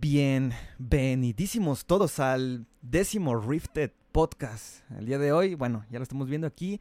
Bienvenidísimos 0.00 1.84
todos 1.84 2.20
al 2.20 2.66
décimo 2.82 3.34
Rifted 3.34 3.90
Podcast. 4.12 4.88
El 4.96 5.06
día 5.06 5.18
de 5.18 5.32
hoy, 5.32 5.56
bueno, 5.56 5.84
ya 5.90 5.98
lo 5.98 6.04
estamos 6.04 6.28
viendo 6.28 6.46
aquí. 6.46 6.80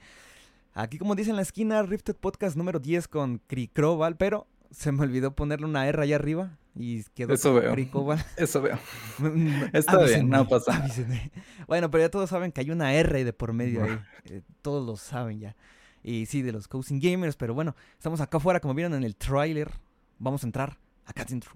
Aquí, 0.75 0.99
como 0.99 1.15
dice 1.15 1.31
en 1.31 1.35
la 1.37 1.41
esquina, 1.41 1.81
Rifted 1.81 2.15
Podcast 2.15 2.55
número 2.55 2.77
10 2.77 3.07
con 3.07 3.39
Cricroval, 3.47 4.17
pero 4.17 4.45
se 4.69 4.91
me 4.91 5.01
olvidó 5.01 5.35
ponerle 5.35 5.65
una 5.65 5.87
R 5.87 5.99
allá 5.99 6.15
arriba 6.15 6.59
y 6.75 7.03
quedó 7.15 7.33
Eso 7.33 7.55
veo. 7.55 7.71
Cricroval. 7.71 8.23
Eso 8.37 8.61
veo. 8.61 8.77
Está 9.73 9.97
bien, 10.03 10.29
no 10.29 10.47
pasa. 10.47 10.75
avísenme. 10.75 11.31
Bueno, 11.65 11.89
pero 11.89 12.03
ya 12.03 12.11
todos 12.11 12.29
saben 12.29 12.51
que 12.51 12.61
hay 12.61 12.69
una 12.69 12.93
R 12.93 13.23
de 13.23 13.33
por 13.33 13.51
medio 13.51 13.83
ahí. 13.83 13.99
Eh, 14.25 14.43
todos 14.61 14.85
lo 14.85 14.95
saben 14.95 15.39
ya. 15.39 15.55
Y 16.03 16.27
sí, 16.27 16.43
de 16.43 16.51
los 16.51 16.67
Coasting 16.67 16.99
Gamers, 16.99 17.35
pero 17.35 17.55
bueno, 17.55 17.75
estamos 17.97 18.21
acá 18.21 18.37
afuera, 18.37 18.59
como 18.59 18.75
vieron 18.75 18.93
en 18.93 19.03
el 19.03 19.15
tráiler. 19.15 19.71
Vamos 20.19 20.43
a 20.43 20.45
entrar 20.45 20.77
acá 21.03 21.25
dentro. 21.25 21.51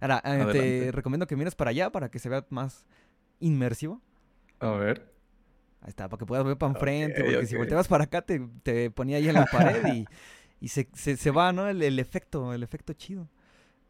Ahora, 0.00 0.22
eh, 0.24 0.46
te 0.52 0.92
recomiendo 0.92 1.26
que 1.26 1.36
mires 1.36 1.54
para 1.54 1.70
allá 1.70 1.90
para 1.90 2.10
que 2.10 2.18
se 2.18 2.28
vea 2.28 2.44
más 2.50 2.86
inmersivo. 3.38 4.00
A 4.60 4.70
ver. 4.72 5.10
Ahí 5.82 5.88
está, 5.90 6.08
para 6.08 6.18
que 6.18 6.26
puedas 6.26 6.44
ver 6.44 6.58
para 6.58 6.72
enfrente, 6.72 7.24
porque 7.24 7.46
si 7.46 7.56
volteabas 7.56 7.88
para 7.88 8.04
acá 8.04 8.22
te, 8.22 8.40
te 8.62 8.90
ponía 8.90 9.16
ahí 9.16 9.28
en 9.28 9.34
la 9.34 9.46
pared 9.46 9.86
y, 9.94 10.06
y 10.60 10.68
se, 10.68 10.88
se, 10.92 11.16
se 11.16 11.30
va, 11.30 11.52
¿no? 11.52 11.68
El, 11.68 11.82
el 11.82 11.98
efecto, 11.98 12.52
el 12.52 12.62
efecto 12.62 12.92
chido. 12.92 13.28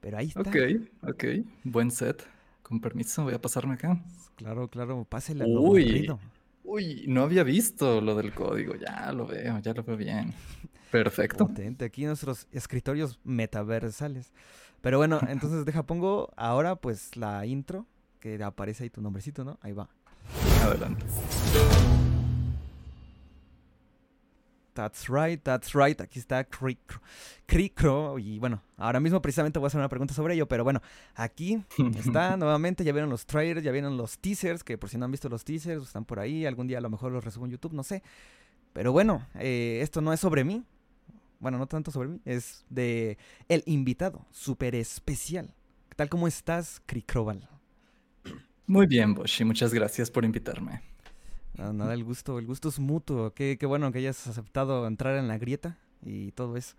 Pero 0.00 0.18
ahí 0.18 0.28
está. 0.28 0.40
Ok, 0.40 0.56
ok. 1.02 1.24
Buen 1.64 1.90
set. 1.90 2.24
Con 2.62 2.80
permiso, 2.80 3.24
voy 3.24 3.34
a 3.34 3.40
pasarme 3.40 3.74
acá. 3.74 4.00
Claro, 4.36 4.68
claro, 4.68 5.04
pásele 5.04 5.44
a 5.44 5.46
lo 5.46 5.60
Uy. 5.60 5.82
aburrido. 5.82 6.20
Uy, 6.62 7.04
no 7.08 7.22
había 7.22 7.42
visto 7.42 8.00
lo 8.00 8.14
del 8.14 8.32
código. 8.32 8.74
Ya 8.76 9.12
lo 9.12 9.26
veo, 9.26 9.58
ya 9.58 9.74
lo 9.74 9.82
veo 9.82 9.96
bien. 9.96 10.32
Perfecto. 10.90 11.46
Potente, 11.48 11.84
aquí 11.84 12.04
nuestros 12.04 12.46
escritorios 12.52 13.18
metaversales. 13.24 14.32
Pero 14.80 14.98
bueno, 14.98 15.20
entonces 15.28 15.64
deja, 15.64 15.82
pongo 15.82 16.30
ahora 16.36 16.76
pues 16.76 17.16
la 17.16 17.44
intro, 17.46 17.86
que 18.18 18.42
aparece 18.42 18.84
ahí 18.84 18.90
tu 18.90 19.02
nombrecito, 19.02 19.44
¿no? 19.44 19.58
Ahí 19.62 19.72
va. 19.72 19.88
Adelante. 20.62 21.04
That's 24.72 25.08
right, 25.08 25.42
that's 25.42 25.74
right. 25.74 26.00
Aquí 26.00 26.18
está 26.18 26.44
Cricro. 26.44 27.00
Cricro. 27.46 28.18
Y 28.18 28.38
bueno, 28.38 28.62
ahora 28.76 29.00
mismo 29.00 29.20
precisamente 29.20 29.58
voy 29.58 29.66
a 29.66 29.68
hacer 29.68 29.78
una 29.78 29.88
pregunta 29.88 30.14
sobre 30.14 30.34
ello. 30.34 30.46
Pero 30.46 30.64
bueno, 30.64 30.80
aquí 31.14 31.62
está 31.98 32.36
nuevamente. 32.38 32.84
Ya 32.84 32.92
vieron 32.92 33.10
los 33.10 33.26
trailers, 33.26 33.62
ya 33.62 33.72
vieron 33.72 33.96
los 33.96 34.18
teasers. 34.18 34.64
Que 34.64 34.78
por 34.78 34.88
si 34.88 34.96
no 34.96 35.04
han 35.04 35.10
visto 35.10 35.28
los 35.28 35.44
teasers, 35.44 35.82
están 35.82 36.04
por 36.04 36.20
ahí. 36.20 36.46
Algún 36.46 36.66
día 36.66 36.78
a 36.78 36.80
lo 36.80 36.88
mejor 36.88 37.12
los 37.12 37.24
resubo 37.24 37.44
en 37.44 37.52
YouTube, 37.52 37.74
no 37.74 37.82
sé. 37.82 38.02
Pero 38.72 38.92
bueno, 38.92 39.26
eh, 39.34 39.80
esto 39.82 40.00
no 40.00 40.12
es 40.12 40.20
sobre 40.20 40.44
mí. 40.44 40.64
Bueno, 41.40 41.58
no 41.58 41.66
tanto 41.66 41.90
sobre 41.90 42.08
mí. 42.08 42.20
Es 42.24 42.64
de 42.70 43.18
el 43.48 43.62
invitado, 43.66 44.26
súper 44.30 44.74
especial. 44.74 45.54
Tal 45.96 46.08
como 46.08 46.28
estás, 46.28 46.82
Cricroval. 46.86 47.48
Muy 48.66 48.86
bien, 48.86 49.14
Boshi. 49.14 49.44
Muchas 49.44 49.74
gracias 49.74 50.10
por 50.10 50.24
invitarme. 50.24 50.82
Nada, 51.54 51.92
el 51.94 52.04
gusto, 52.04 52.38
el 52.38 52.46
gusto 52.46 52.68
es 52.68 52.78
mutuo. 52.78 53.34
Qué, 53.34 53.56
qué 53.58 53.66
bueno 53.66 53.90
que 53.92 53.98
hayas 53.98 54.26
aceptado 54.26 54.86
entrar 54.86 55.16
en 55.16 55.28
la 55.28 55.36
grieta 55.38 55.78
y 56.02 56.32
todo 56.32 56.56
eso. 56.56 56.74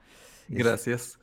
Es- 0.50 0.58
Gracias. 0.58 1.20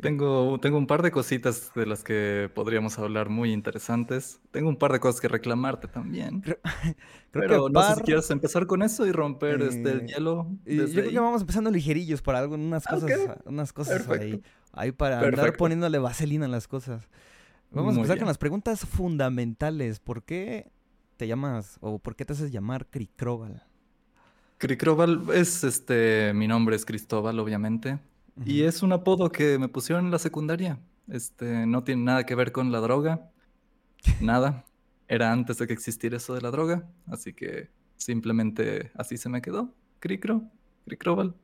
Tengo, 0.00 0.60
tengo 0.60 0.78
un 0.78 0.86
par 0.86 1.02
de 1.02 1.10
cositas 1.10 1.72
de 1.74 1.84
las 1.84 2.04
que 2.04 2.48
podríamos 2.54 2.98
hablar 3.00 3.28
muy 3.30 3.52
interesantes. 3.52 4.40
Tengo 4.52 4.68
un 4.68 4.76
par 4.76 4.92
de 4.92 5.00
cosas 5.00 5.20
que 5.20 5.26
reclamarte 5.26 5.88
también. 5.88 6.40
Creo 6.40 6.58
Pero 7.32 7.66
que 7.66 7.72
no 7.72 7.82
sé 7.82 7.94
si 7.96 8.02
quieres 8.02 8.30
empezar 8.30 8.66
con 8.66 8.82
eso 8.82 9.06
y 9.06 9.12
romper 9.12 9.60
este 9.62 9.90
el 9.90 10.00
Eh, 10.00 10.06
hielo 10.06 10.46
yo 10.64 10.86
creo 11.02 11.10
que 11.10 11.18
vamos 11.18 11.40
empezando 11.42 11.70
ligerillos 11.70 12.22
para 12.22 12.38
algunas 12.38 12.86
Ah, 12.86 12.90
cosas, 12.90 13.10
ah, 13.26 13.38
unas 13.46 13.72
cosas 13.72 14.08
ahí, 14.08 14.38
Perfecto. 14.38 14.48
ahí 14.72 14.92
para 14.92 15.24
andar 15.26 15.56
poniéndole 15.56 15.98
vaselina 15.98 16.46
a 16.46 16.48
las 16.48 16.68
cosas. 16.68 17.08
Vamos 17.70 17.94
a 17.94 17.98
empezar 17.98 18.16
bien. 18.16 18.18
con 18.18 18.28
las 18.28 18.38
preguntas 18.38 18.86
fundamentales. 18.86 20.00
¿Por 20.00 20.24
qué 20.24 20.70
te 21.16 21.26
llamas 21.26 21.78
o 21.80 21.98
por 21.98 22.16
qué 22.16 22.24
te 22.24 22.34
haces 22.34 22.52
llamar 22.52 22.86
Cricroval? 22.88 23.64
Cricroval 24.58 25.22
es 25.34 25.62
este, 25.64 26.32
mi 26.34 26.48
nombre 26.48 26.74
es 26.76 26.84
Cristóbal, 26.84 27.38
obviamente. 27.38 27.98
Y 28.44 28.62
es 28.62 28.82
un 28.82 28.92
apodo 28.92 29.30
que 29.30 29.58
me 29.58 29.68
pusieron 29.68 30.06
en 30.06 30.10
la 30.10 30.18
secundaria. 30.18 30.78
Este, 31.08 31.66
no 31.66 31.84
tiene 31.84 32.02
nada 32.02 32.24
que 32.24 32.34
ver 32.34 32.52
con 32.52 32.72
la 32.72 32.80
droga. 32.80 33.30
Nada. 34.20 34.64
Era 35.08 35.32
antes 35.32 35.58
de 35.58 35.66
que 35.66 35.72
existiera 35.72 36.18
eso 36.18 36.34
de 36.34 36.42
la 36.42 36.50
droga. 36.50 36.86
Así 37.06 37.32
que 37.32 37.70
simplemente 37.96 38.90
así 38.94 39.16
se 39.16 39.28
me 39.28 39.40
quedó. 39.40 39.74
Cricro, 40.00 40.42
Cricroval. 40.84 41.34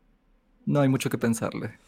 No 0.67 0.81
hay 0.81 0.89
mucho 0.89 1.11
que 1.11 1.19
pensarle. 1.19 1.79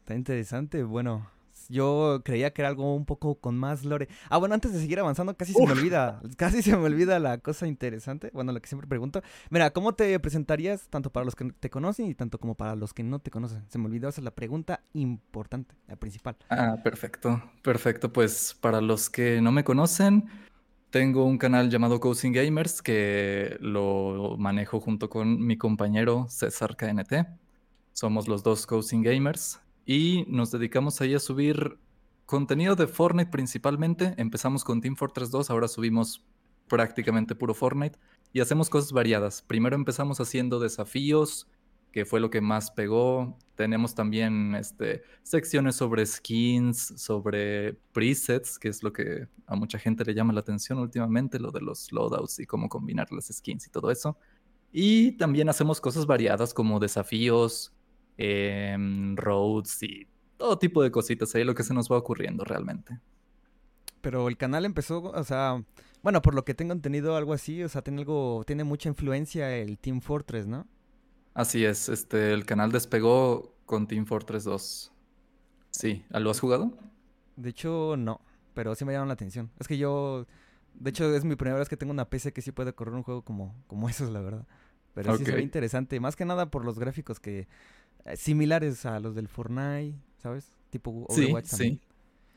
Está 0.00 0.14
interesante. 0.14 0.82
Bueno, 0.82 1.28
yo 1.68 2.20
creía 2.24 2.52
que 2.52 2.62
era 2.62 2.68
algo 2.68 2.94
un 2.94 3.04
poco 3.04 3.36
con 3.36 3.58
más 3.58 3.84
lore. 3.84 4.08
Ah, 4.28 4.38
bueno, 4.38 4.54
antes 4.54 4.72
de 4.72 4.80
seguir 4.80 4.98
avanzando, 5.00 5.36
casi 5.36 5.52
se 5.52 5.64
me 5.64 5.72
olvida, 5.72 6.20
casi 6.36 6.62
se 6.62 6.76
me 6.76 6.84
olvida 6.84 7.18
la 7.18 7.38
cosa 7.38 7.66
interesante. 7.66 8.30
Bueno, 8.32 8.52
lo 8.52 8.60
que 8.60 8.68
siempre 8.68 8.88
pregunto. 8.88 9.22
Mira, 9.50 9.70
¿cómo 9.70 9.94
te 9.94 10.18
presentarías 10.20 10.88
tanto 10.88 11.10
para 11.10 11.24
los 11.24 11.34
que 11.34 11.52
te 11.52 11.70
conocen 11.70 12.06
y 12.06 12.14
tanto 12.14 12.38
como 12.38 12.54
para 12.54 12.76
los 12.76 12.92
que 12.92 13.02
no 13.02 13.18
te 13.18 13.30
conocen? 13.30 13.64
Se 13.68 13.78
me 13.78 13.86
olvidó 13.86 14.08
hacer 14.08 14.24
la 14.24 14.32
pregunta 14.32 14.80
importante, 14.92 15.74
la 15.88 15.96
principal. 15.96 16.36
Ah, 16.50 16.76
perfecto. 16.82 17.42
Perfecto. 17.62 18.12
Pues 18.12 18.56
para 18.60 18.80
los 18.80 19.08
que 19.08 19.40
no 19.40 19.52
me 19.52 19.64
conocen, 19.64 20.28
tengo 20.90 21.24
un 21.24 21.38
canal 21.38 21.70
llamado 21.70 22.00
Coaching 22.00 22.32
Gamers 22.32 22.82
que 22.82 23.56
lo 23.60 24.36
manejo 24.36 24.78
junto 24.78 25.08
con 25.08 25.44
mi 25.46 25.56
compañero 25.56 26.26
César 26.28 26.76
KNT. 26.76 27.26
Somos 27.94 28.28
los 28.28 28.42
dos 28.42 28.66
Coaching 28.66 29.02
Gamers 29.02 29.61
y 29.84 30.24
nos 30.28 30.50
dedicamos 30.50 31.00
ahí 31.00 31.14
a 31.14 31.18
subir 31.18 31.78
contenido 32.26 32.76
de 32.76 32.86
Fortnite 32.86 33.30
principalmente. 33.30 34.14
Empezamos 34.16 34.64
con 34.64 34.80
Team 34.80 34.96
Fortress 34.96 35.30
2, 35.30 35.50
ahora 35.50 35.68
subimos 35.68 36.24
prácticamente 36.68 37.34
puro 37.34 37.54
Fortnite 37.54 37.98
y 38.32 38.40
hacemos 38.40 38.70
cosas 38.70 38.92
variadas. 38.92 39.42
Primero 39.42 39.76
empezamos 39.76 40.20
haciendo 40.20 40.58
desafíos, 40.58 41.48
que 41.92 42.06
fue 42.06 42.20
lo 42.20 42.30
que 42.30 42.40
más 42.40 42.70
pegó. 42.70 43.36
Tenemos 43.54 43.94
también 43.94 44.54
este, 44.54 45.02
secciones 45.22 45.76
sobre 45.76 46.06
skins, 46.06 46.94
sobre 46.96 47.74
presets, 47.92 48.58
que 48.58 48.68
es 48.68 48.82
lo 48.82 48.92
que 48.92 49.28
a 49.46 49.54
mucha 49.54 49.78
gente 49.78 50.04
le 50.04 50.14
llama 50.14 50.32
la 50.32 50.40
atención 50.40 50.78
últimamente, 50.78 51.38
lo 51.38 51.50
de 51.50 51.60
los 51.60 51.92
loadouts 51.92 52.38
y 52.40 52.46
cómo 52.46 52.68
combinar 52.68 53.12
las 53.12 53.26
skins 53.26 53.66
y 53.66 53.70
todo 53.70 53.90
eso. 53.90 54.16
Y 54.72 55.12
también 55.18 55.50
hacemos 55.50 55.82
cosas 55.82 56.06
variadas 56.06 56.54
como 56.54 56.80
desafíos, 56.80 57.74
em, 58.22 59.16
roads 59.16 59.82
y 59.82 60.06
todo 60.36 60.56
tipo 60.56 60.82
de 60.82 60.92
cositas 60.92 61.34
ahí, 61.34 61.42
lo 61.42 61.56
que 61.56 61.64
se 61.64 61.74
nos 61.74 61.90
va 61.90 61.98
ocurriendo 61.98 62.44
realmente. 62.44 63.00
Pero 64.00 64.28
el 64.28 64.36
canal 64.36 64.64
empezó, 64.64 65.02
o 65.02 65.24
sea, 65.24 65.64
bueno, 66.02 66.22
por 66.22 66.34
lo 66.34 66.44
que 66.44 66.54
tengo 66.54 66.72
entendido, 66.72 67.16
algo 67.16 67.32
así, 67.32 67.62
o 67.64 67.68
sea, 67.68 67.82
tiene 67.82 68.00
algo, 68.00 68.44
tiene 68.46 68.62
mucha 68.62 68.88
influencia 68.88 69.56
el 69.56 69.78
Team 69.78 70.00
Fortress, 70.00 70.46
¿no? 70.46 70.68
Así 71.34 71.64
es, 71.64 71.88
este, 71.88 72.32
el 72.32 72.44
canal 72.44 72.70
despegó 72.70 73.56
con 73.66 73.88
Team 73.88 74.06
Fortress 74.06 74.44
2. 74.44 74.92
Sí, 75.70 76.04
¿lo 76.10 76.30
has 76.30 76.38
jugado? 76.38 76.76
De 77.36 77.50
hecho, 77.50 77.96
no, 77.96 78.20
pero 78.54 78.74
sí 78.74 78.84
me 78.84 78.92
llama 78.92 79.06
la 79.06 79.14
atención. 79.14 79.50
Es 79.58 79.66
que 79.66 79.78
yo, 79.78 80.26
de 80.74 80.90
hecho, 80.90 81.12
es 81.12 81.24
mi 81.24 81.34
primera 81.34 81.58
vez 81.58 81.68
que 81.68 81.76
tengo 81.76 81.92
una 81.92 82.08
PC 82.08 82.32
que 82.32 82.42
sí 82.42 82.52
puede 82.52 82.72
correr 82.72 82.94
un 82.94 83.02
juego 83.02 83.22
como, 83.22 83.54
como 83.66 83.88
esos, 83.88 84.10
la 84.10 84.20
verdad. 84.20 84.46
Pero 84.94 85.16
sí 85.16 85.24
se 85.24 85.32
ve 85.32 85.42
interesante, 85.42 85.98
más 86.00 86.16
que 86.16 86.24
nada 86.24 86.50
por 86.50 86.64
los 86.64 86.78
gráficos 86.78 87.18
que 87.18 87.48
similares 88.16 88.86
a 88.86 89.00
los 89.00 89.14
del 89.14 89.28
Fortnite, 89.28 89.98
¿sabes? 90.16 90.56
Tipo 90.70 91.06
Sí, 91.08 91.24
Overwatch 91.24 91.48
también. 91.50 91.78
sí. 91.78 91.80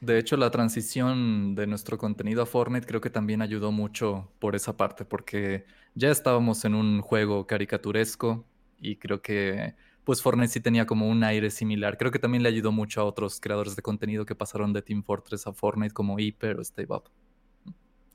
De 0.01 0.19
hecho, 0.19 0.37
la 0.37 0.51
transición 0.51 1.55
de 1.55 1.67
nuestro 1.67 1.97
contenido 1.97 2.43
a 2.43 2.45
Fortnite 2.45 2.85
creo 2.87 3.01
que 3.01 3.09
también 3.09 3.41
ayudó 3.41 3.71
mucho 3.71 4.31
por 4.39 4.55
esa 4.55 4.77
parte, 4.77 5.05
porque 5.05 5.65
ya 5.95 6.11
estábamos 6.11 6.65
en 6.65 6.75
un 6.75 7.01
juego 7.01 7.47
caricaturesco 7.47 8.45
y 8.77 8.97
creo 8.97 9.21
que 9.21 9.75
pues 10.03 10.21
Fortnite 10.21 10.49
sí 10.53 10.59
tenía 10.61 10.85
como 10.85 11.07
un 11.09 11.23
aire 11.23 11.49
similar. 11.49 11.97
Creo 11.97 12.11
que 12.11 12.19
también 12.19 12.43
le 12.43 12.49
ayudó 12.49 12.71
mucho 12.71 13.01
a 13.01 13.05
otros 13.05 13.39
creadores 13.39 13.75
de 13.75 13.81
contenido 13.81 14.25
que 14.25 14.35
pasaron 14.35 14.73
de 14.73 14.81
Team 14.83 15.03
Fortress 15.03 15.47
a 15.47 15.53
Fortnite 15.53 15.93
como 15.93 16.19
Hyper 16.19 16.57
o 16.59 16.61
Stay 16.61 16.85
Up. 16.89 17.09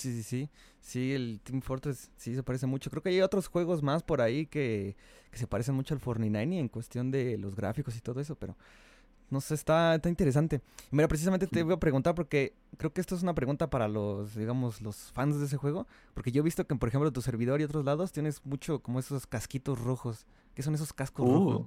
Sí, 0.00 0.12
sí, 0.12 0.22
sí. 0.22 0.50
Sí, 0.80 1.12
el 1.12 1.40
Team 1.44 1.60
Fortress 1.60 2.10
sí 2.16 2.34
se 2.34 2.42
parece 2.42 2.66
mucho. 2.66 2.90
Creo 2.90 3.02
que 3.02 3.10
hay 3.10 3.20
otros 3.20 3.48
juegos 3.48 3.82
más 3.82 4.02
por 4.02 4.22
ahí 4.22 4.46
que, 4.46 4.96
que 5.30 5.38
se 5.38 5.46
parecen 5.46 5.74
mucho 5.74 5.94
al 5.94 6.00
Fortnite 6.00 6.58
en 6.58 6.68
cuestión 6.68 7.10
de 7.10 7.36
los 7.36 7.54
gráficos 7.54 7.94
y 7.96 8.00
todo 8.00 8.20
eso, 8.20 8.34
pero 8.34 8.56
no 9.30 9.40
sé, 9.40 9.54
está, 9.54 9.94
está 9.94 10.08
interesante. 10.08 10.60
Mira, 10.90 11.06
precisamente 11.06 11.46
te 11.46 11.62
voy 11.62 11.74
a 11.74 11.76
preguntar 11.78 12.14
porque 12.14 12.54
creo 12.78 12.92
que 12.92 13.00
esto 13.00 13.14
es 13.14 13.22
una 13.22 13.34
pregunta 13.34 13.70
para 13.70 13.86
los, 13.86 14.34
digamos, 14.34 14.80
los 14.82 14.96
fans 15.12 15.38
de 15.38 15.46
ese 15.46 15.56
juego, 15.56 15.86
porque 16.14 16.32
yo 16.32 16.40
he 16.40 16.44
visto 16.44 16.66
que, 16.66 16.74
por 16.74 16.88
ejemplo, 16.88 17.12
tu 17.12 17.22
servidor 17.22 17.60
y 17.60 17.64
otros 17.64 17.84
lados 17.84 18.10
tienes 18.10 18.44
mucho 18.44 18.80
como 18.80 18.98
esos 18.98 19.26
casquitos 19.26 19.78
rojos. 19.78 20.26
¿Qué 20.54 20.62
son 20.62 20.74
esos 20.74 20.92
cascos 20.92 21.28
rojos? 21.28 21.66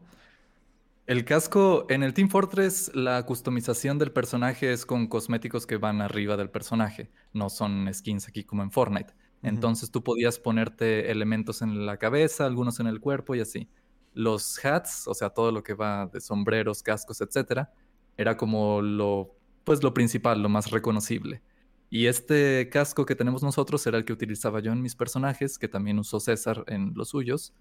El 1.05 1.25
casco, 1.25 1.85
en 1.89 2.01
el 2.01 2.13
Team 2.13 2.29
Fortress, 2.29 2.89
la 2.95 3.25
customización 3.25 3.99
del 3.99 4.13
personaje 4.13 4.71
es 4.71 4.85
con 4.85 5.07
cosméticos 5.07 5.67
que 5.67 5.75
van 5.75 6.01
arriba 6.01 6.37
del 6.37 6.49
personaje, 6.49 7.11
no 7.33 7.49
son 7.49 7.93
skins 7.93 8.29
aquí 8.29 8.45
como 8.45 8.63
en 8.63 8.71
Fortnite. 8.71 9.13
Entonces 9.41 9.91
tú 9.91 10.01
podías 10.01 10.39
ponerte 10.39 11.11
elementos 11.11 11.61
en 11.61 11.85
la 11.85 11.97
cabeza, 11.97 12.45
algunos 12.45 12.79
en 12.79 12.87
el 12.87 13.01
cuerpo 13.01 13.35
y 13.35 13.41
así. 13.41 13.69
Los 14.13 14.63
hats, 14.63 15.05
o 15.09 15.13
sea, 15.13 15.31
todo 15.31 15.51
lo 15.51 15.61
que 15.61 15.73
va 15.73 16.07
de 16.07 16.21
sombreros, 16.21 16.81
cascos, 16.81 17.19
etcétera, 17.19 17.73
era 18.15 18.37
como 18.37 18.81
lo, 18.81 19.35
pues 19.65 19.83
lo 19.83 19.93
principal, 19.93 20.41
lo 20.41 20.47
más 20.47 20.71
reconocible. 20.71 21.43
Y 21.89 22.05
este 22.07 22.69
casco 22.71 23.05
que 23.05 23.15
tenemos 23.15 23.43
nosotros 23.43 23.85
era 23.87 23.97
el 23.97 24.05
que 24.05 24.13
utilizaba 24.13 24.61
yo 24.61 24.71
en 24.71 24.81
mis 24.81 24.95
personajes, 24.95 25.59
que 25.59 25.67
también 25.67 25.99
usó 25.99 26.21
César 26.21 26.63
en 26.67 26.93
los 26.95 27.09
suyos. 27.09 27.53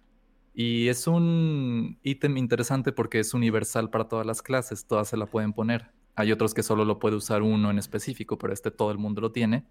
Y 0.55 0.89
es 0.89 1.07
un 1.07 1.99
ítem 2.03 2.37
interesante 2.37 2.93
porque 2.93 3.21
es 3.21 3.35
universal 3.35 3.91
para 3.91 4.09
todas 4.09 4.27
las 4.27 4.43
clases, 4.43 4.87
todas 4.87 5.09
se 5.09 5.17
la 5.17 5.27
pueden 5.27 5.53
poner. 5.53 5.91
Hay 6.15 6.31
otros 6.31 6.53
que 6.53 6.63
solo 6.63 6.85
lo 6.85 6.99
puede 6.99 7.17
usar 7.17 7.43
uno 7.43 7.71
en 7.71 7.79
específico, 7.79 8.37
pero 8.37 8.53
este 8.53 8.71
todo 8.71 8.91
el 8.91 8.99
mundo 8.99 9.23
lo 9.23 9.33
tiene. 9.33 9.65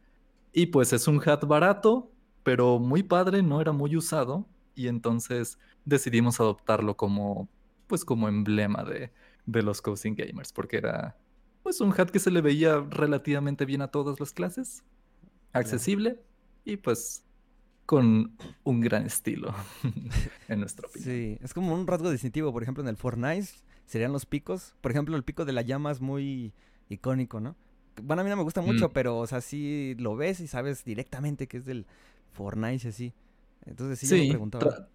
Y 0.53 0.67
pues 0.67 0.91
es 0.91 1.07
un 1.07 1.21
hat 1.23 1.45
barato, 1.45 2.11
pero 2.43 2.79
muy 2.79 3.03
padre, 3.03 3.43
no 3.43 3.61
era 3.61 3.71
muy 3.71 3.95
usado. 3.95 4.47
Y 4.73 4.87
entonces 4.87 5.59
decidimos 5.85 6.39
adoptarlo 6.39 6.97
como, 6.97 7.47
pues 7.87 8.03
como 8.03 8.27
emblema 8.27 8.83
de, 8.83 9.11
de 9.45 9.61
los 9.61 9.81
Coasting 9.81 10.15
Gamers, 10.15 10.51
porque 10.51 10.77
era 10.77 11.15
pues 11.63 11.79
un 11.81 11.93
hat 11.95 12.09
que 12.09 12.19
se 12.19 12.31
le 12.31 12.41
veía 12.41 12.79
relativamente 12.89 13.65
bien 13.65 13.81
a 13.81 13.89
todas 13.89 14.19
las 14.19 14.33
clases, 14.33 14.83
accesible 15.53 16.19
y 16.65 16.77
pues 16.77 17.23
con 17.91 18.31
un 18.63 18.79
gran 18.79 19.05
estilo, 19.05 19.53
en 20.47 20.61
nuestra 20.61 20.87
opinión. 20.87 21.11
Sí, 21.11 21.37
es 21.43 21.53
como 21.53 21.73
un 21.73 21.85
rasgo 21.85 22.09
distintivo, 22.09 22.53
por 22.53 22.63
ejemplo, 22.63 22.81
en 22.81 22.87
el 22.87 22.95
Fortnite 22.95 23.49
serían 23.85 24.13
los 24.13 24.25
picos, 24.25 24.75
por 24.79 24.91
ejemplo, 24.91 25.17
el 25.17 25.23
pico 25.23 25.43
de 25.43 25.51
la 25.51 25.61
llama 25.61 25.91
es 25.91 25.99
muy 25.99 26.53
icónico, 26.87 27.41
¿no? 27.41 27.57
Bueno, 28.01 28.21
a 28.21 28.23
mí 28.23 28.29
no 28.29 28.37
me 28.37 28.43
gusta 28.43 28.61
mucho, 28.61 28.87
mm. 28.87 28.91
pero, 28.93 29.17
o 29.17 29.27
sea, 29.27 29.41
sí 29.41 29.93
lo 29.99 30.15
ves 30.15 30.39
y 30.39 30.47
sabes 30.47 30.85
directamente 30.85 31.47
que 31.47 31.57
es 31.57 31.65
del 31.65 31.85
Fortnite, 32.31 32.87
así. 32.87 33.11
Entonces 33.65 33.99
sí, 33.99 34.21
me 34.21 34.29
preguntaba. 34.29 34.87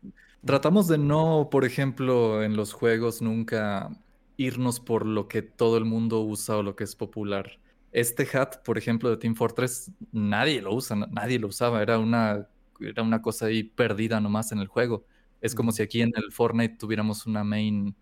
tratamos 0.42 0.88
de 0.88 0.96
no, 0.96 1.48
por 1.50 1.66
ejemplo, 1.66 2.42
en 2.42 2.56
los 2.56 2.72
juegos 2.72 3.20
nunca 3.20 3.90
irnos 4.38 4.80
por 4.80 5.04
lo 5.04 5.28
que 5.28 5.42
todo 5.42 5.76
el 5.76 5.84
mundo 5.84 6.22
usa 6.22 6.56
o 6.56 6.62
lo 6.62 6.76
que 6.76 6.84
es 6.84 6.96
popular. 6.96 7.58
Este 7.92 8.26
hat, 8.32 8.62
por 8.64 8.78
ejemplo, 8.78 9.10
de 9.10 9.18
Team 9.18 9.34
Fortress, 9.34 9.92
nadie 10.12 10.62
lo 10.62 10.72
usa, 10.72 10.96
nadie 10.96 11.38
lo 11.38 11.48
usaba, 11.48 11.82
era 11.82 11.98
una, 11.98 12.48
era 12.80 13.02
una 13.02 13.22
cosa 13.22 13.46
ahí 13.46 13.62
perdida 13.64 14.20
nomás 14.20 14.52
en 14.52 14.58
el 14.58 14.66
juego. 14.66 15.04
Es 15.40 15.54
como 15.54 15.72
si 15.72 15.82
aquí 15.82 16.02
en 16.02 16.12
el 16.16 16.32
Fortnite 16.32 16.76
tuviéramos 16.76 17.26
una 17.26 17.44
main, 17.44 17.94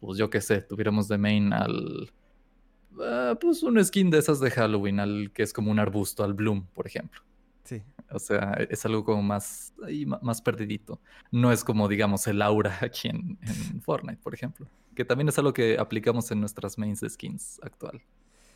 pues 0.00 0.18
yo 0.18 0.30
qué 0.30 0.40
sé, 0.40 0.62
tuviéramos 0.62 1.08
de 1.08 1.18
main 1.18 1.52
al, 1.52 2.10
ah, 3.00 3.36
pues 3.40 3.62
un 3.62 3.82
skin 3.84 4.10
de 4.10 4.18
esas 4.18 4.40
de 4.40 4.50
Halloween, 4.50 5.00
al 5.00 5.30
que 5.32 5.42
es 5.42 5.52
como 5.52 5.70
un 5.70 5.78
arbusto, 5.78 6.24
al 6.24 6.34
Bloom, 6.34 6.66
por 6.74 6.86
ejemplo. 6.86 7.20
Sí. 7.64 7.82
O 8.10 8.18
sea, 8.18 8.52
es 8.70 8.86
algo 8.86 9.04
como 9.04 9.22
más, 9.22 9.74
ahí, 9.84 10.06
más 10.06 10.40
perdidito. 10.40 11.00
No 11.30 11.52
es 11.52 11.62
como, 11.62 11.88
digamos, 11.88 12.26
el 12.26 12.40
aura 12.40 12.78
aquí 12.82 13.08
en, 13.08 13.38
en 13.42 13.82
Fortnite, 13.82 14.20
por 14.22 14.34
ejemplo. 14.34 14.66
Que 14.94 15.04
también 15.04 15.28
es 15.28 15.38
algo 15.38 15.52
que 15.52 15.78
aplicamos 15.78 16.30
en 16.30 16.40
nuestras 16.40 16.78
mains 16.78 17.00
de 17.00 17.10
skins 17.10 17.60
actual, 17.62 18.02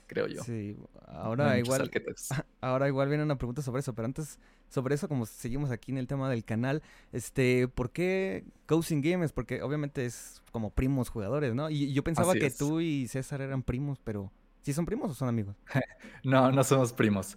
creo 0.06 0.26
yo. 0.26 0.43
Sí, 0.43 0.76
ahora 1.06 1.58
igual. 1.58 1.90
Ahora 2.60 2.88
igual 2.88 3.08
viene 3.08 3.25
una 3.25 3.37
pregunta 3.37 3.62
sobre 3.62 3.81
eso, 3.81 3.94
pero 3.94 4.06
antes, 4.06 4.38
sobre 4.69 4.94
eso, 4.94 5.08
como 5.08 5.26
seguimos 5.26 5.70
aquí 5.70 5.90
en 5.90 5.99
el 5.99 6.06
tema 6.06 6.31
del 6.31 6.44
canal, 6.44 6.82
este, 7.12 7.69
¿por 7.69 7.90
qué 7.90 8.44
Coaching 8.66 9.02
Games? 9.02 9.32
Porque 9.32 9.62
obviamente 9.62 10.04
es 10.04 10.43
como 10.52 10.70
primos 10.70 11.08
jugadores, 11.08 11.54
¿no? 11.54 11.70
Y 11.70 11.93
yo 11.93 12.04
pensaba 12.04 12.34
que 12.34 12.50
tú 12.50 12.81
y 12.81 13.08
César 13.08 13.40
eran 13.40 13.62
primos, 13.62 13.99
pero 14.04 14.31
¿sí 14.62 14.72
son 14.72 14.87
primos 14.87 15.10
o 15.10 15.14
son 15.14 15.28
amigos? 15.28 15.56
no, 16.25 16.52
no 16.52 16.64
somos 16.64 16.93
primos. 16.93 17.37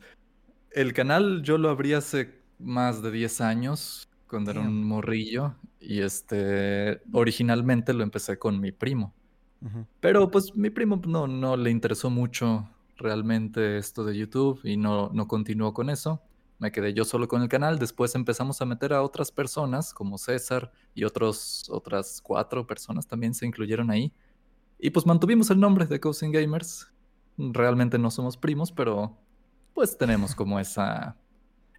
El 0.72 0.94
canal 0.94 1.42
yo 1.42 1.58
lo 1.58 1.70
abrí 1.70 1.94
hace 1.94 2.42
más 2.60 3.02
de 3.02 3.12
10 3.12 3.42
años 3.42 4.10
cuando 4.28 4.52
era 4.52 4.62
un 4.62 4.84
morrillo 4.84 5.56
y 5.80 6.02
este 6.02 7.02
originalmente 7.12 7.94
lo 7.94 8.04
empecé 8.04 8.38
con 8.38 8.60
mi 8.60 8.72
primo. 8.72 9.14
Pero 10.00 10.30
pues 10.30 10.56
mi 10.56 10.70
primo 10.70 11.02
no, 11.08 11.28
no 11.28 11.58
le 11.58 11.72
interesó 11.72 12.10
mucho 12.10 12.70
realmente 12.98 13.78
esto 13.78 14.04
de 14.06 14.18
YouTube 14.18 14.60
y 14.64 14.78
no, 14.78 15.10
no 15.14 15.28
continuó 15.28 15.74
con 15.74 15.90
eso. 15.90 16.22
Me 16.60 16.72
quedé 16.72 16.94
yo 16.94 17.04
solo 17.04 17.28
con 17.28 17.42
el 17.42 17.50
canal. 17.50 17.80
Después 17.80 18.16
empezamos 18.16 18.62
a 18.62 18.66
meter 18.66 18.94
a 18.94 19.02
otras 19.02 19.32
personas 19.32 19.94
como 19.94 20.18
César 20.18 20.72
y 20.94 21.04
otros, 21.04 21.66
otras 21.70 22.22
cuatro 22.22 22.66
personas 22.66 23.08
también 23.08 23.34
se 23.34 23.46
incluyeron 23.46 23.92
ahí. 23.92 24.14
Y 24.80 24.92
pues 24.92 25.06
mantuvimos 25.06 25.50
el 25.50 25.60
nombre 25.60 25.86
de 25.86 26.00
Cousin 26.00 26.32
Gamers. 26.32 26.92
Realmente 27.38 27.98
no 27.98 28.12
somos 28.12 28.38
primos, 28.38 28.72
pero 28.72 29.18
pues 29.74 29.98
tenemos 29.98 30.34
como 30.34 30.60
esa 30.60 31.18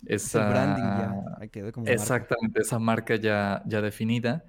esa 0.04 0.48
branding 0.50 0.82
ya 0.82 1.72
como 1.72 1.86
exactamente 1.86 2.60
esa 2.60 2.78
marca 2.78 3.16
ya 3.16 3.62
ya 3.66 3.80
definida 3.80 4.44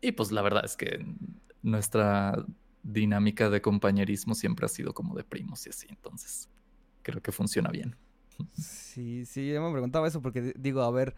y 0.00 0.12
pues 0.12 0.30
la 0.30 0.40
verdad 0.40 0.64
es 0.64 0.76
que 0.76 1.04
nuestra 1.68 2.44
dinámica 2.82 3.50
de 3.50 3.60
compañerismo 3.60 4.34
siempre 4.34 4.66
ha 4.66 4.68
sido 4.68 4.94
como 4.94 5.14
de 5.14 5.24
primos 5.24 5.66
y 5.66 5.70
así 5.70 5.86
entonces 5.90 6.48
creo 7.02 7.20
que 7.22 7.32
funciona 7.32 7.70
bien 7.70 7.96
sí 8.52 9.24
sí 9.26 9.48
yo 9.48 9.62
me 9.62 9.72
preguntaba 9.72 10.08
eso 10.08 10.22
porque 10.22 10.54
digo 10.56 10.82
a 10.82 10.90
ver 10.90 11.14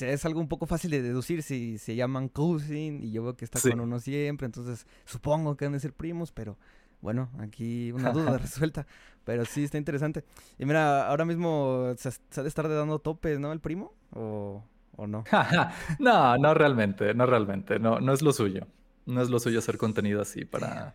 es 0.00 0.24
algo 0.26 0.40
un 0.40 0.48
poco 0.48 0.66
fácil 0.66 0.90
de 0.90 1.00
deducir 1.00 1.42
si 1.42 1.78
se 1.78 1.96
llaman 1.96 2.28
cousin 2.28 3.02
y 3.02 3.10
yo 3.10 3.22
veo 3.22 3.36
que 3.36 3.44
está 3.44 3.60
con 3.60 3.80
uno 3.80 3.98
siempre 3.98 4.46
entonces 4.46 4.86
supongo 5.06 5.56
que 5.56 5.64
han 5.64 5.72
de 5.72 5.80
ser 5.80 5.94
primos 5.94 6.30
pero 6.30 6.58
bueno, 7.02 7.28
aquí 7.40 7.90
una 7.92 8.12
duda 8.12 8.38
resuelta, 8.38 8.86
pero 9.24 9.44
sí 9.44 9.64
está 9.64 9.76
interesante. 9.76 10.24
Y 10.58 10.64
mira, 10.64 11.08
ahora 11.08 11.24
mismo 11.24 11.92
se, 11.96 12.08
ha 12.08 12.42
de 12.42 12.48
estar 12.48 12.68
dando 12.68 13.00
topes, 13.00 13.38
¿no? 13.40 13.52
El 13.52 13.60
primo, 13.60 13.92
o, 14.12 14.64
o 14.96 15.06
no. 15.06 15.24
no, 15.98 16.38
no 16.38 16.54
realmente, 16.54 17.12
no 17.12 17.26
realmente, 17.26 17.78
no, 17.78 18.00
no 18.00 18.12
es 18.12 18.22
lo 18.22 18.32
suyo. 18.32 18.66
No 19.06 19.20
es 19.20 19.30
lo 19.30 19.40
suyo 19.40 19.58
hacer 19.58 19.78
contenido 19.78 20.20
así 20.20 20.44
para, 20.44 20.94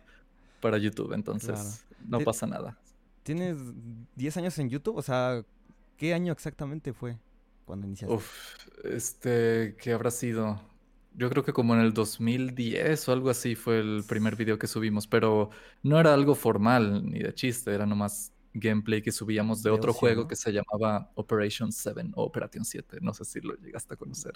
para 0.60 0.78
YouTube, 0.78 1.12
entonces 1.12 1.84
no 2.06 2.20
pasa 2.20 2.46
nada. 2.46 2.78
¿Tienes 3.22 3.58
10 4.16 4.36
años 4.38 4.58
en 4.58 4.70
YouTube? 4.70 4.96
O 4.96 5.02
sea, 5.02 5.44
¿qué 5.96 6.14
año 6.14 6.32
exactamente 6.32 6.92
fue 6.92 7.18
cuando 7.66 7.86
iniciaste? 7.86 8.14
Uf, 8.14 8.66
este, 8.84 9.76
¿qué 9.78 9.92
habrá 9.92 10.10
sido? 10.10 10.60
Yo 11.14 11.28
creo 11.28 11.44
que 11.44 11.52
como 11.52 11.74
en 11.74 11.80
el 11.80 11.92
2010 11.92 13.08
o 13.08 13.12
algo 13.12 13.28
así 13.28 13.54
fue 13.54 13.80
el 13.80 14.04
primer 14.08 14.36
video 14.36 14.58
que 14.58 14.66
subimos, 14.66 15.06
pero 15.06 15.50
no 15.82 16.00
era 16.00 16.14
algo 16.14 16.34
formal 16.34 17.04
ni 17.04 17.18
de 17.18 17.34
chiste, 17.34 17.74
era 17.74 17.84
nomás 17.84 18.32
gameplay 18.54 19.02
que 19.02 19.12
subíamos 19.12 19.62
de, 19.62 19.70
otro 19.70 19.92
juego 19.92 20.26
que 20.26 20.36
se 20.36 20.52
llamaba 20.52 21.10
Operation 21.14 21.72
7 21.72 22.12
o 22.14 22.24
Operation 22.24 22.64
7, 22.64 22.98
no 23.00 23.12
sé 23.12 23.24
si 23.24 23.40
lo 23.40 23.54
llegaste 23.56 23.94
a 23.94 23.96
conocer. 23.96 24.32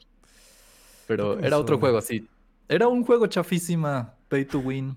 Pero 1.06 1.38
era 1.38 1.58
otro 1.58 1.78
juego 1.78 1.98
así. 1.98 2.28
Era 2.72 2.88
un 2.88 3.04
juego 3.04 3.26
chafísima, 3.26 4.14
pay 4.28 4.46
to 4.46 4.58
win. 4.58 4.96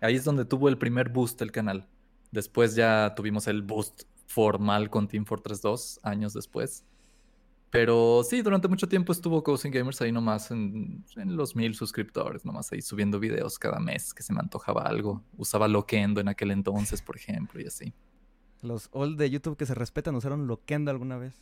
Ahí 0.00 0.14
es 0.14 0.24
donde 0.24 0.46
tuvo 0.46 0.70
el 0.70 0.78
primer 0.78 1.10
boost 1.10 1.42
el 1.42 1.52
canal. 1.52 1.86
Después 2.30 2.74
ya 2.74 3.12
tuvimos 3.14 3.46
el 3.46 3.60
boost 3.60 4.04
formal 4.24 4.88
con 4.88 5.06
Team 5.06 5.26
Fortress 5.26 5.60
2 5.60 6.00
años 6.02 6.32
después. 6.32 6.82
Pero 7.68 8.22
sí, 8.24 8.40
durante 8.40 8.68
mucho 8.68 8.88
tiempo 8.88 9.12
estuvo 9.12 9.42
Coasting 9.42 9.70
Gamers 9.70 10.00
ahí 10.00 10.12
nomás 10.12 10.50
en, 10.50 11.04
los 11.14 11.54
mil 11.54 11.74
suscriptores, 11.74 12.46
nomás 12.46 12.72
ahí 12.72 12.80
subiendo 12.80 13.20
videos 13.20 13.58
cada 13.58 13.80
mes 13.80 14.14
que 14.14 14.22
se 14.22 14.32
me 14.32 14.40
antojaba 14.40 14.84
algo. 14.84 15.22
Usaba 15.36 15.68
Loquendo 15.68 16.22
en 16.22 16.28
aquel 16.28 16.52
entonces, 16.52 17.02
por 17.02 17.18
ejemplo, 17.18 17.60
y 17.60 17.66
así. 17.66 17.92
Los 18.62 18.88
old 18.92 19.18
de 19.18 19.28
YouTube 19.28 19.58
que 19.58 19.66
se 19.66 19.74
respetan 19.74 20.14
usaron 20.14 20.46
Loquendo 20.46 20.90
alguna 20.90 21.18
vez. 21.18 21.34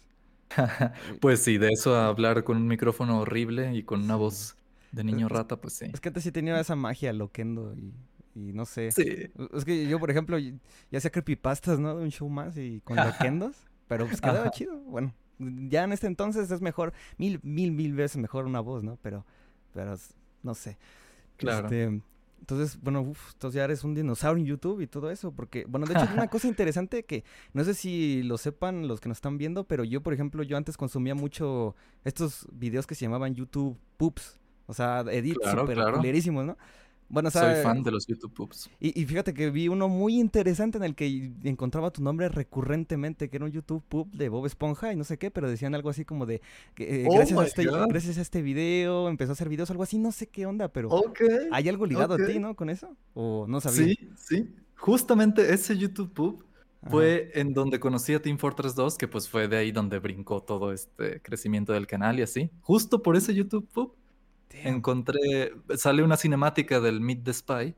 pues 1.21 1.41
sí, 1.41 1.57
de 1.57 1.69
eso 1.69 1.95
a 1.95 2.09
hablar 2.09 2.43
con 2.43 2.57
un 2.57 2.67
micrófono 2.67 3.21
horrible 3.21 3.77
y 3.77 3.85
con 3.85 4.03
una 4.03 4.17
voz 4.17 4.57
de 4.93 5.05
niño 5.05 5.29
rata, 5.29 5.61
pues 5.61 5.75
sí. 5.75 5.87
Es 5.93 6.01
que 6.01 6.09
antes 6.09 6.23
sí 6.23 6.33
tenía 6.33 6.59
esa 6.61 6.77
magia 6.77 7.13
Loquendo 7.13 7.75
y, 7.75 7.93
y 8.35 8.53
no 8.53 8.65
sé. 8.65 8.91
Sí. 8.93 9.31
Es 9.55 9.65
que 9.65 9.89
yo, 9.89 9.99
por 9.99 10.11
ejemplo, 10.11 10.39
ya 10.39 10.53
hacía 10.95 11.11
creepypastas, 11.11 11.81
¿no? 11.81 11.97
De 11.97 12.05
un 12.05 12.11
show 12.11 12.29
más 12.29 12.57
y 12.57 12.81
con 12.85 12.97
Loquendos, 12.97 13.57
pero 13.89 14.07
pues 14.07 14.21
quedaba 14.21 14.51
chido. 14.51 14.79
Bueno, 14.81 15.15
ya 15.39 15.85
en 15.85 15.93
este 15.93 16.07
entonces 16.07 16.51
es 16.51 16.61
mejor, 16.61 16.93
mil, 17.17 17.41
mil, 17.43 17.73
mil 17.73 17.95
veces 17.95 18.19
mejor 18.19 18.45
una 18.47 18.61
voz, 18.61 18.85
¿no? 18.85 18.99
Pero, 19.03 19.27
pero 19.73 19.97
no 20.43 20.55
sé. 20.55 20.79
Claro. 21.37 21.67
Este, 21.67 22.03
entonces, 22.43 22.77
bueno, 22.83 23.03
uf, 23.03 23.35
entonces 23.35 23.57
ya 23.57 23.65
eres 23.65 23.85
un 23.85 23.95
dinosaurio 23.95 24.43
en 24.43 24.47
YouTube 24.47 24.81
y 24.81 24.89
todo 24.89 25.13
eso, 25.13 25.31
porque, 25.31 25.65
bueno, 25.69 25.87
de 25.87 25.95
hecho 25.95 26.13
una 26.13 26.27
cosa 26.27 26.49
interesante 26.49 27.05
que 27.05 27.23
no 27.53 27.63
sé 27.63 27.73
si 27.73 28.25
lo 28.25 28.37
sepan 28.37 28.89
los 28.89 29.01
que 29.01 29.09
nos 29.09 29.19
están 29.19 29.39
viendo, 29.39 29.63
pero 29.63 29.85
yo, 29.85 30.03
por 30.03 30.13
ejemplo, 30.13 30.43
yo 30.43 30.57
antes 30.57 30.77
consumía 30.77 31.15
mucho 31.15 31.77
estos 32.03 32.49
videos 32.53 32.89
que 32.89 32.97
se 32.97 33.03
llamaban 33.03 33.37
YouTube 33.37 33.79
Poops, 33.97 34.41
o 34.73 34.75
sea, 34.75 35.05
edits 35.11 35.39
claro, 35.39 35.61
super 35.61 35.77
¿no? 35.77 36.57
Bueno, 37.13 37.31
Soy 37.31 37.63
fan 37.63 37.83
de 37.83 37.91
los 37.91 38.07
YouTube 38.07 38.33
Poops. 38.33 38.71
Y, 38.81 39.05
fíjate 39.05 39.35
que 39.35 39.51
vi 39.51 39.69
uno 39.69 39.87
muy 39.91 40.19
interesante 40.19 40.79
en 40.79 40.85
el 40.85 40.95
que 40.95 41.31
encontraba 41.45 41.91
tu 41.91 42.03
nombre 42.03 42.31
recurrentemente, 42.31 43.29
que 43.29 43.37
era 43.37 43.45
un 43.45 43.53
YouTube 43.53 43.85
Poop 43.87 44.11
de 44.15 44.31
Bob 44.31 44.47
Esponja 44.47 44.95
y 44.95 44.97
no 44.97 45.05
sé 45.05 45.19
qué, 45.19 45.31
pero 45.31 45.51
decían 45.51 45.75
algo 45.75 45.91
así 45.91 46.07
como 46.07 46.25
de 46.25 46.41
eh, 46.79 47.05
oh 47.07 47.15
gracias, 47.15 47.39
a 47.39 47.45
este, 47.45 47.65
gracias 47.65 48.17
a 48.17 48.23
este 48.23 48.41
video 48.41 49.11
empezó 49.11 49.33
a 49.33 49.35
hacer 49.35 49.51
videos, 49.51 49.71
algo 49.71 49.83
así, 49.83 49.99
no 49.99 50.11
sé 50.11 50.29
qué 50.29 50.47
onda, 50.47 50.69
pero 50.69 50.89
hay 51.51 51.69
algo 51.69 51.85
ligado 51.85 52.15
a 52.15 52.17
ti, 52.17 52.39
¿no? 52.39 52.57
Con 52.57 52.71
eso. 52.71 52.97
¿O 53.13 53.45
no 53.47 53.61
sabía? 53.61 53.95
Sí, 53.95 54.11
sí. 54.17 54.55
Justamente 54.77 55.53
ese 55.53 55.77
YouTube 55.77 56.15
Poop 56.15 56.45
fue 56.89 57.31
en 57.35 57.53
donde 57.53 57.79
conocí 57.79 58.15
a 58.15 58.23
Team 58.23 58.39
Fortress 58.39 58.75
2, 58.75 58.97
que 58.97 59.07
pues 59.07 59.29
fue 59.29 59.49
de 59.49 59.59
ahí 59.59 59.71
donde 59.71 59.99
brincó 59.99 60.43
todo 60.43 60.73
este 60.73 61.21
crecimiento 61.21 61.75
del 61.75 61.87
canal 61.87 62.19
y 62.19 62.23
así. 62.23 62.51
Justo 62.63 63.03
por 63.03 63.17
ese 63.17 63.35
YouTube 63.35 63.69
Encontré, 64.65 65.53
sale 65.77 66.03
una 66.03 66.17
cinemática 66.17 66.81
del 66.81 67.01
Meet 67.01 67.25
the 67.25 67.33
Spy 67.33 67.75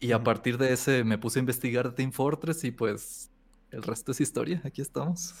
y 0.00 0.12
a 0.12 0.24
partir 0.24 0.58
de 0.58 0.72
ese 0.72 1.04
me 1.04 1.16
puse 1.16 1.38
a 1.38 1.40
investigar 1.40 1.94
Team 1.94 2.12
Fortress 2.12 2.64
y 2.64 2.72
pues 2.72 3.30
el 3.70 3.82
resto 3.82 4.12
es 4.12 4.20
historia, 4.20 4.60
aquí 4.64 4.82
estamos. 4.82 5.34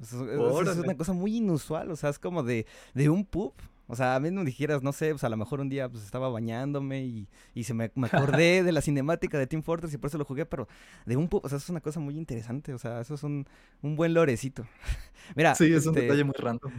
Es, 0.00 0.12
una 0.12 0.96
cosa 0.96 1.12
muy 1.12 1.36
inusual, 1.36 1.90
o 1.90 1.96
sea, 1.96 2.10
es 2.10 2.18
como 2.18 2.42
de, 2.42 2.66
de 2.94 3.08
un 3.08 3.24
pup. 3.24 3.54
O 3.88 3.96
sea, 3.96 4.14
a 4.14 4.20
mí 4.20 4.30
no 4.30 4.42
dijeras, 4.42 4.82
no 4.82 4.92
sé, 4.92 5.10
pues 5.10 5.22
a 5.22 5.28
lo 5.28 5.36
mejor 5.36 5.60
un 5.60 5.68
día 5.68 5.88
pues 5.88 6.02
estaba 6.04 6.28
bañándome 6.28 7.04
y, 7.04 7.28
y 7.52 7.64
se 7.64 7.74
me, 7.74 7.90
me 7.94 8.06
acordé 8.06 8.62
de 8.64 8.72
la 8.72 8.80
cinemática 8.80 9.38
de 9.38 9.46
Team 9.46 9.62
Fortress 9.62 9.92
y 9.92 9.98
por 9.98 10.08
eso 10.08 10.18
lo 10.18 10.24
jugué, 10.24 10.46
pero 10.46 10.66
de 11.04 11.16
un 11.16 11.28
pup, 11.28 11.44
o 11.44 11.48
sea, 11.48 11.58
eso 11.58 11.66
es 11.66 11.70
una 11.70 11.80
cosa 11.80 12.00
muy 12.00 12.16
interesante, 12.16 12.72
o 12.72 12.78
sea, 12.78 13.00
eso 13.00 13.14
es 13.14 13.22
un, 13.22 13.46
un 13.82 13.96
buen 13.96 14.14
lorecito. 14.14 14.66
Mira. 15.36 15.54
Sí, 15.54 15.72
es 15.72 15.86
un 15.86 15.94
este 15.94 16.02
detalle 16.02 16.24
muy 16.24 16.34
random. 16.36 16.72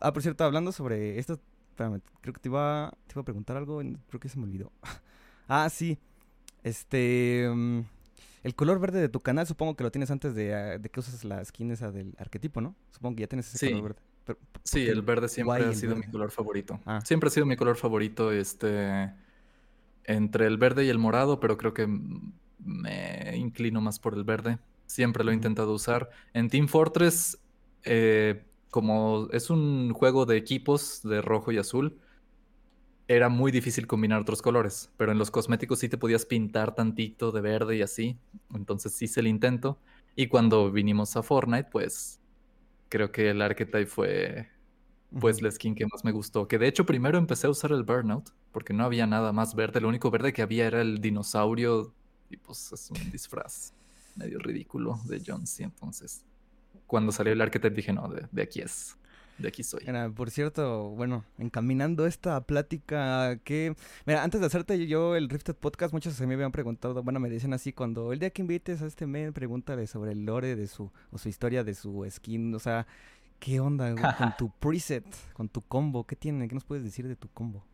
Ah, 0.00 0.12
por 0.12 0.22
cierto, 0.22 0.44
hablando 0.44 0.70
sobre 0.70 1.18
esto, 1.18 1.40
espérame, 1.78 2.00
creo 2.20 2.34
que 2.34 2.40
te 2.40 2.48
iba, 2.48 2.92
te 3.06 3.14
iba 3.14 3.22
a 3.22 3.24
preguntar 3.24 3.56
algo, 3.56 3.80
creo 4.08 4.20
que 4.20 4.28
se 4.28 4.38
me 4.38 4.44
olvidó. 4.44 4.72
ah, 5.48 5.68
sí, 5.70 5.98
este... 6.64 7.48
Mm, 7.52 7.82
el 8.44 8.54
color 8.54 8.78
verde 8.78 9.00
de 9.00 9.08
tu 9.08 9.20
canal 9.20 9.46
supongo 9.46 9.76
que 9.76 9.82
lo 9.82 9.90
tienes 9.90 10.10
antes 10.10 10.34
de, 10.34 10.54
ah, 10.54 10.78
de 10.78 10.88
que 10.88 11.00
usas 11.00 11.24
la 11.24 11.44
skin 11.44 11.70
esa 11.72 11.90
del 11.90 12.14
arquetipo, 12.18 12.60
¿no? 12.60 12.74
Supongo 12.92 13.16
que 13.16 13.22
ya 13.22 13.26
tienes 13.26 13.52
ese 13.52 13.70
color 13.72 13.94
verde. 14.24 14.40
sí, 14.64 14.86
el 14.86 15.02
verde 15.02 15.28
siempre 15.28 15.64
ha 15.64 15.74
sido 15.74 15.96
mi 15.96 16.04
color 16.04 16.30
favorito. 16.30 16.80
Ah. 16.86 17.00
Siempre 17.04 17.28
ha 17.28 17.30
sido 17.30 17.46
mi 17.46 17.56
color 17.56 17.76
favorito, 17.76 18.32
este... 18.32 19.12
Entre 20.04 20.46
el 20.46 20.56
verde 20.56 20.84
y 20.84 20.88
el 20.88 20.98
morado, 20.98 21.38
pero 21.38 21.58
creo 21.58 21.74
que 21.74 21.86
me 21.86 23.36
inclino 23.36 23.80
más 23.80 23.98
por 23.98 24.14
el 24.14 24.24
verde. 24.24 24.58
Siempre 24.86 25.22
lo 25.22 25.32
he 25.32 25.34
intentado 25.34 25.74
usar. 25.74 26.08
En 26.32 26.48
Team 26.48 26.66
Fortress, 26.66 27.38
eh, 27.84 28.42
como 28.70 29.28
es 29.32 29.50
un 29.50 29.92
juego 29.92 30.26
de 30.26 30.36
equipos 30.36 31.02
de 31.02 31.22
rojo 31.22 31.52
y 31.52 31.58
azul, 31.58 31.98
era 33.08 33.30
muy 33.30 33.50
difícil 33.50 33.86
combinar 33.86 34.20
otros 34.20 34.42
colores, 34.42 34.90
pero 34.98 35.12
en 35.12 35.18
los 35.18 35.30
cosméticos 35.30 35.78
sí 35.78 35.88
te 35.88 35.96
podías 35.96 36.26
pintar 36.26 36.74
tantito 36.74 37.32
de 37.32 37.40
verde 37.40 37.76
y 37.76 37.82
así, 37.82 38.18
entonces 38.54 39.00
hice 39.00 39.20
el 39.20 39.28
intento. 39.28 39.78
Y 40.14 40.26
cuando 40.26 40.70
vinimos 40.70 41.16
a 41.16 41.22
Fortnite, 41.22 41.70
pues 41.70 42.20
creo 42.88 43.10
que 43.10 43.30
el 43.30 43.40
Archetype 43.40 43.86
fue 43.86 44.48
pues 45.18 45.40
la 45.40 45.50
skin 45.50 45.74
que 45.74 45.86
más 45.86 46.04
me 46.04 46.12
gustó. 46.12 46.46
Que 46.48 46.58
de 46.58 46.68
hecho 46.68 46.84
primero 46.84 47.18
empecé 47.18 47.46
a 47.46 47.50
usar 47.50 47.72
el 47.72 47.82
Burnout, 47.82 48.30
porque 48.52 48.74
no 48.74 48.84
había 48.84 49.06
nada 49.06 49.32
más 49.32 49.54
verde, 49.54 49.80
lo 49.80 49.88
único 49.88 50.10
verde 50.10 50.32
que 50.32 50.42
había 50.42 50.66
era 50.66 50.82
el 50.82 51.00
dinosaurio, 51.00 51.94
y 52.30 52.36
pues 52.36 52.72
es 52.72 52.90
un 52.90 53.10
disfraz 53.10 53.72
medio 54.16 54.38
ridículo 54.38 54.98
de 55.04 55.22
John 55.24 55.46
C. 55.46 55.64
Entonces, 55.64 56.24
cuando 56.88 57.12
salió 57.12 57.32
el 57.32 57.40
Archetype 57.40 57.76
dije, 57.76 57.92
no, 57.92 58.08
de 58.08 58.42
aquí 58.42 58.60
es 58.60 58.98
de 59.38 59.48
aquí 59.48 59.62
soy. 59.62 59.84
por 60.14 60.30
cierto, 60.30 60.90
bueno, 60.90 61.24
encaminando 61.38 62.06
esta 62.06 62.40
plática 62.42 63.38
que... 63.44 63.74
Mira, 64.04 64.24
antes 64.24 64.40
de 64.40 64.46
hacerte 64.46 64.86
yo 64.86 65.16
el 65.16 65.28
Rifted 65.28 65.54
Podcast, 65.54 65.92
muchos 65.92 66.14
se 66.14 66.26
me 66.26 66.34
habían 66.34 66.52
preguntado, 66.52 67.02
bueno, 67.02 67.20
me 67.20 67.30
dicen 67.30 67.52
así, 67.54 67.72
cuando 67.72 68.12
el 68.12 68.18
día 68.18 68.30
que 68.30 68.42
invites 68.42 68.82
a 68.82 68.86
este 68.86 69.06
men, 69.06 69.32
pregúntale 69.32 69.86
sobre 69.86 70.12
el 70.12 70.24
lore 70.24 70.56
de 70.56 70.66
su, 70.66 70.90
o 71.10 71.18
su 71.18 71.28
historia 71.28 71.64
de 71.64 71.74
su 71.74 72.06
skin, 72.10 72.54
o 72.54 72.58
sea, 72.58 72.86
¿qué 73.38 73.60
onda 73.60 73.94
con 73.94 74.36
tu 74.36 74.50
preset, 74.60 75.06
con 75.32 75.48
tu 75.48 75.62
combo? 75.62 76.04
¿Qué 76.04 76.16
tiene? 76.16 76.48
¿Qué 76.48 76.54
nos 76.54 76.64
puedes 76.64 76.84
decir 76.84 77.06
de 77.06 77.16
tu 77.16 77.28
combo? 77.28 77.64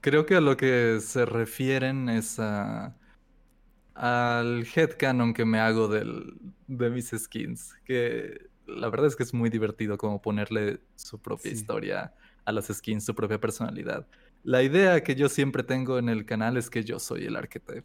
Creo 0.00 0.26
que 0.26 0.36
a 0.36 0.40
lo 0.40 0.56
que 0.56 1.00
se 1.00 1.24
refieren 1.24 2.08
es 2.08 2.38
a 2.38 2.94
al 3.94 4.66
headcanon 4.74 5.34
que 5.34 5.44
me 5.44 5.58
hago 5.58 5.88
del, 5.88 6.34
de 6.66 6.90
mis 6.90 7.10
skins, 7.10 7.74
que 7.84 8.48
la 8.66 8.88
verdad 8.88 9.08
es 9.08 9.16
que 9.16 9.22
es 9.22 9.34
muy 9.34 9.50
divertido 9.50 9.98
como 9.98 10.22
ponerle 10.22 10.80
su 10.96 11.18
propia 11.20 11.52
historia 11.52 12.14
a 12.44 12.52
las 12.52 12.66
skins, 12.66 13.04
su 13.04 13.14
propia 13.14 13.40
personalidad. 13.40 14.06
La 14.44 14.62
idea 14.62 15.02
que 15.02 15.14
yo 15.14 15.28
siempre 15.28 15.62
tengo 15.62 15.98
en 15.98 16.08
el 16.08 16.24
canal 16.24 16.56
es 16.56 16.70
que 16.70 16.82
yo 16.82 16.98
soy 16.98 17.26
el 17.26 17.36
archetype. 17.36 17.84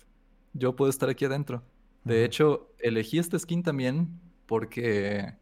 Yo 0.53 0.75
puedo 0.75 0.89
estar 0.89 1.09
aquí 1.09 1.25
adentro. 1.25 1.63
De 2.03 2.23
hecho, 2.25 2.73
elegí 2.79 3.19
este 3.19 3.37
skin 3.37 3.63
también 3.63 4.19
porque, 4.45 5.35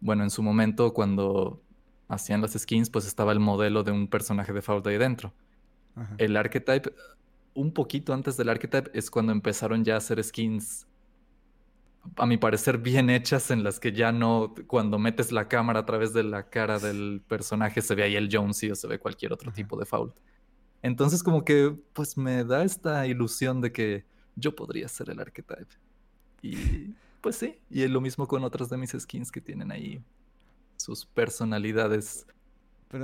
bueno, 0.00 0.24
en 0.24 0.30
su 0.30 0.42
momento 0.42 0.92
cuando 0.92 1.62
hacían 2.08 2.40
las 2.42 2.52
skins, 2.52 2.90
pues 2.90 3.06
estaba 3.06 3.32
el 3.32 3.40
modelo 3.40 3.82
de 3.84 3.92
un 3.92 4.08
personaje 4.08 4.52
de 4.52 4.62
Fault 4.62 4.86
ahí 4.86 4.98
dentro. 4.98 5.32
El 6.16 6.36
archetype, 6.36 6.92
un 7.58 7.72
poquito 7.72 8.12
antes 8.14 8.36
del 8.36 8.48
archetype, 8.48 8.90
es 8.94 9.10
cuando 9.10 9.32
empezaron 9.32 9.84
ya 9.84 9.94
a 9.94 9.98
hacer 9.98 10.22
skins 10.22 10.86
a 12.16 12.24
mi 12.24 12.36
parecer, 12.36 12.78
bien 12.78 13.10
hechas 13.10 13.50
en 13.50 13.64
las 13.64 13.80
que 13.80 13.92
ya 13.92 14.12
no, 14.12 14.54
cuando 14.66 14.98
metes 14.98 15.32
la 15.32 15.48
cámara 15.48 15.80
a 15.80 15.84
través 15.84 16.12
de 16.12 16.22
la 16.22 16.48
cara 16.48 16.78
del 16.78 17.20
personaje, 17.26 17.82
se 17.82 17.94
ve 17.94 18.04
ahí 18.04 18.16
el 18.16 18.28
Jonesy 18.32 18.70
o 18.70 18.76
se 18.76 18.86
ve 18.86 18.98
cualquier 18.98 19.32
otro 19.32 19.52
tipo 19.52 19.76
de 19.76 19.84
fault. 19.84 20.16
Entonces, 20.80 21.22
como 21.22 21.44
que, 21.44 21.76
pues 21.92 22.16
me 22.16 22.44
da 22.44 22.62
esta 22.62 23.06
ilusión 23.06 23.60
de 23.60 23.72
que 23.72 24.04
yo 24.36 24.54
podría 24.54 24.88
ser 24.88 25.10
el 25.10 25.20
archetype. 25.20 25.74
Y 26.40 26.94
pues 27.20 27.36
sí, 27.36 27.58
y 27.68 27.82
es 27.82 27.90
lo 27.90 28.00
mismo 28.00 28.28
con 28.28 28.44
otras 28.44 28.70
de 28.70 28.78
mis 28.78 28.92
skins 28.92 29.32
que 29.32 29.40
tienen 29.40 29.72
ahí 29.72 30.00
sus 30.76 31.04
personalidades 31.04 32.26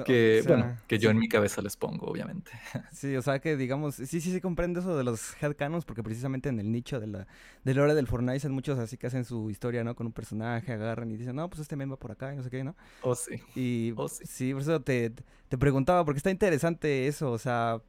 que, 0.06 0.42
bueno, 0.46 0.76
que 0.86 0.98
yo 0.98 1.10
en 1.10 1.18
mi 1.18 1.28
cabeza 1.28 1.60
les 1.62 1.76
pongo, 1.76 2.06
obviamente. 2.06 2.50
Sí, 2.92 3.16
o 3.16 3.22
sea 3.22 3.38
que 3.38 3.56
digamos, 3.56 3.96
sí, 3.96 4.06
sí, 4.06 4.20
sí 4.20 4.40
comprendo 4.40 4.80
eso 4.80 4.96
de 4.96 5.04
los 5.04 5.34
headcanons, 5.42 5.84
porque 5.84 6.02
precisamente 6.02 6.48
en 6.48 6.58
el 6.58 6.70
nicho 6.70 7.00
de 7.00 7.06
la, 7.06 7.26
de 7.64 7.74
la 7.74 7.82
hora 7.82 7.94
del 7.94 8.06
Fortnite 8.06 8.46
hay 8.46 8.52
muchos 8.52 8.78
así 8.78 8.96
que 8.96 9.06
hacen 9.06 9.24
su 9.24 9.50
historia, 9.50 9.84
¿no? 9.84 9.94
Con 9.94 10.06
un 10.06 10.12
personaje, 10.12 10.72
agarran 10.72 11.10
y 11.10 11.16
dicen, 11.16 11.36
no, 11.36 11.48
pues 11.48 11.60
este 11.60 11.76
men 11.76 11.90
va 11.90 11.96
por 11.96 12.12
acá 12.12 12.32
y 12.32 12.36
no 12.36 12.42
sé 12.42 12.50
qué, 12.50 12.64
¿no? 12.64 12.76
Oh, 13.02 13.14
sí. 13.14 13.40
Y 13.54 13.92
oh, 13.96 14.08
sí. 14.08 14.24
sí, 14.26 14.52
por 14.52 14.62
eso 14.62 14.80
te, 14.80 15.12
te 15.48 15.58
preguntaba, 15.58 16.04
porque 16.04 16.18
está 16.18 16.30
interesante 16.30 17.06
eso, 17.06 17.30
o 17.30 17.38
sea, 17.38 17.80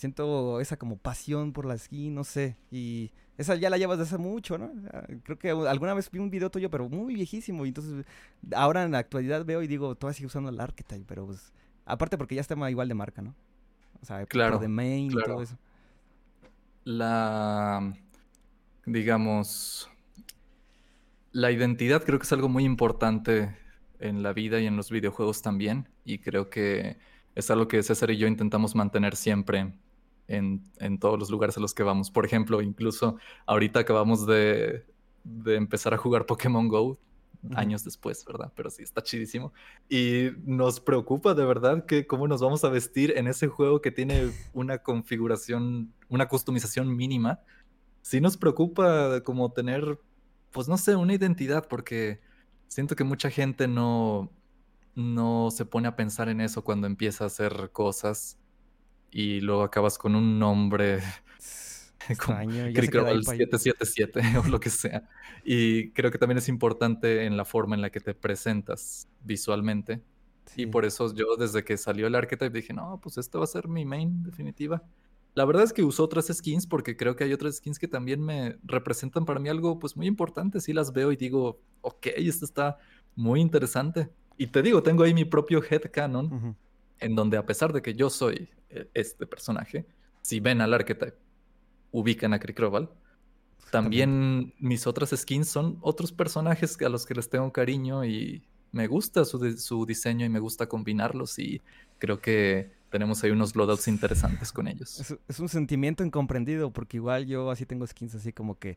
siento 0.00 0.60
esa 0.60 0.78
como 0.78 0.96
pasión 0.96 1.52
por 1.52 1.66
la 1.66 1.76
skin, 1.76 2.14
no 2.14 2.24
sé, 2.24 2.56
y 2.70 3.10
esa 3.36 3.54
ya 3.56 3.68
la 3.68 3.76
llevas 3.76 3.98
de 3.98 4.04
hace 4.04 4.16
mucho, 4.16 4.56
¿no? 4.56 4.72
Creo 5.24 5.38
que 5.38 5.50
alguna 5.50 5.92
vez 5.92 6.10
vi 6.10 6.18
un 6.18 6.30
video 6.30 6.50
tuyo, 6.50 6.70
pero 6.70 6.88
muy 6.88 7.14
viejísimo. 7.14 7.66
Y 7.66 7.68
entonces, 7.68 8.06
ahora 8.54 8.82
en 8.84 8.92
la 8.92 8.98
actualidad 8.98 9.44
veo 9.44 9.62
y 9.62 9.66
digo, 9.66 9.94
todavía 9.96 10.14
sigue 10.14 10.26
usando 10.28 10.48
el 10.48 10.58
Archetype, 10.58 11.04
pero 11.06 11.26
pues. 11.26 11.52
Aparte 11.84 12.16
porque 12.16 12.34
ya 12.34 12.40
está 12.40 12.54
igual 12.70 12.88
de 12.88 12.94
marca, 12.94 13.20
¿no? 13.20 13.34
O 14.00 14.06
sea, 14.06 14.24
claro, 14.24 14.58
de 14.58 14.68
main 14.68 15.10
y 15.10 15.22
todo 15.22 15.42
eso. 15.42 15.58
La. 16.84 17.94
Digamos. 18.86 19.90
La 21.32 21.50
identidad 21.50 22.04
creo 22.04 22.18
que 22.18 22.24
es 22.24 22.32
algo 22.32 22.48
muy 22.48 22.64
importante 22.64 23.54
en 23.98 24.22
la 24.22 24.32
vida 24.32 24.60
y 24.60 24.66
en 24.66 24.76
los 24.76 24.90
videojuegos 24.90 25.42
también. 25.42 25.88
Y 26.04 26.18
creo 26.18 26.48
que 26.48 26.96
es 27.34 27.50
algo 27.50 27.68
que 27.68 27.82
César 27.82 28.10
y 28.10 28.16
yo 28.16 28.26
intentamos 28.26 28.74
mantener 28.74 29.14
siempre 29.14 29.72
en, 30.30 30.98
todos 30.98 31.18
los 31.18 31.30
lugares 31.30 31.56
a 31.56 31.60
los 31.60 31.74
que 31.74 31.82
vamos. 31.82 32.10
Por 32.10 32.24
ejemplo, 32.24 32.62
incluso 32.62 33.16
ahorita 33.46 33.80
acabamos 33.80 34.26
de, 34.26 34.84
empezar 35.46 35.92
a 35.92 35.98
jugar 35.98 36.26
Pokémon 36.26 36.68
Go 36.68 36.98
años 37.54 37.84
después, 37.84 38.24
¿verdad? 38.26 38.52
Pero 38.54 38.70
sí, 38.70 38.82
está 38.82 39.02
chidísimo. 39.02 39.52
Y 39.88 40.30
nos 40.44 40.78
preocupa 40.78 41.34
de 41.34 41.44
verdad 41.44 41.86
que 41.86 42.06
cómo 42.06 42.28
nos 42.28 42.42
vamos 42.42 42.64
a 42.64 42.68
vestir 42.68 43.14
en 43.16 43.28
ese 43.28 43.48
juego 43.48 43.80
que 43.80 43.90
tiene 43.90 44.30
una 44.52 44.78
configuración, 44.78 45.92
una 46.08 46.28
customización 46.28 46.94
mínima. 46.94 47.40
Sí 48.02 48.20
nos 48.20 48.36
preocupa 48.36 49.22
como 49.22 49.52
tener, 49.52 49.98
pues 50.52 50.68
no 50.68 50.76
sé, 50.76 50.96
una 50.96 51.14
identidad, 51.14 51.66
porque 51.66 52.20
siento 52.68 52.94
que 52.94 53.04
mucha 53.04 53.30
gente 53.30 53.66
no, 53.68 54.30
no 54.94 55.50
se 55.50 55.64
pone 55.64 55.88
a 55.88 55.96
pensar 55.96 56.28
en 56.28 56.40
eso 56.40 56.62
cuando 56.62 56.86
empieza 56.86 57.24
a 57.24 57.28
hacer 57.28 57.70
cosas 57.72 58.39
y 59.10 59.40
luego 59.40 59.62
acabas 59.62 59.98
con 59.98 60.14
un 60.14 60.38
nombre 60.38 61.00
como 62.24 62.38
777 62.40 64.20
o 64.44 64.48
lo 64.48 64.60
que 64.60 64.70
sea. 64.70 65.08
Y 65.44 65.90
creo 65.92 66.10
que 66.10 66.18
también 66.18 66.38
es 66.38 66.48
importante 66.48 67.24
en 67.24 67.36
la 67.36 67.44
forma 67.44 67.74
en 67.74 67.82
la 67.82 67.90
que 67.90 68.00
te 68.00 68.14
presentas 68.14 69.08
visualmente. 69.22 70.02
Y 70.56 70.66
por 70.66 70.84
eso 70.84 71.14
yo 71.14 71.36
desde 71.36 71.62
que 71.64 71.76
salió 71.76 72.06
el 72.06 72.14
archetype 72.14 72.50
dije, 72.50 72.72
no, 72.72 72.98
pues 73.00 73.18
esto 73.18 73.38
va 73.38 73.44
a 73.44 73.48
ser 73.48 73.68
mi 73.68 73.84
main 73.84 74.22
definitiva. 74.22 74.82
La 75.34 75.44
verdad 75.44 75.62
es 75.62 75.72
que 75.72 75.84
uso 75.84 76.02
otras 76.02 76.26
skins 76.26 76.66
porque 76.66 76.96
creo 76.96 77.14
que 77.14 77.22
hay 77.22 77.32
otras 77.32 77.56
skins 77.56 77.78
que 77.78 77.86
también 77.86 78.20
me 78.20 78.56
representan 78.64 79.24
para 79.24 79.38
mí 79.38 79.48
algo 79.48 79.78
pues 79.78 79.96
muy 79.96 80.06
importante. 80.06 80.60
Si 80.60 80.72
las 80.72 80.92
veo 80.92 81.12
y 81.12 81.16
digo, 81.16 81.60
ok, 81.82 82.08
esto 82.16 82.44
está 82.44 82.78
muy 83.14 83.40
interesante. 83.40 84.10
Y 84.36 84.48
te 84.48 84.62
digo, 84.62 84.82
tengo 84.82 85.04
ahí 85.04 85.14
mi 85.14 85.24
propio 85.24 85.62
headcanon 85.62 86.56
en 87.00 87.14
donde 87.14 87.36
a 87.36 87.46
pesar 87.46 87.72
de 87.72 87.82
que 87.82 87.94
yo 87.94 88.10
soy 88.10 88.48
eh, 88.70 88.88
este 88.94 89.26
personaje, 89.26 89.86
si 90.22 90.40
ven 90.40 90.60
al 90.60 90.74
archetype, 90.74 91.16
ubican 91.90 92.32
a 92.32 92.38
Krikroval. 92.38 92.90
También 93.70 94.52
mis 94.58 94.86
otras 94.86 95.10
skins 95.10 95.48
son 95.48 95.78
otros 95.80 96.12
personajes 96.12 96.76
a 96.80 96.88
los 96.88 97.06
que 97.06 97.14
les 97.14 97.28
tengo 97.28 97.52
cariño 97.52 98.04
y 98.04 98.42
me 98.72 98.86
gusta 98.86 99.24
su, 99.24 99.56
su 99.58 99.86
diseño 99.86 100.26
y 100.26 100.28
me 100.28 100.40
gusta 100.40 100.68
combinarlos 100.68 101.38
y 101.38 101.60
creo 101.98 102.20
que 102.20 102.72
tenemos 102.90 103.22
ahí 103.22 103.30
unos 103.30 103.54
loadouts 103.54 103.88
interesantes 103.88 104.52
con 104.52 104.66
ellos. 104.68 105.16
Es, 105.28 105.40
un 105.40 105.48
sentimiento 105.48 106.04
incomprendido 106.04 106.72
porque 106.72 106.96
igual 106.96 107.26
yo 107.26 107.50
así 107.50 107.64
tengo 107.64 107.86
skins 107.86 108.16
así 108.16 108.32
como 108.32 108.58
que 108.58 108.76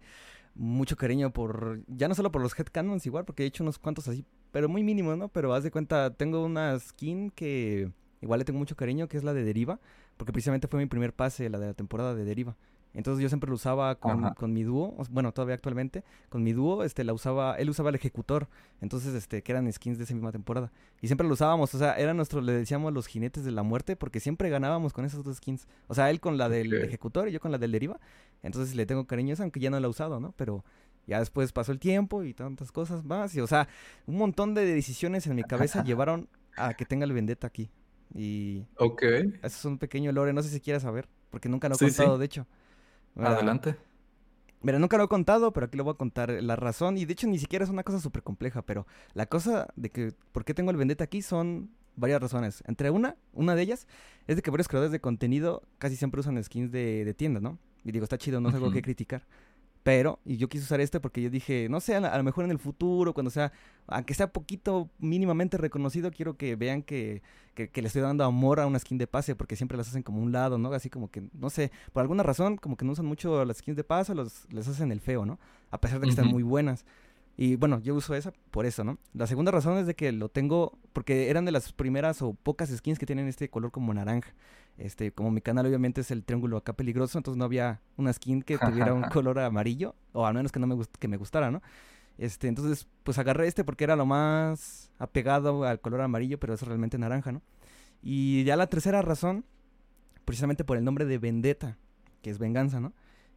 mucho 0.56 0.96
cariño 0.96 1.34
por, 1.34 1.82
ya 1.88 2.08
no 2.08 2.14
solo 2.14 2.32
por 2.32 2.42
los 2.42 2.58
headcanons 2.58 3.06
igual, 3.08 3.26
porque 3.26 3.44
he 3.44 3.48
hecho 3.48 3.64
unos 3.64 3.80
cuantos 3.80 4.08
así, 4.08 4.24
pero 4.52 4.70
muy 4.70 4.84
mínimos, 4.84 5.18
¿no? 5.18 5.30
Pero 5.30 5.54
haz 5.54 5.64
de 5.64 5.72
cuenta, 5.72 6.14
tengo 6.14 6.46
una 6.46 6.80
skin 6.80 7.32
que 7.32 7.92
igual 8.24 8.40
le 8.40 8.46
tengo 8.46 8.60
mucho 8.60 8.76
cariño, 8.76 9.08
que 9.08 9.18
es 9.18 9.24
la 9.24 9.34
de 9.34 9.44
Deriva, 9.44 9.80
porque 10.18 10.34
precisamente 10.34 10.68
fue 10.68 10.80
mi 10.80 10.88
primer 10.88 11.14
pase, 11.14 11.50
la 11.50 11.60
de 11.60 11.68
la 11.68 11.74
temporada 11.74 12.16
de 12.16 12.26
Deriva. 12.26 12.56
Entonces 12.94 13.24
yo 13.24 13.28
siempre 13.28 13.50
lo 13.50 13.56
usaba 13.56 13.96
con, 13.96 14.34
con, 14.36 14.54
mi 14.54 14.64
dúo, 14.64 14.96
bueno, 15.10 15.32
todavía 15.32 15.56
actualmente, 15.56 16.04
con 16.30 16.44
mi 16.44 16.54
dúo, 16.54 16.84
este, 16.84 17.04
la 17.04 17.14
usaba, 17.14 17.56
él 17.56 17.70
usaba 17.70 17.90
el 17.90 17.96
ejecutor, 17.96 18.48
entonces, 18.82 19.16
este, 19.16 19.42
que 19.42 19.52
eran 19.52 19.72
skins 19.72 19.98
de 19.98 20.04
esa 20.04 20.14
misma 20.14 20.32
temporada. 20.32 20.72
Y 21.02 21.08
siempre 21.08 21.28
lo 21.28 21.34
usábamos, 21.34 21.74
o 21.74 21.80
sea, 21.80 21.96
era 21.96 22.14
nuestro, 22.14 22.40
le 22.42 22.54
decíamos 22.54 22.94
los 22.94 23.08
jinetes 23.08 23.44
de 23.44 23.52
la 23.52 23.64
muerte, 23.64 23.96
porque 23.96 24.20
siempre 24.20 24.50
ganábamos 24.50 24.94
con 24.94 25.06
esas 25.06 25.24
dos 25.24 25.38
skins. 25.38 25.68
O 25.88 25.96
sea, 25.96 26.12
él 26.12 26.20
con 26.20 26.38
la 26.38 26.50
del 26.50 26.72
ejecutor 26.72 27.28
y 27.28 27.32
yo 27.32 27.40
con 27.40 27.52
la 27.52 27.58
del 27.58 27.72
deriva. 27.72 28.00
Entonces 28.44 28.76
le 28.76 28.86
tengo 28.86 29.08
cariño 29.08 29.34
esa, 29.34 29.42
aunque 29.42 29.60
ya 29.60 29.72
no 29.72 29.80
la 29.80 29.88
he 29.88 29.90
usado, 29.90 30.20
¿no? 30.20 30.34
Pero 30.38 30.64
ya 31.08 31.20
después 31.20 31.52
pasó 31.52 31.72
el 31.72 31.80
tiempo 31.80 32.24
y 32.24 32.36
tantas 32.36 32.72
cosas 32.72 33.04
más. 33.04 33.34
Y, 33.36 33.42
o 33.42 33.48
sea, 33.48 33.68
un 34.06 34.18
montón 34.18 34.54
de 34.54 34.66
decisiones 34.66 35.26
en 35.26 35.36
mi 35.36 35.44
cabeza 35.44 35.84
llevaron 35.84 36.30
a 36.56 36.76
que 36.76 36.86
tenga 36.86 37.06
el 37.06 37.14
vendetta 37.14 37.48
aquí. 37.48 37.72
Y. 38.14 38.66
Ok. 38.78 39.04
Eso 39.04 39.38
es 39.42 39.66
un 39.66 39.78
pequeño 39.78 40.12
lore, 40.12 40.34
no 40.34 40.44
sé 40.44 40.50
si 40.50 40.60
quieras 40.60 40.84
saber, 40.84 41.08
porque 41.30 41.50
nunca 41.50 41.70
lo 41.70 41.76
he 41.76 41.78
contado, 41.78 42.18
de 42.18 42.26
hecho. 42.26 42.48
Adelante. 43.16 43.76
Mira, 44.62 44.80
nunca 44.80 44.98
lo 44.98 45.04
he 45.04 45.08
contado, 45.10 45.52
pero 45.52 45.66
aquí 45.66 45.78
lo 45.78 45.84
voy 45.84 45.94
a 45.94 45.98
contar. 45.98 46.32
La 46.42 46.56
razón, 46.56 46.98
y 46.98 47.06
de 47.06 47.14
hecho 47.14 47.28
ni 47.28 47.38
siquiera 47.38 47.66
es 47.66 47.70
una 47.70 47.84
cosa 47.84 48.00
súper 48.00 48.24
compleja, 48.24 48.62
pero 48.62 48.88
la 49.14 49.26
cosa 49.26 49.68
de 49.76 49.90
que 49.90 50.14
por 50.32 50.46
qué 50.46 50.54
tengo 50.54 50.72
el 50.72 50.78
vendetta 50.78 51.04
aquí 51.04 51.22
son 51.22 51.72
varias 51.96 52.22
razones. 52.22 52.64
Entre 52.66 52.90
una, 52.90 53.18
una 53.34 53.56
de 53.56 53.62
ellas, 53.62 53.88
es 54.26 54.38
de 54.38 54.42
que 54.42 54.52
varios 54.52 54.68
creadores 54.68 54.92
de 54.92 55.02
contenido 55.02 55.64
casi 55.80 55.96
siempre 55.96 56.22
usan 56.22 56.42
skins 56.42 56.72
de, 56.72 57.04
de 57.04 57.14
tienda, 57.14 57.40
¿no? 57.40 57.60
Y 57.84 57.92
digo, 57.92 58.04
está 58.04 58.18
chido, 58.18 58.40
no 58.40 58.50
es 58.50 58.56
algo 58.56 58.72
que 58.72 58.82
criticar. 58.82 59.26
Pero, 59.84 60.20
y 60.24 60.38
yo 60.38 60.48
quise 60.48 60.64
usar 60.64 60.80
este 60.80 61.02
porque 61.02 61.22
yo 61.22 61.30
dije, 61.30 61.68
no 61.70 61.82
sé, 61.82 61.96
a, 61.96 62.18
lo 62.18 62.24
mejor 62.24 62.46
en 62.46 62.52
el 62.52 62.58
futuro, 62.60 63.14
cuando 63.14 63.30
sea, 63.30 63.52
aunque 63.88 64.14
sea 64.14 64.32
poquito 64.32 64.90
mínimamente 64.98 65.58
reconocido, 65.58 66.10
quiero 66.10 66.38
que 66.38 66.56
vean 66.56 66.84
que, 66.84 67.22
que, 67.54 67.70
le 67.82 67.88
estoy 67.88 68.02
dando 68.02 68.24
amor 68.24 68.62
a 68.62 68.66
una 68.66 68.80
skin 68.80 68.98
de 68.98 69.08
pase, 69.08 69.36
porque 69.36 69.58
siempre 69.58 69.78
las 69.78 69.90
hacen 69.90 70.02
como 70.02 70.22
un 70.22 70.32
lado, 70.32 70.58
¿no? 70.58 70.72
Así 70.72 70.90
como 70.90 71.12
que, 71.12 71.24
no 71.34 71.50
sé, 71.50 71.70
por 71.92 72.00
alguna 72.00 72.24
razón, 72.24 72.56
como 72.56 72.78
que 72.78 72.86
no 72.86 72.94
usan 72.94 73.06
mucho 73.06 73.44
las 73.44 73.58
skins 73.58 73.76
de 73.76 73.84
pase, 73.84 74.16
los, 74.16 74.46
les 74.54 74.66
hacen 74.70 74.90
el 74.94 75.02
feo, 75.02 75.26
¿no? 75.26 75.38
A 75.70 75.82
pesar 75.82 76.00
de 76.00 76.06
que 76.06 76.12
están 76.12 76.28
muy 76.28 76.44
buenas. 76.44 76.86
Y 77.36 77.56
bueno, 77.56 77.80
yo 77.80 77.96
uso 77.96 78.16
esa 78.16 78.32
por 78.52 78.66
eso, 78.66 78.84
¿no? 78.84 79.00
La 79.14 79.28
segunda 79.28 79.52
razón 79.52 79.78
es 79.80 79.88
de 79.88 79.96
que 79.96 80.12
lo 80.12 80.30
tengo 80.30 80.78
porque 80.94 81.30
eran 81.30 81.46
de 81.46 81.52
las 81.52 81.74
primeras 81.74 82.22
o 82.22 82.34
pocas 82.36 82.70
skins 82.70 83.00
que 83.00 83.06
tienen 83.06 83.28
este 83.28 83.50
color 83.50 83.72
como 83.72 83.94
naranja. 83.94 84.34
Este, 84.78 85.12
como 85.12 85.30
mi 85.32 85.42
canal 85.42 85.66
obviamente 85.68 86.02
es 86.02 86.12
el 86.12 86.24
triángulo 86.24 86.58
acá 86.58 86.74
peligroso, 86.74 87.18
entonces 87.18 87.38
no 87.38 87.46
había 87.46 87.82
una 87.96 88.12
skin 88.12 88.42
que 88.42 88.58
tuviera 88.58 88.94
un 88.94 89.04
color 89.14 89.40
amarillo, 89.40 89.96
o 90.14 90.26
al 90.26 90.34
menos 90.34 90.52
que 90.52 90.60
no 90.60 90.68
me 90.68 90.84
que 91.00 91.08
me 91.08 91.18
gustara, 91.18 91.52
¿no? 91.52 91.62
Este, 92.18 92.48
entonces, 92.48 92.88
pues 93.04 93.18
agarré 93.18 93.48
este 93.48 93.64
porque 93.64 93.84
era 93.84 93.96
lo 93.96 94.06
más 94.06 94.92
apegado 95.00 95.64
al 95.64 95.80
color 95.80 96.02
amarillo, 96.02 96.40
pero 96.40 96.54
es 96.54 96.62
realmente 96.62 96.98
naranja, 96.98 97.32
¿no? 97.32 97.42
Y 98.02 98.44
ya 98.44 98.56
la 98.56 98.68
tercera 98.68 99.02
razón, 99.02 99.46
precisamente 100.26 100.64
por 100.64 100.78
el 100.78 100.84
nombre 100.84 101.06
de 101.06 101.18
Vendetta, 101.18 101.78
que 102.22 102.30
es 102.30 102.38
venganza, 102.38 102.80
¿no? 102.80 102.94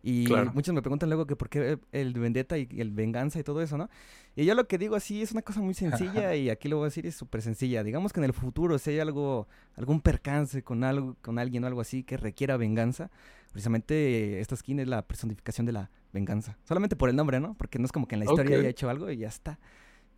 Y 0.06 0.28
muchos 0.54 0.72
me 0.72 0.82
preguntan 0.82 1.08
luego 1.08 1.26
que 1.26 1.34
por 1.34 1.48
qué 1.48 1.80
el 1.90 2.12
vendetta 2.12 2.56
y 2.56 2.68
el 2.78 2.92
venganza 2.92 3.40
y 3.40 3.42
todo 3.42 3.60
eso, 3.60 3.76
¿no? 3.76 3.90
Y 4.36 4.44
yo 4.44 4.54
lo 4.54 4.68
que 4.68 4.78
digo 4.78 4.94
así 4.94 5.20
es 5.20 5.32
una 5.32 5.42
cosa 5.42 5.60
muy 5.60 5.74
sencilla 5.74 6.32
y 6.36 6.48
aquí 6.48 6.68
lo 6.68 6.76
voy 6.76 6.84
a 6.84 6.90
decir 6.90 7.06
es 7.06 7.16
súper 7.16 7.42
sencilla. 7.42 7.82
Digamos 7.82 8.12
que 8.12 8.20
en 8.20 8.24
el 8.24 8.32
futuro 8.32 8.78
si 8.78 8.90
hay 8.90 9.00
algo, 9.00 9.48
algún 9.74 10.00
percance 10.00 10.62
con 10.62 10.84
algo, 10.84 11.16
con 11.22 11.40
alguien 11.40 11.64
o 11.64 11.66
algo 11.66 11.80
así 11.80 12.04
que 12.04 12.16
requiera 12.16 12.56
venganza, 12.56 13.10
precisamente 13.50 14.38
esta 14.38 14.54
skin 14.54 14.78
es 14.78 14.86
la 14.86 15.02
personificación 15.02 15.66
de 15.66 15.72
la 15.72 15.90
venganza. 16.12 16.56
Solamente 16.62 16.94
por 16.94 17.08
el 17.08 17.16
nombre, 17.16 17.40
¿no? 17.40 17.54
Porque 17.54 17.80
no 17.80 17.86
es 17.86 17.90
como 17.90 18.06
que 18.06 18.14
en 18.14 18.20
la 18.20 18.26
historia 18.26 18.58
haya 18.58 18.68
hecho 18.68 18.88
algo 18.88 19.10
y 19.10 19.16
ya 19.16 19.28
está. 19.28 19.58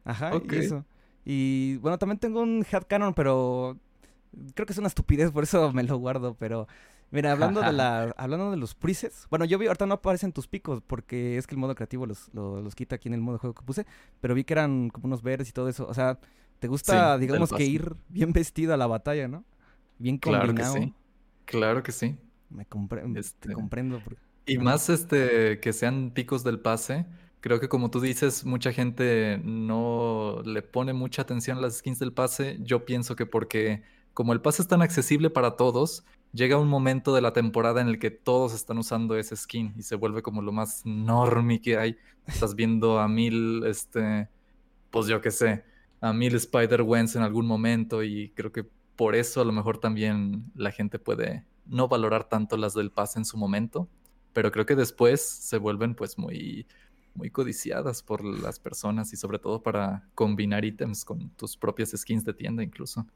Ajá, 0.05 0.33
y 0.35 0.55
eso. 0.55 0.85
Y 1.25 1.77
bueno, 1.79 1.97
también 1.97 2.19
tengo 2.19 2.43
un 2.43 2.63
headcanon, 2.71 3.15
pero 3.15 3.79
creo 4.55 4.67
que 4.67 4.75
es 4.75 4.79
una 4.79 4.89
estupidez, 4.89 5.31
por 5.31 5.45
eso 5.45 5.73
me 5.73 5.83
lo 5.83 5.97
guardo, 5.97 6.35
pero 6.35 6.69
Mira, 7.11 7.33
hablando 7.33 7.61
de 7.61 7.73
la, 7.73 8.15
hablando 8.17 8.51
de 8.51 8.57
los 8.57 8.75
presets, 8.75 9.27
bueno, 9.31 9.45
yo 9.45 9.59
vi, 9.59 9.67
ahorita 9.67 9.87
no 9.87 9.95
aparecen 9.95 10.33
tus 10.33 10.47
picos, 10.47 10.83
porque 10.87 11.39
es 11.39 11.47
que 11.47 11.55
el 11.55 11.59
modo 11.61 11.75
creativo 11.75 12.07
los, 12.07 12.33
los, 12.35 12.75
quita 12.75 12.97
aquí 12.97 13.09
en 13.09 13.15
el 13.15 13.21
modo 13.21 13.37
de 13.37 13.41
juego 13.41 13.55
que 13.55 13.63
puse, 13.63 13.87
pero 14.21 14.35
vi 14.35 14.45
que 14.45 14.55
eran 14.55 14.91
como 14.91 15.07
unos 15.07 15.23
verdes 15.23 15.49
y 15.49 15.53
todo 15.53 15.69
eso. 15.69 15.87
O 15.87 15.95
sea, 15.95 16.19
¿te 16.59 16.69
gusta, 16.69 17.19
digamos 17.19 17.53
que 17.53 17.65
ir 17.65 17.97
bien 18.09 18.33
vestido 18.33 18.75
a 18.75 18.77
la 18.77 18.87
batalla, 18.87 19.29
no? 19.29 19.45
Bien 19.99 20.19
combinado. 20.19 20.55
Claro 20.55 20.75
que 20.75 20.81
sí. 20.81 20.95
Claro 21.45 21.83
que 21.83 21.93
sí. 21.93 22.17
Me 22.51 22.65
te 22.65 23.19
este, 23.19 23.53
comprendo. 23.53 24.01
Y 24.47 24.59
más 24.59 24.89
este 24.89 25.61
que 25.61 25.73
sean 25.73 26.11
picos 26.11 26.45
del 26.45 26.61
pase. 26.61 27.07
Creo 27.41 27.61
que 27.61 27.69
como 27.69 27.91
tú 27.91 28.01
dices, 28.01 28.45
mucha 28.45 28.73
gente 28.73 29.41
no 29.45 30.43
le 30.45 30.63
pone 30.63 30.93
mucha 30.93 31.23
atención 31.23 31.59
a 31.59 31.61
las 31.61 31.79
skins 31.79 31.99
del 31.99 32.13
pase. 32.13 32.59
Yo 32.61 32.85
pienso 32.85 33.17
que 33.17 33.27
porque 33.27 33.83
como 34.15 34.33
el 34.33 34.41
pase 34.41 34.63
es 34.63 34.69
tan 34.69 34.83
accesible 34.83 35.31
para 35.31 35.57
todos, 35.57 36.05
llega 36.33 36.59
un 36.59 36.69
momento 36.69 37.15
de 37.15 37.21
la 37.21 37.33
temporada 37.33 37.81
en 37.81 37.89
el 37.89 37.99
que 37.99 38.11
todos 38.11 38.55
están 38.55 38.79
usando 38.79 39.17
ese 39.17 39.37
skin 39.37 39.75
y 39.77 39.83
se 39.83 39.97
vuelve 39.97 40.23
como 40.23 40.43
lo 40.43 40.53
más 40.53 40.83
normie 40.85 41.61
que 41.61 41.79
hay. 41.79 41.97
Estás 42.27 42.55
viendo 42.55 42.99
a 42.99 43.09
mil, 43.09 43.65
este, 43.67 44.29
pues 44.91 45.07
yo 45.07 45.21
qué 45.21 45.31
sé, 45.31 45.65
a 46.01 46.13
mil 46.13 46.35
Spider-Wens 46.35 47.17
en 47.17 47.23
algún 47.23 47.47
momento 47.47 48.03
y 48.03 48.31
creo 48.31 48.53
que 48.53 48.65
por 48.97 49.15
eso 49.15 49.41
a 49.41 49.45
lo 49.45 49.53
mejor 49.53 49.79
también 49.79 50.51
la 50.55 50.73
gente 50.73 50.99
puede 50.99 51.45
no 51.67 51.89
valorar 51.89 52.29
tanto 52.29 52.57
las 52.57 52.75
del 52.75 52.91
pase 52.91 53.19
en 53.19 53.25
su 53.25 53.37
momento, 53.37 53.89
pero 54.33 54.51
creo 54.51 54.67
que 54.67 54.75
después 54.75 55.21
se 55.21 55.59
vuelven 55.59 55.95
pues 55.95 56.19
muy 56.19 56.67
muy 57.15 57.31
codiciadas 57.31 58.03
por 58.03 58.25
las 58.25 58.61
personas 58.61 59.13
y 59.13 59.17
sobre 59.17 59.41
todo 59.41 59.61
para 59.61 60.09
combinar 60.15 60.65
ítems 60.65 61.05
con 61.05 61.31
tus 61.31 61.57
propias 61.57 61.91
skins 61.91 62.25
de 62.25 62.33
tienda 62.33 62.63
incluso. 62.63 63.07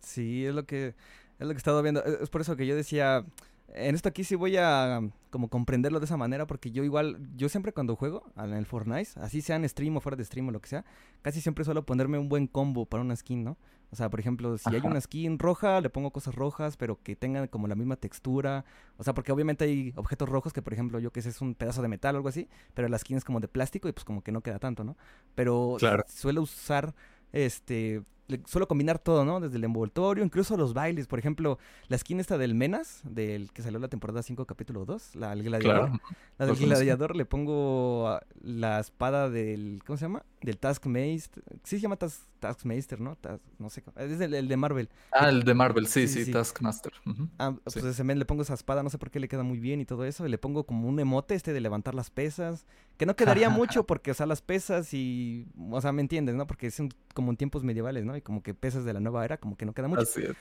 Sí, 0.00 0.44
es 0.44 0.54
lo 0.54 0.66
que 0.66 0.94
es 1.40 1.46
lo 1.46 1.52
que 1.52 1.56
he 1.56 1.58
estado 1.58 1.82
viendo. 1.82 2.04
Es 2.04 2.28
por 2.28 2.42
eso 2.42 2.54
que 2.54 2.66
yo 2.66 2.76
decía, 2.76 3.24
en 3.68 3.94
esto 3.94 4.08
aquí 4.08 4.24
sí 4.24 4.34
voy 4.34 4.56
a 4.58 5.00
como 5.30 5.48
comprenderlo 5.48 5.98
de 5.98 6.04
esa 6.04 6.16
manera, 6.16 6.46
porque 6.46 6.70
yo 6.70 6.84
igual, 6.84 7.18
yo 7.34 7.48
siempre 7.48 7.72
cuando 7.72 7.96
juego 7.96 8.24
en 8.36 8.52
el 8.52 8.66
Fortnite, 8.66 9.10
así 9.16 9.40
sea 9.40 9.56
en 9.56 9.68
stream 9.68 9.96
o 9.96 10.00
fuera 10.00 10.16
de 10.16 10.24
stream 10.24 10.48
o 10.48 10.50
lo 10.50 10.60
que 10.60 10.68
sea, 10.68 10.84
casi 11.22 11.40
siempre 11.40 11.64
suelo 11.64 11.86
ponerme 11.86 12.18
un 12.18 12.28
buen 12.28 12.46
combo 12.46 12.84
para 12.84 13.02
una 13.02 13.16
skin, 13.16 13.42
¿no? 13.42 13.56
O 13.92 13.96
sea, 13.96 14.08
por 14.08 14.20
ejemplo, 14.20 14.56
si 14.56 14.72
hay 14.72 14.82
una 14.84 15.00
skin 15.00 15.38
roja, 15.38 15.80
le 15.80 15.90
pongo 15.90 16.12
cosas 16.12 16.34
rojas, 16.34 16.76
pero 16.76 17.02
que 17.02 17.16
tengan 17.16 17.48
como 17.48 17.66
la 17.66 17.74
misma 17.74 17.96
textura. 17.96 18.64
O 18.98 19.02
sea, 19.02 19.14
porque 19.14 19.32
obviamente 19.32 19.64
hay 19.64 19.92
objetos 19.96 20.28
rojos 20.28 20.52
que, 20.52 20.62
por 20.62 20.72
ejemplo, 20.72 21.00
yo 21.00 21.10
que 21.10 21.22
sé, 21.22 21.30
es 21.30 21.40
un 21.40 21.56
pedazo 21.56 21.82
de 21.82 21.88
metal 21.88 22.14
o 22.14 22.18
algo 22.18 22.28
así, 22.28 22.48
pero 22.74 22.86
la 22.86 22.98
skin 22.98 23.16
es 23.16 23.24
como 23.24 23.40
de 23.40 23.48
plástico 23.48 23.88
y 23.88 23.92
pues 23.92 24.04
como 24.04 24.22
que 24.22 24.30
no 24.30 24.42
queda 24.42 24.60
tanto, 24.60 24.84
¿no? 24.84 24.96
Pero 25.34 25.76
suelo 26.06 26.42
usar 26.42 26.94
este 27.32 28.04
suelo 28.46 28.68
combinar 28.68 28.98
todo, 28.98 29.24
¿no? 29.24 29.40
Desde 29.40 29.56
el 29.56 29.64
envoltorio, 29.64 30.24
incluso 30.24 30.56
los 30.56 30.74
bailes. 30.74 31.06
Por 31.06 31.18
ejemplo, 31.18 31.58
la 31.88 31.98
skin 31.98 32.20
esta 32.20 32.38
del 32.38 32.54
Menas, 32.54 33.00
del 33.04 33.52
que 33.52 33.62
salió 33.62 33.78
la 33.78 33.88
temporada 33.88 34.22
5, 34.22 34.46
capítulo 34.46 34.84
2, 34.84 35.16
la 35.16 35.30
del 35.30 35.42
gladiador. 35.42 36.00
La 36.38 36.46
del 36.46 36.56
gladiador 36.56 37.16
le 37.16 37.24
pongo 37.24 38.18
la 38.40 38.80
espada 38.80 39.28
del, 39.30 39.82
¿cómo 39.86 39.96
se 39.96 40.06
llama? 40.06 40.24
Del 40.42 40.58
Taskmaster. 40.58 41.42
Sí 41.64 41.76
se 41.76 41.80
llama 41.80 41.96
Taskmaster, 41.96 43.00
¿no? 43.00 43.16
no 43.58 43.70
sé. 43.70 43.84
Es 43.96 44.20
el, 44.20 44.48
de 44.48 44.56
Marvel. 44.56 44.88
Ah, 45.12 45.28
el 45.28 45.44
de 45.44 45.54
Marvel, 45.54 45.86
sí, 45.86 46.08
sí, 46.08 46.30
Taskmaster. 46.30 46.92
Ah, 47.38 47.54
pues 47.62 47.76
ese 47.76 48.04
men 48.04 48.18
le 48.18 48.24
pongo 48.24 48.42
esa 48.42 48.54
espada, 48.54 48.82
no 48.82 48.90
sé 48.90 48.98
por 48.98 49.10
qué 49.10 49.20
le 49.20 49.28
queda 49.28 49.42
muy 49.42 49.58
bien 49.58 49.80
y 49.80 49.84
todo 49.84 50.04
eso. 50.04 50.26
Y 50.26 50.30
le 50.30 50.38
pongo 50.38 50.64
como 50.64 50.88
un 50.88 50.98
emote 51.00 51.34
este 51.34 51.52
de 51.52 51.60
levantar 51.60 51.94
las 51.94 52.10
pesas. 52.10 52.66
Que 53.00 53.06
no 53.06 53.16
quedaría 53.16 53.48
mucho 53.48 53.86
porque, 53.86 54.10
o 54.10 54.14
sea, 54.14 54.26
las 54.26 54.42
pesas 54.42 54.92
y, 54.92 55.46
o 55.70 55.80
sea, 55.80 55.90
¿me 55.90 56.02
entiendes, 56.02 56.34
no? 56.34 56.46
Porque 56.46 56.66
es 56.66 56.82
como 57.14 57.30
en 57.30 57.38
tiempos 57.38 57.64
medievales, 57.64 58.04
¿no? 58.04 58.14
Y 58.14 58.20
como 58.20 58.42
que 58.42 58.52
pesas 58.52 58.84
de 58.84 58.92
la 58.92 59.00
nueva 59.00 59.24
era, 59.24 59.38
como 59.38 59.56
que 59.56 59.64
no 59.64 59.72
queda 59.72 59.88
mucho. 59.88 60.02
Así 60.02 60.20
es. 60.20 60.36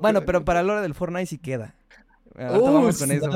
Bueno, 0.00 0.22
pero 0.22 0.44
para 0.44 0.64
la 0.64 0.72
hora 0.72 0.82
del 0.82 0.94
Fortnite 0.94 1.26
sí 1.26 1.38
queda. 1.38 1.76
vamos 2.34 2.98
con 2.98 3.12
eso. 3.12 3.30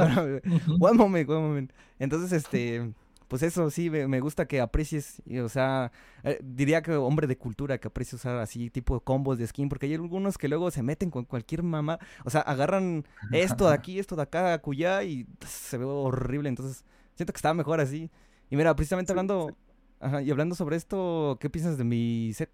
one 0.80 0.98
moment, 0.98 1.30
one 1.30 1.40
moment. 1.40 1.72
Entonces, 2.00 2.32
este, 2.32 2.92
pues 3.28 3.44
eso 3.44 3.70
sí, 3.70 3.90
me, 3.90 4.18
gusta 4.18 4.48
que 4.48 4.60
aprecies, 4.60 5.22
o 5.40 5.48
sea, 5.48 5.92
eh, 6.24 6.40
diría 6.42 6.82
que 6.82 6.96
hombre 6.96 7.28
de 7.28 7.38
cultura 7.38 7.78
que 7.78 7.86
aprecia 7.86 8.16
usar 8.16 8.38
así 8.38 8.70
tipo 8.70 8.98
combos 8.98 9.38
de 9.38 9.46
skin, 9.46 9.68
porque 9.68 9.86
hay 9.86 9.94
algunos 9.94 10.36
que 10.36 10.48
luego 10.48 10.72
se 10.72 10.82
meten 10.82 11.12
con 11.12 11.26
cualquier 11.26 11.62
mamá, 11.62 12.00
o 12.24 12.30
sea, 12.30 12.40
agarran 12.40 13.06
esto 13.30 13.68
de 13.68 13.74
aquí, 13.74 14.00
esto 14.00 14.16
de 14.16 14.22
acá, 14.22 14.52
acullá 14.52 15.04
y 15.04 15.28
se 15.46 15.78
ve 15.78 15.84
horrible, 15.84 16.48
entonces 16.48 16.84
siento 17.14 17.32
que 17.32 17.38
estaba 17.38 17.54
mejor 17.54 17.78
así. 17.78 18.10
Y 18.50 18.56
mira, 18.56 18.74
precisamente 18.76 19.12
hablando, 19.12 19.56
ajá, 20.00 20.22
y 20.22 20.30
hablando 20.30 20.54
sobre 20.54 20.76
esto, 20.76 21.38
¿qué 21.40 21.50
piensas 21.50 21.78
de 21.78 21.84
mi 21.84 22.32
set? 22.34 22.50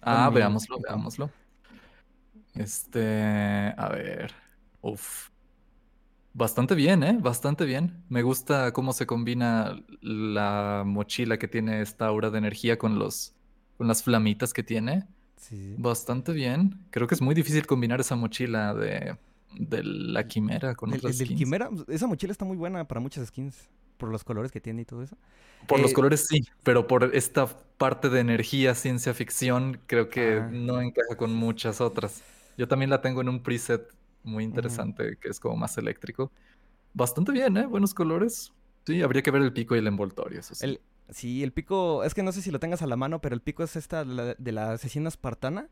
Ah, 0.00 0.30
veámoslo, 0.30 0.78
veámoslo. 0.80 1.30
Este, 2.54 3.74
a 3.76 3.88
ver. 3.90 4.32
Uf. 4.82 5.28
Bastante 6.32 6.74
bien, 6.74 7.02
¿eh? 7.02 7.18
Bastante 7.20 7.64
bien. 7.64 8.04
Me 8.08 8.22
gusta 8.22 8.72
cómo 8.72 8.92
se 8.92 9.06
combina 9.06 9.82
la 10.00 10.84
mochila 10.86 11.38
que 11.38 11.48
tiene 11.48 11.82
esta 11.82 12.06
aura 12.06 12.30
de 12.30 12.38
energía 12.38 12.78
con 12.78 12.98
los 12.98 13.34
con 13.76 13.88
las 13.88 14.02
flamitas 14.02 14.52
que 14.52 14.62
tiene. 14.62 15.06
Sí. 15.36 15.74
Bastante 15.78 16.32
bien. 16.32 16.86
Creo 16.90 17.06
que 17.06 17.14
es 17.14 17.22
muy 17.22 17.34
difícil 17.34 17.66
combinar 17.66 18.00
esa 18.00 18.14
mochila 18.14 18.74
de, 18.74 19.16
de 19.58 19.82
la 19.82 20.26
quimera 20.28 20.74
con 20.74 20.92
otras 20.92 21.16
skins. 21.16 21.38
quimera, 21.38 21.70
esa 21.88 22.06
mochila 22.06 22.30
está 22.30 22.44
muy 22.44 22.56
buena 22.56 22.86
para 22.86 23.00
muchas 23.00 23.26
skins 23.28 23.68
por 24.00 24.08
los 24.08 24.24
colores 24.24 24.50
que 24.50 24.60
tiene 24.60 24.82
y 24.82 24.84
todo 24.84 25.04
eso. 25.04 25.16
Por 25.68 25.78
los 25.78 25.92
eh, 25.92 25.94
colores 25.94 26.26
sí, 26.26 26.42
pero 26.64 26.88
por 26.88 27.14
esta 27.14 27.46
parte 27.78 28.08
de 28.08 28.18
energía, 28.18 28.74
ciencia 28.74 29.14
ficción, 29.14 29.80
creo 29.86 30.08
que 30.08 30.40
ah. 30.40 30.48
no 30.50 30.80
encaja 30.80 31.16
con 31.16 31.32
muchas 31.32 31.80
otras. 31.80 32.24
Yo 32.56 32.66
también 32.66 32.90
la 32.90 33.00
tengo 33.00 33.20
en 33.20 33.28
un 33.28 33.42
preset 33.42 33.88
muy 34.24 34.42
interesante 34.44 35.16
que 35.20 35.28
es 35.28 35.38
como 35.38 35.56
más 35.56 35.78
eléctrico. 35.78 36.32
bastante 36.92 37.30
bien, 37.30 37.56
¿eh? 37.56 37.66
Buenos 37.66 37.94
colores. 37.94 38.52
Sí, 38.86 39.02
habría 39.02 39.22
que 39.22 39.30
ver 39.30 39.42
el 39.42 39.52
pico 39.52 39.76
y 39.76 39.78
el 39.78 39.86
envoltorio, 39.86 40.40
eso 40.40 40.54
sí. 40.54 40.64
El, 40.64 40.80
sí, 41.10 41.42
el 41.42 41.52
pico, 41.52 42.02
es 42.02 42.14
que 42.14 42.22
no 42.22 42.32
sé 42.32 42.42
si 42.42 42.50
lo 42.50 42.58
tengas 42.58 42.82
a 42.82 42.86
la 42.86 42.96
mano, 42.96 43.20
pero 43.20 43.34
el 43.34 43.42
pico 43.42 43.62
es 43.62 43.76
esta 43.76 44.04
de 44.04 44.14
la, 44.14 44.34
de 44.34 44.52
la 44.52 44.72
asesina 44.72 45.08
espartana. 45.08 45.68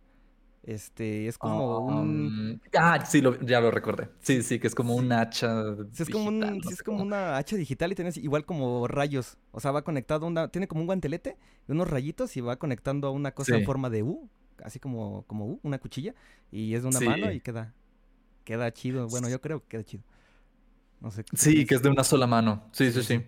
Este, 0.63 1.29
es 1.29 1.39
como 1.39 1.79
un... 1.87 2.27
Um, 2.53 2.61
ah, 2.79 3.05
sí, 3.07 3.21
lo- 3.23 3.39
ya 3.41 3.61
lo 3.61 3.71
recordé. 3.71 4.11
Sí, 4.21 4.43
sí, 4.43 4.59
que 4.59 4.67
es 4.67 4.75
como 4.75 4.95
un 4.97 5.11
hacha. 5.13 5.75
Sí, 5.93 6.03
es 6.03 6.11
como, 6.11 6.29
un, 6.29 6.41
digital, 6.41 6.59
no 6.59 6.69
sí, 6.69 6.75
es 6.75 6.83
como 6.83 7.03
una 7.03 7.37
hacha 7.39 7.57
digital 7.57 7.93
y 7.93 7.95
tienes 7.95 8.17
igual 8.19 8.45
como 8.45 8.87
rayos. 8.87 9.39
O 9.53 9.61
sea, 9.61 9.71
va 9.71 9.83
conectado 9.83 10.27
a 10.27 10.29
una... 10.29 10.49
Tiene 10.49 10.69
como 10.69 10.83
un 10.83 10.87
guantelete 10.87 11.39
y 11.69 11.73
unos 11.73 11.89
rayitos 11.89 12.37
y 12.37 12.41
va 12.43 12.57
conectando 12.57 13.09
a 13.09 13.11
una 13.13 13.33
cosa 13.33 13.57
en 13.57 13.65
forma 13.65 13.89
de 13.89 14.03
U. 14.03 14.29
Así 14.63 14.79
como, 14.81 15.25
como 15.27 15.47
U, 15.47 15.61
una 15.63 15.79
cuchilla. 15.79 16.15
Y 16.51 16.75
es 16.75 16.83
de 16.83 16.89
una 16.89 17.01
mano 17.01 17.33
y 17.33 17.41
queda... 17.41 17.75
Queda 18.45 18.73
chido. 18.73 19.07
Bueno, 19.09 19.29
yo 19.29 19.41
creo 19.41 19.61
que 19.61 19.69
queda 19.69 19.85
chido. 19.85 20.03
No 21.01 21.11
sé. 21.11 21.23
¿qué 21.25 21.37
Sí, 21.37 21.51
que 21.51 21.57
piensas? 21.57 21.77
es 21.77 21.83
de 21.83 21.89
una 21.91 22.05
sola 22.05 22.27
mano. 22.27 22.65
Sí, 22.73 22.87
sí, 22.87 23.03
Sí, 23.03 23.03
sí. 23.03 23.19
sí. 23.19 23.27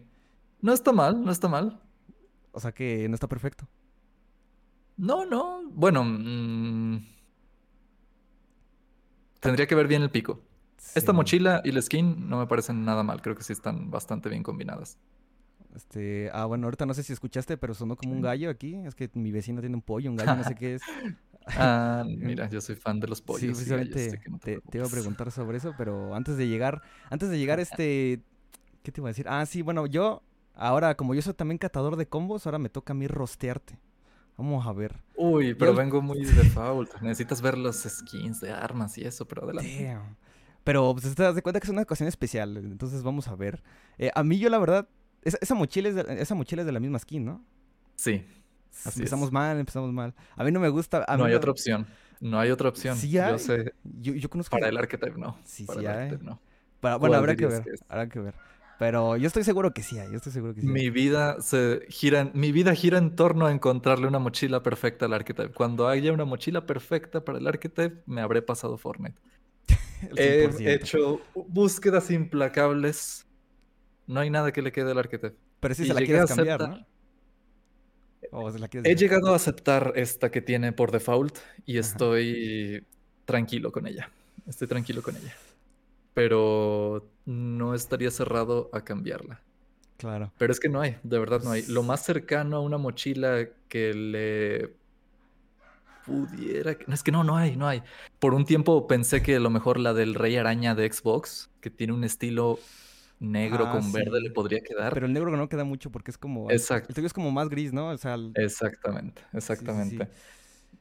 No 0.62 0.72
está 0.74 0.92
mal, 0.92 1.24
no 1.24 1.30
está 1.32 1.48
mal. 1.48 1.80
O 2.52 2.60
sea 2.60 2.72
que 2.72 3.08
no 3.08 3.14
está 3.14 3.28
perfecto. 3.28 3.66
No, 4.96 5.24
no. 5.24 5.62
Bueno, 5.70 6.04
mm, 6.04 7.06
tendría 9.40 9.66
que 9.66 9.74
ver 9.74 9.88
bien 9.88 10.02
el 10.02 10.10
pico. 10.10 10.40
Esta 10.94 11.12
Sí. 11.12 11.14
mochila 11.14 11.62
y 11.64 11.72
la 11.72 11.82
skin 11.82 12.28
no 12.28 12.38
me 12.38 12.46
parecen 12.46 12.84
nada 12.84 13.02
mal. 13.02 13.22
Creo 13.22 13.36
que 13.36 13.44
sí 13.44 13.52
están 13.52 13.90
bastante 13.90 14.28
bien 14.28 14.42
combinadas. 14.42 14.98
Este, 15.74 16.30
ah, 16.32 16.46
bueno, 16.46 16.66
ahorita 16.66 16.84
no 16.86 16.94
sé 16.94 17.02
si 17.02 17.12
escuchaste, 17.12 17.56
pero 17.56 17.74
sonó 17.74 17.96
como 17.96 18.12
un 18.12 18.20
gallo 18.20 18.50
aquí. 18.50 18.74
Es 18.86 18.94
que 18.94 19.08
mi 19.14 19.30
vecino 19.30 19.60
tiene 19.60 19.76
un 19.76 19.82
pollo, 19.82 20.10
un 20.10 20.16
gallo, 20.16 20.36
no 20.36 20.44
sé 20.44 20.54
qué 20.54 20.74
es. 20.74 20.90
Ah, 21.54 22.04
mira, 22.06 22.48
yo 22.48 22.60
soy 22.60 22.76
fan 22.76 23.00
de 23.00 23.08
los 23.08 23.20
Sí, 23.26 23.26
pollos. 23.26 23.64
gallos, 23.66 24.16
precisamente 24.16 24.28
no 24.28 24.38
te 24.38 24.56
te, 24.56 24.60
te 24.62 24.78
iba 24.78 24.86
a 24.86 24.90
preguntar 24.90 25.30
sobre 25.30 25.58
eso, 25.58 25.74
pero 25.76 26.14
antes 26.14 26.36
de 26.36 26.48
llegar, 26.48 26.82
antes 27.10 27.28
de 27.30 27.38
llegar, 27.38 27.60
este, 27.60 28.22
¿qué 28.82 28.92
te 28.92 29.00
iba 29.00 29.08
a 29.08 29.12
decir? 29.12 29.26
Ah, 29.28 29.46
sí, 29.46 29.62
bueno, 29.62 29.86
yo, 29.86 30.22
ahora, 30.54 30.96
como 30.96 31.14
yo 31.14 31.22
soy 31.22 31.34
también 31.34 31.58
catador 31.58 31.96
de 31.96 32.08
combos, 32.08 32.46
ahora 32.46 32.58
me 32.58 32.70
toca 32.70 32.92
a 32.92 32.96
mí 32.96 33.06
rostearte. 33.08 33.78
Vamos 34.40 34.66
a 34.66 34.72
ver. 34.72 34.96
Uy, 35.16 35.54
pero 35.54 35.72
el- 35.72 35.76
vengo 35.76 36.00
muy 36.00 36.24
default. 36.24 36.94
Necesitas 37.02 37.42
ver 37.42 37.58
los 37.58 37.76
skins 37.82 38.40
de 38.40 38.50
armas 38.52 38.96
y 38.98 39.02
eso, 39.04 39.26
pero 39.28 39.44
adelante. 39.44 39.84
Damn. 39.84 40.16
Pero 40.64 40.94
pues, 40.94 41.14
te 41.14 41.22
das 41.22 41.34
de 41.34 41.42
cuenta 41.42 41.60
que 41.60 41.66
es 41.66 41.70
una 41.70 41.82
ocasión 41.82 42.08
especial, 42.08 42.56
entonces 42.56 43.02
vamos 43.02 43.28
a 43.28 43.34
ver. 43.36 43.62
Eh, 43.98 44.10
a 44.14 44.22
mí 44.22 44.38
yo 44.38 44.48
la 44.50 44.58
verdad, 44.58 44.88
esa, 45.22 45.38
esa 45.40 45.54
mochila 45.54 45.88
es 45.90 45.94
de, 45.94 46.04
esa 46.22 46.34
mochila 46.34 46.62
es 46.62 46.66
de 46.66 46.72
la 46.72 46.80
misma 46.80 46.98
skin, 46.98 47.24
¿no? 47.24 47.44
Sí, 47.96 48.24
así 48.84 49.00
empezamos 49.00 49.26
es. 49.28 49.32
mal, 49.32 49.58
empezamos 49.58 49.92
mal. 49.92 50.14
A 50.36 50.44
mí 50.44 50.50
no 50.52 50.60
me 50.60 50.68
gusta. 50.70 51.04
A 51.06 51.16
No 51.16 51.24
hay 51.24 51.34
otra 51.34 51.50
opción. 51.50 51.86
No 52.20 52.38
hay 52.38 52.50
otra 52.50 52.68
opción. 52.68 52.96
Sí 52.96 53.10
Yo 53.10 53.38
sé, 53.38 53.72
Yo, 53.84 54.14
yo 54.14 54.28
conozco. 54.30 54.56
para 54.56 54.68
el 54.68 54.76
archetype 54.76 55.16
no. 55.18 55.38
Sí, 55.44 55.64
para 55.64 55.80
sí 55.80 55.86
el 55.86 55.90
hay. 55.92 55.98
archetype 56.04 56.24
no. 56.24 56.40
para- 56.80 56.96
bueno, 56.96 57.12
¿Cuál 57.12 57.18
habrá 57.20 57.36
que 57.36 57.46
ver. 57.46 57.62
que? 57.62 57.70
Habrá 57.88 58.08
que 58.08 58.20
ver. 58.20 58.34
Pero 58.80 59.18
yo 59.18 59.26
estoy 59.26 59.44
seguro 59.44 59.74
que 59.74 59.82
sí. 59.82 59.96
Yo 59.96 60.16
estoy 60.16 60.32
seguro 60.32 60.54
que 60.54 60.62
sí. 60.62 60.66
Mi 60.66 60.88
vida 60.88 61.38
se 61.42 61.82
gira, 61.90 62.30
mi 62.32 62.50
vida 62.50 62.74
gira 62.74 62.96
en 62.96 63.14
torno 63.14 63.44
a 63.44 63.52
encontrarle 63.52 64.06
una 64.06 64.18
mochila 64.18 64.62
perfecta 64.62 65.04
al 65.04 65.12
archetype. 65.12 65.50
Cuando 65.52 65.86
haya 65.86 66.14
una 66.14 66.24
mochila 66.24 66.64
perfecta 66.64 67.22
para 67.22 67.36
el 67.36 67.46
archetype, 67.46 68.02
me 68.06 68.22
habré 68.22 68.40
pasado 68.40 68.78
Fortnite. 68.78 69.18
He 70.16 70.48
100%. 70.48 70.66
hecho 70.70 71.20
búsquedas 71.34 72.10
implacables. 72.10 73.26
No 74.06 74.20
hay 74.20 74.30
nada 74.30 74.50
que 74.50 74.62
le 74.62 74.72
quede 74.72 74.92
al 74.92 74.98
archetype. 74.98 75.36
Pero 75.60 75.74
si 75.74 75.82
y 75.82 75.86
se 75.88 75.92
la 75.92 76.00
quieres 76.00 76.34
cambiar, 76.34 76.62
aceptar- 76.62 76.78
¿no? 76.80 76.86
O 78.32 78.50
se 78.50 78.58
la 78.60 78.68
quieres 78.68 78.90
He 78.90 78.96
llegado 78.96 79.34
a 79.34 79.36
aceptar 79.36 79.92
esta 79.96 80.30
que 80.30 80.40
tiene 80.40 80.72
por 80.72 80.90
default 80.90 81.36
y 81.66 81.72
Ajá. 81.76 81.80
estoy 81.86 82.86
tranquilo 83.26 83.72
con 83.72 83.86
ella. 83.86 84.10
Estoy 84.48 84.68
tranquilo 84.68 85.02
con 85.02 85.16
ella. 85.16 85.34
Pero 86.14 87.10
no 87.30 87.74
estaría 87.74 88.10
cerrado 88.10 88.68
a 88.72 88.82
cambiarla. 88.82 89.40
Claro. 89.98 90.32
Pero 90.36 90.52
es 90.52 90.58
que 90.58 90.68
no 90.68 90.80
hay, 90.80 90.96
de 91.02 91.18
verdad 91.18 91.42
no 91.44 91.52
hay. 91.52 91.62
Lo 91.66 91.82
más 91.82 92.02
cercano 92.04 92.56
a 92.56 92.60
una 92.60 92.76
mochila 92.78 93.46
que 93.68 93.94
le 93.94 94.74
pudiera... 96.06 96.76
No, 96.86 96.94
es 96.94 97.02
que 97.02 97.12
no, 97.12 97.22
no 97.22 97.36
hay, 97.36 97.56
no 97.56 97.68
hay. 97.68 97.82
Por 98.18 98.34
un 98.34 98.44
tiempo 98.44 98.86
pensé 98.86 99.22
que 99.22 99.36
a 99.36 99.40
lo 99.40 99.50
mejor 99.50 99.78
la 99.78 99.94
del 99.94 100.14
Rey 100.14 100.36
Araña 100.36 100.74
de 100.74 100.90
Xbox, 100.90 101.50
que 101.60 101.70
tiene 101.70 101.92
un 101.92 102.02
estilo 102.04 102.58
negro 103.20 103.66
Ah, 103.68 103.72
con 103.72 103.92
verde, 103.92 104.20
le 104.20 104.30
podría 104.30 104.60
quedar. 104.60 104.92
Pero 104.94 105.06
el 105.06 105.12
negro 105.12 105.36
no 105.36 105.48
queda 105.48 105.64
mucho 105.64 105.90
porque 105.90 106.10
es 106.10 106.18
como. 106.18 106.50
Exacto. 106.50 106.88
El 106.88 106.94
tuyo 106.94 107.06
es 107.06 107.12
como 107.12 107.30
más 107.30 107.48
gris, 107.48 107.72
¿no? 107.72 107.90
O 107.90 107.96
sea, 107.98 108.14
el- 108.14 108.32
Exactamente, 108.34 109.22
sí, 109.32 109.40
sí. 109.40 109.98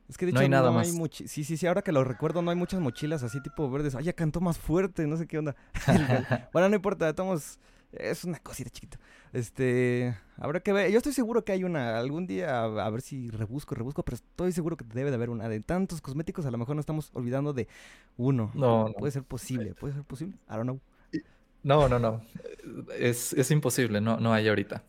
Es 0.10 0.18
que 0.18 0.26
de 0.26 0.32
No 0.34 0.40
hecho 0.40 0.44
hay 0.44 0.50
nada 0.50 0.72
no 0.72 0.80
hay 0.80 0.88
más. 0.92 0.96
mochi- 1.00 1.28
Sí, 1.28 1.44
sí, 1.44 1.56
sí. 1.56 1.68
Ahora 1.68 1.82
que 1.84 1.92
lo 1.92 2.04
recuerdo, 2.04 2.42
no 2.42 2.50
hay 2.50 2.58
muchas 2.58 2.80
mochilas 2.82 3.22
así 3.24 3.42
tipo 3.42 3.70
verdes. 3.70 3.94
Ay, 3.96 4.06
ya 4.06 4.14
cantó 4.14 4.42
más 4.42 4.58
fuerte, 4.58 5.06
no 5.08 5.16
sé 5.18 5.28
qué 5.28 5.38
onda. 5.38 5.56
Bueno, 6.52 6.68
no 6.70 6.76
importa, 6.76 7.08
estamos. 7.08 7.60
Es 7.92 8.24
una 8.24 8.38
cosita 8.40 8.70
chiquita. 8.70 9.00
Este. 9.34 10.16
Habrá 10.38 10.60
que 10.60 10.74
ver. 10.74 10.92
Yo 10.92 10.98
estoy 10.98 11.14
seguro 11.14 11.44
que 11.46 11.52
hay 11.54 11.64
una. 11.64 11.98
Algún 11.98 12.28
día, 12.28 12.62
a, 12.62 12.86
a 12.86 12.90
ver 12.90 13.02
si 13.02 13.30
rebusco, 13.30 13.74
rebusco. 13.76 14.04
Pero 14.04 14.16
estoy 14.16 14.52
seguro 14.52 14.78
que 14.78 14.86
debe 14.94 15.10
de 15.12 15.16
haber 15.16 15.30
una. 15.30 15.48
De 15.50 15.60
tantos 15.60 16.02
cosméticos, 16.02 16.46
a 16.46 16.52
lo 16.52 16.58
mejor 16.60 16.76
nos 16.76 16.84
estamos 16.84 17.10
olvidando 17.14 17.54
de 17.54 17.68
uno. 18.18 18.52
No, 18.54 18.88
no. 18.90 18.94
Puede 18.94 19.12
ser 19.12 19.24
posible, 19.24 19.74
puede 19.74 19.94
ser 19.96 20.04
posible. 20.04 20.36
I 20.50 20.54
don't 20.54 20.64
know. 20.64 20.80
No, 21.64 21.90
no, 21.90 22.00
no. 22.00 22.22
Es, 22.98 23.34
es 23.34 23.52
imposible, 23.52 24.02
no, 24.02 24.18
no 24.18 24.34
hay 24.34 24.48
ahorita. 24.48 24.84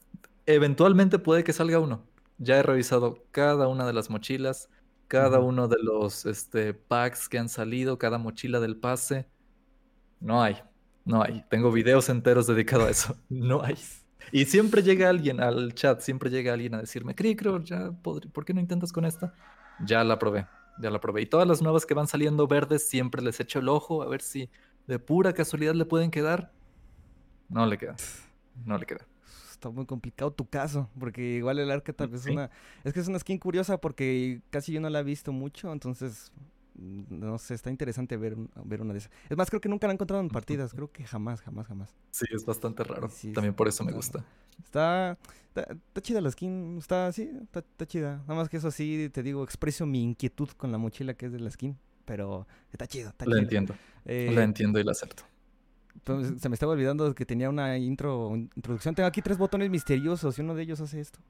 Eventualmente 0.47 1.19
puede 1.19 1.43
que 1.45 1.53
salga 1.53 1.79
uno. 1.79 2.03
Ya 2.39 2.59
he 2.59 2.63
revisado 2.63 3.25
cada 3.33 3.67
una 3.69 3.87
de 3.87 3.93
las 3.93 4.09
mochilas, 4.11 4.69
cada 5.11 5.41
uno 5.41 5.67
de 5.67 5.79
los 5.83 6.25
este, 6.25 6.73
packs 6.73 7.29
que 7.29 7.37
han 7.37 7.49
salido, 7.49 7.99
cada 7.99 8.17
mochila 8.17 8.61
del 8.61 8.77
pase. 8.77 9.27
No 10.21 10.41
hay, 10.41 10.63
no 11.05 11.21
hay. 11.21 11.45
Tengo 11.51 11.73
videos 11.73 12.09
enteros 12.09 12.47
dedicados 12.47 12.87
a 12.87 12.91
eso. 12.91 13.17
No 13.29 13.61
hay. 13.61 13.77
Y 14.31 14.45
siempre 14.45 14.85
llega 14.85 15.09
alguien 15.09 15.41
al 15.41 15.75
chat, 15.75 15.99
siempre 16.01 16.31
llega 16.31 16.53
alguien 16.53 16.77
a 16.77 16.79
decirme, 16.79 17.17
Cricro, 17.17 17.61
ya 17.61 17.91
¿por 17.91 18.45
qué 18.45 18.55
no 18.55 18.61
intentas 18.61 18.93
con 18.93 19.05
esta? 19.05 19.35
Ya 19.85 20.05
la 20.05 20.17
probé, 20.17 20.47
ya 20.81 20.91
la 20.91 21.01
probé. 21.01 21.23
Y 21.23 21.27
todas 21.27 21.49
las 21.49 21.61
nuevas 21.61 21.87
que 21.87 21.95
van 21.95 22.07
saliendo 22.07 22.47
verdes, 22.47 22.89
siempre 22.89 23.21
les 23.21 23.41
echo 23.41 23.59
el 23.59 23.69
ojo 23.69 24.05
a 24.05 24.09
ver 24.09 24.23
si 24.23 24.49
de 24.87 25.01
pura 25.01 25.33
casualidad 25.33 25.75
le 25.75 25.87
pueden 25.87 26.13
quedar. 26.13 26.53
No 27.49 27.67
le 27.67 27.79
queda. 27.79 27.97
No 28.65 28.79
le 28.79 28.87
queda. 28.87 29.05
Está 29.61 29.69
muy 29.69 29.85
complicado 29.85 30.31
tu 30.33 30.49
caso, 30.49 30.89
porque 30.99 31.37
igual 31.37 31.59
el 31.59 31.71
Archetype 31.71 32.17
es 32.17 32.23
Sí. 32.23 32.31
una... 32.31 32.49
Es 32.83 32.95
que 32.95 33.01
es 33.01 33.09
una 33.09 33.19
skin 33.19 33.37
curiosa 33.39 33.79
porque 33.79 34.41
casi 34.49 34.73
yo 34.73 34.81
no 34.81 34.89
la 34.89 35.01
he 35.01 35.05
visto 35.05 35.33
mucho, 35.33 35.71
entonces... 35.71 36.33
mm, 36.77 37.03
No 37.11 37.37
sé, 37.37 37.53
está 37.53 37.69
interesante 37.69 38.17
ver, 38.17 38.37
ver 38.65 38.81
una 38.81 38.95
de 38.95 39.01
esas. 39.01 39.13
Es 39.29 39.37
más, 39.37 39.51
creo 39.51 39.61
que 39.61 39.69
nunca 39.69 39.87
la 39.87 39.93
he 39.93 39.97
encontrado 39.97 40.23
en 40.23 40.31
partidas, 40.31 40.73
creo 40.73 40.91
que 40.91 41.05
jamás, 41.05 41.43
jamás, 41.43 41.67
jamás. 41.67 41.95
Sí, 42.11 42.25
es 42.35 42.47
bastante 42.47 42.85
raro. 42.85 43.11
Sí, 43.11 43.35
También 43.35 43.53
por 43.53 43.69
eso 43.69 43.85
me 43.85 43.93
gusta. 43.93 44.25
Está, 44.65 45.19
está, 45.49 45.61
está 45.73 46.01
chida 46.01 46.23
la 46.23 46.31
skin, 46.31 46.79
está, 46.79 47.13
sí, 47.13 47.31
está, 47.43 47.59
está 47.61 47.87
chida. 47.87 48.17
Nada 48.23 48.37
más 48.37 48.49
que 48.49 48.57
eso 48.57 48.71
sí, 48.71 49.11
te 49.13 49.23
digo, 49.23 49.45
expreso 49.45 49.85
mi 49.85 50.03
inquietud 50.03 50.49
con 50.57 50.73
la 50.73 50.79
mochila 50.79 51.13
que 51.13 51.27
es 51.27 51.33
de 51.33 51.41
la 51.41 51.51
skin, 51.51 51.77
pero 52.07 52.47
está 52.73 52.87
chido, 52.87 53.11
está 53.11 53.27
La 53.27 53.33
chido. 53.33 53.43
entiendo. 53.43 53.75
Eh, 54.07 54.33
La 54.35 54.43
entiendo 54.45 54.81
y 54.81 54.85
la 54.85 54.93
acepto. 54.93 55.25
Se 56.39 56.49
me 56.49 56.55
estaba 56.55 56.73
olvidando 56.73 57.15
que 57.15 57.27
tenía 57.27 57.49
una 57.49 57.77
intro, 57.79 58.35
introducción. 58.37 58.95
Tengo 58.95 59.07
aquí 59.07 59.23
tres 59.23 59.39
botones 59.39 59.71
misteriosos 59.71 60.39
y 60.39 60.43
uno 60.43 60.55
de 60.55 60.63
ellos 60.63 60.81
hace 60.81 61.01
esto. 61.01 61.21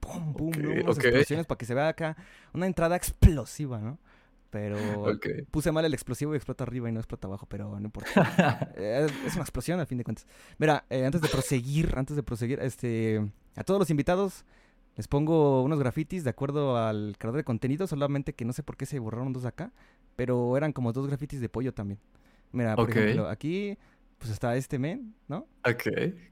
Pum, 0.00 0.34
pum, 0.34 0.48
Ok, 0.48 0.56
¿no? 0.58 0.70
Unas 0.72 0.98
ok. 0.98 1.04
explosiones 1.04 1.46
para 1.46 1.58
que 1.58 1.66
se 1.66 1.74
vea 1.74 1.88
acá 1.88 2.16
una 2.52 2.66
entrada 2.66 2.96
explosiva, 2.96 3.78
¿no? 3.80 3.98
Pero 4.50 4.78
puse 5.50 5.72
mal 5.72 5.84
el 5.84 5.92
explosivo 5.92 6.32
y 6.32 6.36
explota 6.36 6.64
arriba 6.64 6.88
y 6.88 6.92
no 6.92 7.00
explota 7.00 7.26
abajo, 7.26 7.46
pero 7.48 7.78
no 7.78 7.86
importa. 7.86 8.72
Eh, 8.76 9.06
es 9.26 9.34
una 9.34 9.42
explosión 9.42 9.80
al 9.80 9.86
fin 9.86 9.98
de 9.98 10.04
cuentas. 10.04 10.26
Mira, 10.58 10.84
eh, 10.90 11.04
antes 11.04 11.20
de 11.20 11.28
proseguir, 11.28 11.94
antes 11.96 12.16
de 12.16 12.22
proseguir, 12.22 12.60
este, 12.60 13.26
a 13.56 13.64
todos 13.64 13.80
los 13.80 13.90
invitados 13.90 14.44
les 14.96 15.08
pongo 15.08 15.62
unos 15.62 15.78
grafitis 15.78 16.24
de 16.24 16.30
acuerdo 16.30 16.76
al 16.78 17.16
creador 17.18 17.36
de 17.38 17.44
contenido, 17.44 17.86
solamente 17.86 18.34
que 18.34 18.44
no 18.44 18.52
sé 18.52 18.62
por 18.62 18.76
qué 18.76 18.86
se 18.86 18.98
borraron 18.98 19.32
dos 19.32 19.44
acá, 19.44 19.72
pero 20.14 20.56
eran 20.56 20.72
como 20.72 20.92
dos 20.92 21.06
grafitis 21.06 21.40
de 21.40 21.48
pollo 21.50 21.74
también. 21.74 22.00
Mira, 22.56 22.74
por 22.74 22.90
ejemplo, 22.90 23.28
aquí 23.28 23.76
pues 24.18 24.30
está 24.32 24.56
este 24.56 24.78
men, 24.78 25.14
¿no? 25.28 25.46
ok, 25.64 25.82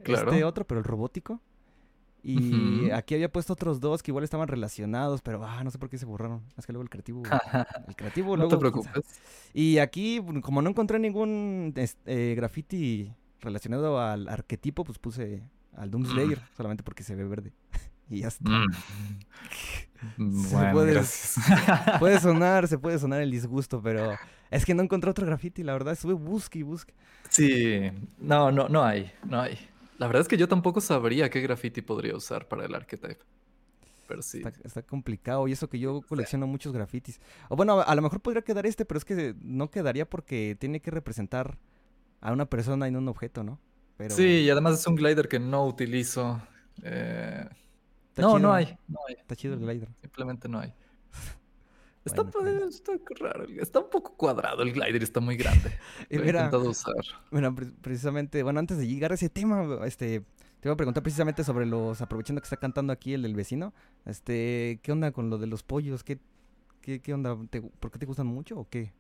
claro. 0.02 0.30
Este 0.30 0.44
otro, 0.44 0.66
pero 0.66 0.80
el 0.80 0.84
robótico. 0.84 1.40
Y 2.22 2.88
aquí 2.90 3.14
había 3.14 3.30
puesto 3.30 3.52
otros 3.52 3.80
dos 3.80 4.02
que 4.02 4.10
igual 4.10 4.24
estaban 4.24 4.48
relacionados, 4.48 5.20
pero 5.20 5.44
ah, 5.44 5.62
no 5.62 5.70
sé 5.70 5.78
por 5.78 5.90
qué 5.90 5.98
se 5.98 6.06
borraron. 6.06 6.42
Es 6.56 6.64
que 6.64 6.72
luego 6.72 6.82
el 6.82 6.88
creativo, 6.88 7.22
el 7.86 7.96
creativo 7.96 8.38
no 8.38 8.44
luego 8.44 8.56
te 8.56 8.70
quién 8.70 8.72
sabe. 8.72 8.94
preocupes. 8.94 9.20
Y 9.52 9.76
aquí, 9.76 10.22
como 10.40 10.62
no 10.62 10.70
encontré 10.70 10.98
ningún 10.98 11.74
eh, 11.76 12.34
graffiti 12.34 13.12
relacionado 13.40 14.00
al 14.00 14.26
arquetipo, 14.28 14.84
pues 14.84 14.98
puse 14.98 15.42
al 15.74 15.90
Doomslayer, 15.90 16.40
solamente 16.56 16.82
porque 16.82 17.02
se 17.02 17.14
ve 17.14 17.24
verde. 17.24 17.52
Y 18.10 18.20
ya 18.20 18.28
está. 18.28 18.48
Mm. 18.48 18.66
Bueno, 20.18 20.72
puede- 20.72 22.20
sonar, 22.20 22.68
se 22.68 22.78
puede 22.78 22.98
sonar 22.98 23.22
el 23.22 23.30
disgusto, 23.30 23.80
pero 23.82 24.12
es 24.50 24.64
que 24.66 24.74
no 24.74 24.82
encontré 24.82 25.10
otro 25.10 25.24
graffiti, 25.26 25.62
la 25.62 25.72
verdad. 25.72 25.94
Estuve 25.94 26.12
busque 26.12 26.58
y 26.58 26.62
busque. 26.62 26.94
Sí, 27.30 27.90
no, 28.18 28.52
no, 28.52 28.68
no 28.68 28.84
hay, 28.84 29.10
no 29.26 29.40
hay. 29.40 29.58
La 29.98 30.06
verdad 30.06 30.22
es 30.22 30.28
que 30.28 30.36
yo 30.36 30.48
tampoco 30.48 30.80
sabría 30.80 31.30
qué 31.30 31.40
graffiti 31.40 31.80
podría 31.80 32.14
usar 32.16 32.48
para 32.48 32.66
el 32.66 32.74
archetype. 32.74 33.18
Pero 34.06 34.20
sí. 34.20 34.38
Está, 34.44 34.52
está 34.62 34.82
complicado. 34.82 35.48
Y 35.48 35.52
eso 35.52 35.68
que 35.70 35.78
yo 35.78 36.02
colecciono 36.02 36.46
muchos 36.46 36.72
grafitis. 36.74 37.20
O 37.48 37.56
bueno, 37.56 37.80
a, 37.80 37.84
a 37.84 37.94
lo 37.94 38.02
mejor 38.02 38.20
podría 38.20 38.42
quedar 38.42 38.66
este, 38.66 38.84
pero 38.84 38.98
es 38.98 39.04
que 39.04 39.34
no 39.40 39.70
quedaría 39.70 40.08
porque 40.08 40.56
tiene 40.60 40.80
que 40.80 40.90
representar 40.90 41.56
a 42.20 42.32
una 42.32 42.44
persona 42.44 42.86
y 42.88 42.90
no 42.90 42.98
un 42.98 43.08
objeto, 43.08 43.42
¿no? 43.42 43.58
Pero... 43.96 44.14
Sí, 44.14 44.40
y 44.40 44.50
además 44.50 44.80
es 44.80 44.86
un 44.86 44.96
glider 44.96 45.28
que 45.28 45.38
no 45.38 45.64
utilizo. 45.64 46.42
Eh... 46.82 47.48
No, 48.16 48.38
no 48.38 48.52
hay, 48.52 48.76
no 48.88 48.98
hay. 49.08 49.14
Está 49.14 49.36
chido 49.36 49.54
el 49.54 49.60
glider. 49.60 49.88
Simplemente 50.00 50.48
no 50.48 50.60
hay. 50.60 50.72
Está, 52.04 52.22
pues. 52.22 52.46
está, 52.74 52.92
raro, 53.18 53.44
está 53.44 53.78
un 53.78 53.88
poco 53.88 54.14
cuadrado 54.14 54.62
el 54.62 54.74
glider, 54.74 55.02
está 55.02 55.20
muy 55.20 55.38
grande. 55.38 55.70
Lo 56.10 56.22
he 56.22 56.26
intentado 56.26 56.68
usar. 56.68 57.02
Bueno, 57.30 57.56
precisamente, 57.80 58.42
bueno, 58.42 58.60
antes 58.60 58.76
de 58.76 58.86
llegar 58.86 59.12
a 59.12 59.14
ese 59.14 59.30
tema, 59.30 59.86
este, 59.86 60.20
te 60.20 60.68
iba 60.68 60.74
a 60.74 60.76
preguntar 60.76 61.02
precisamente 61.02 61.44
sobre 61.44 61.64
los, 61.64 62.02
aprovechando 62.02 62.42
que 62.42 62.44
está 62.44 62.58
cantando 62.58 62.92
aquí 62.92 63.14
el 63.14 63.22
del 63.22 63.34
vecino, 63.34 63.72
este, 64.04 64.80
¿qué 64.82 64.92
onda 64.92 65.12
con 65.12 65.30
lo 65.30 65.38
de 65.38 65.46
los 65.46 65.62
pollos? 65.62 66.04
¿Qué, 66.04 66.18
qué, 66.82 67.00
qué 67.00 67.14
onda? 67.14 67.38
¿Por 67.80 67.90
qué 67.90 67.98
te 67.98 68.04
gustan 68.04 68.26
mucho 68.26 68.58
o 68.58 68.68
qué? 68.68 68.92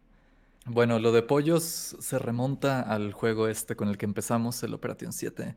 Bueno, 0.66 0.98
lo 0.98 1.12
de 1.12 1.22
pollos 1.22 1.62
se 1.62 2.18
remonta 2.18 2.80
al 2.80 3.12
juego 3.12 3.48
este 3.48 3.76
con 3.76 3.88
el 3.88 3.98
que 3.98 4.06
empezamos, 4.06 4.62
el 4.62 4.72
Operation 4.72 5.12
7. 5.12 5.56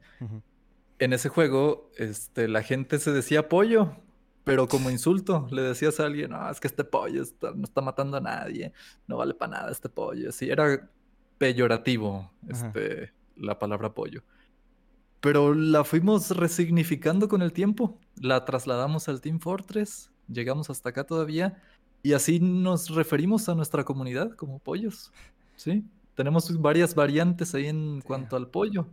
En 0.99 1.13
ese 1.13 1.29
juego, 1.29 1.91
este, 1.97 2.47
la 2.47 2.63
gente 2.63 2.99
se 2.99 3.11
decía 3.11 3.49
pollo, 3.49 3.95
pero 4.43 4.67
como 4.67 4.89
insulto. 4.89 5.47
Le 5.51 5.61
decías 5.61 5.99
a 5.99 6.05
alguien, 6.05 6.31
no, 6.31 6.49
es 6.49 6.59
que 6.59 6.67
este 6.67 6.83
pollo 6.83 7.23
no 7.55 7.63
está 7.63 7.81
matando 7.81 8.17
a 8.17 8.21
nadie, 8.21 8.73
no 9.07 9.17
vale 9.17 9.33
para 9.33 9.51
nada 9.51 9.71
este 9.71 9.89
pollo. 9.89 10.31
Sí, 10.31 10.49
era 10.49 10.89
peyorativo 11.37 12.31
este, 12.47 13.11
la 13.35 13.59
palabra 13.59 13.93
pollo. 13.93 14.23
Pero 15.19 15.53
la 15.53 15.83
fuimos 15.83 16.31
resignificando 16.31 17.27
con 17.27 17.41
el 17.41 17.51
tiempo. 17.51 17.99
La 18.15 18.45
trasladamos 18.45 19.09
al 19.09 19.21
Team 19.21 19.39
Fortress, 19.39 20.11
llegamos 20.27 20.69
hasta 20.69 20.89
acá 20.89 21.03
todavía 21.03 21.61
y 22.03 22.13
así 22.13 22.39
nos 22.39 22.89
referimos 22.89 23.49
a 23.49 23.55
nuestra 23.55 23.83
comunidad 23.83 24.31
como 24.31 24.59
pollos. 24.59 25.11
Sí, 25.55 25.83
tenemos 26.17 26.59
varias 26.59 26.95
variantes 26.95 27.53
ahí 27.53 27.67
en 27.67 28.01
cuanto 28.01 28.35
al 28.37 28.49
pollo. 28.49 28.87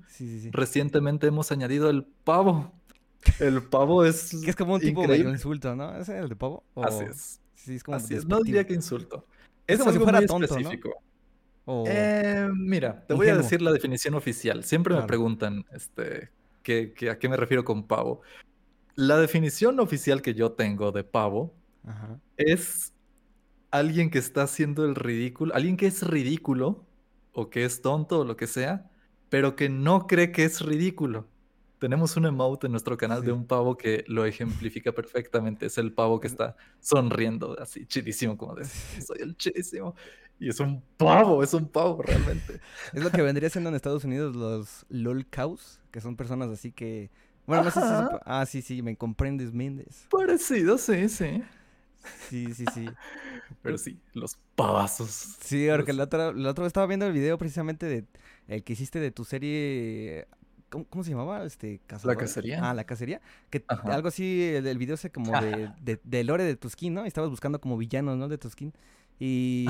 Recientemente 0.50 1.26
hemos 1.26 1.50
añadido 1.50 1.88
el 1.88 2.04
pavo. 2.04 2.70
El 3.40 3.62
pavo 3.62 4.04
es. 4.04 4.30
Que 4.44 4.50
es 4.50 4.56
como 4.56 4.74
un 4.74 4.80
tipo 4.80 5.06
de 5.06 5.16
insulto, 5.16 5.74
¿no? 5.74 5.96
¿Es 5.96 6.10
el 6.10 6.28
de 6.28 6.36
pavo? 6.36 6.64
Así 6.76 7.04
es. 7.04 7.40
Sí, 7.54 7.76
es 7.76 7.82
como 7.82 7.96
Así 7.96 8.14
es. 8.14 8.26
No 8.26 8.42
diría 8.42 8.66
que 8.66 8.74
insulto. 8.74 9.26
Es, 9.66 9.78
como 9.78 9.90
si 9.90 9.98
fuera 9.98 10.24
tonto, 10.26 10.44
específico. 10.44 11.02
Eh, 11.86 12.46
mira, 12.54 13.06
te 13.06 13.14
voy 13.14 13.28
a 13.28 13.38
decir 13.38 13.62
la 13.62 13.72
definición 13.72 14.14
oficial. 14.14 14.62
Siempre 14.62 14.94
me 14.94 15.02
preguntan 15.04 15.64
este, 15.72 16.30
a 17.10 17.18
qué 17.18 17.28
me 17.30 17.38
refiero 17.38 17.64
con 17.64 17.86
pavo. 17.86 18.20
La 18.96 19.16
definición 19.16 19.80
oficial 19.80 20.20
que 20.20 20.34
yo 20.34 20.52
tengo 20.52 20.92
de 20.92 21.04
pavo 21.04 21.54
es 22.36 22.92
alguien 23.70 24.10
que 24.10 24.18
está 24.18 24.42
haciendo 24.42 24.84
el 24.84 24.94
ridículo, 24.94 25.54
alguien 25.54 25.78
que 25.78 25.86
es 25.86 26.02
ridículo 26.02 26.84
o 27.34 27.50
que 27.50 27.64
es 27.64 27.82
tonto 27.82 28.20
o 28.20 28.24
lo 28.24 28.36
que 28.36 28.46
sea, 28.46 28.90
pero 29.28 29.56
que 29.56 29.68
no 29.68 30.06
cree 30.06 30.32
que 30.32 30.44
es 30.44 30.60
ridículo. 30.60 31.26
Tenemos 31.78 32.16
un 32.16 32.24
emote 32.24 32.66
en 32.66 32.70
nuestro 32.70 32.96
canal 32.96 33.22
de 33.22 33.32
un 33.32 33.46
pavo 33.46 33.76
que 33.76 34.04
lo 34.06 34.24
ejemplifica 34.24 34.92
perfectamente. 34.92 35.66
Es 35.66 35.76
el 35.76 35.92
pavo 35.92 36.20
que 36.20 36.28
está 36.28 36.56
sonriendo 36.80 37.58
así, 37.60 37.84
chidísimo, 37.84 38.38
como 38.38 38.54
de, 38.54 38.64
soy 38.64 39.18
el 39.20 39.36
chidísimo. 39.36 39.94
Y 40.38 40.48
es 40.48 40.60
un 40.60 40.82
pavo, 40.96 41.42
es 41.42 41.52
un 41.52 41.68
pavo 41.68 42.00
realmente. 42.00 42.60
es 42.92 43.02
lo 43.02 43.10
que 43.10 43.20
vendría 43.20 43.50
siendo 43.50 43.68
en 43.68 43.76
Estados 43.76 44.04
Unidos 44.04 44.34
los 44.34 44.86
LOL 44.88 45.26
cows, 45.26 45.80
que 45.90 46.00
son 46.00 46.16
personas 46.16 46.48
así 46.48 46.72
que... 46.72 47.10
Bueno, 47.46 47.64
no 47.64 47.70
sé 47.70 47.80
si... 47.80 47.86
Ah, 48.24 48.46
sí, 48.46 48.62
sí, 48.62 48.80
me 48.80 48.96
comprendes, 48.96 49.52
Méndez. 49.52 50.06
Parecido, 50.10 50.78
sí, 50.78 51.10
sí. 51.10 51.42
Sí, 52.28 52.52
sí, 52.54 52.64
sí. 52.74 52.86
Pero 53.62 53.78
sí, 53.78 53.98
los 54.12 54.38
pavazos. 54.54 55.36
Sí, 55.40 55.66
porque 55.70 55.92
la 55.92 56.04
otra, 56.04 56.32
la 56.32 56.50
otra 56.50 56.62
vez 56.62 56.68
estaba 56.70 56.86
viendo 56.86 57.06
el 57.06 57.12
video 57.12 57.38
precisamente 57.38 57.86
de 57.86 58.04
el 58.48 58.62
que 58.62 58.74
hiciste 58.74 59.00
de 59.00 59.10
tu 59.10 59.24
serie. 59.24 60.26
¿Cómo, 60.68 61.04
se 61.04 61.10
llamaba? 61.10 61.44
Este, 61.44 61.80
La 62.02 62.16
cacería. 62.16 62.68
Ah, 62.68 62.74
la 62.74 62.84
cacería. 62.84 63.20
Que 63.48 63.64
algo 63.84 64.08
así, 64.08 64.42
el, 64.42 64.76
video 64.76 64.96
se 64.96 65.10
como 65.10 65.40
de, 65.40 65.70
de, 65.80 66.00
de, 66.02 66.24
lore 66.24 66.42
de 66.42 66.56
tu 66.56 66.68
skin, 66.68 66.94
¿no? 66.94 67.04
Y 67.04 67.08
estabas 67.08 67.30
buscando 67.30 67.60
como 67.60 67.76
villanos, 67.76 68.16
¿no? 68.16 68.26
De 68.26 68.38
tu 68.38 68.50
skin. 68.50 68.72
Y, 69.20 69.66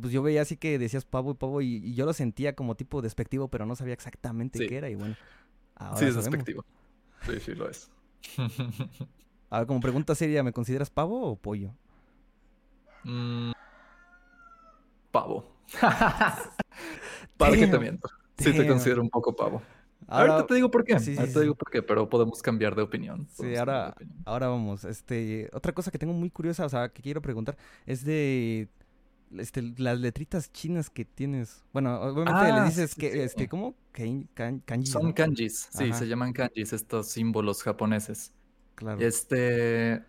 pues 0.00 0.12
yo 0.12 0.22
veía 0.22 0.42
así 0.42 0.56
que 0.56 0.78
decías 0.78 1.04
pavo 1.04 1.32
y 1.32 1.34
pavo 1.34 1.60
y, 1.60 1.94
yo 1.94 2.06
lo 2.06 2.14
sentía 2.14 2.54
como 2.54 2.74
tipo 2.74 3.02
despectivo, 3.02 3.48
pero 3.48 3.66
no 3.66 3.76
sabía 3.76 3.92
exactamente 3.92 4.66
qué 4.66 4.76
era. 4.76 4.88
Y 4.88 4.94
bueno, 4.94 5.16
Sí, 5.96 6.06
es 6.06 6.14
despectivo. 6.14 6.64
Sí, 7.26 7.40
sí, 7.40 7.54
lo 7.54 7.68
es. 7.68 7.90
A 9.50 9.58
ver, 9.58 9.66
como 9.66 9.80
pregunta 9.80 10.14
seria, 10.14 10.42
¿me 10.42 10.52
consideras 10.52 10.90
pavo 10.90 11.30
o 11.30 11.36
pollo? 11.36 11.72
Mm, 13.04 13.52
pavo. 15.10 15.46
¿Para 17.36 17.56
qué 17.56 17.66
te 17.66 17.78
miento? 17.78 18.08
Sí 18.36 18.52
te 18.52 18.66
considero 18.66 19.02
un 19.02 19.10
poco 19.10 19.34
pavo. 19.34 19.62
Ahorita 20.06 20.46
te 20.46 20.54
digo 20.54 20.70
por 20.70 20.84
qué. 20.84 20.98
Sí, 21.00 21.16
te 21.16 21.40
digo 21.40 21.54
por 21.54 21.70
qué, 21.70 21.82
pero 21.82 22.08
podemos 22.08 22.40
cambiar 22.40 22.74
de 22.74 22.82
opinión. 22.82 23.28
Sí, 23.32 23.56
ahora, 23.56 23.94
ahora 24.24 24.48
vamos. 24.48 24.84
Este, 24.84 25.50
otra 25.52 25.72
cosa 25.72 25.90
que 25.90 25.98
tengo 25.98 26.12
muy 26.12 26.30
curiosa, 26.30 26.64
o 26.64 26.68
sea, 26.68 26.88
que 26.88 27.02
quiero 27.02 27.20
preguntar, 27.20 27.56
es 27.84 28.04
de 28.04 28.68
este, 29.36 29.74
las 29.76 29.98
letritas 30.00 30.50
chinas 30.52 30.88
que 30.88 31.04
tienes. 31.04 31.62
Bueno, 31.72 32.00
obviamente 32.00 32.44
le 32.44 32.60
ah, 32.60 32.64
dices 32.64 32.94
que, 32.94 33.22
este, 33.22 33.48
¿cómo? 33.48 33.74
kanjis. 33.92 34.90
Son 34.90 35.12
kanjis, 35.12 35.68
sí, 35.72 35.92
se 35.92 36.06
llaman 36.06 36.32
kanjis, 36.32 36.72
estos 36.72 37.08
símbolos 37.08 37.62
japoneses. 37.62 38.32
Claro. 38.78 39.00
Este, 39.00 40.04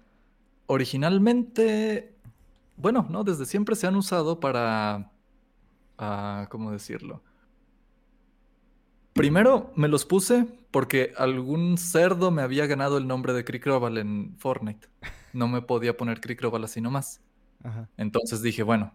originalmente, 0.68 2.14
bueno, 2.78 3.08
no, 3.10 3.24
desde 3.24 3.48
siempre 3.48 3.76
se 3.76 3.88
han 3.88 3.96
usado 3.96 4.40
para, 4.40 5.12
ah, 5.98 6.48
¿cómo 6.52 6.72
decirlo? 6.72 7.24
Primero 9.14 9.74
me 9.76 9.88
los 9.88 10.06
puse 10.06 10.46
porque 10.70 11.14
algún 11.18 11.80
cerdo 11.80 12.30
me 12.30 12.44
había 12.44 12.68
ganado 12.68 13.00
el 13.00 13.08
nombre 13.08 13.34
de 13.34 13.44
Cricroval 13.44 13.98
en 13.98 14.36
Fortnite. 14.38 14.88
No 15.34 15.48
me 15.48 15.64
podía 15.64 15.98
poner 15.98 16.22
Cricroval 16.22 16.64
así 16.64 16.80
nomás. 16.80 17.22
Entonces 17.98 18.44
dije, 18.44 18.62
bueno, 18.62 18.94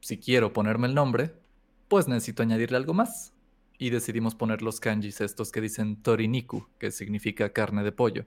si 0.00 0.18
quiero 0.18 0.52
ponerme 0.52 0.86
el 0.86 0.94
nombre, 0.94 1.34
pues 1.88 2.08
necesito 2.08 2.42
añadirle 2.42 2.76
algo 2.76 2.92
más. 2.92 3.32
Y 3.78 3.88
decidimos 3.88 4.34
poner 4.34 4.60
los 4.60 4.80
kanjis 4.80 5.22
estos 5.22 5.50
que 5.50 5.62
dicen 5.62 6.02
Toriniku, 6.02 6.66
que 6.78 6.90
significa 6.90 7.54
carne 7.54 7.82
de 7.82 7.92
pollo. 7.92 8.26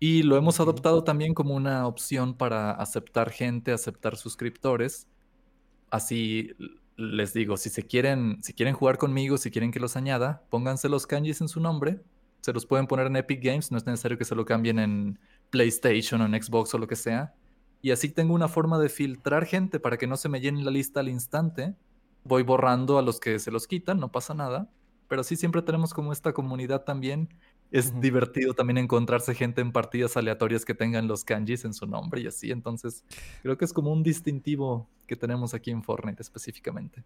Y 0.00 0.22
lo 0.22 0.36
hemos 0.36 0.60
adoptado 0.60 1.02
también 1.02 1.34
como 1.34 1.54
una 1.54 1.86
opción 1.86 2.34
para 2.34 2.70
aceptar 2.70 3.30
gente, 3.30 3.72
aceptar 3.72 4.16
suscriptores. 4.16 5.08
Así 5.90 6.52
les 6.96 7.32
digo, 7.32 7.56
si 7.56 7.70
se 7.70 7.84
quieren, 7.84 8.38
si 8.42 8.52
quieren 8.52 8.74
jugar 8.74 8.98
conmigo, 8.98 9.38
si 9.38 9.50
quieren 9.50 9.72
que 9.72 9.80
los 9.80 9.96
añada, 9.96 10.42
pónganse 10.50 10.88
los 10.88 11.06
kanjis 11.06 11.40
en 11.40 11.48
su 11.48 11.60
nombre. 11.60 12.00
Se 12.40 12.52
los 12.52 12.66
pueden 12.66 12.86
poner 12.86 13.06
en 13.06 13.16
Epic 13.16 13.42
Games, 13.42 13.72
no 13.72 13.78
es 13.78 13.86
necesario 13.86 14.18
que 14.18 14.24
se 14.24 14.34
lo 14.34 14.44
cambien 14.44 14.78
en 14.78 15.18
PlayStation 15.50 16.20
o 16.20 16.26
en 16.26 16.40
Xbox 16.40 16.74
o 16.74 16.78
lo 16.78 16.86
que 16.86 16.96
sea. 16.96 17.34
Y 17.82 17.90
así 17.90 18.08
tengo 18.08 18.34
una 18.34 18.48
forma 18.48 18.78
de 18.78 18.88
filtrar 18.88 19.46
gente 19.46 19.80
para 19.80 19.96
que 19.96 20.06
no 20.06 20.16
se 20.16 20.28
me 20.28 20.40
llene 20.40 20.62
la 20.62 20.70
lista 20.70 21.00
al 21.00 21.08
instante. 21.08 21.74
Voy 22.24 22.42
borrando 22.42 22.98
a 22.98 23.02
los 23.02 23.20
que 23.20 23.38
se 23.38 23.50
los 23.50 23.66
quitan, 23.66 23.98
no 23.98 24.10
pasa 24.10 24.34
nada. 24.34 24.68
Pero 25.08 25.24
sí 25.24 25.36
siempre 25.36 25.62
tenemos 25.62 25.94
como 25.94 26.12
esta 26.12 26.32
comunidad 26.32 26.84
también 26.84 27.28
es 27.70 28.00
divertido 28.00 28.54
también 28.54 28.78
encontrarse 28.78 29.34
gente 29.34 29.60
en 29.60 29.72
partidas 29.72 30.16
aleatorias 30.16 30.64
que 30.64 30.74
tengan 30.74 31.06
los 31.06 31.24
kanjis 31.24 31.64
en 31.64 31.74
su 31.74 31.86
nombre 31.86 32.22
y 32.22 32.26
así. 32.26 32.50
Entonces, 32.50 33.04
creo 33.42 33.58
que 33.58 33.64
es 33.64 33.72
como 33.72 33.92
un 33.92 34.02
distintivo 34.02 34.88
que 35.06 35.16
tenemos 35.16 35.54
aquí 35.54 35.70
en 35.70 35.82
Fortnite 35.82 36.22
específicamente. 36.22 37.04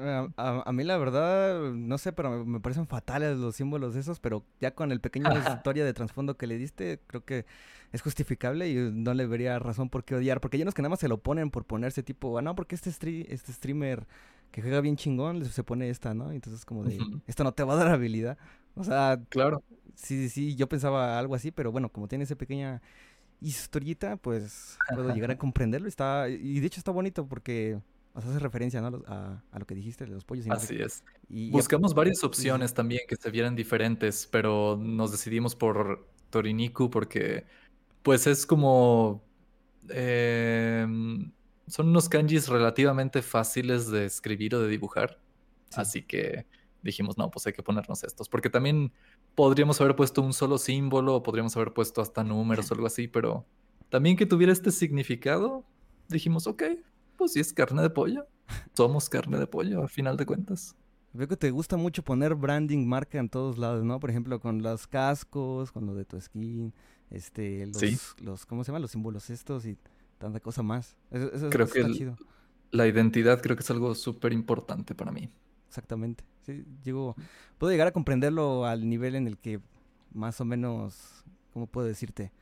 A, 0.00 0.70
mí 0.72 0.84
la 0.84 0.96
verdad, 0.96 1.72
no 1.72 1.98
sé, 1.98 2.12
pero 2.12 2.44
me, 2.44 2.60
parecen 2.60 2.86
fatales 2.86 3.36
los 3.36 3.56
símbolos 3.56 3.96
esos, 3.96 4.20
pero 4.20 4.44
ya 4.60 4.72
con 4.72 4.92
el 4.92 5.00
pequeño 5.00 5.28
historia 5.66 5.84
de 5.84 5.92
trasfondo 5.92 6.36
que 6.36 6.46
le 6.46 6.56
diste, 6.56 7.00
creo 7.08 7.24
que 7.24 7.46
es 7.90 8.00
justificable 8.00 8.70
y 8.70 8.76
no 8.76 9.12
le 9.12 9.26
vería 9.26 9.58
razón 9.58 9.90
por 9.90 10.04
qué 10.04 10.14
odiar, 10.14 10.40
porque 10.40 10.56
hay 10.56 10.62
unos 10.62 10.74
que 10.74 10.82
nada 10.82 10.90
más 10.90 11.00
se 11.00 11.08
lo 11.08 11.18
ponen 11.18 11.50
por 11.50 11.64
ponerse 11.64 12.04
tipo, 12.04 12.38
ah, 12.38 12.42
no, 12.42 12.54
porque 12.54 12.76
este, 12.76 13.34
este 13.34 13.52
streamer 13.52 14.06
que 14.52 14.62
juega 14.62 14.80
bien 14.80 14.96
chingón 14.96 15.44
se 15.44 15.64
pone 15.64 15.90
esta, 15.90 16.14
¿no? 16.14 16.30
Entonces 16.30 16.64
como 16.64 16.84
de, 16.84 16.96
esto 17.26 17.42
no 17.42 17.52
te 17.52 17.64
va 17.64 17.72
a 17.72 17.76
dar 17.76 17.88
habilidad. 17.88 18.38
O 18.76 18.84
sea, 18.84 19.20
claro. 19.28 19.64
Sí, 19.98 20.16
sí, 20.16 20.28
sí, 20.28 20.54
yo 20.54 20.68
pensaba 20.68 21.18
algo 21.18 21.34
así, 21.34 21.50
pero 21.50 21.72
bueno, 21.72 21.90
como 21.90 22.06
tiene 22.06 22.22
esa 22.22 22.36
pequeña 22.36 22.80
historieta, 23.40 24.16
pues 24.16 24.78
puedo 24.94 25.12
llegar 25.12 25.32
a 25.32 25.38
comprenderlo. 25.38 25.88
Está, 25.88 26.28
y 26.28 26.60
de 26.60 26.66
hecho 26.66 26.78
está 26.78 26.92
bonito 26.92 27.26
porque 27.26 27.80
hace 28.14 28.38
referencia 28.38 28.80
¿no? 28.80 29.02
a, 29.08 29.42
lo 29.58 29.66
que 29.66 29.74
dijiste 29.74 30.04
de 30.04 30.12
los 30.12 30.24
pollos. 30.24 30.46
Así 30.50 30.76
es. 30.76 31.02
Y, 31.28 31.50
Buscamos 31.50 31.94
varias 31.94 32.22
opciones 32.22 32.74
también 32.74 33.02
que 33.08 33.16
se 33.16 33.28
vieran 33.30 33.56
diferentes, 33.56 34.28
pero 34.30 34.78
nos 34.80 35.10
decidimos 35.10 35.56
por 35.56 36.06
Toriniku 36.30 36.90
porque 36.90 37.44
pues 38.02 38.26
es 38.28 38.46
como... 38.46 39.24
Em, 39.88 41.32
son 41.66 41.88
unos 41.88 42.08
kanjis 42.08 42.48
relativamente 42.48 43.20
fáciles 43.20 43.90
de 43.90 44.06
escribir 44.06 44.54
o 44.54 44.60
de 44.60 44.68
dibujar. 44.68 45.18
Así 45.74 46.02
que 46.02 46.46
dijimos, 46.82 47.18
no, 47.18 47.30
pues 47.30 47.46
hay 47.48 47.52
que 47.52 47.62
ponernos 47.62 48.04
estos. 48.04 48.28
Porque 48.28 48.48
también 48.48 48.92
podríamos 49.38 49.80
haber 49.80 49.94
puesto 49.94 50.20
un 50.20 50.32
solo 50.32 50.58
símbolo, 50.58 51.22
podríamos 51.22 51.56
haber 51.56 51.72
puesto 51.72 52.02
hasta 52.02 52.24
números 52.24 52.72
o 52.72 52.74
algo 52.74 52.88
así, 52.88 53.06
pero 53.06 53.46
también 53.88 54.16
que 54.16 54.26
tuviera 54.26 54.52
este 54.52 54.72
significado, 54.72 55.64
dijimos, 56.08 56.48
ok, 56.48 56.64
pues 57.16 57.34
si 57.34 57.38
es 57.38 57.52
carne 57.52 57.82
de 57.82 57.88
pollo, 57.90 58.26
somos 58.74 59.08
carne 59.08 59.38
de 59.38 59.46
pollo, 59.46 59.84
a 59.84 59.86
final 59.86 60.16
de 60.16 60.26
cuentas. 60.26 60.74
Veo 61.12 61.28
que 61.28 61.36
te 61.36 61.52
gusta 61.52 61.76
mucho 61.76 62.02
poner 62.02 62.34
branding, 62.34 62.84
marca 62.84 63.20
en 63.20 63.28
todos 63.28 63.58
lados, 63.58 63.84
¿no? 63.84 64.00
Por 64.00 64.10
ejemplo, 64.10 64.40
con 64.40 64.60
los 64.60 64.88
cascos, 64.88 65.70
con 65.70 65.86
lo 65.86 65.94
de 65.94 66.04
tu 66.04 66.20
skin, 66.20 66.74
este, 67.08 67.64
los, 67.68 67.76
Sí. 67.76 67.96
los 68.20 68.44
¿cómo 68.44 68.64
se 68.64 68.72
llaman? 68.72 68.82
Los 68.82 68.90
símbolos 68.90 69.30
estos 69.30 69.66
y 69.66 69.78
tanta 70.18 70.40
cosa 70.40 70.64
más. 70.64 70.96
Eso, 71.12 71.32
eso 71.32 71.48
Creo 71.48 71.66
está 71.66 71.84
que 71.84 71.92
chido. 71.92 72.16
La 72.72 72.88
identidad 72.88 73.40
creo 73.40 73.54
que 73.54 73.62
es 73.62 73.70
algo 73.70 73.94
súper 73.94 74.32
importante 74.32 74.96
para 74.96 75.12
mí. 75.12 75.30
Exactamente. 75.68 76.24
Sí, 76.42 76.64
llego, 76.82 77.14
puedo 77.58 77.70
llegar 77.70 77.86
a 77.88 77.92
comprenderlo 77.92 78.64
al 78.66 78.88
nivel 78.88 79.14
en 79.14 79.26
el 79.26 79.38
que 79.38 79.60
más 80.12 80.40
o 80.40 80.44
menos, 80.44 81.24
¿cómo 81.52 81.66
puedo 81.66 81.86
decirte? 81.86 82.32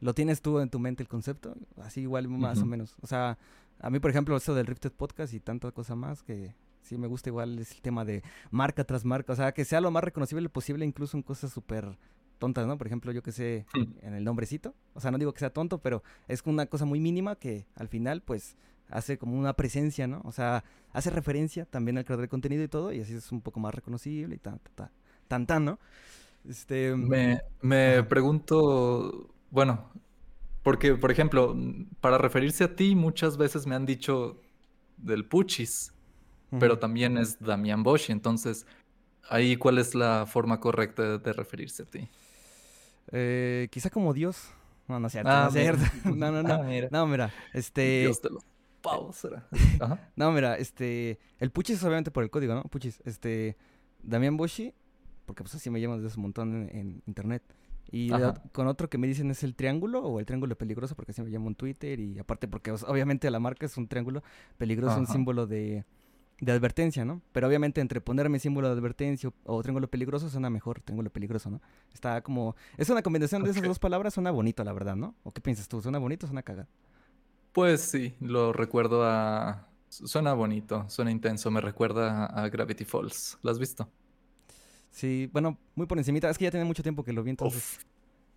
¿Lo 0.00 0.14
tienes 0.14 0.42
tú 0.42 0.58
en 0.58 0.68
tu 0.68 0.78
mente 0.80 1.02
el 1.02 1.08
concepto? 1.08 1.54
Así 1.80 2.00
igual 2.00 2.28
más 2.28 2.58
o 2.60 2.66
menos. 2.66 2.96
O 3.02 3.06
sea, 3.06 3.38
a 3.78 3.88
mí, 3.90 4.00
por 4.00 4.10
ejemplo, 4.10 4.36
eso 4.36 4.54
del 4.54 4.66
Rifted 4.66 4.90
Podcast 4.92 5.32
y 5.32 5.38
tanta 5.40 5.70
cosa 5.70 5.94
más 5.94 6.22
que 6.24 6.54
sí 6.82 6.98
me 6.98 7.06
gusta 7.06 7.30
igual 7.30 7.56
es 7.60 7.70
el 7.72 7.80
tema 7.80 8.04
de 8.04 8.22
marca 8.50 8.82
tras 8.82 9.04
marca. 9.04 9.32
O 9.32 9.36
sea, 9.36 9.52
que 9.52 9.64
sea 9.64 9.80
lo 9.80 9.92
más 9.92 10.02
reconocible 10.02 10.48
posible 10.48 10.84
incluso 10.84 11.16
en 11.16 11.22
cosas 11.22 11.52
súper 11.52 11.96
tontas, 12.40 12.66
¿no? 12.66 12.76
Por 12.76 12.88
ejemplo, 12.88 13.12
yo 13.12 13.22
que 13.22 13.30
sé, 13.30 13.64
Hmm. 13.72 13.92
en 14.02 14.14
el 14.14 14.24
nombrecito. 14.24 14.74
O 14.94 15.00
sea, 15.00 15.12
no 15.12 15.18
digo 15.18 15.32
que 15.32 15.38
sea 15.38 15.52
tonto, 15.52 15.78
pero 15.78 16.02
es 16.26 16.42
una 16.44 16.66
cosa 16.66 16.84
muy 16.84 16.98
mínima 16.98 17.36
que 17.36 17.66
al 17.76 17.86
final, 17.86 18.22
pues, 18.22 18.56
hace 18.88 19.18
como 19.18 19.38
una 19.38 19.54
presencia, 19.54 20.06
¿no? 20.06 20.20
O 20.24 20.32
sea, 20.32 20.64
hace 20.92 21.10
referencia 21.10 21.64
también 21.66 21.98
al 21.98 22.04
creador 22.04 22.22
de 22.22 22.28
contenido 22.28 22.62
y 22.64 22.68
todo, 22.68 22.92
y 22.92 23.00
así 23.00 23.14
es 23.14 23.32
un 23.32 23.40
poco 23.42 23.60
más 23.60 23.74
reconocible 23.74 24.34
y 24.36 24.38
tan, 24.38 24.58
tan, 24.60 24.74
tan, 24.76 24.90
tan, 25.28 25.46
tan, 25.46 25.64
¿no? 25.64 25.78
Este, 26.48 26.94
Me, 26.94 27.40
me 27.60 27.98
Ajá. 27.98 28.08
pregunto, 28.08 29.28
bueno, 29.50 29.90
porque, 30.62 30.94
por 30.96 31.10
ejemplo, 31.12 31.54
mm, 31.54 31.86
para 32.00 32.18
referirse 32.18 32.64
a 32.64 32.76
ti, 32.76 32.96
muchas 32.96 33.36
veces 33.38 33.66
me 33.66 33.74
han 33.76 33.86
dicho 33.86 34.40
del 34.98 35.26
Puchis, 35.26 35.94
pero 36.58 36.78
también 36.78 37.18
es 37.18 37.40
Damián 37.40 37.82
Bosch, 37.84 38.10
entonces, 38.10 38.66
ahí, 39.28 39.56
¿cuál 39.56 39.78
es 39.78 39.94
la 39.94 40.26
forma 40.26 40.60
correcta 40.60 41.02
de, 41.04 41.18
de 41.20 41.32
referirse 41.34 41.84
a 41.84 41.86
ti? 41.86 42.08
Eh, 43.12 43.68
quizá 43.70 43.90
como 43.90 44.12
Dios. 44.14 44.50
No, 44.88 44.98
no 45.00 45.06
es 45.06 45.12
cierto, 45.12 45.38
no 45.38 45.46
Ah, 45.46 45.48
es 45.48 45.54
mira. 45.54 45.76
cierto. 45.76 45.84
No, 46.04 46.30
no, 46.32 46.42
no. 46.42 46.60
Ah, 46.60 46.62
mira. 46.62 46.90
No, 46.90 47.06
mira, 47.06 47.34
este... 47.52 48.02
Dios 48.02 48.20
de 48.22 48.30
los 48.30 48.44
Ajá. 49.80 50.10
No, 50.16 50.32
mira, 50.32 50.56
este... 50.56 51.18
El 51.38 51.50
Puchis 51.50 51.76
es 51.76 51.84
obviamente 51.84 52.10
por 52.10 52.22
el 52.22 52.30
código, 52.30 52.54
¿no? 52.54 52.62
Puchis, 52.64 53.00
este... 53.04 53.56
Damián 54.02 54.36
Boshi, 54.36 54.74
porque 55.26 55.42
pues 55.44 55.54
así 55.54 55.70
me 55.70 55.80
llaman 55.80 56.02
desde 56.02 56.16
un 56.16 56.22
montón 56.22 56.54
en, 56.54 56.76
en 56.76 57.02
internet. 57.06 57.42
Y 57.90 58.10
con 58.52 58.66
otro 58.66 58.88
que 58.88 58.96
me 58.96 59.06
dicen 59.06 59.30
es 59.30 59.42
el 59.42 59.54
triángulo 59.54 60.02
o 60.02 60.18
el 60.18 60.24
triángulo 60.24 60.56
peligroso, 60.56 60.94
porque 60.96 61.12
así 61.12 61.22
me 61.22 61.28
llamo 61.28 61.48
en 61.48 61.54
Twitter. 61.54 62.00
Y 62.00 62.18
aparte 62.18 62.48
porque 62.48 62.70
obviamente 62.70 63.30
la 63.30 63.38
marca 63.38 63.66
es 63.66 63.76
un 63.76 63.86
triángulo 63.86 64.22
peligroso, 64.56 64.98
un 64.98 65.06
símbolo 65.06 65.46
de, 65.46 65.84
de 66.40 66.52
advertencia, 66.52 67.04
¿no? 67.04 67.20
Pero 67.32 67.48
obviamente 67.48 67.80
entre 67.80 68.00
ponerme 68.00 68.38
símbolo 68.38 68.68
de 68.68 68.74
advertencia 68.74 69.28
o, 69.28 69.56
o 69.56 69.62
triángulo 69.62 69.88
peligroso 69.88 70.30
suena 70.30 70.48
mejor 70.48 70.80
triángulo 70.80 71.10
peligroso, 71.10 71.50
¿no? 71.50 71.60
Está 71.92 72.22
como... 72.22 72.56
Es 72.78 72.88
una 72.88 73.02
combinación 73.02 73.42
de 73.42 73.50
esas 73.50 73.62
dos 73.62 73.78
palabras, 73.78 74.14
suena 74.14 74.30
bonito, 74.30 74.64
la 74.64 74.72
verdad, 74.72 74.96
¿no? 74.96 75.14
¿O 75.22 75.32
qué 75.32 75.42
piensas 75.42 75.68
tú? 75.68 75.82
¿Suena 75.82 75.98
bonito 75.98 76.24
o 76.24 76.28
suena 76.28 76.42
cagado? 76.42 76.68
Pues 77.52 77.80
sí, 77.82 78.14
lo 78.20 78.52
recuerdo 78.52 79.04
a... 79.04 79.68
Suena 79.88 80.32
bonito, 80.32 80.88
suena 80.88 81.10
intenso, 81.10 81.50
me 81.50 81.60
recuerda 81.60 82.24
a 82.26 82.48
Gravity 82.48 82.84
Falls. 82.84 83.38
¿Lo 83.42 83.50
has 83.50 83.58
visto? 83.58 83.90
Sí, 84.90 85.28
bueno, 85.32 85.58
muy 85.74 85.86
por 85.86 85.98
encimita. 85.98 86.30
Es 86.30 86.38
que 86.38 86.44
ya 86.44 86.50
tiene 86.50 86.64
mucho 86.64 86.82
tiempo 86.82 87.04
que 87.04 87.12
lo 87.12 87.22
vi, 87.22 87.30
entonces... 87.30 87.80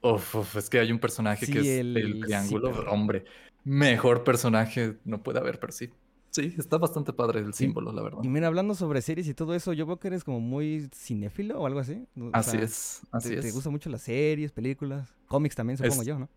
Uf, 0.01 0.13
uf, 0.13 0.36
uf, 0.36 0.56
es 0.58 0.69
que 0.69 0.80
hay 0.80 0.91
un 0.91 0.99
personaje 0.99 1.45
Sí, 1.45 1.54
que 1.54 1.60
es 1.60 1.67
el- 1.80 1.97
el, 1.97 2.19
triángulo, 2.19 2.67
sí, 2.73 2.80
pero- 2.80 2.91
hombre, 2.91 3.25
mejor 3.63 4.23
personaje 4.23 4.97
no 5.06 5.23
puede 5.23 5.39
haber, 5.39 5.60
pero 5.60 5.71
sí. 5.71 5.89
Sí, 6.32 6.54
está 6.58 6.78
bastante 6.78 7.13
padre 7.13 7.39
el 7.39 7.54
símbolo, 7.54 7.93
la 7.93 8.01
verdad. 8.01 8.19
Y 8.21 8.28
mira, 8.28 8.47
hablando 8.47 8.75
sobre 8.75 9.01
series 9.01 9.25
y 9.30 9.34
todo 9.34 9.56
eso, 9.56 9.71
yo 9.71 9.86
veo 9.86 9.97
que 9.99 10.10
eres 10.10 10.25
como 10.25 10.41
muy 10.41 10.89
cinéfilo 10.93 11.62
o 11.62 11.65
algo 11.65 11.80
así. 11.80 12.06
O 12.19 12.30
Así 12.34 12.51
sea, 12.51 12.60
es, 12.62 13.01
así 13.13 13.30
te, 13.30 13.36
te 13.38 13.47
es. 13.47 13.54
gustan 13.54 13.71
mucho 13.71 13.89
las 13.89 14.01
series, 14.01 14.51
películas, 14.51 15.15
cómics 15.28 15.56
también, 15.56 15.78
supongo 15.78 16.01
Es- 16.01 16.08
yo, 16.08 16.19
¿no? 16.19 16.30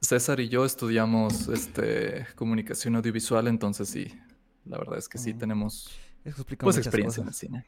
César 0.00 0.40
y 0.40 0.48
yo 0.48 0.64
estudiamos 0.64 1.48
este, 1.48 2.26
comunicación 2.36 2.96
audiovisual, 2.96 3.48
entonces 3.48 3.88
sí, 3.88 4.14
la 4.64 4.78
verdad 4.78 4.98
es 4.98 5.08
que 5.08 5.18
sí 5.18 5.34
Mm. 5.34 5.38
tenemos 5.38 5.90
Eso 6.24 6.44
pues 6.58 6.76
experiencia 6.78 7.22
en 7.22 7.28
el 7.28 7.34
cine. 7.34 7.66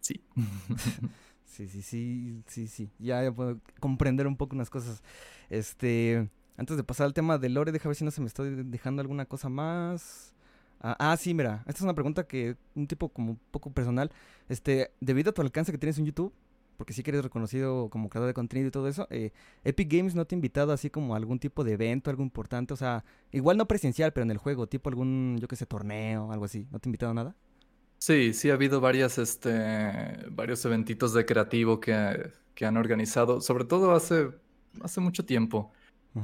Sí. 0.00 0.22
Sí, 1.44 1.66
sí, 1.66 1.82
sí, 1.82 2.42
sí, 2.46 2.68
sí. 2.68 2.88
Ya, 3.00 3.20
ya 3.24 3.32
puedo 3.32 3.58
comprender 3.80 4.28
un 4.28 4.36
poco 4.36 4.54
unas 4.54 4.70
cosas. 4.70 5.02
Este, 5.50 6.30
antes 6.56 6.76
de 6.76 6.84
pasar 6.84 7.06
al 7.06 7.14
tema 7.14 7.36
de 7.36 7.48
Lore, 7.48 7.72
deja 7.72 7.88
ver 7.88 7.96
si 7.96 8.04
no 8.04 8.12
se 8.12 8.20
me 8.20 8.28
estoy 8.28 8.62
dejando 8.64 9.00
alguna 9.00 9.24
cosa 9.24 9.48
más. 9.48 10.34
Ah, 10.80 10.94
ah, 11.00 11.16
sí, 11.16 11.34
mira, 11.34 11.64
esta 11.66 11.78
es 11.78 11.82
una 11.82 11.94
pregunta 11.94 12.28
que 12.28 12.56
un 12.76 12.86
tipo 12.86 13.08
como 13.08 13.32
un 13.32 13.40
poco 13.50 13.72
personal. 13.72 14.12
Este, 14.48 14.92
debido 15.00 15.30
a 15.30 15.34
tu 15.34 15.42
alcance 15.42 15.72
que 15.72 15.78
tienes 15.78 15.98
en 15.98 16.04
YouTube, 16.06 16.32
porque 16.78 16.92
sí 16.92 17.02
que 17.02 17.10
eres 17.10 17.24
reconocido 17.24 17.90
como 17.90 18.08
creador 18.08 18.28
de 18.28 18.34
contenido 18.34 18.68
y 18.68 18.70
todo 18.70 18.86
eso, 18.86 19.08
eh, 19.10 19.32
Epic 19.64 19.92
Games 19.92 20.14
no 20.14 20.26
te 20.26 20.34
ha 20.34 20.38
invitado 20.38 20.72
así 20.72 20.90
como 20.90 21.12
a 21.12 21.16
algún 21.16 21.40
tipo 21.40 21.64
de 21.64 21.72
evento, 21.72 22.08
algo 22.08 22.22
importante, 22.22 22.72
o 22.72 22.76
sea, 22.76 23.04
igual 23.32 23.56
no 23.56 23.66
presencial, 23.66 24.12
pero 24.12 24.22
en 24.22 24.30
el 24.30 24.38
juego, 24.38 24.68
tipo 24.68 24.88
algún, 24.88 25.38
yo 25.40 25.48
qué 25.48 25.56
sé, 25.56 25.66
torneo, 25.66 26.30
algo 26.32 26.44
así. 26.44 26.68
¿No 26.70 26.78
te 26.78 26.88
ha 26.88 26.90
invitado 26.90 27.10
a 27.10 27.14
nada? 27.14 27.36
Sí, 27.98 28.32
sí 28.32 28.48
ha 28.48 28.54
habido 28.54 28.80
varias, 28.80 29.18
este, 29.18 29.50
varios 30.30 30.64
eventitos 30.64 31.12
de 31.12 31.26
creativo 31.26 31.80
que, 31.80 32.30
que 32.54 32.64
han 32.64 32.76
organizado, 32.76 33.40
sobre 33.40 33.64
todo 33.64 33.90
hace, 33.90 34.28
hace 34.80 35.00
mucho 35.00 35.26
tiempo. 35.26 35.72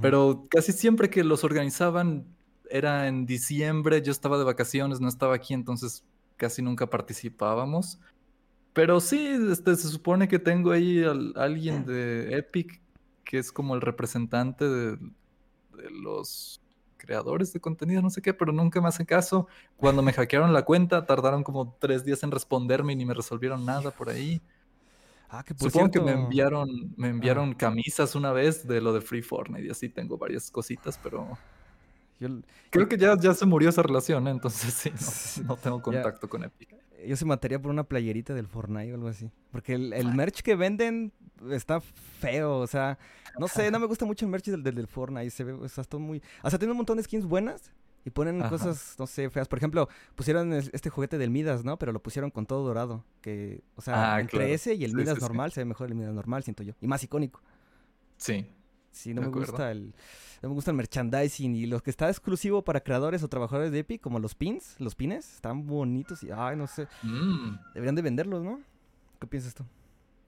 Pero 0.00 0.46
casi 0.50 0.72
siempre 0.72 1.10
que 1.10 1.22
los 1.22 1.44
organizaban 1.44 2.26
era 2.70 3.06
en 3.06 3.26
diciembre, 3.26 4.02
yo 4.02 4.12
estaba 4.12 4.38
de 4.38 4.44
vacaciones, 4.44 5.00
no 5.00 5.08
estaba 5.08 5.34
aquí, 5.34 5.54
entonces 5.54 6.04
casi 6.36 6.62
nunca 6.62 6.90
participábamos. 6.90 8.00
Pero 8.74 9.00
sí, 9.00 9.38
este, 9.50 9.76
se 9.76 9.88
supone 9.88 10.28
que 10.28 10.38
tengo 10.38 10.72
ahí 10.72 11.02
al- 11.04 11.32
alguien 11.36 11.86
de 11.86 12.36
Epic 12.36 12.82
que 13.24 13.38
es 13.38 13.50
como 13.52 13.74
el 13.74 13.80
representante 13.80 14.68
de, 14.68 14.96
de 14.96 15.90
los 16.02 16.60
creadores 16.98 17.52
de 17.52 17.60
contenido, 17.60 18.02
no 18.02 18.10
sé 18.10 18.20
qué, 18.20 18.34
pero 18.34 18.52
nunca 18.52 18.80
me 18.82 18.88
hace 18.88 19.06
caso. 19.06 19.46
Cuando 19.76 20.02
me 20.02 20.12
hackearon 20.12 20.52
la 20.52 20.64
cuenta, 20.64 21.06
tardaron 21.06 21.42
como 21.44 21.76
tres 21.80 22.04
días 22.04 22.22
en 22.22 22.30
responderme 22.30 22.92
y 22.92 22.96
ni 22.96 23.06
me 23.06 23.14
resolvieron 23.14 23.64
nada 23.64 23.90
por 23.90 24.10
ahí. 24.10 24.42
Ah, 25.30 25.42
que 25.42 25.54
por 25.54 25.70
Supongo 25.70 25.90
que 25.90 26.00
me 26.00 26.12
enviaron, 26.12 26.68
me 26.96 27.08
enviaron 27.08 27.54
camisas 27.54 28.14
una 28.14 28.32
vez 28.32 28.66
de 28.68 28.80
lo 28.80 28.92
de 28.92 29.00
Free 29.00 29.22
Fortnite 29.22 29.66
y 29.66 29.70
así 29.70 29.88
tengo 29.88 30.18
varias 30.18 30.50
cositas, 30.50 30.98
pero 31.02 31.38
yo- 32.20 32.28
creo 32.70 32.88
que 32.88 32.98
ya, 32.98 33.16
ya 33.18 33.34
se 33.34 33.46
murió 33.46 33.70
esa 33.70 33.82
relación, 33.82 34.28
¿eh? 34.28 34.30
entonces 34.32 34.74
sí, 34.74 34.90
no, 35.40 35.54
no 35.54 35.56
tengo 35.56 35.82
contacto 35.82 36.28
con 36.28 36.44
Epic. 36.44 36.74
Yo 37.06 37.16
se 37.16 37.24
mataría 37.24 37.60
por 37.60 37.70
una 37.70 37.84
playerita 37.84 38.34
del 38.34 38.46
Fortnite 38.46 38.92
o 38.92 38.94
algo 38.96 39.08
así. 39.08 39.30
Porque 39.50 39.74
el, 39.74 39.92
el 39.92 40.12
merch 40.14 40.40
que 40.42 40.54
venden 40.56 41.12
está 41.50 41.80
feo. 41.80 42.58
O 42.58 42.66
sea, 42.66 42.98
no 43.38 43.48
sé, 43.48 43.70
no 43.70 43.78
me 43.78 43.86
gusta 43.86 44.04
mucho 44.04 44.24
el 44.24 44.30
merch 44.30 44.46
del, 44.46 44.62
del, 44.62 44.74
del 44.74 44.86
Fortnite. 44.86 45.30
Se 45.30 45.44
ve, 45.44 45.52
o 45.52 45.68
sea, 45.68 45.82
está 45.82 45.98
muy. 45.98 46.22
O 46.42 46.50
sea, 46.50 46.58
tiene 46.58 46.72
un 46.72 46.76
montón 46.78 46.96
de 46.96 47.02
skins 47.02 47.24
buenas 47.26 47.72
y 48.04 48.10
ponen 48.10 48.40
Ajá. 48.40 48.50
cosas, 48.50 48.96
no 48.98 49.06
sé, 49.06 49.30
feas. 49.30 49.48
Por 49.48 49.58
ejemplo, 49.58 49.88
pusieron 50.14 50.52
es- 50.52 50.70
este 50.72 50.90
juguete 50.90 51.16
del 51.18 51.30
Midas, 51.30 51.64
¿no? 51.64 51.78
Pero 51.78 51.92
lo 51.92 52.02
pusieron 52.02 52.30
con 52.30 52.46
todo 52.46 52.62
dorado. 52.64 53.04
Que, 53.20 53.62
o 53.76 53.80
sea, 53.82 54.14
Ah, 54.14 54.20
entre 54.20 54.38
claro. 54.40 54.52
ese 54.52 54.74
y 54.74 54.84
el 54.84 54.90
Sí, 54.90 54.96
Midas 54.96 55.14
sí, 55.14 55.20
sí. 55.20 55.26
normal 55.26 55.52
se 55.52 55.60
ve 55.60 55.64
mejor 55.64 55.88
el 55.88 55.94
Midas 55.94 56.14
normal, 56.14 56.42
siento 56.42 56.62
yo. 56.62 56.74
Y 56.80 56.86
más 56.86 57.02
icónico. 57.02 57.40
Sí, 58.16 58.46
Sí, 58.90 59.12
no 59.12 59.22
me 59.22 59.26
acuerdo. 59.28 59.48
gusta 59.52 59.70
el. 59.72 59.92
No 60.44 60.50
me 60.50 60.56
gusta 60.56 60.72
el 60.72 60.76
merchandising 60.76 61.54
y 61.54 61.64
los 61.64 61.80
que 61.80 61.88
está 61.88 62.10
exclusivo 62.10 62.62
para 62.62 62.82
creadores 62.82 63.22
o 63.22 63.28
trabajadores 63.28 63.72
de 63.72 63.78
Epic, 63.78 64.02
como 64.02 64.18
los 64.18 64.34
pins, 64.34 64.78
los 64.78 64.94
pines, 64.94 65.36
están 65.36 65.66
bonitos 65.66 66.22
y, 66.22 66.28
ay, 66.30 66.54
no 66.54 66.66
sé, 66.66 66.86
Mm, 67.02 67.56
deberían 67.72 67.94
de 67.94 68.02
venderlos, 68.02 68.44
¿no? 68.44 68.60
¿Qué 69.18 69.26
piensas 69.26 69.54
tú? 69.54 69.64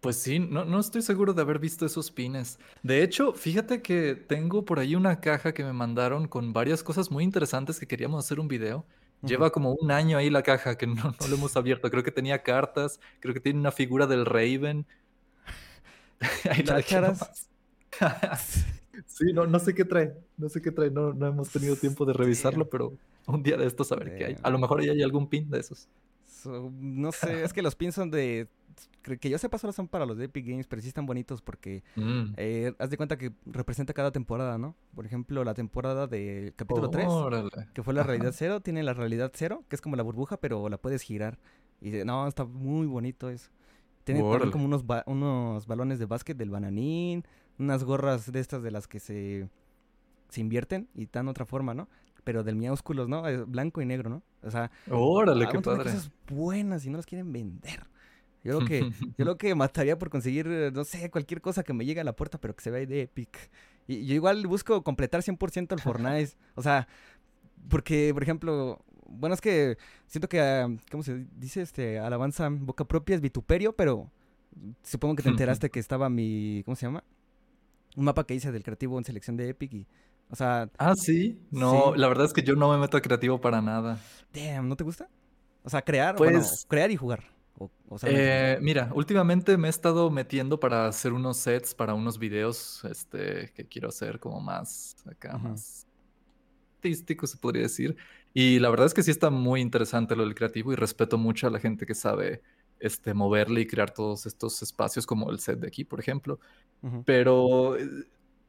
Pues 0.00 0.16
sí, 0.16 0.38
no, 0.38 0.64
no 0.64 0.80
estoy 0.80 1.02
seguro 1.02 1.34
de 1.34 1.42
haber 1.42 1.58
visto 1.58 1.84
esos 1.84 2.10
pines. 2.10 2.58
De 2.82 3.02
hecho, 3.02 3.34
fíjate 3.34 3.82
que 3.82 4.14
tengo 4.14 4.64
por 4.64 4.78
ahí 4.78 4.94
una 4.94 5.20
caja 5.20 5.52
que 5.52 5.62
me 5.62 5.74
mandaron 5.74 6.28
con 6.28 6.54
varias 6.54 6.82
cosas 6.82 7.10
muy 7.10 7.22
interesantes 7.22 7.78
que 7.78 7.86
queríamos 7.86 8.24
hacer 8.24 8.40
un 8.40 8.48
video. 8.48 8.86
Lleva 9.20 9.50
como 9.50 9.74
un 9.74 9.90
año 9.90 10.16
ahí 10.16 10.30
la 10.30 10.42
caja 10.42 10.78
que 10.78 10.86
no, 10.86 11.14
no 11.20 11.28
lo 11.28 11.36
hemos 11.36 11.54
abierto. 11.58 11.90
Creo 11.90 12.02
que 12.02 12.10
tenía 12.10 12.42
cartas, 12.42 13.00
creo 13.20 13.34
que 13.34 13.40
tiene 13.40 13.60
una 13.60 13.70
figura 13.70 14.06
del 14.06 14.24
Raven. 14.24 14.86
ahí 16.50 16.62
la. 16.62 16.82
sí, 19.06 19.32
no, 19.32 19.46
no 19.46 19.58
sé 19.58 19.74
qué 19.74 19.84
trae, 19.84 20.14
no 20.36 20.48
sé 20.48 20.62
qué 20.62 20.70
trae, 20.70 20.90
no, 20.90 21.12
no 21.12 21.26
hemos 21.26 21.50
tenido 21.50 21.76
tiempo 21.76 22.04
de 22.04 22.12
revisarlo, 22.12 22.68
pero 22.68 22.92
un 23.26 23.42
día 23.42 23.56
de 23.56 23.66
estos 23.66 23.92
a 23.92 23.96
ver 23.96 24.16
qué 24.16 24.24
hay. 24.24 24.36
A 24.42 24.50
lo 24.50 24.58
mejor 24.58 24.80
ahí 24.80 24.88
hay 24.88 25.02
algún 25.02 25.28
pin 25.28 25.50
de 25.50 25.60
esos. 25.60 25.88
So, 26.26 26.70
no 26.78 27.12
sé, 27.12 27.44
es 27.44 27.52
que 27.52 27.62
los 27.62 27.74
pins 27.74 27.94
son 27.94 28.10
de. 28.10 28.48
Que 29.20 29.30
yo 29.30 29.38
sepa, 29.38 29.56
solo 29.56 29.72
son 29.72 29.86
para 29.88 30.04
los 30.04 30.18
de 30.18 30.24
Epic 30.24 30.44
Games, 30.46 30.66
pero 30.66 30.82
sí 30.82 30.88
están 30.88 31.06
bonitos 31.06 31.40
porque. 31.40 31.82
Mm. 31.94 32.34
eh, 32.36 32.74
haz 32.78 32.90
de 32.90 32.96
cuenta 32.96 33.16
que 33.16 33.32
representa 33.46 33.92
cada 33.94 34.10
temporada, 34.10 34.58
¿no? 34.58 34.74
Por 34.94 35.06
ejemplo, 35.06 35.44
la 35.44 35.54
temporada 35.54 36.06
del 36.06 36.52
capítulo 36.54 36.90
3, 36.90 37.06
Órale. 37.08 37.50
que 37.72 37.82
fue 37.82 37.94
la 37.94 38.00
Ajá. 38.02 38.08
realidad 38.08 38.32
cero, 38.36 38.60
tiene 38.60 38.82
la 38.82 38.94
realidad 38.94 39.30
cero, 39.34 39.62
que 39.68 39.76
es 39.76 39.80
como 39.82 39.96
la 39.96 40.02
burbuja, 40.02 40.36
pero 40.38 40.68
la 40.68 40.76
puedes 40.76 41.02
girar. 41.02 41.38
Y 41.80 41.90
no, 42.04 42.26
está 42.26 42.44
muy 42.44 42.86
bonito 42.86 43.30
eso. 43.30 43.50
Tiene 44.04 44.20
como 44.52 44.64
unos, 44.64 44.86
ba- 44.86 45.04
unos 45.06 45.66
balones 45.66 45.98
de 45.98 46.06
básquet 46.06 46.36
del 46.36 46.50
bananín, 46.50 47.24
unas 47.58 47.84
gorras 47.84 48.30
de 48.30 48.40
estas 48.40 48.62
de 48.62 48.70
las 48.70 48.86
que 48.88 49.00
se, 49.00 49.48
se 50.28 50.40
invierten 50.40 50.88
y 50.94 51.06
dan 51.06 51.28
otra 51.28 51.46
forma, 51.46 51.74
¿no? 51.74 51.88
Pero 52.24 52.42
del 52.42 52.56
miaúsculos, 52.56 53.08
¿no? 53.08 53.26
Es 53.28 53.46
blanco 53.48 53.80
y 53.80 53.86
negro, 53.86 54.10
¿no? 54.10 54.22
O 54.42 54.50
sea, 54.50 54.70
Órale, 54.90 55.44
Ah, 55.44 55.48
qué 55.52 55.60
padre. 55.60 55.84
cosas 55.84 56.10
buenas 56.28 56.84
y 56.84 56.90
no 56.90 56.96
las 56.96 57.06
quieren 57.06 57.32
vender. 57.32 57.86
Yo 58.42 58.60
lo 58.60 58.66
que, 58.66 58.80
yo 59.18 59.24
lo 59.24 59.36
que 59.36 59.54
mataría 59.54 59.98
por 59.98 60.10
conseguir, 60.10 60.46
no 60.72 60.84
sé, 60.84 61.10
cualquier 61.10 61.40
cosa 61.40 61.62
que 61.62 61.72
me 61.72 61.84
llegue 61.84 62.00
a 62.00 62.04
la 62.04 62.14
puerta, 62.16 62.38
pero 62.40 62.54
que 62.54 62.62
se 62.62 62.70
vea 62.70 62.84
de 62.86 63.02
Epic. 63.02 63.50
Y 63.88 64.06
yo 64.06 64.14
igual 64.14 64.46
busco 64.46 64.82
completar 64.82 65.22
100% 65.22 65.72
el 65.72 65.80
Fortnite. 65.80 66.32
o 66.54 66.62
sea, 66.62 66.88
porque, 67.68 68.10
por 68.12 68.22
ejemplo, 68.22 68.84
bueno, 69.08 69.34
es 69.34 69.40
que 69.40 69.78
siento 70.06 70.28
que, 70.28 70.40
ah, 70.40 70.68
¿cómo 70.90 71.02
se 71.04 71.26
dice? 71.36 71.62
Este, 71.62 71.98
alabanza 71.98 72.48
boca 72.50 72.84
propia 72.84 73.14
es 73.14 73.20
vituperio, 73.20 73.74
pero 73.74 74.10
supongo 74.82 75.14
que 75.16 75.22
te 75.22 75.28
enteraste 75.30 75.70
que 75.70 75.78
estaba 75.80 76.08
mi, 76.08 76.62
¿cómo 76.64 76.74
se 76.76 76.86
llama? 76.86 77.04
Un 77.96 78.04
mapa 78.04 78.24
que 78.24 78.34
hice 78.34 78.52
del 78.52 78.62
creativo 78.62 78.98
en 78.98 79.04
selección 79.04 79.36
de 79.36 79.48
Epic 79.48 79.72
y, 79.72 79.86
o 80.30 80.36
sea... 80.36 80.70
Ah, 80.78 80.94
sí. 80.94 81.40
No, 81.50 81.94
la 81.96 82.08
verdad 82.08 82.26
es 82.26 82.32
que 82.32 82.42
yo 82.42 82.54
no 82.54 82.70
me 82.70 82.78
meto 82.78 82.96
a 82.96 83.00
creativo 83.00 83.40
para 83.40 83.60
nada. 83.60 83.98
Damn, 84.32 84.68
¿no 84.68 84.76
te 84.76 84.84
gusta? 84.84 85.08
O 85.64 85.70
sea, 85.70 85.82
crear, 85.82 86.14
pues, 86.14 86.64
crear 86.68 86.90
y 86.90 86.96
jugar. 86.96 87.24
eh, 88.04 88.58
mira, 88.60 88.90
últimamente 88.94 89.56
me 89.56 89.68
he 89.68 89.70
estado 89.70 90.10
metiendo 90.10 90.60
para 90.60 90.86
hacer 90.86 91.12
unos 91.12 91.38
sets, 91.38 91.74
para 91.74 91.94
unos 91.94 92.18
videos, 92.18 92.84
este, 92.84 93.50
que 93.54 93.66
quiero 93.66 93.88
hacer 93.88 94.20
como 94.20 94.40
más 94.40 94.96
acá, 95.06 95.38
más 95.38 95.86
artístico, 96.76 97.26
se 97.26 97.38
podría 97.38 97.62
decir. 97.62 97.96
Y 98.34 98.58
la 98.58 98.68
verdad 98.68 98.86
es 98.86 98.94
que 98.94 99.02
sí 99.02 99.10
está 99.10 99.30
muy 99.30 99.60
interesante 99.60 100.14
lo 100.14 100.24
del 100.24 100.34
creativo 100.34 100.72
y 100.72 100.76
respeto 100.76 101.16
mucho 101.16 101.46
a 101.46 101.50
la 101.50 101.58
gente 101.58 101.86
que 101.86 101.94
sabe 101.94 102.42
este, 102.80 103.14
moverle 103.14 103.62
y 103.62 103.66
crear 103.66 103.90
todos 103.90 104.26
estos 104.26 104.62
espacios 104.62 105.06
como 105.06 105.30
el 105.30 105.38
set 105.38 105.60
de 105.60 105.68
aquí, 105.68 105.84
por 105.84 106.00
ejemplo. 106.00 106.38
Pero, 107.04 107.76
eh, 107.76 107.88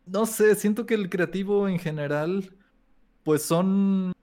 no 0.05 0.25
sé, 0.25 0.55
siento 0.55 0.85
que 0.85 0.93
el 0.93 1.09
creativo 1.09 1.67
en 1.67 1.79
general, 1.79 2.55
pues 3.23 3.41
son... 3.41 4.13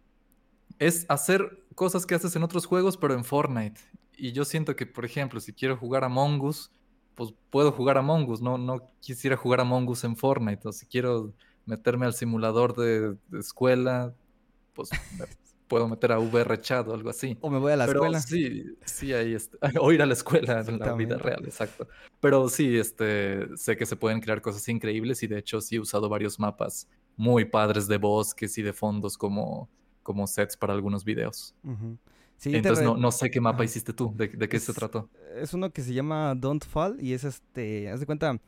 Es 0.79 1.07
hacer 1.09 1.65
cosas 1.75 2.05
que 2.07 2.15
haces 2.15 2.35
en 2.37 2.43
otros 2.43 2.67
juegos, 2.67 2.97
pero 2.97 3.15
en 3.15 3.25
Fortnite. 3.25 3.81
Y 4.17 4.33
yo 4.33 4.45
siento 4.45 4.77
que, 4.77 4.87
por 4.87 5.05
ejemplo, 5.05 5.41
si 5.41 5.53
quiero 5.53 5.77
jugar 5.77 6.05
a 6.05 6.09
Mongus, 6.09 6.71
pues 7.15 7.33
puedo 7.51 7.73
jugar 7.73 7.99
a 7.99 8.03
Mongus. 8.03 8.41
No, 8.41 8.59
no 8.59 8.91
quisiera 9.01 9.37
jugar 9.37 9.61
a 9.61 9.65
Mongus 9.65 10.05
en 10.05 10.17
Fortnite. 10.17 10.69
O 10.69 10.73
si 10.73 10.87
quiero 10.87 11.33
meterme 11.67 12.07
al 12.07 12.15
simulador 12.15 12.77
de, 12.77 13.17
de 13.29 13.39
escuela, 13.39 14.15
pues 14.75 14.91
puedo 15.69 15.89
meter 15.89 16.12
a 16.12 16.19
VR 16.19 16.61
chat 16.61 16.87
o 16.89 16.95
algo 16.95 17.11
así. 17.11 17.37
O 17.41 17.51
me 17.51 17.59
voy 17.59 17.73
a 17.73 17.77
la 17.77 17.85
escuela. 17.87 18.21
Sí, 18.21 18.65
sí, 18.85 19.12
ahí 19.12 19.35
está. 19.35 19.59
O 19.81 19.93
ir 19.93 20.03
a 20.03 20.07
la 20.07 20.15
escuela 20.15 20.61
en 20.67 20.79
la 20.79 20.95
vida 20.95 21.19
real, 21.19 21.45
exacto. 21.45 21.89
Pero 22.21 22.49
sí, 22.49 22.77
este, 22.77 23.57
sé 23.57 23.77
que 23.77 23.87
se 23.87 23.97
pueden 23.97 24.21
crear 24.21 24.41
cosas 24.41 24.69
increíbles 24.69 25.23
y 25.23 25.27
de 25.27 25.39
hecho 25.39 25.61
sí 25.61 25.77
he 25.77 25.81
usado 25.81 26.09
varios 26.09 26.39
mapas 26.39 26.89
muy 27.17 27.45
padres 27.45 27.87
de 27.87 27.99
bosques 27.99 28.57
y 28.59 28.62
de 28.62 28.73
fondos 28.73 29.17
como, 29.17 29.69
como 30.03 30.27
sets 30.27 30.57
para 30.57 30.73
algunos 30.73 31.05
videos. 31.05 31.55
Entonces 32.45 32.85
no, 32.85 32.97
no, 32.97 33.11
sé 33.12 33.31
qué 33.31 33.41
mapa 33.41 33.65
hiciste 33.65 33.93
tú, 33.93 34.12
de, 34.15 34.31
qué 34.31 34.61
se 34.61 34.73
trató. 34.73 35.09
Es 35.37 35.55
uno 35.55 35.71
que 35.71 35.83
se 35.83 35.95
llama 35.95 36.35
Don't 36.35 36.65
Fall 36.65 36.99
y 37.01 37.12
es 37.12 37.25
este, 37.25 37.89
haz 37.89 38.01
de 38.01 38.07
cuenta, 38.07 38.39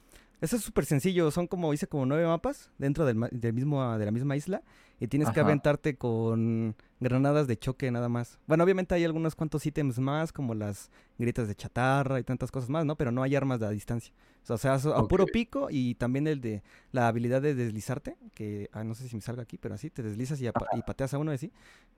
eso 0.41 0.57
es 0.57 0.63
súper 0.63 0.85
sencillo, 0.85 1.31
son 1.31 1.47
como, 1.47 1.73
hice 1.73 1.87
como 1.87 2.07
nueve 2.07 2.27
mapas 2.27 2.71
dentro 2.79 3.05
del, 3.07 3.29
del, 3.31 3.53
mismo, 3.53 3.97
de 3.97 4.05
la 4.05 4.11
misma 4.11 4.37
isla 4.37 4.63
y 4.99 5.09
tienes 5.09 5.31
que 5.31 5.41
aventarte 5.41 5.97
con 5.97 6.75
granadas 7.01 7.47
de 7.47 7.59
choque 7.59 7.91
nada 7.91 8.09
más. 8.09 8.39
Bueno, 8.47 8.65
obviamente 8.65 8.95
hay 8.95 9.05
algunos 9.05 9.35
cuantos 9.35 9.65
ítems 9.67 9.99
más, 9.99 10.33
como 10.33 10.55
las 10.55 10.91
gritas 11.19 11.49
de 11.49 11.55
chatarra 11.55 12.19
y 12.19 12.25
tantas 12.25 12.51
cosas 12.51 12.71
más, 12.71 12.87
¿no? 12.87 12.97
Pero 12.97 13.13
no 13.13 13.23
hay 13.23 13.35
armas 13.35 13.61
de 13.61 13.67
a 13.67 13.71
distancia. 13.71 14.13
O 14.49 14.59
sea, 14.59 14.75
a 14.75 15.09
puro 15.09 15.27
pico 15.27 15.69
y 15.71 15.97
también 15.97 16.27
el 16.29 16.41
de 16.41 16.63
la 16.93 17.09
habilidad 17.09 17.43
de 17.43 17.55
deslizarte, 17.55 18.17
que 18.33 18.71
ah, 18.73 18.85
no 18.85 18.95
sé 18.95 19.09
si 19.09 19.17
me 19.17 19.21
salga 19.21 19.43
aquí, 19.43 19.59
pero 19.59 19.75
así, 19.75 19.91
te 19.91 20.03
deslizas 20.03 20.41
y, 20.41 20.47
y 20.47 20.83
pateas 20.87 21.13
a 21.15 21.19
uno 21.19 21.33
así. 21.33 21.53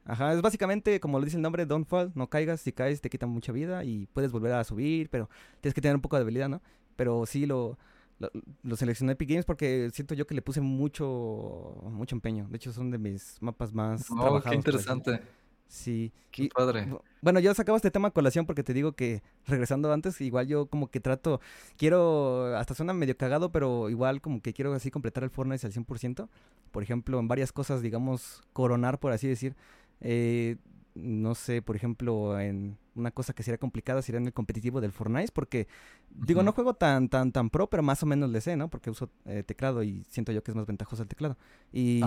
Ajá, 0.06 0.32
es 0.32 0.40
básicamente, 0.40 0.98
como 0.98 1.18
lo 1.18 1.24
dice 1.24 1.36
el 1.36 1.42
nombre, 1.42 1.66
don't 1.66 1.86
fall, 1.86 2.10
no 2.14 2.28
caigas, 2.28 2.62
si 2.62 2.72
caes 2.72 3.00
te 3.00 3.10
quitan 3.10 3.28
mucha 3.28 3.52
vida 3.52 3.84
y 3.84 4.06
puedes 4.06 4.32
volver 4.32 4.52
a 4.52 4.64
subir, 4.64 5.10
pero 5.10 5.28
tienes 5.60 5.74
que 5.74 5.82
tener 5.82 5.94
un 5.94 6.00
poco 6.00 6.16
de 6.16 6.22
habilidad, 6.22 6.48
¿no? 6.48 6.62
Pero 6.96 7.26
sí 7.26 7.44
lo 7.44 7.78
lo, 8.18 8.76
seleccioné 8.76 9.12
Epic 9.12 9.28
Games 9.28 9.44
porque 9.44 9.90
siento 9.92 10.14
yo 10.14 10.26
que 10.26 10.34
le 10.34 10.42
puse 10.42 10.60
mucho 10.60 11.76
mucho 11.90 12.16
empeño. 12.16 12.48
De 12.48 12.56
hecho, 12.56 12.72
son 12.72 12.90
de 12.90 12.98
mis 12.98 13.36
mapas 13.40 13.72
más 13.72 14.06
oh, 14.10 14.40
qué 14.40 14.54
interesante. 14.54 15.20
Sí. 15.68 16.12
Qué 16.30 16.48
padre. 16.54 16.88
Bueno, 17.20 17.40
yo 17.40 17.52
sacaba 17.54 17.76
este 17.76 17.90
tema 17.90 18.08
a 18.08 18.10
colación 18.10 18.46
porque 18.46 18.62
te 18.62 18.72
digo 18.72 18.92
que 18.92 19.22
regresando 19.46 19.92
antes, 19.92 20.20
igual 20.20 20.46
yo 20.46 20.66
como 20.66 20.90
que 20.90 21.00
trato, 21.00 21.40
quiero, 21.76 22.56
hasta 22.56 22.74
suena 22.74 22.92
medio 22.92 23.16
cagado, 23.16 23.52
pero 23.52 23.90
igual 23.90 24.20
como 24.20 24.40
que 24.40 24.52
quiero 24.52 24.72
así 24.72 24.90
completar 24.90 25.24
el 25.24 25.30
Fortnite 25.30 25.66
al 25.66 25.72
100%. 25.72 26.28
Por 26.70 26.82
ejemplo, 26.82 27.18
en 27.18 27.28
varias 27.28 27.52
cosas, 27.52 27.82
digamos, 27.82 28.42
coronar, 28.52 28.98
por 28.98 29.12
así 29.12 29.28
decir. 29.28 29.54
Eh, 30.00 30.56
no 30.98 31.34
sé, 31.34 31.62
por 31.62 31.76
ejemplo, 31.76 32.38
en 32.38 32.76
una 32.94 33.10
cosa 33.10 33.32
que 33.32 33.42
sería 33.42 33.58
complicada 33.58 34.02
sería 34.02 34.20
en 34.20 34.26
el 34.26 34.32
competitivo 34.32 34.80
del 34.80 34.92
Fortnite, 34.92 35.32
porque 35.32 35.68
digo, 36.10 36.42
no 36.42 36.52
juego 36.52 36.74
tan, 36.74 37.08
tan, 37.08 37.32
tan 37.32 37.50
pro, 37.50 37.68
pero 37.68 37.82
más 37.82 38.02
o 38.02 38.06
menos 38.06 38.30
le 38.30 38.40
sé, 38.40 38.56
¿no? 38.56 38.68
Porque 38.68 38.90
uso 38.90 39.10
eh, 39.24 39.42
teclado 39.42 39.82
y 39.82 40.04
siento 40.08 40.32
yo 40.32 40.42
que 40.42 40.50
es 40.50 40.56
más 40.56 40.66
ventajoso 40.66 41.02
el 41.02 41.08
teclado. 41.08 41.36
Y, 41.72 42.02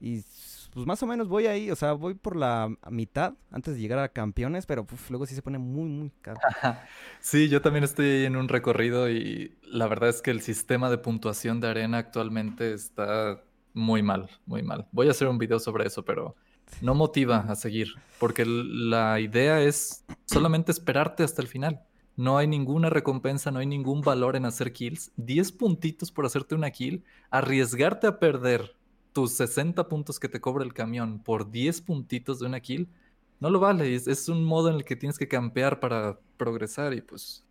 y 0.00 0.24
pues 0.72 0.86
más 0.86 1.02
o 1.02 1.06
menos 1.06 1.28
voy 1.28 1.46
ahí, 1.46 1.70
o 1.70 1.76
sea, 1.76 1.92
voy 1.92 2.14
por 2.14 2.34
la 2.34 2.74
mitad 2.90 3.34
antes 3.50 3.74
de 3.74 3.80
llegar 3.80 3.98
a 3.98 4.08
campeones, 4.08 4.64
pero 4.66 4.86
luego 5.10 5.26
sí 5.26 5.34
se 5.34 5.42
pone 5.42 5.58
muy, 5.58 5.88
muy 5.88 6.10
caro. 6.22 6.40
Sí, 7.20 7.48
yo 7.48 7.60
también 7.60 7.84
estoy 7.84 8.24
en 8.24 8.36
un 8.36 8.48
recorrido 8.48 9.10
y 9.10 9.54
la 9.62 9.86
verdad 9.86 10.08
es 10.08 10.22
que 10.22 10.30
el 10.30 10.40
sistema 10.40 10.90
de 10.90 10.98
puntuación 10.98 11.60
de 11.60 11.68
arena 11.68 11.98
actualmente 11.98 12.72
está 12.72 13.42
muy 13.74 14.02
mal, 14.02 14.28
muy 14.46 14.62
mal. 14.62 14.86
Voy 14.92 15.08
a 15.08 15.12
hacer 15.12 15.28
un 15.28 15.38
video 15.38 15.58
sobre 15.58 15.86
eso, 15.86 16.04
pero 16.04 16.36
no 16.80 16.94
motiva 16.94 17.38
a 17.48 17.54
seguir, 17.54 17.94
porque 18.18 18.44
la 18.46 19.20
idea 19.20 19.60
es 19.60 20.04
solamente 20.24 20.72
esperarte 20.72 21.22
hasta 21.22 21.42
el 21.42 21.48
final. 21.48 21.82
No 22.16 22.38
hay 22.38 22.46
ninguna 22.46 22.90
recompensa, 22.90 23.50
no 23.50 23.58
hay 23.60 23.66
ningún 23.66 24.02
valor 24.02 24.36
en 24.36 24.44
hacer 24.44 24.72
kills. 24.72 25.12
10 25.16 25.52
puntitos 25.52 26.10
por 26.10 26.26
hacerte 26.26 26.54
una 26.54 26.70
kill, 26.70 27.04
arriesgarte 27.30 28.06
a 28.06 28.18
perder 28.18 28.76
tus 29.12 29.32
60 29.32 29.88
puntos 29.88 30.18
que 30.18 30.28
te 30.28 30.40
cobra 30.40 30.64
el 30.64 30.74
camión 30.74 31.18
por 31.18 31.50
10 31.50 31.82
puntitos 31.82 32.38
de 32.38 32.46
una 32.46 32.60
kill, 32.60 32.88
no 33.40 33.50
lo 33.50 33.60
vale. 33.60 33.94
Es, 33.94 34.28
un 34.28 34.44
modo 34.44 34.68
en 34.68 34.76
el 34.76 34.84
que 34.84 34.96
tienes 34.96 35.18
que 35.18 35.28
campear 35.28 35.80
para 35.80 36.18
progresar 36.36 36.94
y 36.94 37.00
pues 37.00 37.44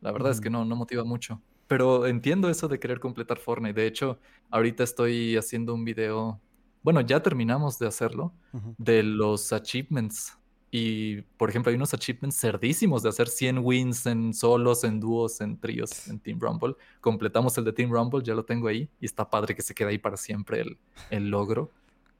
la 0.00 0.12
verdad 0.12 0.30
es 0.30 0.40
que 0.40 0.50
no, 0.50 0.64
no 0.64 0.76
motiva 0.76 1.04
mucho. 1.04 1.40
Pero 1.66 2.06
entiendo 2.06 2.48
eso 2.48 2.68
de 2.68 2.78
querer 2.78 3.00
completar 3.00 3.38
Fortnite. 3.38 3.80
De 3.80 3.86
hecho, 3.86 4.18
ahorita 4.50 4.84
estoy 4.84 5.36
haciendo 5.36 5.74
un 5.74 5.84
video 5.84 6.40
bueno, 6.82 7.00
ya 7.00 7.22
terminamos 7.22 7.78
de 7.78 7.86
hacerlo, 7.86 8.32
de 8.78 9.02
los 9.02 9.52
achievements. 9.52 10.36
Y, 10.70 11.20
por 11.36 11.50
ejemplo, 11.50 11.70
hay 11.70 11.76
unos 11.76 11.92
achievements 11.92 12.40
cerdísimos 12.40 13.02
de 13.02 13.10
hacer 13.10 13.28
100 13.28 13.58
wins 13.58 14.06
en 14.06 14.32
solos, 14.32 14.84
en 14.84 15.00
dúos, 15.00 15.40
en 15.42 15.58
tríos, 15.58 16.08
en 16.08 16.18
Team 16.18 16.40
Rumble. 16.40 16.74
Completamos 17.00 17.56
el 17.58 17.64
de 17.64 17.72
Team 17.72 17.90
Rumble, 17.90 18.22
ya 18.24 18.34
lo 18.34 18.44
tengo 18.44 18.68
ahí. 18.68 18.88
Y 18.98 19.04
está 19.04 19.28
padre 19.28 19.54
que 19.54 19.60
se 19.60 19.74
quede 19.74 19.90
ahí 19.90 19.98
para 19.98 20.16
siempre 20.16 20.62
el, 20.62 20.78
el 21.10 21.28
logro. 21.28 21.70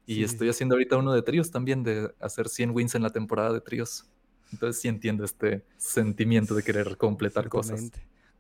Y 0.05 0.23
estoy 0.23 0.49
haciendo 0.49 0.75
ahorita 0.75 0.97
uno 0.99 1.13
de 1.13 1.23
tríos 1.23 1.51
también, 1.51 1.83
de 1.83 2.13
hacer 2.21 2.49
100 2.49 2.71
wins 2.73 2.95
en 2.95 3.03
la 3.03 3.11
temporada 3.11 3.53
de 3.53 3.61
tríos. 3.61 4.05
Entonces 4.53 4.83
sí 4.83 4.89
entiendo 4.89 5.25
este 5.25 5.65
sentimiento 5.79 6.55
de 6.55 6.63
querer 6.63 6.97
completar 6.99 7.49
cosas. 7.49 7.91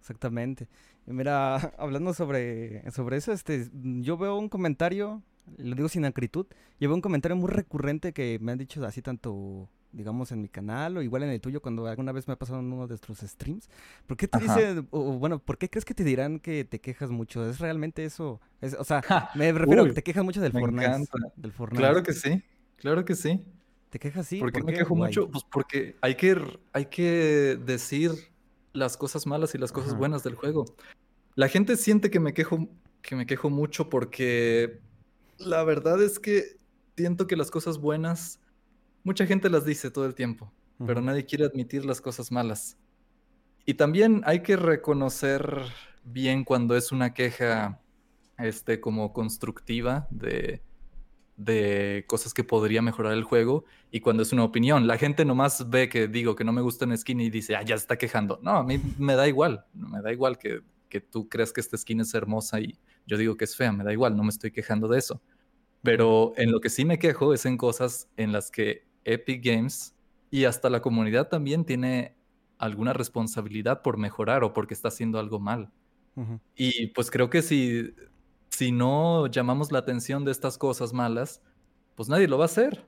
Exactamente. 0.03 0.67
mira, 1.07 1.55
hablando 1.79 2.13
sobre, 2.13 2.91
sobre 2.91 3.19
eso, 3.19 3.33
este, 3.33 3.71
yo 3.73 4.17
veo 4.19 4.37
un 4.37 4.49
comentario 4.49 5.23
lo 5.59 5.75
digo 5.75 5.89
sin 5.89 6.05
acritud, 6.05 6.47
llevo 6.79 6.95
un 6.95 7.01
comentario 7.01 7.37
muy 7.37 7.51
recurrente 7.51 8.13
que 8.13 8.39
me 8.41 8.53
han 8.53 8.59
dicho 8.59 8.85
así 8.85 9.03
tanto, 9.03 9.69
digamos, 9.93 10.33
en 10.33 10.41
mi 10.41 10.49
canal 10.49 10.97
o 10.97 11.03
igual 11.03 11.25
en 11.25 11.31
el 11.31 11.41
tuyo 11.41 11.61
cuando 11.61 11.87
alguna 11.87 12.13
vez 12.13 12.29
me 12.29 12.35
ha 12.35 12.39
pasado 12.39 12.61
en 12.61 12.73
uno 12.73 12.87
de 12.87 12.91
nuestros 12.91 13.19
streams. 13.19 13.69
¿Por 14.07 14.17
qué 14.17 14.29
te 14.29 14.39
dice, 14.39 14.85
o, 14.91 15.19
bueno, 15.19 15.39
por 15.39 15.59
qué 15.59 15.69
crees 15.69 15.85
que 15.85 15.95
te 15.95 16.05
dirán 16.05 16.39
que 16.39 16.65
te 16.65 16.81
quejas 16.81 17.11
mucho? 17.11 17.49
¿Es 17.49 17.59
realmente 17.59 18.05
eso? 18.05 18.41
o 18.79 18.85
sea, 18.85 19.03
me 19.35 19.53
refiero 19.53 19.83
a 19.83 19.87
que 19.87 19.93
te 19.93 20.03
quejas 20.03 20.25
mucho 20.25 20.41
del 20.41 20.53
Fortnite, 20.53 21.07
del 21.37 21.53
Claro 21.53 22.03
que 22.03 22.13
sí, 22.13 22.43
claro 22.77 23.05
que 23.05 23.15
sí. 23.15 23.45
¿Te 23.91 23.99
quejas 23.99 24.27
sí? 24.27 24.39
¿Por 24.39 24.53
qué 24.53 24.63
me 24.63 24.73
quejo 24.73 24.95
mucho? 24.95 25.29
Pues 25.31 25.45
porque 25.45 25.97
hay 26.01 26.15
que, 26.15 26.41
hay 26.73 26.87
que 26.87 27.59
decir 27.63 28.32
las 28.73 28.97
cosas 28.97 29.27
malas 29.27 29.55
y 29.55 29.59
las 29.59 29.73
cosas 29.73 29.97
buenas 29.97 30.23
del 30.23 30.35
juego. 30.35 30.65
La 31.35 31.49
gente 31.49 31.77
siente 31.77 32.11
que 32.11 32.21
me 32.21 32.35
quejo, 32.35 32.69
que 33.01 33.17
me 33.17 33.27
quejo 33.27 33.51
mucho 33.51 33.89
porque 33.89 34.81
la 35.39 35.65
verdad 35.65 36.03
es 36.03 36.19
que 36.19 36.59
siento 36.97 37.27
que 37.27 37.37
las 37.37 37.51
cosas 37.51 37.79
buenas, 37.79 38.41
mucha 39.05 39.27
gente 39.27 39.51
las 39.51 39.65
dice 39.65 39.91
todo 39.91 40.07
el 40.07 40.15
tiempo, 40.15 40.53
pero 40.85 41.01
nadie 41.01 41.27
quiere 41.27 41.45
admitir 41.45 41.85
las 41.85 42.01
cosas 42.01 42.31
malas. 42.31 42.77
Y 43.65 43.75
también 43.75 44.23
hay 44.25 44.43
que 44.43 44.57
reconocer 44.57 45.65
bien 46.05 46.45
cuando 46.45 46.77
es 46.77 46.93
una 46.93 47.15
queja 47.15 47.81
este, 48.39 48.81
como 48.81 49.13
constructiva 49.13 50.09
de, 50.11 50.63
de 51.45 52.05
cosas 52.07 52.35
que 52.35 52.45
podría 52.45 52.83
mejorar 52.83 53.13
el 53.13 53.25
juego 53.25 53.65
y 53.91 54.01
cuando 54.01 54.23
es 54.23 54.33
una 54.33 54.45
opinión. 54.45 54.87
La 54.87 54.99
gente 54.99 55.25
nomás 55.25 55.69
ve 55.69 55.89
que 55.89 56.09
digo 56.09 56.35
que 56.37 56.45
no 56.45 56.53
me 56.53 56.61
gusta 56.61 56.85
una 56.85 56.97
skin 56.97 57.21
y 57.21 57.31
dice, 57.31 57.57
ah, 57.57 57.63
ya 57.63 57.77
se 57.77 57.83
está 57.83 57.97
quejando. 57.97 58.39
No, 58.43 58.53
a 58.53 58.65
mí 58.65 58.81
me 58.99 59.15
da 59.15 59.29
igual, 59.29 59.65
me 59.75 60.01
da 60.01 60.13
igual 60.13 60.39
que, 60.39 60.61
que 60.89 61.01
tú 61.01 61.29
creas 61.29 61.53
que 61.53 61.61
esta 61.61 61.77
skin 61.77 62.01
es 62.01 62.15
hermosa 62.15 62.61
y 62.61 62.79
yo 63.07 63.17
digo 63.17 63.37
que 63.37 63.45
es 63.45 63.57
fea, 63.57 63.73
me 63.73 63.85
da 63.85 63.93
igual, 63.93 64.17
no 64.17 64.23
me 64.23 64.31
estoy 64.31 64.51
quejando 64.51 64.89
de 64.89 64.99
eso. 64.99 65.21
Pero 65.83 66.33
en 66.37 66.53
lo 66.53 66.61
que 66.61 66.71
sí 66.71 66.85
me 66.85 66.99
quejo 66.99 67.35
es 67.35 67.45
en 67.45 67.57
cosas 67.57 68.09
en 68.17 68.31
las 68.33 68.51
que 68.51 68.87
Epic 69.05 69.45
Games 69.45 69.95
y 70.31 70.45
hasta 70.45 70.71
la 70.71 70.81
comunidad 70.81 71.29
también 71.29 71.65
tiene 71.65 72.15
alguna 72.59 72.93
responsabilidad 72.93 73.83
por 73.83 73.99
mejorar 73.99 74.45
o 74.45 74.53
porque 74.53 74.75
está 74.75 74.89
haciendo 74.89 75.19
algo 75.19 75.41
mal. 75.41 75.71
Y 76.55 76.89
pues 76.89 77.11
creo 77.11 77.31
que 77.31 77.41
si, 77.41 77.95
si 78.63 78.71
no 78.71 79.27
llamamos 79.27 79.73
la 79.73 79.81
atención 79.81 80.25
de 80.25 80.31
estas 80.31 80.57
cosas 80.57 80.93
malas, 80.93 81.43
pues 81.97 82.09
nadie 82.09 82.29
lo 82.29 82.39
va 82.39 82.45
a 82.45 82.47
hacer. 82.47 82.87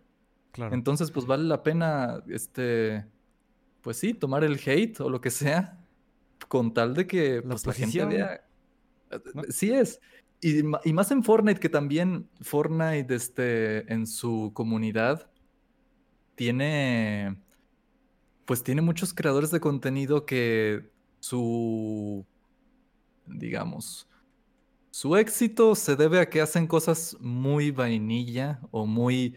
Claro. 0.52 0.72
Entonces, 0.72 1.10
pues 1.10 1.26
vale 1.26 1.42
la 1.42 1.64
pena, 1.64 2.22
este, 2.28 3.04
pues 3.80 3.96
sí, 3.96 4.14
tomar 4.14 4.44
el 4.44 4.60
hate 4.64 5.00
o 5.00 5.10
lo 5.10 5.20
que 5.20 5.30
sea, 5.30 5.84
con 6.46 6.72
tal 6.72 6.94
de 6.94 7.08
que 7.08 7.42
la, 7.44 7.56
pues, 7.56 7.76
gente 7.76 8.04
vea. 8.04 8.46
Sí 9.48 9.72
es. 9.72 10.00
Y, 10.40 10.60
y, 10.60 10.92
más 10.92 11.10
en 11.10 11.24
Fortnite, 11.24 11.58
que 11.58 11.68
también 11.68 12.30
Fortnite, 12.40 13.12
este, 13.12 13.92
en 13.92 14.06
su 14.06 14.52
comunidad, 14.54 15.28
tiene, 16.36 17.36
pues 18.44 18.62
tiene 18.62 18.80
muchos 18.80 19.12
creadores 19.12 19.50
de 19.50 19.58
contenido 19.58 20.24
que 20.24 20.88
su, 21.18 22.24
digamos, 23.26 24.08
su 24.94 25.16
éxito 25.16 25.74
se 25.74 25.96
debe 25.96 26.20
a 26.20 26.30
que 26.30 26.40
hacen 26.40 26.68
cosas 26.68 27.16
muy 27.18 27.72
vainilla 27.72 28.60
o 28.70 28.86
muy 28.86 29.34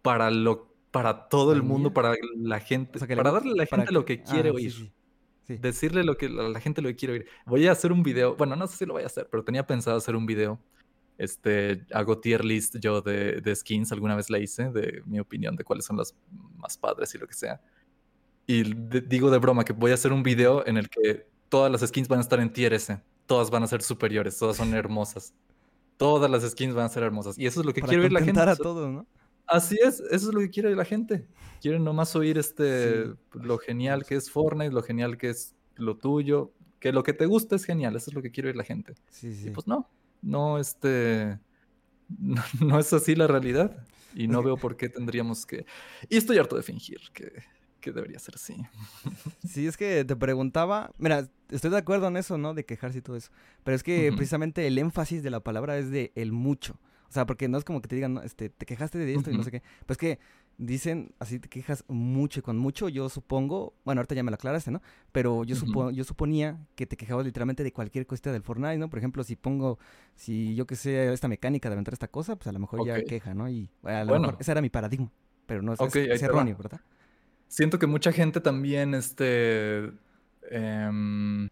para 0.00 0.30
lo 0.30 0.74
para 0.90 1.28
todo 1.28 1.52
el 1.52 1.62
mundo, 1.62 1.92
para 1.92 2.14
la 2.34 2.58
gente, 2.58 2.98
para 2.98 3.30
darle 3.30 3.52
a 3.52 3.54
la 3.54 3.66
gente 3.66 3.92
lo 3.92 4.06
que 4.06 4.22
quiere 4.22 4.48
ah, 4.48 4.52
oír. 4.54 4.90
Decirle 5.46 6.04
lo 6.04 6.16
que 6.16 6.24
a 6.24 6.30
la 6.30 6.58
gente 6.58 6.80
lo 6.80 6.88
que 6.88 6.96
quiere 6.96 7.12
oír. 7.12 7.26
Voy 7.44 7.66
a 7.66 7.72
hacer 7.72 7.92
un 7.92 8.02
video, 8.02 8.34
bueno, 8.36 8.56
no 8.56 8.66
sé 8.66 8.78
si 8.78 8.86
lo 8.86 8.94
voy 8.94 9.02
a 9.02 9.06
hacer, 9.06 9.28
pero 9.30 9.44
tenía 9.44 9.66
pensado 9.66 9.98
hacer 9.98 10.16
un 10.16 10.24
video. 10.24 10.58
Este, 11.18 11.84
hago 11.92 12.18
tier 12.18 12.42
list 12.42 12.76
yo 12.80 13.02
de, 13.02 13.42
de 13.42 13.54
skins, 13.54 13.92
alguna 13.92 14.16
vez 14.16 14.30
la 14.30 14.38
hice, 14.38 14.70
de 14.70 15.02
mi 15.04 15.20
opinión 15.20 15.54
de 15.54 15.64
cuáles 15.64 15.84
son 15.84 15.98
las 15.98 16.16
más 16.56 16.78
padres 16.78 17.14
y 17.14 17.18
lo 17.18 17.26
que 17.26 17.34
sea. 17.34 17.60
Y 18.46 18.62
digo 19.06 19.30
de 19.30 19.36
broma 19.36 19.66
que 19.66 19.74
voy 19.74 19.90
a 19.90 19.94
hacer 19.94 20.14
un 20.14 20.22
video 20.22 20.66
en 20.66 20.78
el 20.78 20.88
que 20.88 21.26
todas 21.50 21.70
las 21.70 21.86
skins 21.86 22.08
van 22.08 22.20
a 22.20 22.22
estar 22.22 22.40
en 22.40 22.50
tier 22.50 22.72
S. 22.72 22.98
Todas 23.28 23.50
van 23.50 23.62
a 23.62 23.66
ser 23.66 23.82
superiores, 23.82 24.38
todas 24.38 24.56
son 24.56 24.74
hermosas. 24.74 25.34
Todas 25.98 26.30
las 26.30 26.48
skins 26.50 26.74
van 26.74 26.86
a 26.86 26.88
ser 26.88 27.02
hermosas. 27.02 27.38
Y 27.38 27.46
eso 27.46 27.60
es 27.60 27.66
lo 27.66 27.74
que 27.74 27.82
quiere 27.82 28.02
oír 28.02 28.12
la 28.12 28.22
gente. 28.22 28.40
a 28.40 28.56
todos, 28.56 28.90
¿no? 28.90 29.06
Así 29.46 29.76
es, 29.82 30.00
eso 30.00 30.28
es 30.28 30.34
lo 30.34 30.40
que 30.40 30.48
quiere 30.48 30.74
la 30.74 30.84
gente. 30.84 31.28
Quieren 31.60 31.84
nomás 31.84 32.16
oír 32.16 32.38
este 32.38 33.12
lo 33.32 33.58
genial 33.58 34.04
que 34.06 34.16
es 34.16 34.30
Fortnite, 34.30 34.72
lo 34.72 34.82
genial 34.82 35.18
que 35.18 35.28
es 35.28 35.54
lo 35.76 35.96
tuyo, 35.96 36.52
que 36.80 36.90
lo 36.90 37.02
que 37.02 37.12
te 37.12 37.26
gusta 37.26 37.54
es 37.54 37.64
genial, 37.64 37.96
eso 37.96 38.10
es 38.10 38.14
lo 38.14 38.22
que 38.22 38.30
quiere 38.30 38.48
oír 38.48 38.56
la 38.56 38.64
gente. 38.64 38.94
Sí, 39.10 39.34
sí. 39.34 39.48
Y 39.48 39.50
pues 39.50 39.66
no, 39.66 39.90
no 40.22 40.58
este 40.58 41.38
no, 42.60 42.78
es 42.78 42.92
así 42.94 43.14
la 43.14 43.26
realidad 43.26 43.86
y 44.14 44.26
no 44.26 44.42
veo 44.42 44.56
por 44.56 44.76
qué 44.76 44.88
tendríamos 44.88 45.44
que 45.44 45.66
y 46.08 46.16
estoy 46.16 46.38
harto 46.38 46.56
de 46.56 46.62
fingir 46.62 47.00
que, 47.12 47.42
que 47.80 47.92
debería 47.92 48.18
ser 48.18 48.34
así. 48.34 48.56
Sí, 49.48 49.66
es 49.66 49.76
que 49.76 50.04
te 50.04 50.16
preguntaba, 50.16 50.92
mira, 50.98 51.28
estoy 51.48 51.70
de 51.70 51.78
acuerdo 51.78 52.08
en 52.08 52.16
eso, 52.16 52.36
¿no? 52.38 52.54
De 52.54 52.64
quejarse 52.64 52.98
y 52.98 53.02
todo 53.02 53.16
eso, 53.16 53.30
pero 53.64 53.74
es 53.74 53.82
que 53.82 54.12
precisamente 54.12 54.66
el 54.66 54.78
énfasis 54.78 55.22
de 55.22 55.30
la 55.30 55.40
palabra 55.40 55.78
es 55.78 55.90
de 55.90 56.12
el 56.14 56.32
mucho. 56.32 56.78
O 57.08 57.12
sea, 57.12 57.24
porque 57.24 57.48
no 57.48 57.56
es 57.56 57.64
como 57.64 57.80
que 57.80 57.88
te 57.88 57.96
digan, 57.96 58.20
este, 58.22 58.50
te 58.50 58.66
quejaste 58.66 58.98
de 58.98 59.14
esto 59.14 59.30
y 59.30 59.36
no 59.36 59.42
sé 59.42 59.50
qué. 59.50 59.62
Pues 59.86 59.96
que 59.96 60.18
dicen, 60.58 61.14
así 61.20 61.38
te 61.38 61.48
quejas 61.48 61.84
mucho 61.88 62.40
y 62.40 62.42
con 62.42 62.58
mucho, 62.58 62.88
yo 62.88 63.08
supongo, 63.08 63.74
bueno, 63.84 64.00
ahorita 64.00 64.14
ya 64.14 64.22
me 64.22 64.30
lo 64.30 64.34
aclaraste, 64.34 64.70
¿no? 64.70 64.82
Pero 65.12 65.44
yo, 65.44 65.56
yo 65.90 66.04
suponía 66.04 66.58
que 66.74 66.86
te 66.86 66.96
quejabas 66.96 67.24
literalmente 67.24 67.64
de 67.64 67.72
cualquier 67.72 68.06
cuestión 68.06 68.34
del 68.34 68.42
Fortnite, 68.42 68.76
¿no? 68.76 68.90
Por 68.90 68.98
ejemplo, 68.98 69.24
si 69.24 69.36
pongo, 69.36 69.78
si 70.16 70.54
yo 70.54 70.66
que 70.66 70.76
sé, 70.76 71.10
esta 71.12 71.28
mecánica 71.28 71.70
de 71.70 71.74
aventar 71.74 71.94
esta 71.94 72.08
cosa, 72.08 72.36
pues 72.36 72.48
a 72.48 72.52
lo 72.52 72.58
mejor 72.58 72.84
ya 72.84 73.02
queja, 73.02 73.32
¿no? 73.32 73.48
Y 73.48 73.70
a 73.84 74.04
lo 74.04 74.18
mejor 74.18 74.36
ese 74.40 74.50
era 74.50 74.60
mi 74.60 74.68
paradigma, 74.68 75.10
pero 75.46 75.62
no 75.62 75.72
es, 75.72 76.22
erróneo, 76.22 76.56
¿verdad? 76.58 76.80
Siento 77.48 77.78
que 77.78 77.86
mucha 77.86 78.12
gente 78.12 78.40
también, 78.40 78.94
este, 78.94 79.90
em, 80.50 81.48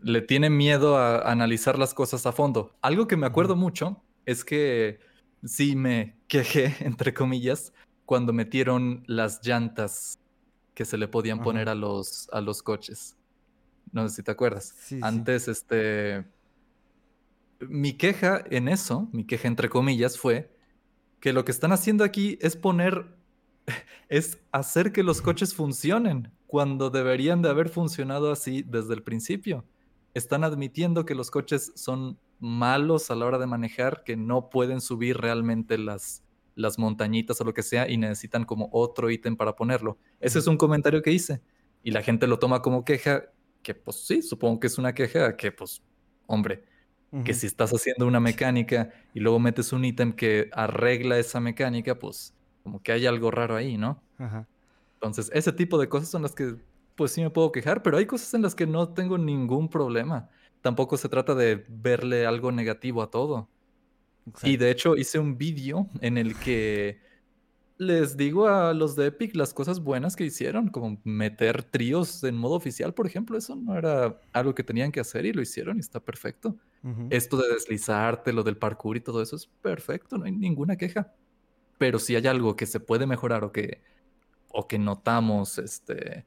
le 0.00 0.22
tiene 0.22 0.50
miedo 0.50 0.96
a 0.96 1.30
analizar 1.30 1.78
las 1.78 1.94
cosas 1.94 2.26
a 2.26 2.32
fondo. 2.32 2.74
Algo 2.82 3.06
que 3.06 3.16
me 3.16 3.26
acuerdo 3.26 3.56
mucho 3.56 4.02
es 4.26 4.44
que 4.44 5.00
sí 5.44 5.76
me 5.76 6.16
quejé, 6.28 6.76
entre 6.80 7.14
comillas, 7.14 7.72
cuando 8.06 8.32
metieron 8.32 9.02
las 9.06 9.44
llantas 9.46 10.20
que 10.74 10.84
se 10.84 10.98
le 10.98 11.08
podían 11.08 11.40
poner 11.40 11.68
a 11.68 11.74
los, 11.74 12.28
a 12.32 12.40
los 12.40 12.62
coches. 12.62 13.16
No 13.92 14.08
sé 14.08 14.16
si 14.16 14.22
te 14.22 14.32
acuerdas. 14.32 14.74
Antes, 15.02 15.48
este. 15.48 16.24
Mi 17.60 17.94
queja 17.94 18.44
en 18.50 18.68
eso, 18.68 19.08
mi 19.12 19.24
queja 19.24 19.48
entre 19.48 19.68
comillas, 19.68 20.18
fue 20.18 20.50
que 21.20 21.32
lo 21.32 21.44
que 21.44 21.52
están 21.52 21.72
haciendo 21.72 22.04
aquí 22.04 22.36
es 22.40 22.56
poner. 22.56 23.06
Es 24.08 24.38
hacer 24.52 24.92
que 24.92 25.02
los 25.02 25.22
coches 25.22 25.54
funcionen 25.54 26.30
cuando 26.46 26.90
deberían 26.90 27.42
de 27.42 27.48
haber 27.48 27.68
funcionado 27.68 28.30
así 28.30 28.62
desde 28.62 28.94
el 28.94 29.02
principio. 29.02 29.64
Están 30.14 30.44
admitiendo 30.44 31.04
que 31.04 31.14
los 31.14 31.30
coches 31.30 31.72
son 31.74 32.18
malos 32.38 33.10
a 33.10 33.14
la 33.14 33.26
hora 33.26 33.38
de 33.38 33.46
manejar 33.46 34.04
que 34.04 34.16
no 34.16 34.50
pueden 34.50 34.80
subir 34.80 35.16
realmente 35.16 35.78
las, 35.78 36.22
las 36.54 36.78
montañitas 36.78 37.40
o 37.40 37.44
lo 37.44 37.54
que 37.54 37.62
sea 37.62 37.88
y 37.88 37.96
necesitan 37.96 38.44
como 38.44 38.68
otro 38.72 39.10
ítem 39.10 39.36
para 39.36 39.56
ponerlo. 39.56 39.98
Ese 40.20 40.38
es 40.38 40.46
un 40.46 40.56
comentario 40.56 41.02
que 41.02 41.10
hice 41.10 41.40
y 41.82 41.90
la 41.90 42.02
gente 42.02 42.26
lo 42.26 42.38
toma 42.38 42.62
como 42.62 42.84
queja, 42.84 43.24
que 43.62 43.74
pues 43.74 43.96
sí, 44.06 44.22
supongo 44.22 44.60
que 44.60 44.68
es 44.68 44.78
una 44.78 44.94
queja, 44.94 45.36
que 45.36 45.52
pues, 45.52 45.82
hombre, 46.26 46.64
que 47.24 47.32
si 47.32 47.46
estás 47.46 47.70
haciendo 47.72 48.08
una 48.08 48.18
mecánica 48.18 48.90
y 49.14 49.20
luego 49.20 49.38
metes 49.38 49.72
un 49.72 49.84
ítem 49.84 50.12
que 50.12 50.50
arregla 50.52 51.16
esa 51.16 51.38
mecánica, 51.38 51.96
pues 51.96 52.34
como 52.64 52.82
que 52.82 52.90
hay 52.90 53.06
algo 53.06 53.30
raro 53.30 53.54
ahí, 53.54 53.78
¿no? 53.78 54.02
Entonces, 54.94 55.30
ese 55.32 55.52
tipo 55.52 55.78
de 55.78 55.88
cosas 55.88 56.08
son 56.08 56.22
las 56.22 56.34
que 56.34 56.56
pues 56.96 57.12
sí 57.12 57.22
me 57.22 57.30
puedo 57.30 57.52
quejar, 57.52 57.82
pero 57.84 57.96
hay 57.96 58.06
cosas 58.06 58.34
en 58.34 58.42
las 58.42 58.56
que 58.56 58.66
no 58.66 58.88
tengo 58.88 59.18
ningún 59.18 59.68
problema 59.68 60.30
tampoco 60.64 60.96
se 60.96 61.10
trata 61.10 61.34
de 61.34 61.62
verle 61.68 62.24
algo 62.24 62.50
negativo 62.50 63.02
a 63.02 63.10
todo. 63.10 63.50
Y 64.42 64.56
de 64.56 64.70
hecho 64.70 64.96
hice 64.96 65.18
un 65.18 65.36
vídeo 65.36 65.90
en 66.00 66.16
el 66.16 66.38
que 66.38 67.00
les 67.76 68.16
digo 68.16 68.48
a 68.48 68.72
los 68.72 68.96
de 68.96 69.08
Epic 69.08 69.36
las 69.36 69.52
cosas 69.52 69.80
buenas 69.80 70.16
que 70.16 70.24
hicieron, 70.24 70.68
como 70.68 71.02
meter 71.04 71.64
tríos 71.64 72.24
en 72.24 72.38
modo 72.38 72.54
oficial, 72.54 72.94
por 72.94 73.06
ejemplo, 73.06 73.36
eso 73.36 73.54
no 73.54 73.76
era 73.76 74.18
algo 74.32 74.54
que 74.54 74.64
tenían 74.64 74.90
que 74.90 75.00
hacer 75.00 75.26
y 75.26 75.34
lo 75.34 75.42
hicieron 75.42 75.76
y 75.76 75.80
está 75.80 76.00
perfecto. 76.00 76.56
Esto 77.10 77.36
de 77.36 77.52
deslizarte, 77.52 78.32
lo 78.32 78.42
del 78.42 78.56
parkour 78.56 78.96
y 78.96 79.00
todo 79.00 79.20
eso 79.20 79.36
es 79.36 79.46
perfecto, 79.60 80.16
no 80.16 80.24
hay 80.24 80.32
ninguna 80.32 80.76
queja. 80.76 81.12
Pero 81.78 81.98
si 81.98 82.16
hay 82.16 82.26
algo 82.26 82.56
que 82.56 82.66
se 82.66 82.80
puede 82.80 83.06
mejorar 83.06 83.44
o 83.44 83.52
que, 83.52 83.82
o 84.50 84.68
que 84.68 84.78
notamos 84.78 85.58
este, 85.58 86.26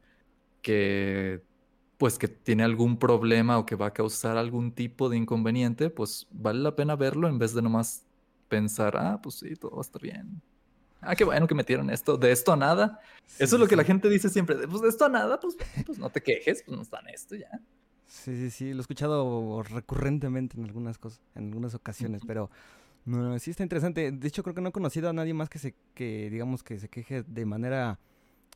que 0.62 1.42
pues 1.98 2.20
que 2.20 2.28
tiene 2.28 2.64
algún 2.64 2.98
problema 2.98 3.58
o 3.58 3.66
que 3.66 3.76
va 3.76 3.88
a 3.88 3.94
causar 3.94 4.38
algún 4.38 4.72
tipo 4.72 5.10
de 5.10 5.18
inconveniente, 5.18 5.90
pues 5.90 6.28
vale 6.32 6.60
la 6.60 6.76
pena 6.76 6.96
verlo 6.96 7.28
en 7.28 7.40
vez 7.40 7.54
de 7.54 7.62
nomás 7.62 8.06
pensar, 8.48 8.96
ah, 8.98 9.20
pues 9.22 9.36
sí, 9.36 9.56
todo 9.56 9.72
va 9.72 9.80
a 9.80 9.82
estar 9.82 10.02
bien. 10.02 10.42
Ah, 11.02 11.16
qué 11.16 11.24
bueno 11.24 11.48
que 11.48 11.56
metieron 11.56 11.90
esto, 11.90 12.18
de 12.18 12.32
esto 12.32 12.54
a 12.54 12.56
nada. 12.56 13.00
Eso 13.40 13.56
es 13.56 13.60
lo 13.60 13.68
que 13.68 13.76
la 13.76 13.84
gente 13.84 14.10
dice 14.10 14.30
siempre, 14.30 14.56
pues 14.68 14.82
de 14.82 14.90
esto 14.90 15.06
a 15.06 15.10
nada, 15.10 15.40
pues, 15.40 15.58
pues 15.86 15.98
no 15.98 16.10
te 16.10 16.22
quejes, 16.22 16.64
pues 16.64 16.76
no 16.76 16.84
está 16.84 17.00
en 17.00 17.10
esto 17.10 17.36
ya. 17.36 17.50
Sí, 18.06 18.36
sí, 18.36 18.52
sí, 18.52 18.74
lo 18.74 18.80
he 18.80 18.82
escuchado 18.82 19.64
recurrentemente 19.64 20.58
en 20.58 20.66
algunas 20.66 20.98
cosas, 20.98 21.22
en 21.36 21.46
algunas 21.46 21.76
ocasiones, 21.76 22.22
pero 22.26 22.50
no, 23.08 23.40
sí 23.40 23.52
está 23.52 23.64
interesante. 23.64 24.12
De 24.12 24.28
hecho, 24.28 24.44
creo 24.44 24.54
que 24.54 24.62
no 24.62 24.70
he 24.70 24.72
conocido 24.72 25.10
a 25.10 25.14
nadie 25.14 25.34
más 25.34 25.50
que 25.50 25.60
se, 25.60 25.76
que 25.94 26.30
digamos 26.30 26.62
que 26.64 26.78
se 26.78 26.90
queje 26.90 27.24
de 27.24 27.46
manera 27.46 28.00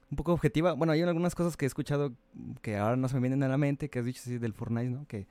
un 0.10 0.18
poco 0.18 0.34
objetiva. 0.34 0.74
Bueno, 0.74 0.92
hay 0.92 1.02
algunas 1.02 1.36
cosas 1.36 1.56
que 1.56 1.66
he 1.66 1.68
escuchado 1.68 2.14
que 2.62 2.78
ahora 2.78 2.98
no 2.98 3.08
se 3.08 3.16
me 3.16 3.22
vienen 3.22 3.44
a 3.44 3.48
la 3.48 3.58
mente, 3.58 3.90
que 3.90 4.00
has 4.00 4.06
dicho 4.06 4.22
así 4.22 4.38
del 4.38 4.54
Fortnite, 4.54 4.90
¿no? 4.90 5.08
Que, 5.08 5.26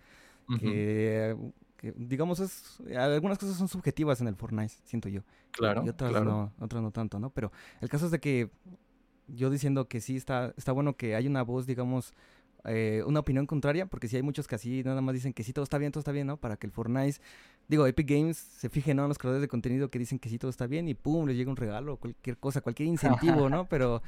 que, 0.59 1.93
digamos, 1.97 2.41
es, 2.41 2.81
algunas 2.97 3.39
cosas 3.39 3.57
son 3.57 3.69
subjetivas 3.69 4.23
en 4.23 4.29
el 4.29 4.37
Fortnite, 4.37 4.75
siento 4.85 5.11
yo. 5.11 5.21
Claro. 5.51 5.85
Y 5.85 5.91
otras, 5.91 6.13
No, 6.25 6.53
otras 6.59 6.83
no 6.83 6.91
tanto, 6.91 7.19
¿no? 7.19 7.29
Pero 7.29 7.53
el 7.83 7.91
caso 7.91 8.07
es 8.07 8.11
de 8.11 8.21
que 8.21 8.49
yo 9.29 9.51
diciendo 9.51 9.87
que 9.87 10.01
sí 10.01 10.17
está, 10.17 10.55
está 10.57 10.73
bueno 10.73 10.97
que 10.97 11.15
hay 11.15 11.27
una 11.27 11.43
voz, 11.43 11.67
digamos, 11.67 12.15
eh, 12.65 13.03
una 13.07 13.21
opinión 13.21 13.47
contraria, 13.47 13.87
porque 13.87 14.09
si 14.09 14.17
hay 14.17 14.23
muchos 14.23 14.47
que 14.47 14.55
así 14.55 14.83
nada 14.83 15.01
más 15.01 15.15
dicen 15.15 15.33
que 15.33 15.43
sí, 15.43 15.53
todo 15.53 15.63
está 15.63 15.79
bien, 15.79 15.93
todo 15.93 16.01
está 16.01 16.13
bien, 16.13 16.27
¿no? 16.27 16.37
Para 16.37 16.57
que 16.57 16.67
el 16.67 16.73
Fortnite, 16.73 17.19
digo, 17.71 17.87
Epic 17.87 18.11
Games 18.11 18.37
se 18.37 18.69
fije, 18.69 18.95
¿no? 18.95 19.03
En 19.03 19.09
los 19.09 19.17
creadores 19.17 19.41
de 19.41 19.49
contenido 19.49 19.91
que 19.91 19.99
dicen 20.01 20.19
que 20.19 20.29
sí, 20.29 20.39
todo 20.39 20.51
está 20.51 20.67
bien 20.67 20.89
y 20.89 20.95
pum, 20.95 21.27
les 21.27 21.37
llega 21.37 21.51
un 21.51 21.57
regalo, 21.57 21.97
cualquier 21.97 22.37
cosa, 22.37 22.61
cualquier 22.61 22.89
incentivo, 22.89 23.49
¿no? 23.49 23.67
Pero 23.71 24.03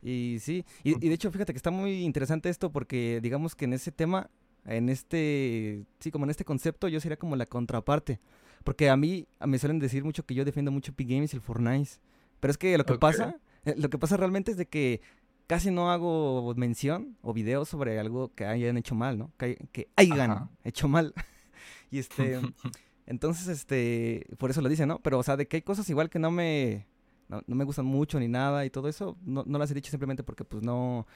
y 0.00 0.38
sí, 0.40 0.64
y, 0.84 0.94
de 0.94 1.12
hecho, 1.12 1.32
fíjate 1.32 1.52
que 1.52 1.56
está 1.56 1.72
muy 1.72 2.04
interesante 2.04 2.48
esto 2.48 2.70
porque 2.70 3.18
digamos 3.20 3.56
que 3.56 3.64
en 3.64 3.72
ese 3.72 3.90
tema, 3.90 4.30
en 4.64 4.88
este, 4.88 5.84
sí, 5.98 6.12
como 6.12 6.26
en 6.26 6.30
este 6.30 6.44
concepto, 6.44 6.86
yo 6.86 7.00
sería 7.00 7.16
como 7.16 7.34
la 7.34 7.46
contraparte. 7.46 8.20
Porque 8.62 8.88
a 8.88 8.96
mí 8.96 9.26
me 9.44 9.58
suelen 9.58 9.80
decir 9.80 10.04
mucho 10.04 10.24
que 10.24 10.34
yo 10.34 10.44
defiendo 10.44 10.70
mucho 10.70 10.92
Epic 10.92 11.08
Games 11.08 11.32
y 11.32 11.36
el 11.36 11.42
Fortnite. 11.42 11.90
Pero 12.38 12.50
es 12.52 12.58
que 12.58 12.78
lo 12.78 12.84
que 12.84 12.98
pasa, 12.98 13.36
eh, 13.64 13.74
lo 13.76 13.90
que 13.90 13.98
pasa 13.98 14.16
realmente 14.16 14.52
es 14.52 14.56
de 14.56 14.66
que 14.66 15.00
casi 15.48 15.72
no 15.72 15.90
hago 15.90 16.54
mención 16.56 17.16
o 17.22 17.32
videos 17.32 17.68
sobre 17.68 17.98
algo 17.98 18.32
que 18.34 18.44
hayan 18.44 18.76
hecho 18.76 18.94
mal, 18.94 19.18
¿no? 19.18 19.32
Que, 19.38 19.56
que 19.72 19.88
hayan 19.96 20.50
hecho 20.62 20.86
mal. 20.86 21.14
y 21.90 21.98
este, 21.98 22.40
entonces, 23.08 23.48
este, 23.48 24.26
por 24.36 24.50
eso 24.50 24.60
lo 24.60 24.68
dice, 24.68 24.84
¿no? 24.84 24.98
Pero, 24.98 25.18
o 25.18 25.22
sea, 25.22 25.38
de 25.38 25.48
que 25.48 25.56
hay 25.56 25.62
cosas 25.62 25.88
igual 25.88 26.10
que 26.10 26.18
no 26.18 26.30
me, 26.30 26.86
no, 27.30 27.42
me 27.46 27.64
gustan 27.64 27.86
mucho 27.86 28.20
ni 28.20 28.28
nada 28.28 28.66
y 28.66 28.70
todo 28.70 28.86
eso, 28.86 29.16
no, 29.24 29.44
no 29.46 29.58
las 29.58 29.70
he 29.70 29.74
dicho 29.74 29.90
simplemente 29.90 30.22
porque 30.22 30.44
pues 30.44 30.62
no, 30.62 31.06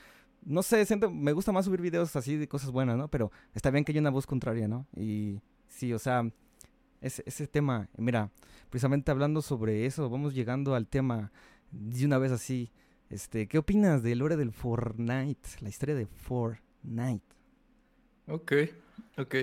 no 0.42 0.62
sé, 0.62 0.86
siento, 0.86 1.10
me 1.10 1.32
gusta 1.32 1.52
más 1.52 1.66
subir 1.66 1.82
videos 1.82 2.16
así 2.16 2.38
de 2.38 2.48
cosas 2.48 2.70
buenas, 2.70 2.96
¿no? 2.96 3.08
Pero 3.08 3.30
está 3.52 3.70
bien 3.70 3.84
que 3.84 3.92
haya 3.92 4.00
una 4.00 4.08
voz 4.08 4.26
contraria, 4.26 4.68
¿no? 4.68 4.86
Y 4.96 5.42
sí, 5.68 5.92
o 5.92 5.98
sea, 5.98 6.26
ese, 7.02 7.24
ese 7.26 7.46
tema, 7.46 7.90
mira, 7.98 8.30
precisamente 8.70 9.10
hablando 9.10 9.42
sobre 9.42 9.84
eso, 9.84 10.08
vamos 10.08 10.34
llegando 10.34 10.74
al 10.74 10.88
tema 10.88 11.30
de 11.72 12.06
una 12.06 12.16
vez 12.16 12.32
así. 12.32 12.70
Este, 13.10 13.48
¿qué 13.48 13.58
opinas 13.58 14.02
del 14.02 14.20
lore 14.20 14.38
del 14.38 14.52
Fortnite? 14.52 15.46
La 15.60 15.68
historia 15.68 15.94
de 15.94 16.06
Fortnite. 16.06 17.26
Ok, 18.28 18.52
ok. 19.18 19.34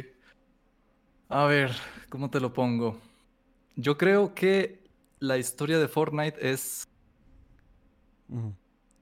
A 1.31 1.45
ver, 1.45 1.71
¿cómo 2.09 2.31
te 2.31 2.39
lo 2.39 2.51
pongo? 2.51 2.99
Yo 3.75 3.99
creo 3.99 4.33
que 4.33 4.83
la 5.19 5.37
historia 5.37 5.77
de 5.77 5.87
Fortnite 5.87 6.49
es... 6.49 6.87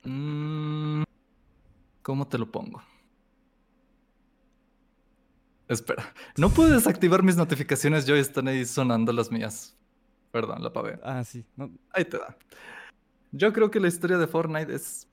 Mm, 0.03 1.03
¿Cómo 2.01 2.28
te 2.28 2.38
lo 2.38 2.51
pongo? 2.51 2.84
Espera, 5.69 6.13
no 6.36 6.49
puedes 6.49 6.73
desactivar 6.73 7.23
mis 7.23 7.38
notificaciones, 7.38 8.05
yo 8.05 8.15
están 8.17 8.49
ahí 8.49 8.65
sonando 8.65 9.13
las 9.13 9.32
mías. 9.32 9.78
Perdón, 10.32 10.61
la 10.61 10.73
pavé. 10.73 10.99
Ah, 11.03 11.23
sí. 11.23 11.45
Ahí 11.91 12.03
te 12.03 12.17
da. 12.17 12.38
Yo 13.32 13.53
creo 13.53 13.71
que 13.71 13.80
la 13.80 13.88
historia 13.88 14.17
de 14.17 14.28
Fortnite 14.28 14.75
es 14.75 15.07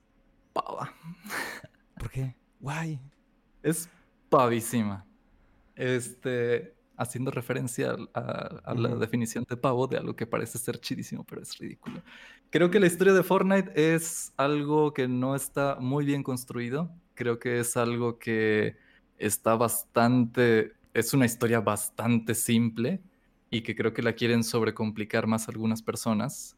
pava. 0.53 0.93
¿Por 1.97 2.11
qué? 2.11 2.35
Guay. 2.59 2.99
Es 3.63 3.89
pavísima. 4.29 5.07
Este, 5.77 6.74
haciendo 6.97 7.31
referencia 7.31 7.97
a, 8.15 8.75
la 8.75 8.95
definición 8.97 9.45
de 9.49 9.57
pavo 9.57 9.87
de 9.87 9.99
algo 9.99 10.15
que 10.15 10.27
parece 10.27 10.59
ser 10.59 10.79
chidísimo, 10.79 11.25
pero 11.25 11.43
es 11.43 11.59
ridículo. 11.59 12.03
Creo 12.51 12.71
que 12.71 12.81
la 12.81 12.87
historia 12.87 13.13
de 13.13 13.23
Fortnite 13.23 13.95
es 13.95 14.33
algo 14.37 14.93
que 14.95 15.09
no 15.09 15.35
está 15.35 15.77
muy 15.81 16.05
bien 16.05 16.23
construido. 16.23 16.91
Creo 17.15 17.39
que 17.39 17.61
es 17.61 17.77
algo 17.77 18.19
que 18.19 18.77
está 19.19 19.57
bastante, 19.57 20.73
es 20.93 21.15
una 21.15 21.27
historia 21.27 21.61
bastante 21.61 22.35
simple 22.35 23.01
y 23.51 23.63
que 23.63 23.75
creo 23.75 23.93
que 23.93 24.03
la 24.03 24.15
quieren 24.15 24.45
sobrecomplicar 24.45 25.27
más 25.27 25.49
algunas 25.49 25.83
personas 25.83 26.57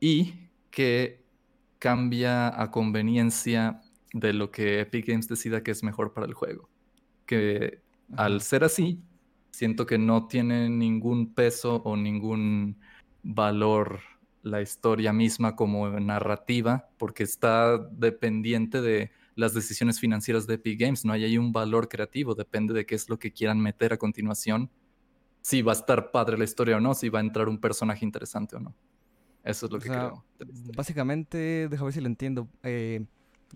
y 0.00 0.48
que 0.70 1.24
cambia 1.78 2.60
a 2.60 2.70
conveniencia 2.70 3.82
de 4.12 4.32
lo 4.32 4.50
que 4.50 4.80
Epic 4.80 5.06
Games 5.06 5.28
decida 5.28 5.62
que 5.62 5.70
es 5.70 5.82
mejor 5.82 6.12
para 6.12 6.26
el 6.26 6.34
juego. 6.34 6.68
Que 7.26 7.82
al 8.16 8.40
ser 8.42 8.64
así, 8.64 9.02
siento 9.60 9.84
que 9.84 9.98
no 9.98 10.26
tiene 10.26 10.70
ningún 10.70 11.34
peso 11.34 11.82
o 11.84 11.94
ningún 11.94 12.78
valor 13.22 14.00
la 14.42 14.62
historia 14.62 15.12
misma 15.12 15.54
como 15.54 15.86
narrativa, 16.00 16.88
porque 16.96 17.24
está 17.24 17.76
dependiente 17.76 18.80
de 18.80 19.10
las 19.34 19.52
decisiones 19.52 20.00
financieras 20.00 20.46
de 20.46 20.54
Epic 20.54 20.80
Games. 20.80 21.04
No 21.04 21.12
hay 21.12 21.24
ahí 21.24 21.36
un 21.36 21.52
valor 21.52 21.90
creativo, 21.90 22.34
depende 22.34 22.72
de 22.72 22.86
qué 22.86 22.94
es 22.94 23.10
lo 23.10 23.18
que 23.18 23.34
quieran 23.34 23.60
meter 23.60 23.92
a 23.92 23.98
continuación. 23.98 24.70
Si 25.42 25.60
va 25.60 25.72
a 25.72 25.74
estar 25.74 26.10
padre 26.10 26.38
la 26.38 26.44
historia 26.44 26.78
o 26.78 26.80
no, 26.80 26.94
si 26.94 27.10
va 27.10 27.18
a 27.18 27.22
entrar 27.22 27.46
un 27.46 27.60
personaje 27.60 28.02
interesante 28.02 28.56
o 28.56 28.60
no. 28.60 28.74
Eso 29.44 29.66
es 29.66 29.72
lo 29.72 29.78
que 29.78 29.90
creo. 29.90 30.24
Básicamente, 30.74 31.68
déjame 31.68 31.88
ver 31.88 31.92
si 31.92 32.00
lo 32.00 32.06
entiendo. 32.06 32.48
Eh, 32.62 33.04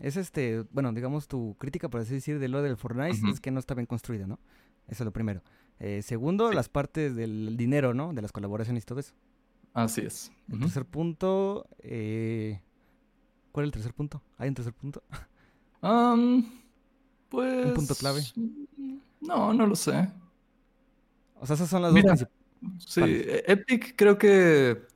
es 0.00 0.18
este, 0.18 0.66
bueno, 0.70 0.92
digamos 0.92 1.28
tu 1.28 1.56
crítica, 1.58 1.88
por 1.88 2.02
así 2.02 2.12
decir, 2.12 2.38
de 2.38 2.48
lo 2.48 2.60
del 2.60 2.76
Fortnite 2.76 3.26
es 3.30 3.40
que 3.40 3.50
no 3.50 3.58
está 3.58 3.72
bien 3.72 3.86
construida, 3.86 4.26
¿no? 4.26 4.38
Eso 4.86 5.02
es 5.02 5.06
lo 5.06 5.12
primero. 5.12 5.42
Eh, 5.80 6.02
segundo, 6.02 6.52
las 6.52 6.68
partes 6.68 7.16
del 7.16 7.56
dinero, 7.56 7.94
¿no? 7.94 8.12
De 8.12 8.22
las 8.22 8.32
colaboraciones 8.32 8.84
y 8.84 8.86
todo 8.86 9.00
eso. 9.00 9.14
Así 9.72 10.02
es. 10.02 10.30
El 10.50 10.60
tercer 10.60 10.84
punto, 10.84 11.66
eh, 11.80 12.60
¿cuál 13.50 13.64
es 13.64 13.68
el 13.68 13.72
tercer 13.72 13.92
punto? 13.92 14.22
¿Hay 14.38 14.48
un 14.48 14.54
tercer 14.54 14.72
punto? 14.72 15.02
pues... 17.28 17.66
¿Un 17.66 17.74
punto 17.74 17.94
clave? 17.96 18.22
No, 19.20 19.52
no 19.52 19.66
lo 19.66 19.74
sé. 19.74 20.08
O 21.40 21.46
sea, 21.46 21.54
esas 21.54 21.68
son 21.68 21.82
las 21.82 21.92
dos 21.92 22.02
principales. 22.02 22.34
Sí, 22.78 23.02
e-, 23.02 23.44
Epic 23.46 23.94
creo 23.96 24.16
que 24.16 24.86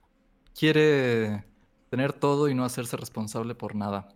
quiere 0.58 1.44
tener 1.90 2.12
todo 2.12 2.48
y 2.48 2.54
no 2.54 2.64
hacerse 2.64 2.96
responsable 2.96 3.54
por 3.54 3.74
nada. 3.74 4.08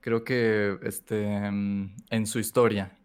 Creo 0.00 0.24
que 0.24 0.78
este, 0.82 1.50
mm, 1.50 1.96
en 2.10 2.26
su 2.26 2.38
historia, 2.38 2.96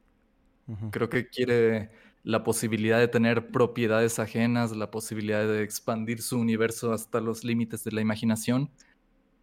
creo 0.91 1.09
que 1.09 1.27
quiere 1.27 1.91
la 2.23 2.43
posibilidad 2.43 2.99
de 2.99 3.09
tener 3.09 3.51
propiedades 3.51 4.17
ajenas, 4.17 4.75
la 4.75 4.89
posibilidad 4.89 5.45
de 5.45 5.61
expandir 5.61 6.21
su 6.21 6.39
universo 6.39 6.93
hasta 6.93 7.19
los 7.19 7.43
límites 7.43 7.83
de 7.83 7.91
la 7.91 8.01
imaginación, 8.01 8.71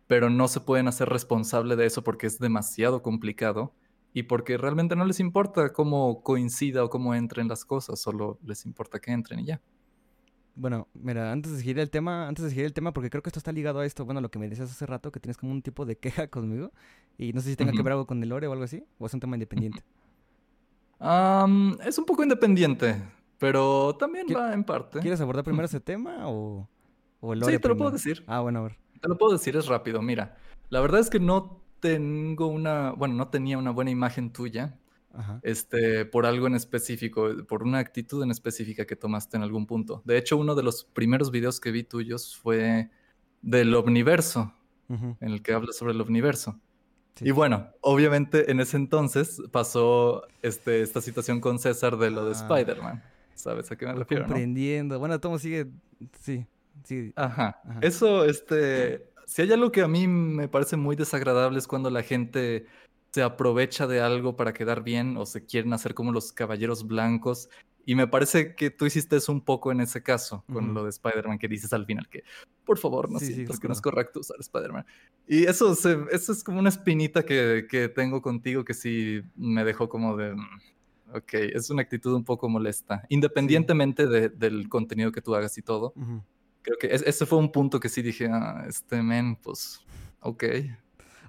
pero 0.06 0.30
no 0.30 0.48
se 0.48 0.60
pueden 0.60 0.88
hacer 0.88 1.08
responsable 1.08 1.76
de 1.76 1.86
eso 1.86 2.02
porque 2.02 2.26
es 2.26 2.38
demasiado 2.38 3.02
complicado 3.02 3.74
y 4.14 4.24
porque 4.24 4.56
realmente 4.56 4.96
no 4.96 5.04
les 5.04 5.20
importa 5.20 5.72
cómo 5.72 6.22
coincida 6.22 6.82
o 6.82 6.90
cómo 6.90 7.14
entren 7.14 7.48
las 7.48 7.64
cosas, 7.64 8.00
solo 8.00 8.38
les 8.44 8.64
importa 8.64 8.98
que 8.98 9.12
entren 9.12 9.40
y 9.40 9.44
ya. 9.46 9.60
Bueno, 10.56 10.88
mira, 10.94 11.30
antes 11.30 11.52
de 11.52 11.58
seguir 11.58 11.78
el 11.78 11.90
tema, 11.90 12.26
antes 12.26 12.44
de 12.44 12.50
seguir 12.50 12.64
el 12.64 12.72
tema, 12.72 12.92
porque 12.92 13.08
creo 13.08 13.22
que 13.22 13.28
esto 13.28 13.38
está 13.38 13.52
ligado 13.52 13.80
a 13.80 13.86
esto, 13.86 14.04
bueno, 14.04 14.20
lo 14.20 14.30
que 14.30 14.38
me 14.38 14.48
decías 14.48 14.70
hace 14.70 14.84
rato, 14.84 15.12
que 15.12 15.20
tienes 15.20 15.36
como 15.36 15.52
un 15.52 15.62
tipo 15.62 15.86
de 15.86 15.96
queja 15.96 16.26
conmigo, 16.28 16.72
y 17.16 17.32
no 17.32 17.40
sé 17.40 17.50
si 17.50 17.56
tenga 17.56 17.72
que 17.72 17.82
ver 17.82 17.92
algo 17.92 18.06
con 18.06 18.22
el 18.22 18.30
lore 18.30 18.46
o 18.46 18.52
algo 18.52 18.64
así, 18.64 18.82
o 18.98 19.06
es 19.06 19.14
un 19.14 19.20
tema 19.20 19.36
independiente 19.36 19.84
es 21.00 21.98
un 21.98 22.04
poco 22.04 22.22
independiente, 22.22 23.02
pero 23.38 23.96
también 23.96 24.26
va 24.34 24.52
en 24.52 24.64
parte. 24.64 25.00
¿Quieres 25.00 25.20
abordar 25.20 25.44
primero 25.44 25.64
ese 25.66 25.80
tema 25.80 26.28
o, 26.28 26.68
o 27.20 27.32
el 27.32 27.44
Sí, 27.44 27.58
te 27.58 27.68
lo 27.68 27.76
puedo 27.76 27.90
decir. 27.90 28.22
Ah, 28.26 28.40
bueno, 28.40 28.60
a 28.60 28.62
ver. 28.62 28.78
Te 29.00 29.08
lo 29.08 29.16
puedo 29.16 29.32
decir, 29.32 29.56
es 29.56 29.66
rápido. 29.66 30.02
Mira, 30.02 30.36
la 30.68 30.80
verdad 30.80 31.00
es 31.00 31.08
que 31.08 31.20
no 31.20 31.62
tengo 31.80 32.46
una, 32.46 32.92
bueno, 32.92 33.14
no 33.14 33.28
tenía 33.28 33.58
una 33.58 33.70
buena 33.70 33.90
imagen 33.90 34.32
tuya. 34.32 34.76
Este, 35.42 36.04
por 36.04 36.24
algo 36.24 36.46
en 36.46 36.54
específico, 36.54 37.28
por 37.48 37.64
una 37.64 37.78
actitud 37.78 38.22
en 38.22 38.30
específica 38.30 38.86
que 38.86 38.94
tomaste 38.94 39.36
en 39.36 39.42
algún 39.42 39.66
punto. 39.66 40.02
De 40.04 40.16
hecho, 40.16 40.36
uno 40.36 40.54
de 40.54 40.62
los 40.62 40.84
primeros 40.84 41.32
videos 41.32 41.58
que 41.58 41.72
vi 41.72 41.82
tuyos 41.82 42.36
fue 42.36 42.90
del 43.42 43.74
Omniverso, 43.74 44.54
en 44.88 45.16
el 45.20 45.42
que 45.42 45.52
hablas 45.52 45.76
sobre 45.76 45.94
el 45.94 46.00
Omniverso. 46.00 46.60
Y 47.20 47.30
bueno, 47.32 47.68
obviamente 47.80 48.50
en 48.50 48.60
ese 48.60 48.76
entonces 48.76 49.42
pasó 49.50 50.26
este, 50.42 50.82
esta 50.82 51.00
situación 51.00 51.40
con 51.40 51.58
César 51.58 51.96
de 51.96 52.10
lo 52.10 52.24
de 52.24 52.30
ah. 52.30 52.40
Spider-Man. 52.42 53.02
¿Sabes 53.34 53.70
a 53.70 53.76
qué 53.76 53.86
me 53.86 53.94
refiero? 53.94 54.24
Comprendiendo. 54.24 54.98
Bueno, 54.98 55.18
todo 55.18 55.38
sigue. 55.38 55.66
Sí, 56.20 56.46
sí. 56.84 57.12
Ajá. 57.16 57.60
Eso, 57.80 58.24
este. 58.24 59.10
Si 59.26 59.42
hay 59.42 59.52
algo 59.52 59.70
que 59.70 59.82
a 59.82 59.88
mí 59.88 60.08
me 60.08 60.48
parece 60.48 60.76
muy 60.76 60.96
desagradable 60.96 61.58
es 61.58 61.66
cuando 61.66 61.88
la 61.88 62.02
gente 62.02 62.66
se 63.12 63.22
aprovecha 63.22 63.86
de 63.86 64.00
algo 64.00 64.36
para 64.36 64.52
quedar 64.52 64.82
bien 64.82 65.16
o 65.16 65.26
se 65.26 65.44
quieren 65.44 65.72
hacer 65.72 65.94
como 65.94 66.12
los 66.12 66.32
caballeros 66.32 66.86
blancos 66.86 67.48
y 67.86 67.94
me 67.94 68.06
parece 68.06 68.54
que 68.54 68.70
tú 68.70 68.86
hiciste 68.86 69.16
eso 69.16 69.32
un 69.32 69.40
poco 69.40 69.72
en 69.72 69.80
ese 69.80 70.02
caso, 70.02 70.44
con 70.52 70.74
lo 70.74 70.84
de 70.84 70.90
Spider-Man, 70.90 71.38
que 71.38 71.48
dices 71.48 71.72
al 71.72 71.86
final 71.86 72.08
que, 72.08 72.24
por 72.64 72.78
favor, 72.78 73.10
no 73.10 73.18
sientas 73.18 73.58
que 73.58 73.68
no 73.68 73.74
es 73.74 73.80
correcto 73.80 74.20
usar 74.20 74.36
Spider-Man. 74.40 74.84
Y 75.26 75.44
eso, 75.44 75.72
eso 75.72 76.32
es 76.32 76.44
como 76.44 76.58
una 76.58 76.68
espinita 76.68 77.24
que, 77.24 77.66
que, 77.68 77.88
tengo 77.88 78.20
contigo 78.22 78.64
que 78.64 78.74
sí 78.74 79.22
me 79.36 79.64
dejó 79.64 79.88
como 79.88 80.16
de... 80.16 80.34
Mm, 80.34 80.60
ok, 81.14 81.34
es 81.34 81.70
una 81.70 81.82
actitud 81.82 82.14
un 82.14 82.24
poco 82.24 82.48
molesta, 82.48 83.04
independientemente 83.08 84.06
de, 84.06 84.28
del 84.28 84.68
contenido 84.68 85.10
que 85.12 85.22
tú 85.22 85.34
hagas 85.34 85.56
y 85.58 85.62
todo. 85.62 85.94
Creo 86.62 86.76
que 86.78 86.88
ese 86.92 87.26
fue 87.26 87.38
un 87.38 87.50
punto 87.50 87.80
que 87.80 87.88
sí 87.88 88.02
dije, 88.02 88.28
ah, 88.30 88.64
este 88.68 89.02
men, 89.02 89.36
pues, 89.36 89.80
ok. 90.20 90.44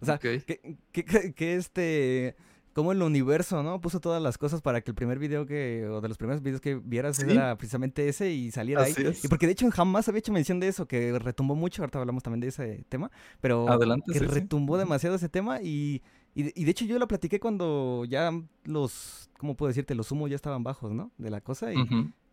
O 0.01 0.05
sea, 0.05 0.17
que, 0.17 0.43
que, 0.91 1.33
que 1.33 1.55
este 1.55 2.35
como 2.73 2.91
el 2.91 3.01
universo, 3.01 3.63
¿no? 3.63 3.81
Puso 3.81 3.99
todas 3.99 4.21
las 4.21 4.37
cosas 4.37 4.61
para 4.61 4.81
que 4.81 4.91
el 4.91 4.95
primer 4.95 5.19
video 5.19 5.45
que, 5.45 5.87
o 5.87 6.01
de 6.01 6.07
los 6.07 6.17
primeros 6.17 6.41
videos 6.41 6.61
que 6.61 6.75
vieras 6.75 7.19
era 7.19 7.57
precisamente 7.57 8.07
ese 8.07 8.31
y 8.31 8.51
saliera 8.51 8.83
ahí. 8.83 8.93
Y 9.23 9.27
porque 9.27 9.45
de 9.45 9.53
hecho 9.53 9.69
jamás 9.71 10.07
había 10.07 10.19
hecho 10.19 10.31
mención 10.31 10.59
de 10.59 10.67
eso, 10.67 10.87
que 10.87 11.17
retumbó 11.19 11.55
mucho, 11.55 11.81
ahorita 11.81 11.99
hablamos 11.99 12.23
también 12.23 12.41
de 12.41 12.47
ese 12.47 12.85
tema, 12.89 13.11
pero 13.41 13.67
Adelante, 13.69 14.11
que 14.13 14.19
retumbó 14.19 14.77
demasiado 14.77 15.15
ese 15.15 15.29
tema 15.29 15.61
y, 15.61 16.01
y, 16.33 16.63
de 16.63 16.71
hecho 16.71 16.85
yo 16.85 16.97
lo 16.97 17.07
platiqué 17.07 17.39
cuando 17.39 18.05
ya 18.05 18.31
los, 18.63 19.29
¿cómo 19.37 19.55
puedo 19.55 19.67
decirte? 19.67 19.95
Los 19.95 20.11
humos 20.11 20.29
ya 20.29 20.35
estaban 20.35 20.63
bajos, 20.63 20.93
¿no? 20.93 21.11
De 21.17 21.29
la 21.29 21.41
cosa 21.41 21.73
y, 21.73 21.77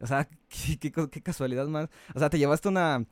o 0.01 0.07
sea, 0.07 0.29
qué, 0.81 0.91
qué 0.91 1.23
casualidad 1.23 1.67
más. 1.67 1.89
O 2.15 2.19
sea, 2.19 2.31
te 2.31 2.39
llevaste 2.39 2.69
una 2.69 3.05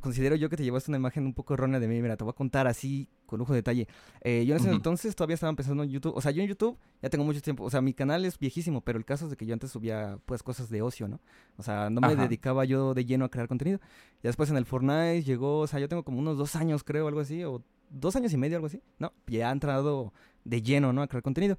considero 0.00 0.36
yo 0.36 0.48
que 0.48 0.56
te 0.56 0.64
llevaste 0.64 0.90
una 0.90 0.98
imagen 0.98 1.26
un 1.26 1.34
poco 1.34 1.54
errónea 1.54 1.80
de 1.80 1.88
mí. 1.88 2.00
Mira, 2.00 2.16
te 2.16 2.24
voy 2.24 2.32
a 2.32 2.34
contar 2.34 2.66
así, 2.66 3.08
con 3.26 3.38
lujo 3.38 3.52
de 3.52 3.58
detalle. 3.58 3.88
Eh, 4.22 4.44
yo 4.46 4.54
en 4.54 4.60
ese 4.60 4.70
entonces 4.70 5.14
todavía 5.14 5.34
estaba 5.34 5.50
empezando 5.50 5.82
en 5.82 5.90
YouTube. 5.90 6.14
O 6.16 6.20
sea, 6.20 6.30
yo 6.30 6.42
en 6.42 6.48
YouTube 6.48 6.78
ya 7.02 7.10
tengo 7.10 7.24
mucho 7.24 7.40
tiempo. 7.40 7.64
O 7.64 7.70
sea, 7.70 7.80
mi 7.80 7.94
canal 7.94 8.24
es 8.24 8.38
viejísimo, 8.38 8.80
pero 8.80 8.98
el 8.98 9.04
caso 9.04 9.24
es 9.24 9.30
de 9.30 9.36
que 9.36 9.46
yo 9.46 9.52
antes 9.52 9.70
subía, 9.70 10.18
pues, 10.26 10.42
cosas 10.42 10.70
de 10.70 10.82
ocio, 10.82 11.08
¿no? 11.08 11.20
O 11.56 11.62
sea, 11.62 11.90
no 11.90 12.00
me 12.00 12.16
dedicaba 12.16 12.64
yo 12.64 12.94
de 12.94 13.04
lleno 13.04 13.24
a 13.24 13.28
crear 13.28 13.48
contenido. 13.48 13.80
Y 14.22 14.26
después 14.26 14.50
en 14.50 14.56
el 14.56 14.64
Fortnite 14.64 15.22
llegó, 15.22 15.60
o 15.60 15.66
sea, 15.66 15.80
yo 15.80 15.88
tengo 15.88 16.02
como 16.02 16.18
unos 16.18 16.38
dos 16.38 16.56
años, 16.56 16.84
creo, 16.84 17.08
algo 17.08 17.20
así, 17.20 17.44
o 17.44 17.62
dos 17.90 18.16
años 18.16 18.32
y 18.32 18.36
medio, 18.36 18.56
algo 18.56 18.66
así. 18.66 18.80
No, 18.98 19.12
ya 19.26 19.50
ha 19.50 19.52
entrado 19.52 20.12
de 20.44 20.62
lleno, 20.62 20.92
¿no? 20.92 21.02
A 21.02 21.08
crear 21.08 21.22
contenido. 21.22 21.58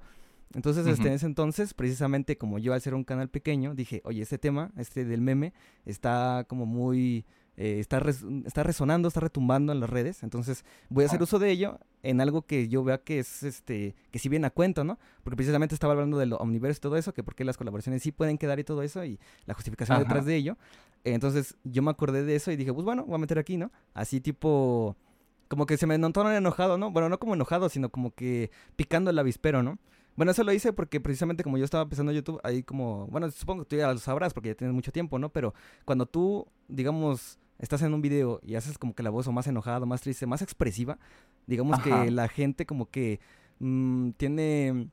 Entonces, 0.54 0.86
este, 0.86 1.08
en 1.08 1.14
ese 1.14 1.26
entonces, 1.26 1.74
precisamente 1.74 2.38
como 2.38 2.58
yo 2.58 2.72
al 2.72 2.80
ser 2.80 2.94
un 2.94 3.04
canal 3.04 3.28
pequeño, 3.28 3.74
dije, 3.74 4.00
oye, 4.04 4.22
este 4.22 4.38
tema, 4.38 4.70
este 4.76 5.04
del 5.04 5.20
meme, 5.20 5.52
está 5.84 6.46
como 6.48 6.66
muy 6.66 7.26
eh, 7.56 7.78
está, 7.80 8.02
está 8.44 8.62
resonando, 8.62 9.08
está 9.08 9.20
retumbando 9.20 9.72
en 9.72 9.80
las 9.80 9.88
redes. 9.88 10.22
Entonces 10.22 10.64
voy 10.88 11.04
a 11.04 11.06
hacer 11.06 11.22
uso 11.22 11.38
de 11.38 11.50
ello 11.50 11.78
en 12.02 12.20
algo 12.20 12.42
que 12.42 12.68
yo 12.68 12.84
vea 12.84 12.98
que 12.98 13.18
es 13.18 13.42
este 13.42 13.94
que 14.10 14.18
si 14.18 14.28
viene 14.28 14.46
a 14.46 14.50
cuento, 14.50 14.84
¿no? 14.84 14.98
Porque 15.24 15.36
precisamente 15.36 15.74
estaba 15.74 15.94
hablando 15.94 16.18
del 16.18 16.34
omniverse 16.34 16.78
y 16.78 16.82
todo 16.82 16.96
eso, 16.96 17.12
que 17.14 17.22
por 17.22 17.34
qué 17.34 17.44
las 17.44 17.56
colaboraciones 17.56 18.02
sí 18.02 18.12
pueden 18.12 18.38
quedar 18.38 18.58
y 18.58 18.64
todo 18.64 18.82
eso, 18.82 19.04
y 19.04 19.18
la 19.46 19.54
justificación 19.54 19.98
detrás 19.98 20.24
de 20.24 20.36
ello. 20.36 20.56
Entonces 21.04 21.56
yo 21.64 21.82
me 21.82 21.90
acordé 21.90 22.24
de 22.24 22.36
eso 22.36 22.50
y 22.50 22.56
dije, 22.56 22.72
pues 22.72 22.84
bueno, 22.84 23.04
voy 23.04 23.14
a 23.14 23.18
meter 23.18 23.38
aquí, 23.38 23.56
¿no? 23.56 23.70
Así 23.94 24.20
tipo, 24.20 24.96
como 25.48 25.66
que 25.66 25.76
se 25.76 25.86
me 25.86 25.98
notó 25.98 26.30
enojado, 26.30 26.78
¿no? 26.78 26.90
Bueno, 26.90 27.08
no 27.08 27.18
como 27.18 27.34
enojado, 27.34 27.68
sino 27.68 27.90
como 27.90 28.12
que 28.14 28.50
picando 28.76 29.10
el 29.10 29.18
avispero, 29.18 29.62
¿no? 29.62 29.78
Bueno, 30.16 30.32
eso 30.32 30.44
lo 30.44 30.52
hice 30.52 30.72
porque 30.72 30.98
precisamente 30.98 31.44
como 31.44 31.58
yo 31.58 31.64
estaba 31.64 31.82
empezando 31.82 32.10
YouTube, 32.10 32.40
ahí 32.42 32.62
como, 32.62 33.06
bueno, 33.08 33.30
supongo 33.30 33.64
que 33.64 33.68
tú 33.68 33.76
ya 33.76 33.92
lo 33.92 33.98
sabrás 33.98 34.32
porque 34.32 34.50
ya 34.50 34.54
tienes 34.54 34.74
mucho 34.74 34.90
tiempo, 34.90 35.18
¿no? 35.18 35.28
Pero 35.28 35.54
cuando 35.84 36.06
tú, 36.06 36.46
digamos, 36.68 37.38
estás 37.58 37.82
en 37.82 37.94
un 37.94 38.02
video 38.02 38.40
y 38.42 38.54
haces 38.54 38.78
como 38.78 38.94
que 38.94 39.02
la 39.02 39.10
voz 39.10 39.26
o 39.26 39.32
más 39.32 39.46
enojada, 39.46 39.86
más 39.86 40.00
triste, 40.00 40.26
más 40.26 40.42
expresiva, 40.42 40.98
digamos 41.46 41.80
que 41.80 42.10
la 42.10 42.28
gente 42.28 42.66
como 42.66 42.90
que 42.90 43.20
mm, 43.58 44.10
tiene 44.12 44.88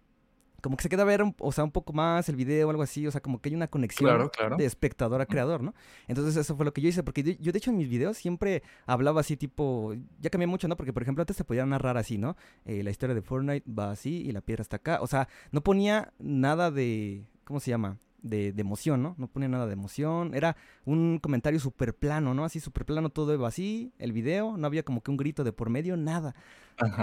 como 0.63 0.77
que 0.77 0.83
se 0.83 0.87
queda 0.87 1.01
a 1.01 1.05
ver, 1.05 1.21
o 1.39 1.51
sea, 1.51 1.65
un 1.65 1.71
poco 1.71 1.91
más 1.91 2.29
el 2.29 2.37
video 2.37 2.67
o 2.67 2.69
algo 2.69 2.83
así, 2.83 3.05
o 3.05 3.11
sea, 3.11 3.19
como 3.19 3.41
que 3.41 3.49
hay 3.49 3.55
una 3.55 3.67
conexión 3.67 4.31
de 4.57 4.63
espectador 4.65 5.19
a 5.19 5.25
creador, 5.25 5.61
¿no? 5.61 5.75
Entonces 6.07 6.37
eso 6.37 6.55
fue 6.55 6.63
lo 6.63 6.71
que 6.71 6.79
yo 6.79 6.87
hice, 6.87 7.03
porque 7.03 7.35
yo, 7.37 7.51
de 7.51 7.57
hecho 7.57 7.69
en 7.69 7.75
mis 7.75 7.89
videos 7.89 8.15
siempre 8.15 8.63
hablaba 8.85 9.19
así 9.19 9.35
tipo, 9.35 9.93
ya 10.21 10.29
cambié 10.29 10.47
mucho, 10.47 10.69
¿no? 10.69 10.77
Porque 10.77 10.93
por 10.93 11.03
ejemplo 11.03 11.21
antes 11.21 11.35
se 11.35 11.43
podía 11.43 11.65
narrar 11.65 11.97
así, 11.97 12.17
¿no? 12.17 12.37
Eh, 12.63 12.81
la 12.81 12.91
historia 12.91 13.13
de 13.13 13.21
Fortnite 13.21 13.69
va 13.69 13.91
así 13.91 14.21
y 14.21 14.31
la 14.31 14.39
piedra 14.39 14.61
está 14.61 14.77
acá, 14.77 14.99
o 15.01 15.07
sea, 15.07 15.27
no 15.51 15.61
ponía 15.61 16.13
nada 16.17 16.71
de, 16.71 17.25
¿cómo 17.43 17.59
se 17.59 17.71
llama? 17.71 17.97
De, 18.23 18.53
de, 18.53 18.61
emoción, 18.61 19.03
¿no? 19.03 19.15
No 19.17 19.27
ponía 19.27 19.49
nada 19.49 19.67
de 19.67 19.73
emoción. 19.73 20.33
Era 20.33 20.55
un 20.85 21.19
comentario 21.19 21.59
súper 21.59 21.93
plano, 21.93 22.33
¿no? 22.33 22.45
Así 22.45 22.61
súper 22.61 22.85
plano, 22.85 23.09
todo 23.09 23.33
iba 23.33 23.47
así, 23.47 23.91
el 23.99 24.13
video, 24.13 24.55
no 24.55 24.65
había 24.65 24.83
como 24.83 25.01
que 25.01 25.11
un 25.11 25.17
grito 25.17 25.43
de 25.43 25.51
por 25.51 25.69
medio, 25.69 25.97
nada. 25.97 26.33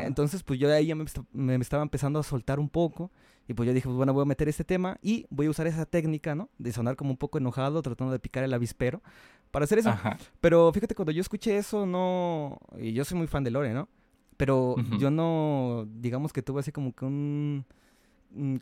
Entonces, 0.02 0.42
pues 0.42 0.58
yo 0.58 0.68
de 0.68 0.76
ahí 0.76 0.86
ya 0.86 0.94
me, 0.94 1.04
me, 1.32 1.54
estaba 1.56 1.82
empezando 1.82 2.18
a 2.18 2.22
soltar 2.22 2.58
un 2.58 2.68
poco. 2.68 3.10
Y 3.48 3.54
pues 3.54 3.66
yo 3.66 3.74
dije, 3.74 3.86
pues 3.86 3.96
bueno, 3.96 4.12
voy 4.12 4.22
a 4.22 4.26
meter 4.26 4.48
este 4.48 4.64
tema 4.64 4.98
y 5.02 5.26
voy 5.28 5.46
a 5.46 5.50
usar 5.50 5.66
esa 5.66 5.84
técnica, 5.84 6.34
¿no? 6.34 6.48
De 6.58 6.72
sonar 6.72 6.96
como 6.96 7.10
un 7.10 7.16
poco 7.16 7.38
enojado, 7.38 7.82
tratando 7.82 8.12
de 8.12 8.20
picar 8.20 8.44
el 8.44 8.54
avispero, 8.54 9.02
para 9.50 9.64
hacer 9.64 9.80
eso. 9.80 9.92
Pero 10.40 10.72
fíjate, 10.72 10.94
cuando 10.94 11.12
yo 11.12 11.20
escuché 11.20 11.56
eso, 11.56 11.84
no... 11.84 12.58
Y 12.78 12.92
yo 12.92 13.04
soy 13.04 13.18
muy 13.18 13.26
fan 13.26 13.42
de 13.42 13.50
Lore, 13.50 13.74
¿no? 13.74 13.88
Pero 14.36 14.76
yo 14.98 15.10
no, 15.10 15.86
digamos 15.96 16.32
que 16.32 16.42
tuve 16.42 16.60
así 16.60 16.72
como 16.72 16.94
que 16.94 17.04
un... 17.04 17.66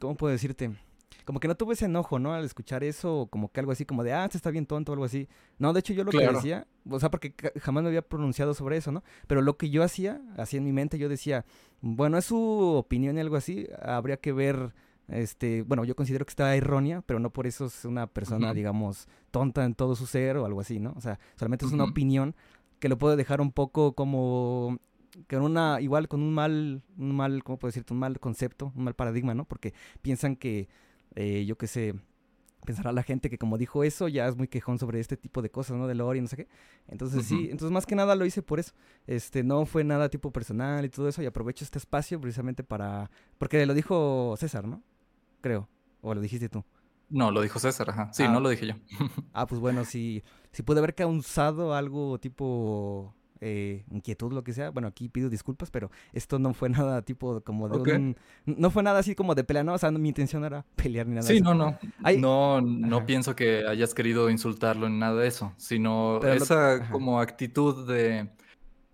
¿Cómo 0.01 0.17
puedo 0.17 0.33
decirte? 0.33 0.73
Como 1.29 1.41
que 1.41 1.49
no 1.49 1.59
tuve 1.59 1.74
ese 1.74 1.85
enojo, 1.85 2.18
¿no? 2.18 2.33
Al 2.33 2.43
escuchar 2.43 2.83
eso, 2.83 3.29
como 3.31 3.53
que 3.53 3.61
algo 3.61 3.70
así 3.70 3.85
como 3.85 4.03
de, 4.03 4.14
ah, 4.14 4.24
este 4.24 4.39
está 4.39 4.51
bien 4.51 4.64
tonto 4.64 4.93
o 4.93 4.95
algo 4.95 5.05
así. 5.05 5.29
No, 5.59 5.74
de 5.74 5.81
hecho 5.81 5.93
yo 5.93 6.03
lo 6.03 6.11
que 6.11 6.26
decía, 6.26 6.66
o 6.89 6.99
sea, 6.99 7.11
porque 7.11 7.35
jamás 7.61 7.83
me 7.83 7.91
había 7.91 8.01
pronunciado 8.01 8.55
sobre 8.55 8.79
eso, 8.79 8.93
¿no? 8.93 9.05
Pero 9.26 9.43
lo 9.43 9.59
que 9.59 9.68
yo 9.68 9.83
hacía, 9.83 10.22
así 10.39 10.57
en 10.57 10.64
mi 10.64 10.72
mente, 10.72 10.97
yo 10.97 11.11
decía, 11.11 11.45
bueno, 11.83 12.16
es 12.16 12.24
su 12.24 12.39
opinión 12.39 13.18
y 13.18 13.20
algo 13.20 13.37
así, 13.37 13.68
habría 13.83 14.16
que 14.16 14.33
ver, 14.33 14.72
este, 15.09 15.61
bueno, 15.64 15.85
yo 15.85 15.95
considero 15.95 16.24
que 16.24 16.31
está 16.31 16.57
errónea, 16.57 17.03
pero 17.03 17.20
no 17.20 17.29
por 17.29 17.47
eso 17.47 17.66
es 17.66 17.85
una 17.85 18.07
persona, 18.07 18.55
digamos, 18.55 19.07
tonta 19.31 19.66
en 19.66 19.74
todo 19.74 19.97
su 19.97 20.07
ser 20.07 20.39
o 20.39 20.47
algo 20.47 20.62
así, 20.62 20.81
¿no? 20.81 20.95
O 20.97 21.03
sea, 21.03 21.20
solamente 21.37 21.66
es 21.66 21.72
una 21.72 21.85
opinión 21.85 22.35
que 22.79 22.89
lo 22.89 22.97
puedo 22.97 23.16
dejar 23.16 23.43
un 23.43 23.53
poco 23.53 23.93
como 23.93 24.79
con 25.29 25.43
una, 25.43 25.83
igual 25.83 26.09
con 26.09 26.22
un 26.22 26.33
mal, 26.33 26.81
un 26.97 27.14
mal, 27.14 27.45
¿cómo 27.45 27.59
puedo 27.59 27.68
decirte? 27.68 27.93
Un 27.93 27.99
mal 27.99 28.18
concepto, 28.18 28.72
un 28.74 28.85
mal 28.85 28.95
paradigma, 28.95 29.35
¿no? 29.35 29.45
Porque 29.45 29.74
piensan 30.01 30.35
que 30.35 30.70
eh, 31.15 31.45
yo 31.47 31.57
qué 31.57 31.67
sé, 31.67 31.95
pensará 32.65 32.93
la 32.93 33.03
gente 33.03 33.31
que 33.31 33.39
como 33.39 33.59
dijo 33.59 33.85
eso, 33.85 34.09
ya 34.09 34.29
es 34.29 34.37
muy 34.37 34.49
quejón 34.49 34.79
sobre 34.79 35.01
este 35.01 35.17
tipo 35.17 35.43
de 35.43 35.51
cosas, 35.51 35.77
¿no? 35.77 35.87
De 35.87 35.95
lore 35.95 36.19
y 36.19 36.23
no 36.23 36.29
sé 36.29 36.37
qué. 36.37 36.49
Entonces 36.89 37.25
sí, 37.25 37.49
entonces 37.51 37.71
más 37.71 37.87
que 37.87 37.95
nada 37.95 38.15
lo 38.15 38.27
hice 38.27 38.43
por 38.43 38.61
eso. 38.61 38.73
Este, 39.07 39.43
no 39.43 39.65
fue 39.67 39.85
nada 39.85 40.09
tipo 40.09 40.31
personal 40.33 40.85
y 40.85 40.89
todo 40.89 41.09
eso, 41.09 41.23
y 41.23 41.27
aprovecho 41.27 41.65
este 41.65 41.79
espacio 41.79 42.21
precisamente 42.21 42.63
para... 42.63 43.11
Porque 43.39 43.65
lo 43.65 43.75
dijo 43.75 44.35
César, 44.39 44.67
¿no? 44.67 44.83
Creo. 45.41 45.69
¿O 46.01 46.15
lo 46.15 46.21
dijiste 46.21 46.49
tú? 46.49 46.65
No, 47.09 47.31
lo 47.31 47.41
dijo 47.41 47.59
César, 47.59 47.89
ajá. 47.91 48.13
Sí, 48.13 48.25
no 48.25 48.39
ah. 48.39 48.41
lo 48.41 48.49
dije 48.51 48.67
yo. 48.67 48.75
ah, 49.33 49.47
pues 49.47 49.61
bueno, 49.61 49.85
si, 49.85 50.23
si 50.53 50.63
puede 50.63 50.81
haber 50.81 50.95
causado 50.95 51.75
algo 51.75 52.19
tipo 52.19 53.15
eh, 53.41 53.84
inquietud, 53.91 54.32
lo 54.32 54.45
que 54.45 54.53
sea. 54.53 54.70
Bueno, 54.70 54.89
aquí 54.89 55.09
pido 55.09 55.28
disculpas, 55.28 55.70
pero 55.70 55.91
esto 56.12 56.39
no 56.39 56.55
fue 56.55 56.68
nada 56.68 57.03
tipo 57.03 57.41
como 57.43 57.68
de 57.68 57.97
un... 57.97 58.16
No 58.45 58.70
fue 58.70 58.82
nada 58.82 59.01
así 59.01 59.14
como 59.14 59.34
de 59.34 59.45
pelea, 59.45 59.64
¿no? 59.64 59.74
O 59.74 59.78
sea, 59.78 59.91
mi 59.91 60.09
intención 60.09 60.45
era 60.45 60.64
pelear 60.76 61.07
ni 61.07 61.16
nada 61.16 61.26
Sí, 61.26 61.41
no, 61.41 61.55
no. 61.55 61.78
No, 62.18 62.61
no 62.61 63.07
pienso 63.07 63.34
que 63.36 63.66
hayas 63.66 63.95
querido 63.95 64.30
insultarlo 64.30 64.89
ni 64.89 64.99
nada 64.99 65.20
de 65.20 65.28
eso, 65.28 65.53
sino 65.57 66.20
esa 66.22 66.91
como 66.91 67.20
actitud 67.20 67.86
de... 67.86 68.28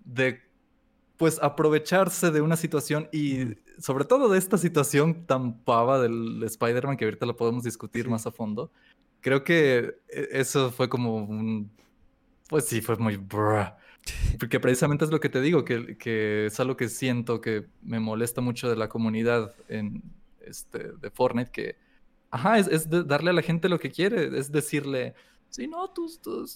de 0.05 0.42
pues 1.16 1.40
aprovecharse 1.40 2.32
de 2.32 2.40
una 2.40 2.57
situación 2.57 3.09
y 3.12 3.57
sobre 3.78 4.05
todo 4.05 4.28
de 4.28 4.38
esta 4.38 4.59
situación 4.59 5.26
tan 5.26 5.61
pava 5.61 6.01
del 6.01 6.42
Spider-Man 6.42 6.97
que 6.97 7.05
ahorita 7.05 7.26
lo 7.26 7.36
podemos 7.36 7.64
discutir 7.64 8.09
más 8.09 8.26
a 8.26 8.32
fondo. 8.32 8.70
Creo 9.20 9.45
que 9.45 9.97
e, 10.09 10.28
eso 10.32 10.70
fue 10.70 10.88
como 10.88 11.16
un... 11.16 11.70
Pues 12.49 12.66
sí, 12.66 12.80
fue 12.80 12.97
muy... 12.97 13.16
Porque 14.38 14.61
precisamente 14.61 15.05
es 15.05 15.11
lo 15.11 15.20
que 15.20 15.28
te 15.28 15.40
digo, 15.40 15.64
que, 15.64 15.96
que, 15.96 16.46
es 16.46 16.61
algo 16.61 16.76
que 16.76 16.88
siento 16.88 17.40
que 17.40 17.66
me 17.82 18.00
molesta 18.00 18.40
mucho 18.40 18.68
de 18.68 18.76
la 18.76 18.88
comunidad 18.88 19.55
en, 19.68 20.02
este, 20.40 20.92
de 20.92 21.11
Fortnite, 21.11 21.50
que, 21.50 21.76
ajá, 22.30 22.59
es, 22.59 22.68
es 22.68 22.88
darle 22.90 23.30
a 23.30 23.32
la 23.32 23.42
gente 23.42 23.68
lo 23.68 23.78
que 23.78 23.90
quiere, 23.90 24.38
es 24.38 24.50
decirle, 24.50 25.14
sí, 25.48 25.68
no, 25.68 25.90
tú, 25.90 26.11
tú, 26.22 26.46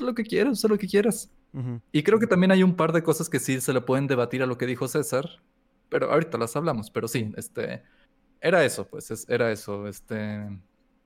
lo 0.00 0.14
que 0.14 0.24
quieras, 0.24 0.64
haz 0.64 0.70
lo 0.70 0.78
que 0.78 0.86
quieras. 0.86 1.30
Y 1.90 2.02
creo 2.02 2.18
que 2.18 2.26
también 2.26 2.50
hay 2.50 2.62
un 2.62 2.76
par 2.76 2.92
de 2.92 3.02
cosas 3.02 3.28
que 3.28 3.38
sí 3.38 3.60
se 3.60 3.74
le 3.74 3.82
pueden 3.82 4.06
debatir 4.06 4.42
a 4.42 4.46
lo 4.46 4.56
que 4.56 4.64
dijo 4.64 4.88
César, 4.88 5.28
pero 5.90 6.10
ahorita 6.10 6.38
las 6.38 6.56
hablamos, 6.56 6.90
pero 6.90 7.08
sí, 7.08 7.30
este, 7.36 7.82
era 8.40 8.64
eso, 8.64 8.88
pues, 8.88 9.26
era 9.28 9.52
eso, 9.52 9.86
este, 9.86 10.48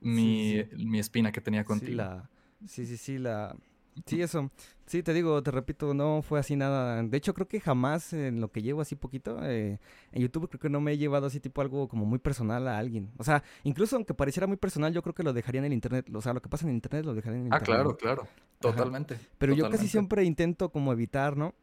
mi, 0.00 0.62
mi 0.76 1.00
espina 1.00 1.32
que 1.32 1.40
tenía 1.40 1.64
contigo. 1.64 1.90
Sí, 1.90 1.96
la, 1.96 2.30
sí, 2.64 2.86
sí, 2.86 2.96
sí, 2.96 3.18
la 3.18 3.56
Sí, 4.04 4.20
eso. 4.20 4.50
Sí, 4.86 5.02
te 5.02 5.12
digo, 5.12 5.42
te 5.42 5.50
repito, 5.50 5.94
no 5.94 6.22
fue 6.22 6.38
así 6.38 6.54
nada. 6.54 7.02
De 7.02 7.16
hecho, 7.16 7.34
creo 7.34 7.48
que 7.48 7.60
jamás 7.60 8.12
en 8.12 8.40
lo 8.40 8.52
que 8.52 8.62
llevo 8.62 8.80
así 8.80 8.94
poquito, 8.94 9.38
eh, 9.42 9.80
en 10.12 10.22
YouTube 10.22 10.48
creo 10.48 10.60
que 10.60 10.68
no 10.68 10.80
me 10.80 10.92
he 10.92 10.98
llevado 10.98 11.26
así 11.26 11.40
tipo 11.40 11.60
algo 11.60 11.88
como 11.88 12.04
muy 12.04 12.18
personal 12.18 12.68
a 12.68 12.78
alguien. 12.78 13.10
O 13.16 13.24
sea, 13.24 13.42
incluso 13.64 13.96
aunque 13.96 14.14
pareciera 14.14 14.46
muy 14.46 14.58
personal, 14.58 14.92
yo 14.92 15.02
creo 15.02 15.14
que 15.14 15.22
lo 15.22 15.32
dejaría 15.32 15.60
en 15.60 15.66
el 15.66 15.72
Internet. 15.72 16.08
O 16.14 16.20
sea, 16.20 16.34
lo 16.34 16.42
que 16.42 16.48
pasa 16.48 16.64
en 16.64 16.70
el 16.70 16.74
Internet 16.76 17.04
lo 17.04 17.14
dejaría 17.14 17.40
en 17.40 17.46
el 17.46 17.52
ah, 17.52 17.56
Internet. 17.56 17.80
Ah, 17.80 17.96
claro, 17.96 17.96
claro. 17.96 18.28
Totalmente. 18.60 19.18
Pero 19.38 19.54
yo 19.54 19.68
casi 19.70 19.88
siempre 19.88 20.24
intento 20.24 20.70
como 20.70 20.92
evitar, 20.92 21.36
¿no? 21.36 21.54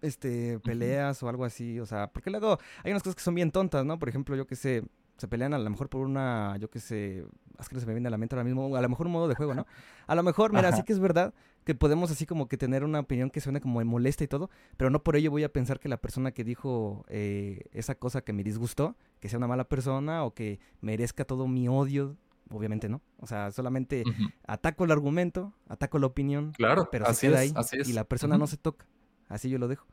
Este, 0.00 0.60
peleas 0.60 1.22
o 1.22 1.28
algo 1.28 1.44
así. 1.44 1.80
O 1.80 1.86
sea, 1.86 2.08
porque 2.12 2.30
luego 2.30 2.58
hay 2.84 2.92
unas 2.92 3.02
cosas 3.02 3.16
que 3.16 3.22
son 3.22 3.34
bien 3.34 3.50
tontas, 3.50 3.84
¿no? 3.84 3.98
Por 3.98 4.08
ejemplo, 4.08 4.36
yo 4.36 4.46
que 4.46 4.54
sé, 4.54 4.84
se 5.16 5.28
pelean 5.28 5.54
a 5.54 5.58
lo 5.58 5.70
mejor 5.70 5.88
por 5.88 6.02
una, 6.02 6.56
yo 6.58 6.68
qué 6.68 6.80
sé, 6.80 7.24
es 7.58 7.68
que 7.68 7.74
no 7.74 7.80
se 7.80 7.86
me 7.86 7.94
viene 7.94 8.08
a 8.08 8.10
la 8.10 8.18
mente 8.18 8.34
ahora 8.34 8.44
mismo, 8.44 8.76
a 8.76 8.80
lo 8.80 8.88
mejor 8.88 9.06
un 9.06 9.12
modo 9.12 9.28
de 9.28 9.34
juego, 9.34 9.54
¿no? 9.54 9.66
A 10.06 10.14
lo 10.14 10.22
mejor, 10.22 10.52
mira, 10.52 10.70
sí 10.72 10.82
que 10.82 10.92
es 10.92 10.98
verdad 10.98 11.32
que 11.64 11.74
podemos 11.74 12.10
así 12.10 12.26
como 12.26 12.48
que 12.48 12.56
tener 12.56 12.84
una 12.84 13.00
opinión 13.00 13.30
que 13.30 13.40
suene 13.40 13.60
como 13.60 13.82
molesta 13.84 14.24
y 14.24 14.28
todo, 14.28 14.50
pero 14.76 14.90
no 14.90 15.02
por 15.02 15.16
ello 15.16 15.30
voy 15.30 15.44
a 15.44 15.52
pensar 15.52 15.80
que 15.80 15.88
la 15.88 15.96
persona 15.96 16.32
que 16.32 16.44
dijo 16.44 17.04
eh, 17.08 17.64
esa 17.72 17.94
cosa 17.94 18.22
que 18.22 18.32
me 18.32 18.44
disgustó, 18.44 18.96
que 19.20 19.28
sea 19.28 19.38
una 19.38 19.48
mala 19.48 19.64
persona 19.64 20.24
o 20.24 20.34
que 20.34 20.60
merezca 20.80 21.24
todo 21.24 21.48
mi 21.48 21.68
odio, 21.68 22.16
obviamente 22.50 22.88
no. 22.88 23.00
O 23.18 23.26
sea, 23.26 23.50
solamente 23.50 24.04
ataco 24.46 24.84
el 24.84 24.90
argumento, 24.90 25.52
ataco 25.68 25.98
la 25.98 26.06
opinión, 26.06 26.52
claro, 26.52 26.88
pero 26.90 27.12
se 27.14 27.28
queda 27.28 27.40
ahí 27.40 27.52
y 27.86 27.92
la 27.92 28.04
persona 28.04 28.38
no 28.38 28.46
se 28.46 28.56
toca. 28.56 28.86
Así 29.28 29.48
yo 29.48 29.58
lo 29.58 29.68
dejo. 29.68 29.86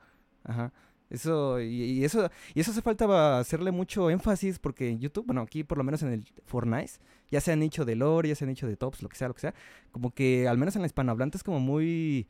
Ajá. 0.43 0.73
Eso, 1.09 1.59
y, 1.59 2.05
eso, 2.05 2.29
y 2.53 2.61
eso 2.61 2.71
hace 2.71 2.81
falta 2.81 3.37
hacerle 3.37 3.71
mucho 3.71 4.09
énfasis 4.09 4.59
porque 4.59 4.89
en 4.89 4.99
YouTube, 4.99 5.25
bueno, 5.25 5.41
aquí 5.41 5.65
por 5.65 5.77
lo 5.77 5.83
menos 5.83 6.01
en 6.03 6.13
el 6.13 6.25
Fortnite, 6.45 6.93
ya 7.31 7.41
se 7.41 7.51
han 7.51 7.63
hecho 7.63 7.85
de 7.85 7.95
lore, 7.95 8.29
ya 8.29 8.35
se 8.35 8.43
han 8.43 8.51
hecho 8.51 8.67
de 8.67 8.77
tops, 8.77 9.01
lo 9.01 9.09
que 9.09 9.15
sea, 9.15 9.27
lo 9.27 9.33
que 9.33 9.41
sea, 9.41 9.53
como 9.91 10.11
que 10.11 10.47
al 10.47 10.57
menos 10.57 10.75
en 10.75 10.81
la 10.81 10.85
hispanohablante 10.85 11.37
es 11.37 11.43
como 11.43 11.59
muy, 11.59 12.27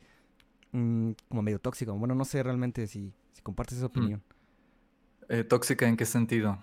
mm, 0.71 1.11
como 1.27 1.41
medio 1.41 1.59
tóxico. 1.59 1.93
Bueno, 1.95 2.15
no 2.15 2.23
sé 2.23 2.43
realmente 2.43 2.87
si, 2.87 3.11
si 3.33 3.41
compartes 3.41 3.79
esa 3.79 3.87
mm. 3.87 3.89
opinión. 3.89 4.23
Eh, 5.29 5.43
¿Tóxica 5.43 5.87
en 5.87 5.97
qué 5.97 6.05
sentido? 6.05 6.59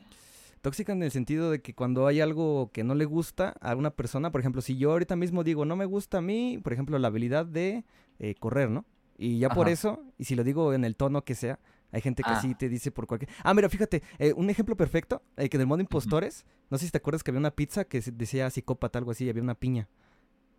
Tóxica 0.61 0.93
en 0.93 1.03
el 1.03 1.11
sentido 1.11 1.51
de 1.51 1.61
que 1.61 1.75
cuando 1.75 2.07
hay 2.07 2.21
algo 2.21 2.71
que 2.73 2.85
no 2.85 2.95
le 2.95 3.05
gusta 3.05 3.55
a 3.61 3.75
una 3.75 3.91
persona, 3.91 4.33
por 4.33 4.41
ejemplo, 4.41 4.61
si 4.61 4.77
yo 4.77 4.93
ahorita 4.93 5.17
mismo 5.17 5.45
digo, 5.45 5.65
no 5.65 5.77
me 5.77 5.85
gusta 5.85 6.19
a 6.19 6.21
mí, 6.21 6.59
por 6.63 6.73
ejemplo, 6.73 6.99
la 6.99 7.09
habilidad 7.09 7.47
de 7.47 7.85
eh, 8.19 8.35
correr, 8.39 8.71
¿no? 8.71 8.85
Y 9.17 9.39
ya 9.39 9.49
por 9.49 9.69
eso, 9.69 10.05
y 10.17 10.25
si 10.25 10.37
lo 10.37 10.45
digo 10.45 10.75
en 10.75 10.85
el 10.85 10.95
tono 10.95 11.25
que 11.25 11.35
sea, 11.35 11.59
hay 11.93 12.01
gente 12.01 12.23
que 12.23 12.35
sí 12.41 12.51
ah. 12.53 12.59
te 12.59 12.69
dice 12.69 12.91
por 12.91 13.07
cualquier... 13.07 13.31
Ah, 13.43 13.55
mira, 13.55 13.69
fíjate, 13.69 14.03
eh, 14.19 14.33
un 14.35 14.51
ejemplo 14.51 14.77
perfecto, 14.77 15.23
eh, 15.37 15.49
que 15.49 15.57
en 15.57 15.63
el 15.63 15.67
modo 15.67 15.81
impostores, 15.81 16.45
no 16.71 16.79
sé 16.79 16.87
si 16.87 16.91
te 16.91 16.99
acuerdas 16.99 17.23
que 17.23 17.31
había 17.31 17.41
una 17.41 17.51
pizza 17.51 17.85
que 17.85 18.01
decía 18.01 18.51
psicópata, 18.51 18.99
algo 18.99 19.11
así, 19.11 19.25
y 19.25 19.31
había 19.31 19.43
una 19.43 19.55
piña. 19.55 19.89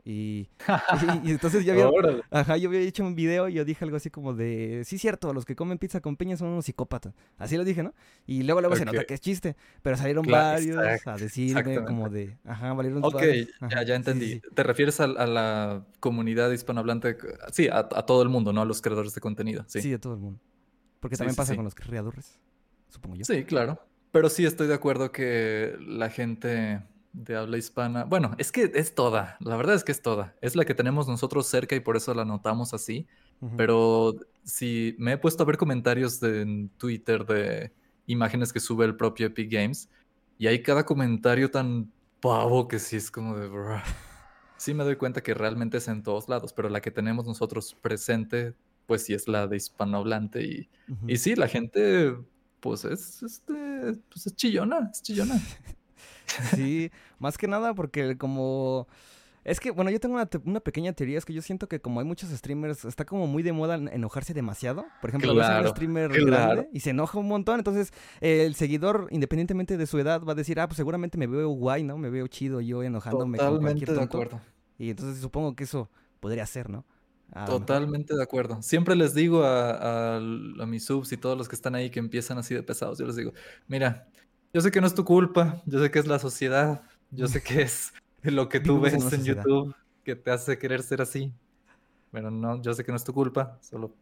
Y, 0.06 0.50
y, 1.24 1.32
entonces 1.32 1.66
yo 1.66 1.74
había, 1.74 2.24
ajá, 2.32 2.58
yo 2.58 2.70
había 2.70 2.82
hecho 2.82 3.04
un 3.04 3.16
video 3.16 3.50
y 3.50 3.54
yo 3.54 3.66
dije 3.66 3.84
algo 3.84 3.98
así 3.98 4.10
como 4.10 4.34
de, 4.34 4.82
sí, 4.86 4.98
cierto, 4.98 5.34
los 5.34 5.46
que 5.46 5.56
comen 5.56 5.78
pizza 5.78 6.02
con 6.02 6.16
piña 6.16 6.38
son 6.38 6.48
unos 6.48 6.66
psicópatas. 6.66 7.14
Así 7.38 7.58
lo 7.58 7.64
dije, 7.64 7.84
¿no? 7.84 7.94
Y 8.26 8.44
luego 8.44 8.62
luego 8.62 8.76
se 8.76 8.86
nota 8.86 9.04
que 9.04 9.14
es 9.14 9.22
chiste, 9.22 9.56
pero 9.82 9.98
salieron 9.98 10.26
varios 10.26 11.06
a 11.06 11.16
decirme 11.16 11.84
como 11.86 12.10
de, 12.10 12.38
ajá, 12.46 12.74
valieron 12.74 13.04
Ok, 13.04 13.22
ya, 13.70 13.84
ya 13.84 13.96
entendí. 13.96 14.42
Te 14.54 14.64
refieres 14.64 15.00
a, 15.00 15.08
la 15.08 15.86
comunidad 16.00 16.50
hispanohablante, 16.52 17.18
sí, 17.52 17.68
a, 17.72 17.84
todo 17.88 18.24
el 18.24 18.30
mundo, 18.30 18.54
¿no? 18.54 18.62
A 18.62 18.66
los 18.66 18.82
creadores 18.82 19.14
de 19.14 19.22
contenido. 19.22 19.66
Sí, 19.68 19.82
sí 19.82 19.94
a 19.94 20.00
todo 20.00 20.14
el 20.14 20.20
mundo. 20.20 20.40
Porque 21.00 21.16
también 21.16 21.36
pasa 21.36 21.56
con 21.56 21.64
los 21.64 21.76
creadores, 21.76 22.40
supongo 22.90 23.16
yo. 23.16 23.26
Sí, 23.26 23.44
claro. 23.44 23.80
Pero 24.12 24.30
sí 24.30 24.46
estoy 24.46 24.68
de 24.68 24.74
acuerdo 24.74 25.12
que 25.12 25.76
la 25.80 26.10
gente 26.10 26.82
de 27.14 27.36
habla 27.36 27.58
hispana. 27.58 28.04
Bueno, 28.04 28.36
es 28.38 28.52
que 28.52 28.72
es 28.74 28.96
toda, 28.96 29.38
la 29.40 29.56
verdad 29.56 29.76
es 29.76 29.84
que 29.84 29.92
es 29.92 30.02
toda. 30.02 30.36
Es 30.42 30.56
la 30.56 30.66
que 30.66 30.76
tenemos 30.76 31.08
nosotros 31.08 31.48
cerca 31.48 31.76
y 31.76 31.80
por 31.80 31.98
eso 31.98 32.14
la 32.14 32.26
notamos 32.26 32.74
así. 32.74 33.08
Pero 33.56 34.16
si 34.44 34.96
me 35.00 35.14
he 35.14 35.18
puesto 35.18 35.44
a 35.44 35.46
ver 35.46 35.58
comentarios 35.58 36.20
de, 36.20 36.42
en 36.42 36.70
Twitter 36.78 37.26
de 37.26 37.72
imágenes 38.06 38.52
que 38.52 38.60
sube 38.60 38.86
el 38.86 38.98
propio 38.98 39.28
Epic 39.28 39.50
Games 39.50 39.90
y 40.38 40.48
hay 40.48 40.62
cada 40.62 40.86
comentario 40.86 41.50
tan 41.50 41.92
pavo 42.20 42.68
que 42.68 42.80
sí 42.80 42.98
es 42.98 43.10
como 43.10 43.38
de... 43.38 43.50
Sí 44.58 44.74
me 44.74 44.84
doy 44.84 44.98
cuenta 44.98 45.22
que 45.22 45.34
realmente 45.34 45.78
es 45.78 45.88
en 45.88 46.04
todos 46.04 46.28
lados, 46.28 46.52
pero 46.52 46.68
la 46.68 46.82
que 46.82 46.92
tenemos 46.92 47.26
nosotros 47.26 47.78
presente, 47.82 48.56
pues 48.90 49.04
sí 49.04 49.14
es 49.14 49.28
la 49.28 49.46
de 49.46 49.56
hispanohablante 49.56 50.42
y, 50.42 50.68
y 51.08 51.18
sí, 51.18 51.36
la 51.36 51.48
gente 51.48 52.16
pues 52.60 52.86
es, 52.86 53.22
este, 53.22 53.54
pues 54.12 54.26
es 54.26 54.36
chillona, 54.36 54.90
es 54.92 55.04
chillona. 55.04 55.40
Sí, 56.56 56.92
más 57.18 57.40
que 57.40 57.48
nada 57.48 57.74
porque 57.74 58.16
como... 58.16 58.88
Es 59.44 59.60
que, 59.60 59.72
bueno, 59.72 59.90
yo 59.90 60.00
tengo 60.00 60.16
una, 60.44 60.60
pequeña 60.60 60.94
teoría, 60.94 61.18
es 61.18 61.26
que 61.26 61.34
yo 61.34 61.42
siento 61.42 61.68
que 61.68 61.82
como 61.82 62.00
hay 62.00 62.06
muchos 62.06 62.30
streamers, 62.30 62.86
está 62.86 63.04
como 63.04 63.26
muy 63.26 63.42
de 63.42 63.52
moda 63.52 63.76
enojarse 63.76 64.36
demasiado. 64.36 64.86
Por 65.02 65.10
ejemplo, 65.10 65.34
claro, 65.34 65.70
un 65.70 65.76
streamer 65.76 66.12
grande 66.12 66.70
y 66.72 66.82
se 66.82 66.92
enoja 66.92 67.18
un 67.18 67.28
montón, 67.28 67.58
entonces 67.58 67.92
el 68.22 68.54
seguidor, 68.54 69.08
independientemente 69.10 69.76
de 69.76 69.88
su 69.88 69.98
edad, 69.98 70.24
va 70.24 70.34
a 70.34 70.36
decir, 70.36 70.60
ah, 70.60 70.68
pues 70.68 70.78
seguramente 70.78 71.18
me 71.18 71.26
veo 71.26 71.50
guay, 71.50 71.84
¿no? 71.84 71.98
Me 71.98 72.12
veo 72.12 72.28
chido 72.28 72.62
yo 72.62 72.84
enojándome 72.84 73.40
Totalmente 73.40 73.88
con 73.88 73.96
cualquier 73.96 73.98
de 73.98 74.04
acuerdo. 74.04 74.42
Y 74.78 74.92
entonces 74.92 75.20
supongo 75.20 75.56
que 75.56 75.64
eso 75.64 75.90
podría 76.20 76.46
ser, 76.46 76.70
¿no? 76.70 76.86
Totalmente 77.46 78.16
de 78.16 78.24
acuerdo. 78.24 78.62
Siempre 78.62 78.96
les 78.96 79.14
digo 79.14 79.44
a, 79.44 80.18
a, 80.18 80.20
mis 80.20 80.86
subs 80.86 81.12
y 81.12 81.18
todos 81.18 81.38
los 81.38 81.48
que 81.48 81.56
están 81.56 81.76
ahí 81.76 81.90
que 81.90 82.00
empiezan 82.00 82.38
así 82.38 82.56
de 82.56 82.64
pesados, 82.64 82.98
yo 82.98 83.06
les 83.06 83.16
digo, 83.16 83.34
mira, 83.68 84.08
yo 84.54 84.62
sé 84.62 84.72
que 84.72 84.82
no 84.82 84.88
es 84.88 84.96
tu 84.96 85.06
culpa, 85.06 85.62
yo 85.66 85.80
sé 85.80 85.92
que 85.92 86.00
es 86.00 86.08
la 86.08 86.20
sociedad, 86.20 86.82
yo 87.12 87.28
sé 87.28 87.42
que 87.44 87.62
es 87.62 87.94
lo 88.24 88.50
que 88.50 88.60
tú 88.60 88.80
ves 88.80 89.14
en 89.14 89.24
YouTube 89.24 89.76
que 90.04 90.16
te 90.16 90.32
hace 90.32 90.58
querer 90.58 90.82
ser 90.82 91.02
así. 91.02 91.32
Pero 92.12 92.32
no, 92.32 92.60
yo 92.62 92.74
sé 92.74 92.84
que 92.84 92.92
no 92.92 92.98
es 92.98 93.04
tu 93.04 93.14
culpa, 93.14 93.60
solo 93.62 93.94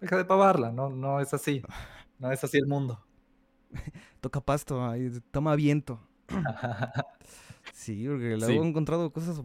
deja 0.00 0.16
de 0.16 0.24
pavarla, 0.24 0.72
no, 0.72 0.88
no 0.90 1.20
es 1.20 1.34
así. 1.34 1.62
No 2.18 2.30
es 2.30 2.42
así 2.44 2.58
el 2.58 2.66
mundo. 2.66 3.04
Toca 4.20 4.40
pasto, 4.40 4.92
toma 5.30 5.56
viento. 5.56 6.00
sí, 7.72 8.06
porque 8.06 8.36
luego 8.36 8.64
he 8.64 8.68
encontrado 8.68 9.12
cosas, 9.12 9.40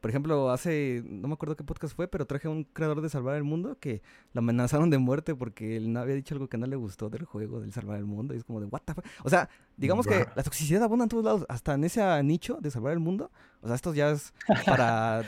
por 0.00 0.10
ejemplo, 0.10 0.50
hace, 0.50 1.02
no 1.06 1.28
me 1.28 1.34
acuerdo 1.34 1.56
qué 1.56 1.64
podcast 1.64 1.94
fue, 1.94 2.08
pero 2.08 2.26
traje 2.26 2.46
a 2.48 2.50
un 2.50 2.64
creador 2.64 3.00
de 3.00 3.08
Salvar 3.08 3.36
el 3.36 3.44
Mundo 3.44 3.76
que 3.80 4.02
lo 4.32 4.40
amenazaron 4.40 4.90
de 4.90 4.98
muerte 4.98 5.34
porque 5.34 5.76
él 5.76 5.92
no 5.92 6.00
había 6.00 6.14
dicho 6.14 6.34
algo 6.34 6.48
que 6.48 6.56
no 6.56 6.66
le 6.66 6.76
gustó 6.76 7.10
del 7.10 7.24
juego 7.24 7.60
del 7.60 7.72
Salvar 7.72 7.98
el 7.98 8.04
Mundo. 8.04 8.34
Y 8.34 8.38
es 8.38 8.44
como 8.44 8.60
de, 8.60 8.66
what 8.66 8.82
the 8.84 8.94
fuck. 8.94 9.04
O 9.24 9.30
sea, 9.30 9.48
digamos 9.76 10.06
que 10.06 10.26
la 10.34 10.42
toxicidad 10.42 10.82
abunda 10.82 11.04
en 11.04 11.08
todos 11.08 11.24
lados, 11.24 11.46
hasta 11.48 11.74
en 11.74 11.84
ese 11.84 12.22
nicho 12.22 12.58
de 12.60 12.70
Salvar 12.70 12.92
el 12.92 13.00
Mundo. 13.00 13.30
O 13.60 13.66
sea, 13.66 13.76
esto 13.76 13.92
ya 13.92 14.10
es 14.10 14.32
para 14.66 15.24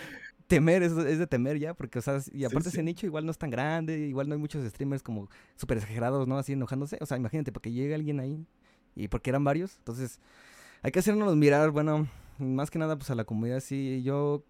temer, 0.47 0.83
es, 0.83 0.97
de 0.97 1.27
temer 1.27 1.59
ya, 1.59 1.75
porque, 1.75 2.01
o 2.01 2.03
sea, 2.03 2.21
y 2.33 2.45
aparte 2.45 2.71
ese 2.71 2.83
nicho 2.83 3.07
igual 3.07 3.25
no 3.25 3.31
es 3.31 3.39
tan 3.39 3.51
grande, 3.51 3.99
igual 3.99 4.29
no 4.29 4.35
hay 4.35 4.41
muchos 4.41 4.69
streamers 4.69 5.03
como 5.03 5.29
súper 5.57 5.79
exagerados, 5.79 6.27
¿no? 6.27 6.39
Así 6.39 6.53
enojándose. 6.53 6.99
O 7.01 7.07
sea, 7.07 7.17
imagínate, 7.17 7.53
porque 7.53 7.73
llega 7.73 7.95
alguien 7.95 8.21
ahí 8.21 8.45
y 8.95 9.09
porque 9.09 9.31
eran 9.31 9.45
varios. 9.45 9.77
Entonces, 9.79 10.21
hay 10.83 10.91
que 10.93 10.99
hacernos 10.99 11.35
mirar, 11.37 11.71
bueno, 11.71 12.09
más 12.39 12.71
que 12.71 12.79
nada, 12.79 12.97
pues 12.97 13.11
a 13.11 13.15
la 13.15 13.25
comunidad, 13.25 13.61
sí. 13.61 14.03
Yo 14.03 14.45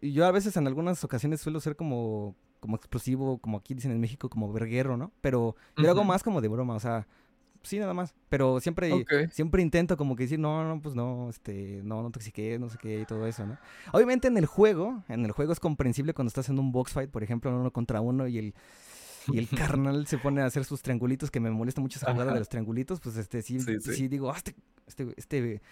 yo 0.00 0.26
a 0.26 0.30
veces 0.30 0.56
en 0.56 0.66
algunas 0.66 1.02
ocasiones 1.04 1.40
suelo 1.40 1.60
ser 1.60 1.76
como, 1.76 2.34
como 2.60 2.76
explosivo, 2.76 3.38
como 3.38 3.58
aquí 3.58 3.74
dicen 3.74 3.92
en 3.92 4.00
México, 4.00 4.28
como 4.28 4.52
verguero, 4.52 4.96
¿no? 4.96 5.12
Pero 5.20 5.56
yo 5.76 5.90
hago 5.90 6.04
más 6.04 6.22
como 6.22 6.40
de 6.40 6.48
broma, 6.48 6.74
o 6.74 6.80
sea, 6.80 7.06
sí, 7.62 7.78
nada 7.78 7.94
más. 7.94 8.14
Pero 8.28 8.60
siempre, 8.60 9.04
siempre 9.30 9.62
intento 9.62 9.96
como 9.96 10.16
que 10.16 10.24
decir, 10.24 10.38
no, 10.38 10.66
no, 10.66 10.80
pues 10.80 10.94
no, 10.94 11.28
este, 11.30 11.80
no, 11.84 12.02
no 12.02 12.10
toxiqué, 12.10 12.58
no 12.58 12.68
sé 12.68 12.78
qué, 12.80 13.00
y 13.00 13.04
todo 13.04 13.26
eso, 13.26 13.46
¿no? 13.46 13.58
Obviamente 13.92 14.28
en 14.28 14.36
el 14.36 14.46
juego, 14.46 15.02
en 15.08 15.24
el 15.24 15.32
juego 15.32 15.52
es 15.52 15.60
comprensible 15.60 16.14
cuando 16.14 16.28
estás 16.28 16.48
en 16.48 16.58
un 16.58 16.72
box 16.72 16.92
fight, 16.92 17.10
por 17.10 17.22
ejemplo, 17.22 17.50
uno 17.50 17.72
contra 17.72 18.00
uno 18.00 18.26
y 18.28 18.38
el 18.38 18.54
y 19.28 19.38
el 19.38 19.48
carnal 19.76 20.06
se 20.06 20.18
pone 20.18 20.42
a 20.42 20.46
hacer 20.46 20.64
sus 20.64 20.82
triangulitos, 20.82 21.30
que 21.30 21.40
me 21.40 21.50
molesta 21.50 21.80
mucho 21.80 21.98
esa 21.98 22.12
jugada 22.12 22.32
de 22.32 22.38
los 22.40 22.48
triangulitos, 22.48 23.00
pues 23.00 23.16
este 23.16 23.42
sí, 23.42 23.60
sí, 23.60 24.08
digo, 24.08 24.30
ah, 24.30 24.36
este, 24.36 24.54
este, 24.86 25.14
este, 25.16 25.62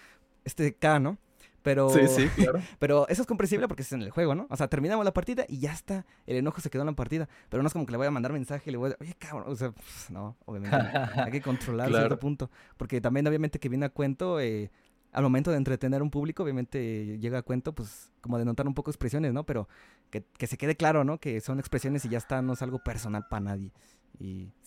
este 0.45 0.75
K, 0.75 1.01
¿no? 1.01 1.19
Pero, 1.63 1.91
sí, 1.91 2.07
sí, 2.09 2.29
claro. 2.29 2.61
pero 2.79 3.07
eso 3.09 3.23
es 3.23 3.29
comprensible 3.29 3.69
porque 3.69 3.83
es 3.83 3.93
en 3.93 4.03
el 4.03 4.11
juego, 4.11 4.35
¿no? 4.35 4.47
O 4.51 4.57
sea, 4.57 4.69
terminamos 4.69 5.05
la 5.05 5.13
partida 5.13 5.45
y 5.49 5.59
ya 5.59 5.73
está. 5.73 6.07
El 6.27 6.37
enojo 6.37 6.61
se 6.61 6.71
quedó 6.71 6.83
en 6.83 6.87
la 6.87 6.93
partida. 6.95 7.29
Pero 7.49 7.63
no 7.63 7.67
es 7.67 7.73
como 7.73 7.87
que 7.87 7.93
le 7.93 7.99
voy 7.99 8.07
a 8.07 8.11
mandar 8.11 8.33
mensaje 8.33 8.71
y 8.71 8.73
le 8.73 8.79
voy 8.79 8.93
a 8.93 8.97
oye, 9.01 9.15
cabrón. 9.19 9.45
O 9.47 9.57
sea, 9.57 9.73
no, 10.09 10.37
obviamente. 10.47 10.77
hay 11.21 11.31
que 11.31 11.43
controlar 11.43 11.89
claro. 11.89 12.05
cierto 12.05 12.19
punto. 12.19 12.51
Porque 12.77 13.01
también, 13.01 13.27
obviamente, 13.27 13.59
que 13.59 13.69
viene 13.69 13.87
a 13.87 13.91
cuento, 13.91 14.41
eh, 14.41 14.71
al 15.13 15.23
momento 15.23 15.51
de 15.51 15.59
entretener 15.59 16.01
a 16.01 16.05
un 16.05 16.11
público, 16.11 16.43
obviamente 16.43 17.19
llega 17.19 17.39
a 17.39 17.43
cuento, 17.43 17.75
pues, 17.75 18.11
como 18.21 18.39
de 18.39 18.45
notar 18.45 18.67
un 18.67 18.75
poco 18.75 18.91
expresiones, 18.91 19.33
¿no? 19.33 19.45
Pero 19.45 19.69
que, 20.11 20.25
que 20.39 20.47
se 20.47 20.57
quede 20.57 20.77
claro, 20.77 21.05
¿no? 21.05 21.19
Que 21.19 21.41
son 21.41 21.59
expresiones 21.59 22.05
y 22.05 22.09
ya 22.09 22.19
está, 22.19 22.43
no 22.43 22.55
es 22.55 22.63
algo 22.63 22.79
personal 22.79 23.27
para 23.29 23.41
nadie. 23.41 23.73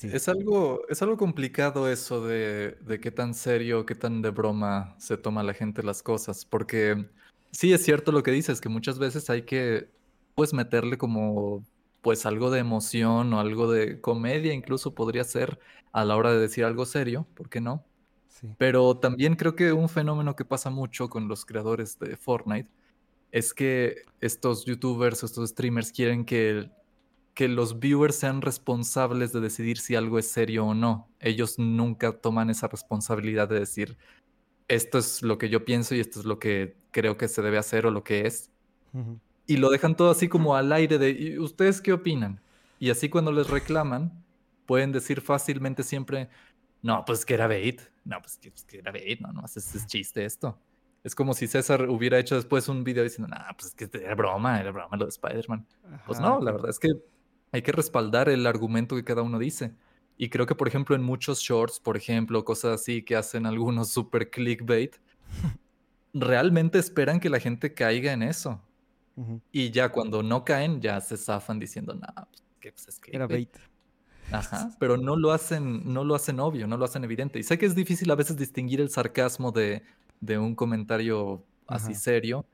Es 0.02 0.28
algo, 0.28 0.82
es 0.90 1.02
algo 1.02 1.16
complicado 1.16 1.88
eso 1.90 2.26
de, 2.26 2.78
de 2.82 3.00
qué 3.00 3.12
tan 3.12 3.34
serio, 3.36 3.86
qué 3.86 3.94
tan 3.94 4.22
de 4.22 4.32
broma 4.32 4.96
se 4.98 5.16
toma 5.16 5.44
la 5.44 5.54
gente 5.54 5.84
las 5.84 6.02
cosas, 6.02 6.44
porque 6.44 7.06
sí 7.52 7.72
es 7.72 7.84
cierto 7.84 8.12
lo 8.12 8.24
que 8.24 8.32
dices, 8.32 8.60
que 8.60 8.70
muchas 8.70 8.98
veces 8.98 9.30
hay 9.30 9.44
que 9.44 9.90
pues 10.36 10.54
meterle 10.54 10.98
como 10.98 11.64
pues 12.02 12.26
algo 12.26 12.50
de 12.50 12.60
emoción 12.60 13.32
o 13.34 13.40
algo 13.40 13.72
de 13.72 14.02
comedia 14.02 14.54
incluso 14.54 14.94
podría 14.94 15.24
ser 15.24 15.60
a 15.92 16.04
la 16.04 16.18
hora 16.18 16.34
de 16.34 16.40
decir 16.40 16.66
algo 16.66 16.86
serio, 16.86 17.28
¿por 17.36 17.50
qué 17.50 17.62
no? 17.62 17.86
Pero 18.58 18.98
también 18.98 19.36
creo 19.36 19.56
que 19.56 19.72
un 19.72 19.88
fenómeno 19.88 20.36
que 20.36 20.44
pasa 20.44 20.70
mucho 20.70 21.10
con 21.10 21.28
los 21.28 21.46
creadores 21.46 21.98
de 22.00 22.18
Fortnite 22.18 22.68
es 23.32 23.54
que 23.54 24.04
estos 24.20 24.66
youtubers, 24.66 25.24
estos 25.24 25.52
streamers 25.52 25.92
quieren 25.92 26.26
que 26.26 26.70
que 27.34 27.48
los 27.48 27.80
viewers 27.80 28.16
sean 28.16 28.42
responsables 28.42 29.34
de 29.34 29.40
decidir 29.40 29.80
si 29.80 29.96
algo 29.96 30.20
es 30.20 30.28
serio 30.30 30.68
o 30.68 30.74
no. 30.74 31.10
Ellos 31.20 31.58
nunca 31.58 32.12
toman 32.12 32.50
esa 32.50 32.68
responsabilidad 32.68 33.48
de 33.48 33.60
decir, 33.60 33.98
esto 34.68 35.00
es 35.00 35.24
lo 35.24 35.38
que 35.38 35.50
yo 35.50 35.66
pienso 35.66 35.96
y 35.96 36.00
esto 36.00 36.20
es 36.20 36.26
lo 36.26 36.40
que 36.40 36.76
creo 36.92 37.18
que 37.18 37.28
se 37.28 37.42
debe 37.42 37.58
hacer 37.58 37.86
o 37.86 37.92
lo 37.92 38.04
que 38.04 38.28
es. 38.28 38.52
Y 39.48 39.58
lo 39.58 39.70
dejan 39.72 39.98
todo 39.98 40.12
así 40.12 40.28
como 40.28 40.56
al 40.56 40.72
aire 40.72 41.00
de, 41.00 41.40
¿ustedes 41.40 41.82
qué 41.82 41.94
opinan? 41.94 42.40
Y 42.80 42.92
así 42.92 43.10
cuando 43.10 43.32
les 43.32 43.50
reclaman, 43.50 44.24
pueden 44.68 44.92
decir 44.92 45.22
fácilmente 45.22 45.82
siempre, 45.84 46.30
no, 46.82 47.04
pues 47.06 47.26
que 47.26 47.34
era 47.34 47.48
bait. 47.48 47.82
No, 48.06 48.22
pues 48.22 48.38
que, 48.38 48.52
pues 48.52 48.66
era 48.72 48.92
bait, 48.92 49.20
no, 49.22 49.32
no, 49.34 49.44
es, 49.46 49.58
es 49.58 49.88
chiste 49.88 50.24
esto. 50.24 50.60
Es 51.04 51.16
como 51.16 51.34
si 51.34 51.48
César 51.48 51.90
hubiera 51.90 52.20
hecho 52.20 52.36
después 52.36 52.70
un 52.70 52.84
video 52.84 53.04
diciendo, 53.04 53.34
no, 53.36 53.44
pues 53.58 53.68
es 53.68 53.76
que 53.76 53.90
era 53.98 54.16
broma, 54.16 54.60
era 54.60 54.72
broma 54.72 54.96
lo 54.96 55.06
de 55.06 55.10
Spider-Man. 55.10 55.66
Pues 56.06 56.20
no, 56.20 56.40
la 56.40 56.52
verdad 56.52 56.70
es 56.70 56.80
que 56.80 56.90
hay 57.54 57.62
que 57.62 57.72
respaldar 57.72 58.30
el 58.30 58.46
argumento 58.48 58.96
que 58.96 59.04
cada 59.04 59.22
uno 59.22 59.38
dice. 59.40 59.74
Y 60.18 60.30
creo 60.30 60.46
que, 60.46 60.56
por 60.56 60.68
ejemplo, 60.68 60.96
en 60.96 61.04
muchos 61.04 61.40
shorts, 61.40 61.80
por 61.80 61.96
ejemplo, 61.96 62.44
cosas 62.44 62.82
así 62.82 63.04
que 63.04 63.16
hacen 63.16 63.46
algunos 63.46 63.90
super 63.94 64.30
clickbait, 64.30 64.96
realmente 66.14 66.80
esperan 66.80 67.20
que 67.20 67.30
la 67.30 67.40
gente 67.40 67.74
caiga 67.74 68.12
en 68.12 68.24
eso. 68.24 68.60
Y 69.52 69.70
ya 69.70 69.90
cuando 69.90 70.24
no 70.24 70.44
caen, 70.44 70.82
ya 70.82 71.00
se 71.00 71.16
zafan 71.16 71.60
diciendo, 71.60 71.94
nah, 71.94 72.26
pues, 72.26 72.44
que 72.60 72.72
pues, 72.72 72.88
es 72.88 73.00
clickbait. 73.00 73.16
Era 73.16 73.28
bait. 73.28 73.58
Ajá, 74.32 74.72
pero 74.80 74.98
no 74.98 75.16
lo 75.16 75.32
hacen, 75.32 75.94
no 75.94 76.04
lo 76.04 76.16
hacen 76.16 76.40
obvio, 76.40 76.66
no 76.66 76.78
lo 76.78 76.86
hacen 76.86 77.04
evidente. 77.04 77.38
Y 77.38 77.44
sé 77.44 77.60
que 77.60 77.68
es 77.68 77.76
difícil 77.76 78.10
a 78.10 78.16
veces 78.16 78.36
distinguir 78.36 78.82
el 78.82 78.90
sarcasmo 78.90 79.52
de, 79.52 79.84
de 80.22 80.40
un 80.40 80.56
comentario 80.56 81.46
así 81.68 81.94
serio, 81.94 82.48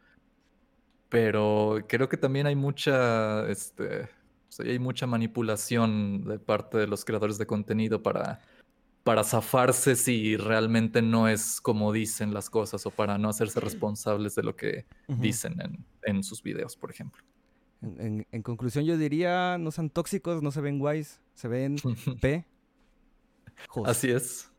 pero 1.07 1.79
creo 1.87 2.09
que 2.09 2.17
también 2.17 2.47
hay 2.47 2.55
mucha, 2.57 3.49
este, 3.49 4.09
hay 4.59 4.79
mucha 4.79 5.07
manipulación 5.07 6.23
de 6.25 6.39
parte 6.39 6.77
de 6.77 6.87
los 6.87 7.05
creadores 7.05 7.37
de 7.37 7.45
contenido 7.45 8.01
para, 8.01 8.39
para 9.03 9.23
zafarse 9.23 9.95
si 9.95 10.37
realmente 10.37 11.01
no 11.01 11.27
es 11.27 11.61
como 11.61 11.91
dicen 11.91 12.33
las 12.33 12.49
cosas 12.49 12.85
o 12.85 12.91
para 12.91 13.17
no 13.17 13.29
hacerse 13.29 13.59
responsables 13.59 14.35
de 14.35 14.43
lo 14.43 14.55
que 14.55 14.85
dicen 15.07 15.55
en, 16.03 16.23
sus 16.23 16.41
videos, 16.43 16.75
por 16.75 16.91
ejemplo. 16.91 17.23
En, 17.81 18.25
conclusión, 18.43 18.85
yo 18.85 18.97
diría, 18.97 19.57
no 19.57 19.71
sean 19.71 19.89
tóxicos, 19.89 20.41
no 20.43 20.51
se 20.51 20.61
ven 20.61 20.79
guays, 20.79 21.21
se 21.33 21.47
ven 21.47 21.77
P. 22.21 22.45
Así 23.85 24.11
es. 24.11 24.51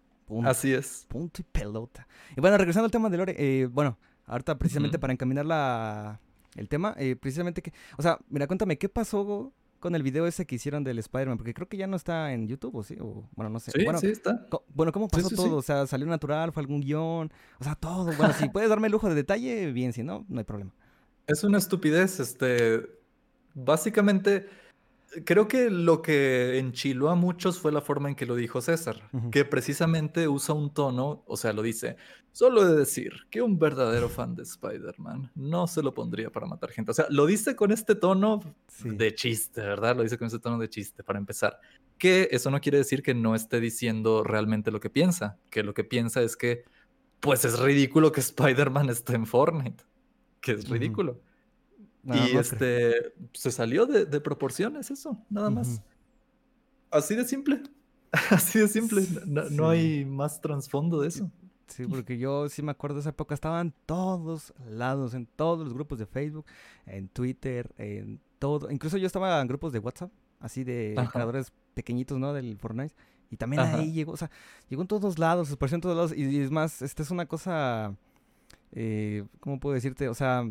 Así 0.45 0.73
es. 0.73 1.07
Punto 1.09 1.43
y 1.43 1.45
pelota. 1.45 2.07
Y 2.37 2.41
bueno, 2.41 2.57
regresando 2.57 2.85
al 2.85 2.91
tema 2.91 3.11
de 3.11 3.17
Lore, 3.17 3.35
eh, 3.37 3.67
bueno, 3.67 3.99
ahorita 4.27 4.57
precisamente 4.59 4.99
para 4.99 5.13
encaminar 5.13 5.45
la, 5.45 6.21
el 6.57 6.69
tema, 6.69 6.95
eh, 6.99 7.17
precisamente 7.17 7.63
que, 7.63 7.73
o 7.99 8.03
sea, 8.03 8.19
mira, 8.29 8.47
cuéntame, 8.47 8.79
¿qué 8.79 8.89
pasó 8.89 9.53
con 9.81 9.95
el 9.95 10.03
video 10.03 10.27
ese 10.27 10.47
que 10.47 10.55
hicieron 10.55 10.85
del 10.85 10.99
Spider-Man? 10.99 11.39
Porque 11.39 11.55
creo 11.55 11.69
que 11.69 11.77
ya 11.77 11.87
no 11.87 11.97
está 11.97 12.33
en 12.33 12.47
YouTube, 12.47 12.77
¿o 12.77 12.83
sí? 12.83 12.97
O, 13.01 13.29
bueno, 13.35 13.51
no 13.51 13.59
sé. 13.59 13.73
Sí, 13.73 13.85
bueno, 13.85 13.99
sí 13.99 14.09
está. 14.09 14.47
bueno, 14.75 14.93
¿cómo 14.93 15.09
pasó 15.09 15.29
todo? 15.31 15.57
O 15.57 15.63
sea, 15.63 15.87
¿salió 15.87 16.07
natural? 16.07 16.53
¿Fue 16.53 16.63
algún 16.63 16.81
guion? 16.81 17.33
O 17.59 17.65
sea, 17.65 17.75
todo. 17.75 18.13
Bueno, 18.17 18.33
si 18.35 18.49
puedes 18.49 18.69
darme 18.69 18.87
el 18.87 18.93
lujo 18.93 19.09
de 19.09 19.15
detalle, 19.15 19.73
bien, 19.73 19.93
si 19.93 20.03
no, 20.03 20.25
no 20.29 20.39
hay 20.39 20.45
problema. 20.45 20.73
Es 21.27 21.43
una 21.43 21.59
estupidez, 21.59 22.21
este... 22.21 22.83
Básicamente 23.53 24.49
Creo 25.25 25.49
que 25.49 25.71
lo 25.71 26.03
que 26.03 26.59
enchiló 26.59 27.11
a 27.11 27.17
muchos 27.17 27.59
fue 27.59 27.73
la 27.73 27.81
forma 27.81 28.09
en 28.09 28.15
que 28.15 28.27
lo 28.27 28.37
dijo 28.37 28.61
César, 28.61 29.11
que 29.33 29.45
precisamente 29.45 30.29
usa 30.29 30.55
un 30.55 30.73
tono, 30.73 31.25
o 31.27 31.37
sea, 31.37 31.53
lo 31.53 31.63
dice, 31.63 31.97
solo 32.31 32.65
de 32.65 32.77
decir 32.77 33.13
que 33.29 33.43
un 33.43 33.59
verdadero 33.59 34.09
fan 34.09 34.37
de 34.37 34.45
Spider-Man 34.45 35.33
no 35.35 35.67
se 35.67 35.83
lo 35.83 35.95
pondría 35.95 36.31
para 36.31 36.47
matar 36.47 36.71
gente. 36.71 36.93
O 36.93 36.95
sea, 36.95 37.07
lo 37.11 37.27
dice 37.27 37.57
con 37.57 37.73
este 37.73 37.97
tono 37.97 38.41
de 38.85 39.15
chiste, 39.15 39.61
¿verdad? 39.61 39.97
Lo 39.97 40.05
dice 40.05 40.17
con 40.17 40.27
este 40.27 40.39
tono 40.39 40.59
de 40.59 40.69
chiste, 40.69 41.03
para 41.03 41.19
empezar. 41.19 41.59
Que 41.99 42.29
eso 42.31 42.53
no 42.53 42.61
quiere 42.61 42.79
decir 42.79 43.03
que 43.03 43.15
no 43.15 43.35
esté 43.35 43.59
diciendo 43.59 44.23
realmente 44.23 44.71
lo 44.71 44.79
que 44.79 44.91
piensa, 44.91 45.39
que 45.51 45.65
lo 45.65 45.75
que 45.75 45.83
piensa 45.83 46.23
es 46.23 46.37
que, 46.37 46.63
pues 47.19 47.45
es 47.45 47.59
ridículo 47.59 48.13
que 48.13 48.21
Spider-Man 48.21 48.91
esté 48.91 49.17
en 49.17 49.27
Fortnite, 49.27 49.83
que 50.41 50.53
es 50.53 50.69
ridículo 50.69 51.21
y 52.05 52.37
este 52.37 53.13
se 53.33 53.51
salió 53.51 53.87
de, 53.87 54.21
proporciones 54.21 54.91
eso, 54.91 55.19
nada 55.29 55.51
más. 55.51 55.83
Así 56.91 57.15
de 57.15 57.25
simple. 57.25 57.63
Así 58.31 58.59
de 58.59 58.69
simple. 58.69 59.07
No, 59.27 59.69
hay 59.69 60.05
más 60.05 60.41
trasfondo 60.41 61.01
de 61.01 61.09
eso. 61.09 61.31
Sí, 61.69 61.87
porque 61.87 62.19
yo 62.19 62.49
sí 62.49 62.63
me 62.63 62.73
acuerdo 62.73 62.97
de 62.97 63.01
esa 63.03 63.11
época, 63.11 63.33
estaban 63.33 63.73
todos 63.87 64.53
lados, 64.69 65.15
en 65.15 65.27
todos 65.27 65.65
los 65.65 65.73
grupos 65.73 66.01
de 66.01 66.07
Facebook, 66.07 66.45
en 66.85 67.09
Twitter, 67.09 67.73
en 67.79 68.21
todo. 68.41 68.71
Incluso 68.73 68.97
yo 68.97 69.07
estaba 69.07 69.41
en 69.41 69.47
grupos 69.47 69.73
de 69.73 69.79
WhatsApp, 69.79 70.11
así 70.41 70.65
de 70.65 70.97
creadores 71.13 71.53
pequeñitos, 71.75 72.19
¿no? 72.19 72.33
Del 72.33 72.59
Fortnite. 72.59 72.95
Y 73.31 73.37
también 73.37 73.63
ahí 73.63 73.93
llegó, 73.93 74.13
o 74.13 74.17
sea, 74.17 74.31
llegó 74.69 74.83
en 74.83 74.89
todos 74.89 75.19
lados, 75.21 75.49
se 75.49 75.75
en 75.75 75.81
todos 75.81 75.97
lados. 75.97 76.13
Y, 76.17 76.41
es 76.41 76.51
más, 76.51 76.83
esta 76.83 77.05
es 77.05 77.13
una 77.13 77.27
cosa, 77.27 77.95
eh, 78.73 79.25
¿cómo 79.39 79.61
puedo 79.61 79.75
decirte? 79.75 80.09
O 80.09 80.15
sea, 80.15 80.51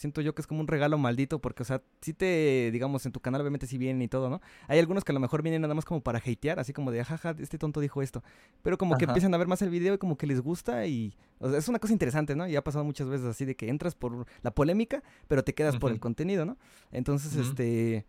siento 0.00 0.22
yo 0.22 0.34
que 0.34 0.40
es 0.40 0.46
como 0.46 0.60
un 0.60 0.66
regalo 0.66 0.96
maldito 0.96 1.40
porque, 1.40 1.62
o 1.62 1.66
sea, 1.66 1.82
si 2.00 2.14
te, 2.14 2.70
digamos, 2.72 3.04
en 3.04 3.12
tu 3.12 3.20
canal 3.20 3.42
obviamente 3.42 3.66
sí 3.66 3.76
vienen 3.76 4.00
y 4.00 4.08
todo, 4.08 4.30
¿no? 4.30 4.40
Hay 4.66 4.78
algunos 4.78 5.04
que 5.04 5.12
a 5.12 5.14
lo 5.14 5.20
mejor 5.20 5.42
vienen 5.42 5.60
nada 5.60 5.74
más 5.74 5.84
como 5.84 6.00
para 6.00 6.18
hatear, 6.18 6.58
así 6.58 6.72
como 6.72 6.90
de, 6.90 7.04
jaja, 7.04 7.36
este 7.38 7.58
tonto 7.58 7.80
dijo 7.80 8.00
esto. 8.00 8.24
Pero 8.62 8.78
como 8.78 8.96
que 8.96 9.04
empiezan 9.04 9.34
a 9.34 9.36
ver 9.36 9.46
más 9.46 9.60
el 9.60 9.68
video 9.68 9.92
y 9.92 9.98
como 9.98 10.16
que 10.16 10.26
les 10.26 10.40
gusta 10.40 10.86
y, 10.86 11.14
o 11.38 11.50
sea, 11.50 11.58
es 11.58 11.68
una 11.68 11.78
cosa 11.78 11.92
interesante, 11.92 12.34
¿no? 12.34 12.48
Y 12.48 12.56
ha 12.56 12.64
pasado 12.64 12.82
muchas 12.82 13.08
veces 13.08 13.26
así 13.26 13.44
de 13.44 13.56
que 13.56 13.68
entras 13.68 13.94
por 13.94 14.24
la 14.40 14.52
polémica, 14.52 15.02
pero 15.28 15.44
te 15.44 15.52
quedas 15.52 15.76
por 15.76 15.92
el 15.92 16.00
contenido, 16.00 16.46
¿no? 16.46 16.56
Entonces, 16.92 17.36
este, 17.36 18.06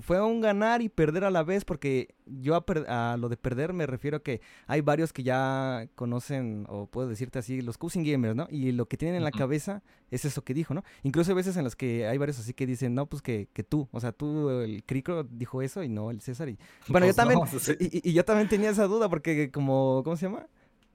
fue 0.00 0.20
un 0.20 0.40
ganar 0.40 0.82
y 0.82 0.88
perder 0.88 1.24
a 1.24 1.30
la 1.30 1.42
vez, 1.42 1.64
porque 1.64 2.14
yo 2.26 2.54
a, 2.56 3.16
lo 3.18 3.28
de 3.28 3.36
perder 3.36 3.72
me 3.72 3.86
refiero 3.86 4.18
a 4.18 4.22
que 4.22 4.40
hay 4.66 4.80
varios 4.80 5.12
que 5.12 5.22
ya 5.22 5.88
conocen, 5.94 6.66
o 6.68 6.86
puedo 6.86 7.08
decirte 7.08 7.38
así, 7.38 7.60
los 7.60 7.78
cousin 7.78 8.04
gamers, 8.04 8.34
¿no? 8.34 8.46
Y 8.50 8.72
lo 8.72 8.86
que 8.86 8.96
tienen 8.96 9.16
en 9.16 9.24
la 9.24 9.30
cabeza 9.30 9.82
es 10.10 10.24
eso 10.24 10.42
que 10.42 10.54
dijo, 10.54 10.74
¿no? 10.74 10.84
Incluso 11.02 11.30
hay 11.30 11.36
veces 11.36 11.56
en 11.56 11.64
las 11.64 11.76
que 11.76 12.06
hay 12.06 12.18
varios 12.18 12.38
así 12.38 12.54
que 12.54 12.66
dicen, 12.66 12.94
no, 12.94 13.06
pues 13.06 13.22
que, 13.22 13.48
que 13.52 13.62
tú, 13.62 13.88
o 13.90 14.00
sea, 14.00 14.12
tú, 14.12 14.50
el 14.50 14.84
Crico 14.84 15.24
dijo 15.24 15.62
eso 15.62 15.82
y 15.82 15.88
no 15.88 16.10
el 16.10 16.20
César. 16.20 16.48
Y 16.48 16.58
bueno, 16.88 17.06
yo 17.06 17.14
pues 17.14 17.16
también, 17.16 17.40
y, 17.80 18.12
yo 18.12 18.24
también 18.24 18.48
tenía 18.48 18.70
esa 18.70 18.86
duda, 18.86 19.08
porque 19.08 19.50
como, 19.50 20.02
¿cómo 20.04 20.16
se 20.16 20.26
llama? 20.26 20.46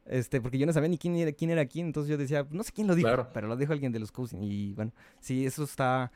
Este, 0.06 0.42
porque 0.42 0.58
yo 0.58 0.66
no 0.66 0.74
sabía 0.74 0.90
ni 0.90 0.98
quién 0.98 1.16
era 1.18 1.32
quién, 1.32 1.52
era 1.52 1.66
quién 1.68 1.88
entonces 1.88 2.10
yo 2.10 2.18
decía, 2.18 2.48
no 2.50 2.64
sé 2.64 2.72
quién 2.72 2.88
lo 2.88 2.96
dijo, 2.96 3.28
pero 3.32 3.48
lo 3.48 3.56
dijo 3.56 3.74
alguien 3.74 3.92
de 3.92 4.00
los 4.00 4.12
cousin. 4.12 4.42
Y 4.44 4.74
bueno, 4.74 4.92
sí, 5.20 5.46
eso 5.46 5.64
está 5.64 6.12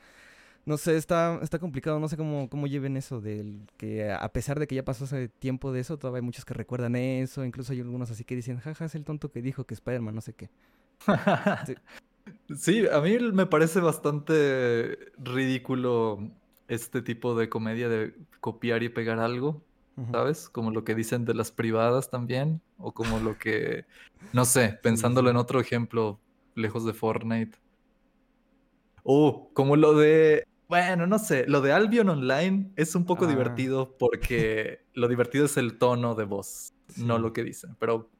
no 0.66 0.78
sé, 0.78 0.96
está, 0.96 1.38
está 1.42 1.58
complicado, 1.58 2.00
no 2.00 2.08
sé 2.08 2.16
cómo, 2.16 2.48
cómo 2.48 2.66
lleven 2.66 2.96
eso 2.96 3.20
del 3.20 3.60
que 3.76 4.10
a 4.10 4.32
pesar 4.32 4.58
de 4.58 4.66
que 4.66 4.74
ya 4.74 4.84
pasó 4.84 5.04
ese 5.04 5.28
tiempo 5.28 5.72
de 5.72 5.80
eso, 5.80 5.98
todavía 5.98 6.18
hay 6.18 6.24
muchos 6.24 6.44
que 6.44 6.54
recuerdan 6.54 6.96
eso, 6.96 7.44
incluso 7.44 7.72
hay 7.72 7.80
algunos 7.80 8.10
así 8.10 8.24
que 8.24 8.36
dicen, 8.36 8.58
jaja, 8.58 8.86
es 8.86 8.94
el 8.94 9.04
tonto 9.04 9.30
que 9.30 9.42
dijo 9.42 9.64
que 9.64 9.74
Spider-Man 9.74 10.14
no 10.14 10.20
sé 10.22 10.32
qué. 10.32 10.48
sí. 12.56 12.86
a 12.86 13.00
mí 13.00 13.18
me 13.32 13.46
parece 13.46 13.80
bastante 13.80 14.98
ridículo 15.18 16.30
este 16.68 17.02
tipo 17.02 17.34
de 17.34 17.50
comedia 17.50 17.90
de 17.90 18.14
copiar 18.40 18.82
y 18.82 18.88
pegar 18.88 19.18
algo, 19.18 19.62
¿sabes? 20.10 20.48
Como 20.48 20.70
lo 20.70 20.82
que 20.82 20.94
dicen 20.94 21.26
de 21.26 21.34
las 21.34 21.52
privadas 21.52 22.08
también, 22.08 22.62
o 22.78 22.92
como 22.92 23.20
lo 23.20 23.38
que, 23.38 23.84
no 24.32 24.44
sé, 24.46 24.78
pensándolo 24.82 25.28
en 25.28 25.36
otro 25.36 25.60
ejemplo, 25.60 26.18
lejos 26.54 26.86
de 26.86 26.94
Fortnite. 26.94 27.58
O 29.02 29.50
como 29.52 29.76
lo 29.76 29.92
de 29.94 30.46
bueno, 30.68 31.06
no 31.06 31.18
sé, 31.18 31.44
lo 31.46 31.60
de 31.60 31.72
Albion 31.72 32.08
Online 32.08 32.70
es 32.76 32.94
un 32.94 33.04
poco 33.04 33.26
ah. 33.26 33.28
divertido 33.28 33.96
porque 33.98 34.80
lo 34.94 35.08
divertido 35.08 35.44
es 35.44 35.56
el 35.56 35.78
tono 35.78 36.14
de 36.14 36.24
voz, 36.24 36.72
no 36.96 37.18
lo 37.18 37.32
que 37.32 37.44
dicen. 37.44 37.76
Pero. 37.78 38.10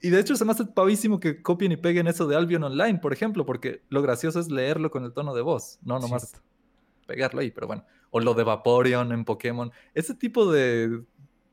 Y 0.00 0.08
de 0.08 0.18
hecho 0.18 0.34
se 0.34 0.44
me 0.44 0.52
hace 0.52 0.64
pavísimo 0.64 1.20
que 1.20 1.42
copien 1.42 1.72
y 1.72 1.76
peguen 1.76 2.06
eso 2.06 2.26
de 2.26 2.36
Albion 2.36 2.64
Online, 2.64 2.98
por 2.98 3.12
ejemplo, 3.12 3.44
porque 3.44 3.82
lo 3.90 4.00
gracioso 4.00 4.40
es 4.40 4.50
leerlo 4.50 4.90
con 4.90 5.04
el 5.04 5.12
tono 5.12 5.34
de 5.34 5.42
voz, 5.42 5.78
no 5.82 5.98
nomás 5.98 6.32
pegarlo 7.06 7.40
ahí, 7.40 7.50
pero 7.50 7.66
bueno. 7.66 7.84
O 8.10 8.20
lo 8.20 8.34
de 8.34 8.44
Vaporeon 8.44 9.12
en 9.12 9.24
Pokémon. 9.24 9.72
Ese 9.92 10.14
tipo 10.14 10.50
de, 10.50 11.02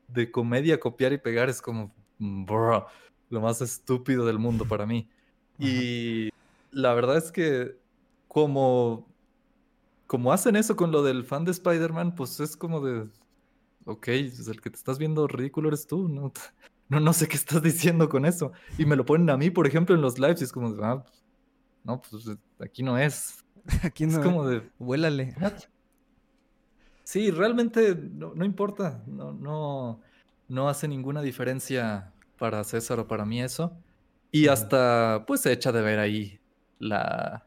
de 0.08 0.30
comedia, 0.30 0.80
copiar 0.80 1.12
y 1.12 1.18
pegar 1.18 1.48
es 1.48 1.60
como. 1.60 1.94
Bro, 2.18 2.86
lo 3.30 3.40
más 3.40 3.60
estúpido 3.60 4.24
del 4.26 4.38
mundo 4.38 4.64
para 4.66 4.86
mí. 4.86 5.08
Y 5.58 6.30
la 6.70 6.94
verdad 6.94 7.16
es 7.16 7.32
que, 7.32 7.76
como 8.28 9.11
como 10.12 10.30
hacen 10.30 10.56
eso 10.56 10.76
con 10.76 10.92
lo 10.92 11.02
del 11.02 11.24
fan 11.24 11.46
de 11.46 11.52
Spider-Man, 11.52 12.14
pues 12.14 12.38
es 12.38 12.54
como 12.54 12.82
de, 12.82 13.08
ok, 13.86 14.04
pues 14.04 14.46
el 14.46 14.60
que 14.60 14.68
te 14.68 14.76
estás 14.76 14.98
viendo 14.98 15.26
ridículo 15.26 15.68
eres 15.68 15.86
tú, 15.86 16.06
¿no? 16.06 16.30
No, 16.90 17.00
no 17.00 17.14
sé 17.14 17.26
qué 17.26 17.36
estás 17.38 17.62
diciendo 17.62 18.10
con 18.10 18.26
eso. 18.26 18.52
Y 18.76 18.84
me 18.84 18.96
lo 18.96 19.06
ponen 19.06 19.30
a 19.30 19.38
mí, 19.38 19.48
por 19.48 19.66
ejemplo, 19.66 19.94
en 19.94 20.02
los 20.02 20.18
lives 20.18 20.42
y 20.42 20.44
es 20.44 20.52
como, 20.52 20.70
de, 20.70 20.84
ah, 20.84 21.02
no, 21.82 22.02
pues 22.02 22.28
aquí 22.60 22.82
no 22.82 22.98
es. 22.98 23.42
Aquí 23.82 24.04
no. 24.04 24.18
Es 24.18 24.18
como 24.18 24.46
de, 24.46 24.70
vuélale. 24.78 25.34
Sí, 27.02 27.30
realmente 27.30 27.94
no, 27.94 28.34
no 28.34 28.44
importa, 28.44 29.02
no, 29.06 29.32
no, 29.32 30.00
no 30.46 30.68
hace 30.68 30.88
ninguna 30.88 31.22
diferencia 31.22 32.12
para 32.38 32.62
César 32.64 33.00
o 33.00 33.08
para 33.08 33.24
mí 33.24 33.40
eso. 33.40 33.74
Y 34.30 34.48
hasta, 34.48 35.24
pues, 35.26 35.40
se 35.40 35.52
echa 35.52 35.72
de 35.72 35.80
ver 35.80 35.98
ahí 35.98 36.38
la, 36.78 37.46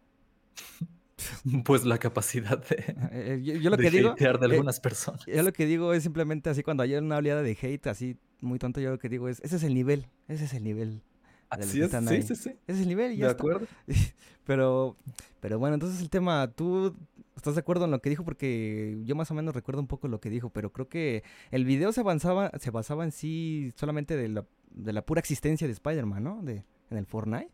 pues 1.65 1.85
la 1.85 1.97
capacidad 1.97 2.57
de, 2.57 2.75
eh, 2.75 3.41
eh, 3.45 3.59
yo, 3.61 3.69
lo 3.69 3.77
que 3.77 3.89
digo, 3.89 4.15
de 4.15 4.25
eh, 4.25 4.37
algunas 4.41 4.79
personas. 4.79 5.25
Yo 5.25 5.41
lo 5.43 5.53
que 5.53 5.65
digo 5.65 5.93
es 5.93 6.03
simplemente 6.03 6.49
así 6.49 6.63
cuando 6.63 6.83
hay 6.83 6.95
una 6.95 7.17
oleada 7.17 7.41
de 7.41 7.57
hate 7.59 7.87
así 7.87 8.17
muy 8.41 8.59
tonto, 8.59 8.79
yo 8.79 8.91
lo 8.91 8.99
que 8.99 9.09
digo 9.09 9.29
es, 9.29 9.39
ese 9.41 9.57
es 9.57 9.63
el 9.63 9.73
nivel, 9.73 10.07
ese 10.27 10.45
es 10.45 10.53
el 10.53 10.63
nivel. 10.63 11.03
Así 11.49 11.81
es, 11.81 11.91
sí, 11.91 12.21
sí, 12.23 12.35
sí. 12.35 12.49
Ese 12.67 12.79
es 12.79 12.79
el 12.79 12.87
nivel 12.87 13.13
y 13.13 13.17
ya 13.17 13.27
De 13.27 13.31
acuerdo. 13.31 13.67
Pero, 14.45 14.95
pero 15.39 15.57
bueno, 15.57 15.73
entonces 15.73 15.99
el 16.01 16.11
tema, 16.11 16.51
¿tú 16.51 16.95
estás 17.35 17.55
de 17.55 17.61
acuerdo 17.61 17.85
en 17.85 17.91
lo 17.91 17.99
que 17.99 18.11
dijo? 18.11 18.23
Porque 18.23 19.01
yo 19.03 19.15
más 19.15 19.31
o 19.31 19.33
menos 19.33 19.55
recuerdo 19.55 19.81
un 19.81 19.87
poco 19.87 20.07
lo 20.07 20.19
que 20.19 20.29
dijo, 20.29 20.51
pero 20.51 20.71
creo 20.71 20.87
que 20.87 21.23
el 21.49 21.65
video 21.65 21.91
se 21.91 22.01
avanzaba, 22.01 22.51
se 22.59 22.69
basaba 22.69 23.05
en 23.05 23.11
sí 23.11 23.73
solamente 23.75 24.15
de 24.15 24.29
la, 24.29 24.45
de 24.69 24.93
la 24.93 25.03
pura 25.03 25.17
existencia 25.17 25.65
de 25.65 25.73
Spider-Man, 25.73 26.23
¿no? 26.23 26.43
De, 26.43 26.63
en 26.91 26.97
el 26.99 27.07
Fortnite 27.07 27.49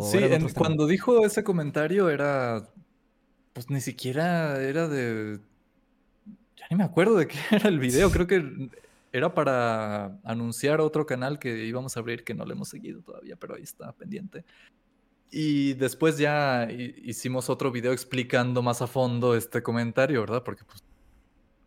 sí, 0.00 0.18
cuando 0.54 0.86
dijo 0.86 1.24
ese 1.24 1.44
comentario 1.44 2.08
era. 2.08 2.68
Pues 3.52 3.68
ni 3.68 3.80
siquiera 3.80 4.60
era 4.62 4.88
de. 4.88 5.38
Ya 6.56 6.66
ni 6.70 6.76
me 6.76 6.84
acuerdo 6.84 7.16
de 7.16 7.28
qué 7.28 7.36
era 7.50 7.68
el 7.68 7.78
video. 7.78 8.10
Creo 8.10 8.26
que 8.26 8.70
era 9.12 9.34
para 9.34 10.18
anunciar 10.24 10.80
otro 10.80 11.04
canal 11.04 11.38
que 11.38 11.66
íbamos 11.66 11.96
a 11.96 12.00
abrir 12.00 12.24
que 12.24 12.34
no 12.34 12.46
le 12.46 12.54
hemos 12.54 12.68
seguido 12.68 13.02
todavía, 13.02 13.36
pero 13.36 13.54
ahí 13.54 13.62
está 13.62 13.92
pendiente. 13.92 14.44
Y 15.30 15.74
después 15.74 16.18
ya 16.18 16.68
hicimos 16.70 17.50
otro 17.50 17.70
video 17.70 17.92
explicando 17.92 18.62
más 18.62 18.82
a 18.82 18.86
fondo 18.86 19.34
este 19.34 19.62
comentario, 19.62 20.20
¿verdad? 20.20 20.42
Porque 20.42 20.64
pues. 20.64 20.82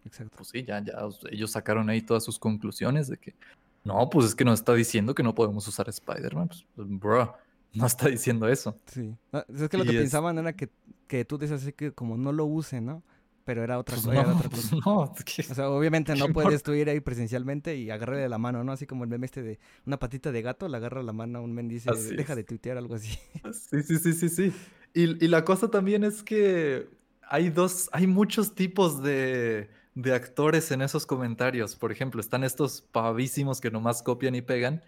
Exacto. 0.05 0.37
Pues 0.37 0.49
sí, 0.49 0.63
ya, 0.63 0.83
ya 0.83 0.93
ellos 1.31 1.51
sacaron 1.51 1.89
ahí 1.89 2.01
todas 2.01 2.23
sus 2.23 2.39
conclusiones 2.39 3.07
de 3.07 3.17
que. 3.17 3.35
No, 3.83 4.09
pues 4.09 4.25
es 4.27 4.35
que 4.35 4.43
nos 4.43 4.59
está 4.59 4.73
diciendo 4.73 5.13
que 5.13 5.21
no 5.21 5.35
podemos 5.35 5.67
usar 5.67 5.87
Spider-Man. 5.87 6.49
Pues, 6.49 6.87
bro 6.89 7.35
no 7.81 7.85
está 7.85 8.07
diciendo 8.07 8.47
eso. 8.47 8.79
Sí. 8.87 9.15
es 9.49 9.69
que 9.69 9.77
lo 9.77 9.85
que 9.85 9.93
pensaban 9.93 10.37
era 10.37 10.53
que, 10.53 10.69
que 11.07 11.25
tú 11.25 11.37
dices 11.37 11.61
así 11.61 11.73
que 11.73 11.91
como 11.91 12.17
no 12.17 12.31
lo 12.31 12.45
usen, 12.45 12.85
¿no? 12.85 13.03
Pero 13.43 13.63
era 13.63 13.77
otra, 13.77 13.95
pues 13.95 14.07
cosa, 14.07 14.35
otra 14.35 14.49
cosa. 14.49 14.75
no, 14.83 15.01
O 15.01 15.53
sea, 15.53 15.69
obviamente 15.69 16.15
no 16.15 16.29
puedes 16.29 16.63
tú 16.63 16.73
ir 16.73 16.89
ahí 16.89 16.99
presencialmente 16.99 17.75
y 17.75 17.91
agarrarle 17.91 18.27
la 18.27 18.39
mano, 18.39 18.63
¿no? 18.63 18.71
Así 18.71 18.87
como 18.87 19.03
el 19.03 19.09
meme 19.09 19.27
este 19.27 19.43
de 19.43 19.59
una 19.85 19.99
patita 19.99 20.31
de 20.31 20.41
gato, 20.41 20.67
le 20.67 20.77
agarra 20.77 21.03
la 21.03 21.13
mano 21.13 21.39
a 21.39 21.41
un 21.41 21.53
men 21.53 21.67
dice, 21.67 21.91
deja 22.15 22.35
de 22.35 22.43
tuitear, 22.43 22.77
algo 22.77 22.95
así. 22.95 23.17
Sí, 23.53 23.83
sí, 23.83 23.99
sí, 23.99 24.13
sí, 24.13 24.29
sí. 24.29 24.53
Y, 24.93 25.23
y, 25.23 25.27
la 25.27 25.45
cosa 25.45 25.69
también 25.69 26.03
es 26.03 26.23
que 26.23 26.87
hay 27.21 27.49
dos, 27.49 27.89
hay 27.91 28.07
muchos 28.07 28.55
tipos 28.55 29.03
de, 29.03 29.69
de 29.93 30.13
actores 30.13 30.71
en 30.71 30.81
esos 30.81 31.05
comentarios. 31.05 31.75
Por 31.75 31.91
ejemplo, 31.91 32.21
están 32.21 32.43
estos 32.43 32.81
pavísimos 32.81 33.61
que 33.61 33.69
nomás 33.69 34.01
copian 34.01 34.35
y 34.35 34.41
pegan 34.41 34.81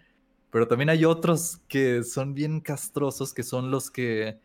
pero 0.50 0.66
también 0.68 0.90
hay 0.90 1.04
otros 1.04 1.60
que 1.68 2.02
son 2.02 2.34
bien 2.34 2.60
castrosos, 2.60 3.34
que 3.34 3.42
son 3.42 3.70
los 3.70 3.90
que 3.90 4.40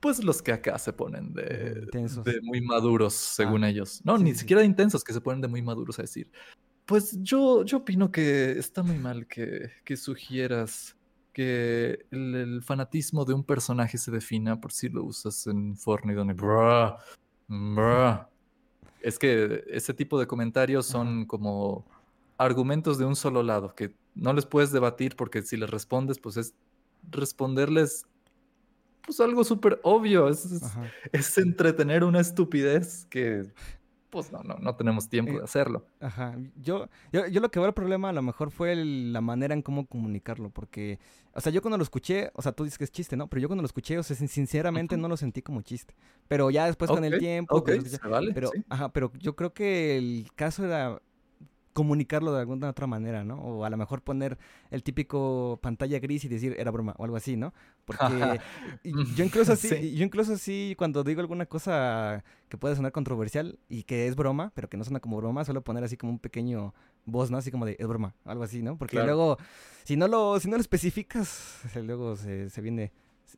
pues 0.00 0.22
los 0.22 0.42
que 0.42 0.52
acá 0.52 0.78
se 0.78 0.92
ponen 0.92 1.32
de, 1.34 1.80
Intensos. 1.84 2.24
de 2.24 2.40
muy 2.40 2.60
maduros, 2.60 3.14
según 3.14 3.64
Ah, 3.64 3.70
ellos. 3.70 4.00
No, 4.04 4.16
sí, 4.16 4.22
ni 4.24 4.32
sí, 4.32 4.40
siquiera 4.40 4.60
de 4.60 4.66
intensos, 4.66 5.02
que 5.02 5.12
se 5.12 5.20
ponen 5.20 5.40
de 5.40 5.48
muy 5.48 5.60
maduros 5.60 5.98
a 5.98 6.02
decir. 6.02 6.30
Pues 6.86 7.18
yo, 7.20 7.64
yo 7.64 7.78
opino 7.78 8.10
que 8.12 8.52
está 8.52 8.82
muy 8.84 8.96
mal 8.96 9.26
que, 9.26 9.70
que 9.84 9.96
sugieras 9.96 10.96
que 11.32 12.06
el, 12.12 12.34
el 12.34 12.62
fanatismo 12.62 13.24
de 13.24 13.34
un 13.34 13.42
personaje 13.44 13.98
se 13.98 14.10
defina 14.12 14.60
por 14.60 14.72
si 14.72 14.88
lo 14.88 15.02
usas 15.04 15.46
en 15.48 15.76
Fortnite. 15.76 16.16
Donde, 16.16 16.34
bruh, 16.34 16.94
bruh. 17.48 18.20
Es 19.00 19.16
que 19.16 19.64
ese 19.68 19.94
tipo 19.94 20.18
de 20.18 20.26
comentarios 20.26 20.84
son 20.86 21.24
como 21.24 21.86
argumentos 22.38 22.96
de 22.98 23.04
un 23.04 23.16
solo 23.16 23.42
lado, 23.42 23.74
que 23.74 23.94
no 24.14 24.32
les 24.32 24.46
puedes 24.46 24.72
debatir 24.72 25.16
porque 25.16 25.42
si 25.42 25.56
les 25.56 25.68
respondes, 25.70 26.18
pues 26.18 26.36
es 26.36 26.54
responderles 27.10 28.06
pues 29.04 29.20
algo 29.20 29.42
súper 29.44 29.80
obvio. 29.82 30.28
Es, 30.28 30.46
es- 31.12 31.38
entretener 31.38 32.04
una 32.04 32.20
estupidez 32.20 33.06
que 33.06 33.50
pues 34.10 34.32
no, 34.32 34.42
no, 34.42 34.56
no 34.56 34.74
tenemos 34.74 35.06
tiempo 35.08 35.32
Eh, 35.32 35.38
de 35.38 35.44
hacerlo. 35.44 35.84
Ajá. 36.00 36.34
Yo, 36.56 36.88
yo, 37.12 37.26
yo 37.26 37.40
lo 37.42 37.50
que 37.50 37.58
veo 37.58 37.68
el 37.68 37.74
problema 37.74 38.08
a 38.08 38.12
lo 38.14 38.22
mejor 38.22 38.50
fue 38.50 38.72
el- 38.72 39.12
la 39.12 39.20
manera 39.20 39.52
en 39.54 39.60
cómo 39.60 39.86
comunicarlo, 39.86 40.48
porque, 40.50 40.98
o 41.34 41.40
sea, 41.42 41.52
yo 41.52 41.60
cuando 41.60 41.76
lo 41.76 41.82
escuché, 41.82 42.30
o 42.34 42.40
sea, 42.40 42.52
tú 42.52 42.64
dices 42.64 42.78
que 42.78 42.84
es 42.84 42.90
chiste, 42.90 43.16
¿no? 43.18 43.28
Pero 43.28 43.42
yo 43.42 43.48
cuando 43.48 43.62
lo 43.62 43.66
escuché, 43.66 43.98
o 43.98 44.02
sea, 44.02 44.16
sin- 44.16 44.28
sinceramente 44.28 44.96
no 44.96 45.08
lo 45.08 45.16
sentí 45.18 45.42
como 45.42 45.60
chiste. 45.60 45.94
Pero 46.26 46.50
ya 46.50 46.64
después 46.66 46.90
con 46.90 47.04
el 47.04 47.18
tiempo, 47.18 47.54
ok, 47.56 47.64
cuando 47.64 47.82
lo 47.82 47.88
escuché- 47.88 48.02
se 48.02 48.08
vale, 48.08 48.32
pero, 48.32 48.48
sí. 48.54 48.64
ajá, 48.70 48.88
pero 48.92 49.12
yo 49.18 49.36
creo 49.36 49.52
que 49.52 49.98
el 49.98 50.28
caso 50.34 50.64
era 50.64 51.00
comunicarlo 51.78 52.32
de 52.32 52.40
alguna 52.40 52.70
otra 52.70 52.88
manera, 52.88 53.22
¿no? 53.24 53.36
O 53.36 53.64
a 53.64 53.70
lo 53.70 53.76
mejor 53.76 54.02
poner 54.02 54.36
el 54.72 54.82
típico 54.82 55.60
pantalla 55.62 56.00
gris 56.00 56.24
y 56.24 56.28
decir 56.28 56.56
era 56.58 56.72
broma 56.72 56.94
o 56.98 57.04
algo 57.04 57.16
así, 57.16 57.36
¿no? 57.36 57.54
Porque 57.84 58.40
yo 58.84 59.24
incluso 59.24 59.52
así, 59.52 59.68
Sí. 59.68 59.94
yo 59.94 60.04
incluso 60.04 60.32
así 60.32 60.74
cuando 60.76 61.04
digo 61.04 61.20
alguna 61.20 61.46
cosa 61.46 62.24
que 62.48 62.56
puede 62.58 62.74
sonar 62.74 62.90
controversial 62.90 63.60
y 63.68 63.84
que 63.84 64.08
es 64.08 64.16
broma, 64.16 64.50
pero 64.56 64.68
que 64.68 64.76
no 64.76 64.82
suena 64.82 64.98
como 64.98 65.16
broma, 65.18 65.44
suelo 65.44 65.62
poner 65.62 65.84
así 65.84 65.96
como 65.96 66.10
un 66.12 66.18
pequeño 66.18 66.74
voz, 67.06 67.30
¿no? 67.30 67.38
Así 67.38 67.50
como 67.52 67.64
de 67.64 67.76
es 67.78 67.86
broma, 67.86 68.14
algo 68.24 68.42
así, 68.42 68.60
¿no? 68.62 68.76
Porque 68.76 68.96
Claro. 68.96 69.06
luego 69.06 69.38
si 69.84 69.96
no 69.96 70.08
lo 70.08 70.40
si 70.40 70.48
no 70.48 70.56
lo 70.56 70.60
especificas, 70.60 71.60
luego 71.76 72.16
se, 72.16 72.50
se 72.50 72.60
viene 72.60 72.90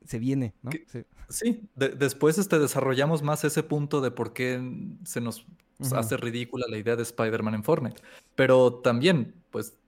se 0.04 0.18
viene, 0.18 0.54
¿no? 0.62 0.70
Sí. 0.70 1.04
Sí, 1.30 1.68
de- 1.76 1.90
después 1.90 2.38
este, 2.38 2.58
desarrollamos 2.58 3.22
más 3.22 3.44
ese 3.44 3.62
punto 3.62 4.00
de 4.00 4.10
por 4.10 4.32
qué 4.32 4.60
se 5.04 5.20
nos 5.20 5.46
hace 5.94 6.16
ridícula 6.16 6.66
la 6.68 6.76
idea 6.76 6.96
de 6.96 7.04
Spider-Man 7.04 7.54
en 7.54 7.64
Fortnite. 7.64 8.02
Pero 8.34 8.74
también, 8.74 9.34
pues, 9.50 9.78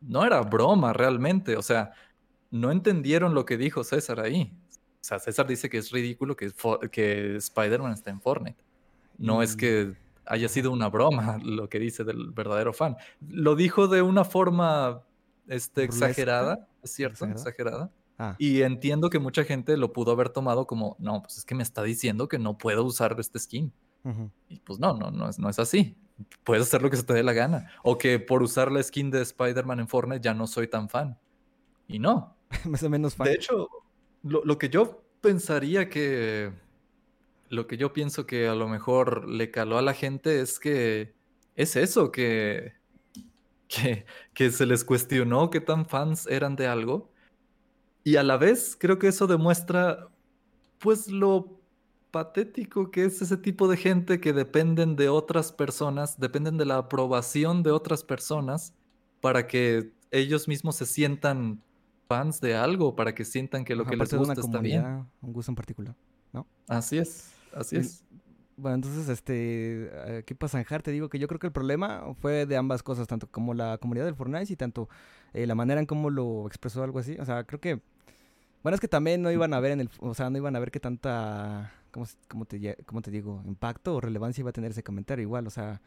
no 0.00 0.24
era 0.24 0.40
broma 0.40 0.92
realmente. 0.92 1.56
O 1.56 1.62
sea, 1.62 1.92
no 2.50 2.72
entendieron 2.72 3.34
lo 3.34 3.44
que 3.44 3.58
dijo 3.58 3.84
César 3.84 4.20
ahí. 4.20 4.52
O 4.72 5.04
sea, 5.04 5.18
César 5.18 5.46
dice 5.46 5.68
que 5.68 5.78
es 5.78 5.90
ridículo 5.90 6.34
que, 6.34 6.46
Spider-Man 7.36 7.92
esté 7.92 8.10
en 8.10 8.20
Fortnite. 8.20 8.64
No 9.18 9.42
es 9.42 9.54
que 9.54 9.94
haya 10.24 10.48
sido 10.48 10.72
una 10.72 10.88
broma 10.88 11.38
lo 11.44 11.68
que 11.68 11.78
dice 11.78 12.04
del 12.04 12.30
verdadero 12.30 12.72
fan. 12.72 12.96
Lo 13.28 13.54
dijo 13.54 13.86
de 13.86 14.02
una 14.02 14.24
forma 14.24 15.02
este, 15.46 15.84
exagerada, 15.84 16.68
¿es 16.82 16.90
cierto? 16.92 17.26
¿Exagerada? 17.26 17.36
Exagerada. 17.84 17.90
Ah, 18.18 18.34
Y 18.38 18.62
entiendo 18.62 19.10
que 19.10 19.18
mucha 19.18 19.44
gente 19.44 19.76
lo 19.76 19.92
pudo 19.92 20.12
haber 20.12 20.30
tomado 20.30 20.66
como, 20.66 20.96
no, 20.98 21.22
pues 21.22 21.38
es 21.38 21.44
que 21.44 21.54
me 21.54 21.62
está 21.62 21.82
diciendo 21.82 22.28
que 22.28 22.38
no 22.38 22.56
puedo 22.56 22.84
usar 22.84 23.16
este 23.18 23.38
skin. 23.38 23.72
Y 24.48 24.60
pues 24.60 24.78
no, 24.78 24.94
no, 24.94 25.10
no 25.10 25.28
es, 25.28 25.38
no 25.38 25.48
es 25.48 25.58
así. 25.58 25.96
Puedes 26.44 26.62
hacer 26.62 26.80
lo 26.80 26.90
que 26.90 26.96
se 26.96 27.02
te 27.02 27.12
dé 27.12 27.24
la 27.24 27.32
gana. 27.32 27.70
O 27.82 27.98
que 27.98 28.20
por 28.20 28.40
usar 28.42 28.70
la 28.70 28.80
skin 28.80 29.10
de 29.10 29.20
Spider-Man 29.22 29.80
en 29.80 29.88
Fortnite 29.88 30.22
ya 30.22 30.32
no 30.32 30.46
soy 30.46 30.68
tan 30.68 30.88
fan. 30.88 31.18
Y 31.88 31.98
no. 31.98 32.36
Más 32.64 32.82
o 32.84 32.88
menos 32.88 33.16
fan. 33.16 33.26
De 33.26 33.34
hecho, 33.34 33.68
lo, 34.22 34.44
lo 34.44 34.58
que 34.58 34.68
yo 34.68 35.02
pensaría 35.20 35.88
que... 35.88 36.52
Lo 37.48 37.66
que 37.66 37.76
yo 37.76 37.92
pienso 37.92 38.26
que 38.26 38.48
a 38.48 38.54
lo 38.54 38.68
mejor 38.68 39.28
le 39.28 39.50
caló 39.50 39.78
a 39.78 39.82
la 39.82 39.94
gente 39.94 40.40
es 40.40 40.58
que 40.58 41.14
es 41.54 41.76
eso, 41.76 42.10
que, 42.12 42.74
que, 43.68 44.04
que 44.34 44.50
se 44.50 44.66
les 44.66 44.84
cuestionó 44.84 45.50
qué 45.50 45.60
tan 45.60 45.86
fans 45.86 46.26
eran 46.26 46.56
de 46.56 46.66
algo. 46.66 47.10
Y 48.06 48.14
a 48.18 48.22
la 48.22 48.36
vez 48.36 48.76
creo 48.78 49.00
que 49.00 49.08
eso 49.08 49.26
demuestra 49.26 50.08
pues 50.78 51.08
lo 51.08 51.58
patético 52.12 52.92
que 52.92 53.04
es 53.04 53.20
ese 53.20 53.36
tipo 53.36 53.66
de 53.66 53.76
gente 53.76 54.20
que 54.20 54.32
dependen 54.32 54.94
de 54.94 55.08
otras 55.08 55.50
personas, 55.50 56.16
dependen 56.20 56.56
de 56.56 56.66
la 56.66 56.76
aprobación 56.76 57.64
de 57.64 57.72
otras 57.72 58.04
personas 58.04 58.72
para 59.20 59.48
que 59.48 59.90
ellos 60.12 60.46
mismos 60.46 60.76
se 60.76 60.86
sientan 60.86 61.60
fans 62.06 62.40
de 62.40 62.54
algo, 62.54 62.94
para 62.94 63.12
que 63.12 63.24
sientan 63.24 63.64
que 63.64 63.74
lo 63.74 63.82
Ajá, 63.82 63.90
que 63.90 63.96
les 63.96 64.14
gusta 64.14 64.34
está 64.34 64.60
bien. 64.60 64.84
un 65.20 65.32
gusto 65.32 65.50
en 65.50 65.56
particular. 65.56 65.96
Así 66.68 66.98
es, 66.98 67.32
así 67.52 67.74
es. 67.74 68.04
Bueno, 68.56 68.76
entonces, 68.76 69.08
este, 69.08 69.90
aquí 70.20 70.32
para 70.34 70.48
zanjar, 70.48 70.80
te 70.80 70.92
digo 70.92 71.08
que 71.08 71.18
yo 71.18 71.26
creo 71.26 71.40
que 71.40 71.48
el 71.48 71.52
problema 71.52 72.14
fue 72.20 72.46
de 72.46 72.56
ambas 72.56 72.84
cosas, 72.84 73.08
tanto 73.08 73.26
como 73.30 73.52
la 73.52 73.78
comunidad 73.78 74.06
del 74.06 74.14
Fortnite 74.14 74.52
y 74.52 74.56
tanto 74.56 74.88
eh, 75.36 75.46
la 75.46 75.54
manera 75.54 75.80
en 75.80 75.86
cómo 75.86 76.10
lo 76.10 76.46
expresó 76.46 76.82
algo 76.82 76.98
así. 76.98 77.16
O 77.20 77.24
sea, 77.24 77.44
creo 77.44 77.60
que, 77.60 77.80
bueno, 78.62 78.74
es 78.74 78.80
que 78.80 78.88
también 78.88 79.22
no 79.22 79.30
iban 79.30 79.54
a 79.54 79.60
ver 79.60 79.72
en 79.72 79.80
el, 79.80 79.90
o 80.00 80.14
sea, 80.14 80.30
no 80.30 80.38
iban 80.38 80.56
a 80.56 80.58
ver 80.58 80.70
qué 80.70 80.80
tanta, 80.80 81.72
¿cómo, 81.92 82.06
cómo 82.28 82.44
te, 82.46 82.76
cómo 82.86 83.02
te 83.02 83.10
digo? 83.10 83.42
Impacto 83.46 83.94
o 83.96 84.00
relevancia 84.00 84.42
iba 84.42 84.50
a 84.50 84.52
tener 84.52 84.70
ese 84.72 84.82
comentario 84.82 85.22
igual, 85.22 85.46
o 85.46 85.50
sea, 85.50 85.80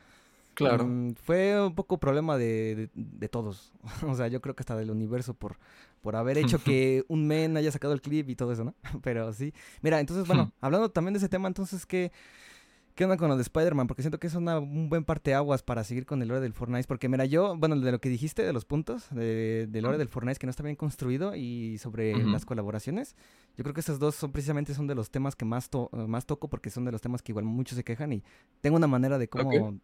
Claro. 0.56 0.86
mm, 0.86 1.14
fue 1.14 1.62
un 1.66 1.74
poco 1.76 1.98
problema 2.00 2.38
de, 2.38 2.76
de- 2.76 2.90
de 2.96 3.30
todos. 3.30 3.72
O 4.08 4.16
sea, 4.16 4.28
yo 4.28 4.42
creo 4.42 4.56
que 4.56 4.62
hasta 4.62 4.76
del 4.76 4.92
universo 4.92 5.34
por, 5.34 5.58
por 6.02 6.16
haber 6.16 6.38
hecho 6.38 6.58
que 6.64 7.04
un 7.08 7.28
men 7.28 7.56
haya 7.58 7.72
sacado 7.72 7.94
el 7.94 8.02
clip 8.02 8.30
y 8.30 8.36
todo 8.36 8.52
eso, 8.54 8.64
¿no? 8.66 8.74
Pero 9.04 9.32
sí. 9.34 9.54
Mira, 9.82 10.00
entonces, 10.00 10.28
bueno, 10.28 10.52
hablando 10.62 10.90
también 10.92 11.14
de 11.14 11.20
ese 11.20 11.30
tema, 11.30 11.48
entonces, 11.48 11.86
¿qué, 11.86 12.12
qué 13.00 13.06
onda 13.06 13.16
con 13.16 13.30
lo 13.30 13.38
de 13.38 13.44
Spider-Man? 13.44 13.88
Porque 13.88 14.04
siento 14.04 14.20
que 14.20 14.28
es 14.28 14.36
una, 14.36 14.60
un 14.60 14.90
buen 14.90 15.06
parteaguas 15.06 15.64
para 15.64 15.86
seguir 15.86 16.06
con 16.06 16.22
el 16.22 16.28
lore 16.28 16.42
del 16.42 16.52
Fortnite. 16.52 16.86
Porque, 16.86 17.08
mira, 17.08 17.24
yo, 17.24 17.56
bueno, 17.56 17.80
de 17.80 17.94
lo 17.94 18.02
que 18.02 18.10
dijiste, 18.10 18.44
de 18.44 18.52
los 18.52 18.66
puntos, 18.66 19.08
de, 19.12 19.68
del 19.70 19.84
lore 19.84 19.98
del 19.98 20.10
Fortnite 20.10 20.38
que 20.38 20.46
no 20.46 20.50
está 20.52 20.64
bien 20.64 20.76
construido 20.76 21.34
y 21.34 21.78
sobre 21.78 22.22
las 22.26 22.44
colaboraciones, 22.44 23.16
yo 23.56 23.64
creo 23.64 23.74
que 23.74 23.80
esos 23.80 24.00
dos 24.00 24.16
son 24.16 24.34
precisamente 24.34 24.74
son 24.74 24.86
de 24.86 24.96
los 24.96 25.12
temas 25.12 25.38
que 25.38 25.46
más, 25.46 25.70
to- 25.70 25.90
más 25.94 26.26
toco 26.26 26.50
porque 26.50 26.70
son 26.70 26.84
de 26.84 26.92
los 26.92 27.00
temas 27.00 27.22
que 27.22 27.32
igual 27.32 27.46
muchos 27.46 27.78
se 27.78 27.86
quejan 27.86 28.12
y 28.12 28.22
tengo 28.60 28.76
una 28.76 28.88
manera 28.88 29.18
de 29.18 29.30
cómo... 29.30 29.80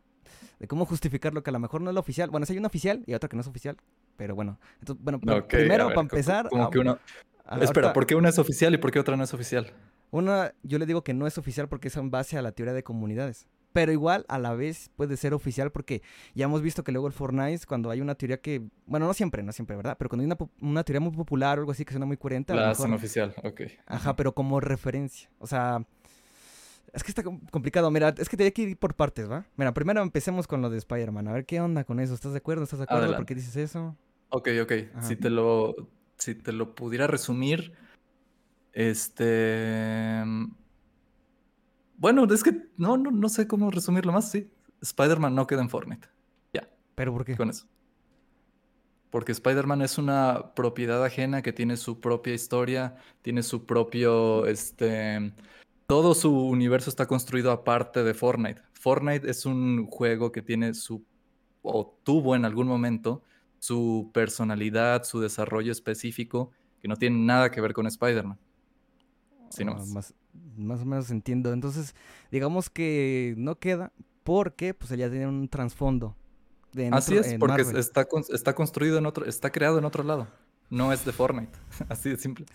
De 0.59 0.67
cómo 0.67 0.85
justificar 0.85 1.33
lo 1.33 1.43
que 1.43 1.51
a 1.51 1.53
lo 1.53 1.59
mejor 1.59 1.81
no 1.81 1.91
es 1.91 1.93
lo 1.93 1.99
oficial. 1.99 2.29
Bueno, 2.31 2.45
sí 2.45 2.53
hay 2.53 2.57
una 2.59 2.67
oficial 2.67 3.03
y 3.05 3.13
otra 3.13 3.29
que 3.29 3.35
no 3.35 3.41
es 3.41 3.47
oficial. 3.47 3.77
Pero 4.17 4.33
bueno, 4.35 4.59
entonces, 4.79 5.03
bueno, 5.03 5.19
primero, 5.47 5.85
ver, 5.85 5.95
para 5.95 6.01
empezar... 6.01 6.49
Como 6.49 6.63
ah, 6.63 6.69
que 6.71 6.79
una... 6.79 6.99
a- 7.45 7.59
Espera, 7.59 7.93
¿por 7.93 8.07
qué 8.07 8.15
una 8.15 8.29
es 8.29 8.39
oficial 8.39 8.73
y 8.73 8.77
por 8.77 8.91
qué 8.91 8.99
otra 8.99 9.15
no 9.15 9.23
es 9.23 9.33
oficial? 9.33 9.71
Una, 10.19 10.53
yo 10.63 10.79
le 10.79 10.85
digo 10.85 11.03
que 11.03 11.13
no 11.13 11.27
es 11.27 11.37
oficial 11.37 11.67
porque 11.67 11.87
es 11.89 11.97
en 11.97 12.11
base 12.11 12.37
a 12.37 12.41
la 12.41 12.51
teoría 12.51 12.73
de 12.73 12.83
comunidades. 12.83 13.47
Pero 13.73 13.91
igual, 13.91 14.23
a 14.29 14.39
la 14.39 14.53
vez, 14.53 14.89
puede 14.95 15.17
ser 15.17 15.33
oficial 15.33 15.69
porque 15.69 16.01
ya 16.33 16.45
hemos 16.45 16.61
visto 16.61 16.83
que 16.85 16.93
luego 16.93 17.07
el 17.07 17.13
Fortnite, 17.13 17.65
cuando 17.67 17.89
hay 17.91 17.99
una 17.99 18.15
teoría 18.15 18.39
que... 18.39 18.61
Bueno, 18.85 19.05
no 19.05 19.13
siempre, 19.13 19.43
no 19.43 19.51
siempre, 19.51 19.75
¿verdad? 19.75 19.97
Pero 19.99 20.07
cuando 20.09 20.21
hay 20.21 20.27
una, 20.27 20.37
una 20.61 20.83
teoría 20.85 21.01
muy 21.01 21.11
popular 21.11 21.57
o 21.57 21.61
algo 21.63 21.73
así 21.73 21.83
que 21.83 21.91
suena 21.91 22.05
muy 22.05 22.15
coherente, 22.15 22.53
La 22.55 22.69
hacen 22.69 22.93
oficial, 22.93 23.33
ok. 23.43 23.61
Ajá, 23.85 24.15
pero 24.15 24.33
como 24.33 24.61
referencia. 24.61 25.29
O 25.39 25.47
sea, 25.47 25.85
es 26.93 27.03
que 27.03 27.11
está 27.11 27.21
com- 27.21 27.41
complicado. 27.51 27.91
Mira, 27.91 28.15
es 28.17 28.29
que 28.29 28.37
tenía 28.37 28.51
que 28.51 28.61
ir 28.61 28.77
por 28.77 28.95
partes, 28.95 29.29
¿va? 29.29 29.45
Mira, 29.57 29.73
primero 29.73 30.01
empecemos 30.01 30.47
con 30.47 30.61
lo 30.61 30.69
de 30.69 30.77
Spider-Man. 30.77 31.27
A 31.27 31.33
ver 31.33 31.45
qué 31.45 31.59
onda 31.59 31.83
con 31.83 31.99
eso. 31.99 32.13
¿Estás 32.13 32.31
de 32.31 32.37
acuerdo? 32.37 32.63
¿Estás 32.63 32.79
de 32.79 32.83
acuerdo? 32.85 33.13
¿Por 33.13 33.25
qué 33.25 33.35
dices 33.35 33.57
eso? 33.57 33.97
Ok, 34.29 34.47
ok. 34.63 34.71
Ajá. 34.93 35.01
Si 35.01 35.17
te 35.17 35.29
lo, 35.29 35.75
si 36.17 36.33
te 36.35 36.53
lo 36.53 36.75
pudiera 36.75 37.07
resumir, 37.07 37.73
este... 38.75 40.21
Bueno, 41.97 42.25
es 42.25 42.43
que 42.43 42.67
no, 42.77 42.97
no, 42.97 43.09
no 43.09 43.29
sé 43.29 43.47
cómo 43.47 43.71
resumirlo 43.71 44.11
más, 44.11 44.29
sí. 44.29 44.51
Spider-Man 44.81 45.33
no 45.33 45.47
queda 45.47 45.61
en 45.61 45.69
Fortnite. 45.69 46.09
Ya, 46.53 46.69
¿Pero 46.93 47.13
por 47.13 47.23
qué? 47.23 47.37
con 47.37 47.49
eso. 47.49 47.65
Porque 49.09 49.31
Spider-Man 49.31 49.81
es 49.81 49.97
una 49.97 50.53
propiedad 50.53 51.03
ajena 51.03 51.41
que 51.41 51.53
tiene 51.53 51.77
su 51.77 52.01
propia 52.01 52.33
historia, 52.33 52.97
tiene 53.21 53.41
su 53.41 53.65
propio, 53.65 54.45
este... 54.45 55.33
Todo 55.87 56.15
su 56.15 56.35
universo 56.35 56.89
está 56.89 57.05
construido 57.05 57.51
aparte 57.51 58.03
de 58.03 58.13
Fortnite. 58.13 58.61
Fortnite 58.73 59.29
es 59.29 59.45
un 59.45 59.85
juego 59.85 60.31
que 60.31 60.41
tiene 60.41 60.73
su, 60.73 61.05
o 61.61 61.97
tuvo 62.03 62.35
en 62.35 62.43
algún 62.43 62.67
momento, 62.67 63.23
su 63.59 64.09
personalidad, 64.13 65.03
su 65.03 65.21
desarrollo 65.21 65.71
específico, 65.71 66.51
que 66.81 66.87
no 66.87 66.97
tiene 66.97 67.19
nada 67.19 67.51
que 67.51 67.61
ver 67.61 67.73
con 67.73 67.87
Spider-Man. 67.87 68.39
Sí, 69.49 69.63
Ah, 69.67 69.75
más, 69.93 70.13
más 70.57 70.81
o 70.81 70.85
menos 70.85 71.09
entiendo. 71.11 71.53
Entonces, 71.53 71.95
digamos 72.31 72.69
que 72.69 73.33
no 73.37 73.57
queda 73.59 73.91
porque 74.23 74.73
pues 74.73 74.91
ella 74.91 75.09
tiene 75.09 75.27
un 75.27 75.47
trasfondo. 75.47 76.15
Así 76.91 77.15
es, 77.15 77.35
porque 77.39 77.63
Marvel. 77.63 77.77
está, 77.77 78.05
está 78.33 78.53
construido 78.53 78.97
en 78.97 79.05
otro, 79.05 79.25
está 79.25 79.49
creado 79.51 79.77
en 79.79 79.85
otro 79.85 80.03
lado. 80.03 80.27
No 80.69 80.91
es 80.91 81.05
de 81.05 81.11
Fortnite. 81.13 81.53
Así 81.89 82.09
de 82.09 82.17
simple. 82.17 82.45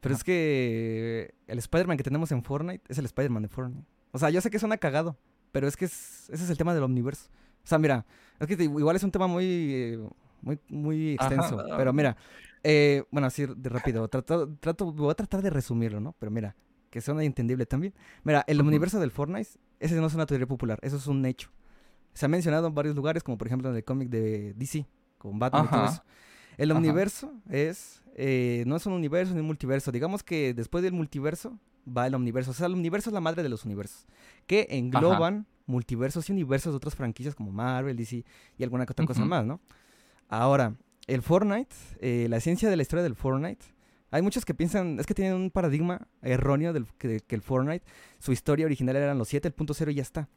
Pero 0.00 0.14
es 0.14 0.22
que 0.24 1.34
el 1.46 1.58
Spider-Man 1.58 1.96
que 1.96 2.04
tenemos 2.04 2.30
en 2.32 2.42
Fortnite 2.44 2.84
es 2.88 2.98
el 2.98 3.04
Spider-Man 3.06 3.42
de 3.42 3.48
Fortnite. 3.48 3.86
O 4.12 4.18
sea, 4.18 4.30
yo 4.30 4.40
sé 4.40 4.50
que 4.50 4.58
suena 4.58 4.76
cagado, 4.76 5.16
pero 5.52 5.66
es 5.66 5.76
que 5.76 5.84
es- 5.86 6.30
ese 6.30 6.44
es 6.44 6.50
el 6.50 6.56
tema 6.58 6.74
del 6.74 6.82
omniverso. 6.84 7.28
O 7.64 7.66
sea, 7.66 7.78
mira, 7.78 8.06
es 8.38 8.46
que 8.46 8.62
igual 8.62 8.96
es 8.96 9.02
un 9.02 9.10
tema 9.10 9.26
muy, 9.26 9.44
eh, 9.46 10.08
muy, 10.42 10.58
muy 10.68 11.12
extenso. 11.14 11.60
ah. 11.60 11.74
Pero 11.76 11.92
mira, 11.92 12.16
eh, 12.62 13.04
bueno, 13.10 13.26
así 13.26 13.46
de 13.46 13.68
rápido, 13.68 14.08
trato, 14.08 14.48
trato, 14.60 14.92
voy 14.92 15.10
a 15.10 15.14
tratar 15.14 15.42
de 15.42 15.50
resumirlo, 15.50 16.00
¿no? 16.00 16.14
Pero 16.18 16.30
mira, 16.30 16.56
que 16.90 17.00
suena 17.00 17.24
entendible 17.24 17.66
también. 17.66 17.94
Mira, 18.24 18.44
el 18.46 18.60
universo 18.60 19.00
del 19.00 19.10
Fortnite, 19.10 19.50
ese 19.78 19.94
no 19.94 20.06
es 20.06 20.14
una 20.14 20.26
teoría 20.26 20.46
popular, 20.46 20.78
eso 20.82 20.96
es 20.96 21.06
un 21.06 21.24
hecho. 21.24 21.50
Se 22.12 22.26
ha 22.26 22.28
mencionado 22.28 22.66
en 22.66 22.74
varios 22.74 22.96
lugares, 22.96 23.22
como 23.22 23.38
por 23.38 23.46
ejemplo 23.46 23.70
en 23.70 23.76
el 23.76 23.84
cómic 23.84 24.08
de 24.08 24.52
DC, 24.54 24.86
con 25.16 25.38
Batman 25.38 25.66
y 25.66 25.68
todo 25.68 25.84
eso. 25.86 26.02
El 26.58 26.72
universo 26.72 27.32
es, 27.48 28.02
eh, 28.16 28.64
no 28.66 28.76
es 28.76 28.84
un 28.84 28.92
universo 28.92 29.32
ni 29.32 29.40
un 29.40 29.46
multiverso. 29.46 29.92
Digamos 29.92 30.22
que 30.22 30.52
después 30.52 30.82
del 30.82 30.92
multiverso 30.92 31.58
va 31.86 32.06
el 32.06 32.14
universo. 32.14 32.50
O 32.50 32.54
sea, 32.54 32.66
el 32.66 32.74
universo 32.74 33.08
es 33.08 33.14
la 33.14 33.20
madre 33.20 33.42
de 33.42 33.48
los 33.48 33.64
universos, 33.64 34.06
que 34.46 34.66
engloban 34.70 35.46
multiversos 35.66 36.28
y 36.28 36.32
universos 36.32 36.72
de 36.72 36.76
otras 36.76 36.96
franquicias 36.96 37.34
como 37.34 37.52
Marvel, 37.52 37.96
DC 37.96 38.24
y 38.58 38.62
alguna 38.62 38.84
otra 38.84 39.06
cosa 39.06 39.24
más, 39.24 39.46
¿no? 39.46 39.60
Ahora, 40.28 40.74
el 41.14 41.22
Fortnite, 41.22 41.74
eh, 42.00 42.26
la 42.28 42.40
ciencia 42.40 42.70
de 42.70 42.76
la 42.76 42.82
historia 42.82 43.02
del 43.02 43.16
Fortnite, 43.16 43.64
hay 44.12 44.22
muchos 44.22 44.44
que 44.44 44.54
piensan, 44.54 44.98
es 45.00 45.06
que 45.06 45.14
tienen 45.14 45.34
un 45.34 45.50
paradigma 45.50 46.06
erróneo 46.22 46.72
del 46.72 46.86
que, 46.98 47.22
el 47.28 47.42
Fortnite, 47.42 47.84
su 48.18 48.32
historia 48.32 48.66
original 48.66 48.96
eran 48.96 49.18
los 49.18 49.28
7, 49.28 49.48
el 49.48 49.54
punto 49.54 49.74
cero 49.74 49.90
y 49.90 49.94
ya 49.94 50.02
está. 50.02 50.28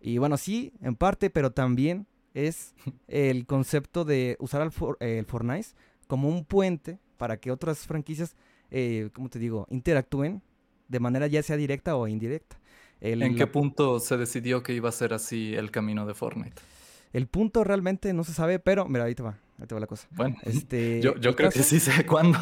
Y 0.00 0.18
bueno, 0.18 0.36
sí, 0.36 0.72
en 0.80 0.94
parte, 0.94 1.30
pero 1.30 1.52
también 1.52 2.06
es 2.32 2.74
el 3.08 3.46
concepto 3.46 4.04
de 4.04 4.36
usar 4.40 4.62
el, 4.62 4.72
el 5.06 5.24
Fortnite 5.26 5.68
como 6.06 6.28
un 6.28 6.44
puente 6.44 6.98
para 7.18 7.38
que 7.38 7.50
otras 7.50 7.86
franquicias, 7.86 8.34
eh, 8.70 9.10
como 9.12 9.28
te 9.28 9.38
digo, 9.38 9.66
interactúen 9.70 10.42
de 10.88 11.00
manera 11.00 11.26
ya 11.26 11.42
sea 11.42 11.56
directa 11.56 11.96
o 11.96 12.08
indirecta. 12.08 12.58
¿En 13.00 13.36
qué 13.36 13.46
punto 13.46 14.00
se 14.00 14.16
decidió 14.16 14.62
que 14.62 14.72
iba 14.72 14.88
a 14.88 14.92
ser 14.92 15.12
así 15.12 15.54
el 15.54 15.70
camino 15.70 16.06
de 16.06 16.14
Fortnite? 16.14 16.54
El 17.12 17.26
punto 17.26 17.62
realmente 17.62 18.12
no 18.14 18.24
se 18.24 18.32
sabe, 18.32 18.58
pero 18.58 18.86
mira, 18.88 19.04
ahí 19.04 19.14
te 19.14 19.22
va, 19.22 19.38
ahí 19.58 19.66
te 19.66 19.74
va 19.74 19.80
la 19.80 19.86
cosa. 19.86 20.08
Bueno, 20.12 20.36
este, 20.42 21.00
yo, 21.20 21.36
creo 21.36 21.50
que 21.50 21.62
sí 21.62 21.80
sé 21.80 22.06
cuándo, 22.06 22.38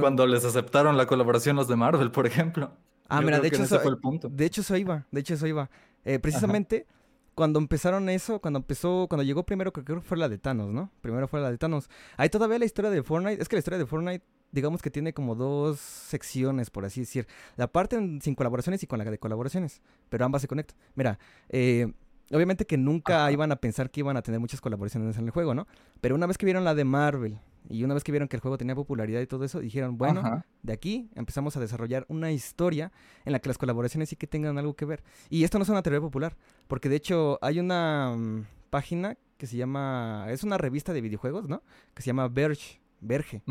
cuando 0.00 0.26
les 0.26 0.44
aceptaron 0.44 0.96
la 0.96 1.06
colaboración 1.06 1.56
los 1.56 1.68
de 1.68 1.76
Marvel, 1.76 2.10
por 2.10 2.26
ejemplo. 2.26 2.72
Ah, 3.08 3.20
mira, 3.20 3.40
de 3.40 3.48
hecho, 3.48 3.62
eso, 3.62 3.80
fue 3.80 3.90
el 3.90 3.98
punto. 3.98 4.28
de 4.28 4.44
hecho 4.44 4.60
eso 4.60 4.76
iba, 4.76 5.06
de 5.10 5.20
hecho 5.20 5.34
eso 5.34 5.46
iba. 5.46 5.68
Eh, 6.04 6.18
precisamente 6.18 6.86
cuando 7.34 7.58
empezaron 7.58 8.08
eso, 8.08 8.40
cuando 8.40 8.58
empezó, 8.58 9.06
cuando 9.08 9.22
llegó 9.22 9.44
primero, 9.44 9.72
creo 9.72 9.84
que 9.84 10.00
fue 10.00 10.18
la 10.18 10.28
de 10.28 10.38
Thanos, 10.38 10.72
¿no? 10.72 10.90
Primero 11.00 11.26
fue 11.26 11.40
la 11.40 11.50
de 11.50 11.58
Thanos. 11.58 11.88
Hay 12.16 12.28
todavía 12.28 12.58
la 12.58 12.66
historia 12.66 12.90
de 12.90 13.02
Fortnite, 13.02 13.40
es 13.40 13.48
que 13.48 13.56
la 13.56 13.60
historia 13.60 13.78
de 13.78 13.86
Fortnite 13.86 14.24
digamos 14.52 14.82
que 14.82 14.90
tiene 14.90 15.12
como 15.12 15.34
dos 15.34 15.78
secciones, 15.78 16.70
por 16.70 16.84
así 16.84 17.00
decir. 17.00 17.26
La 17.56 17.68
parte 17.68 17.96
sin 18.20 18.34
colaboraciones 18.34 18.82
y 18.82 18.86
con 18.86 18.98
la 18.98 19.04
de 19.04 19.18
colaboraciones, 19.18 19.80
pero 20.08 20.24
ambas 20.24 20.42
se 20.42 20.48
conectan. 20.48 20.76
Mira, 20.94 21.18
eh, 21.48 21.92
obviamente 22.30 22.66
que 22.66 22.76
nunca 22.76 23.30
iban 23.32 23.52
a 23.52 23.56
pensar 23.56 23.90
que 23.90 24.00
iban 24.00 24.16
a 24.16 24.22
tener 24.22 24.40
muchas 24.40 24.60
colaboraciones 24.60 25.16
en 25.18 25.24
el 25.24 25.30
juego, 25.30 25.54
¿no? 25.54 25.66
Pero 26.00 26.14
una 26.14 26.26
vez 26.26 26.38
que 26.38 26.46
vieron 26.46 26.64
la 26.64 26.74
de 26.74 26.84
Marvel 26.84 27.38
y 27.68 27.84
una 27.84 27.94
vez 27.94 28.04
que 28.04 28.12
vieron 28.12 28.28
que 28.28 28.36
el 28.36 28.40
juego 28.40 28.58
tenía 28.58 28.74
popularidad 28.74 29.20
y 29.20 29.26
todo 29.26 29.44
eso, 29.44 29.60
dijeron, 29.60 29.98
bueno, 29.98 30.42
de 30.62 30.72
aquí 30.72 31.10
empezamos 31.14 31.56
a 31.56 31.60
desarrollar 31.60 32.06
una 32.08 32.32
historia 32.32 32.92
en 33.24 33.32
la 33.32 33.38
que 33.40 33.48
las 33.48 33.58
colaboraciones 33.58 34.08
sí 34.08 34.16
que 34.16 34.26
tengan 34.26 34.58
algo 34.58 34.74
que 34.74 34.84
ver. 34.84 35.02
Y 35.28 35.44
esto 35.44 35.58
no 35.58 35.64
es 35.64 35.68
una 35.68 35.82
teoría 35.82 36.00
popular, 36.00 36.36
porque 36.68 36.88
de 36.88 36.96
hecho 36.96 37.38
hay 37.42 37.60
una 37.60 38.14
mm, 38.16 38.46
página 38.70 39.16
que 39.36 39.46
se 39.46 39.56
llama, 39.56 40.26
es 40.28 40.42
una 40.42 40.58
revista 40.58 40.92
de 40.92 41.00
videojuegos, 41.00 41.48
¿no? 41.48 41.62
Que 41.94 42.02
se 42.02 42.08
llama 42.08 42.28
Verge, 42.28 42.80
Verge. 43.00 43.42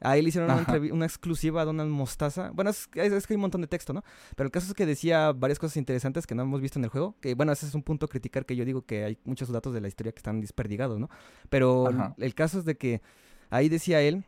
Ahí 0.00 0.22
le 0.22 0.30
hicieron 0.30 0.50
una, 0.92 1.04
exclusiva 1.04 1.60
a 1.60 1.64
Donald 1.66 1.90
Mostaza. 1.90 2.50
Bueno, 2.54 2.70
es, 2.70 2.86
que 2.88 3.02
hay 3.02 3.10
un 3.10 3.40
montón 3.40 3.60
de 3.60 3.66
texto, 3.66 3.92
¿no? 3.92 4.02
Pero 4.34 4.46
el 4.46 4.50
caso 4.50 4.68
es 4.68 4.74
que 4.74 4.86
decía 4.86 5.32
varias 5.32 5.58
cosas 5.58 5.76
interesantes 5.76 6.26
que 6.26 6.34
no 6.34 6.42
hemos 6.42 6.60
visto 6.62 6.78
en 6.78 6.84
el 6.84 6.90
juego. 6.90 7.16
Que, 7.20 7.34
bueno, 7.34 7.52
ese 7.52 7.66
es 7.66 7.74
un 7.74 7.82
punto 7.82 8.06
a 8.06 8.08
criticar 8.08 8.46
que 8.46 8.56
yo 8.56 8.64
digo 8.64 8.82
que 8.82 9.04
hay 9.04 9.18
muchos 9.24 9.50
datos 9.50 9.74
de 9.74 9.80
la 9.82 9.88
historia 9.88 10.12
que 10.12 10.18
están 10.18 10.40
desperdigados, 10.40 10.98
¿no? 10.98 11.10
Pero 11.50 11.90
el, 12.16 12.34
caso 12.34 12.58
es 12.58 12.64
de 12.64 12.76
que 12.76 13.02
ahí 13.50 13.68
decía 13.68 14.00
él, 14.00 14.24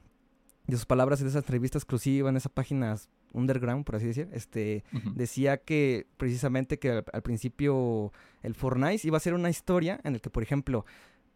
de 0.66 0.76
sus 0.76 0.84
palabras 0.84 1.22
en 1.22 1.28
esa 1.28 1.38
entrevista 1.38 1.78
exclusiva, 1.78 2.28
en 2.28 2.36
esa 2.36 2.50
página 2.50 2.96
underground, 3.32 3.84
por 3.84 3.96
así 3.96 4.06
decir, 4.06 4.28
este, 4.32 4.84
decía 5.14 5.56
que 5.56 6.06
precisamente 6.18 6.78
que 6.78 7.02
al, 7.12 7.22
principio 7.22 8.12
el 8.42 8.54
Fortnite 8.54 9.06
iba 9.06 9.16
a 9.16 9.20
ser 9.20 9.32
una 9.32 9.48
historia 9.48 10.00
en 10.04 10.14
el 10.14 10.20
que, 10.20 10.28
por 10.28 10.42
ejemplo, 10.42 10.84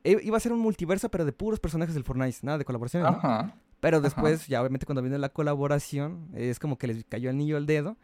e, 0.04 0.20
iba 0.22 0.36
a 0.36 0.40
ser 0.40 0.52
un 0.52 0.60
multiverso, 0.60 1.10
pero 1.10 1.24
de 1.24 1.32
puros 1.32 1.58
personajes 1.58 1.94
del 1.94 2.04
Fortnite, 2.04 2.38
nada 2.42 2.58
de 2.58 2.64
colaboración. 2.66 3.06
Ajá. 3.06 3.56
Pero 3.86 4.00
después, 4.00 4.48
ya 4.48 4.60
obviamente 4.60 4.84
cuando 4.84 5.00
viene 5.00 5.16
la 5.16 5.28
colaboración, 5.28 6.28
es 6.34 6.58
como 6.58 6.76
que 6.76 6.88
les 6.88 7.04
cayó 7.04 7.30
el 7.30 7.36
niño 7.36 7.56
al 7.56 7.66
dedo. 7.66 7.96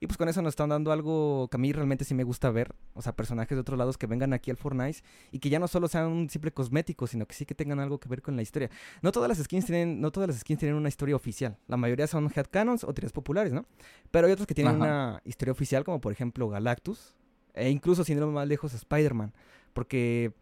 Y 0.00 0.08
pues 0.08 0.16
con 0.16 0.28
eso 0.28 0.42
nos 0.42 0.54
están 0.54 0.70
dando 0.70 0.90
algo 0.90 1.46
que 1.48 1.56
a 1.56 1.60
mí 1.60 1.72
realmente 1.72 2.04
sí 2.04 2.14
me 2.14 2.24
gusta 2.24 2.50
ver. 2.50 2.74
O 2.94 3.02
sea, 3.02 3.14
personajes 3.14 3.54
de 3.54 3.60
otros 3.60 3.78
lados 3.78 3.96
que 3.96 4.08
vengan 4.08 4.32
aquí 4.32 4.50
al 4.50 4.56
Fortnite 4.56 5.04
y 5.30 5.38
que 5.38 5.48
ya 5.48 5.60
no 5.60 5.68
solo 5.68 5.86
sean 5.86 6.08
un 6.08 6.28
simple 6.28 6.50
cosmético, 6.50 7.06
sino 7.06 7.26
que 7.26 7.36
sí 7.36 7.46
que 7.46 7.54
tengan 7.54 7.78
algo 7.78 8.00
que 8.00 8.08
ver 8.08 8.22
con 8.22 8.34
la 8.34 8.42
historia. 8.42 8.70
No 9.02 9.12
todas 9.12 9.28
las 9.28 9.38
skins 9.38 9.66
tienen, 9.66 10.00
no 10.00 10.10
todas 10.10 10.28
las 10.28 10.40
skins 10.40 10.58
tienen 10.58 10.76
una 10.76 10.88
historia 10.88 11.14
oficial. 11.14 11.56
La 11.68 11.76
mayoría 11.76 12.08
son 12.08 12.28
headcanons 12.34 12.82
o 12.82 12.92
teorías 12.92 13.12
populares, 13.12 13.52
¿no? 13.52 13.66
Pero 14.10 14.26
hay 14.26 14.32
otros 14.32 14.48
que 14.48 14.54
tienen 14.54 14.74
una 14.74 15.22
historia 15.24 15.52
oficial, 15.52 15.84
como 15.84 16.00
por 16.00 16.12
ejemplo 16.12 16.48
Galactus. 16.48 17.14
E 17.54 17.70
incluso, 17.70 18.02
sin 18.02 18.18
ir 18.18 18.26
más 18.26 18.48
lejos, 18.48 18.74
Spider-Man. 18.74 19.32
Porque 19.74 20.32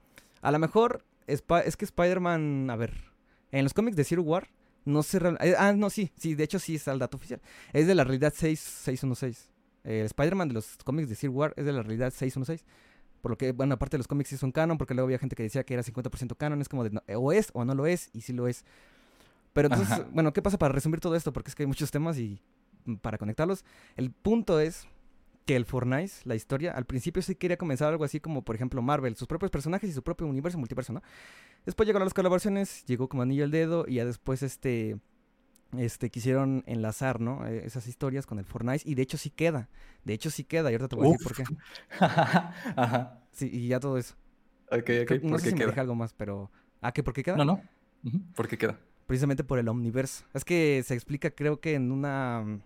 a 0.40 0.50
lo 0.50 0.58
mejor 0.58 1.04
es 1.26 1.42
que 1.76 1.84
Spider-Man, 1.84 2.70
a 2.70 2.76
ver, 2.76 2.94
en 3.52 3.64
los 3.64 3.74
cómics 3.74 3.94
de 3.94 4.04
Zero 4.04 4.22
War 4.22 4.48
no 4.88 5.02
sé 5.02 5.18
eh, 5.40 5.54
Ah, 5.58 5.72
no, 5.72 5.90
sí, 5.90 6.10
sí, 6.16 6.34
de 6.34 6.44
hecho 6.44 6.58
sí 6.58 6.76
es 6.76 6.88
el 6.88 6.98
dato 6.98 7.16
oficial. 7.16 7.40
Es 7.72 7.86
de 7.86 7.94
la 7.94 8.04
realidad 8.04 8.32
6616. 8.34 9.50
El 9.84 10.06
Spider-Man 10.06 10.48
de 10.48 10.54
los 10.54 10.76
cómics 10.84 11.08
de 11.08 11.14
Civil 11.14 11.36
War 11.36 11.54
es 11.56 11.64
de 11.64 11.72
la 11.72 11.82
realidad 11.82 12.10
616. 12.10 12.64
Por 13.20 13.30
lo 13.30 13.38
que, 13.38 13.52
bueno, 13.52 13.74
aparte 13.74 13.96
de 13.96 13.98
los 13.98 14.08
cómics 14.08 14.30
sí 14.30 14.36
son 14.36 14.52
canon, 14.52 14.78
porque 14.78 14.94
luego 14.94 15.06
había 15.06 15.18
gente 15.18 15.34
que 15.34 15.42
decía 15.42 15.64
que 15.64 15.74
era 15.74 15.82
50% 15.82 16.36
canon, 16.36 16.60
es 16.60 16.68
como 16.68 16.84
de 16.84 17.00
o 17.16 17.32
es 17.32 17.50
o 17.52 17.64
no 17.64 17.74
lo 17.74 17.86
es, 17.86 18.10
y 18.12 18.20
sí 18.20 18.32
lo 18.32 18.48
es. 18.48 18.64
Pero 19.52 19.68
entonces, 19.68 20.04
bueno, 20.12 20.32
¿qué 20.32 20.42
pasa 20.42 20.58
para 20.58 20.72
resumir 20.72 21.00
todo 21.00 21.16
esto? 21.16 21.32
Porque 21.32 21.50
es 21.50 21.54
que 21.54 21.64
hay 21.64 21.66
muchos 21.66 21.90
temas 21.90 22.18
y 22.18 22.40
mm, 22.84 22.96
para 22.96 23.18
conectarlos, 23.18 23.64
el 23.96 24.10
punto 24.10 24.60
es 24.60 24.86
que 25.48 25.56
el 25.56 25.64
Fortnite, 25.64 26.12
la 26.24 26.34
historia, 26.34 26.72
al 26.72 26.84
principio 26.84 27.22
sí 27.22 27.34
quería 27.34 27.56
comenzar 27.56 27.88
algo 27.88 28.04
así 28.04 28.20
como, 28.20 28.42
por 28.42 28.54
ejemplo, 28.54 28.82
Marvel, 28.82 29.16
sus 29.16 29.26
propios 29.26 29.50
personajes 29.50 29.88
y 29.88 29.94
su 29.94 30.02
propio 30.02 30.26
universo, 30.26 30.58
multiverso, 30.58 30.92
¿no? 30.92 31.02
Después 31.64 31.86
llegaron 31.86 32.04
las 32.04 32.12
colaboraciones, 32.12 32.84
llegó 32.84 33.08
como 33.08 33.22
anillo 33.22 33.44
al 33.44 33.50
dedo 33.50 33.86
y 33.88 33.94
ya 33.94 34.04
después 34.04 34.42
este 34.42 34.98
este 35.74 36.10
quisieron 36.10 36.64
enlazar, 36.66 37.18
¿no? 37.18 37.46
Eh, 37.46 37.62
esas 37.64 37.86
historias 37.86 38.26
con 38.26 38.38
el 38.38 38.44
Fortnite 38.44 38.82
y 38.84 38.94
de 38.94 39.00
hecho 39.00 39.16
sí 39.16 39.30
queda. 39.30 39.70
De 40.04 40.12
hecho 40.12 40.28
sí 40.28 40.44
queda 40.44 40.70
y 40.70 40.74
ahorita 40.74 40.88
te 40.88 40.96
voy 40.96 41.08
a 41.08 41.12
decir 41.12 41.26
por 41.26 41.34
qué. 41.34 41.44
Ajá. 41.98 43.22
Sí, 43.32 43.48
y 43.50 43.68
ya 43.68 43.80
todo 43.80 43.96
eso. 43.96 44.16
Ok, 44.70 44.90
ok. 45.04 45.22
No 45.22 45.38
sé 45.38 45.48
si 45.48 45.56
me 45.56 45.64
deja 45.64 45.80
algo 45.80 45.94
más, 45.94 46.12
pero 46.12 46.50
¿ah, 46.82 46.92
qué 46.92 47.02
por 47.02 47.14
qué 47.14 47.22
queda? 47.22 47.36
No, 47.38 47.46
no. 47.46 47.62
¿Por 48.34 48.48
qué 48.48 48.58
queda? 48.58 48.78
Precisamente 49.06 49.44
por 49.44 49.58
el 49.58 49.68
omniverso. 49.68 50.26
Es 50.34 50.44
que 50.44 50.82
se 50.84 50.92
explica 50.92 51.30
creo 51.30 51.58
que 51.58 51.72
en 51.72 51.90
una 51.90 52.60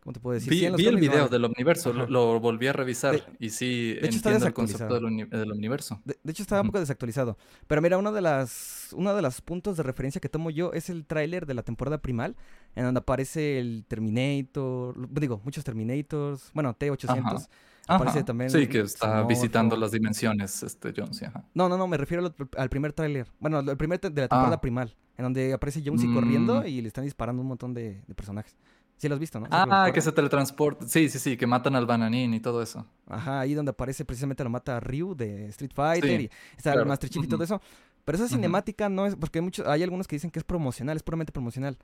¿Cómo 0.00 0.12
te 0.12 0.20
puedo 0.20 0.34
decir? 0.34 0.50
Vi, 0.50 0.64
el 0.64 0.96
video 0.96 1.28
del 1.28 1.44
Omniverso, 1.44 1.92
lo, 1.92 2.38
volví 2.38 2.66
a 2.66 2.72
revisar 2.72 3.26
y 3.38 3.50
sí 3.50 3.96
entiendo 4.00 4.46
el 4.46 4.52
concepto 4.52 4.94
del, 4.94 5.50
Omniverso. 5.52 6.00
De, 6.04 6.16
hecho, 6.26 6.42
estaba 6.42 6.62
un 6.62 6.68
poco 6.68 6.80
desactualizado. 6.80 7.36
Pero 7.66 7.82
mira, 7.82 7.98
uno 7.98 8.12
de 8.12 8.20
las 8.20 8.90
uno 8.92 9.14
de 9.14 9.22
los 9.22 9.40
puntos 9.40 9.76
de 9.76 9.82
referencia 9.82 10.20
que 10.20 10.28
tomo 10.28 10.50
yo 10.50 10.72
es 10.72 10.90
el 10.90 11.06
tráiler 11.06 11.46
de 11.46 11.54
la 11.54 11.62
temporada 11.62 11.98
primal, 11.98 12.36
en 12.74 12.84
donde 12.84 12.98
aparece 12.98 13.58
el 13.58 13.84
Terminator, 13.88 14.94
digo, 15.20 15.40
muchos 15.44 15.64
Terminators, 15.64 16.50
bueno, 16.54 16.74
T-800. 16.74 17.48
Aparece 17.88 18.24
también. 18.24 18.50
Sí, 18.50 18.66
que 18.66 18.80
está 18.80 19.22
visitando 19.22 19.76
las 19.76 19.92
dimensiones, 19.92 20.62
este 20.62 20.92
Jonesy. 20.96 21.26
No, 21.54 21.68
no, 21.68 21.76
no, 21.76 21.86
me 21.86 21.96
refiero 21.96 22.34
al, 22.56 22.68
primer 22.68 22.92
tráiler. 22.92 23.28
Bueno, 23.38 23.60
el 23.60 23.76
primer 23.76 24.00
de 24.00 24.08
la 24.08 24.28
temporada 24.28 24.56
ah. 24.56 24.60
primal, 24.60 24.94
en 25.16 25.22
donde 25.22 25.52
aparece 25.52 25.82
Jonesy 25.84 26.12
corriendo 26.12 26.62
mm. 26.62 26.66
y 26.66 26.80
le 26.80 26.88
están 26.88 27.04
disparando 27.04 27.42
un 27.42 27.48
montón 27.48 27.74
de 27.74 28.02
personajes. 28.16 28.56
Sí 28.96 29.08
lo 29.08 29.14
has 29.14 29.20
visto, 29.20 29.38
¿no? 29.38 29.46
Ah, 29.50 29.90
que 29.92 30.00
se 30.00 30.10
teletransporta. 30.10 30.88
Sí, 30.88 31.10
sí, 31.10 31.18
sí, 31.18 31.36
que 31.36 31.46
matan 31.46 31.76
al 31.76 31.84
bananín 31.84 32.32
y 32.32 32.40
todo 32.40 32.62
eso. 32.62 32.86
Ajá, 33.06 33.40
ahí 33.40 33.52
donde 33.52 33.70
aparece 33.70 34.04
precisamente 34.06 34.42
lo 34.42 34.48
mata 34.48 34.80
Ryu 34.80 35.14
de 35.14 35.46
Street 35.48 35.72
Fighter 35.74 36.20
y 36.22 36.30
está 36.56 36.72
el 36.72 36.86
Master 36.86 37.10
Chief 37.10 37.24
y 37.24 37.28
todo 37.28 37.44
eso. 37.44 37.60
Pero 38.06 38.16
esa 38.16 38.28
cinemática 38.28 38.88
no 38.88 39.04
es, 39.04 39.16
porque 39.16 39.40
hay, 39.40 39.42
muchos, 39.42 39.66
hay 39.66 39.82
algunos 39.82 40.06
que 40.06 40.16
dicen 40.16 40.30
que 40.30 40.38
es 40.38 40.44
promocional, 40.44 40.96
es 40.96 41.02
puramente 41.02 41.32
promocional. 41.32 41.76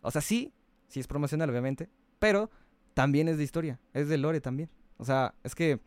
O 0.00 0.10
sea, 0.10 0.22
sí, 0.22 0.52
sí 0.88 1.00
es 1.00 1.06
promocional, 1.06 1.48
obviamente, 1.50 1.88
pero 2.18 2.50
también 2.94 3.28
es 3.28 3.36
de 3.36 3.44
historia, 3.44 3.78
es 3.92 4.08
de 4.08 4.16
lore 4.16 4.40
también. 4.40 4.70
O 4.96 5.04
sea, 5.04 5.34
es 5.44 5.54
que, 5.54 5.78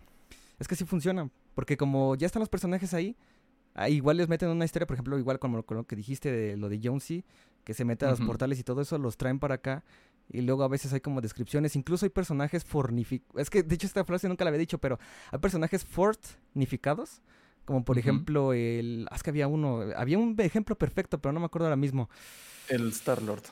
es 0.59 0.67
que 0.67 0.75
sí 0.75 0.85
funciona, 0.85 1.29
porque 1.55 1.75
como 1.75 2.15
ya 2.15 2.27
están 2.27 2.39
los 2.39 2.49
personajes 2.49 2.93
ahí, 2.93 3.17
igual 3.87 4.17
les 4.17 4.29
meten 4.29 4.49
una 4.49 4.63
historia, 4.63 4.85
por 4.85 4.95
ejemplo, 4.95 5.17
igual 5.17 5.39
como, 5.39 5.65
lo 5.67 5.83
que 5.85 5.95
dijiste 5.95 6.31
de 6.31 6.55
lo 6.55 6.69
de 6.69 6.79
Jonesy, 6.81 7.25
que 7.63 7.73
se 7.73 7.83
mete 7.83 8.05
a 8.05 8.11
los 8.11 8.21
portales 8.21 8.59
y 8.59 8.63
todo 8.63 8.81
eso, 8.81 8.97
los 8.97 9.17
traen 9.17 9.39
para 9.39 9.55
acá 9.55 9.83
y 10.29 10.41
luego 10.41 10.63
a 10.63 10.67
veces 10.67 10.93
hay 10.93 11.01
como 11.01 11.21
descripciones, 11.21 11.75
incluso 11.75 12.05
hay 12.05 12.09
personajes 12.09 12.63
fornificados. 12.63 13.41
Es 13.41 13.49
que 13.49 13.63
de 13.63 13.75
hecho 13.75 13.87
esta 13.87 14.03
frase 14.05 14.29
nunca 14.29 14.43
la 14.43 14.49
había 14.49 14.59
dicho, 14.59 14.77
pero 14.77 14.99
hay 15.31 15.39
personajes 15.39 15.83
fortnificados. 15.85 17.21
Como 17.65 17.83
por 17.83 17.99
ejemplo 17.99 18.53
el... 18.53 19.07
Ah, 19.11 19.15
es 19.15 19.21
que 19.21 19.29
había 19.29 19.47
uno... 19.47 19.83
Había 19.95 20.17
un 20.17 20.35
ejemplo 20.39 20.75
perfecto, 20.75 21.19
pero 21.19 21.33
no 21.33 21.39
me 21.39 21.45
acuerdo 21.45 21.67
ahora 21.67 21.75
mismo. 21.75 22.09
El 22.67 22.89
Star-Lord. 22.89 23.43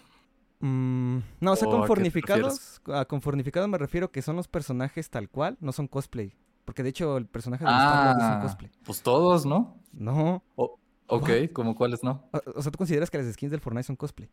Mm, 0.59 1.19
no, 1.39 1.51
o 1.51 1.55
sea, 1.55 1.67
con 1.67 1.85
fornificados... 1.85 2.81
con 3.07 3.21
fornificados 3.21 3.69
me 3.69 3.77
refiero 3.77 4.11
que 4.11 4.23
son 4.23 4.35
los 4.35 4.47
personajes 4.47 5.11
tal 5.11 5.29
cual, 5.29 5.57
no 5.59 5.71
son 5.71 5.87
cosplay. 5.87 6.33
Porque 6.65 6.81
de 6.81 6.89
hecho 6.89 7.15
el 7.17 7.27
personaje 7.27 7.63
de 7.63 7.69
Star-Lord 7.69 8.17
es 8.17 8.23
un 8.23 8.31
ah, 8.31 8.39
cosplay. 8.41 8.71
Pues 8.83 9.01
todos, 9.03 9.45
¿no? 9.45 9.79
No. 9.93 10.43
ok, 10.55 11.29
¿como 11.53 11.75
cuáles 11.75 12.03
no? 12.03 12.27
O, 12.55 12.61
sea, 12.61 12.71
¿tú 12.71 12.77
consideras 12.77 13.11
que 13.11 13.19
las 13.19 13.31
skins 13.31 13.51
del 13.51 13.61
Fortnite 13.61 13.85
son 13.85 13.95
cosplay? 13.95 14.29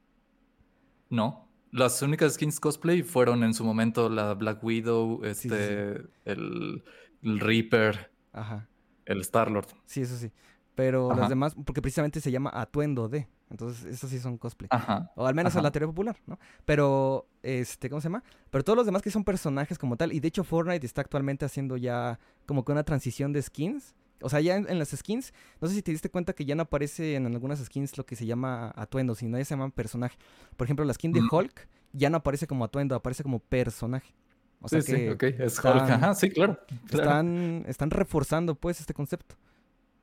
No. 1.11 1.47
Las 1.75 2.01
únicas 2.03 2.35
skins 2.35 2.61
cosplay 2.61 3.03
fueron 3.03 3.43
en 3.43 3.53
su 3.53 3.65
momento 3.65 4.09
la 4.09 4.35
Black 4.35 4.63
Widow, 4.63 5.21
Sí, 5.25 5.35
sí, 5.35 5.49
sí. 5.49 5.55
este, 5.55 5.91
el, 6.25 6.85
el 7.23 7.41
Reaper, 7.41 8.11
Ajá. 8.33 8.69
el 9.07 9.21
Star-Lord. 9.21 9.67
Sí, 9.85 10.03
eso 10.03 10.17
sí. 10.17 10.31
Pero 10.77 11.09
las 11.11 11.19
Ajá. 11.19 11.29
demás, 11.29 11.55
porque 11.65 11.83
precisamente 11.83 12.21
se 12.21 12.31
llama 12.31 12.51
atuendo 12.53 13.09
de. 13.09 13.29
Entonces, 13.51 13.85
esos 13.85 14.11
sí 14.11 14.19
son 14.19 14.39
cosplay. 14.39 14.69
Ajá. 14.73 15.13
O 15.15 15.27
al 15.27 15.35
menos 15.35 15.55
a 15.55 15.59
Ajá. 15.59 15.65
la 15.65 15.71
teoría 15.71 15.87
popular, 15.87 16.17
¿no? 16.27 16.39
Pero, 16.65 17.29
este, 17.43 17.89
¿cómo 17.91 18.01
se 18.01 18.07
llama? 18.09 18.25
Pero 18.51 18.65
todos 18.65 18.77
los 18.77 18.87
demás 18.87 19.03
que 19.03 19.11
son 19.11 19.23
personajes 19.23 19.79
como 19.79 19.97
tal. 19.97 20.13
Y 20.13 20.19
de 20.21 20.29
hecho, 20.29 20.43
Fortnite 20.43 20.85
está 20.87 21.03
actualmente 21.03 21.45
haciendo 21.45 21.77
ya 21.77 22.19
como 22.47 22.65
que 22.65 22.73
una 22.73 22.83
transición 22.85 23.33
de 23.33 23.43
skins. 23.43 23.95
O 24.25 24.29
sea, 24.29 24.41
ya 24.41 24.57
en, 24.57 24.69
en 24.69 24.79
las 24.79 24.91
skins, 24.91 25.33
no 25.61 25.69
sé 25.69 25.75
si 25.75 25.83
te 25.83 25.93
diste 25.93 26.11
cuenta 26.11 26.33
que 26.33 26.45
ya 26.45 26.55
no 26.55 26.63
aparece 26.63 27.15
en 27.15 27.27
algunas 27.27 27.65
skins 27.65 27.97
lo 27.99 28.07
que 28.07 28.17
se 28.17 28.27
llama 28.27 28.73
atuendo, 28.77 29.15
sino 29.15 29.39
ya 29.39 29.45
se 29.45 29.55
llaman 29.55 29.71
personaje. 29.71 30.17
Por 30.57 30.67
ejemplo, 30.67 30.85
la 30.85 30.95
skin 30.95 31.13
de. 31.13 31.21
Hulk 31.31 31.69
ya 31.93 32.11
no 32.11 32.17
aparece 32.17 32.47
como 32.47 32.65
atuendo, 32.65 32.95
aparece 32.95 33.23
como 33.23 33.39
personaje. 33.39 34.15
O 34.61 34.69
sea 34.69 34.81
sí, 34.81 34.93
que 34.93 34.99
sí, 34.99 35.09
ok. 35.09 35.23
Es 35.23 35.55
están- 35.55 35.77
Hulk. 35.77 35.91
Ajá, 35.91 36.15
sí, 36.15 36.31
claro. 36.31 36.59
claro. 36.89 37.05
están, 37.05 37.65
están 37.69 37.91
reforzando 37.91 38.55
pues 38.55 38.81
este 38.81 38.95
concepto. 38.95 39.37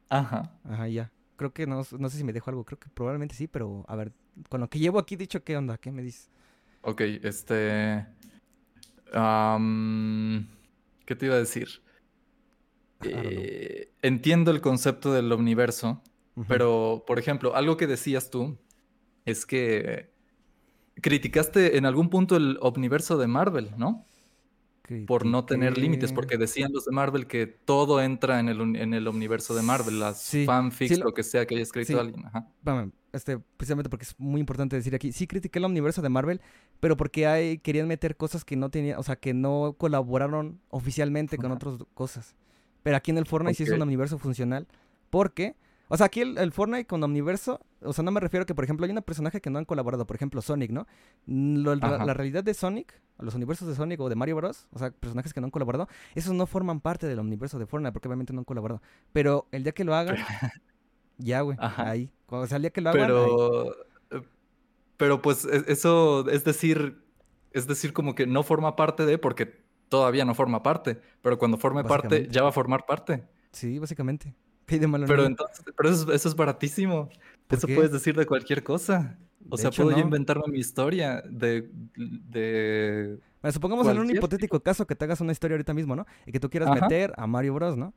Ajá. 0.09 0.51
Ajá, 0.63 0.87
ya. 0.87 1.11
Creo 1.35 1.53
que 1.53 1.65
no, 1.65 1.83
no 1.97 2.09
sé 2.09 2.17
si 2.17 2.23
me 2.23 2.33
dejo 2.33 2.51
algo, 2.51 2.63
creo 2.63 2.77
que 2.77 2.89
probablemente 2.89 3.33
sí, 3.33 3.47
pero 3.47 3.83
a 3.87 3.95
ver, 3.95 4.11
con 4.49 4.61
lo 4.61 4.69
que 4.69 4.77
llevo 4.77 4.99
aquí 4.99 5.15
dicho, 5.15 5.43
¿qué 5.43 5.57
onda? 5.57 5.77
¿Qué 5.77 5.91
me 5.91 6.03
dices? 6.03 6.29
Ok, 6.81 7.01
este. 7.23 8.05
¿qué 9.11 11.15
te 11.15 11.25
iba 11.25 11.35
a 11.35 11.39
decir? 11.39 11.81
Eh, 13.03 13.91
entiendo 14.01 14.51
el 14.51 14.61
concepto 14.61 15.13
del 15.13 15.31
omniverso, 15.31 16.01
Ujú. 16.35 16.45
pero, 16.47 17.03
por 17.07 17.19
ejemplo, 17.19 17.55
algo 17.55 17.77
que 17.77 17.87
decías 17.87 18.29
tú 18.29 18.57
es 19.25 19.45
que 19.45 20.11
criticaste 20.95 21.77
en 21.77 21.85
algún 21.85 22.09
punto 22.09 22.35
el 22.35 22.57
omniverso 22.61 23.17
de 23.17 23.27
Marvel, 23.27 23.71
¿no? 23.77 24.05
Por 25.07 25.25
no 25.25 25.45
tener 25.45 25.77
límites, 25.77 26.11
porque 26.11 26.37
decían 26.37 26.73
los 26.73 26.83
de 26.83 26.91
Marvel 26.91 27.25
que 27.25 27.47
todo 27.47 28.01
entra 28.01 28.41
en 28.41 28.49
el, 28.49 28.59
en 28.75 28.93
el 28.93 29.07
universo 29.07 29.55
de 29.55 29.61
Marvel, 29.61 30.01
las 30.01 30.21
Sí, 30.21 30.43
fanfics, 30.45 30.95
sí 30.95 30.99
lo- 30.99 31.05
lo 31.05 31.13
que 31.13 31.23
sea 31.23 31.45
que 31.45 31.55
haya 31.55 31.63
escrito 31.63 31.93
sí. 31.93 31.97
alguien. 31.97 32.25
Ajá. 32.25 32.45
Este, 33.13 33.39
precisamente 33.55 33.89
porque 33.89 34.03
es 34.03 34.15
muy 34.17 34.41
importante 34.41 34.75
decir 34.75 34.93
aquí, 34.93 35.13
sí 35.13 35.27
critiqué 35.27 35.59
el 35.59 35.65
universo 35.65 36.01
de 36.01 36.09
Marvel, 36.09 36.41
pero 36.81 36.97
porque 36.97 37.25
hay, 37.25 37.57
querían 37.59 37.87
meter 37.87 38.17
cosas 38.17 38.43
que 38.43 38.57
no 38.57 38.69
tenían, 38.69 38.99
o 38.99 39.03
sea, 39.03 39.15
que 39.15 39.33
no 39.33 39.75
colaboraron 39.77 40.59
oficialmente 40.69 41.37
con 41.37 41.53
otras 41.53 41.77
cosas. 41.93 42.35
Pero 42.83 42.97
aquí 42.97 43.11
en 43.11 43.17
el 43.17 43.25
Fortnite 43.25 43.53
sí 43.55 43.63
es 43.63 43.69
un 43.75 43.81
universo 43.83 44.17
funcional, 44.17 44.67
porque, 45.09 45.55
o 45.87 45.97
sea, 45.97 46.07
aquí 46.07 46.21
el, 46.21 46.37
el 46.37 46.51
Fortnite 46.51 46.85
con 46.85 47.03
Omniverso, 47.03 47.59
o 47.81 47.93
sea, 47.93 48.03
no 48.03 48.11
me 48.11 48.19
refiero 48.19 48.43
a 48.43 48.45
que, 48.45 48.55
por 48.55 48.63
ejemplo, 48.63 48.85
hay 48.85 48.91
un 48.91 49.01
personaje 49.03 49.41
que 49.41 49.49
no 49.49 49.59
han 49.59 49.65
colaborado, 49.65 50.05
por 50.07 50.15
ejemplo, 50.15 50.41
Sonic, 50.41 50.71
¿no? 50.71 50.87
Lo- 51.27 51.75
la, 51.75 52.13
realidad 52.13 52.43
de 52.43 52.53
Sonic, 52.53 52.99
los 53.19 53.35
universos 53.35 53.67
de 53.67 53.75
Sonic 53.75 53.99
o 53.99 54.09
de 54.09 54.15
Mario 54.15 54.35
Bros, 54.37 54.67
o 54.71 54.79
sea, 54.79 54.89
personajes 54.91 55.33
que 55.33 55.41
no 55.41 55.45
han 55.45 55.51
colaborado, 55.51 55.87
esos 56.15 56.33
no 56.33 56.47
forman 56.47 56.79
parte 56.79 57.07
del 57.07 57.19
universo 57.19 57.59
de 57.59 57.65
Fortnite, 57.67 57.91
porque 57.91 58.07
obviamente 58.07 58.33
no 58.33 58.39
han 58.39 58.45
colaborado. 58.45 58.81
Pero 59.13 59.47
el 59.51 59.63
día 59.63 59.73
que 59.73 59.83
lo 59.83 59.93
hagan, 59.95 60.15
ya, 61.17 61.41
güey, 61.41 61.57
ahí. 61.59 62.11
Cuando 62.25 62.47
sea 62.47 62.55
el 62.57 62.63
día 62.63 62.71
que 62.71 62.81
lo 62.81 62.89
hagan. 62.89 63.01
Pero, 63.07 63.71
eh, 64.11 64.21
pero 64.97 65.21
pues 65.21 65.45
e- 65.45 65.65
eso 65.67 66.27
es 66.29 66.43
decir, 66.43 67.03
es 67.51 67.67
decir, 67.67 67.93
como 67.93 68.15
que 68.15 68.25
no 68.25 68.43
forma 68.43 68.75
parte 68.75 69.05
de, 69.05 69.17
porque 69.17 69.61
todavía 69.91 70.23
no 70.23 70.33
forma 70.33 70.63
parte, 70.63 70.99
pero 71.21 71.37
cuando 71.37 71.57
forme 71.57 71.83
parte, 71.83 72.29
ya 72.31 72.41
va 72.43 72.49
a 72.49 72.51
formar 72.53 72.85
parte. 72.85 73.25
Sí, 73.51 73.77
básicamente. 73.77 74.33
¿Qué 74.65 74.75
hay 74.75 74.79
de 74.79 74.87
malo 74.87 75.05
Pero 75.05 75.25
entonces, 75.25 75.65
pero 75.75 75.89
eso, 75.89 76.03
es- 76.09 76.15
eso 76.15 76.29
es 76.29 76.35
baratísimo. 76.35 77.09
¿Por 77.47 77.57
Eso 77.57 77.67
qué? 77.67 77.75
puedes 77.75 77.91
decir 77.91 78.15
de 78.15 78.25
cualquier 78.25 78.63
cosa. 78.63 79.17
O 79.49 79.57
De 79.57 79.61
sea, 79.63 79.69
hecho, 79.69 79.83
puedo 79.83 79.97
yo 79.97 80.03
inventarme 80.03 80.45
mi 80.47 80.59
historia 80.59 81.21
de, 81.29 81.69
de... 81.97 83.17
Bueno, 83.41 83.51
supongamos 83.51 83.85
en 83.87 83.99
un 83.99 84.09
hipotético 84.09 84.61
caso 84.61 84.87
que 84.87 84.95
te 84.95 85.03
hagas 85.05 85.19
una 85.19 85.33
historia 85.33 85.55
ahorita 85.55 85.73
mismo, 85.73 85.95
¿no? 85.95 86.05
Y 86.25 86.31
que 86.31 86.39
tú 86.39 86.49
quieras 86.49 86.69
Ajá. 86.69 86.81
meter 86.81 87.13
a 87.17 87.27
Mario 87.27 87.55
Bros, 87.55 87.75
¿no? 87.75 87.93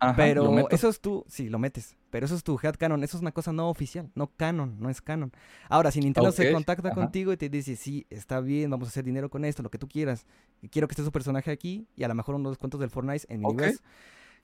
Ajá, 0.00 0.14
Pero 0.16 0.68
eso 0.70 0.88
es 0.88 1.00
tu, 1.00 1.24
sí, 1.26 1.48
lo 1.48 1.58
metes, 1.58 1.96
pero 2.10 2.24
eso 2.24 2.36
es 2.36 2.44
tu 2.44 2.58
headcanon, 2.62 3.02
eso 3.02 3.16
es 3.16 3.20
una 3.20 3.32
cosa 3.32 3.52
no 3.52 3.68
oficial, 3.68 4.10
no 4.14 4.28
canon, 4.28 4.76
no 4.78 4.90
es 4.90 5.00
canon. 5.00 5.32
Ahora, 5.68 5.90
si 5.90 6.00
Nintendo 6.00 6.30
se 6.30 6.52
contacta 6.52 6.88
ajá. 6.88 6.94
contigo 6.94 7.32
y 7.32 7.36
te 7.36 7.48
dice, 7.48 7.74
sí, 7.74 8.06
está 8.08 8.40
bien, 8.40 8.70
vamos 8.70 8.86
a 8.86 8.90
hacer 8.90 9.04
dinero 9.04 9.28
con 9.28 9.44
esto, 9.44 9.62
lo 9.62 9.70
que 9.70 9.78
tú 9.78 9.88
quieras, 9.88 10.24
quiero 10.70 10.86
que 10.86 10.92
esté 10.92 11.02
su 11.02 11.10
personaje 11.10 11.50
aquí 11.50 11.88
y 11.96 12.04
a 12.04 12.08
lo 12.08 12.14
mejor 12.14 12.36
unos 12.36 12.58
cuantos 12.58 12.78
del 12.78 12.90
Fortnite 12.90 13.26
en 13.28 13.40
mi 13.40 13.46
universo. 13.46 13.82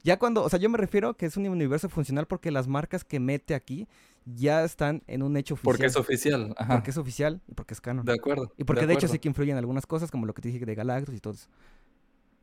Ya 0.02 0.18
cuando, 0.18 0.42
o 0.42 0.48
sea, 0.50 0.58
yo 0.58 0.68
me 0.68 0.76
refiero 0.76 1.14
que 1.14 1.24
es 1.24 1.36
un 1.36 1.48
universo 1.48 1.88
funcional 1.88 2.26
porque 2.26 2.50
las 2.50 2.68
marcas 2.68 3.04
que 3.04 3.20
mete 3.20 3.54
aquí 3.54 3.88
ya 4.26 4.62
están 4.64 5.02
en 5.06 5.22
un 5.22 5.36
hecho 5.36 5.54
oficial. 5.54 5.72
Porque 5.72 5.86
es 5.86 5.96
oficial. 5.96 6.54
Ajá. 6.58 6.74
Porque 6.74 6.90
es 6.90 6.98
oficial 6.98 7.40
y 7.48 7.54
porque 7.54 7.72
es 7.72 7.80
canon. 7.80 8.04
De 8.04 8.12
acuerdo. 8.12 8.52
Y 8.58 8.64
porque 8.64 8.86
de, 8.86 8.94
hecho 8.94 9.08
sí 9.08 9.18
que 9.18 9.28
influyen 9.28 9.56
algunas 9.56 9.86
cosas, 9.86 10.10
como 10.10 10.26
lo 10.26 10.34
que 10.34 10.42
te 10.42 10.48
dije 10.48 10.64
de 10.66 10.74
Galactus 10.74 11.14
y 11.14 11.20
todo 11.20 11.32
eso. 11.32 11.48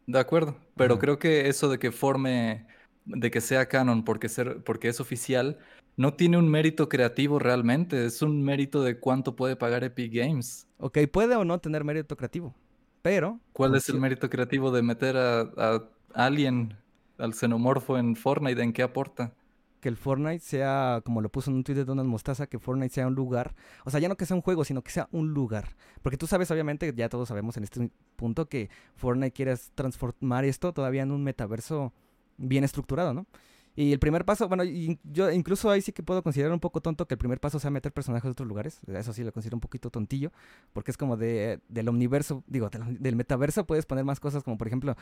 De 0.08 0.20
acuerdo, 0.20 0.58
pero 0.76 0.98
creo 0.98 1.20
que 1.20 1.48
eso 1.48 1.70
de 1.70 1.78
que 1.78 1.92
forme, 1.92 2.66
de 3.06 3.32
que 3.32 3.42
sea 3.42 3.68
canon 3.68 4.04
porque, 4.04 4.30
ser, 4.30 4.64
porque 4.64 4.90
es 4.90 5.00
oficial, 5.00 5.58
no 5.98 6.14
tiene 6.14 6.38
un 6.38 6.50
mérito 6.50 6.90
creativo 6.90 7.40
realmente, 7.40 8.06
es 8.06 8.22
un 8.22 8.44
mérito 8.44 8.84
de 8.84 9.00
cuánto 9.00 9.36
puede 9.36 9.56
pagar 9.56 9.84
Epic 9.84 10.14
Games. 10.14 10.68
Ok, 10.78 11.00
puede 11.12 11.36
o 11.36 11.46
no 11.46 11.60
tener 11.60 11.84
mérito 11.84 12.16
creativo, 12.16 12.56
pero... 13.02 13.40
¿Cuál 13.54 13.76
es 13.76 13.90
el 13.90 14.00
mérito 14.00 14.30
creativo 14.30 14.72
de 14.72 14.82
meter 14.82 15.18
a, 15.18 15.42
a 15.58 15.84
Alien, 16.14 16.76
al 17.18 17.34
xenomorfo 17.34 17.98
en 17.98 18.16
Fortnite? 18.16 18.62
¿En 18.62 18.74
qué 18.74 18.84
aporta? 18.84 19.34
que 19.82 19.90
el 19.90 19.98
Fortnite 19.98 20.40
sea, 20.40 21.02
como 21.04 21.22
lo 21.22 21.30
puso 21.30 21.50
en 21.50 21.58
un 21.58 21.64
tweet 21.64 21.76
de 21.76 21.86
Donald 21.86 22.08
Mostaza, 22.08 22.48
que 22.48 22.60
Fortnite 22.60 22.94
sea 22.94 23.08
un 23.08 23.16
lugar, 23.16 23.56
o 23.84 23.90
sea, 23.90 24.00
ya 24.00 24.08
no 24.08 24.16
que 24.16 24.26
sea 24.26 24.36
un 24.36 24.42
juego, 24.42 24.64
sino 24.64 24.84
que 24.84 24.92
sea 24.92 25.10
un 25.12 25.34
lugar. 25.34 25.76
Porque 26.04 26.18
tú 26.18 26.28
sabes, 26.28 26.52
obviamente, 26.52 26.94
ya 26.96 27.10
todos 27.10 27.28
sabemos 27.28 27.58
en 27.58 27.64
este 27.64 27.90
punto 28.16 28.48
que 28.48 28.70
Fortnite 28.96 29.32
quiere 29.32 29.56
transformar 29.76 30.46
esto 30.46 30.72
todavía 30.72 31.02
en 31.02 31.12
un 31.12 31.24
metaverso 31.24 31.94
bien 32.38 32.64
estructurado, 32.64 33.14
¿no? 33.14 33.26
Y 33.74 33.94
el 33.94 34.00
primer 34.00 34.26
paso, 34.26 34.50
bueno, 34.50 34.64
yo 34.66 35.32
incluso 35.32 35.70
ahí 35.70 35.82
sí 35.82 35.94
que 35.94 36.04
puedo 36.04 36.22
considerar 36.24 36.52
un 36.52 36.60
poco 36.60 36.82
tonto 36.82 37.08
que 37.08 37.14
el 37.14 37.18
primer 37.18 37.40
paso 37.40 37.58
sea 37.58 37.72
meter 37.72 37.94
personajes 37.94 38.26
de 38.26 38.32
otros 38.32 38.48
lugares. 38.48 38.82
Eso 38.86 39.14
sí 39.14 39.24
lo 39.24 39.32
considero 39.32 39.56
un 39.56 39.62
poquito 39.62 39.90
tontillo, 39.90 40.32
porque 40.74 40.92
es 40.92 40.98
como 40.98 41.16
de, 41.16 41.62
del 41.70 41.88
omniverso, 41.88 42.44
digo, 42.48 42.70
del, 42.70 43.02
del 43.02 43.16
metaverso 43.16 43.66
puedes 43.66 43.86
poner 43.86 44.04
más 44.04 44.20
cosas, 44.20 44.44
como 44.44 44.58
por 44.58 44.68
ejemplo, 44.68 44.96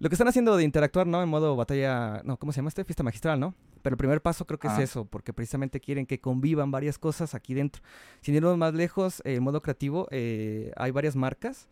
lo 0.00 0.08
que 0.08 0.16
están 0.16 0.26
haciendo 0.26 0.56
de 0.56 0.64
interactuar, 0.64 1.06
¿no? 1.06 1.22
En 1.22 1.28
modo 1.28 1.54
batalla, 1.54 2.22
no, 2.24 2.36
¿cómo 2.38 2.50
se 2.50 2.56
llama 2.56 2.70
este? 2.70 2.82
Fiesta 2.84 3.04
magistral, 3.04 3.38
¿no? 3.38 3.54
Pero 3.82 3.94
el 3.94 3.98
primer 3.98 4.20
paso 4.20 4.46
creo 4.46 4.58
que 4.58 4.66
Ah. 4.66 4.74
es 4.74 4.90
eso, 4.90 5.04
porque 5.04 5.32
precisamente 5.32 5.78
quieren 5.78 6.04
que 6.04 6.18
convivan 6.20 6.72
varias 6.72 6.98
cosas 6.98 7.36
aquí 7.36 7.54
dentro. 7.54 7.82
Sin 8.20 8.34
irnos 8.34 8.58
más 8.58 8.74
lejos, 8.74 9.20
eh, 9.24 9.36
en 9.36 9.44
modo 9.44 9.60
creativo, 9.60 10.08
eh, 10.10 10.72
hay 10.76 10.90
varias 10.90 11.14
marcas 11.14 11.68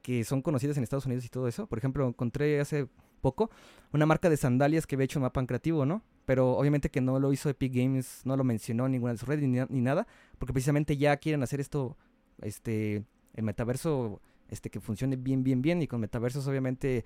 que 0.00 0.22
son 0.22 0.42
conocidas 0.42 0.76
en 0.76 0.84
Estados 0.84 1.06
Unidos 1.06 1.24
y 1.24 1.28
todo 1.28 1.48
eso. 1.48 1.66
Por 1.66 1.78
ejemplo, 1.78 2.06
encontré 2.06 2.60
hace 2.60 2.86
poco 3.22 3.50
una 3.92 4.04
marca 4.04 4.28
de 4.28 4.36
sandalias 4.36 4.86
que 4.86 4.96
había 4.96 5.06
hecho 5.06 5.18
un 5.18 5.22
mapa 5.22 5.40
en 5.40 5.46
creativo, 5.46 5.86
¿no? 5.86 6.02
Pero 6.26 6.52
obviamente 6.56 6.90
que 6.90 7.00
no 7.00 7.18
lo 7.18 7.32
hizo 7.32 7.48
Epic 7.48 7.72
Games, 7.74 8.20
no 8.24 8.36
lo 8.36 8.44
mencionó 8.44 8.84
en 8.86 8.92
ninguna 8.92 9.12
de 9.12 9.18
sus 9.18 9.28
redes 9.28 9.48
ni, 9.48 9.58
ni 9.68 9.80
nada, 9.80 10.06
porque 10.38 10.52
precisamente 10.52 10.96
ya 10.98 11.16
quieren 11.16 11.42
hacer 11.42 11.60
esto, 11.60 11.96
este, 12.42 13.04
el 13.34 13.44
metaverso, 13.44 14.20
este, 14.48 14.68
que 14.68 14.80
funcione 14.80 15.16
bien, 15.16 15.42
bien, 15.42 15.62
bien, 15.62 15.80
y 15.80 15.86
con 15.86 16.00
metaversos 16.00 16.46
obviamente 16.46 17.04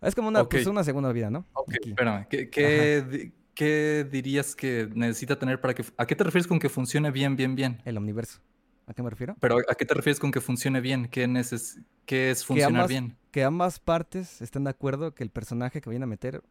es 0.00 0.14
como 0.14 0.28
una, 0.28 0.44
pues, 0.44 0.66
una 0.66 0.84
segunda 0.84 1.10
vida, 1.12 1.28
¿no? 1.30 1.44
Ok, 1.54 1.74
Aquí. 1.74 1.90
espérame, 1.90 2.26
¿qué, 2.30 2.48
qué, 2.50 3.02
di- 3.02 3.32
qué 3.54 4.06
dirías 4.10 4.54
que 4.54 4.88
necesita 4.94 5.38
tener 5.38 5.60
para 5.60 5.74
que... 5.74 5.84
¿A 5.96 6.06
qué 6.06 6.14
te 6.14 6.22
refieres 6.22 6.46
con 6.46 6.60
que 6.60 6.68
funcione 6.68 7.10
bien, 7.10 7.34
bien, 7.34 7.56
bien? 7.56 7.82
El 7.84 7.96
omniverso. 7.96 8.40
¿A 8.86 8.94
qué 8.94 9.02
me 9.02 9.10
refiero? 9.10 9.36
Pero 9.40 9.58
¿a 9.68 9.74
qué 9.74 9.84
te 9.84 9.92
refieres 9.94 10.18
con 10.20 10.30
que 10.30 10.40
funcione 10.40 10.80
bien? 10.80 11.08
¿Qué, 11.08 11.26
neces 11.26 11.80
qué 12.06 12.30
es 12.30 12.40
Que 12.40 12.46
funcionar 12.46 12.82
ambas, 12.82 12.88
bien? 12.88 13.16
Que 13.38 13.44
ambas 13.44 13.78
partes 13.78 14.42
estén 14.42 14.64
de 14.64 14.70
acuerdo 14.70 15.14
que 15.14 15.22
el 15.22 15.30
personaje 15.30 15.80
que 15.80 15.88
vayan 15.88 16.02
a 16.02 16.06
meter, 16.06 16.42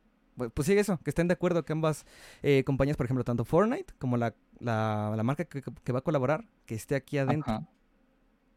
pues, 0.53 0.65
sí, 0.65 0.71
eso, 0.71 0.97
que 1.03 1.09
estén 1.09 1.27
de 1.27 1.33
acuerdo 1.33 1.65
que 1.65 1.73
ambas 1.73 2.05
eh, 2.43 2.63
compañías, 2.65 2.95
por 2.95 3.05
ejemplo, 3.05 3.25
tanto 3.25 3.43
Fortnite 3.43 3.93
como 3.99 4.15
la, 4.15 4.33
la, 4.59 5.11
la 5.13 5.23
marca 5.23 5.43
que, 5.43 5.61
que 5.61 5.91
va 5.91 5.99
a 5.99 6.01
colaborar, 6.01 6.45
que 6.65 6.75
esté 6.75 6.95
aquí 6.95 7.17
adentro. 7.17 7.51
Ajá. 7.51 7.67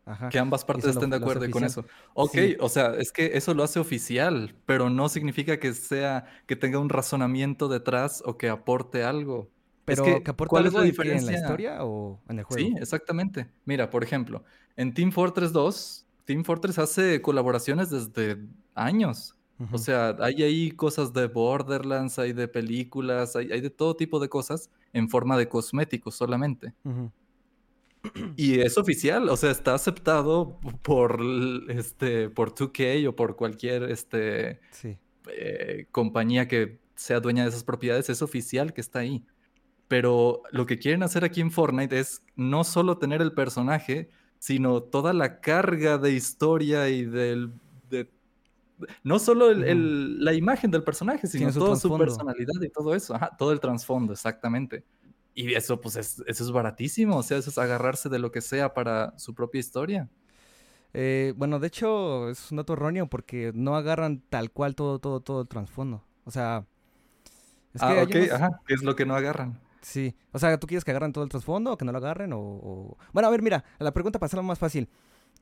Ajá. 0.05 0.29
Que 0.29 0.39
ambas 0.39 0.65
partes 0.65 0.85
eso 0.85 1.01
estén 1.01 1.11
de 1.11 1.19
lo 1.19 1.25
acuerdo 1.25 1.51
con 1.51 1.65
eso. 1.65 1.85
Ok, 2.15 2.31
Sí. 2.35 2.57
o 2.61 2.69
sea, 2.69 2.95
es 2.95 3.11
que 3.11 3.33
eso 3.37 3.53
lo 3.53 3.65
hace 3.65 3.81
oficial, 3.81 4.55
pero 4.65 4.91
no 4.91 5.09
significa 5.09 5.59
que 5.59 5.73
sea, 5.75 6.25
que 6.47 6.55
tenga 6.55 6.79
un 6.79 6.89
razonamiento 6.89 7.67
detrás 7.69 8.23
o 8.25 8.39
que 8.39 8.49
aporte 8.49 9.03
algo. 9.03 9.51
Es 9.87 10.01
Pero 10.01 10.05
que, 10.05 10.23
que, 10.23 10.31
aporta 10.31 10.49
¿cuál 10.51 10.67
es 10.67 10.69
algo 10.69 10.79
la 10.79 10.87
en, 10.87 10.93
qué, 11.01 11.03
en 11.17 11.27
la 11.27 11.33
diferencia? 11.33 11.41
historia 11.41 11.85
o 11.85 12.23
en 12.29 12.39
el 12.39 12.45
juego. 12.45 12.63
Sí, 12.63 12.77
exactamente. 12.81 13.51
Mira, 13.65 13.91
por 13.91 14.05
ejemplo, 14.05 14.45
en 14.77 14.95
Team 14.95 15.11
Fortress 15.11 15.53
2, 15.53 16.07
Team 16.31 16.45
Fortress 16.45 16.79
hace 16.79 17.21
colaboraciones 17.21 17.91
desde 17.91 18.39
años. 18.77 19.35
O 19.73 19.79
sea, 19.79 20.17
hay 20.21 20.45
ahí 20.45 20.71
cosas 20.71 21.13
de 21.13 21.27
Borderlands, 21.27 22.21
hay 22.21 22.33
de 22.33 22.47
películas, 22.47 23.35
hay, 23.35 23.51
hay 23.51 23.61
de 23.61 23.69
todo 23.69 23.97
tipo 23.97 24.21
de 24.21 24.29
cosas 24.29 24.71
en 24.93 25.09
forma 25.09 25.37
de 25.37 25.49
cosméticos 25.49 26.15
solamente. 26.15 26.73
Y 28.37 28.61
es 28.61 28.79
oficial, 28.79 29.29
o 29.29 29.37
sea, 29.37 29.51
está 29.51 29.75
aceptado 29.75 30.57
por 30.83 31.21
este 31.69 32.31
por 32.31 32.55
2K 32.55 33.09
o 33.09 33.17
por 33.17 33.35
cualquier 33.35 33.83
este 33.91 34.61
Sí. 34.71 34.97
eh, 35.37 35.87
compañía 35.91 36.47
que 36.47 36.79
sea 36.95 37.19
dueña 37.19 37.43
de 37.43 37.49
esas 37.49 37.65
propiedades, 37.65 38.09
es 38.09 38.23
oficial 38.23 38.73
que 38.73 38.81
está 38.81 39.01
ahí. 39.01 39.27
Pero 39.89 40.43
lo 40.53 40.65
que 40.65 40.79
quieren 40.79 41.03
hacer 41.03 41.25
aquí 41.25 41.41
en 41.41 41.51
Fortnite 41.51 41.99
es 41.99 42.23
no 42.37 42.63
solo 42.63 42.99
tener 42.99 43.21
el 43.21 43.33
personaje, 43.33 44.11
sino 44.41 44.83
toda 44.83 45.13
la 45.13 45.41
carga 45.41 45.99
de 45.99 46.13
historia 46.13 46.89
y 46.89 47.05
del... 47.05 47.53
no 49.05 49.19
solo 49.19 49.53
la 49.53 50.33
imagen 50.33 50.71
del 50.71 50.83
personaje, 50.83 51.27
sino 51.27 51.53
toda 51.53 51.77
su 51.77 51.97
personalidad 51.97 52.61
y 52.63 52.71
todo 52.71 52.95
eso, 52.95 53.17
todo 53.39 53.53
el 53.53 53.61
trasfondo, 53.61 54.15
exactamente. 54.15 54.83
Y 55.35 55.55
eso, 55.55 55.79
pues, 55.79 55.97
eso 55.97 56.25
es 56.27 56.51
baratísimo, 56.51 57.19
o 57.19 57.23
sea, 57.23 57.37
eso 57.37 57.51
es 57.51 57.59
agarrarse 57.59 58.09
de 58.09 58.19
lo 58.19 58.33
que 58.33 58.41
sea 58.41 58.73
para 58.73 59.17
su 59.19 59.35
propia 59.35 59.59
historia. 59.59 60.09
Eh, 60.95 61.35
bueno, 61.37 61.61
de 61.61 61.67
hecho, 61.67 62.31
es 62.31 62.51
un 62.51 62.57
dato 62.57 62.73
erróneo 62.73 63.09
porque 63.09 63.53
no 63.55 63.77
agarran 63.77 64.23
tal 64.31 64.51
cual 64.51 64.75
todo, 64.75 64.99
todo, 64.99 65.21
todo 65.21 65.43
el 65.43 65.49
trasfondo. 65.49 66.03
O 66.25 66.31
sea... 66.31 66.67
Es 67.75 67.83
ah, 67.83 68.03
ok, 68.03 68.17
ajá, 68.33 68.61
¿qué 68.67 68.75
es 68.75 68.83
lo 68.83 68.97
que 68.97 69.05
no 69.05 69.15
agarran? 69.15 69.61
Sí, 69.83 70.15
o 70.33 70.39
sea, 70.39 70.59
¿tú 70.59 70.67
quieres 70.67 70.85
que 70.85 70.91
agarren 70.91 71.13
todo 71.13 71.25
el 71.25 71.31
trasfondo 71.31 71.73
o 71.73 71.77
que 71.77 71.85
no 71.85 71.93
lo 71.93 71.99
agarren? 71.99 72.33
O, 72.35 72.97
Bueno, 73.13 73.29
a 73.29 73.31
ver, 73.31 73.43
mira, 73.43 73.65
la 73.79 73.93
pregunta 73.93 74.19
para 74.19 74.27
hacerlo 74.27 74.43
más 74.43 74.59
fácil. 74.59 74.89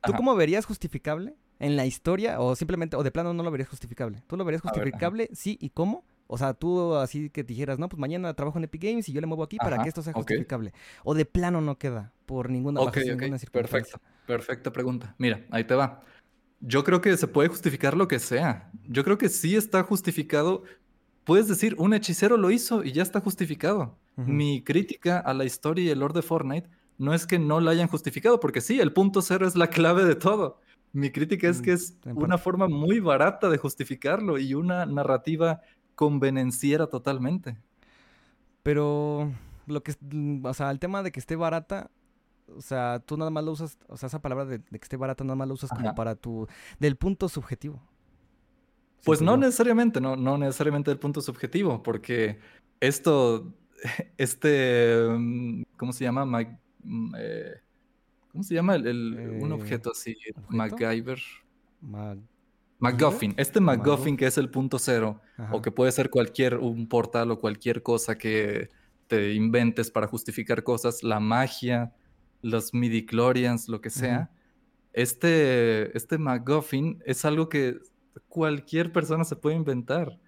¿Tú 0.03 0.13
cómo 0.13 0.35
verías 0.35 0.65
justificable 0.65 1.35
en 1.59 1.75
la 1.75 1.85
historia 1.85 2.39
o 2.39 2.55
simplemente, 2.55 2.95
o 2.95 3.03
de 3.03 3.11
plano 3.11 3.33
no 3.33 3.43
lo 3.43 3.51
verías 3.51 3.69
justificable? 3.69 4.23
¿Tú 4.27 4.37
lo 4.37 4.45
verías 4.45 4.61
justificable? 4.61 5.29
sí, 5.33 5.57
¿y 5.59 5.69
cómo? 5.69 6.05
O 6.31 6.37
sea, 6.37 6.53
tú 6.53 6.95
así 6.95 7.31
que 7.31 7.43
dijeras, 7.43 7.79
no, 7.79 7.89
pues 7.89 7.99
mañana 7.99 8.33
trabajo 8.35 8.59
en 8.59 8.65
Epic 8.65 8.83
Games 8.83 9.09
y 9.09 9.13
yo 9.13 9.19
le 9.19 9.25
muevo 9.27 9.43
aquí 9.43 9.57
para 9.57 9.81
que 9.81 9.89
esto 9.89 10.03
sea 10.03 10.13
justificable. 10.13 10.73
O 11.03 11.15
de 11.15 11.25
plano 11.25 11.59
no 11.59 11.77
queda 11.77 12.13
por 12.27 12.49
ninguna, 12.49 12.81
Ok, 12.81 12.99
Perfecto, 13.51 13.99
perfecta 14.27 14.71
pregunta. 14.71 15.15
Mira, 15.17 15.43
ahí 15.49 15.63
te 15.63 15.73
va. 15.73 16.03
Yo 16.61 16.83
creo 16.83 17.01
que 17.01 17.17
se 17.17 17.27
puede 17.27 17.49
justificar 17.49 17.97
lo 17.97 18.07
que 18.07 18.19
sea. 18.19 18.69
Yo 18.87 19.03
creo 19.03 19.17
que 19.17 19.27
sí 19.27 19.55
está 19.55 19.81
justificado. 19.81 20.63
Puedes 21.23 21.47
decir, 21.47 21.75
un 21.79 21.93
hechicero 21.93 22.37
lo 22.37 22.51
hizo 22.51 22.83
y 22.83 22.91
ya 22.91 23.01
está 23.01 23.21
justificado. 23.21 23.97
Mi 24.25 24.63
crítica 24.63 25.19
a 25.19 25.33
la 25.33 25.45
historia 25.45 25.85
y 25.85 25.89
el 25.89 25.99
lore 25.99 26.13
de 26.13 26.21
Fortnite 26.21 26.69
no 26.97 27.13
es 27.13 27.25
que 27.25 27.39
no 27.39 27.61
la 27.61 27.71
hayan 27.71 27.87
justificado, 27.87 28.39
porque 28.39 28.61
sí, 28.61 28.79
el 28.79 28.91
punto 28.91 29.21
cero 29.21 29.47
es 29.47 29.55
la 29.55 29.67
clave 29.67 30.03
de 30.03 30.15
todo. 30.15 30.59
Mi 30.91 31.11
crítica 31.11 31.47
es 31.47 31.61
mm, 31.61 31.63
que 31.63 31.71
es 31.73 31.97
una 32.15 32.37
forma 32.37 32.67
muy 32.67 32.99
barata 32.99 33.49
de 33.49 33.57
justificarlo 33.57 34.37
y 34.37 34.53
una 34.53 34.85
narrativa 34.85 35.61
convenenciera 35.95 36.87
totalmente. 36.87 37.57
Pero 38.63 39.31
lo 39.67 39.83
que, 39.83 39.93
mm, 40.01 40.45
o 40.45 40.53
sea, 40.53 40.71
el 40.71 40.79
tema 40.79 41.03
de 41.03 41.11
que 41.11 41.19
esté 41.19 41.35
barata, 41.35 41.89
o 42.55 42.61
sea, 42.61 42.99
tú 43.05 43.17
nada 43.17 43.31
más 43.31 43.43
lo 43.43 43.51
usas, 43.51 43.77
o 43.87 43.97
sea, 43.97 44.07
esa 44.07 44.21
palabra 44.21 44.45
de, 44.45 44.59
que 44.59 44.77
esté 44.81 44.97
barata 44.97 45.23
nada 45.23 45.35
más 45.35 45.47
lo 45.47 45.53
usas 45.53 45.69
como 45.69 45.93
para 45.95 46.15
tu, 46.15 46.47
del 46.79 46.95
punto 46.95 47.29
subjetivo. 47.29 47.81
Pues 49.05 49.21
no 49.21 49.37
necesariamente, 49.37 50.01
no, 50.01 50.15
no 50.15 50.37
necesariamente 50.37 50.91
del 50.91 50.99
punto 50.99 51.21
subjetivo, 51.21 51.81
porque 51.81 52.39
esto, 52.79 53.53
este, 54.17 55.05
mm, 55.09 55.63
¿cómo 55.77 55.93
se 55.93 56.03
llama? 56.03 56.25
Mm, 56.25 57.15
eh, 57.17 57.53
¿Cómo 58.31 58.43
se 58.43 58.53
llama 58.53 58.75
el, 58.75 59.39
un 59.41 59.51
objeto 59.51 59.91
así? 59.91 60.15
MacGyver. 60.49 61.19
MacGuffin. 62.79 63.33
Este 63.37 63.59
MacGuffin 63.59 64.15
que 64.15 64.27
es 64.27 64.37
el 64.37 64.49
punto 64.49 64.79
cero, 64.79 65.19
o 65.51 65.61
que 65.61 65.71
puede 65.71 65.91
ser 65.91 66.09
cualquier, 66.09 66.57
un 66.57 66.87
portal 66.87 67.31
o 67.31 67.39
cualquier 67.39 67.83
cosa 67.83 68.17
que 68.17 68.69
te 69.07 69.33
inventes 69.33 69.89
para 69.91 70.07
justificar 70.07 70.63
cosas, 70.63 71.03
la 71.03 71.19
magia, 71.19 71.93
los 72.41 72.73
midi-chlorians, 72.73 73.67
lo 73.67 73.81
que 73.81 73.89
sea. 73.89 74.29
Este, 74.93 75.95
este 75.97 76.17
MacGuffin 76.17 77.01
es 77.05 77.25
algo 77.25 77.49
que 77.49 77.79
cualquier 78.27 78.91
persona 78.91 79.23
se 79.23 79.35
puede 79.35 79.55
inventar. 79.55 80.19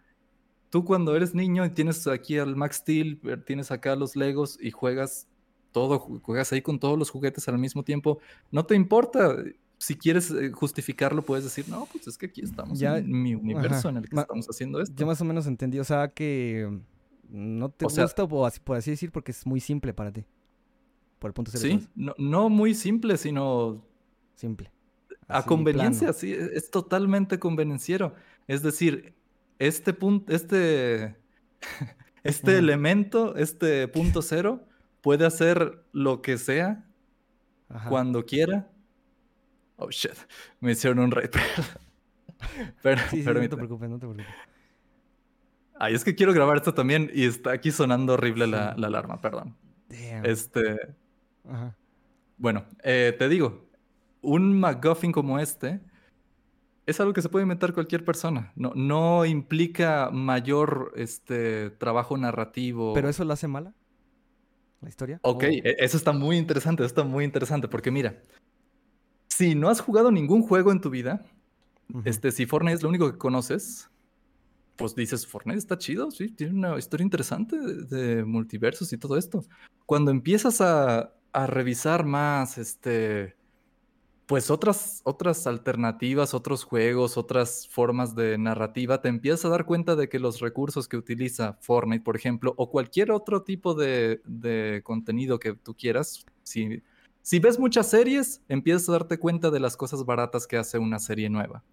Tú 0.71 0.83
cuando 0.83 1.15
eres 1.15 1.35
niño 1.35 1.63
y 1.65 1.69
tienes 1.69 2.07
aquí 2.07 2.39
al 2.39 2.55
Max 2.55 2.77
Steel, 2.77 3.19
eh, 3.25 3.37
tienes 3.37 3.69
acá 3.69 3.95
los 3.95 4.15
Legos 4.15 4.57
y 4.59 4.71
juegas 4.71 5.27
todo, 5.71 5.99
juegas 5.99 6.51
ahí 6.53 6.63
con 6.63 6.79
todos 6.79 6.97
los 6.97 7.11
juguetes 7.11 7.47
al 7.47 7.59
mismo 7.59 7.83
tiempo, 7.83 8.19
no 8.51 8.65
te 8.65 8.73
importa 8.73 9.35
si 9.77 9.95
quieres 9.95 10.29
eh, 10.31 10.51
justificarlo, 10.51 11.23
puedes 11.23 11.43
decir, 11.43 11.67
no, 11.67 11.87
pues 11.91 12.07
es 12.07 12.17
que 12.17 12.27
aquí 12.27 12.41
estamos 12.41 12.81
en 12.81 13.21
mi 13.21 13.35
universo 13.35 13.89
en 13.89 13.97
el 13.97 14.09
que 14.09 14.15
estamos 14.15 14.47
haciendo 14.47 14.79
esto. 14.79 14.95
Yo 14.95 15.05
más 15.05 15.19
o 15.21 15.25
menos 15.25 15.47
entendí, 15.47 15.79
o 15.79 15.83
sea, 15.83 16.07
que 16.09 16.81
no 17.29 17.69
te 17.69 17.85
gusta, 17.85 18.03
así, 18.03 18.59
por 18.59 18.77
así 18.77 18.91
decir, 18.91 19.11
porque 19.11 19.31
es 19.31 19.45
muy 19.45 19.59
simple 19.59 19.93
para 19.93 20.11
ti. 20.11 20.23
Por 21.17 21.29
el 21.29 21.33
punto 21.33 21.51
de 21.51 21.57
Sí, 21.57 21.87
no, 21.95 22.13
no, 22.17 22.49
muy 22.49 22.75
simple, 22.75 23.17
sino... 23.17 23.83
Simple. 24.35 24.71
a 25.27 25.43
conveniencia, 25.43 26.13
sí, 26.13 26.31
e, 26.31 26.55
es, 26.55 26.71
totalmente 26.71 27.39
convenenciero. 27.39 28.15
Es 28.47 28.63
decir, 28.63 29.13
este 29.67 29.93
punto, 29.93 30.33
este, 30.33 31.15
este 32.23 32.57
elemento, 32.57 33.35
este 33.35 33.87
punto 33.87 34.21
cero, 34.21 34.67
puede 35.01 35.25
hacer 35.25 35.83
lo 35.91 36.21
que 36.21 36.37
sea, 36.37 36.85
cuando 37.87 38.25
quiera, 38.25 38.69
Oh 39.83 39.89
shit, 39.89 40.13
me 40.59 40.73
hicieron 40.73 40.99
un 40.99 41.09
raid. 41.09 41.31
pero, 42.83 43.01
sí, 43.09 43.23
no 43.23 43.33
te 43.33 43.49
preocupes, 43.49 43.89
no 43.89 43.97
te 43.97 44.05
preocupes. 44.05 44.27
Ay, 45.79 45.95
es 45.95 46.03
que 46.03 46.13
quiero 46.13 46.33
grabar 46.33 46.57
esto 46.57 46.75
también 46.75 47.09
y 47.11 47.25
está 47.25 47.51
aquí 47.51 47.71
sonando 47.71 48.13
horrible 48.13 48.45
la, 48.45 48.69
alarma, 48.69 49.19
perdón. 49.21 49.55
Damn. 49.89 50.25
Este. 50.25 50.77
Ajá. 51.49 51.75
Bueno, 52.37 52.65
eh, 52.83 53.15
te 53.17 53.27
digo, 53.27 53.67
un 54.21 54.59
MacGuffin 54.59 55.11
como 55.11 55.39
este 55.39 55.79
es 56.85 56.99
algo 56.99 57.13
que 57.13 57.21
se 57.21 57.29
puede 57.29 57.43
inventar 57.43 57.73
cualquier 57.73 58.03
persona. 58.03 58.51
No, 58.55 58.73
no 58.75 59.25
implica 59.25 60.09
mayor 60.11 60.93
este, 60.95 61.69
trabajo 61.71 62.17
narrativo. 62.17 62.93
¿Pero 62.93 63.09
eso 63.09 63.23
lo 63.23 63.33
hace 63.33 63.47
mala? 63.47 63.73
¿La 64.81 64.89
historia? 64.89 65.19
Ok, 65.21 65.43
e, 65.43 65.75
eso 65.79 65.97
está 65.97 66.11
muy 66.11 66.37
interesante, 66.37 66.83
eso 66.83 66.87
está 66.87 67.03
muy 67.03 67.23
interesante, 67.23 67.67
porque 67.67 67.91
mira, 67.91 68.21
si 69.27 69.55
no 69.55 69.69
has 69.69 69.79
jugado 69.79 70.11
ningún 70.11 70.41
juego 70.41 70.71
en 70.71 70.81
tu 70.81 70.89
vida, 70.89 71.23
este, 72.05 72.31
si 72.31 72.45
Fortnite 72.45 72.75
es 72.75 72.83
lo 72.83 72.89
único 72.89 73.11
que 73.11 73.17
conoces, 73.17 73.89
pues 74.75 74.95
dices, 74.95 75.27
Fortnite 75.27 75.59
está 75.59 75.77
chido, 75.77 76.09
sí, 76.11 76.29
tiene 76.29 76.53
una 76.53 76.77
historia 76.77 77.03
interesante 77.03 77.57
de, 77.57 78.23
multiversos 78.23 78.91
y 78.93 78.97
todo 78.97 79.17
esto. 79.17 79.43
Cuando 79.85 80.11
empiezas 80.11 80.61
a, 80.61 81.13
revisar 81.33 82.05
más, 82.05 82.57
este, 82.57 83.35
pues 84.31 84.49
otras, 84.49 85.01
otras 85.03 85.45
alternativas, 85.45 86.33
otros 86.33 86.63
juegos, 86.63 87.17
otras 87.17 87.67
formas 87.67 88.15
de 88.15 88.37
narrativa, 88.37 89.01
te 89.01 89.09
empiezas 89.09 89.45
a 89.45 89.49
dar 89.49 89.65
cuenta 89.65 89.95
de 89.95 90.07
que 90.07 90.19
los 90.19 90.39
recursos 90.39 90.87
que 90.87 90.95
utiliza 90.95 91.57
Fortnite, 91.61 92.03
por 92.03 92.15
ejemplo, 92.15 92.53
o 92.55 92.69
cualquier 92.69 93.11
otro 93.11 93.43
tipo 93.43 93.73
de, 93.73 94.21
de 94.25 94.81
contenido 94.83 95.37
que 95.37 95.53
tú 95.53 95.75
quieras, 95.75 96.25
si 96.43 96.81
si 97.23 97.39
ves 97.39 97.59
muchas 97.59 97.87
series, 97.89 98.41
empiezas 98.49 98.89
a 98.89 98.93
darte 98.93 99.19
cuenta 99.19 99.51
de 99.51 99.59
las 99.59 99.77
cosas 99.77 100.05
baratas 100.05 100.47
que 100.47 100.57
hace 100.57 100.79
una 100.79 100.97
serie 100.97 101.29
nueva. 101.29 101.63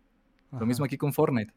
Lo 0.53 0.67
mismo 0.67 0.85
aquí 0.85 0.99
con 0.99 1.13
Fortnite. 1.13 1.55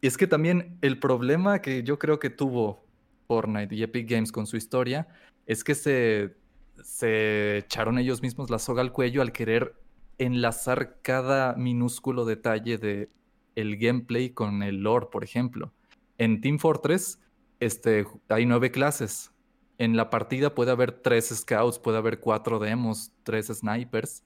Y 0.00 0.06
es 0.06 0.16
que 0.16 0.26
también 0.26 0.78
el 0.80 0.98
problema 0.98 1.60
que 1.60 1.82
yo 1.82 1.98
creo 1.98 2.18
que 2.18 2.30
tuvo 2.30 2.84
Fortnite 3.26 3.74
y 3.74 3.82
Epic 3.82 4.08
Games 4.08 4.30
con 4.30 4.46
su 4.46 4.56
historia 4.56 5.08
es 5.46 5.64
que 5.64 5.74
se, 5.74 6.36
se 6.82 7.58
echaron 7.58 7.98
ellos 7.98 8.22
mismos 8.22 8.50
la 8.50 8.58
soga 8.58 8.82
al 8.82 8.92
cuello 8.92 9.22
al 9.22 9.32
querer 9.32 9.74
enlazar 10.18 11.00
cada 11.02 11.54
minúsculo 11.54 12.24
detalle 12.24 12.78
de 12.78 13.10
el 13.54 13.76
gameplay 13.76 14.30
con 14.30 14.62
el 14.62 14.82
lore, 14.82 15.06
por 15.10 15.24
ejemplo. 15.24 15.72
En 16.18 16.40
Team 16.40 16.58
Fortress 16.58 17.20
este, 17.60 18.06
hay 18.28 18.46
nueve 18.46 18.70
clases 18.70 19.32
en 19.78 19.96
la 19.96 20.10
partida 20.10 20.54
puede 20.54 20.70
haber 20.70 20.92
tres 20.92 21.28
scouts, 21.28 21.78
puede 21.78 21.98
haber 21.98 22.20
cuatro 22.20 22.58
demos, 22.58 23.12
tres 23.22 23.46
snipers. 23.48 24.24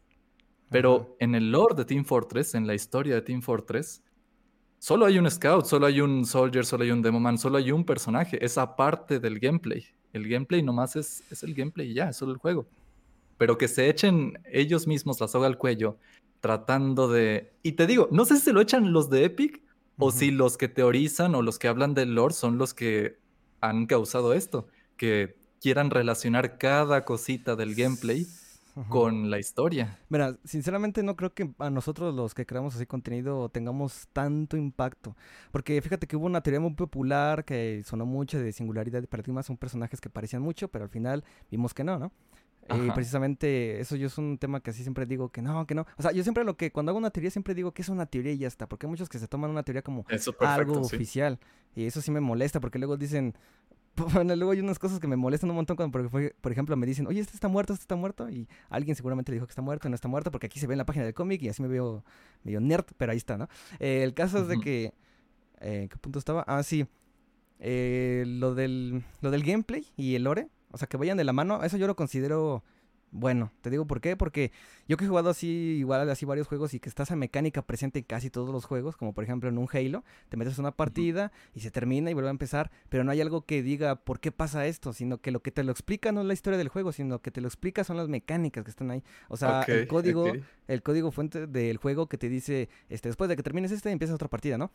Pero 0.71 1.17
en 1.19 1.35
el 1.35 1.51
lore 1.51 1.75
de 1.75 1.85
Team 1.85 2.05
Fortress, 2.05 2.55
en 2.55 2.67
la 2.67 2.75
historia 2.75 3.17
de 3.17 3.23
Team 3.23 3.43
Fortress, 3.43 4.05
solo 4.79 5.07
hay 5.07 5.19
un 5.19 5.29
scout, 5.29 5.65
solo 5.65 5.87
hay 5.87 6.01
un 6.01 6.25
soldier, 6.25 6.65
solo 6.65 6.85
hay 6.85 6.93
un 6.93 7.03
demoman, 7.03 7.39
solo 7.39 7.59
hay 7.59 7.73
un 7.73 7.85
personaje. 7.85 8.43
Es 8.45 8.57
aparte 8.59 9.19
del 9.19 9.41
gameplay. 9.41 9.85
El 10.13 10.29
gameplay 10.29 10.63
nomás 10.63 10.95
es, 10.95 11.25
es 11.31 11.43
el 11.43 11.55
gameplay 11.55 11.91
y 11.91 11.95
ya, 11.95 12.11
es 12.11 12.17
solo 12.17 12.33
el 12.33 12.39
juego. 12.39 12.69
Pero 13.41 13.57
que 13.57 13.69
se 13.69 13.89
echen 13.89 14.39
ellos 14.53 14.87
mismos 14.87 15.19
la 15.19 15.27
soga 15.27 15.47
al 15.47 15.57
cuello 15.57 15.97
tratando 16.41 17.09
de... 17.09 17.55
Y 17.63 17.73
te 17.73 17.87
digo, 17.87 18.07
no 18.13 18.27
sé 18.27 18.37
si 18.37 18.43
se 18.43 18.53
lo 18.53 18.61
echan 18.61 18.93
los 18.93 19.09
de 19.09 19.25
Epic 19.25 19.63
o 19.97 20.11
si 20.11 20.31
los 20.31 20.59
que 20.59 20.69
teorizan 20.69 21.35
o 21.35 21.41
los 21.41 21.59
que 21.59 21.67
hablan 21.67 21.95
del 21.95 22.15
lore 22.15 22.35
son 22.35 22.59
los 22.59 22.75
que 22.75 23.19
han 23.63 23.87
causado 23.87 24.35
esto. 24.35 24.67
Que 24.99 25.39
quieran 25.59 25.89
relacionar 25.89 26.59
cada 26.59 27.07
cosita 27.07 27.57
del 27.57 27.75
gameplay 27.75 28.27
con 28.91 29.31
la 29.31 29.39
historia. 29.39 29.99
Mira, 30.11 30.37
sinceramente 30.45 31.03
no 31.03 31.17
creo 31.17 31.33
que 31.33 31.51
a 31.61 31.71
nosotros 31.71 32.15
los 32.15 32.35
que 32.35 32.45
creamos 32.45 32.77
así 32.77 32.85
contenido 32.85 33.49
tengamos 33.49 34.07
tanto 34.13 34.59
impacto. 34.59 35.17
Porque 35.51 35.81
fíjate 35.81 36.07
que 36.07 36.15
hubo 36.15 36.27
una 36.27 36.43
teoría 36.43 36.61
muy 36.61 36.75
popular 36.75 37.47
que 37.47 37.83
sonó 37.87 38.05
mucho 38.05 38.39
de 38.39 38.53
singularidad 38.53 39.01
de 39.01 39.09
paradigmas, 39.09 39.47
son 39.47 39.57
personajes 39.57 39.99
que 39.99 40.11
parecían 40.11 40.43
mucho, 40.43 40.69
pero 40.69 40.85
al 40.85 40.91
final 40.91 41.25
vimos 41.51 41.73
que 41.73 41.85
no, 41.85 41.99
¿no? 41.99 42.13
Y 42.75 42.91
precisamente 42.93 43.81
eso 43.81 43.97
yo 43.97 44.07
es 44.07 44.19
un 44.19 44.39
tema 44.39 44.61
que 44.61 44.71
así 44.71 44.83
siempre 44.83 45.07
digo 45.07 45.31
que 45.31 45.43
no, 45.43 45.67
que 45.67 45.75
no. 45.75 45.87
O 45.97 46.03
sea, 46.03 46.13
yo 46.13 46.23
siempre 46.23 46.45
lo 46.45 46.57
que 46.57 46.71
cuando 46.71 46.91
hago 46.91 46.99
una 46.99 47.11
teoría 47.11 47.31
siempre 47.31 47.55
digo 47.55 47.73
que 47.73 47.83
es 47.83 47.89
una 47.89 48.07
teoría 48.07 48.33
y 48.33 48.39
ya 48.39 48.49
está. 48.49 48.69
Porque 48.69 48.87
hay 48.87 48.91
muchos 48.91 49.09
que 49.09 49.19
se 49.19 49.29
toman 49.29 49.51
una 49.51 49.63
teoría 49.63 49.83
como 49.83 50.05
algo 50.41 50.81
oficial. 50.81 51.39
Y 51.75 51.85
eso 51.85 52.01
sí 52.01 52.11
me 52.11 52.21
molesta 52.21 52.61
porque 52.61 52.79
luego 52.79 52.97
dicen, 52.97 53.35
Bueno, 54.15 54.37
luego 54.37 54.53
hay 54.53 54.61
unas 54.61 54.79
cosas 54.79 55.01
que 55.01 55.07
me 55.07 55.17
molestan 55.17 55.51
un 55.51 55.57
montón 55.57 55.77
cuando, 55.77 56.09
por, 56.09 56.35
por 56.35 56.53
ejemplo, 56.53 56.77
me 56.77 56.87
dicen, 56.87 57.07
oye, 57.07 57.21
este 57.21 57.35
está 57.35 57.49
muerto, 57.49 57.73
este 57.73 57.85
está 57.85 57.97
muerto, 57.97 58.29
y 58.31 58.49
alguien 58.69 58.97
seguramente 58.97 59.31
le 59.33 59.37
dijo 59.37 59.47
que 59.47 59.51
está 59.51 59.63
muerto, 59.63 59.89
no 59.89 59.95
está 59.95 60.09
muerto, 60.09 60.31
porque 60.31 60.47
aquí 60.47 60.59
se 60.61 60.67
ve 60.67 60.75
en 60.75 60.79
la 60.79 60.87
página 60.87 61.05
del 61.05 61.15
cómic 61.15 61.43
y 61.43 61.49
así 61.49 61.63
me 61.63 61.69
veo 61.69 62.05
medio 62.45 62.61
nerd, 62.61 62.87
pero 62.97 63.13
ahí 63.13 63.19
está, 63.19 63.37
¿no? 63.37 63.49
Eh, 63.79 64.03
el 64.03 64.15
caso 64.15 64.39
es 64.39 64.49
de 64.49 64.59
que, 64.61 64.93
eh, 65.61 65.89
¿qué 65.91 65.97
punto 65.99 66.19
estaba? 66.19 66.45
Ah, 66.47 66.63
sí, 66.63 66.87
eh, 67.59 68.25
lo, 68.27 68.55
del, 68.55 69.05
lo 69.21 69.31
del 69.31 69.43
gameplay 69.43 69.87
y 69.97 70.15
el 70.15 70.25
lore, 70.25 70.49
o 70.71 70.79
sea, 70.79 70.89
que 70.89 70.97
vayan 70.97 71.17
de 71.17 71.25
la 71.25 71.33
mano, 71.33 71.63
eso 71.65 71.77
yo 71.77 71.87
lo 71.87 71.97
considero 71.97 72.63
bueno, 73.13 73.53
te 73.61 73.71
digo 73.71 73.87
por 73.87 74.01
qué, 74.01 74.17
porque 74.17 74.53
yo 74.89 74.97
que 74.97 75.05
he 75.05 75.09
jugado 75.09 75.31
así, 75.31 75.49
igual 75.79 76.09
así 76.09 76.25
varios 76.25 76.47
juegos 76.47 76.75
y 76.75 76.81
que 76.81 76.89
está 76.89 77.03
esa 77.03 77.17
mecánica 77.17 77.63
presente 77.63 77.99
en 77.99 78.05
casi 78.05 78.31
todos 78.31 78.51
los 78.51 78.65
juegos, 78.65 78.97
como 78.97 79.13
por 79.13 79.25
ejemplo 79.25 79.49
en 79.49 79.59
un 79.59 79.69
Halo, 79.73 80.05
te 80.29 80.37
metes 80.37 80.59
una 80.59 80.71
partida 80.71 81.33
y 81.55 81.61
se 81.61 81.71
termina 81.71 82.11
y 82.11 82.15
vuelve 82.15 82.29
a 82.29 82.31
empezar, 82.31 82.71
pero 82.89 83.03
no 83.03 83.11
hay 83.11 83.21
algo 83.21 83.45
que 83.45 83.63
diga 83.63 83.97
por 83.97 84.21
qué 84.21 84.31
pasa 84.31 84.67
esto, 84.67 84.93
sino 84.93 85.19
que 85.19 85.33
lo 85.33 85.41
que 85.41 85.51
te 85.51 85.65
lo 85.65 85.73
explica 85.73 86.13
no 86.13 86.21
es 86.21 86.27
la 86.27 86.35
historia 86.35 86.59
del 86.59 86.69
juego, 86.69 86.93
sino 86.93 87.21
que 87.21 87.31
te 87.31 87.41
lo 87.41 87.49
explica 87.49 87.83
son 87.83 87.97
las 87.97 88.09
mecánicas 88.09 88.65
que 88.65 88.71
están 88.71 88.91
ahí. 88.91 89.03
O 89.29 89.37
sea, 89.37 89.63
el 89.63 89.89
código, 89.89 90.33
el 90.69 90.83
código 90.83 91.11
fuente 91.11 91.47
del 91.47 91.79
juego 91.79 92.09
que 92.09 92.17
te 92.17 92.29
dice, 92.29 92.69
este, 92.89 93.09
después 93.09 93.29
de 93.29 93.37
que 93.37 93.43
termines 93.43 93.73
este, 93.73 93.91
empieza 93.91 94.15
otra 94.15 94.29
partida, 94.29 94.57
¿no? 94.57 94.71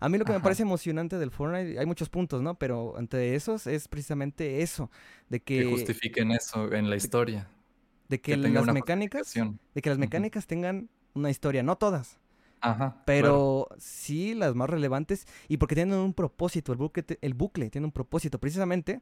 A 0.00 0.08
mí 0.08 0.18
lo 0.18 0.24
que 0.24 0.32
me 0.32 0.40
parece 0.40 0.62
emocionante 0.62 1.18
del 1.18 1.30
Fortnite, 1.30 1.78
hay 1.78 1.86
muchos 1.86 2.08
puntos, 2.08 2.42
¿no? 2.42 2.56
Pero 2.56 2.98
entre 2.98 3.34
esos 3.34 3.66
es 3.66 3.88
precisamente 3.88 4.62
eso, 4.62 4.90
de 5.28 5.40
que... 5.40 5.62
Que 5.62 5.70
justifiquen 5.70 6.32
eso 6.32 6.72
en 6.72 6.88
la 6.88 6.96
historia 6.96 7.48
de 8.08 8.20
que, 8.20 8.36
las 8.36 8.66
mecánicas, 8.72 9.32
de 9.34 9.82
que 9.82 9.90
las 9.90 9.98
mecánicas 9.98 10.46
tengan 10.46 10.88
una 11.14 11.30
historia, 11.30 11.62
no 11.62 11.76
todas. 11.76 12.18
Ajá, 12.60 13.02
pero 13.06 13.68
sí 13.78 14.34
las 14.34 14.56
más 14.56 14.68
relevantes 14.68 15.28
y 15.46 15.58
porque 15.58 15.76
tienen 15.76 15.96
un 15.96 16.12
propósito, 16.12 16.72
el 16.72 16.78
bucle, 16.78 17.04
el 17.20 17.34
bucle 17.34 17.70
tiene 17.70 17.84
un 17.86 17.92
propósito. 17.92 18.40
Precisamente 18.40 19.00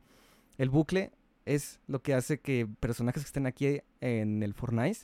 el 0.59 0.69
bucle 0.69 1.13
es 1.47 1.81
lo 1.87 2.03
que 2.03 2.13
hace 2.13 2.39
que 2.39 2.69
personajes 2.81 3.23
que 3.23 3.29
estén 3.29 3.47
aquí 3.47 3.81
en 4.03 4.43
el 4.43 4.53
Fortnite 4.53 4.99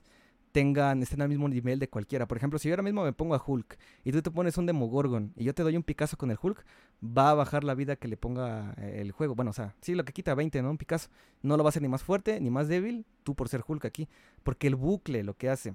tengan, 0.53 1.03
estén 1.03 1.23
al 1.23 1.29
mismo 1.29 1.49
nivel 1.49 1.79
de 1.79 1.89
cualquiera. 1.89 2.29
Por 2.29 2.37
ejemplo, 2.37 2.59
si 2.59 2.69
yo 2.69 2.75
ahora 2.75 2.83
mismo 2.83 3.03
me 3.03 3.13
pongo 3.13 3.35
a 3.35 3.43
Hulk 3.45 3.79
y 4.05 4.13
tú 4.13 4.23
te 4.23 4.31
pones 4.31 4.57
un 4.59 4.67
Demogorgon 4.67 5.33
y 5.35 5.45
yo 5.45 5.55
te 5.55 5.63
doy 5.63 5.77
un 5.77 5.83
Picasso 5.83 6.17
con 6.17 6.31
el 6.31 6.39
Hulk, 6.41 6.65
va 7.05 7.31
a 7.31 7.35
bajar 7.35 7.65
la 7.65 7.75
vida 7.75 7.97
que 7.97 8.07
le 8.07 8.17
ponga 8.17 8.75
eh, 8.77 8.99
el 9.01 9.11
juego. 9.13 9.35
Bueno, 9.35 9.51
o 9.51 9.55
sea, 9.55 9.75
sí, 9.81 9.95
lo 9.95 10.05
que 10.05 10.13
quita 10.13 10.35
20, 10.35 10.63
¿no? 10.63 10.71
Un 10.71 10.79
Picasso. 10.79 11.09
No 11.43 11.57
lo 11.57 11.65
va 11.65 11.69
a 11.69 11.71
hacer 11.71 11.83
ni 11.83 11.89
más 11.89 12.03
fuerte 12.03 12.41
ni 12.41 12.51
más 12.51 12.69
débil, 12.69 13.07
tú 13.25 13.35
por 13.35 13.49
ser 13.49 13.65
Hulk 13.67 13.85
aquí. 13.87 14.09
Porque 14.43 14.67
el 14.67 14.77
bucle 14.77 15.25
lo 15.25 15.35
que 15.37 15.49
hace 15.49 15.75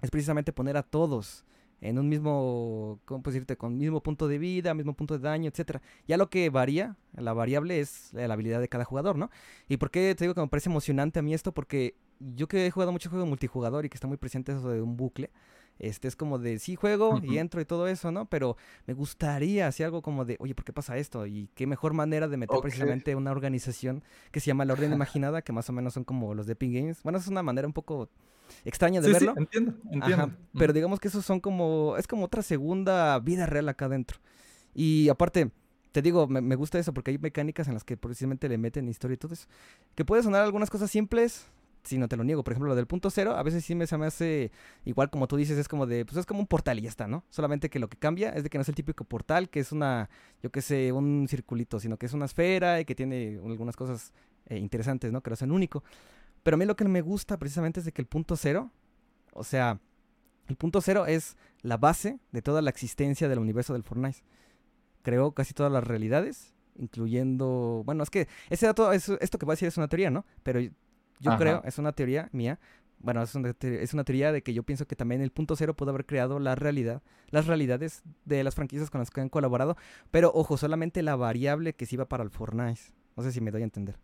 es 0.00 0.10
precisamente 0.10 0.52
poner 0.52 0.76
a 0.76 0.82
todos 0.82 1.44
en 1.82 1.98
un 1.98 2.08
mismo, 2.08 3.00
¿cómo 3.04 3.22
decirte? 3.22 3.56
Con 3.56 3.76
mismo 3.76 4.02
punto 4.02 4.28
de 4.28 4.38
vida, 4.38 4.72
mismo 4.72 4.94
punto 4.94 5.18
de 5.18 5.28
daño, 5.28 5.50
etcétera. 5.50 5.82
Ya 6.08 6.16
lo 6.16 6.30
que 6.30 6.48
varía, 6.48 6.96
la 7.14 7.34
variable 7.34 7.80
es 7.80 8.12
la 8.14 8.32
habilidad 8.32 8.60
de 8.60 8.68
cada 8.68 8.84
jugador, 8.84 9.18
¿no? 9.18 9.30
¿Y 9.68 9.76
por 9.76 9.90
qué 9.90 10.14
te 10.14 10.24
digo 10.24 10.34
que 10.34 10.40
me 10.40 10.48
parece 10.48 10.70
emocionante 10.70 11.18
a 11.18 11.22
mí 11.22 11.34
esto? 11.34 11.52
Porque 11.52 11.94
yo 12.20 12.48
que 12.48 12.66
he 12.66 12.70
jugado 12.70 12.92
mucho 12.92 13.10
juego 13.10 13.26
multijugador 13.26 13.84
y 13.84 13.88
que 13.88 13.96
está 13.96 14.06
muy 14.06 14.16
presente 14.16 14.52
eso 14.52 14.70
de 14.70 14.82
un 14.82 14.96
bucle, 14.96 15.30
este 15.78 16.08
es 16.08 16.16
como 16.16 16.38
de 16.38 16.58
sí 16.58 16.74
juego 16.74 17.20
y 17.22 17.38
entro 17.38 17.60
y 17.60 17.64
todo 17.64 17.86
eso, 17.86 18.10
¿no? 18.10 18.26
Pero 18.26 18.56
me 18.86 18.94
gustaría 18.94 19.66
hacer 19.66 19.86
algo 19.86 20.00
como 20.00 20.24
de, 20.24 20.36
oye, 20.40 20.54
¿por 20.54 20.64
qué 20.64 20.72
pasa 20.72 20.96
esto? 20.96 21.26
Y 21.26 21.50
qué 21.54 21.66
mejor 21.66 21.92
manera 21.92 22.28
de 22.28 22.36
meter 22.36 22.58
precisamente 22.60 23.14
una 23.14 23.30
organización 23.30 24.02
que 24.30 24.40
se 24.40 24.46
llama 24.46 24.64
la 24.64 24.72
Orden 24.72 24.92
Imaginada, 24.92 25.42
que 25.42 25.52
más 25.52 25.68
o 25.68 25.72
menos 25.72 25.94
son 25.94 26.04
como 26.04 26.34
los 26.34 26.46
de 26.46 26.54
Epic 26.54 26.72
Games. 26.72 27.02
Bueno, 27.02 27.18
es 27.18 27.28
una 27.28 27.42
manera 27.42 27.66
un 27.66 27.74
poco 27.74 28.08
extraña 28.64 29.00
de 29.00 29.12
verlo. 29.12 29.32
Sí, 29.34 29.40
entiendo, 29.40 29.74
entiendo. 29.90 30.30
pero 30.56 30.72
digamos 30.72 30.98
que 30.98 31.08
esos 31.08 31.24
son 31.26 31.40
como, 31.40 31.96
es 31.98 32.06
como 32.06 32.24
otra 32.24 32.42
segunda 32.42 33.18
vida 33.18 33.44
real 33.44 33.68
acá 33.68 33.84
adentro. 33.84 34.18
Y 34.74 35.08
aparte, 35.10 35.50
te 35.92 36.00
digo, 36.00 36.26
me, 36.26 36.40
me, 36.40 36.54
gusta 36.54 36.78
eso 36.78 36.94
porque 36.94 37.10
hay 37.10 37.18
mecánicas 37.18 37.68
en 37.68 37.74
las 37.74 37.84
que 37.84 37.96
precisamente 37.96 38.48
le 38.48 38.56
meten 38.56 38.88
historia 38.88 39.14
y 39.14 39.18
todo 39.18 39.34
eso. 39.34 39.46
Que 39.94 40.04
puede 40.04 40.22
sonar 40.22 40.42
algunas 40.42 40.70
cosas 40.70 40.90
simples, 40.90 41.48
si 41.86 41.98
no 41.98 42.08
te 42.08 42.16
lo 42.16 42.24
niego. 42.24 42.44
Por 42.44 42.52
ejemplo, 42.52 42.68
lo 42.68 42.74
del 42.74 42.86
punto 42.86 43.10
cero, 43.10 43.36
a 43.36 43.42
veces 43.42 43.64
sí 43.64 43.74
me, 43.74 43.86
se 43.86 43.96
me 43.96 44.06
hace, 44.06 44.50
igual 44.84 45.10
como 45.10 45.26
tú 45.28 45.36
dices, 45.36 45.56
es 45.58 45.68
como 45.68 45.86
de, 45.86 46.04
pues 46.04 46.16
es 46.16 46.26
como 46.26 46.40
un 46.40 46.46
portal 46.46 46.78
y 46.78 46.82
ya 46.82 46.88
está, 46.88 47.06
¿no? 47.06 47.24
Solamente 47.30 47.70
que 47.70 47.78
lo 47.78 47.88
que 47.88 47.96
cambia 47.96 48.30
es 48.30 48.42
de 48.42 48.50
que 48.50 48.58
no 48.58 48.62
es 48.62 48.68
el 48.68 48.74
típico 48.74 49.04
portal, 49.04 49.48
que 49.48 49.60
es 49.60 49.72
una, 49.72 50.10
yo 50.42 50.50
qué 50.50 50.62
sé, 50.62 50.92
un 50.92 51.26
circulito, 51.28 51.80
sino 51.80 51.96
que 51.96 52.06
es 52.06 52.12
una 52.12 52.26
esfera 52.26 52.80
y 52.80 52.84
que 52.84 52.94
tiene 52.94 53.40
algunas 53.44 53.76
cosas 53.76 54.12
eh, 54.46 54.58
interesantes, 54.58 55.12
¿no? 55.12 55.22
Que 55.22 55.30
lo 55.30 55.34
hacen 55.34 55.50
único. 55.50 55.82
Pero 56.42 56.54
a 56.54 56.58
mí 56.58 56.64
lo 56.64 56.76
que 56.76 56.84
me 56.84 57.00
gusta 57.00 57.38
precisamente 57.38 57.80
es 57.80 57.86
de 57.86 57.92
que 57.92 58.02
el 58.02 58.06
punto 58.06 58.36
cero, 58.36 58.70
o 59.32 59.44
sea, 59.44 59.80
el 60.48 60.56
punto 60.56 60.80
cero 60.80 61.06
es 61.06 61.36
la 61.62 61.76
base 61.76 62.20
de 62.32 62.42
toda 62.42 62.62
la 62.62 62.70
existencia 62.70 63.28
del 63.28 63.40
universo 63.40 63.72
del 63.72 63.82
Fortnite. 63.82 64.22
Creó 65.02 65.32
casi 65.32 65.54
todas 65.54 65.72
las 65.72 65.84
realidades, 65.84 66.54
incluyendo, 66.76 67.82
bueno, 67.84 68.02
es 68.02 68.10
que 68.10 68.28
ese 68.50 68.66
dato, 68.66 68.92
esto 68.92 69.38
que 69.38 69.46
voy 69.46 69.52
a 69.52 69.56
decir 69.56 69.68
es 69.68 69.76
una 69.76 69.88
teoría, 69.88 70.10
¿no? 70.10 70.24
Pero 70.42 70.60
yo 71.20 71.36
creo, 71.36 71.62
es 71.64 71.78
una 71.78 71.92
teoría 71.92 72.28
mía, 72.32 72.58
bueno, 72.98 73.22
es 73.22 73.34
una, 73.34 73.54
es 73.60 73.94
una, 73.94 74.04
teoría 74.04 74.32
de 74.32 74.42
que 74.42 74.54
yo 74.54 74.62
pienso 74.62 74.86
que 74.86 74.96
también 74.96 75.20
el 75.20 75.30
punto 75.30 75.54
cero 75.54 75.74
pudo 75.74 75.90
haber 75.90 76.06
creado 76.06 76.38
la 76.38 76.54
realidad, 76.54 77.02
las 77.30 77.46
realidades 77.46 78.02
de 78.24 78.42
las 78.42 78.54
franquicias 78.54 78.90
con 78.90 79.00
las 79.00 79.10
que 79.10 79.20
han 79.20 79.28
colaborado, 79.28 79.76
pero 80.10 80.30
ojo, 80.34 80.56
solamente 80.56 81.02
la 81.02 81.16
variable 81.16 81.74
que 81.74 81.86
se 81.86 81.96
iba 81.96 82.06
para 82.06 82.24
el 82.24 82.30
Fortnite. 82.30 82.80
No 83.16 83.22
sé 83.22 83.32
si 83.32 83.40
me 83.40 83.50
doy 83.50 83.62
a 83.62 83.64
entender. 83.64 83.98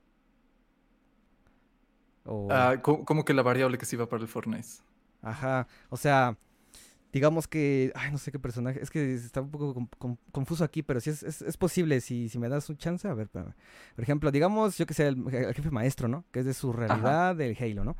Ah, 2.50 2.76
¿cómo, 2.82 3.24
que 3.24 3.34
la 3.34 3.42
variable 3.42 3.78
que 3.78 3.86
se 3.86 3.96
iba 3.96 4.08
para 4.08 4.22
el 4.22 4.28
Fortnite? 4.28 4.68
Ajá, 5.22 5.66
o 5.88 5.96
sea, 5.96 6.36
digamos 7.12 7.46
que, 7.46 7.92
ay, 7.94 8.10
no 8.10 8.18
sé 8.18 8.32
qué 8.32 8.38
personaje, 8.38 8.82
es 8.82 8.90
que 8.90 9.14
está 9.14 9.42
un 9.42 9.50
poco 9.50 9.88
confuso 10.32 10.64
aquí, 10.64 10.82
pero 10.82 10.98
sí 11.00 11.10
es, 11.10 11.22
es, 11.22 11.56
posible, 11.58 12.00
si, 12.00 12.30
si 12.30 12.38
me 12.38 12.48
das 12.48 12.68
un 12.70 12.78
chance, 12.78 13.06
a 13.06 13.12
ver, 13.12 13.28
por 13.28 13.54
ejemplo, 13.98 14.30
digamos, 14.30 14.78
yo 14.78 14.86
que 14.86 14.94
sé, 14.94 15.08
el, 15.08 15.30
jefe 15.30 15.70
maestro, 15.70 16.08
¿no? 16.08 16.24
Que 16.32 16.40
es 16.40 16.46
de 16.46 16.54
su 16.54 16.72
realidad 16.72 17.36
del 17.36 17.56
Halo, 17.60 17.84
¿no? 17.84 17.96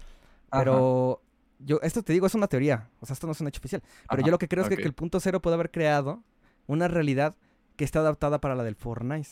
Pero 0.51 1.23
yo, 1.59 1.79
esto 1.83 2.03
te 2.03 2.15
digo, 2.15 2.27
es 2.27 2.35
una 2.35 2.47
teoría, 2.47 2.89
o 3.01 3.07
sea, 3.07 3.13
esto 3.13 3.27
no 3.27 3.33
es 3.33 3.41
un 3.41 3.49
hecho 3.49 3.61
oficial, 3.61 3.83
pero 4.09 4.23
yo 4.23 4.31
lo 4.31 4.39
que 4.39 4.49
creo 4.49 4.65
es 4.65 4.75
que, 4.75 4.83
el 4.83 4.95
punto 4.95 5.21
cero 5.21 5.43
puede 5.43 5.55
haber 5.55 5.71
creado 5.71 6.23
una 6.67 6.89
realidad 6.89 7.37
que 7.77 7.85
está 7.85 8.01
adaptada 8.01 8.41
para 8.41 8.55
la 8.55 8.65
del 8.65 8.77
Fortnite. 8.77 9.29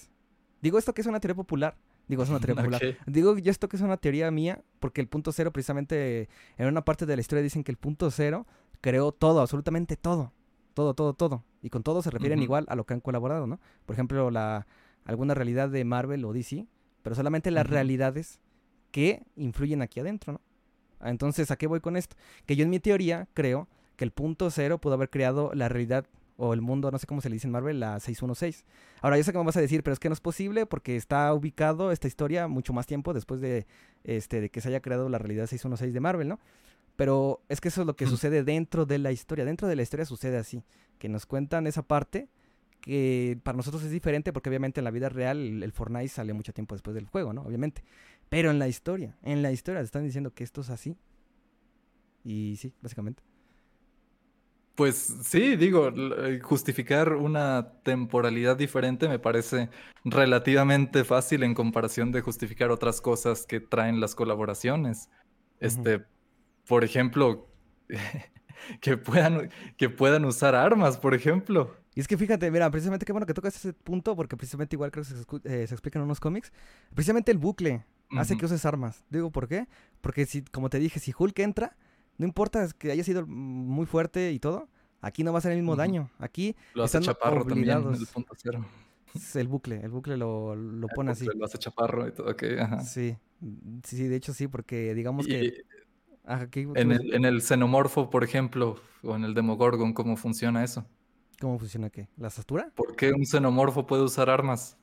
Digo 0.61 0.79
esto 0.79 0.93
que 0.93 1.01
es 1.01 1.07
una 1.07 1.21
teoría 1.21 1.37
popular, 1.37 1.77
Digo, 2.07 2.25
es 2.25 2.29
una 2.29 2.41
teoría 2.41 2.57
popular. 2.63 2.83
Digo 3.07 3.39
yo 3.39 3.53
esto 3.53 3.69
que 3.69 3.77
es 3.77 3.83
una 3.83 3.97
teoría 3.97 4.31
mía, 4.33 4.63
porque 4.81 5.01
el 5.01 5.07
punto 5.07 5.31
cero, 5.31 5.53
precisamente, 5.53 6.29
en 6.59 6.67
una 6.67 6.85
parte 6.85 7.07
de 7.07 7.15
la 7.15 7.21
historia 7.21 7.41
dicen 7.41 7.63
que 7.63 7.71
el 7.71 7.79
punto 7.79 8.11
cero 8.11 8.47
creó 8.81 9.13
todo, 9.13 9.41
absolutamente 9.41 9.97
todo. 9.97 10.33
Todo, 10.75 10.95
todo, 10.95 11.15
todo. 11.15 11.45
Y 11.63 11.71
con 11.71 11.83
todo 11.83 12.01
se 12.03 12.11
refieren 12.11 12.43
igual 12.43 12.65
a 12.69 12.77
lo 12.77 12.85
que 12.85 12.95
han 12.95 13.01
colaborado, 13.01 13.47
¿no? 13.47 13.61
Por 13.87 13.95
ejemplo, 13.95 14.31
la 14.31 14.67
alguna 15.05 15.35
realidad 15.35 15.69
de 15.69 15.85
Marvel 15.85 16.25
o 16.25 16.33
DC, 16.33 16.67
pero 17.03 17.17
solamente 17.17 17.51
las 17.51 17.67
realidades 17.67 18.41
que 18.91 19.23
influyen 19.37 19.83
aquí 19.83 20.01
adentro, 20.01 20.35
¿no? 20.35 20.41
Entonces, 21.09 21.51
¿a 21.51 21.57
qué 21.57 21.67
voy 21.67 21.81
con 21.81 21.97
esto? 21.97 22.17
Que 22.47 22.57
yo 22.57 22.65
en 22.65 22.71
mi 22.71 22.79
teoría 22.79 23.29
creo 23.35 23.69
que 23.97 24.05
el 24.05 24.11
punto 24.11 24.51
cero 24.51 24.79
pudo 24.79 24.95
haber 24.95 25.11
creado 25.11 25.53
la 25.55 25.69
realidad 25.69 26.07
o 26.37 26.55
el 26.55 26.63
mundo, 26.63 26.91
no 26.91 26.99
sé 26.99 27.07
cómo 27.07 27.21
se 27.21 27.29
le 27.29 27.35
dice 27.35 27.47
en 27.47 27.53
Marvel, 27.53 27.81
la 27.81 28.01
616. 28.01 28.65
Ahora, 29.03 29.19
yo 29.19 29.25
sé 29.25 29.33
que 29.33 29.39
me 29.39 29.45
vas 29.45 29.57
a 29.57 29.61
decir, 29.61 29.83
pero 29.83 29.93
es 29.93 30.01
que 30.01 30.09
no 30.09 30.15
es 30.15 30.21
posible 30.21 30.65
porque 30.65 30.97
está 30.97 31.33
ubicado 31.35 31.93
esta 31.93 32.09
historia 32.09 32.49
mucho 32.49 32.73
más 32.73 32.87
tiempo 32.87 33.13
después 33.13 33.41
de, 33.41 33.67
este, 34.05 34.41
de 34.41 34.49
que 34.49 34.63
se 34.63 34.69
haya 34.69 34.81
creado 34.81 35.09
la 35.11 35.19
realidad 35.19 35.47
616 35.47 35.93
de 35.93 36.01
Marvel, 36.01 36.29
¿no? 36.29 36.39
Pero 37.01 37.41
es 37.49 37.63
que 37.63 37.69
eso 37.69 37.81
es 37.81 37.87
lo 37.87 37.97
que 37.97 38.07
sucede 38.07 38.45
dentro 38.45 38.85
de 38.85 38.99
la 38.99 39.11
historia. 39.11 39.47
Dentro 39.47 39.67
de 39.67 39.75
la 39.75 39.81
historia 39.81 40.05
sucede 40.05 40.37
así, 40.37 40.63
que 40.99 41.09
nos 41.09 41.25
cuentan 41.25 41.67
esa 41.67 41.81
parte 41.81 42.29
que 42.83 43.39
para 43.43 43.57
nosotros 43.57 43.83
es 43.85 43.91
diferente 43.91 44.35
porque 44.35 44.51
obviamente 44.51 44.81
en 44.81 44.85
la 44.85 44.91
vida 44.91 45.09
real 45.09 45.63
el, 45.63 45.73
Fortnite 45.73 46.09
sale 46.09 46.35
mucho 46.35 46.53
tiempo 46.53 46.75
después 46.75 46.95
del 46.95 47.07
juego, 47.07 47.33
¿no? 47.33 47.41
Obviamente. 47.41 47.83
Pero 48.29 48.51
en 48.51 48.59
la 48.59 48.69
historia, 48.69 49.17
en 49.23 49.41
la 49.41 49.51
historia 49.51 49.81
te 49.81 49.87
están 49.87 50.05
diciendo 50.05 50.35
que 50.35 50.45
esto 50.45 50.61
es 50.61 50.69
así. 50.69 50.95
Y 52.23 52.57
sí, 52.59 52.75
básicamente. 52.83 53.23
Pues 54.75 54.97
sí, 55.25 55.57
digo, 55.57 55.89
eh, 55.89 56.39
justificar 56.43 57.15
una 57.15 57.81
temporalidad 57.83 58.59
diferente 58.59 59.09
me 59.09 59.19
parece 59.19 59.71
relativamente 60.05 61.05
fácil 61.05 61.45
en 61.45 61.55
comparación 61.55 62.13
de 62.13 62.21
justificar 62.21 62.71
otras 62.71 63.01
cosas 63.01 63.47
que 63.47 63.59
traen 63.59 64.01
las 64.01 64.15
colaboraciones. 64.15 65.09
Este, 65.61 66.05
por 66.71 66.85
ejemplo, 66.85 67.49
que 68.81 68.97
puedan, 68.97 69.51
que 69.77 69.91
puedan 69.91 70.25
usar 70.25 70.55
armas, 70.55 70.97
por 70.99 71.15
ejemplo. 71.15 71.75
Y 71.97 72.01
es 72.01 72.07
que 72.07 72.17
fíjate, 72.17 72.49
mira, 72.53 72.71
precisamente 72.71 73.05
qué 73.05 73.11
bueno 73.11 73.27
que 73.27 73.35
tocas 73.35 73.57
ese 73.57 73.73
punto, 73.73 74.15
porque 74.15 74.37
precisamente 74.37 74.77
igual 74.77 74.93
creo 74.93 75.05
que 75.05 75.11
se, 75.11 75.63
eh, 75.63 75.67
se 75.67 75.75
explica 75.75 75.99
en 75.99 76.05
unos 76.05 76.21
cómics. 76.21 76.53
Precisamente 76.95 77.33
el 77.33 77.39
bucle 77.39 77.85
hace 78.17 78.39
que 78.39 78.45
uses 78.45 78.65
armas. 78.65 79.03
Digo, 79.11 79.33
¿por 79.33 79.49
qué? 79.49 79.67
Porque 80.01 80.27
si, 80.27 80.43
como 80.43 80.71
te 80.71 80.79
dije, 80.79 81.01
si 81.01 81.13
Hulk 81.19 81.37
entra, 81.41 81.77
no 82.19 82.25
importa 82.25 82.69
que 82.79 82.93
haya 82.93 83.03
sido 83.03 83.27
muy 83.27 83.87
fuerte 83.87 84.31
y 84.31 84.39
todo, 84.39 84.69
aquí 85.01 85.25
no 85.25 85.33
va 85.33 85.41
a 85.41 85.43
ser 85.43 85.51
el 85.51 85.59
mismo 85.59 85.75
daño. 85.75 86.09
Aquí 86.21 86.55
lo 86.75 86.85
hace 86.85 87.01
chaparro 87.01 87.45
también 87.45 87.79
el 87.79 88.07
punto 88.07 88.33
cero. 88.37 88.65
el 89.35 89.49
bucle, 89.49 89.81
el 89.83 89.91
bucle 89.91 90.17
lo, 90.17 90.55
lo 90.55 90.87
pone 90.87 91.11
así. 91.11 91.27
Lo 91.35 91.45
hace 91.45 91.59
chaparro 91.59 92.07
y 92.07 92.13
todo, 92.13 92.31
ok, 92.31 92.45
ajá. 92.61 92.81
Sí, 92.85 93.17
sí, 93.83 94.07
de 94.07 94.15
hecho 94.15 94.33
sí, 94.33 94.47
porque 94.47 94.95
digamos 94.95 95.27
que 95.27 95.65
en, 96.27 96.93
el, 96.93 97.15
en 97.15 97.25
el 97.25 97.43
xenomorfo, 97.43 98.11
por 98.11 98.25
ejemplo, 98.25 98.77
o 99.03 99.17
en 99.17 99.25
el 99.25 99.35
Demogorgon, 99.35 99.93
¿cómo 99.93 100.17
funciona 100.17 100.63
eso? 100.65 100.87
¿Cómo 101.41 101.59
funciona 101.59 101.91
qué? 101.91 102.09
¿La 102.17 102.31
satura? 102.31 102.71
¿Por 102.75 102.97
qué 102.97 103.13
un 103.13 103.25
xenomorfo 103.25 103.87
puede 103.87 104.03
usar 104.03 104.29
armas? 104.29 104.77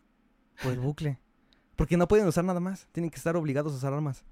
Por 0.63 0.73
el 0.73 0.79
bucle. 0.79 1.19
Porque 1.75 1.97
no 1.97 2.07
pueden 2.07 2.27
usar 2.27 2.43
nada 2.43 2.59
más. 2.59 2.87
Tienen 2.91 3.11
que 3.11 3.17
estar 3.17 3.37
obligados 3.37 3.73
a 3.73 3.77
usar 3.77 3.93
armas. 3.93 4.25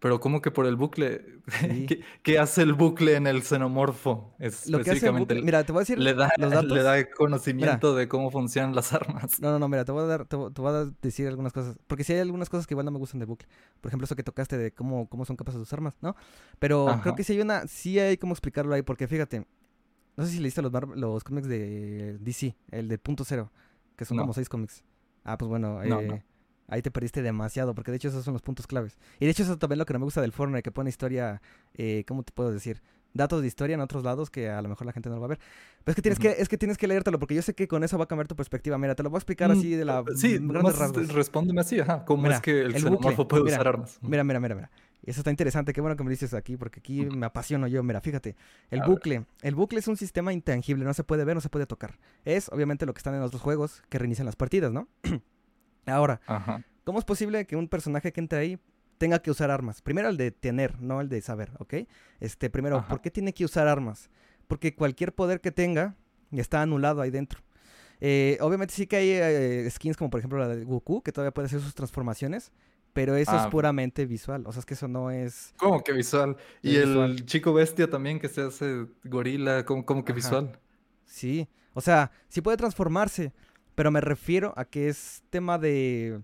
Pero 0.00 0.20
¿cómo 0.20 0.40
que 0.40 0.52
por 0.52 0.66
el 0.66 0.76
bucle? 0.76 1.40
¿Qué, 2.22 2.38
hace 2.38 2.62
el 2.62 2.72
bucle 2.72 3.16
en 3.16 3.26
el 3.26 3.42
xenomorfo? 3.42 4.36
Lo 4.68 4.80
que 4.80 4.92
hace 4.92 5.08
el 5.08 5.12
bucle, 5.12 5.42
mira, 5.42 5.64
te 5.64 5.72
voy 5.72 5.80
a 5.80 5.82
decir 5.82 5.98
le 5.98 6.14
da, 6.14 6.30
los 6.36 6.52
datos. 6.52 6.70
Le 6.70 6.82
da 6.82 7.10
conocimiento 7.10 7.96
de 7.96 8.06
cómo 8.06 8.30
funcionan 8.30 8.76
las 8.76 8.92
armas. 8.92 9.40
No, 9.40 9.50
no, 9.50 9.58
no, 9.58 9.68
mira, 9.68 9.84
te 9.84 9.90
voy 9.90 10.04
a 10.04 10.06
dar, 10.06 10.24
te, 10.26 10.36
voy 10.36 10.72
a 10.72 10.84
decir 11.02 11.26
algunas 11.26 11.52
cosas. 11.52 11.76
Porque 11.88 12.04
sí 12.04 12.12
hay 12.12 12.20
algunas 12.20 12.48
cosas 12.48 12.66
que 12.66 12.74
igual 12.74 12.84
no 12.84 12.92
me 12.92 12.98
gustan 12.98 13.18
de 13.18 13.26
bucle. 13.26 13.48
Por 13.80 13.90
ejemplo, 13.90 14.04
eso 14.04 14.14
que 14.14 14.22
tocaste 14.22 14.56
de 14.56 14.72
cómo, 14.72 15.08
cómo 15.08 15.24
son 15.24 15.36
capaces 15.36 15.58
de 15.58 15.62
usar 15.62 15.78
armas, 15.78 15.94
¿no? 16.00 16.14
Pero 16.60 17.00
creo 17.02 17.16
que 17.16 17.24
sí 17.24 17.32
hay 17.32 17.40
una, 17.40 17.66
sí 17.66 17.98
hay 17.98 18.16
cómo 18.18 18.34
explicarlo 18.34 18.74
ahí, 18.74 18.82
porque 18.82 19.08
fíjate, 19.08 19.46
no 20.16 20.24
sé 20.24 20.32
si 20.32 20.38
leíste 20.38 20.62
los, 20.62 20.72
los 20.94 21.24
cómics 21.24 21.48
de 21.48 22.18
DC, 22.20 22.56
el 22.70 22.86
de 22.86 22.98
punto 22.98 23.24
cero, 23.24 23.50
que 23.96 24.04
son 24.04 24.16
como 24.16 24.32
seis 24.32 24.48
cómics. 24.48 24.84
Ah, 25.24 25.36
pues 25.36 25.48
bueno, 25.48 25.82
eh, 25.82 26.22
ahí 26.68 26.82
te 26.82 26.90
perdiste 26.90 27.22
demasiado, 27.22 27.74
porque 27.74 27.90
de 27.90 27.96
hecho 27.96 28.08
esos 28.08 28.24
son 28.24 28.34
los 28.34 28.42
puntos 28.42 28.66
claves. 28.66 28.96
Y 29.18 29.24
de 29.24 29.30
hecho 29.32 29.42
eso 29.42 29.58
también 29.58 29.76
es 29.76 29.78
lo 29.80 29.86
que 29.86 29.94
no 29.94 29.98
me 29.98 30.04
gusta 30.04 30.20
del 30.20 30.32
Fortnite, 30.32 30.62
que 30.62 30.70
pone 30.70 30.90
historia, 30.90 31.42
eh, 31.74 32.04
¿cómo 32.06 32.22
te 32.22 32.32
puedo 32.32 32.52
decir? 32.52 32.82
Datos 33.14 33.40
de 33.40 33.48
historia 33.48 33.74
en 33.74 33.80
otros 33.80 34.04
lados 34.04 34.30
que 34.30 34.50
a 34.50 34.60
lo 34.60 34.68
mejor 34.68 34.86
la 34.86 34.92
gente 34.92 35.08
no 35.08 35.14
lo 35.16 35.22
va 35.22 35.26
a 35.26 35.28
ver. 35.30 35.40
Pero 35.82 35.92
es 35.92 35.96
que 35.96 36.02
tienes 36.02 36.18
que, 36.18 36.28
es 36.38 36.48
que 36.48 36.58
tienes 36.58 36.76
que 36.76 36.86
leértelo, 36.86 37.18
porque 37.18 37.34
yo 37.34 37.42
sé 37.42 37.54
que 37.54 37.66
con 37.66 37.82
eso 37.82 37.96
va 37.96 38.04
a 38.04 38.06
cambiar 38.06 38.28
tu 38.28 38.36
perspectiva. 38.36 38.76
Mira, 38.76 38.94
te 38.94 39.02
lo 39.02 39.08
voy 39.10 39.16
a 39.16 39.20
explicar 39.20 39.50
así 39.50 39.74
de 39.74 39.84
la 39.84 40.02
mm, 40.02 40.14
Sí, 40.14 40.38
grandes 40.38 40.78
rasgos. 40.78 41.12
respóndeme 41.12 41.62
así, 41.62 41.80
ajá. 41.80 42.04
¿Cómo 42.04 42.30
es 42.30 42.40
que 42.40 42.60
el, 42.60 42.76
el 42.76 42.84
puede 42.84 43.42
usar 43.42 43.66
armas? 43.66 43.98
Mira, 44.02 44.22
mira, 44.22 44.38
mira, 44.38 44.54
mira. 44.54 44.70
Eso 45.04 45.20
está 45.20 45.30
interesante, 45.30 45.72
qué 45.72 45.80
bueno 45.80 45.96
que 45.96 46.04
me 46.04 46.10
dices 46.10 46.34
aquí, 46.34 46.58
porque 46.58 46.80
aquí 46.80 47.06
me 47.06 47.24
apasiono 47.24 47.66
yo. 47.66 47.82
Mira, 47.82 48.02
fíjate, 48.02 48.36
el 48.70 48.82
bucle. 48.82 49.24
El 49.40 49.54
bucle 49.54 49.78
es 49.78 49.88
un 49.88 49.96
sistema 49.96 50.34
intangible, 50.34 50.84
no 50.84 50.92
se 50.92 51.02
puede 51.02 51.24
ver, 51.24 51.34
no 51.34 51.40
se 51.40 51.48
puede 51.48 51.64
tocar. 51.66 51.98
Es 52.26 52.50
obviamente 52.50 52.84
lo 52.84 52.92
que 52.92 52.98
están 52.98 53.14
en 53.14 53.22
otros 53.22 53.40
juegos 53.40 53.82
que 53.88 53.98
reinician 53.98 54.26
las 54.26 54.36
partidas, 54.36 54.70
¿no? 54.70 54.86
Ahora, 55.86 56.20
Ajá. 56.26 56.62
¿Cómo 56.88 56.98
es 56.98 57.04
posible 57.04 57.46
que 57.46 57.54
un 57.54 57.68
personaje 57.68 58.14
que 58.14 58.20
entre 58.20 58.38
ahí 58.38 58.58
tenga 58.96 59.18
que 59.18 59.30
usar 59.30 59.50
armas? 59.50 59.82
Primero 59.82 60.08
el 60.08 60.16
de 60.16 60.30
tener, 60.30 60.80
no 60.80 61.02
el 61.02 61.10
de 61.10 61.20
saber, 61.20 61.50
¿ok? 61.58 61.74
Este, 62.18 62.48
primero, 62.48 62.82
¿por 62.88 63.02
qué 63.02 63.10
tiene 63.10 63.34
que 63.34 63.44
usar 63.44 63.68
armas? 63.68 64.08
Porque 64.46 64.74
cualquier 64.74 65.14
poder 65.14 65.42
que 65.42 65.50
tenga 65.50 65.96
está 66.32 66.62
anulado 66.62 67.02
ahí 67.02 67.10
dentro. 67.10 67.42
Eh, 68.00 68.38
obviamente 68.40 68.72
sí 68.72 68.86
que 68.86 68.96
hay 68.96 69.10
eh, 69.10 69.68
skins 69.70 69.98
como 69.98 70.08
por 70.08 70.20
ejemplo 70.20 70.38
la 70.38 70.48
de 70.48 70.64
Goku, 70.64 71.02
que 71.02 71.12
todavía 71.12 71.34
puede 71.34 71.44
hacer 71.44 71.60
sus 71.60 71.74
transformaciones, 71.74 72.52
pero 72.94 73.16
eso 73.16 73.36
es 73.36 73.42
ah, 73.42 73.50
puramente 73.50 74.06
visual. 74.06 74.44
O 74.46 74.52
sea, 74.52 74.60
es 74.60 74.64
que 74.64 74.72
eso 74.72 74.88
no 74.88 75.10
es... 75.10 75.52
¿Cómo 75.58 75.84
que 75.84 75.92
visual? 75.92 76.38
Y 76.62 76.76
el 76.76 77.26
chico 77.26 77.52
bestia 77.52 77.90
también 77.90 78.18
que 78.18 78.30
se 78.30 78.40
hace 78.40 78.86
gorila, 79.04 79.66
¿cómo, 79.66 80.06
que 80.06 80.14
visual? 80.14 80.58
Sí, 81.04 81.50
o 81.74 81.82
sea, 81.82 82.12
sí 82.28 82.40
puede 82.40 82.56
transformarse, 82.56 83.34
pero 83.78 83.92
me 83.92 84.00
refiero 84.00 84.54
a 84.56 84.64
que 84.64 84.88
es 84.88 85.22
tema 85.30 85.56
de 85.56 86.20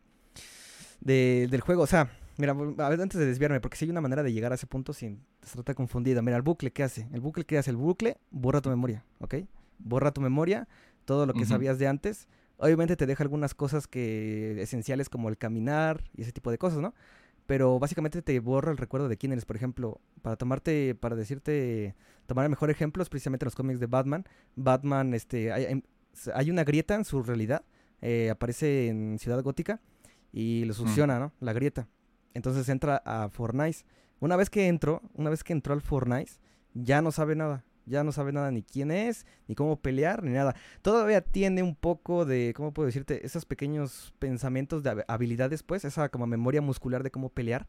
del 1.01 1.61
juego. 1.61 1.83
O 1.83 1.87
sea, 1.87 2.11
mira, 2.37 2.51
a 2.51 2.89
ver, 2.89 3.01
antes 3.01 3.21
de 3.21 3.27
desviarme, 3.27 3.61
porque 3.61 3.77
si 3.77 3.85
hay 3.85 3.93
una 3.93 4.01
manera 4.01 4.25
de 4.25 4.33
llegar 4.33 4.51
a 4.51 4.57
ese 4.57 4.67
punto 4.67 4.93
sin 4.93 5.21
estar 5.41 5.77
confundido. 5.77 6.21
Mira, 6.21 6.37
el 6.37 6.43
bucle, 6.43 6.73
¿qué 6.73 6.83
hace? 6.83 7.07
El 7.13 7.21
bucle, 7.21 7.45
¿qué 7.45 7.57
hace? 7.57 7.71
El 7.71 7.77
bucle 7.77 8.19
borra 8.33 8.61
tu 8.61 8.71
memoria, 8.71 9.05
¿ok? 9.21 9.37
Borra 9.79 10.11
tu 10.11 10.21
memoria, 10.21 10.67
todo 11.05 11.27
lo 11.27 11.33
que 11.33 11.47
sabías 11.47 11.79
de 11.79 11.87
antes. 11.87 12.27
Obviamente 12.57 12.97
te 12.97 13.07
deja 13.07 13.23
algunas 13.23 13.55
cosas 13.55 13.87
que 13.87 14.61
esenciales 14.61 15.09
como 15.09 15.29
el 15.29 15.39
caminar 15.39 16.03
y 16.17 16.23
ese 16.23 16.33
tipo 16.33 16.51
de 16.51 16.59
cosas, 16.59 16.81
¿no? 16.81 16.93
Pero 17.47 17.79
básicamente 17.79 18.21
te 18.21 18.41
borra 18.41 18.73
el 18.73 18.79
recuerdo 18.79 19.07
de 19.07 19.17
quién 19.17 19.31
eres. 19.31 19.45
Por 19.45 19.55
ejemplo, 19.55 20.01
para 20.23 20.35
tomarte, 20.35 20.97
para 20.97 21.15
decirte, 21.15 21.95
tomar 22.27 22.47
el 22.47 22.51
mejor 22.51 22.71
ejemplo 22.71 23.01
es 23.01 23.09
precisamente 23.09 23.45
los 23.45 23.55
cómics 23.55 23.79
de 23.79 23.87
Batman. 23.87 24.25
Batman, 24.57 25.15
este, 25.15 25.53
hay, 25.53 25.85
hay 26.35 26.51
una 26.51 26.65
grieta 26.65 26.95
en 26.95 27.05
su 27.05 27.23
realidad. 27.23 27.65
Eh, 28.01 28.31
aparece 28.31 28.89
en 28.89 29.19
Ciudad 29.19 29.43
Gótica 29.43 29.81
y 30.33 30.65
lo 30.65 30.73
mm. 30.73 30.77
succiona, 30.77 31.19
¿no? 31.19 31.33
La 31.41 31.53
grieta. 31.53 31.89
Entonces 32.35 32.69
entra 32.69 33.03
a 33.05 33.29
Fortnite. 33.31 33.79
Una 34.21 34.37
vez 34.37 34.51
que 34.51 34.69
entró, 34.69 35.03
una 35.15 35.31
vez 35.31 35.45
que 35.45 35.53
entró 35.53 35.73
al 35.75 35.81
Fortnite, 35.81 36.33
ya 36.75 37.01
no 37.03 37.13
sabe 37.13 37.37
nada. 37.37 37.65
Ya 37.87 38.03
no 38.03 38.13
sabe 38.13 38.33
nada 38.33 38.51
ni 38.51 38.63
quién 38.63 38.91
es, 38.91 39.27
ni 39.47 39.55
cómo 39.55 39.81
pelear, 39.81 40.23
ni 40.23 40.31
nada. 40.31 40.55
Todavía 40.81 41.21
tiene 41.21 41.63
un 41.63 41.75
poco 41.75 42.25
de, 42.25 42.55
¿cómo 42.57 42.73
puedo 42.73 42.87
decirte? 42.87 43.27
Esos 43.27 43.45
pequeños 43.45 44.15
pensamientos 44.19 44.83
de 44.83 45.05
habilidades, 45.07 45.63
pues, 45.63 45.85
esa 45.85 46.09
como 46.09 46.27
memoria 46.27 46.63
muscular 46.63 47.03
de 47.03 47.11
cómo 47.11 47.29
pelear. 47.29 47.67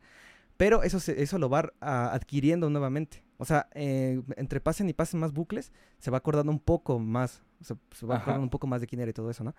Pero 0.58 0.84
eso, 0.84 0.98
eso 1.12 1.38
lo 1.38 1.50
va 1.50 1.72
adquiriendo 1.82 2.70
nuevamente. 2.70 3.24
O 3.38 3.46
sea, 3.46 3.68
eh, 3.74 4.22
entre 4.38 4.62
pasen 4.62 4.88
y 4.90 4.94
pasen 4.94 5.20
más 5.20 5.34
bucles, 5.34 5.72
se 6.00 6.10
va 6.12 6.18
acordando 6.18 6.52
un 6.52 6.60
poco 6.60 7.00
más. 7.00 7.44
se 7.62 8.06
va 8.06 8.18
acordando 8.18 8.44
un 8.44 8.50
poco 8.50 8.68
más 8.68 8.82
de 8.82 8.88
quién 8.88 9.02
era 9.02 9.12
y 9.12 9.14
todo 9.14 9.30
eso, 9.30 9.44
¿no? 9.44 9.54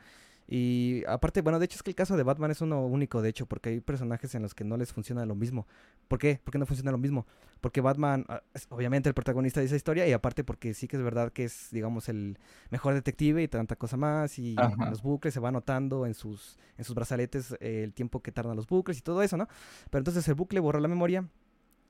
Y 0.49 1.03
aparte, 1.09 1.43
bueno, 1.43 1.59
de 1.59 1.65
hecho 1.65 1.77
es 1.77 1.83
que 1.83 1.91
el 1.91 1.97
caso 1.97 2.17
de 2.17 2.23
Batman 2.23 2.53
es 2.53 2.61
uno 2.61 2.87
único, 2.87 3.21
de 3.21 3.29
hecho, 3.31 3.47
porque 3.47 3.71
hay 3.71 3.81
personajes 3.81 4.35
en 4.35 4.43
los 4.43 4.55
que 4.55 4.65
no 4.65 4.77
les 4.77 4.93
funciona 4.93 5.27
lo 5.27 5.35
mismo. 5.35 5.67
¿Por 6.07 6.19
qué? 6.19 6.41
¿Por 6.43 6.53
qué 6.53 6.59
no 6.59 6.67
funciona 6.67 6.93
lo 6.93 6.99
mismo? 6.99 7.27
Porque 7.61 7.81
Batman 7.81 8.25
ah, 8.29 8.43
es 8.55 8.67
obviamente 8.71 9.09
el 9.09 9.15
protagonista 9.15 9.61
de 9.61 9.67
esa 9.67 9.77
historia 9.77 10.07
y 10.07 10.13
aparte 10.13 10.45
porque 10.45 10.73
sí 10.75 10.87
que 10.87 10.97
es 10.97 11.03
verdad 11.03 11.33
que 11.33 11.45
es, 11.45 11.69
digamos, 11.73 12.09
el 12.09 12.39
mejor 12.71 12.95
detective 12.95 13.43
y 13.43 13.49
tanta 13.49 13.75
cosa 13.75 13.97
más 13.97 14.39
y 14.39 14.55
los 14.89 15.03
bucles 15.03 15.35
se 15.35 15.41
va 15.41 15.49
anotando 15.49 16.07
en 16.07 16.15
sus, 16.15 16.59
en 16.79 16.85
sus 16.85 16.95
brazaletes 16.95 17.57
el 17.61 17.93
tiempo 17.93 18.23
que 18.23 18.31
tardan 18.31 18.57
los 18.57 18.69
bucles 18.69 18.99
y 18.99 19.03
todo 19.03 19.23
eso, 19.23 19.37
¿no? 19.37 19.49
Pero 19.91 20.01
entonces 20.01 20.27
el 20.29 20.35
bucle 20.35 20.61
borra 20.61 20.79
la 20.79 20.89
memoria, 20.89 21.29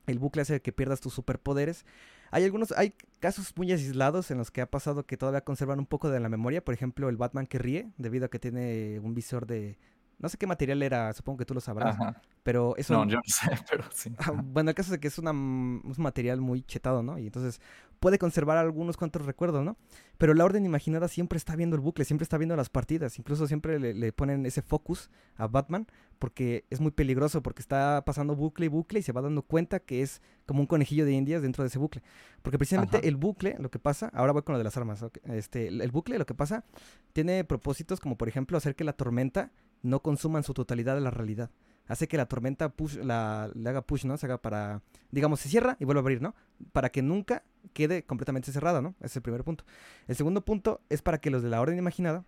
el 0.07 0.19
bucle 0.19 0.41
hace 0.41 0.61
que 0.61 0.71
pierdas 0.71 1.01
tus 1.01 1.13
superpoderes. 1.13 1.85
Hay 2.31 2.43
algunos, 2.43 2.71
hay 2.71 2.93
casos 3.19 3.53
muy 3.55 3.71
aislados 3.71 4.31
en 4.31 4.37
los 4.37 4.51
que 4.51 4.61
ha 4.61 4.69
pasado 4.69 5.05
que 5.05 5.17
todavía 5.17 5.41
conservan 5.41 5.79
un 5.79 5.85
poco 5.85 6.09
de 6.09 6.19
la 6.19 6.29
memoria. 6.29 6.63
Por 6.63 6.73
ejemplo, 6.73 7.09
el 7.09 7.17
Batman 7.17 7.47
que 7.47 7.59
ríe, 7.59 7.91
debido 7.97 8.25
a 8.25 8.29
que 8.29 8.39
tiene 8.39 8.99
un 8.99 9.13
visor 9.13 9.45
de, 9.45 9.77
no 10.19 10.29
sé 10.29 10.37
qué 10.37 10.47
material 10.47 10.81
era, 10.81 11.13
supongo 11.13 11.37
que 11.37 11.45
tú 11.45 11.53
lo 11.53 11.61
sabrás. 11.61 11.97
Pero 12.43 12.75
eso. 12.77 12.93
No, 12.93 13.05
yo 13.07 13.17
no 13.17 13.23
sé, 13.25 13.51
pero 13.69 13.83
sí. 13.91 14.13
Ah, 14.17 14.31
bueno, 14.33 14.71
el 14.71 14.75
caso 14.75 14.93
es 14.93 14.99
que 14.99 15.07
es 15.07 15.19
una, 15.19 15.31
un 15.31 15.93
material 15.97 16.41
muy 16.41 16.63
chetado, 16.63 17.03
¿no? 17.03 17.19
Y 17.19 17.27
entonces 17.27 17.61
puede 17.99 18.17
conservar 18.17 18.57
algunos 18.57 18.97
cuantos 18.97 19.25
recuerdos, 19.25 19.63
¿no? 19.63 19.77
Pero 20.17 20.33
la 20.33 20.45
orden 20.45 20.65
imaginada 20.65 21.07
siempre 21.07 21.37
está 21.37 21.55
viendo 21.55 21.75
el 21.75 21.81
bucle, 21.81 22.05
siempre 22.05 22.23
está 22.23 22.37
viendo 22.37 22.55
las 22.55 22.69
partidas. 22.69 23.19
Incluso 23.19 23.47
siempre 23.47 23.79
le, 23.79 24.11
ponen 24.11 24.45
ese 24.45 24.61
focus 24.61 25.09
a 25.35 25.47
Batman 25.47 25.87
porque 26.19 26.65
es 26.69 26.79
muy 26.79 26.91
peligroso, 26.91 27.43
porque 27.43 27.61
está 27.61 28.03
pasando 28.05 28.35
bucle 28.35 28.65
y 28.65 28.69
bucle 28.69 28.99
y 28.99 29.01
se 29.03 29.11
va 29.11 29.21
dando 29.21 29.43
cuenta 29.43 29.79
que 29.79 30.01
es 30.01 30.21
como 30.45 30.61
un 30.61 30.67
conejillo 30.67 31.05
de 31.05 31.11
indias 31.11 31.41
dentro 31.41 31.63
de 31.63 31.67
ese 31.67 31.79
bucle. 31.79 32.01
Porque 32.41 32.57
precisamente 32.57 33.07
el 33.07 33.15
bucle, 33.15 33.55
lo 33.59 33.69
que 33.69 33.79
pasa, 33.79 34.09
ahora 34.13 34.33
voy 34.33 34.41
con 34.41 34.53
lo 34.53 34.57
de 34.57 34.63
las 34.63 34.77
armas, 34.77 35.05
este, 35.25 35.67
el 35.67 35.91
bucle, 35.91 36.17
lo 36.17 36.25
que 36.25 36.33
pasa, 36.33 36.65
tiene 37.13 37.43
propósitos 37.43 37.99
como 37.99 38.17
por 38.17 38.27
ejemplo 38.27 38.57
hacer 38.57 38.75
que 38.75 38.83
la 38.83 38.93
tormenta 38.93 39.51
no 39.83 40.01
consuma 40.01 40.39
en 40.39 40.43
su 40.43 40.53
totalidad 40.53 40.99
la 40.99 41.11
realidad. 41.11 41.51
Hace 41.87 42.07
que 42.07 42.17
la 42.17 42.25
tormenta 42.25 42.69
push, 42.69 42.97
la, 42.97 43.49
le 43.55 43.69
haga 43.69 43.81
push, 43.81 44.05
¿no? 44.05 44.17
Se 44.17 44.25
haga 44.25 44.41
para, 44.41 44.81
digamos, 45.09 45.39
se 45.39 45.47
cierra 45.47 45.77
y 45.79 45.85
vuelve 45.85 45.99
a 45.99 46.01
abrir, 46.01 46.21
¿no? 46.21 46.35
Para 46.73 46.89
que 46.89 47.01
nunca 47.01 47.43
quede 47.73 48.03
completamente 48.03 48.51
cerrada, 48.51 48.81
¿no? 48.81 48.95
Ese 48.99 49.07
es 49.07 49.15
el 49.17 49.21
primer 49.21 49.43
punto. 49.43 49.63
El 50.07 50.15
segundo 50.15 50.43
punto 50.43 50.81
es 50.89 51.01
para 51.01 51.19
que 51.19 51.29
los 51.29 51.43
de 51.43 51.49
la 51.49 51.61
orden 51.61 51.77
imaginada 51.77 52.25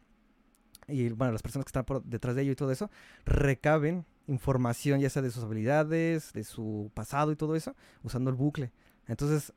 y, 0.88 1.10
bueno, 1.10 1.32
las 1.32 1.42
personas 1.42 1.66
que 1.66 1.70
están 1.70 1.86
por 1.86 2.04
detrás 2.04 2.36
de 2.36 2.42
ello 2.42 2.52
y 2.52 2.56
todo 2.56 2.72
eso, 2.72 2.90
recaben 3.26 4.06
información 4.28 5.00
ya 5.00 5.10
sea 5.10 5.22
de 5.22 5.32
sus 5.32 5.44
habilidades, 5.44 6.34
de 6.34 6.44
su 6.44 6.92
pasado 6.94 7.32
y 7.32 7.36
todo 7.36 7.56
eso, 7.56 7.76
usando 8.04 8.30
el 8.30 8.36
bucle. 8.36 8.72
Entonces, 9.08 9.54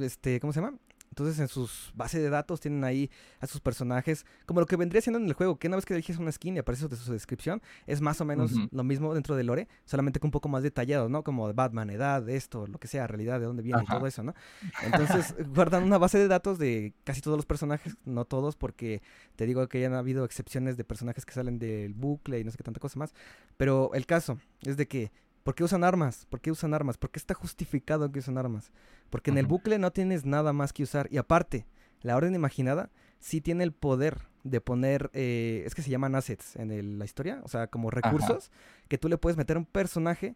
este, 0.00 0.40
¿cómo 0.40 0.52
se 0.52 0.60
llama? 0.60 0.78
Entonces 1.12 1.38
en 1.40 1.48
sus 1.48 1.92
bases 1.94 2.22
de 2.22 2.30
datos 2.30 2.58
tienen 2.58 2.84
ahí 2.84 3.10
a 3.38 3.46
sus 3.46 3.60
personajes, 3.60 4.24
como 4.46 4.60
lo 4.60 4.66
que 4.66 4.76
vendría 4.76 5.02
siendo 5.02 5.18
en 5.18 5.26
el 5.26 5.34
juego, 5.34 5.58
que 5.58 5.66
una 5.68 5.76
vez 5.76 5.84
que 5.84 5.92
eliges 5.92 6.16
una 6.16 6.32
skin 6.32 6.56
y 6.56 6.60
aparece 6.60 6.88
de 6.88 6.96
su 6.96 7.12
descripción, 7.12 7.60
es 7.86 8.00
más 8.00 8.22
o 8.22 8.24
menos 8.24 8.52
lo 8.70 8.82
mismo 8.82 9.12
dentro 9.12 9.36
de 9.36 9.44
lore, 9.44 9.68
solamente 9.84 10.20
que 10.20 10.26
un 10.26 10.30
poco 10.30 10.48
más 10.48 10.62
detallado, 10.62 11.10
¿no? 11.10 11.22
Como 11.22 11.48
de 11.48 11.52
Batman, 11.52 11.90
edad, 11.90 12.26
esto, 12.30 12.66
lo 12.66 12.78
que 12.78 12.88
sea, 12.88 13.06
realidad, 13.06 13.40
de 13.40 13.44
dónde 13.44 13.62
viene 13.62 13.82
y 13.82 13.86
todo 13.86 14.06
eso, 14.06 14.22
¿no? 14.22 14.34
Entonces 14.82 15.34
guardan 15.54 15.82
una 15.82 15.98
base 15.98 16.16
de 16.16 16.28
datos 16.28 16.58
de 16.58 16.94
casi 17.04 17.20
todos 17.20 17.36
los 17.36 17.44
personajes, 17.44 17.94
no 18.06 18.24
todos, 18.24 18.56
porque 18.56 19.02
te 19.36 19.44
digo 19.44 19.68
que 19.68 19.82
ya 19.82 19.88
han 19.88 19.94
habido 19.94 20.24
excepciones 20.24 20.78
de 20.78 20.84
personajes 20.84 21.26
que 21.26 21.34
salen 21.34 21.58
del 21.58 21.92
bucle 21.92 22.40
y 22.40 22.44
no 22.44 22.50
sé 22.50 22.56
qué 22.56 22.64
tanta 22.64 22.80
cosa 22.80 22.98
más, 22.98 23.12
pero 23.58 23.90
el 23.92 24.06
caso 24.06 24.38
es 24.62 24.78
de 24.78 24.88
que 24.88 25.12
¿Por 25.42 25.54
qué 25.54 25.64
usan 25.64 25.84
armas? 25.84 26.26
¿Por 26.26 26.40
qué 26.40 26.50
usan 26.50 26.74
armas? 26.74 26.98
¿Por 26.98 27.10
qué 27.10 27.18
está 27.18 27.34
justificado 27.34 28.10
que 28.12 28.20
usan 28.20 28.38
armas? 28.38 28.70
Porque 29.10 29.30
en 29.30 29.38
el 29.38 29.46
bucle 29.46 29.78
no 29.78 29.90
tienes 29.90 30.24
nada 30.24 30.52
más 30.52 30.72
que 30.72 30.82
usar. 30.82 31.08
Y 31.10 31.18
aparte, 31.18 31.66
la 32.00 32.16
orden 32.16 32.34
imaginada 32.34 32.90
sí 33.18 33.40
tiene 33.40 33.64
el 33.64 33.72
poder 33.72 34.28
de 34.44 34.60
poner, 34.60 35.10
eh, 35.12 35.62
es 35.66 35.74
que 35.74 35.82
se 35.82 35.90
llaman 35.90 36.14
assets 36.14 36.56
en 36.56 36.98
la 36.98 37.04
historia, 37.04 37.40
o 37.44 37.48
sea, 37.48 37.68
como 37.68 37.90
recursos 37.90 38.50
que 38.88 38.98
tú 38.98 39.08
le 39.08 39.18
puedes 39.18 39.36
meter 39.36 39.56
a 39.56 39.60
un 39.60 39.66
personaje. 39.66 40.34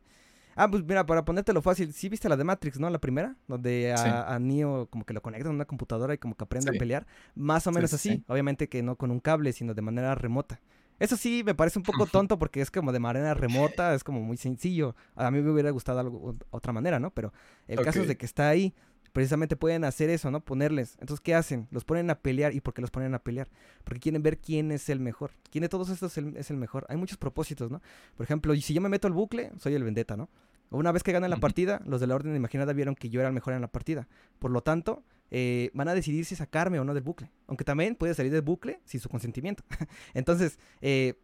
Ah, 0.54 0.70
pues 0.70 0.82
mira, 0.84 1.04
para 1.04 1.24
ponértelo 1.24 1.60
fácil, 1.60 1.92
sí 1.92 2.08
viste 2.08 2.28
la 2.28 2.36
de 2.36 2.44
Matrix, 2.44 2.78
¿no? 2.78 2.88
La 2.88 2.98
primera, 2.98 3.36
donde 3.46 3.92
a, 3.92 4.38
Neo 4.38 4.86
como 4.86 5.04
que 5.04 5.12
lo 5.12 5.20
conectan 5.20 5.52
a 5.52 5.54
una 5.54 5.64
computadora 5.66 6.14
y 6.14 6.18
como 6.18 6.34
que 6.34 6.44
aprende 6.44 6.70
a 6.70 6.78
pelear. 6.78 7.06
Más 7.34 7.66
o 7.66 7.72
menos 7.72 7.92
así, 7.92 8.24
obviamente 8.26 8.68
que 8.68 8.82
no 8.82 8.96
con 8.96 9.10
un 9.10 9.20
cable, 9.20 9.52
sino 9.52 9.74
de 9.74 9.82
manera 9.82 10.14
remota. 10.14 10.60
Eso 10.98 11.16
sí 11.16 11.42
me 11.44 11.54
parece 11.54 11.78
un 11.78 11.82
poco 11.82 12.06
tonto 12.06 12.38
porque 12.38 12.60
es 12.60 12.70
como 12.70 12.92
de 12.92 12.98
manera 12.98 13.34
remota, 13.34 13.94
es 13.94 14.02
como 14.02 14.20
muy 14.20 14.36
sencillo. 14.36 14.94
A 15.14 15.30
mí 15.30 15.40
me 15.42 15.50
hubiera 15.50 15.70
gustado 15.70 16.00
algo, 16.00 16.36
otra 16.50 16.72
manera, 16.72 16.98
¿no? 16.98 17.10
Pero 17.10 17.32
el 17.68 17.80
caso 17.82 18.00
es 18.00 18.08
de 18.08 18.16
que 18.16 18.26
está 18.26 18.48
ahí 18.48 18.74
precisamente 19.16 19.56
pueden 19.56 19.84
hacer 19.84 20.10
eso, 20.10 20.30
¿no? 20.30 20.40
Ponerles. 20.40 20.98
Entonces, 21.00 21.22
¿qué 21.22 21.34
hacen? 21.34 21.68
Los 21.70 21.84
ponen 21.84 22.10
a 22.10 22.16
pelear. 22.16 22.52
¿Y 22.54 22.60
por 22.60 22.74
qué 22.74 22.82
los 22.82 22.90
ponen 22.90 23.14
a 23.14 23.18
pelear? 23.18 23.48
Porque 23.82 23.98
quieren 23.98 24.22
ver 24.22 24.36
quién 24.36 24.70
es 24.70 24.90
el 24.90 25.00
mejor. 25.00 25.30
¿Quién 25.50 25.62
de 25.62 25.70
todos 25.70 25.88
estos 25.88 26.18
es 26.18 26.50
el, 26.50 26.56
mejor? 26.58 26.84
Hay 26.90 26.98
muchos 26.98 27.16
propósitos, 27.16 27.70
¿no? 27.70 27.80
Por 28.14 28.24
ejemplo, 28.24 28.54
si 28.56 28.74
yo 28.74 28.82
me 28.82 28.90
meto 28.90 29.06
al 29.06 29.14
bucle, 29.14 29.52
soy 29.58 29.74
el 29.74 29.84
vendetta, 29.84 30.18
¿no? 30.18 30.28
Una 30.68 30.92
vez 30.92 31.02
que 31.02 31.12
ganan 31.12 31.30
la 31.30 31.38
partida, 31.38 31.80
los 31.86 31.98
de 31.98 32.08
la 32.08 32.14
Orden 32.14 32.36
Imaginada 32.36 32.74
vieron 32.74 32.94
que 32.94 33.08
yo 33.08 33.20
era 33.20 33.30
el 33.30 33.34
mejor 33.34 33.54
en 33.54 33.62
la 33.62 33.68
partida. 33.68 34.06
Por 34.38 34.50
lo 34.50 34.60
tanto, 34.60 35.02
eh, 35.30 35.70
van 35.74 35.88
a 35.88 35.94
decidir 35.94 36.24
si 36.24 36.36
sacarme 36.36 36.78
o 36.78 36.84
no 36.84 36.94
del 36.94 37.02
bucle. 37.02 37.30
Aunque 37.46 37.64
también 37.64 37.94
puede 37.94 38.14
salir 38.14 38.32
del 38.32 38.42
bucle 38.42 38.80
sin 38.84 39.00
su 39.00 39.08
consentimiento. 39.08 39.64
Entonces, 40.14 40.58
eh, 40.80 41.14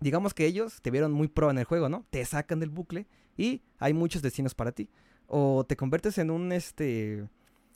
digamos 0.00 0.34
que 0.34 0.46
ellos 0.46 0.80
te 0.82 0.90
vieron 0.90 1.12
muy 1.12 1.28
pro 1.28 1.50
en 1.50 1.58
el 1.58 1.64
juego, 1.64 1.88
¿no? 1.88 2.04
Te 2.10 2.24
sacan 2.24 2.60
del 2.60 2.70
bucle 2.70 3.06
y 3.36 3.62
hay 3.78 3.94
muchos 3.94 4.22
destinos 4.22 4.54
para 4.54 4.72
ti. 4.72 4.88
O 5.26 5.64
te 5.64 5.76
conviertes 5.76 6.18
en 6.18 6.30
un 6.30 6.52
este 6.52 7.28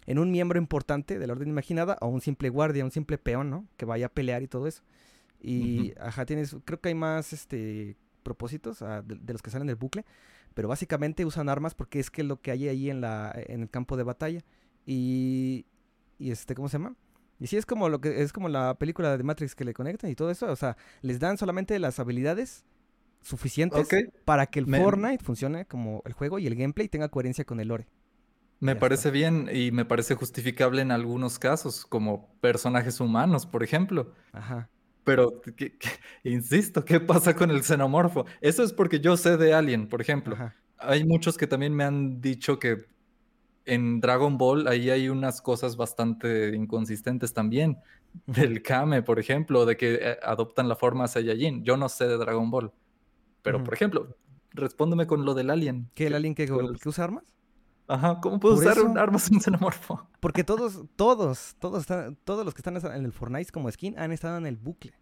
en 0.06 0.18
un 0.18 0.30
miembro 0.30 0.58
importante 0.58 1.18
de 1.18 1.26
la 1.26 1.32
orden 1.32 1.48
imaginada 1.48 1.96
o 2.00 2.08
un 2.08 2.20
simple 2.20 2.50
guardia, 2.50 2.84
un 2.84 2.90
simple 2.90 3.16
peón, 3.16 3.48
¿no? 3.48 3.66
Que 3.76 3.86
vaya 3.86 4.06
a 4.06 4.08
pelear 4.10 4.42
y 4.42 4.48
todo 4.48 4.66
eso. 4.66 4.82
Y 5.40 5.92
ajá, 6.00 6.26
tienes, 6.26 6.56
creo 6.64 6.80
que 6.80 6.88
hay 6.88 6.94
más 6.94 7.32
este 7.32 7.96
propósitos 8.22 8.80
ah, 8.82 9.02
de, 9.02 9.32
los 9.32 9.42
que 9.42 9.50
salen 9.50 9.66
del 9.66 9.76
bucle, 9.76 10.04
pero 10.54 10.68
básicamente 10.68 11.24
usan 11.24 11.48
armas 11.48 11.74
porque 11.74 12.00
es 12.00 12.10
que 12.10 12.22
lo 12.22 12.40
que 12.40 12.50
hay 12.50 12.68
ahí 12.68 12.90
en 12.90 13.00
la 13.00 13.32
en 13.34 13.62
el 13.62 13.70
campo 13.70 13.96
de 13.96 14.02
batalla 14.02 14.42
y 14.86 15.66
y 16.18 16.30
este, 16.30 16.54
¿cómo 16.54 16.68
se 16.68 16.78
llama? 16.78 16.96
Y 17.40 17.46
sí 17.48 17.56
es 17.56 17.66
como 17.66 17.88
lo 17.88 18.00
que 18.00 18.22
es 18.22 18.32
como 18.32 18.48
la 18.48 18.74
película 18.78 19.16
de 19.16 19.22
Matrix 19.22 19.54
que 19.54 19.64
le 19.64 19.74
conectan 19.74 20.10
y 20.10 20.14
todo 20.14 20.30
eso, 20.30 20.50
o 20.50 20.56
sea, 20.56 20.76
les 21.02 21.18
dan 21.18 21.36
solamente 21.36 21.78
las 21.78 21.98
habilidades 21.98 22.64
suficientes 23.22 23.88
para 24.24 24.46
que 24.46 24.60
el 24.60 24.66
Fortnite 24.66 25.24
funcione 25.24 25.66
como 25.66 26.02
el 26.04 26.12
juego 26.12 26.38
y 26.38 26.46
el 26.46 26.54
gameplay 26.54 26.88
tenga 26.88 27.08
coherencia 27.08 27.44
con 27.44 27.60
el 27.60 27.68
lore. 27.68 27.86
Me 28.60 28.76
parece 28.76 29.10
bien 29.10 29.50
y 29.52 29.72
me 29.72 29.84
parece 29.84 30.14
justificable 30.14 30.80
en 30.80 30.90
algunos 30.90 31.38
casos, 31.38 31.84
como 31.84 32.34
personajes 32.40 33.00
humanos, 33.00 33.46
por 33.46 33.62
ejemplo. 33.62 34.12
Ajá. 34.32 34.70
Pero, 35.02 35.42
insisto, 36.22 36.84
¿qué 36.84 37.00
pasa 37.00 37.34
con 37.34 37.50
el 37.50 37.62
xenomorfo? 37.62 38.24
Eso 38.40 38.62
es 38.62 38.72
porque 38.72 39.00
yo 39.00 39.18
sé 39.18 39.36
de 39.36 39.52
Alien, 39.52 39.88
por 39.88 40.00
ejemplo. 40.00 40.36
Hay 40.78 41.04
muchos 41.04 41.36
que 41.36 41.46
también 41.46 41.74
me 41.74 41.84
han 41.84 42.22
dicho 42.22 42.58
que 42.58 42.86
en 43.64 44.00
Dragon 44.00 44.36
Ball 44.38 44.68
ahí 44.68 44.90
hay 44.90 45.08
unas 45.08 45.40
cosas 45.40 45.76
bastante 45.76 46.54
inconsistentes 46.54 47.32
también. 47.32 47.78
Del 48.26 48.62
Kame, 48.62 49.02
por 49.02 49.18
ejemplo, 49.18 49.66
de 49.66 49.76
que 49.76 49.94
eh, 49.94 50.18
adoptan 50.22 50.68
la 50.68 50.76
forma 50.76 51.08
Saiyajin. 51.08 51.64
Yo 51.64 51.76
no 51.76 51.88
sé 51.88 52.06
de 52.06 52.16
Dragon 52.16 52.50
Ball. 52.50 52.72
Pero, 53.42 53.62
por 53.62 53.74
ejemplo, 53.74 54.16
respóndeme 54.52 55.06
con 55.06 55.24
lo 55.24 55.34
del 55.34 55.50
alien. 55.50 55.90
¿Qué 55.94 56.06
el 56.06 56.14
alien 56.14 56.34
que, 56.34 56.50
usa 56.50 57.04
armas? 57.04 57.24
Ajá, 57.86 58.20
¿cómo 58.22 58.40
puede 58.40 58.54
usar 58.54 58.80
un 58.80 58.96
armas 58.96 59.30
un 59.30 59.40
xenomorfo? 59.40 60.08
Porque 60.20 60.44
todos, 60.44 60.84
todos, 60.96 61.56
todos, 61.58 61.86
todos 62.24 62.44
los 62.44 62.54
que 62.54 62.60
están 62.60 62.76
en 62.76 63.04
el 63.04 63.12
Fortnite 63.12 63.52
como 63.52 63.70
skin 63.70 63.98
han 63.98 64.12
estado 64.12 64.38
en 64.38 64.46
el 64.46 64.56
bucle. 64.56 64.94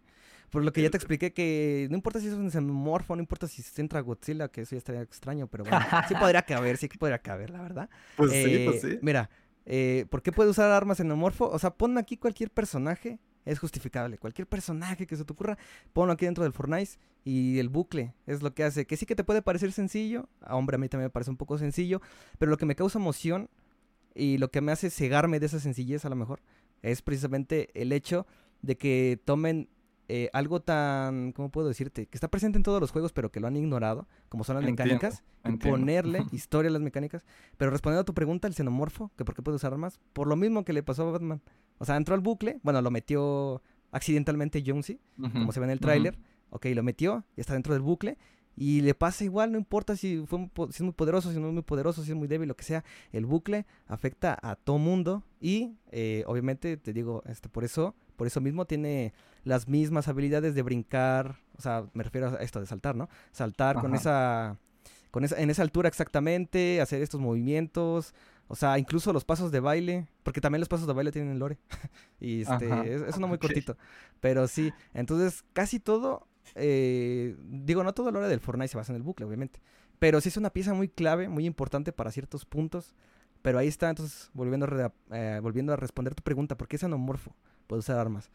Por 0.53 0.63
lo 0.63 0.71
que 0.71 0.83
ya 0.83 0.91
te 0.91 0.97
expliqué 0.97 1.33
que 1.33 1.87
no 1.89 1.95
importa 1.95 2.19
si 2.19 2.27
es 2.27 2.33
un 2.35 2.51
xenomorfo, 2.51 3.15
no 3.15 3.23
importa 3.23 3.47
si 3.47 3.63
se 3.63 3.81
entra 3.81 4.01
Godzilla, 4.01 4.49
que 4.49 4.61
eso 4.61 4.75
ya 4.75 4.77
estaría 4.77 5.01
extraño, 5.01 5.47
pero 5.47 5.63
bueno, 5.63 5.83
sí 6.07 6.13
podría 6.13 6.41
caber, 6.45 6.77
sí 6.77 6.87
que 6.87 6.99
podría 6.99 7.17
caber, 7.17 7.49
la 7.49 7.59
verdad. 7.59 7.89
Pues 8.15 8.31
sí, 8.31 8.61
pues 8.63 8.81
sí. 8.81 8.99
Mira, 9.01 9.31
eh, 9.65 10.05
¿por 10.11 10.21
qué 10.21 10.31
puede 10.31 10.51
usar 10.51 10.69
armas 10.69 10.97
xenomorfo? 10.97 11.49
O 11.49 11.57
sea, 11.57 11.71
pon 11.71 11.97
aquí 11.97 12.17
cualquier 12.17 12.51
personaje, 12.51 13.17
es 13.45 13.57
justificable. 13.57 14.19
Cualquier 14.19 14.47
personaje 14.47 15.07
que 15.07 15.15
se 15.15 15.25
te 15.25 15.33
ocurra, 15.33 15.57
ponlo 15.91 16.13
aquí 16.13 16.25
dentro 16.25 16.43
del 16.43 16.53
Fortnite 16.53 16.99
y 17.23 17.57
el 17.57 17.69
bucle 17.69 18.13
es 18.27 18.43
lo 18.43 18.53
que 18.53 18.63
hace. 18.63 18.85
Que 18.85 18.95
sí 18.95 19.07
que 19.07 19.15
te 19.15 19.23
puede 19.23 19.41
parecer 19.41 19.71
sencillo, 19.71 20.29
a 20.39 20.55
hombre, 20.55 20.75
a 20.75 20.77
mí 20.77 20.87
también 20.87 21.07
me 21.07 21.09
parece 21.09 21.31
un 21.31 21.37
poco 21.37 21.57
sencillo, 21.57 21.99
pero 22.37 22.51
lo 22.51 22.57
que 22.57 22.67
me 22.67 22.75
causa 22.75 22.99
emoción 22.99 23.49
y 24.13 24.37
lo 24.37 24.51
que 24.51 24.61
me 24.61 24.71
hace 24.71 24.91
cegarme 24.91 25.39
de 25.39 25.47
esa 25.47 25.59
sencillez 25.59 26.05
a 26.05 26.09
lo 26.09 26.15
mejor 26.15 26.41
es 26.83 27.01
precisamente 27.01 27.69
el 27.73 27.91
hecho 27.91 28.27
de 28.61 28.77
que 28.77 29.19
tomen 29.25 29.67
eh, 30.09 30.29
algo 30.33 30.61
tan, 30.61 31.31
¿cómo 31.31 31.49
puedo 31.49 31.67
decirte? 31.67 32.07
Que 32.07 32.17
está 32.17 32.27
presente 32.27 32.57
en 32.57 32.63
todos 32.63 32.81
los 32.81 32.91
juegos, 32.91 33.13
pero 33.13 33.31
que 33.31 33.39
lo 33.39 33.47
han 33.47 33.55
ignorado, 33.55 34.07
como 34.29 34.43
son 34.43 34.55
las 34.55 34.65
mecánicas, 34.65 35.23
ponerle 35.61 36.23
historia 36.31 36.69
a 36.69 36.73
las 36.73 36.81
mecánicas. 36.81 37.23
Pero 37.57 37.71
respondiendo 37.71 38.01
a 38.01 38.05
tu 38.05 38.13
pregunta, 38.13 38.47
el 38.47 38.53
xenomorfo, 38.53 39.11
que 39.17 39.25
por 39.25 39.35
qué 39.35 39.41
puede 39.41 39.55
usar 39.55 39.73
armas, 39.73 39.99
por 40.13 40.27
lo 40.27 40.35
mismo 40.35 40.65
que 40.65 40.73
le 40.73 40.83
pasó 40.83 41.07
a 41.07 41.11
Batman. 41.11 41.41
O 41.77 41.85
sea, 41.85 41.97
entró 41.97 42.15
al 42.15 42.21
bucle, 42.21 42.59
bueno, 42.63 42.81
lo 42.81 42.91
metió 42.91 43.61
accidentalmente 43.91 44.63
Jonesy, 44.65 44.99
como 45.17 45.51
se 45.51 45.59
ve 45.59 45.65
en 45.67 45.71
el 45.71 45.79
tráiler. 45.79 46.17
Ok, 46.49 46.67
lo 46.75 46.83
metió, 46.83 47.25
y 47.35 47.41
está 47.41 47.53
dentro 47.53 47.73
del 47.73 47.81
bucle. 47.81 48.17
Y 48.55 48.81
le 48.81 48.93
pasa 48.93 49.23
igual, 49.23 49.51
no 49.51 49.57
importa 49.57 49.95
si, 49.95 50.23
fue, 50.27 50.47
si 50.69 50.75
es 50.75 50.81
muy 50.81 50.93
poderoso, 50.93 51.31
si 51.31 51.39
no 51.39 51.47
es 51.47 51.53
muy 51.53 51.63
poderoso, 51.63 52.03
si 52.03 52.11
es 52.11 52.17
muy 52.17 52.27
débil, 52.27 52.47
lo 52.47 52.55
que 52.55 52.63
sea. 52.63 52.83
El 53.11 53.25
bucle 53.25 53.65
afecta 53.87 54.37
a 54.39 54.55
todo 54.55 54.77
mundo. 54.77 55.23
Y 55.41 55.75
eh, 55.91 56.23
obviamente, 56.27 56.77
te 56.77 56.93
digo, 56.93 57.23
este, 57.25 57.49
por 57.49 57.63
eso, 57.63 57.95
por 58.15 58.27
eso 58.27 58.41
mismo 58.41 58.65
tiene 58.65 59.13
las 59.43 59.67
mismas 59.67 60.07
habilidades 60.07 60.55
de 60.55 60.61
brincar. 60.61 61.39
O 61.57 61.61
sea, 61.61 61.85
me 61.93 62.03
refiero 62.03 62.29
a 62.29 62.41
esto 62.43 62.59
de 62.59 62.65
saltar, 62.65 62.95
¿no? 62.95 63.09
Saltar 63.31 63.79
con 63.79 63.95
esa. 63.95 64.57
Con 65.11 65.23
esa, 65.23 65.39
en 65.39 65.51
esa 65.51 65.61
altura 65.61 65.87
exactamente, 65.87 66.81
hacer 66.81 67.03
estos 67.03 67.21
movimientos, 67.21 68.15
o 68.47 68.55
sea, 68.55 68.77
incluso 68.77 69.13
los 69.13 69.25
pasos 69.25 69.51
de 69.51 69.59
baile, 69.59 70.07
porque 70.23 70.41
también 70.41 70.59
los 70.59 70.69
pasos 70.69 70.87
de 70.87 70.93
baile 70.93 71.11
tienen 71.11 71.39
lore. 71.39 71.57
y 72.19 72.41
este, 72.41 72.95
es, 73.07 73.17
uno 73.17 73.27
muy 73.27 73.37
cortito. 73.37 73.77
Pero 74.19 74.47
sí, 74.47 74.71
entonces 74.93 75.43
casi 75.53 75.79
todo, 75.79 76.27
eh, 76.55 77.35
digo, 77.39 77.83
no 77.83 77.93
todo 77.93 78.09
el 78.09 78.15
lore 78.15 78.27
del 78.27 78.39
Fortnite 78.39 78.67
se 78.69 78.77
basa 78.77 78.91
en 78.91 78.97
el 78.97 79.03
bucle, 79.03 79.25
obviamente. 79.25 79.59
Pero 79.99 80.19
sí 80.21 80.29
es 80.29 80.37
una 80.37 80.49
pieza 80.49 80.73
muy 80.73 80.89
clave, 80.89 81.29
muy 81.29 81.45
importante 81.45 81.91
para 81.93 82.11
ciertos 82.11 82.45
puntos. 82.45 82.93
Pero 83.41 83.59
ahí 83.59 83.67
está, 83.67 83.89
entonces, 83.89 84.29
volviendo 84.33 84.65
a, 84.65 84.93
eh, 85.11 85.39
volviendo 85.41 85.73
a 85.73 85.75
responder 85.75 86.15
tu 86.15 86.23
pregunta, 86.23 86.57
¿por 86.57 86.67
qué 86.67 86.75
es 86.75 86.83
anomorfo? 86.83 87.35
Puede 87.73 87.79
usar 87.79 87.97
armas. 87.97 88.29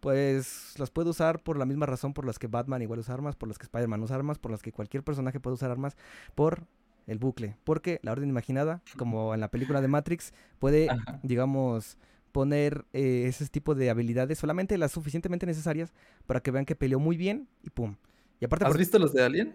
Pues 0.00 0.74
las 0.76 0.90
puede 0.90 1.10
usar 1.10 1.44
por 1.44 1.56
la 1.56 1.64
misma 1.64 1.86
razón 1.86 2.12
por 2.12 2.26
las 2.26 2.40
que 2.40 2.48
Batman 2.48 2.82
igual 2.82 2.98
usa 2.98 3.14
armas, 3.14 3.36
por 3.36 3.48
las 3.48 3.56
que 3.56 3.66
Spider-Man 3.66 4.02
usa 4.02 4.16
armas, 4.16 4.40
por 4.40 4.50
las 4.50 4.62
que 4.62 4.72
cualquier 4.72 5.04
personaje 5.04 5.38
puede 5.38 5.54
usar 5.54 5.70
armas, 5.70 5.96
por 6.34 6.66
el 7.06 7.18
bucle. 7.18 7.56
Porque 7.62 8.00
la 8.02 8.10
orden 8.10 8.28
imaginada, 8.28 8.82
como 8.98 9.32
en 9.32 9.38
la 9.38 9.48
película 9.48 9.80
de 9.80 9.86
Matrix, 9.86 10.34
puede, 10.58 10.88
digamos, 11.22 11.98
poner 12.32 12.84
eh, 12.92 13.26
ese 13.28 13.46
tipo 13.46 13.76
de 13.76 13.90
habilidades, 13.90 14.40
solamente 14.40 14.76
las 14.76 14.90
suficientemente 14.90 15.46
necesarias 15.46 15.92
para 16.26 16.40
que 16.40 16.50
vean 16.50 16.64
que 16.64 16.74
peleó 16.74 16.98
muy 16.98 17.16
bien 17.16 17.46
y 17.62 17.70
pum. 17.70 17.94
Y 18.40 18.46
aparte, 18.46 18.64
¿Has 18.64 18.76
visto 18.76 18.98
las 18.98 19.12
de 19.12 19.22
Alien? 19.22 19.54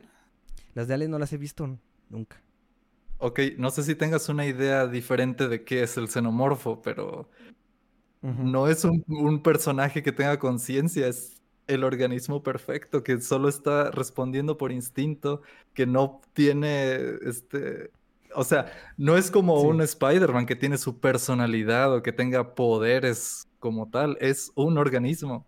Las 0.76 0.88
de 0.88 0.94
Alien 0.94 1.12
no 1.12 1.20
las 1.20 1.34
he 1.34 1.38
visto 1.38 1.78
nunca. 2.10 2.42
Ok, 3.18 3.42
no 3.58 3.70
sé 3.70 3.84
si 3.84 3.96
tengas 3.96 4.30
una 4.30 4.46
idea 4.46 4.88
diferente 4.88 5.50
de 5.50 5.66
qué 5.66 5.84
es 5.84 5.98
el 5.98 6.08
xenomorfo, 6.08 6.82
pero 6.82 7.30
no 8.34 8.68
es 8.68 8.84
un, 8.84 9.04
un 9.08 9.42
personaje 9.42 10.02
que 10.02 10.12
tenga 10.12 10.40
conciencia, 10.40 11.08
es 11.08 11.42
el 11.68 11.84
organismo 11.84 12.44
perfecto, 12.44 13.04
que 13.04 13.22
solo 13.22 13.50
está 13.50 13.92
respondiendo 13.92 14.58
por 14.58 14.72
instinto, 14.72 15.42
que 15.74 15.86
no 15.86 16.22
tiene, 16.34 16.96
este, 17.24 17.92
o 18.34 18.44
sea, 18.44 18.72
no 18.98 19.18
es 19.18 19.32
como 19.32 19.62
un 19.62 19.82
Spider-Man 19.82 20.46
que 20.46 20.56
tiene 20.56 20.78
su 20.78 21.00
personalidad 21.00 21.94
o 21.94 22.04
que 22.04 22.12
tenga 22.12 22.56
poderes 22.56 23.48
como 23.60 23.90
tal, 23.90 24.18
es 24.22 24.52
un 24.56 24.78
organismo 24.78 25.46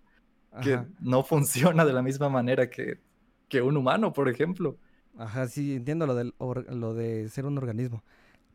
que 0.62 0.80
no 1.00 1.24
funciona 1.24 1.86
de 1.86 1.94
la 1.94 2.02
misma 2.02 2.30
manera 2.30 2.70
que, 2.70 3.00
que, 3.48 3.62
un 3.62 3.78
humano, 3.78 4.14
por 4.14 4.30
ejemplo. 4.30 4.78
Ajá, 5.18 5.48
sí, 5.48 5.76
entiendo 5.76 6.08
lo, 6.08 6.16
del 6.16 6.34
lo 6.40 6.94
de 6.94 7.30
ser 7.30 7.46
un 7.46 7.58
organismo. 7.58 8.04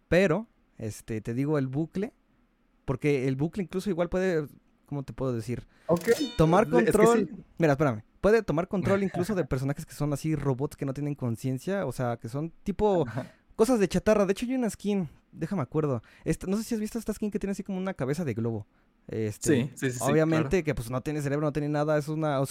Pero, 0.09 0.47
este, 0.78 1.20
te 1.20 1.35
digo 1.35 1.59
el 1.59 1.69
bucle, 1.69 2.12
porque 2.85 3.29
el 3.29 3.37
bucle 3.37 3.63
incluso 3.63 3.91
igual 3.91 4.09
puede 4.09 4.47
¿cómo 4.93 5.03
te 5.05 5.15
puedo 5.15 5.33
decir? 5.33 5.67
Tomar 6.37 6.69
control. 6.69 7.31
Mira, 7.57 7.73
espérame. 7.73 8.03
Puede 8.21 8.43
tomar 8.43 8.69
control 8.69 9.03
incluso 9.03 9.35
de 9.35 9.43
personajes 9.47 9.87
que 9.87 9.95
son 9.95 10.13
así 10.13 10.37
robots 10.37 10.77
que 10.77 10.85
no 10.85 10.93
tienen 10.93 11.15
conciencia. 11.15 11.87
O 11.87 11.93
sea, 11.93 12.19
que 12.19 12.29
son 12.29 12.53
tipo 12.63 13.07
cosas 13.57 13.81
de 13.81 13.89
chatarra. 13.89 14.27
De 14.27 14.33
hecho, 14.33 14.45
hay 14.45 14.55
una 14.55 14.69
skin. 14.69 15.09
Déjame 15.33 15.63
acuerdo. 15.63 16.03
no 16.47 16.57
sé 16.59 16.63
si 16.63 16.75
has 16.75 16.81
visto 16.81 16.99
esta 16.99 17.15
skin 17.15 17.31
que 17.31 17.39
tiene 17.39 17.53
así 17.53 17.63
como 17.63 17.79
una 17.79 17.95
cabeza 17.95 18.23
de 18.23 18.35
globo. 18.35 18.67
Este, 19.09 19.63
sí, 19.63 19.71
sí, 19.77 19.91
sí. 19.93 19.99
Obviamente 20.03 20.63
que 20.63 20.75
pues 20.75 20.91
no 20.91 21.01
tiene 21.01 21.23
cerebro, 21.23 21.47
no 21.47 21.53
tiene 21.53 21.71
nada. 21.71 21.97
Es 21.97 22.09
una, 22.09 22.43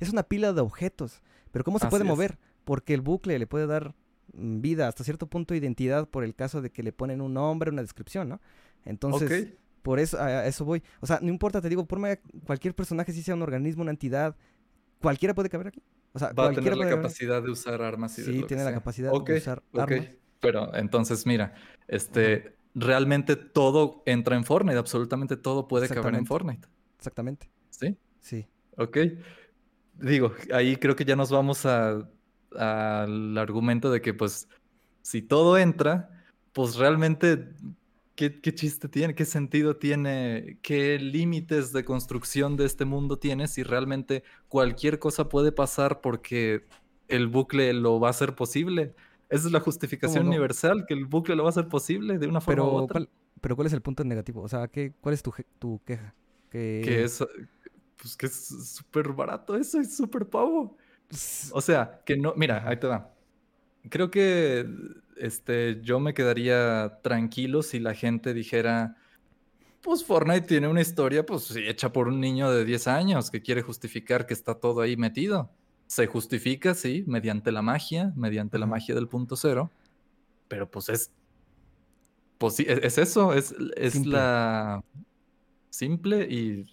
es 0.00 0.08
una 0.10 0.22
pila 0.22 0.54
de 0.54 0.62
objetos. 0.62 1.20
Pero 1.52 1.64
¿cómo 1.64 1.78
se 1.78 1.88
puede 1.88 2.04
mover? 2.04 2.38
Porque 2.64 2.94
el 2.94 3.02
bucle 3.02 3.38
le 3.38 3.46
puede 3.46 3.66
dar 3.66 3.94
mm, 4.32 4.62
vida 4.62 4.88
hasta 4.88 5.04
cierto 5.04 5.26
punto 5.26 5.54
identidad 5.54 6.08
por 6.08 6.24
el 6.24 6.34
caso 6.34 6.62
de 6.62 6.70
que 6.70 6.82
le 6.82 6.92
ponen 6.92 7.20
un 7.20 7.34
nombre, 7.34 7.70
una 7.70 7.82
descripción, 7.82 8.30
¿no? 8.30 8.40
Entonces, 8.86 9.52
por 9.82 9.98
eso, 9.98 10.20
a 10.20 10.46
eso 10.46 10.64
voy. 10.64 10.82
O 11.00 11.06
sea, 11.06 11.18
no 11.22 11.28
importa, 11.28 11.60
te 11.60 11.68
digo, 11.68 11.86
por 11.86 12.00
cualquier 12.44 12.74
personaje, 12.74 13.12
si 13.12 13.22
sea 13.22 13.34
un 13.34 13.42
organismo, 13.42 13.82
una 13.82 13.90
entidad, 13.90 14.36
cualquiera 15.00 15.34
puede 15.34 15.48
caber 15.48 15.68
aquí. 15.68 15.82
O 16.12 16.18
sea, 16.18 16.32
Va 16.32 16.48
a 16.48 16.52
tener 16.52 16.76
la 16.76 16.88
capacidad 16.88 17.42
de 17.42 17.50
usar 17.50 17.82
armas 17.82 18.18
y 18.18 18.22
Sí, 18.24 18.44
tiene 18.46 18.64
la 18.64 18.72
capacidad 18.72 19.12
de 19.12 19.36
usar 19.36 19.62
armas. 19.74 20.08
Pero 20.40 20.74
entonces, 20.74 21.26
mira, 21.26 21.54
este, 21.86 22.56
realmente 22.74 23.36
todo 23.36 24.02
entra 24.06 24.36
en 24.36 24.44
Fortnite, 24.44 24.78
absolutamente 24.78 25.36
todo 25.36 25.68
puede 25.68 25.88
caber 25.88 26.14
en 26.14 26.26
Fortnite. 26.26 26.66
Exactamente. 26.96 27.50
¿Sí? 27.70 27.96
Sí. 28.20 28.46
Ok. 28.76 28.98
Digo, 29.94 30.32
ahí 30.52 30.76
creo 30.76 30.96
que 30.96 31.04
ya 31.04 31.14
nos 31.14 31.30
vamos 31.30 31.66
al 31.66 32.08
argumento 33.36 33.90
de 33.90 34.00
que, 34.00 34.14
pues, 34.14 34.48
si 35.02 35.22
todo 35.22 35.58
entra, 35.58 36.24
pues 36.52 36.76
realmente 36.76 37.50
¿qué, 38.20 38.38
¿qué, 38.38 38.54
chiste 38.54 38.86
tiene? 38.88 39.14
¿Qué 39.14 39.24
sentido 39.24 39.76
tiene? 39.76 40.58
¿Qué 40.60 40.98
límites 40.98 41.72
de 41.72 41.86
construcción 41.86 42.58
de 42.58 42.66
este 42.66 42.84
mundo 42.84 43.18
tiene 43.18 43.48
si 43.48 43.62
realmente 43.62 44.24
cualquier 44.48 44.98
cosa 44.98 45.30
puede 45.30 45.52
pasar 45.52 46.02
porque 46.02 46.66
el 47.08 47.28
bucle 47.28 47.72
lo 47.72 47.98
va 47.98 48.08
a 48.08 48.10
hacer 48.10 48.34
posible? 48.34 48.94
Esa 49.30 49.46
es 49.46 49.52
la 49.52 49.60
justificación 49.60 50.24
no? 50.24 50.30
universal, 50.30 50.84
que 50.86 50.92
el 50.92 51.06
bucle 51.06 51.34
lo 51.34 51.44
va 51.44 51.48
a 51.48 51.52
hacer 51.52 51.68
posible 51.68 52.18
de 52.18 52.26
una 52.26 52.42
forma 52.42 52.62
pero, 52.62 52.74
u 52.74 52.76
otra. 52.76 53.00
¿cuál, 53.00 53.08
pero 53.40 53.56
¿cuál 53.56 53.68
es 53.68 53.72
el 53.72 53.80
punto 53.80 54.04
negativo? 54.04 54.42
O 54.42 54.48
sea, 54.48 54.68
¿qué, 54.68 54.92
¿cuál 55.00 55.14
es 55.14 55.22
tu, 55.22 55.32
tu 55.58 55.80
queja? 55.86 56.14
Que... 56.50 56.82
que 56.84 57.04
es 57.04 57.24
pues 57.96 58.16
que 58.16 58.26
es 58.26 58.74
súper 58.74 59.12
barato 59.12 59.56
eso, 59.56 59.80
es 59.80 59.96
súper 59.96 60.26
pavo. 60.26 60.76
O 61.52 61.60
sea, 61.60 62.02
que 62.04 62.16
no, 62.18 62.34
mira, 62.36 62.68
ahí 62.68 62.78
te 62.78 62.86
va. 62.86 63.14
Creo 63.88 64.10
que 64.10 64.66
este, 65.20 65.80
yo 65.82 66.00
me 66.00 66.14
quedaría 66.14 67.00
tranquilo 67.02 67.62
si 67.62 67.78
la 67.80 67.94
gente 67.94 68.34
dijera, 68.34 68.96
pues 69.82 70.04
Fortnite 70.04 70.42
tiene 70.46 70.68
una 70.68 70.80
historia, 70.82 71.24
pues 71.26 71.54
hecha 71.56 71.92
por 71.92 72.08
un 72.08 72.20
niño 72.20 72.50
de 72.50 72.64
10 72.64 72.86
años 72.88 73.30
que 73.30 73.42
quiere 73.42 73.62
justificar 73.62 74.26
que 74.26 74.34
está 74.34 74.54
todo 74.54 74.82
ahí 74.82 74.96
metido. 74.96 75.50
Se 75.86 76.06
justifica, 76.06 76.74
sí, 76.74 77.04
mediante 77.06 77.52
la 77.52 77.62
magia, 77.62 78.12
mediante 78.16 78.58
la 78.58 78.66
magia 78.66 78.94
del 78.94 79.08
punto 79.08 79.36
cero, 79.36 79.72
pero 80.48 80.70
pues 80.70 80.88
es, 80.88 81.12
pues 82.38 82.54
sí, 82.56 82.64
es, 82.68 82.78
es 82.82 82.98
eso, 82.98 83.34
es, 83.34 83.54
es 83.76 83.94
simple. 83.94 84.12
la 84.12 84.84
simple 85.70 86.22
y, 86.30 86.66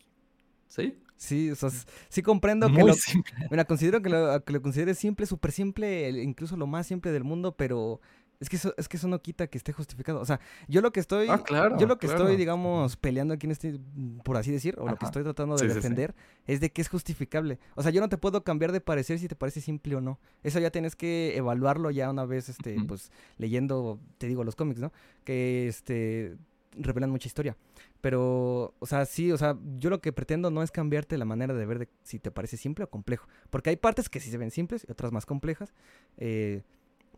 sí, 0.67 0.97
Sí, 1.17 1.49
o 1.49 1.55
sea, 1.55 1.71
sí 2.09 2.21
comprendo 2.21 2.69
Muy 2.69 2.83
que 2.83 2.83
lo, 2.83 2.93
simple. 2.93 3.33
mira, 3.49 3.65
considero 3.65 4.01
que 4.01 4.09
lo, 4.09 4.43
que 4.43 4.53
lo 4.53 4.61
consideres 4.61 4.99
simple, 4.99 5.25
súper 5.25 5.51
simple, 5.51 6.09
incluso 6.21 6.55
lo 6.57 6.67
más 6.67 6.85
simple 6.87 7.11
del 7.11 7.23
mundo, 7.23 7.55
pero 7.57 8.01
es 8.39 8.49
que 8.49 8.55
eso, 8.57 8.73
es 8.77 8.87
que 8.87 8.97
eso 8.97 9.07
no 9.07 9.21
quita 9.21 9.47
que 9.47 9.57
esté 9.57 9.73
justificado. 9.73 10.19
O 10.19 10.25
sea, 10.25 10.39
yo 10.67 10.81
lo 10.81 10.91
que 10.91 10.99
estoy, 10.99 11.27
ah, 11.29 11.39
claro, 11.43 11.77
yo 11.79 11.87
lo 11.87 11.97
que 11.97 12.07
claro. 12.07 12.23
estoy, 12.23 12.37
digamos, 12.37 12.95
peleando 12.95 13.33
aquí 13.33 13.47
en 13.47 13.51
este, 13.51 13.79
por 14.23 14.37
así 14.37 14.51
decir, 14.51 14.75
o 14.77 14.83
Ajá. 14.83 14.91
lo 14.91 14.97
que 14.97 15.05
estoy 15.05 15.23
tratando 15.23 15.55
de 15.55 15.67
sí, 15.67 15.73
defender, 15.73 16.13
sí, 16.15 16.23
sí. 16.45 16.53
es 16.53 16.59
de 16.59 16.71
que 16.71 16.81
es 16.81 16.89
justificable. 16.89 17.59
O 17.75 17.81
sea, 17.81 17.91
yo 17.91 18.01
no 18.01 18.09
te 18.09 18.17
puedo 18.17 18.43
cambiar 18.43 18.71
de 18.71 18.81
parecer 18.81 19.19
si 19.19 19.27
te 19.27 19.35
parece 19.35 19.61
simple 19.61 19.95
o 19.95 20.01
no. 20.01 20.19
Eso 20.43 20.59
ya 20.59 20.69
tienes 20.69 20.95
que 20.95 21.35
evaluarlo 21.35 21.89
ya 21.91 22.09
una 22.09 22.25
vez, 22.25 22.49
este, 22.49 22.77
uh 22.77 22.81
-huh. 22.81 22.87
pues, 22.87 23.11
leyendo, 23.37 23.99
te 24.17 24.27
digo, 24.27 24.43
los 24.43 24.55
cómics, 24.55 24.79
¿no? 24.79 24.91
Que, 25.23 25.67
este, 25.67 26.37
revelan 26.79 27.09
mucha 27.09 27.27
historia. 27.27 27.57
Pero, 28.01 28.75
o 28.79 28.85
sea, 28.85 29.05
sí, 29.05 29.31
o 29.31 29.37
sea, 29.37 29.57
yo 29.79 29.89
lo 29.89 29.99
que 29.99 30.13
pretendo 30.13 30.51
no 30.51 30.61
es 30.61 30.71
cambiarte 30.71 31.17
la 31.17 31.25
manera 31.25 31.53
de 31.53 31.65
ver 31.65 31.79
de 31.79 31.89
si 32.03 32.19
te 32.19 32.31
parece 32.31 32.57
simple 32.57 32.85
o 32.85 32.89
complejo. 32.89 33.27
Porque 33.49 33.71
hay 33.71 33.77
partes 33.77 34.09
que 34.09 34.19
sí 34.19 34.29
se 34.29 34.37
ven 34.37 34.51
simples 34.51 34.85
y 34.87 34.91
otras 34.91 35.11
más 35.11 35.25
complejas. 35.25 35.73
Eh, 36.17 36.63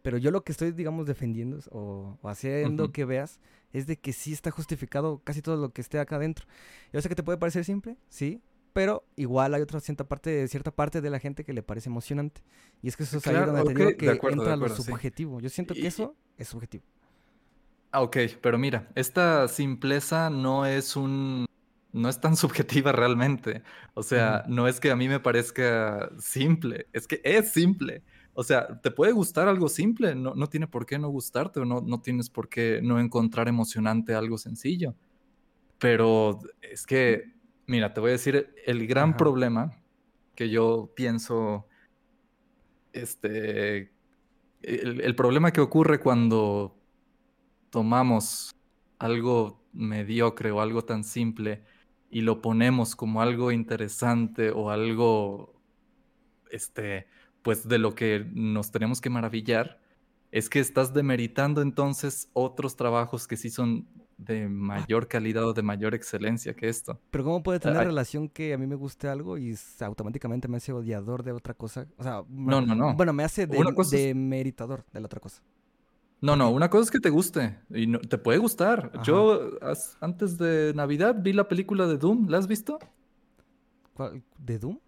pero 0.02 0.18
yo 0.18 0.32
lo 0.32 0.44
que 0.44 0.52
estoy, 0.52 0.72
digamos, 0.72 1.06
defendiendo 1.06 1.60
o, 1.72 2.18
o 2.22 2.30
haciendo 2.30 2.86
uh 2.86 2.88
-huh. 2.88 2.92
que 2.92 3.06
veas 3.06 3.40
es 3.74 3.88
de 3.88 3.98
que 3.98 4.14
sí 4.14 4.34
está 4.34 4.52
justificado 4.52 5.22
casi 5.24 5.42
todo 5.42 5.58
lo 5.58 5.72
que 5.74 5.82
esté 5.82 6.00
acá 6.00 6.16
adentro. 6.16 6.46
Yo 6.92 7.02
sé 7.02 7.10
que 7.10 7.16
te 7.16 7.24
puede 7.24 7.38
parecer 7.38 7.66
simple, 7.66 7.98
sí, 8.10 8.42
pero 8.74 9.04
igual 9.16 9.54
hay 9.54 9.62
otra 9.62 9.80
cierta 9.80 10.08
parte, 10.08 10.48
cierta 10.48 10.72
parte 10.72 11.02
de 11.02 11.10
la 11.10 11.20
gente 11.20 11.44
que 11.44 11.54
le 11.54 11.64
parece 11.64 11.90
emocionante. 11.90 12.42
Y 12.82 12.88
es 12.88 12.96
que 12.96 13.04
eso 13.04 13.18
es 13.18 13.24
claro, 13.24 13.40
ahí 13.40 13.46
donde 13.48 13.62
okay, 13.62 13.74
te 13.76 13.84
digo 13.84 13.98
que 13.98 14.10
acuerdo, 14.10 14.42
entra 14.42 14.54
acuerdo, 14.54 14.76
lo 14.78 14.84
subjetivo. 14.84 15.40
Sí. 15.40 15.44
Yo 15.44 15.50
siento 15.50 15.74
que 15.74 15.88
eso 15.88 16.16
es 16.38 16.48
subjetivo. 16.48 16.84
Ah, 17.92 18.02
ok, 18.02 18.18
pero 18.42 18.58
mira, 18.58 18.88
esta 18.96 19.48
simpleza 19.48 20.30
no 20.30 20.66
es 20.66 20.96
un. 20.96 21.46
no 21.92 22.10
es 22.10 22.20
tan 22.20 22.36
subjetiva 22.38 22.92
realmente. 22.92 23.64
O 23.96 24.04
sea, 24.04 24.44
no 24.48 24.68
es 24.68 24.80
que 24.80 24.92
a 24.92 24.96
mí 24.96 25.08
me 25.08 25.20
parezca 25.20 26.10
simple, 26.20 26.88
es 26.94 27.08
que 27.08 27.22
es 27.24 27.52
simple. 27.52 28.04
O 28.40 28.44
sea, 28.44 28.80
te 28.80 28.90
puede 28.90 29.12
gustar 29.12 29.50
algo 29.50 29.68
simple, 29.68 30.16
no, 30.16 30.34
no 30.34 30.48
tiene 30.48 30.66
por 30.66 30.86
qué 30.86 30.98
no 30.98 31.10
gustarte, 31.10 31.60
o 31.60 31.66
no, 31.66 31.82
no 31.82 32.00
tienes 32.00 32.30
por 32.30 32.48
qué 32.48 32.80
no 32.82 32.98
encontrar 32.98 33.50
emocionante 33.50 34.16
algo 34.16 34.38
sencillo. 34.38 34.96
Pero 35.78 36.40
es 36.62 36.86
que, 36.86 37.34
mira, 37.68 37.94
te 37.94 38.00
voy 38.00 38.12
a 38.12 38.14
decir 38.14 38.54
el 38.66 38.88
gran 38.88 39.10
Ajá. 39.10 39.18
problema 39.18 39.84
que 40.36 40.50
yo 40.50 40.90
pienso. 40.96 41.68
Este. 42.94 43.92
El, 44.62 45.02
el 45.02 45.16
problema 45.16 45.52
que 45.52 45.60
ocurre 45.60 46.00
cuando 46.00 46.80
tomamos 47.70 48.56
algo 49.00 49.66
mediocre 49.74 50.52
o 50.52 50.62
algo 50.62 50.86
tan 50.86 51.04
simple 51.04 51.62
y 52.10 52.22
lo 52.22 52.42
ponemos 52.42 52.96
como 52.96 53.22
algo 53.22 53.52
interesante 53.52 54.50
o 54.50 54.70
algo, 54.70 55.62
este, 56.52 57.08
pues 57.42 57.68
de 57.68 57.78
lo 57.78 57.96
que 57.96 58.26
nos 58.34 58.72
tenemos 58.72 59.02
que 59.02 59.10
maravillar, 59.10 59.80
es 60.32 60.50
que 60.50 60.60
estás 60.60 60.94
demeritando 60.94 61.62
entonces 61.62 62.30
otros 62.34 62.76
trabajos 62.76 63.28
que 63.28 63.38
sí 63.38 63.50
son 63.50 63.88
de 64.18 64.50
mayor 64.50 65.08
calidad 65.08 65.46
o 65.46 65.54
de 65.54 65.64
mayor 65.64 65.96
excelencia 65.96 66.54
que 66.54 66.68
esto. 66.68 67.00
Pero 67.10 67.24
¿cómo 67.24 67.42
puede 67.42 67.60
tener 67.60 67.78
Ay. 67.78 67.86
relación 67.86 68.28
que 68.28 68.54
a 68.54 68.58
mí 68.58 68.68
me 68.68 68.76
guste 68.76 69.08
algo 69.08 69.38
y 69.38 69.56
automáticamente 69.80 70.48
me 70.48 70.58
hace 70.58 70.74
odiador 70.74 71.24
de 71.24 71.32
otra 71.32 71.54
cosa? 71.54 71.88
O 71.98 72.04
sea, 72.04 72.24
no, 72.30 72.62
no, 72.62 72.76
no. 72.76 72.94
Bueno, 72.96 73.14
me 73.14 73.24
hace 73.24 73.48
de, 73.48 73.58
de 73.58 73.64
la 73.64 75.06
otra 75.06 75.20
cosa. 75.20 75.42
No, 76.22 76.36
no, 76.36 76.52
una 76.52 76.70
cosa 76.70 76.84
es 76.84 76.92
que 76.92 77.00
te 77.00 77.10
guste 77.10 77.60
y 77.70 77.88
no, 77.88 78.00
te 78.00 78.18
puede 78.18 78.40
gustar. 78.40 78.92
Ajá. 78.94 79.04
Yo 79.04 79.52
as, 79.62 79.98
antes 80.02 80.38
de 80.38 80.74
Navidad 80.76 81.16
vi 81.18 81.32
la 81.32 81.48
película 81.48 81.88
de 81.88 81.98
Doom, 81.98 82.28
¿la 82.28 82.40
has 82.40 82.48
visto? 82.48 82.78
¿Cuál? 83.94 84.22
¿De 84.38 84.60
Doom? 84.60 84.80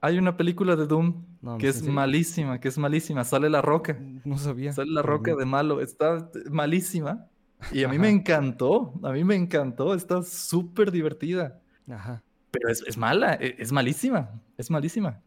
Hay 0.00 0.18
una 0.18 0.36
película 0.36 0.76
de 0.76 0.86
Doom 0.86 1.24
no, 1.42 1.58
que 1.58 1.66
no 1.66 1.70
es 1.70 1.82
malísima, 1.82 2.60
que 2.60 2.68
es 2.68 2.78
malísima. 2.78 3.24
Sale 3.24 3.50
la 3.50 3.60
roca. 3.60 3.98
No 4.24 4.38
sabía. 4.38 4.72
Sale 4.72 4.90
la 4.90 5.02
roca 5.02 5.34
de 5.34 5.44
malo. 5.44 5.80
Está 5.80 6.30
malísima. 6.50 7.26
Y 7.72 7.84
a 7.84 7.88
mí 7.88 7.96
Ajá. 7.96 8.02
me 8.02 8.10
encantó. 8.10 8.94
A 9.02 9.12
mí 9.12 9.24
me 9.24 9.34
encantó. 9.34 9.94
Está 9.94 10.22
súper 10.22 10.90
divertida. 10.90 11.60
Ajá. 11.88 12.22
Pero 12.50 12.70
es, 12.70 12.82
es 12.86 12.96
mala. 12.96 13.34
Es, 13.34 13.54
es 13.58 13.72
malísima. 13.72 14.40
Es 14.56 14.70
malísima. 14.70 15.20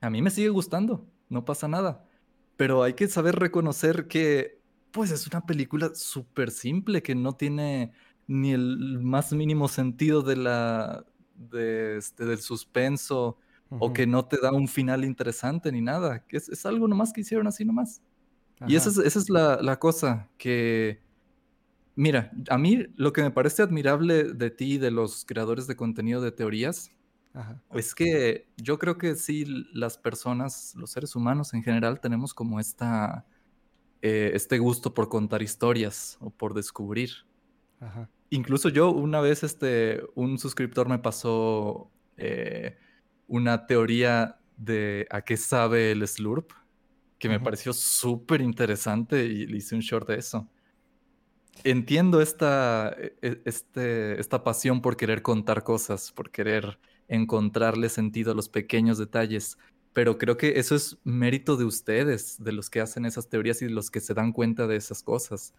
A 0.00 0.08
mí 0.08 0.22
me 0.22 0.30
sigue 0.30 0.48
gustando. 0.48 1.06
No 1.28 1.44
pasa 1.44 1.68
nada. 1.68 2.04
Pero 2.56 2.82
hay 2.82 2.94
que 2.94 3.08
saber 3.08 3.36
reconocer 3.36 4.06
que 4.06 4.60
pues 4.90 5.10
es 5.10 5.26
una 5.26 5.44
película 5.44 5.90
súper 5.94 6.52
simple 6.52 7.02
que 7.02 7.16
no 7.16 7.32
tiene 7.32 7.92
ni 8.28 8.52
el 8.52 9.00
más 9.00 9.32
mínimo 9.32 9.66
sentido 9.66 10.22
de 10.22 10.36
la, 10.36 11.04
de 11.34 11.96
este, 11.96 12.24
del 12.24 12.38
suspenso 12.38 13.38
uh 13.74 13.78
-huh. 13.78 13.90
o 13.90 13.92
que 13.92 14.06
no 14.06 14.24
te 14.24 14.38
da 14.40 14.52
un 14.52 14.68
final 14.68 15.04
interesante 15.04 15.70
ni 15.72 15.80
nada. 15.80 16.24
Que 16.26 16.36
es, 16.36 16.48
es 16.48 16.64
algo 16.66 16.88
nomás 16.88 17.12
que 17.12 17.20
hicieron 17.20 17.46
así 17.46 17.64
nomás. 17.64 18.02
Ajá. 18.60 18.70
Y 18.70 18.76
esa 18.76 18.90
es, 18.90 18.98
esa 18.98 19.18
es 19.18 19.30
la, 19.30 19.60
la, 19.60 19.78
cosa 19.78 20.28
que, 20.38 21.02
mira, 21.96 22.30
a 22.48 22.58
mí 22.58 22.86
lo 22.96 23.12
que 23.12 23.22
me 23.22 23.30
parece 23.30 23.62
admirable 23.62 24.24
de 24.32 24.50
ti 24.50 24.74
y 24.74 24.78
de 24.78 24.90
los 24.90 25.24
creadores 25.24 25.66
de 25.66 25.76
contenido 25.76 26.20
de 26.20 26.30
teorías 26.30 26.92
Ajá. 27.32 27.60
es 27.72 27.94
que 27.94 28.46
yo 28.56 28.78
creo 28.78 28.96
que 28.96 29.16
sí 29.16 29.44
las 29.72 29.98
personas, 29.98 30.74
los 30.76 30.90
seres 30.90 31.16
humanos 31.16 31.52
en 31.52 31.62
general, 31.64 32.00
tenemos 32.00 32.32
como 32.32 32.60
esta 32.60 33.26
eh, 34.06 34.32
este 34.34 34.58
gusto 34.58 34.92
por 34.92 35.08
contar 35.08 35.42
historias 35.42 36.18
o 36.20 36.28
por 36.28 36.52
descubrir. 36.52 37.10
Ajá. 37.80 38.10
Incluso 38.28 38.68
yo 38.68 38.90
una 38.90 39.20
vez 39.20 39.42
este, 39.42 40.02
un 40.14 40.38
suscriptor 40.38 40.88
me 40.88 40.98
pasó 40.98 41.90
eh, 42.16 42.76
una 43.26 43.66
teoría 43.66 44.38
de 44.56 45.06
a 45.10 45.22
qué 45.22 45.36
sabe 45.36 45.92
el 45.92 46.06
slurp, 46.06 46.52
que 47.18 47.28
me 47.28 47.40
pareció 47.40 47.72
súper 47.72 48.40
interesante 48.40 49.24
y 49.24 49.46
le 49.46 49.56
hice 49.56 49.74
un 49.74 49.80
short 49.80 50.08
de 50.08 50.16
eso. 50.16 50.48
Entiendo 51.62 52.20
esta, 52.20 52.94
e, 52.98 53.16
e, 53.22 53.40
este, 53.44 54.20
esta 54.20 54.42
pasión 54.44 54.82
por 54.82 54.96
querer 54.96 55.22
contar 55.22 55.62
cosas, 55.62 56.12
por 56.12 56.30
querer 56.30 56.78
encontrarle 57.08 57.88
sentido 57.88 58.32
a 58.32 58.34
los 58.34 58.48
pequeños 58.48 58.98
detalles, 58.98 59.56
pero 59.92 60.18
creo 60.18 60.36
que 60.36 60.58
eso 60.58 60.74
es 60.74 60.98
mérito 61.04 61.56
de 61.56 61.64
ustedes, 61.64 62.42
de 62.42 62.52
los 62.52 62.68
que 62.68 62.80
hacen 62.80 63.06
esas 63.06 63.28
teorías 63.28 63.62
y 63.62 63.66
de 63.66 63.70
los 63.70 63.90
que 63.90 64.00
se 64.00 64.12
dan 64.12 64.32
cuenta 64.32 64.66
de 64.66 64.76
esas 64.76 65.02
cosas. 65.02 65.54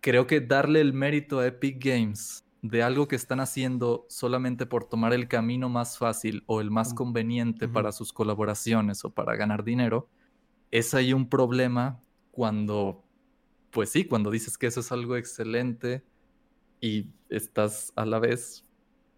Creo 0.00 0.26
que 0.26 0.40
darle 0.40 0.80
el 0.80 0.92
mérito 0.94 1.40
a 1.40 1.46
Epic 1.46 1.84
Games 1.84 2.44
de 2.62 2.82
algo 2.82 3.06
que 3.06 3.16
están 3.16 3.40
haciendo 3.40 4.06
solamente 4.08 4.66
por 4.66 4.84
tomar 4.84 5.12
el 5.12 5.28
camino 5.28 5.68
más 5.68 5.98
fácil 5.98 6.42
o 6.46 6.60
el 6.60 6.70
más 6.70 6.92
conveniente 6.94 7.66
uh 7.66 7.68
-huh. 7.68 7.72
para 7.72 7.92
sus 7.92 8.12
colaboraciones 8.12 9.04
o 9.04 9.10
para 9.10 9.36
ganar 9.36 9.62
dinero, 9.64 10.08
es 10.70 10.94
ahí 10.94 11.12
un 11.12 11.28
problema 11.28 12.00
cuando, 12.30 13.04
pues 13.70 13.90
sí, 13.90 14.04
cuando 14.04 14.30
dices 14.30 14.58
que 14.58 14.66
eso 14.66 14.80
es 14.80 14.92
algo 14.92 15.16
excelente 15.16 16.04
y 16.80 17.06
estás 17.28 17.92
a 17.96 18.04
la 18.04 18.18
vez, 18.18 18.64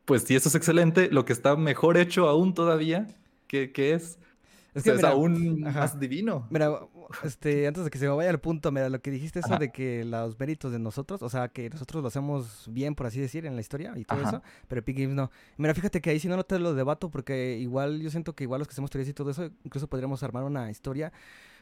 pues 0.04 0.22
si 0.22 0.34
eso 0.34 0.48
es 0.48 0.54
excelente, 0.54 1.08
lo 1.10 1.24
que 1.24 1.32
está 1.32 1.56
mejor 1.56 1.96
hecho 1.96 2.28
aún 2.28 2.54
todavía, 2.54 3.06
que, 3.46 3.72
que 3.72 3.94
es 3.94 4.18
es 4.74 4.82
que 4.82 4.90
sea, 4.90 4.96
mira, 4.96 5.08
es 5.08 5.14
aún 5.14 5.66
ajá. 5.66 5.80
más 5.80 6.00
divino. 6.00 6.46
Mira, 6.50 6.80
este, 7.24 7.66
antes 7.66 7.84
de 7.84 7.90
que 7.90 7.98
se 7.98 8.06
me 8.08 8.14
vaya 8.14 8.30
al 8.30 8.40
punto, 8.40 8.70
mira, 8.72 8.88
lo 8.88 9.00
que 9.00 9.10
dijiste 9.10 9.40
eso 9.40 9.48
ajá. 9.48 9.58
de 9.58 9.70
que 9.72 10.04
los 10.04 10.38
méritos 10.38 10.72
de 10.72 10.78
nosotros, 10.78 11.22
o 11.22 11.28
sea, 11.28 11.48
que 11.48 11.68
nosotros 11.70 12.02
lo 12.02 12.08
hacemos 12.08 12.66
bien, 12.70 12.94
por 12.94 13.06
así 13.06 13.20
decir, 13.20 13.46
en 13.46 13.54
la 13.54 13.60
historia 13.60 13.92
y 13.96 14.04
todo 14.04 14.20
ajá. 14.20 14.28
eso, 14.28 14.42
pero 14.68 14.80
Epic 14.80 14.98
Games 14.98 15.14
no. 15.14 15.30
Mira, 15.56 15.74
fíjate 15.74 16.00
que 16.00 16.10
ahí 16.10 16.20
si 16.20 16.28
no, 16.28 16.36
no 16.36 16.44
te 16.44 16.58
lo 16.58 16.74
debato 16.74 17.10
porque 17.10 17.58
igual 17.58 18.00
yo 18.00 18.10
siento 18.10 18.34
que 18.34 18.44
igual 18.44 18.60
los 18.60 18.68
que 18.68 18.72
hacemos 18.72 18.90
teorías 18.90 19.08
y 19.08 19.14
todo 19.14 19.30
eso, 19.30 19.50
incluso 19.64 19.88
podríamos 19.88 20.22
armar 20.22 20.44
una 20.44 20.70
historia 20.70 21.12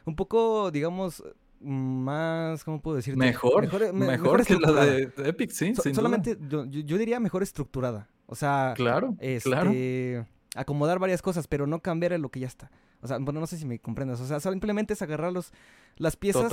un 0.05 0.15
poco, 0.15 0.71
digamos, 0.71 1.23
más, 1.59 2.63
¿cómo 2.63 2.81
puedo 2.81 2.97
decir? 2.97 3.17
Mejor, 3.17 3.63
mejor, 3.93 4.45
que 4.45 4.55
la 4.55 4.85
de 4.85 5.11
Epic, 5.17 5.51
sí. 5.51 5.73
solamente 5.93 6.37
Yo, 6.47 6.65
yo, 6.65 6.97
diría 6.97 7.19
mejor 7.19 7.43
estructurada. 7.43 8.07
O 8.25 8.35
sea, 8.35 8.73
claro, 8.75 9.17
claro. 9.43 9.71
Acomodar 10.55 10.99
varias 10.99 11.21
cosas, 11.21 11.47
pero 11.47 11.67
no 11.67 11.81
cambiar 11.81 12.13
en 12.13 12.21
lo 12.21 12.29
que 12.29 12.39
ya 12.39 12.47
está. 12.47 12.71
O 13.01 13.07
sea, 13.07 13.17
bueno, 13.19 13.39
no 13.39 13.47
sé 13.47 13.57
si 13.57 13.65
me 13.65 13.79
comprendes. 13.79 14.19
O 14.19 14.25
sea, 14.25 14.39
simplemente 14.39 14.93
es 14.93 15.01
agarrar 15.01 15.31
las 15.97 16.15
piezas 16.17 16.51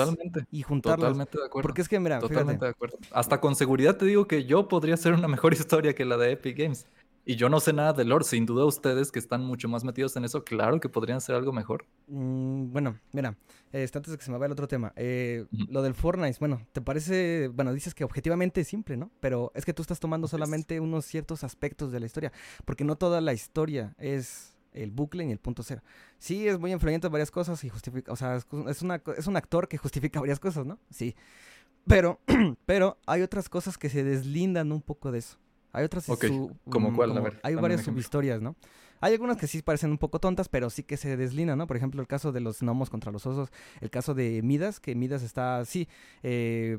y 0.50 0.62
juntarlas. 0.62 1.08
Totalmente 1.08 1.38
de 1.38 1.46
acuerdo. 1.46 1.66
Porque 1.66 1.82
es 1.82 1.88
que, 1.88 1.98
mira, 1.98 2.18
Totalmente 2.20 2.64
de 2.64 2.70
acuerdo. 2.70 2.98
Hasta 3.10 3.40
con 3.40 3.56
seguridad 3.56 3.96
te 3.96 4.04
digo 4.04 4.26
que 4.26 4.44
yo 4.44 4.68
podría 4.68 4.94
hacer 4.94 5.12
una 5.14 5.28
mejor 5.28 5.52
historia 5.54 5.94
que 5.94 6.04
la 6.04 6.16
de 6.16 6.32
Epic 6.32 6.56
Games. 6.56 6.86
Y 7.28 7.34
yo 7.34 7.48
no 7.48 7.58
sé 7.58 7.72
nada 7.72 7.92
de 7.92 8.04
lore. 8.04 8.24
Sin 8.24 8.46
duda 8.46 8.64
ustedes 8.64 9.10
que 9.10 9.18
están 9.18 9.44
mucho 9.44 9.68
más 9.68 9.82
metidos 9.82 10.14
en 10.16 10.24
eso, 10.24 10.44
claro 10.44 10.78
que 10.78 10.88
podrían 10.88 11.18
hacer 11.18 11.34
algo 11.34 11.52
mejor. 11.52 11.84
Mm, 12.06 12.70
bueno, 12.70 13.00
mira, 13.12 13.36
este, 13.72 13.98
antes 13.98 14.12
de 14.12 14.18
que 14.18 14.24
se 14.24 14.30
me 14.30 14.38
vaya 14.38 14.46
el 14.46 14.52
otro 14.52 14.68
tema. 14.68 14.92
Eh, 14.94 15.44
lo 15.50 15.82
del 15.82 15.94
Fortnite, 15.94 16.36
bueno, 16.38 16.64
¿te 16.72 16.80
parece, 16.80 17.48
bueno, 17.48 17.74
dices 17.74 17.94
que 17.94 18.04
objetivamente 18.04 18.60
es 18.60 18.68
simple, 18.68 18.96
¿no? 18.96 19.10
Pero 19.18 19.50
es 19.56 19.64
que 19.64 19.74
tú 19.74 19.82
estás 19.82 19.98
tomando 19.98 20.28
solamente 20.28 20.78
unos 20.78 21.04
ciertos 21.04 21.42
aspectos 21.42 21.90
de 21.90 21.98
la 21.98 22.06
historia. 22.06 22.32
Porque 22.64 22.84
no 22.84 22.94
toda 22.94 23.20
la 23.20 23.32
historia 23.32 23.96
es 23.98 24.56
el 24.72 24.92
bucle 24.92 25.24
y 25.24 25.32
el 25.32 25.38
punto 25.38 25.64
cero. 25.64 25.82
Sí, 26.20 26.46
es 26.46 26.60
muy 26.60 26.70
influyente 26.70 27.08
en 27.08 27.12
varias 27.12 27.32
cosas 27.32 27.64
y 27.64 27.68
justifica, 27.68 28.12
o 28.12 28.16
sea, 28.16 28.36
es, 28.36 28.82
una, 28.82 29.02
es 29.16 29.26
un 29.26 29.36
actor 29.36 29.66
que 29.66 29.78
justifica 29.78 30.20
varias 30.20 30.38
cosas, 30.38 30.64
¿no? 30.64 30.78
Sí. 30.90 31.16
Pero, 31.88 32.20
pero 32.66 32.98
hay 33.04 33.22
otras 33.22 33.48
cosas 33.48 33.78
que 33.78 33.88
se 33.88 34.04
deslindan 34.04 34.70
un 34.70 34.80
poco 34.80 35.10
de 35.10 35.18
eso. 35.18 35.38
Hay 35.76 35.84
otras... 35.84 36.06
¿Como 36.06 36.90
mm, 36.90 36.96
cuál? 36.96 37.16
a 37.16 37.20
ver, 37.20 37.38
hay 37.42 37.54
varias 37.54 37.82
subhistorias, 37.82 38.40
¿no? 38.40 38.56
Hay 39.00 39.12
algunas 39.12 39.36
que 39.36 39.46
sí 39.46 39.60
parecen 39.60 39.90
un 39.90 39.98
poco 39.98 40.18
tontas, 40.18 40.48
pero 40.48 40.70
sí 40.70 40.82
que 40.82 40.96
se 40.96 41.18
deslindan, 41.18 41.58
¿no? 41.58 41.66
Por 41.66 41.76
ejemplo, 41.76 42.00
el 42.00 42.06
caso 42.06 42.32
de 42.32 42.40
los 42.40 42.62
gnomos 42.62 42.88
contra 42.88 43.12
los 43.12 43.26
osos, 43.26 43.50
el 43.82 43.90
caso 43.90 44.14
de 44.14 44.40
Midas, 44.42 44.80
que 44.80 44.94
Midas 44.94 45.22
está, 45.22 45.62
sí, 45.66 45.86
eh, 46.22 46.78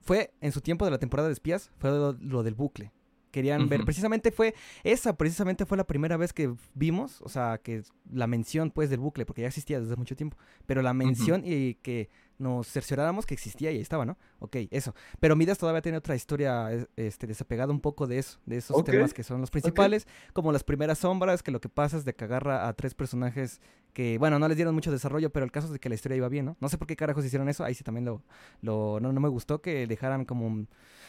fue 0.00 0.32
en 0.40 0.52
su 0.52 0.60
tiempo 0.60 0.84
de 0.84 0.92
la 0.92 0.98
temporada 0.98 1.28
de 1.28 1.32
espías, 1.32 1.72
fue 1.78 1.90
lo 1.90 2.42
del 2.44 2.54
bucle 2.54 2.92
querían 3.36 3.68
ver. 3.68 3.84
Precisamente 3.84 4.32
fue, 4.32 4.54
esa 4.82 5.14
precisamente 5.14 5.66
fue 5.66 5.76
la 5.76 5.86
primera 5.86 6.16
vez 6.16 6.32
que 6.32 6.54
vimos, 6.72 7.20
o 7.20 7.28
sea, 7.28 7.58
que 7.62 7.82
la 8.10 8.26
mención 8.26 8.70
pues 8.70 8.88
del 8.88 9.00
bucle, 9.00 9.26
porque 9.26 9.42
ya 9.42 9.48
existía 9.48 9.78
desde 9.78 9.94
mucho 9.96 10.16
tiempo, 10.16 10.38
pero 10.64 10.80
la 10.80 10.94
mención 10.94 11.42
y 11.44 11.74
que 11.74 12.08
nos 12.38 12.68
cercioráramos 12.68 13.26
que 13.26 13.34
existía 13.34 13.70
y 13.70 13.76
ahí 13.76 13.82
estaba, 13.82 14.04
¿no? 14.04 14.18
Ok, 14.38 14.56
eso. 14.70 14.94
Pero 15.20 15.36
Midas 15.36 15.58
todavía 15.58 15.82
tiene 15.82 15.98
otra 15.98 16.14
historia 16.14 16.70
este, 16.96 17.26
desapegada 17.26 17.72
un 17.72 17.80
poco 17.80 18.06
de 18.06 18.18
eso, 18.18 18.38
de 18.46 18.58
esos 18.58 18.84
temas 18.84 19.14
que 19.14 19.22
son 19.22 19.40
los 19.40 19.50
principales, 19.50 20.06
como 20.32 20.52
las 20.52 20.64
primeras 20.64 20.98
sombras, 20.98 21.42
que 21.42 21.50
lo 21.50 21.60
que 21.60 21.68
pasa 21.68 21.96
es 21.96 22.04
de 22.04 22.14
que 22.14 22.24
agarra 22.24 22.68
a 22.68 22.72
tres 22.74 22.94
personajes 22.94 23.60
que, 23.92 24.18
bueno, 24.18 24.38
no 24.38 24.46
les 24.46 24.58
dieron 24.58 24.74
mucho 24.74 24.92
desarrollo, 24.92 25.30
pero 25.30 25.44
el 25.44 25.50
caso 25.50 25.68
es 25.68 25.72
de 25.72 25.78
que 25.78 25.88
la 25.88 25.94
historia 25.94 26.16
iba 26.16 26.28
bien, 26.28 26.44
¿no? 26.44 26.56
No 26.60 26.68
sé 26.68 26.76
por 26.76 26.86
qué 26.86 26.96
carajos 26.96 27.24
hicieron 27.24 27.48
eso, 27.48 27.64
ahí 27.64 27.72
sí 27.72 27.82
también 27.82 28.04
lo, 28.04 28.22
lo 28.60 29.00
no, 29.00 29.10
no 29.10 29.20
me 29.20 29.28
gustó 29.28 29.62
que 29.62 29.86
dejaran 29.86 30.26
como, 30.26 30.66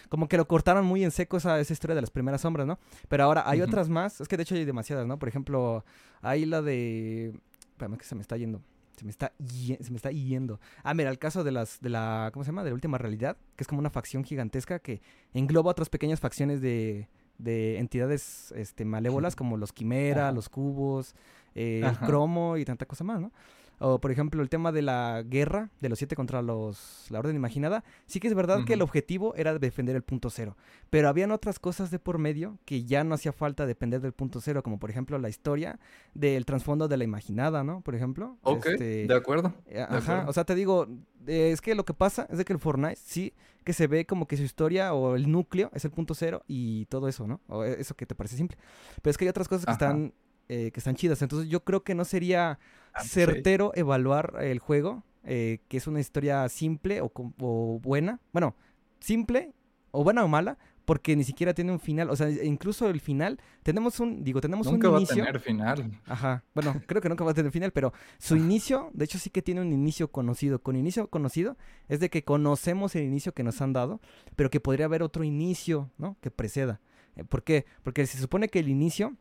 como 0.07 0.29
que 0.29 0.37
lo 0.37 0.47
cortaron 0.47 0.85
muy 0.85 1.03
en 1.03 1.11
seco 1.11 1.35
esa, 1.35 1.59
esa 1.59 1.73
historia 1.73 1.95
de 1.95 2.01
las 2.01 2.11
primeras 2.11 2.41
sombras, 2.41 2.65
¿no? 2.65 2.79
Pero 3.09 3.25
ahora 3.25 3.43
hay 3.45 3.61
otras 3.61 3.89
más, 3.89 4.21
es 4.21 4.29
que 4.29 4.37
de 4.37 4.43
hecho 4.43 4.55
hay 4.55 4.63
demasiadas, 4.63 5.05
¿no? 5.05 5.19
Por 5.19 5.27
ejemplo, 5.27 5.83
hay 6.21 6.45
la 6.45 6.61
de... 6.61 7.33
Espérame 7.71 7.97
que 7.97 8.05
se 8.05 8.15
me 8.15 8.21
está 8.21 8.37
yendo. 8.37 8.61
Se 8.97 9.05
me 9.05 9.11
está, 9.11 9.31
se 9.39 9.91
me 9.91 9.95
está 9.95 10.11
yendo. 10.11 10.59
Ah, 10.83 10.93
mira, 10.95 11.11
el 11.11 11.19
caso 11.19 11.43
de 11.43 11.51
las, 11.51 11.79
de 11.81 11.89
la, 11.89 12.31
¿cómo 12.33 12.43
se 12.43 12.49
llama? 12.49 12.63
De 12.63 12.71
la 12.71 12.73
última 12.73 12.97
realidad, 12.97 13.37
que 13.55 13.63
es 13.63 13.67
como 13.67 13.79
una 13.79 13.91
facción 13.91 14.23
gigantesca 14.23 14.79
que 14.79 15.01
engloba 15.33 15.71
otras 15.71 15.89
pequeñas 15.89 16.19
facciones 16.19 16.61
de, 16.61 17.07
de 17.37 17.77
entidades 17.77 18.51
este, 18.55 18.85
malévolas 18.85 19.35
como 19.35 19.55
los 19.55 19.71
quimera, 19.71 20.31
los 20.31 20.49
cubos, 20.49 21.15
eh, 21.53 21.83
el 21.85 21.97
cromo 21.99 22.57
y 22.57 22.65
tanta 22.65 22.85
cosa 22.85 23.03
más, 23.03 23.21
¿no? 23.21 23.31
O, 23.79 23.99
por 23.99 24.11
ejemplo, 24.11 24.41
el 24.41 24.49
tema 24.49 24.71
de 24.71 24.81
la 24.81 25.23
guerra 25.23 25.69
de 25.81 25.89
los 25.89 25.99
siete 25.99 26.15
contra 26.15 26.41
los 26.41 27.05
la 27.09 27.19
orden 27.19 27.35
imaginada. 27.35 27.83
Sí 28.05 28.19
que 28.19 28.27
es 28.27 28.33
verdad 28.33 28.65
que 28.65 28.73
el 28.73 28.81
objetivo 28.81 29.35
era 29.35 29.57
defender 29.59 29.95
el 29.95 30.01
punto 30.01 30.29
cero. 30.29 30.57
Pero 30.89 31.09
habían 31.09 31.31
otras 31.31 31.59
cosas 31.59 31.91
de 31.91 31.99
por 31.99 32.17
medio 32.17 32.57
que 32.65 32.85
ya 32.85 33.03
no 33.03 33.13
hacía 33.13 33.31
falta 33.31 33.65
depender 33.65 34.01
del 34.01 34.13
punto 34.13 34.41
cero. 34.41 34.63
Como 34.63 34.79
por 34.79 34.89
ejemplo 34.89 35.19
la 35.19 35.29
historia 35.29 35.79
del 36.13 36.45
trasfondo 36.45 36.87
de 36.87 36.97
la 36.97 37.03
imaginada, 37.03 37.63
¿no? 37.63 37.81
Por 37.81 37.93
ejemplo. 37.93 38.37
Ok, 38.41 38.65
este, 38.65 39.07
de 39.07 39.15
acuerdo. 39.15 39.53
Eh, 39.67 39.85
ajá, 39.87 40.25
o 40.27 40.33
sea, 40.33 40.43
te 40.43 40.55
digo, 40.55 40.87
eh, 41.27 41.51
es 41.51 41.61
que 41.61 41.75
lo 41.75 41.85
que 41.85 41.93
pasa 41.93 42.27
es 42.31 42.39
de 42.39 42.45
que 42.45 42.53
el 42.53 42.59
Fortnite 42.59 42.95
sí 42.95 43.33
que 43.63 43.73
se 43.73 43.87
ve 43.87 44.05
como 44.05 44.27
que 44.27 44.37
su 44.37 44.43
historia 44.43 44.93
o 44.93 45.15
el 45.15 45.29
núcleo 45.29 45.69
es 45.73 45.83
el 45.83 45.91
punto 45.91 46.13
cero 46.15 46.41
y 46.47 46.85
todo 46.85 47.09
eso, 47.09 47.27
¿no? 47.27 47.41
O 47.47 47.65
eso 47.65 47.95
que 47.95 48.05
te 48.05 48.15
parece 48.15 48.37
simple. 48.37 48.57
Pero 49.01 49.11
es 49.11 49.17
que 49.17 49.25
hay 49.25 49.29
otras 49.29 49.49
cosas 49.49 49.65
que 49.65 49.71
están 49.73 50.13
eh, 50.49 50.71
que 50.71 50.79
están 50.79 50.95
chidas. 50.95 51.21
Entonces 51.21 51.49
yo 51.49 51.65
creo 51.65 51.83
que 51.83 51.93
no 51.93 52.05
sería 52.05 52.57
ah, 52.97 53.01
pues 53.01 53.11
certero 53.11 53.71
evaluar 53.75 54.35
el 54.41 54.59
juego, 54.59 55.03
eh, 55.23 55.59
que 55.67 55.77
es 55.77 55.87
una 55.87 55.99
historia 55.99 56.47
simple 56.49 57.01
o, 57.01 57.79
buena. 57.81 58.19
Bueno, 58.33 58.55
simple 58.99 59.53
o 59.91 60.03
buena 60.03 60.23
o 60.23 60.27
mala, 60.27 60.57
porque 60.85 61.15
ni 61.15 61.23
siquiera 61.23 61.53
tiene 61.53 61.71
un 61.71 61.79
final. 61.79 62.09
O 62.09 62.15
sea, 62.15 62.29
incluso 62.29 62.89
el 62.89 63.01
final, 63.01 63.39
tenemos 63.61 63.99
un, 63.99 64.23
digo, 64.23 64.39
tenemos 64.39 64.67
un 64.67 64.75
inicio. 64.75 64.89
Nunca 64.89 64.99
va 64.99 65.03
a 65.03 65.15
tener 65.15 65.39
final. 65.41 66.01
Ajá. 66.05 66.43
Bueno, 66.55 66.81
creo 66.87 67.01
que 67.01 67.09
nunca 67.09 67.25
va 67.25 67.31
a 67.31 67.33
tener 67.33 67.51
final, 67.51 67.71
pero 67.71 67.91
su 68.17 68.37
inicio, 68.37 68.89
de 68.93 69.05
hecho 69.05 69.19
sí 69.19 69.29
que 69.29 69.41
tiene 69.41 69.61
un 69.61 69.73
inicio 69.73 70.09
conocido. 70.09 70.59
Con 70.59 70.77
inicio 70.77 71.09
conocido 71.09 71.57
es 71.89 71.99
de 71.99 72.09
que 72.09 72.23
conocemos 72.23 72.95
el 72.95 73.03
inicio 73.03 73.33
que 73.33 73.43
nos 73.43 73.61
han 73.61 73.73
dado, 73.73 73.99
pero 74.35 74.49
que 74.49 74.59
podría 74.59 74.85
haber 74.85 75.03
otro 75.03 75.23
inicio, 75.23 75.91
¿no? 75.97 76.15
Que 76.21 76.31
preceda. 76.31 76.79
Eh, 77.17 77.23
¿Por 77.25 77.43
qué? 77.43 77.65
Porque 77.83 78.05
se 78.07 78.17
supone 78.17 78.47
que 78.47 78.59
el 78.59 78.69
inicio 78.69 79.17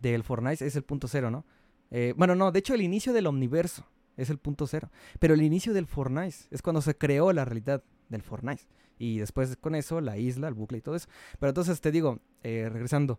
del 0.00 0.22
Fortnite 0.22 0.66
es 0.66 0.76
el 0.76 0.84
punto 0.84 1.08
cero, 1.08 1.30
¿no? 1.30 1.44
Eh, 1.90 2.14
bueno, 2.16 2.34
no, 2.34 2.52
de 2.52 2.58
hecho 2.58 2.74
el 2.74 2.82
inicio 2.82 3.12
del 3.12 3.26
universo 3.26 3.86
es 4.16 4.30
el 4.30 4.38
punto 4.38 4.66
cero. 4.66 4.90
Pero 5.18 5.34
el 5.34 5.42
inicio 5.42 5.72
del 5.72 5.86
Fortnite 5.86 6.36
es 6.50 6.62
cuando 6.62 6.80
se 6.80 6.96
creó 6.96 7.32
la 7.32 7.44
realidad 7.44 7.82
del 8.08 8.22
Fortnite. 8.22 8.62
Y 8.98 9.18
después 9.18 9.56
con 9.56 9.74
eso, 9.74 10.00
la 10.00 10.16
isla, 10.16 10.48
el 10.48 10.54
bucle 10.54 10.78
y 10.78 10.80
todo 10.80 10.94
eso. 10.94 11.08
Pero 11.38 11.50
entonces 11.50 11.80
te 11.80 11.90
digo, 11.90 12.20
eh, 12.42 12.68
regresando. 12.70 13.18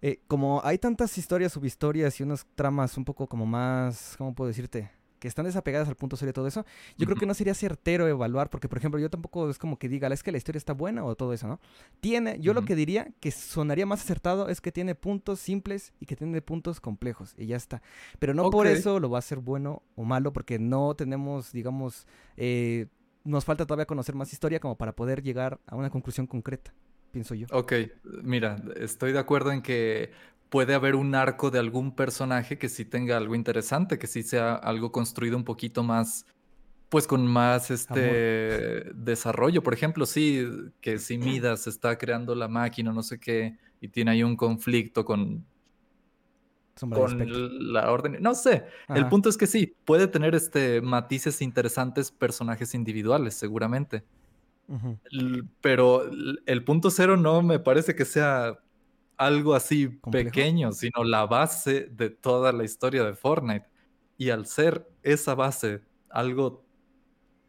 Eh, 0.00 0.20
como 0.26 0.60
hay 0.64 0.78
tantas 0.78 1.16
historias, 1.18 1.52
subhistorias 1.52 2.18
y 2.20 2.22
unas 2.22 2.46
tramas 2.54 2.96
un 2.96 3.04
poco 3.04 3.26
como 3.26 3.46
más, 3.46 4.16
¿cómo 4.18 4.34
puedo 4.34 4.48
decirte? 4.48 4.90
Que 5.24 5.28
están 5.28 5.46
desapegadas 5.46 5.88
al 5.88 5.94
punto 5.94 6.18
serio 6.18 6.28
de 6.28 6.32
todo 6.34 6.46
eso, 6.46 6.66
yo 6.98 7.06
creo 7.06 7.16
que 7.16 7.24
no 7.24 7.32
sería 7.32 7.54
certero 7.54 8.06
evaluar, 8.06 8.50
porque 8.50 8.68
por 8.68 8.76
ejemplo 8.76 9.00
yo 9.00 9.08
tampoco 9.08 9.48
es 9.48 9.56
como 9.56 9.78
que 9.78 9.88
diga, 9.88 10.06
es 10.08 10.22
que 10.22 10.30
la 10.30 10.36
historia 10.36 10.58
está 10.58 10.74
buena 10.74 11.02
o 11.02 11.16
todo 11.16 11.32
eso, 11.32 11.48
¿no? 11.48 11.60
Tiene, 12.00 12.38
yo 12.40 12.52
lo 12.52 12.66
que 12.66 12.76
diría 12.76 13.08
que 13.20 13.30
sonaría 13.30 13.86
más 13.86 14.02
acertado 14.02 14.50
es 14.50 14.60
que 14.60 14.70
tiene 14.70 14.94
puntos 14.94 15.40
simples 15.40 15.94
y 15.98 16.04
que 16.04 16.14
tiene 16.14 16.42
puntos 16.42 16.78
complejos 16.78 17.34
y 17.38 17.46
ya 17.46 17.56
está. 17.56 17.80
Pero 18.18 18.34
no 18.34 18.50
por 18.50 18.66
eso 18.66 19.00
lo 19.00 19.08
va 19.08 19.16
a 19.16 19.20
hacer 19.20 19.38
bueno 19.38 19.82
o 19.96 20.04
malo, 20.04 20.34
porque 20.34 20.58
no 20.58 20.94
tenemos, 20.94 21.52
digamos, 21.52 22.06
eh, 22.36 22.88
nos 23.24 23.46
falta 23.46 23.64
todavía 23.64 23.86
conocer 23.86 24.14
más 24.14 24.30
historia 24.30 24.60
como 24.60 24.76
para 24.76 24.94
poder 24.94 25.22
llegar 25.22 25.58
a 25.66 25.74
una 25.74 25.88
conclusión 25.88 26.26
concreta 26.26 26.74
pienso 27.14 27.34
yo. 27.36 27.46
Ok, 27.52 27.72
mira, 28.24 28.56
estoy 28.76 29.12
de 29.12 29.20
acuerdo 29.20 29.52
en 29.52 29.62
que 29.62 30.10
puede 30.54 30.74
haber 30.74 30.94
un 30.94 31.16
arco 31.16 31.50
de 31.50 31.58
algún 31.58 31.96
personaje 31.96 32.58
que 32.58 32.68
sí 32.68 32.84
tenga 32.84 33.16
algo 33.16 33.34
interesante, 33.34 33.98
que 33.98 34.06
sí 34.06 34.22
sea 34.22 34.54
algo 34.54 34.92
construido 34.92 35.36
un 35.36 35.42
poquito 35.42 35.82
más, 35.82 36.26
pues 36.90 37.08
con 37.08 37.26
más 37.26 37.72
este 37.72 38.92
desarrollo. 38.94 39.64
Por 39.64 39.74
ejemplo, 39.74 40.06
sí, 40.06 40.46
que 40.80 41.00
si 41.00 41.18
Midas 41.18 41.66
está 41.66 41.98
creando 41.98 42.36
la 42.36 42.46
máquina, 42.46 42.92
no 42.92 43.02
sé 43.02 43.18
qué, 43.18 43.58
y 43.80 43.88
tiene 43.88 44.12
ahí 44.12 44.22
un 44.22 44.36
conflicto 44.36 45.04
con, 45.04 45.44
con 46.78 47.72
la 47.72 47.90
orden. 47.90 48.18
No 48.20 48.36
sé. 48.36 48.64
El 48.90 49.08
punto 49.08 49.30
es 49.30 49.36
que 49.36 49.48
sí, 49.48 49.74
puede 49.84 50.06
tener 50.06 50.36
este 50.36 50.80
matices 50.80 51.42
interesantes 51.42 52.12
personajes 52.12 52.76
individuales, 52.76 53.34
seguramente. 53.34 54.04
Pero 55.60 56.08
el 56.46 56.62
punto 56.62 56.92
cero 56.92 57.16
no 57.16 57.42
me 57.42 57.58
parece 57.58 57.96
que 57.96 58.04
sea 58.04 58.60
algo 59.16 59.54
así 59.54 59.88
pequeño, 60.10 60.72
sino 60.72 61.04
la 61.04 61.26
base 61.26 61.88
de 61.90 62.10
toda 62.10 62.52
la 62.52 62.64
historia 62.64 63.04
de 63.04 63.14
Fortnite. 63.14 63.66
Y 64.16 64.30
al 64.30 64.46
ser 64.46 64.88
esa 65.02 65.34
base 65.34 65.82
algo 66.10 66.64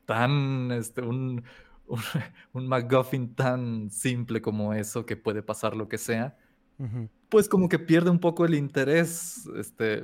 tan, 0.05 0.71
este, 0.71 1.01
un, 1.01 1.43
un, 2.53 2.67
McGuffin 2.67 3.35
tan 3.35 3.89
simple 3.91 4.41
como 4.41 4.73
eso, 4.73 5.05
que 5.05 5.15
puede 5.15 5.43
pasar 5.43 5.75
lo 5.75 5.87
que 5.87 5.97
sea, 5.97 6.37
pues 7.29 7.47
como 7.47 7.69
que 7.69 7.79
pierde 7.79 8.09
un 8.09 8.19
poco 8.19 8.45
el 8.45 8.53
interés, 8.53 9.47
este, 9.57 10.03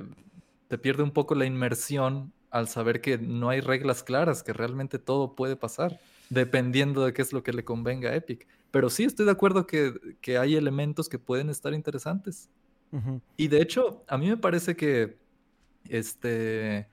te 0.68 0.78
pierde 0.78 1.04
un 1.04 1.12
poco 1.12 1.36
la 1.36 1.46
inmersión 1.46 2.32
al 2.50 2.68
saber 2.68 3.02
que 3.02 3.18
no 3.18 3.50
hay 3.50 3.62
reglas 3.62 4.04
claras, 4.04 4.44
que 4.44 4.54
realmente 4.54 5.00
todo 5.00 5.36
puede 5.36 5.56
pasar, 5.56 6.00
dependiendo 6.30 7.06
de 7.06 7.14
qué 7.14 7.22
es 7.22 7.34
lo 7.34 7.44
que 7.44 7.54
le 7.54 7.66
convenga 7.66 8.12
a 8.12 8.16
Epic. 8.16 8.48
Pero 8.72 8.90
sí 8.90 9.04
estoy 9.04 9.26
de 9.26 9.32
acuerdo 9.32 9.68
que, 9.68 9.94
hay 10.40 10.56
elementos 10.56 11.10
que 11.10 11.20
pueden 11.20 11.50
estar 11.50 11.74
interesantes. 11.74 12.50
Y 13.38 13.48
de 13.48 13.62
hecho, 13.62 14.04
a 14.08 14.18
mí 14.18 14.28
me 14.28 14.36
parece 14.36 14.76
que 14.76 15.18
este, 15.86 16.90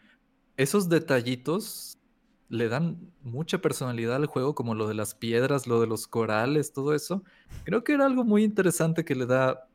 esos 0.57 0.89
detallitos 0.89 1.99
le 2.49 2.69
dan 2.69 3.13
mucha 3.23 3.59
personalidad 3.59 4.17
al 4.17 4.27
juego, 4.27 4.55
como 4.55 4.75
lo 4.75 4.89
de 4.89 4.95
las 4.95 5.15
piedras, 5.15 5.67
lo 5.67 5.81
de 5.81 5.87
los 5.87 6.07
corales, 6.07 6.73
todo 6.73 6.95
eso. 6.95 7.23
Creo 7.65 7.85
que 7.85 7.93
era 7.93 8.07
algo 8.07 8.25
muy 8.25 8.45
interesante 8.45 9.05
que 9.05 9.15
le 9.15 9.27
da, 9.27 9.69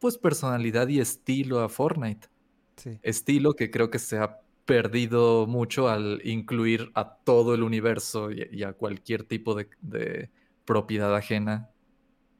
pues, 0.00 0.18
personalidad 0.18 0.88
y 0.88 1.00
estilo 1.00 1.60
a 1.60 1.68
Fortnite. 1.68 2.28
Estilo 3.02 3.54
que 3.54 3.70
creo 3.70 3.90
que 3.90 3.98
se 3.98 4.18
ha 4.18 4.40
perdido 4.66 5.46
mucho 5.46 5.88
al 5.88 6.20
incluir 6.24 6.90
a 6.94 7.16
todo 7.16 7.54
el 7.54 7.62
universo 7.62 8.30
y, 8.30 8.62
a 8.64 8.72
cualquier 8.72 9.22
tipo 9.22 9.54
de, 9.54 10.30
propiedad 10.66 11.14
ajena, 11.14 11.70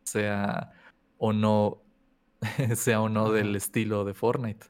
sea 0.05 0.73
o 1.17 1.33
no, 1.33 1.83
sea 2.75 3.01
o 3.01 3.09
no 3.09 3.33
del 3.33 3.57
estilo 3.57 4.05
de 4.05 4.13
Fortnite. 4.13 4.67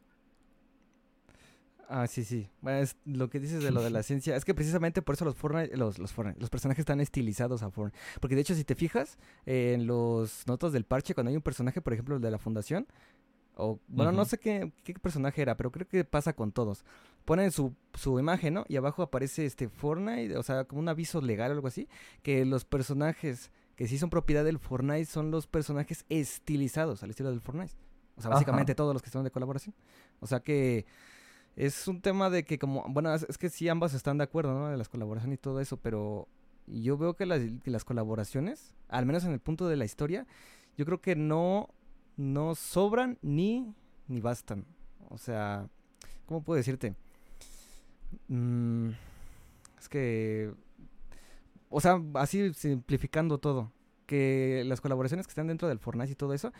Ah, 1.89 2.07
sí, 2.09 2.25
sí. 2.25 2.49
Bueno, 2.61 2.81
es 2.81 2.97
lo 3.05 3.31
que 3.31 3.39
dices 3.39 3.63
de 3.63 3.71
lo 3.71 3.81
de 3.83 3.91
la 3.91 4.03
ciencia. 4.05 4.35
Es 4.37 4.45
que 4.45 4.55
precisamente 4.55 5.03
por 5.03 5.15
eso 5.15 5.25
los 5.25 5.37
Fortnite, 5.37 5.77
los, 5.77 5.99
los, 5.99 6.13
los 6.37 6.51
personajes 6.51 6.81
están 6.81 7.01
estilizados 7.01 7.63
a 7.63 7.71
Fortnite. 7.71 7.99
Porque 8.21 8.35
de 8.35 8.41
hecho, 8.41 8.55
si 8.55 8.65
te 8.65 8.75
fijas 8.75 9.19
en 9.45 9.87
los 9.87 10.47
notas 10.47 10.73
del 10.73 10.85
parche, 10.85 11.15
cuando 11.15 11.31
hay 11.31 11.37
un 11.37 11.43
personaje, 11.43 11.81
por 11.81 11.93
ejemplo, 11.93 12.17
el 12.17 12.23
de 12.23 12.31
la 12.31 12.39
fundación, 12.39 12.87
o 13.57 13.81
bueno, 13.89 14.13
no 14.13 14.25
sé 14.25 14.39
qué, 14.39 14.73
qué, 14.85 14.95
personaje 14.95 15.43
era, 15.43 15.57
pero 15.57 15.73
creo 15.73 15.89
que 15.89 16.05
pasa 16.05 16.35
con 16.35 16.53
todos. 16.53 16.85
Ponen 17.25 17.51
su, 17.51 17.75
su 17.95 18.19
imagen, 18.19 18.55
¿no? 18.55 18.65
Y 18.69 18.77
abajo 18.77 19.03
aparece 19.03 19.47
este 19.47 19.69
Fortnite, 19.69 20.37
o 20.37 20.43
sea, 20.43 20.65
como 20.65 20.81
un 20.81 20.89
aviso 20.89 21.21
legal 21.21 21.51
o 21.51 21.55
algo 21.55 21.69
así, 21.69 21.89
que 22.23 22.45
los 22.45 22.65
personajes 22.65 23.51
que 23.75 23.89
sí 23.89 23.99
son 23.99 24.11
propiedad 24.11 24.45
del 24.45 24.59
Fortnite 24.59 25.07
son 25.07 25.31
los 25.31 25.47
personajes 25.47 26.05
estilizados 26.09 27.03
al 27.03 27.11
estilo 27.11 27.31
del 27.31 27.41
Fortnite. 27.41 27.75
O 28.17 28.23
sea, 28.23 28.31
básicamente 28.31 28.75
todos 28.75 28.95
los 28.95 29.03
que 29.03 29.11
son 29.11 29.25
de 29.25 29.31
colaboración. 29.31 29.75
O 30.21 30.27
sea 30.27 30.41
que 30.41 30.87
es 31.57 31.89
un 31.89 32.01
tema 32.01 32.31
de 32.31 32.45
que 32.45 32.59
como, 32.59 32.85
bueno, 32.89 33.15
es, 33.15 33.39
que 33.39 33.51
sí 33.51 33.69
ambas 33.69 33.95
están 33.95 34.19
de 34.19 34.25
acuerdo, 34.25 34.55
¿no? 34.55 34.69
De 34.69 34.77
las 34.77 34.89
colaboraciones 34.89 35.39
y 35.39 35.41
todo 35.41 35.61
eso, 35.61 35.79
pero 35.79 36.29
yo 36.67 36.97
veo 36.97 37.15
que 37.15 37.27
las, 37.27 37.41
que 37.63 37.71
las 37.71 37.85
colaboraciones, 37.85 38.75
al 38.89 39.07
menos 39.07 39.25
en 39.25 39.33
el 39.33 39.41
punto 39.41 39.69
de 39.69 39.77
la 39.77 39.85
historia, 39.85 40.27
yo 40.77 40.85
creo 40.85 41.01
que 41.01 41.17
no, 41.17 41.71
no 42.17 42.55
sobran 42.55 43.19
ni, 43.23 43.75
ni 44.09 44.21
bastan. 44.21 44.65
O 45.09 45.19
sea, 45.19 45.69
¿cómo 46.27 46.43
puedo 46.43 46.57
decirte? 46.57 46.95
Mm, 48.29 48.91
es 49.79 49.89
que, 49.89 50.53
o 51.69 51.81
sea, 51.81 52.01
así 52.15 52.53
simplificando 52.55 53.39
todo 53.39 53.73
que 54.07 54.63
las 54.67 54.81
colaboraciones 54.81 55.27
que 55.27 55.31
están 55.31 55.49
dentro 55.49 55.69
del 55.69 55.79
Fortnite 55.79 56.13
y 56.13 56.15
todo 56.15 56.33
eso, 56.33 56.53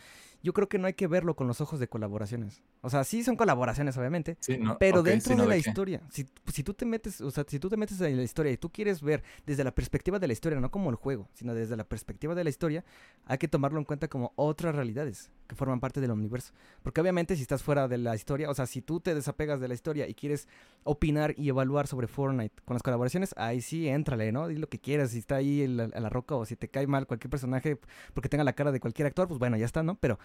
yo 0.43 0.53
creo 0.53 0.69
que 0.69 0.77
no 0.77 0.87
hay 0.87 0.93
que 0.93 1.07
verlo 1.07 1.35
con 1.35 1.47
los 1.47 1.61
ojos 1.61 1.79
de 1.79 1.87
colaboraciones. 1.87 2.61
O 2.81 2.89
sea, 2.89 3.03
sí 3.03 3.23
son 3.23 3.35
colaboraciones, 3.35 3.97
obviamente, 3.97 4.37
pero 4.79 5.03
dentro 5.03 5.35
de 5.35 5.47
la 5.47 5.57
historia, 5.57 6.01
si, 6.09 6.27
si, 6.51 6.63
tú 6.63 6.73
te 6.73 6.85
metes, 6.85 7.21
o 7.21 7.31
sea, 7.31 7.45
si 7.47 7.59
tú 7.59 7.69
te 7.69 7.77
metes 7.77 7.99
en 8.01 8.17
la 8.17 8.23
historia 8.23 8.51
y 8.51 8.57
tú 8.57 8.71
quieres 8.71 9.01
ver 9.01 9.23
desde 9.45 9.63
la 9.63 9.73
perspectiva 9.73 10.19
de 10.19 10.27
la 10.27 10.33
historia, 10.33 10.59
no 10.59 10.71
como 10.71 10.89
el 10.89 10.95
juego, 10.95 11.27
sino 11.33 11.53
desde 11.53 11.75
la 11.75 11.83
perspectiva 11.83 12.35
de 12.35 12.43
la 12.43 12.49
historia, 12.49 12.85
hay 13.25 13.37
que 13.37 13.47
tomarlo 13.47 13.79
en 13.79 13.85
cuenta 13.85 14.07
como 14.07 14.33
otras 14.35 14.75
realidades 14.75 15.31
que 15.47 15.55
forman 15.55 15.79
parte 15.79 16.01
del 16.01 16.11
universo. 16.11 16.53
Porque 16.83 17.01
obviamente 17.01 17.35
si 17.35 17.41
estás 17.41 17.63
fuera 17.63 17.87
de 17.87 17.97
la 17.97 18.15
historia, 18.15 18.49
o 18.49 18.53
sea, 18.53 18.65
si 18.65 18.81
tú 18.81 18.99
te 18.99 19.15
desapegas 19.15 19.59
de 19.59 19.67
la 19.67 19.73
historia 19.73 20.07
y 20.07 20.13
quieres 20.13 20.47
opinar 20.83 21.33
y 21.37 21.49
evaluar 21.49 21.87
sobre 21.87 22.07
Fortnite 22.07 22.61
con 22.65 22.75
las 22.75 22.83
colaboraciones, 22.83 23.33
ahí 23.37 23.61
sí, 23.61 23.87
éntrale, 23.87 24.31
¿no? 24.31 24.47
Di 24.47 24.57
lo 24.57 24.67
que 24.67 24.79
quieras, 24.79 25.11
si 25.11 25.19
está 25.19 25.37
ahí 25.37 25.61
en 25.61 25.77
la, 25.77 25.87
la 25.87 26.09
roca 26.09 26.35
o 26.35 26.45
si 26.45 26.55
te 26.55 26.69
cae 26.69 26.87
mal 26.87 27.07
cualquier 27.07 27.29
personaje 27.29 27.79
porque 28.13 28.29
tenga 28.29 28.43
la 28.43 28.53
cara 28.53 28.71
de 28.71 28.79
cualquier 28.79 29.07
actor, 29.07 29.27
pues 29.27 29.39
bueno, 29.39 29.57
ya 29.57 29.65
está, 29.65 29.83
¿no? 29.83 29.95
Pero 29.95 30.19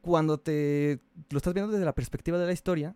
cuando 0.00 0.38
te 0.38 1.00
lo 1.30 1.38
estás 1.38 1.54
viendo 1.54 1.72
desde 1.72 1.84
la 1.84 1.94
perspectiva 1.94 2.38
de 2.38 2.46
la 2.46 2.52
historia, 2.52 2.94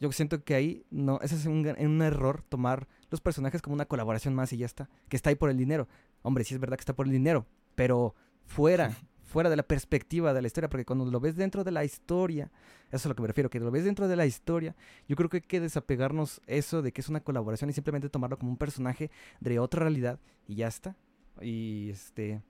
yo 0.00 0.10
siento 0.12 0.42
que 0.42 0.54
ahí 0.54 0.84
no, 0.90 1.20
ese 1.22 1.36
es 1.36 1.46
un, 1.46 1.66
un, 1.66 2.02
error 2.02 2.42
tomar 2.48 2.88
los 3.10 3.20
personajes 3.20 3.62
como 3.62 3.74
una 3.74 3.86
colaboración 3.86 4.34
más 4.34 4.52
y 4.52 4.56
ya 4.56 4.66
está, 4.66 4.90
que 5.08 5.16
está 5.16 5.30
ahí 5.30 5.36
por 5.36 5.50
el 5.50 5.56
dinero. 5.56 5.88
Hombre, 6.22 6.44
sí 6.44 6.54
es 6.54 6.60
verdad 6.60 6.76
que 6.76 6.82
está 6.82 6.94
por 6.94 7.06
el 7.06 7.12
dinero, 7.12 7.46
pero 7.74 8.14
fuera, 8.44 8.96
fuera 9.22 9.48
de 9.48 9.56
la 9.56 9.62
perspectiva 9.62 10.34
de 10.34 10.42
la 10.42 10.46
historia, 10.48 10.68
porque 10.68 10.84
cuando 10.84 11.04
lo 11.04 11.20
ves 11.20 11.36
dentro 11.36 11.62
de 11.64 11.70
la 11.70 11.84
historia, 11.84 12.50
eso 12.88 12.96
es 12.96 13.06
a 13.06 13.08
lo 13.08 13.14
que 13.14 13.22
me 13.22 13.28
refiero, 13.28 13.48
que 13.48 13.60
lo 13.60 13.70
ves 13.70 13.84
dentro 13.84 14.08
de 14.08 14.16
la 14.16 14.26
historia, 14.26 14.74
yo 15.08 15.16
creo 15.16 15.30
que 15.30 15.38
hay 15.38 15.42
que 15.42 15.60
desapegarnos 15.60 16.40
eso 16.46 16.82
de 16.82 16.92
que 16.92 17.00
es 17.00 17.08
una 17.08 17.20
colaboración 17.20 17.70
y 17.70 17.72
simplemente 17.72 18.08
tomarlo 18.08 18.38
como 18.38 18.50
un 18.50 18.58
personaje 18.58 19.10
de 19.40 19.58
otra 19.58 19.82
realidad 19.82 20.18
y 20.46 20.56
ya 20.56 20.68
está. 20.68 20.96
Y 21.40 21.90
este, 21.90 22.42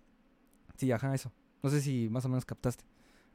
sí, 0.76 0.90
ajá, 0.90 1.14
eso. 1.14 1.32
No 1.62 1.70
sé 1.70 1.80
si 1.80 2.08
más 2.10 2.24
o 2.24 2.28
menos 2.28 2.44
captaste. 2.44 2.84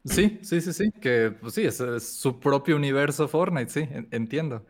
Sí, 0.09 0.39
sí, 0.41 0.61
sí, 0.61 0.73
sí, 0.73 0.91
que 0.91 1.31
pues 1.31 1.53
sí, 1.53 1.63
es, 1.63 1.77
su 2.01 2.39
propio 2.39 2.75
universo 2.75 3.27
Fortnite, 3.27 3.69
sí, 3.69 3.87
entiendo. 4.11 4.65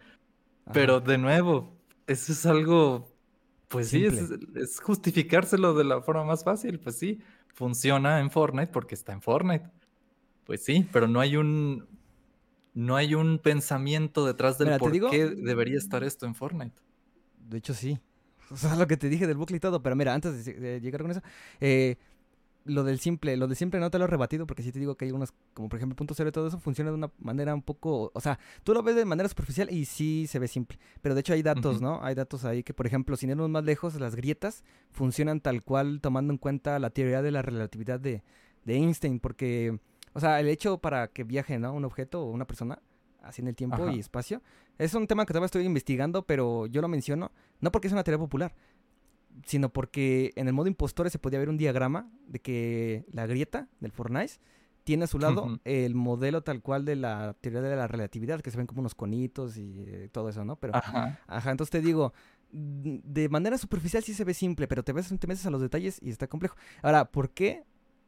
Pero 0.74 1.00
de 1.00 1.18
nuevo, 1.18 1.78
eso 2.08 2.32
es 2.32 2.46
algo, 2.46 3.16
pues 3.68 3.90
sí, 3.90 4.06
es, 4.06 4.80
justificárselo 4.82 5.74
de 5.74 5.84
la 5.84 6.02
forma 6.02 6.26
más 6.26 6.44
fácil, 6.44 6.80
pues 6.80 6.98
sí, 6.98 7.22
funciona 7.54 8.20
en 8.20 8.32
Fortnite 8.32 8.72
porque 8.72 8.96
está 8.96 9.14
en 9.14 9.22
Fortnite. 9.22 9.70
Pues 10.46 10.64
sí, 10.64 10.88
pero 10.92 11.08
no 11.08 11.20
hay 11.20 11.36
un, 11.36 11.88
no 12.74 12.96
hay 12.96 13.16
un 13.16 13.40
pensamiento 13.40 14.26
detrás 14.26 14.58
del 14.58 14.78
por 14.78 14.92
qué 15.10 15.28
debería 15.28 15.78
estar 15.78 16.04
esto 16.04 16.26
en 16.26 16.36
Fortnite. 16.36 16.82
De 17.38 17.58
hecho, 17.58 17.74
sí. 17.74 18.00
O 18.50 18.56
sea, 18.56 18.78
lo 18.78 18.88
que 18.88 18.96
te 18.96 19.10
dije 19.10 19.28
del 19.28 19.36
bucle 19.36 19.58
y 19.58 19.60
todo, 19.60 19.84
pero 19.84 19.94
mira, 19.98 20.14
antes 20.14 20.46
de, 20.46 20.80
llegar 20.80 21.02
con 21.02 21.12
eso, 21.12 21.22
eh, 21.60 21.98
lo 22.68 22.84
del 22.84 23.00
simple, 23.00 23.36
lo 23.38 23.48
del 23.48 23.56
simple 23.56 23.80
no 23.80 23.90
te 23.90 23.98
lo 23.98 24.06
he 24.06 24.08
rebatido 24.08 24.46
porque 24.46 24.64
sí 24.64 24.72
te 24.72 24.80
digo 24.80 24.96
que 24.96 25.06
hay 25.06 25.12
unos, 25.12 25.34
como 25.54 25.70
por 25.70 25.78
ejemplo 25.78 25.96
punto 25.96 26.14
cero 26.14 26.30
y 26.30 26.32
todo 26.32 26.48
eso 26.48 26.60
funciona 26.60 26.92
de 26.92 26.98
una 26.98 27.12
manera 27.20 27.54
un 27.54 27.62
poco, 27.62 28.12
o 28.14 28.22
sea, 28.22 28.40
tú 28.64 28.74
lo 28.74 28.84
ves 28.84 28.96
de 28.96 29.06
manera 29.06 29.28
superficial 29.30 29.72
y 29.72 29.86
sí 29.86 30.26
se 30.28 30.40
ve 30.40 30.48
simple, 30.48 30.78
pero 31.02 31.16
de 31.16 31.22
hecho 31.22 31.34
hay 31.34 31.44
datos, 31.44 31.82
¿no? 31.82 32.04
Hay 32.04 32.16
datos 32.16 32.46
ahí 32.46 32.64
que, 32.64 32.74
por 32.74 32.86
ejemplo, 32.86 33.16
sin 33.18 33.30
irnos 33.30 33.50
más 33.50 33.64
lejos, 33.64 33.96
las 34.00 34.16
grietas 34.16 34.64
funcionan 34.92 35.42
tal 35.42 35.64
cual 35.64 36.02
tomando 36.02 36.34
en 36.34 36.38
cuenta 36.38 36.80
la 36.80 36.90
teoría 36.90 37.22
de 37.22 37.32
la 37.32 37.42
relatividad 37.42 38.00
de, 38.00 38.24
de 38.66 38.76
Einstein, 38.76 39.20
porque, 39.20 39.80
o 40.14 40.20
sea, 40.20 40.40
el 40.40 40.48
hecho 40.48 40.80
para 40.80 41.08
que 41.08 41.24
viaje, 41.24 41.58
¿no? 41.60 41.74
Un 41.74 41.86
objeto 41.86 42.24
o 42.24 42.32
una 42.32 42.46
persona, 42.46 42.80
así 43.22 43.42
en 43.42 43.48
el 43.48 43.56
tiempo 43.56 43.90
y 43.90 44.00
espacio, 44.00 44.42
es 44.78 44.94
un 44.94 45.08
tema 45.08 45.26
que 45.26 45.34
todavía 45.34 45.48
estoy 45.48 45.66
investigando, 45.66 46.26
pero 46.26 46.68
yo 46.68 46.82
lo 46.82 46.88
menciono, 46.88 47.32
no 47.60 47.72
porque 47.72 47.88
es 47.88 47.94
una 47.94 48.04
teoría 48.04 48.20
popular, 48.20 48.54
sino 49.46 49.70
porque 49.70 50.32
en 50.36 50.48
el 50.48 50.54
modo 50.54 50.68
impostores 50.68 51.12
se 51.12 51.20
podía 51.20 51.40
ver 51.40 51.50
un 51.50 51.58
diagrama 51.58 52.10
de 52.28 52.40
que 52.40 53.06
la 53.12 53.26
grieta 53.28 53.68
del 53.80 53.92
Fortnite 53.92 54.34
tiene 54.84 55.04
a 55.04 55.08
su 55.08 55.20
lado 55.20 55.60
el 55.66 55.96
modelo 55.96 56.44
tal 56.44 56.62
cual 56.62 56.86
de 56.86 56.96
la 56.96 57.36
teoría 57.42 57.60
de 57.60 57.76
la 57.76 57.88
relatividad, 57.88 58.40
que 58.40 58.52
se 58.52 58.58
ven 58.58 58.68
como 58.68 58.80
unos 58.80 58.96
conitos 58.96 59.58
y 59.58 59.84
eh, 59.86 60.10
todo 60.12 60.30
eso, 60.30 60.46
¿no? 60.46 60.56
Pero, 60.56 60.76
ajá. 60.78 61.20
ajá, 61.28 61.52
entonces 61.52 61.72
te 61.72 61.82
digo, 61.82 62.14
de 62.52 63.28
manera 63.28 63.58
superficial 63.58 64.02
sí 64.04 64.14
se 64.14 64.24
ve 64.24 64.34
simple, 64.34 64.66
pero 64.68 64.84
te, 64.84 64.94
ves, 64.94 65.10
te 65.10 65.28
metes 65.28 65.46
a 65.46 65.50
los 65.50 65.60
detalles 65.60 66.00
y 66.02 66.10
está 66.10 66.28
complejo. 66.28 66.56
Ahora, 66.82 67.12
¿por 67.12 67.32
qué? 67.32 67.66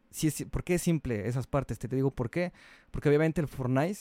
Si 0.09 0.27
es, 0.27 0.45
¿Por 0.49 0.63
qué 0.63 0.75
es 0.75 0.81
simple 0.81 1.27
esas 1.27 1.47
partes? 1.47 1.77
Te, 1.79 1.89
te 1.89 1.97
digo 1.97 2.11
por 2.11 2.29
qué. 2.29 2.53
Porque 2.91 3.09
obviamente 3.09 3.41
el 3.41 3.49
Fortnite, 3.49 3.99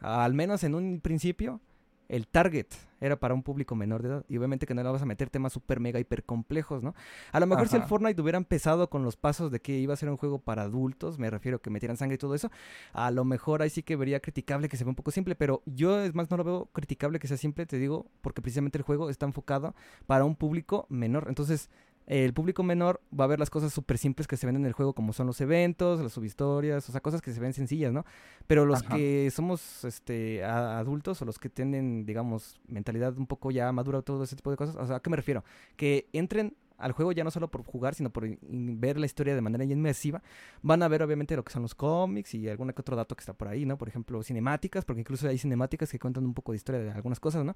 al 0.00 0.34
menos 0.34 0.64
en 0.64 0.74
un 0.74 1.00
principio, 1.00 1.60
el 2.08 2.26
target 2.26 2.66
era 3.00 3.18
para 3.18 3.34
un 3.34 3.42
público 3.42 3.74
menor 3.76 4.02
de 4.02 4.08
edad. 4.08 4.24
Y 4.28 4.36
obviamente 4.38 4.66
que 4.66 4.74
no 4.74 4.82
le 4.82 4.88
vas 4.88 5.02
a 5.02 5.06
meter 5.06 5.30
temas 5.30 5.52
súper 5.52 5.80
mega 5.80 6.00
hiper 6.00 6.24
complejos, 6.24 6.82
¿no? 6.82 6.94
A 7.32 7.40
lo 7.40 7.46
mejor 7.46 7.68
si 7.68 7.76
el 7.76 7.82
Fortnite 7.84 8.20
hubiera 8.20 8.38
empezado 8.38 8.90
con 8.90 9.04
los 9.04 9.16
pasos 9.16 9.50
de 9.52 9.60
que 9.60 9.78
iba 9.78 9.94
a 9.94 9.96
ser 9.96 10.08
un 10.08 10.16
juego 10.16 10.38
para 10.38 10.62
adultos, 10.62 11.18
me 11.18 11.30
refiero 11.30 11.58
a 11.58 11.62
que 11.62 11.70
metieran 11.70 11.96
sangre 11.96 12.16
y 12.16 12.18
todo 12.18 12.34
eso, 12.34 12.50
a 12.92 13.10
lo 13.10 13.24
mejor 13.24 13.62
ahí 13.62 13.70
sí 13.70 13.82
que 13.82 13.96
vería 13.96 14.20
criticable 14.20 14.68
que 14.68 14.76
se 14.76 14.84
vea 14.84 14.90
un 14.90 14.96
poco 14.96 15.10
simple, 15.10 15.34
pero 15.34 15.62
yo 15.66 16.00
es 16.00 16.14
más 16.14 16.30
no 16.30 16.36
lo 16.36 16.44
veo 16.44 16.66
criticable 16.72 17.18
que 17.18 17.28
sea 17.28 17.36
simple, 17.36 17.66
te 17.66 17.78
digo, 17.78 18.06
porque 18.20 18.42
precisamente 18.42 18.78
el 18.78 18.84
juego 18.84 19.10
está 19.10 19.26
enfocado 19.26 19.74
para 20.06 20.24
un 20.24 20.34
público 20.34 20.86
menor. 20.88 21.26
Entonces, 21.28 21.70
el 22.08 22.32
público 22.32 22.62
menor 22.62 23.02
va 23.18 23.24
a 23.24 23.26
ver 23.26 23.38
las 23.38 23.50
cosas 23.50 23.70
súper 23.70 23.98
simples 23.98 24.26
que 24.26 24.38
se 24.38 24.46
ven 24.46 24.56
en 24.56 24.64
el 24.64 24.72
juego, 24.72 24.94
como 24.94 25.12
son 25.12 25.26
los 25.26 25.42
eventos, 25.42 26.00
las 26.00 26.12
subhistorias, 26.12 26.88
o 26.88 26.92
sea, 26.92 27.02
cosas 27.02 27.20
que 27.20 27.32
se 27.32 27.38
ven 27.38 27.52
sencillas, 27.52 27.92
¿no? 27.92 28.06
Pero 28.46 28.64
los 28.64 28.82
que 28.82 29.30
somos 29.30 29.84
este, 29.84 30.42
adultos 30.42 31.20
o 31.20 31.26
los 31.26 31.38
que 31.38 31.50
tienen, 31.50 32.06
digamos, 32.06 32.62
mentalidad 32.66 33.16
un 33.18 33.26
poco 33.26 33.50
ya 33.50 33.70
madura, 33.72 34.00
todo 34.00 34.24
ese 34.24 34.36
tipo 34.36 34.50
de 34.50 34.56
cosas, 34.56 34.76
o 34.76 34.86
sea, 34.86 34.96
¿a 34.96 35.00
qué 35.00 35.10
me 35.10 35.16
refiero? 35.16 35.44
Que 35.76 36.08
entren 36.14 36.56
al 36.78 36.92
juego 36.92 37.12
ya 37.12 37.24
no 37.24 37.30
solo 37.30 37.50
por 37.50 37.62
jugar, 37.64 37.94
sino 37.94 38.10
por 38.10 38.26
ver 38.40 38.98
la 38.98 39.04
historia 39.04 39.34
de 39.34 39.40
manera 39.42 39.64
inmersiva, 39.64 40.22
van 40.62 40.82
a 40.82 40.88
ver 40.88 41.02
obviamente 41.02 41.36
lo 41.36 41.44
que 41.44 41.52
son 41.52 41.62
los 41.62 41.74
cómics 41.74 42.34
y 42.34 42.48
algún 42.48 42.72
que 42.72 42.80
otro 42.80 42.96
dato 42.96 43.16
que 43.16 43.20
está 43.20 43.32
por 43.34 43.48
ahí, 43.48 43.66
¿no? 43.66 43.76
Por 43.76 43.88
ejemplo, 43.88 44.22
cinemáticas, 44.22 44.84
porque 44.84 45.00
incluso 45.00 45.28
hay 45.28 45.36
cinemáticas 45.36 45.90
que 45.90 45.98
cuentan 45.98 46.24
un 46.24 46.34
poco 46.34 46.52
de 46.52 46.56
historia 46.56 46.80
de 46.80 46.90
algunas 46.90 47.20
cosas, 47.20 47.44
¿no? 47.44 47.54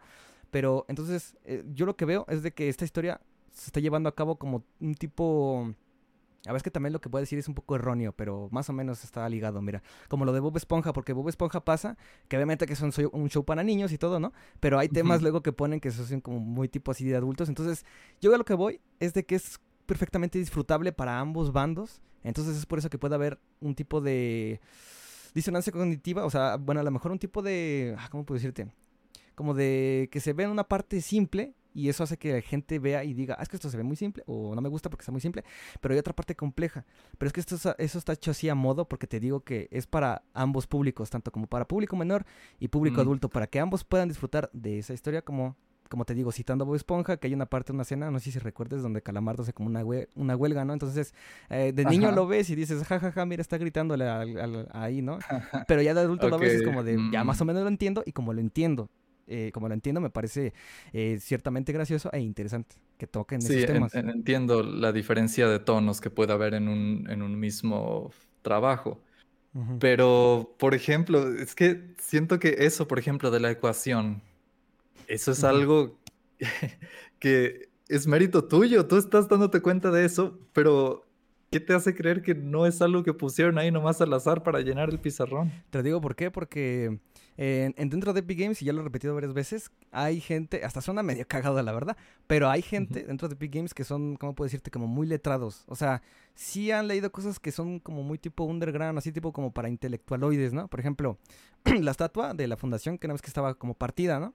Pero 0.51 0.85
entonces, 0.89 1.37
eh, 1.45 1.65
yo 1.73 1.87
lo 1.87 1.97
que 1.97 2.05
veo 2.05 2.27
es 2.29 2.43
de 2.43 2.53
que 2.53 2.69
esta 2.69 2.85
historia 2.85 3.20
se 3.53 3.66
está 3.66 3.81
llevando 3.81 4.09
a 4.09 4.15
cabo 4.15 4.37
como 4.37 4.65
un 4.81 4.95
tipo... 4.95 5.74
A 6.45 6.53
veces 6.53 6.65
que 6.65 6.73
también 6.73 6.93
lo 6.93 7.01
que 7.01 7.09
puedo 7.09 7.20
decir 7.20 7.39
es 7.39 7.47
un 7.47 7.55
poco 7.55 7.77
erróneo, 7.77 8.12
pero 8.12 8.49
más 8.51 8.69
o 8.69 8.73
menos 8.73 9.05
está 9.05 9.29
ligado, 9.29 9.62
mira. 9.62 9.81
Como 10.09 10.24
lo 10.24 10.33
de 10.33 10.41
Bob 10.41 10.57
Esponja, 10.57 10.93
porque 10.93 11.12
Bob 11.12 11.29
Esponja 11.29 11.65
pasa, 11.65 11.97
que 12.27 12.37
obviamente 12.37 12.66
que 12.66 12.73
es 12.73 12.81
un 12.81 12.91
show, 12.91 13.45
para 13.45 13.62
niños 13.62 13.93
y 13.93 13.99
todo, 13.99 14.19
¿no? 14.19 14.33
Pero 14.59 14.81
hay 14.81 14.89
temas 14.89 15.23
luego 15.23 15.45
que 15.45 15.53
ponen 15.53 15.79
que 15.79 15.93
son 15.93 16.20
como 16.20 16.41
muy 16.41 16.69
tipo 16.69 16.91
así 16.91 17.05
de 17.05 17.15
adultos. 17.15 17.49
Entonces, 17.49 17.87
yo 18.20 18.35
a 18.35 18.39
lo 18.39 18.45
que 18.45 18.55
voy 18.55 18.81
es 18.99 19.15
de 19.15 19.24
que 19.24 19.37
es 19.37 19.61
perfectamente 19.87 20.37
disfrutable 20.37 20.93
para 20.93 21.20
ambos 21.20 21.53
bandos. 21.53 22.01
Entonces 22.24 22.57
es 22.57 22.66
por 22.66 22.81
eso 22.81 22.91
que 22.91 22.99
puede 22.99 23.15
haber 23.15 23.39
un 23.61 23.77
tipo 23.77 24.01
de 24.01 24.61
disonancia 25.35 25.73
cognitiva, 25.73 26.24
o 26.24 26.31
sea, 26.31 26.57
bueno, 26.57 26.81
a 26.81 26.85
lo 26.85 26.91
mejor 26.91 27.12
un 27.12 27.19
tipo 27.19 27.43
de, 27.43 27.95
ah, 27.99 28.09
¿cómo 28.11 28.24
puedo 28.24 28.39
decirte? 28.39 28.66
Como 29.35 29.55
de 29.55 30.09
que 30.11 30.19
se 30.20 30.33
ve 30.33 30.45
en 30.45 30.51
una 30.51 30.65
parte 30.65 31.01
simple 31.01 31.55
y 31.74 31.89
eso 31.89 32.05
hace 32.05 32.16
que 32.16 32.32
la 32.32 32.40
gente 32.40 32.78
vea 32.78 33.05
y 33.05 33.15
diga, 33.15 33.36
ah, 33.39 33.43
es 33.43 33.49
que 33.49 33.57
esto 33.57 33.70
se 33.70 33.77
ve 33.77 33.82
muy 33.82 33.97
simple, 33.97 34.23
o 34.27 34.55
no 34.55 34.61
me 34.61 34.69
gusta 34.69 34.90
porque 34.90 35.03
está 35.03 35.12
muy 35.12 35.20
simple, 35.20 35.44
pero 35.81 35.94
hay 35.94 35.99
otra 35.99 36.15
parte 36.15 36.35
compleja. 36.35 36.85
Pero 37.19 37.27
es 37.27 37.32
que 37.32 37.40
esto, 37.40 37.57
eso 37.78 37.99
está 37.99 38.12
hecho 38.12 38.31
así 38.31 38.49
a 38.49 38.55
modo 38.55 38.89
porque 38.89 39.07
te 39.07 39.20
digo 39.20 39.40
que 39.40 39.69
es 39.70 39.86
para 39.86 40.23
ambos 40.35 40.66
públicos, 40.66 41.11
tanto 41.11 41.31
como 41.31 41.47
para 41.47 41.66
público 41.66 41.97
menor 41.97 42.24
y 42.61 42.69
público 42.69 42.99
mm. 42.99 43.01
adulto, 43.01 43.28
para 43.28 43.47
que 43.47 43.61
ambos 43.61 43.85
puedan 43.85 44.09
disfrutar 44.09 44.51
de 44.53 44.78
esa 44.78 44.94
historia 44.94 45.23
como 45.23 45.57
como 45.93 46.07
te 46.07 46.15
digo, 46.15 46.32
citando 46.32 46.65
a 46.65 46.66
Bob 46.66 46.77
Esponja, 46.77 47.19
que 47.19 47.27
hay 47.27 47.35
una 47.35 47.44
parte 47.44 47.70
de 47.70 47.74
una 47.74 47.82
escena, 47.82 48.11
no 48.11 48.19
sé 48.19 48.32
si 48.32 48.39
recuerdes, 48.39 48.81
donde 48.81 49.03
Calamardo 49.03 49.43
hace 49.43 49.53
como 49.53 49.69
una, 49.69 49.85
una 50.16 50.36
huelga, 50.36 50.65
¿no? 50.65 50.73
Entonces, 50.73 51.12
eh, 51.51 51.73
de 51.74 51.85
niño 51.85 52.12
lo 52.12 52.27
ves 52.27 52.49
y 52.49 52.55
dices, 52.55 52.78
jajaja, 52.78 53.09
ja, 53.09 53.12
ja, 53.12 53.27
mira, 53.27 53.43
está 53.43 53.59
gritándole 53.59 54.09
ahí, 54.73 55.03
¿no? 55.03 55.19
Pero 55.69 55.82
ya 55.82 55.93
de 55.93 56.01
adulto 56.01 56.31
lo 56.31 56.39
ves 56.39 56.55
es 56.55 56.62
como 56.62 56.82
de, 56.82 56.99
ya 57.12 57.24
más 57.24 57.39
o 57.43 57.44
mm. 57.44 57.47
menos 57.47 57.62
lo 57.65 57.69
entiendo, 57.69 58.03
y 58.07 58.12
como 58.12 58.32
lo 58.32 58.40
entiendo, 58.40 58.89
eh, 59.27 59.51
como 59.53 59.69
lo 59.69 59.74
entiendo, 59.74 60.01
me 60.01 60.11
parece 60.11 60.53
eh, 60.93 61.19
ciertamente 61.20 61.73
gracioso 61.73 62.11
e 62.12 62.20
interesante 62.20 62.77
que 62.99 63.07
toquen 63.07 63.40
esos 63.40 63.66
temas. 63.66 63.94
entiendo 63.94 64.62
la 64.62 64.93
diferencia 64.93 65.49
de 65.49 65.59
tonos 65.59 66.01
que 66.01 66.11
puede 66.11 66.32
haber 66.32 66.55
en 66.55 66.69
un, 66.69 67.07
en 67.11 67.23
un 67.23 67.39
mismo 67.39 68.12
trabajo. 68.43 69.01
Pero, 69.81 70.55
por 70.59 70.74
ejemplo, 70.74 71.28
es 71.35 71.55
que 71.55 71.94
siento 71.99 72.39
que 72.39 72.57
eso, 72.61 72.89
por 72.89 72.99
ejemplo, 72.99 73.31
de 73.31 73.39
la 73.39 73.51
ecuación, 73.51 74.23
eso 75.09 75.32
es 75.32 75.44
algo 75.44 75.99
que 77.19 77.69
es 77.89 78.07
mérito 78.07 78.44
tuyo. 78.44 78.86
Tú 78.86 78.97
estás 78.97 79.28
dándote 79.28 79.61
cuenta 79.61 79.90
de 79.90 80.07
eso, 80.07 80.39
pero 80.55 81.05
¿qué 81.51 81.61
te 81.61 81.74
hace 81.74 81.94
creer 81.94 82.23
que 82.23 82.35
no 82.35 82.65
es 82.65 82.81
algo 82.81 83.03
que 83.03 83.12
pusieron 83.12 83.59
ahí 83.59 83.70
nomás 83.70 84.01
al 84.01 84.15
azar 84.15 84.43
para 84.43 84.61
llenar 84.61 84.89
el 84.89 84.99
pizarrón? 84.99 85.53
Te 85.69 85.82
digo 85.82 86.01
por 86.01 86.16
qué, 86.16 86.31
porque 86.31 86.99
en, 87.36 87.88
dentro 87.88 88.12
de 88.12 88.20
Epic 88.20 88.38
Games, 88.38 88.62
y 88.62 88.66
ya 88.66 88.72
lo 88.72 88.80
he 88.80 88.84
repetido 88.84 89.14
varias 89.14 89.32
veces, 89.32 89.70
hay 89.90 90.20
gente, 90.20 90.64
hasta 90.64 90.80
suena 90.80 91.02
medio 91.02 91.26
cagado 91.28 91.62
la 91.62 91.72
verdad, 91.72 91.96
pero 92.26 92.50
hay 92.50 92.62
gente 92.62 93.04
dentro 93.04 93.28
de 93.28 93.34
Epic 93.34 93.54
Games 93.54 93.74
que 93.74 93.84
son, 93.84 94.16
¿cómo 94.16 94.34
puedo 94.34 94.46
decirte? 94.46 94.70
Como 94.70 94.86
muy 94.86 95.06
letrados. 95.06 95.64
O 95.68 95.76
sea, 95.76 96.02
sí 96.34 96.70
han 96.70 96.88
leído 96.88 97.10
cosas 97.12 97.38
que 97.38 97.52
son 97.52 97.80
como 97.80 98.02
muy 98.02 98.18
tipo 98.18 98.44
underground, 98.44 98.98
así 98.98 99.12
tipo 99.12 99.32
como 99.32 99.52
para 99.52 99.68
intelectualoides, 99.68 100.52
¿no? 100.52 100.68
Por 100.68 100.80
ejemplo, 100.80 101.18
la 101.64 101.90
estatua 101.90 102.34
de 102.34 102.46
la 102.46 102.56
fundación, 102.56 102.98
que 102.98 103.06
una 103.06 103.14
vez 103.14 103.22
que 103.22 103.28
estaba 103.28 103.54
como 103.54 103.74
partida, 103.74 104.20
¿no? 104.20 104.34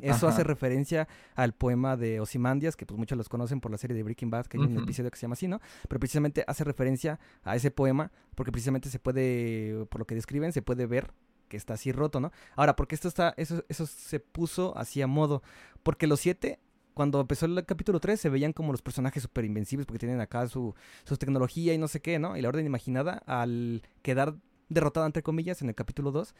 Eso 0.00 0.26
hace 0.26 0.42
referencia 0.42 1.06
al 1.34 1.52
poema 1.52 1.96
de 1.96 2.18
Osimandias, 2.18 2.76
que 2.76 2.86
pues 2.86 2.96
muchos 2.98 3.18
los 3.18 3.28
conocen 3.28 3.60
por 3.60 3.70
la 3.70 3.76
serie 3.76 3.94
de 3.94 4.02
Breaking 4.02 4.30
Bad, 4.30 4.46
que 4.46 4.56
hay 4.56 4.64
un 4.64 4.78
episodio 4.78 5.10
que 5.10 5.18
se 5.18 5.22
llama 5.22 5.34
así, 5.34 5.48
¿no? 5.48 5.60
Pero 5.86 6.00
precisamente 6.00 6.44
hace 6.46 6.64
referencia 6.64 7.20
a 7.44 7.56
ese 7.56 7.70
poema, 7.70 8.10
porque 8.34 8.50
precisamente 8.50 8.88
se 8.88 8.98
puede, 8.98 9.84
por 9.90 10.00
lo 10.00 10.06
que 10.06 10.14
describen, 10.14 10.52
se 10.52 10.62
puede 10.62 10.86
ver 10.86 11.12
que 11.52 11.58
está 11.58 11.74
así 11.74 11.92
roto, 11.92 12.18
¿no? 12.18 12.32
Ahora, 12.56 12.76
porque 12.76 12.94
esto 12.94 13.08
está, 13.08 13.34
eso, 13.36 13.62
eso 13.68 13.84
se 13.84 14.20
puso 14.20 14.74
así 14.74 15.02
a 15.02 15.06
modo, 15.06 15.42
porque 15.82 16.06
los 16.06 16.18
siete 16.18 16.60
cuando 16.94 17.20
empezó 17.20 17.44
el 17.44 17.62
capítulo 17.66 18.00
3 18.00 18.18
se 18.18 18.30
veían 18.30 18.54
como 18.54 18.72
los 18.72 18.80
personajes 18.80 19.22
super 19.22 19.44
invencibles 19.44 19.86
porque 19.86 19.98
tienen 19.98 20.20
acá 20.22 20.48
su, 20.48 20.74
su 21.04 21.18
tecnología 21.18 21.74
y 21.74 21.78
no 21.78 21.88
sé 21.88 22.00
qué, 22.00 22.18
¿no? 22.18 22.38
Y 22.38 22.40
la 22.40 22.48
orden 22.48 22.64
imaginada, 22.64 23.22
al 23.26 23.82
quedar 24.00 24.34
derrotada 24.70 25.04
entre 25.04 25.22
comillas 25.22 25.60
en 25.60 25.68
el 25.68 25.74
capítulo 25.74 26.10
2, 26.10 26.34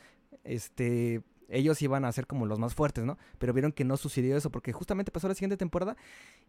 este, 0.45 1.23
ellos 1.51 1.83
iban 1.83 2.07
a 2.07 2.13
ser 2.13 2.27
como 2.27 2.47
los 2.47 2.59
más 2.59 2.75
fuertes, 2.75 3.05
¿no? 3.05 3.19
Pero 3.39 3.53
vieron 3.53 3.73
que 3.73 3.85
no 3.85 3.99
sucedió 3.99 4.35
eso 4.35 4.51
porque 4.51 4.73
justamente 4.73 5.13
pasó 5.13 5.29
la 5.29 5.35
siguiente 5.35 5.59
temporada 5.59 5.99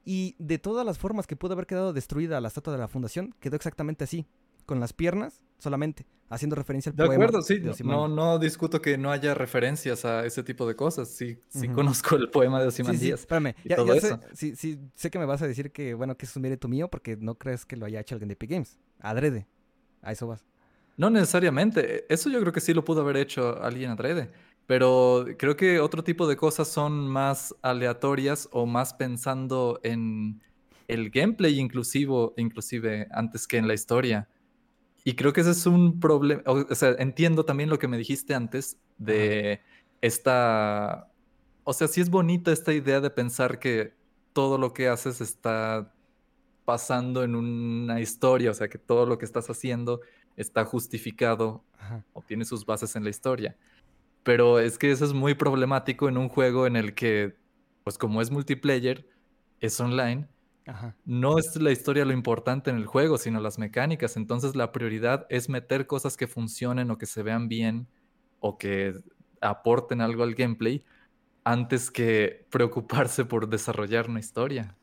y 0.06 0.38
de 0.40 0.58
todas 0.58 0.86
las 0.86 0.98
formas 0.98 1.28
que 1.28 1.36
pudo 1.36 1.52
haber 1.54 1.66
quedado 1.66 1.92
destruida 1.92 2.40
la 2.40 2.48
estatua 2.48 2.72
de 2.72 2.80
la 2.80 2.88
fundación, 2.88 3.36
quedó 3.42 3.58
exactamente 3.58 4.06
así 4.06 4.26
con 4.66 4.80
las 4.80 4.94
piernas 4.94 5.42
solamente, 5.58 6.06
haciendo 6.30 6.56
referencia 6.56 6.90
al 6.90 6.96
de 6.96 7.08
De 7.08 7.14
acuerdo, 7.14 7.42
sí. 7.42 7.62
no, 7.84 8.08
no 8.08 8.38
discuto 8.38 8.82
que 8.82 8.98
no 8.98 9.12
haya 9.12 9.34
referencias 9.34 10.04
a 10.04 10.26
ese 10.26 10.44
tipo 10.44 10.68
de 10.68 10.76
cosas. 10.76 11.10
Sí, 11.10 11.40
sí 11.48 11.70
conozco 11.70 12.16
el 12.16 12.30
poema 12.30 12.60
de 12.62 12.68
Ozymandias. 12.68 13.02
Sí, 13.02 13.12
espérame. 13.12 13.56
Ya, 13.64 13.78
sé, 14.00 14.20
sí, 14.34 14.56
sí, 14.56 14.80
sé 14.96 15.10
que 15.10 15.20
me 15.20 15.26
vas 15.26 15.42
a 15.42 15.48
decir 15.48 15.72
que, 15.72 15.94
bueno, 15.94 16.18
que 16.18 16.26
es 16.26 16.36
un 16.36 16.42
mérito 16.42 16.68
mío 16.68 16.90
porque 16.90 17.16
no 17.16 17.36
crees 17.36 17.66
que 17.66 17.78
lo 17.78 17.86
haya 17.86 18.02
hecho 18.02 18.16
alguien 18.16 18.28
de 18.28 18.34
Epic 18.34 18.52
Games. 18.52 18.80
Adrede. 19.00 19.48
A 20.02 20.12
eso 20.12 20.28
vas. 20.28 20.46
No 20.98 21.10
necesariamente. 21.10 22.06
Eso 22.14 22.30
yo 22.30 22.40
creo 22.42 22.52
que 22.52 22.60
sí 22.60 22.74
lo 22.74 22.84
pudo 22.84 23.02
haber 23.02 23.18
hecho 23.18 23.62
alguien 23.62 23.92
adrede. 23.92 24.32
Pero 24.66 25.26
creo 25.38 25.58
que 25.58 25.80
otro 25.80 26.04
tipo 26.04 26.28
de 26.28 26.38
cosas 26.38 26.68
son 26.68 27.08
más 27.08 27.54
aleatorias 27.62 28.48
o 28.52 28.66
más 28.66 28.94
pensando 28.94 29.80
en 29.84 30.42
el 30.88 31.10
gameplay 31.10 31.60
inclusivo, 31.60 32.34
inclusive 32.38 33.08
antes 33.12 33.48
que 33.48 33.58
en 33.58 33.68
la 33.68 33.74
historia. 33.74 34.30
Y 35.04 35.16
creo 35.16 35.34
que 35.34 35.42
ese 35.42 35.52
es 35.52 35.66
un 35.66 36.00
problema, 36.00 36.42
o 36.46 36.76
sea, 36.76 36.92
entiendo 36.98 37.44
también 37.44 37.70
lo 37.70 37.78
que 37.78 37.90
me 37.90 37.98
dijiste 37.98 38.34
antes 38.34 38.78
de 38.98 39.62
esta, 40.02 41.10
o 41.66 41.74
sea, 41.74 41.88
sí 41.88 42.00
es 42.00 42.10
bonita 42.10 42.52
esta 42.52 42.74
idea 42.74 43.02
de 43.02 43.10
pensar 43.10 43.60
que 43.60 43.94
todo 44.32 44.58
lo 44.58 44.74
que 44.74 44.88
haces 44.88 45.20
está 45.20 45.94
pasando 46.66 47.24
en 47.24 47.36
una 47.36 48.00
historia, 48.00 48.52
o 48.52 48.54
sea, 48.54 48.70
que 48.70 48.78
todo 48.78 49.06
lo 49.06 49.18
que 49.18 49.26
estás 49.26 49.50
haciendo 49.50 50.00
está 50.38 50.66
justificado 50.66 51.64
o 52.14 52.22
tiene 52.22 52.46
sus 52.46 52.66
bases 52.66 52.96
en 52.96 53.04
la 53.04 53.10
historia. 53.10 53.58
Pero 54.24 54.60
es 54.60 54.78
que 54.78 54.92
eso 54.92 55.04
es 55.04 55.14
muy 55.14 55.34
problemático 55.34 56.08
en 56.08 56.18
un 56.18 56.30
juego 56.30 56.66
en 56.66 56.78
el 56.78 56.96
que, 56.96 57.36
pues 57.84 57.98
como 57.98 58.22
es 58.22 58.32
multiplayer, 58.32 59.06
es 59.60 59.80
online, 59.80 60.28
no 61.06 61.38
es 61.38 61.56
la 61.62 61.72
historia 61.72 62.06
lo 62.06 62.14
importante 62.14 62.70
en 62.70 62.78
el 62.78 62.86
juego, 62.86 63.18
sino 63.18 63.40
las 63.40 63.60
mecánicas. 63.60 64.18
Entonces 64.18 64.56
la 64.56 64.72
prioridad 64.72 65.26
es 65.30 65.50
meter 65.50 65.88
cosas 65.88 66.18
que 66.18 66.28
funcionen 66.28 66.92
o 66.92 66.98
que 66.98 67.06
se 67.06 67.24
vean 67.24 67.48
bien 67.48 67.88
o 68.40 68.58
que 68.58 68.94
aporten 69.42 70.02
algo 70.02 70.24
al 70.24 70.36
gameplay 70.36 70.84
antes 71.44 71.92
que 71.92 72.46
preocuparse 72.50 73.26
por 73.26 73.50
desarrollar 73.50 74.10
una 74.10 74.20
historia. 74.20 74.76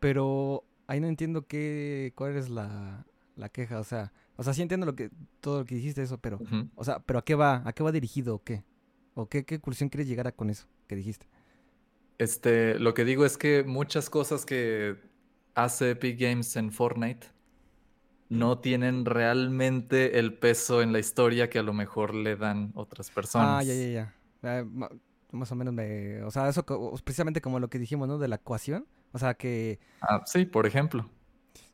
Pero 0.00 0.64
ahí 0.86 1.00
no 1.00 1.06
entiendo 1.06 1.46
qué, 1.46 2.12
cuál 2.14 2.36
es 2.36 2.50
la, 2.50 3.04
queja, 3.52 3.80
o 3.80 3.84
sea, 3.84 4.12
o 4.36 4.42
sea, 4.42 4.52
sí 4.54 4.62
entiendo 4.62 4.86
lo 4.86 4.94
que, 4.94 5.10
todo 5.40 5.60
lo 5.60 5.64
que 5.64 5.74
dijiste 5.74 6.02
eso, 6.02 6.18
pero, 6.18 6.38
o 6.74 6.84
sea, 6.84 7.00
pero 7.00 7.18
¿a 7.18 7.24
qué 7.24 7.34
va? 7.34 7.62
¿A 7.64 7.72
qué 7.72 7.82
va 7.82 7.90
dirigido 7.90 8.36
o 8.36 8.42
qué? 8.42 8.62
¿O 9.14 9.28
qué, 9.28 9.44
qué 9.44 9.58
conclusión 9.58 9.88
quieres 9.88 10.06
llegar 10.06 10.28
a 10.28 10.32
con 10.32 10.50
eso 10.50 10.68
que 10.86 10.94
dijiste? 10.94 11.26
Este, 12.18 12.78
lo 12.78 12.94
que 12.94 13.04
digo 13.04 13.24
es 13.24 13.38
que 13.38 13.62
muchas 13.64 14.10
cosas 14.10 14.44
que 14.44 14.96
hace 15.54 15.92
Epic 15.92 16.18
Games 16.20 16.56
en 16.56 16.72
Fortnite 16.72 17.28
no 18.28 18.58
tienen 18.58 19.04
realmente 19.04 20.18
el 20.18 20.34
peso 20.34 20.82
en 20.82 20.92
la 20.92 20.98
historia 20.98 21.48
que 21.48 21.58
a 21.58 21.62
lo 21.62 21.72
mejor 21.72 22.14
le 22.14 22.36
dan 22.36 22.72
otras 22.74 23.10
personas. 23.10 23.48
Ah, 23.48 23.62
ya, 23.62 23.74
ya, 23.74 23.88
ya. 23.88 24.14
Eh, 24.42 24.64
más 25.32 25.52
o 25.52 25.54
menos 25.54 25.72
me... 25.72 26.22
O 26.24 26.30
sea, 26.30 26.48
eso 26.48 26.64
precisamente 27.04 27.40
como 27.40 27.60
lo 27.60 27.68
que 27.68 27.78
dijimos, 27.78 28.08
¿no? 28.08 28.18
De 28.18 28.28
la 28.28 28.36
ecuación. 28.36 28.86
O 29.12 29.18
sea, 29.18 29.34
que... 29.34 29.78
Ah, 30.00 30.22
sí, 30.26 30.44
por 30.44 30.66
ejemplo. 30.66 31.08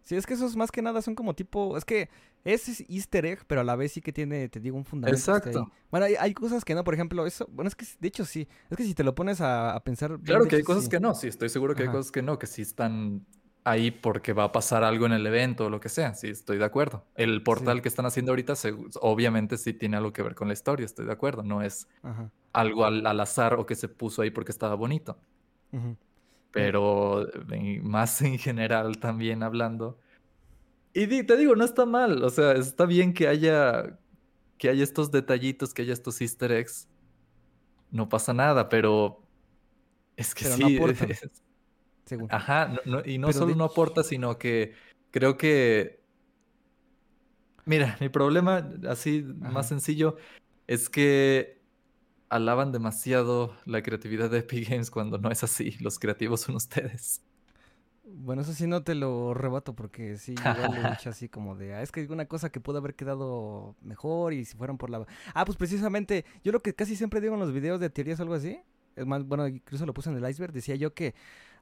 Sí, 0.05 0.17
es 0.17 0.27
que 0.27 0.35
esos 0.35 0.55
más 0.55 0.71
que 0.71 0.83
nada 0.83 1.01
son 1.01 1.15
como 1.15 1.35
tipo, 1.35 1.79
es 1.79 1.85
que 1.87 2.11
es 2.45 2.85
easter 2.91 3.25
egg, 3.25 3.47
pero 3.47 3.63
a 3.63 3.65
la 3.65 3.75
vez 3.75 3.93
sí 3.93 4.03
que 4.03 4.13
tiene, 4.13 4.51
te 4.51 4.61
digo, 4.61 4.77
un 4.77 4.85
fundamento. 4.85 5.19
Exacto. 5.19 5.73
Bueno, 5.91 6.07
hay, 6.19 6.35
cosas 6.35 6.63
que 6.63 6.75
no, 6.75 6.85
por 6.85 6.93
ejemplo, 6.93 7.27
eso, 7.27 7.49
bueno, 7.51 7.69
es 7.69 7.75
que 7.75 7.87
de 7.99 8.09
hecho 8.09 8.27
sí, 8.27 8.47
es 8.69 8.77
que 8.77 8.85
si 8.85 8.95
te 8.95 9.03
lo 9.03 9.15
pones 9.15 9.41
a, 9.41 9.81
pensar... 9.83 10.19
Claro 10.21 10.45
que 10.45 10.57
hay 10.57 10.63
cosas 10.63 10.91
que 10.91 11.01
no, 11.01 11.15
sí, 11.15 11.29
estoy 11.29 11.49
seguro 11.49 11.75
que 11.75 11.85
hay 11.85 11.89
cosas 11.89 12.13
que 12.13 12.21
no, 12.21 12.39
que 12.39 12.47
sí 12.47 12.61
están 12.61 13.25
ahí 13.65 13.91
porque 13.91 14.35
va 14.35 14.45
a 14.45 14.53
pasar 14.53 14.85
algo 14.85 15.07
en 15.07 15.13
el 15.13 15.27
evento 15.27 15.67
o 15.67 15.71
lo 15.71 15.81
que 15.81 15.89
sea, 15.89 16.13
sí, 16.13 16.29
estoy 16.29 16.59
de 16.59 16.67
acuerdo. 16.67 17.07
El 17.15 17.43
portal 17.43 17.81
que 17.81 17.89
están 17.89 18.05
haciendo 18.05 18.33
ahorita, 18.33 18.53
obviamente 19.01 19.57
sí 19.57 19.73
tiene 19.73 19.97
algo 19.97 20.13
que 20.13 20.23
ver 20.23 20.35
con 20.35 20.49
la 20.49 20.53
historia, 20.53 20.85
estoy 20.85 21.07
de 21.07 21.13
acuerdo, 21.13 21.43
no 21.43 21.63
es 21.63 21.89
algo 22.53 22.85
al, 22.85 23.21
azar 23.21 23.55
o 23.55 23.65
que 23.65 23.75
se 23.75 23.89
puso 23.89 24.21
ahí 24.21 24.31
porque 24.31 24.53
estaba 24.53 24.75
bonito. 24.75 25.17
Ajá 25.73 25.97
pero 26.55 27.27
más 27.83 28.23
en 28.23 28.39
general 28.39 28.99
también 28.99 29.43
hablando. 29.43 29.99
Y 30.95 31.25
te 31.25 31.37
digo, 31.37 31.57
no 31.57 31.65
está 31.65 31.85
mal, 31.85 32.23
o 32.23 32.31
sea, 32.31 32.53
está 32.53 32.87
bien 32.87 33.13
que 33.13 33.29
haya 33.29 33.99
que 34.57 34.69
haya 34.69 34.85
estos 34.85 35.11
detallitos, 35.11 35.75
que 35.75 35.83
haya 35.83 35.93
estos 35.93 36.21
easter 36.21 36.53
eggs. 36.53 36.89
No 37.91 38.09
pasa 38.09 38.33
nada, 38.33 38.69
pero 38.69 39.27
es 40.17 40.35
que 40.35 40.45
sí. 40.45 40.79
ajá, 42.31 42.77
y 43.05 43.19
no 43.19 43.33
solo 43.33 43.55
no 43.57 43.65
aporta, 43.65 44.05
sino 44.05 44.39
que 44.39 44.75
creo 45.11 45.37
que 45.37 46.05
Mira, 47.67 47.97
mi 48.01 48.09
problema, 48.09 48.69
así 48.89 49.23
más 49.23 49.69
sencillo, 49.69 50.17
es 50.67 50.91
que 50.91 51.63
alaban 52.35 52.73
demasiado 52.73 53.55
la 53.65 53.81
creatividad 53.81 54.29
de 54.29 54.39
Epic 54.39 54.69
Games 54.69 54.91
cuando 54.91 55.19
no 55.19 55.31
es 55.31 55.45
así. 55.45 55.77
Los 55.79 56.01
creativos 56.01 56.41
son 56.41 56.57
ustedes. 56.57 57.23
Bueno, 58.03 58.43
eso 58.43 58.53
sí 58.53 58.67
no 58.67 58.83
te 58.83 58.97
lo 58.97 59.35
rebato 59.35 59.75
porque 59.75 60.17
sí, 60.19 60.33
igual 60.33 60.73
le 60.73 60.81
he 60.81 61.09
así 61.09 61.29
como 61.29 61.55
de, 61.55 61.75
ah, 61.75 61.83
es 61.83 61.93
que 61.93 62.01
hay 62.01 62.07
una 62.07 62.27
cosa 62.27 62.51
que 62.51 62.61
pudo 62.61 62.79
haber 62.79 62.97
quedado 62.97 63.77
mejor 63.83 64.33
y 64.33 64.45
si 64.45 64.57
fueron 64.57 64.79
por 64.79 64.91
la... 64.91 65.07
Ah, 65.33 65.45
pues 65.45 65.57
precisamente, 65.57 66.25
yo 66.43 66.51
lo 66.51 66.61
que 66.61 66.75
casi 66.75 66.97
siempre 66.97 67.21
digo 67.21 67.35
en 67.35 67.41
los 67.41 67.53
videos 67.53 67.79
de 67.79 67.89
teorías 67.89 68.19
o 68.19 68.25
algo 68.25 68.35
así, 68.35 68.61
es 68.97 69.07
más, 69.07 69.25
bueno, 69.25 69.47
incluso 69.47 69.87
lo 69.87 69.95
puse 69.95 70.11
en 70.11 70.17
el 70.17 70.29
iceberg, 70.29 70.53
decía 70.53 70.75
yo 70.75 70.93
que 70.93 71.15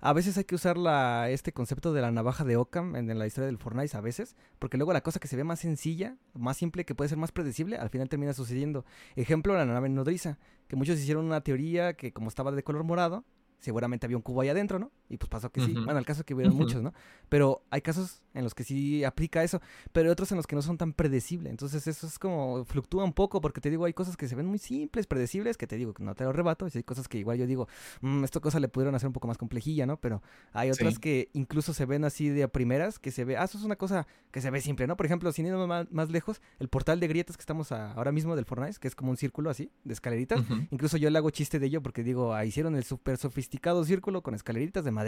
a 0.04 0.12
veces 0.12 0.36
hay 0.36 0.42
que 0.42 0.56
usar 0.56 0.76
la, 0.76 1.30
este 1.30 1.52
concepto 1.52 1.92
de 1.92 2.00
la 2.00 2.10
navaja 2.10 2.42
de 2.42 2.56
Occam 2.56 2.96
en, 2.96 3.16
la 3.16 3.24
historia 3.24 3.46
del 3.46 3.56
Fortnite 3.56 3.96
a 3.96 4.00
veces, 4.00 4.34
porque 4.58 4.76
luego 4.76 4.92
la 4.92 5.00
cosa 5.00 5.20
que 5.20 5.28
se 5.28 5.36
ve 5.36 5.44
más 5.44 5.60
sencilla, 5.60 6.16
más 6.34 6.56
simple, 6.56 6.84
que 6.84 6.96
puede 6.96 7.08
ser 7.08 7.18
más 7.18 7.30
predecible, 7.30 7.76
al 7.76 7.88
final 7.88 8.08
termina 8.08 8.32
sucediendo. 8.32 8.84
Ejemplo, 9.14 9.54
la 9.54 9.64
nave 9.64 9.88
nodriza, 9.88 10.40
que 10.66 10.74
muchos 10.74 10.98
hicieron 10.98 11.24
una 11.24 11.42
teoría 11.42 11.94
que 11.94 12.12
como 12.12 12.28
estaba 12.28 12.50
de 12.50 12.64
color 12.64 12.82
morado, 12.82 13.24
seguramente 13.60 14.04
había 14.06 14.16
un 14.16 14.24
cubo 14.24 14.40
ahí 14.40 14.48
adentro, 14.48 14.80
¿no? 14.80 14.90
Y 15.12 15.18
pues 15.18 15.28
pasó 15.28 15.50
que 15.52 15.60
sí. 15.60 15.74
Bueno, 15.74 15.98
el 15.98 16.06
caso 16.06 16.20
es 16.20 16.24
que 16.24 16.32
hubieron 16.32 16.56
muchos, 16.56 16.82
¿no? 16.82 16.94
Pero 17.28 17.62
hay 17.68 17.82
casos 17.82 18.22
en 18.32 18.44
los 18.44 18.54
que 18.54 18.64
sí 18.64 19.04
aplica 19.04 19.44
eso, 19.44 19.60
pero 19.92 20.08
hay 20.08 20.12
otros 20.12 20.32
en 20.32 20.38
los 20.38 20.46
que 20.46 20.56
no 20.56 20.62
son 20.62 20.78
tan 20.78 20.94
predecibles. 20.94 21.50
Entonces 21.50 21.86
eso 21.86 22.06
es 22.06 22.18
como 22.18 22.64
fluctúa 22.64 23.04
un 23.04 23.12
poco 23.12 23.42
porque 23.42 23.60
te 23.60 23.68
digo, 23.68 23.84
hay 23.84 23.92
cosas 23.92 24.16
que 24.16 24.26
se 24.26 24.34
ven 24.34 24.46
muy 24.46 24.58
simples, 24.58 25.06
predecibles, 25.06 25.58
que 25.58 25.66
te 25.66 25.76
digo 25.76 25.92
que 25.92 26.02
no 26.02 26.14
te 26.14 26.24
lo 26.24 26.32
rebato. 26.32 26.66
Y 26.66 26.70
hay 26.74 26.82
cosas 26.82 27.08
que 27.08 27.18
igual 27.18 27.36
yo 27.36 27.46
digo, 27.46 27.68
mmm, 28.00 28.24
esta 28.24 28.40
cosa 28.40 28.58
le 28.58 28.68
pudieron 28.68 28.94
hacer 28.94 29.06
un 29.06 29.12
poco 29.12 29.28
más 29.28 29.36
complejilla, 29.36 29.84
¿no? 29.84 29.98
Pero 29.98 30.22
hay 30.54 30.70
otras 30.70 30.98
que 30.98 31.28
incluso 31.34 31.74
se 31.74 31.84
ven 31.84 32.06
así 32.06 32.30
de 32.30 32.44
a 32.44 32.48
primeras, 32.48 32.98
que 32.98 33.10
se 33.10 33.26
ve, 33.26 33.36
ah, 33.36 33.44
eso 33.44 33.58
es 33.58 33.64
una 33.64 33.76
cosa 33.76 34.06
que 34.30 34.40
se 34.40 34.50
ve 34.50 34.62
simple, 34.62 34.86
¿no? 34.86 34.96
Por 34.96 35.04
ejemplo, 35.04 35.30
sin 35.32 35.44
irnos 35.44 35.68
más, 35.68 35.92
más 35.92 36.10
lejos, 36.10 36.40
el 36.58 36.68
portal 36.68 37.00
de 37.00 37.08
grietas 37.08 37.36
que 37.36 37.42
estamos 37.42 37.70
ahora 37.70 38.12
mismo 38.12 38.34
del 38.34 38.46
Fortnite, 38.46 38.78
que 38.80 38.88
es 38.88 38.94
como 38.94 39.10
un 39.10 39.18
círculo 39.18 39.50
así, 39.50 39.70
de 39.84 39.92
escaleritas. 39.92 40.42
Incluso 40.70 40.96
yo 40.96 41.10
le 41.10 41.18
hago 41.18 41.28
chiste 41.28 41.58
de 41.58 41.66
ello 41.66 41.82
porque 41.82 42.02
digo, 42.02 42.32
ah, 42.32 42.46
hicieron 42.46 42.76
el 42.76 42.84
súper 42.84 43.18
sofisticado 43.18 43.84
círculo 43.84 44.22
con 44.22 44.34
escaleritas 44.34 44.84
de 44.84 44.90
madera. 44.90 45.01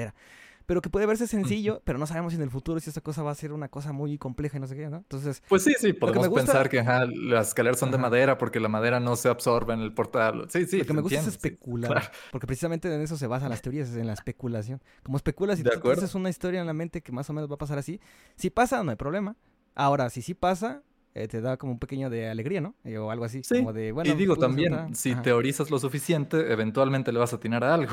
Pero 0.67 0.81
que 0.81 0.89
puede 0.89 1.05
verse 1.05 1.27
sencillo, 1.27 1.83
pero 1.85 1.99
no 1.99 2.07
sabemos 2.07 2.33
si 2.33 2.37
en 2.37 2.43
el 2.43 2.51
futuro 2.51 2.81
si 2.81 2.89
esa 2.89 3.03
cosa 3.03 3.23
va 3.23 3.31
a 3.31 3.35
ser 3.35 3.53
una 3.53 3.69
cosa 3.69 3.93
muy 3.93 4.17
compleja 4.17 4.57
y 4.57 4.61
no 4.61 4.67
sé 4.67 4.75
qué, 4.75 4.89
¿no? 4.89 4.99
Entonces. 4.99 5.43
Pues 5.47 5.63
sí, 5.63 5.75
sí, 5.79 5.93
podemos 5.93 6.29
pensar 6.31 6.71
que 6.71 6.83
las 6.83 7.49
escaleras 7.49 7.79
son 7.79 7.91
de 7.91 7.99
madera 7.99 8.39
porque 8.39 8.61
la 8.61 8.69
madera 8.69 8.99
no 8.99 9.15
se 9.17 9.29
absorbe 9.29 9.75
en 9.75 9.81
el 9.81 9.93
portal. 9.93 10.47
Sí, 10.49 10.65
sí. 10.65 10.79
Lo 10.79 10.87
que 10.87 10.93
me 10.95 11.03
gusta 11.03 11.21
es 11.21 11.27
especular. 11.27 12.11
Porque 12.33 12.47
precisamente 12.47 12.93
en 12.93 13.01
eso 13.03 13.19
se 13.19 13.27
basan 13.27 13.51
las 13.51 13.61
teorías, 13.61 13.95
en 13.95 14.07
la 14.07 14.15
especulación. 14.15 14.81
Como 15.03 15.19
especulas 15.19 15.61
y 15.61 15.65
tú 15.65 15.91
haces 15.91 16.15
una 16.15 16.31
historia 16.31 16.61
en 16.61 16.67
la 16.67 16.73
mente 16.73 17.03
que 17.03 17.13
más 17.13 17.29
o 17.29 17.35
menos 17.35 17.51
va 17.51 17.57
a 17.57 17.59
pasar 17.59 17.79
así. 17.79 18.01
Si 18.37 18.49
pasa, 18.49 18.83
no 18.83 18.91
hay 18.91 18.97
problema. 18.97 19.37
Ahora, 19.75 20.09
si 20.09 20.23
sí 20.23 20.33
pasa, 20.33 20.83
eh, 21.15 21.29
te 21.29 21.41
da 21.43 21.59
como 21.59 21.73
un 21.73 21.79
pequeño 21.79 22.09
de 22.09 22.29
alegría, 22.31 22.61
¿no? 22.61 22.75
Eh, 22.85 22.97
o 22.97 23.11
algo 23.11 23.27
así. 23.27 23.43
Sí. 23.43 23.59
Como 23.59 23.73
de, 23.75 23.93
bueno, 23.93 24.11
y 24.11 24.17
digo 24.17 24.37
también, 24.37 24.95
si 24.95 25.15
teorizas 25.17 25.71
lo 25.71 25.79
suficiente, 25.79 26.53
eventualmente 26.53 27.13
le 27.13 27.19
vas 27.19 27.35
a 27.35 27.37
atinar 27.37 27.65
a 27.65 27.75
algo. 27.75 27.93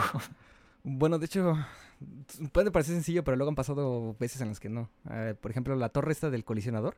Bueno, 0.84 1.20
de 1.20 1.26
hecho, 1.26 1.56
puede 2.52 2.72
parecer 2.72 2.96
sencillo, 2.96 3.24
pero 3.24 3.38
luego 3.38 3.50
han 3.50 3.56
pasado 3.56 4.16
veces 4.20 4.42
en 4.42 4.50
las 4.50 4.60
que 4.60 4.70
no. 4.70 4.90
por 5.42 5.52
ejemplo, 5.52 5.76
la 5.76 5.90
torre 5.90 6.12
esta 6.12 6.30
del 6.30 6.44
colisionador. 6.44 6.96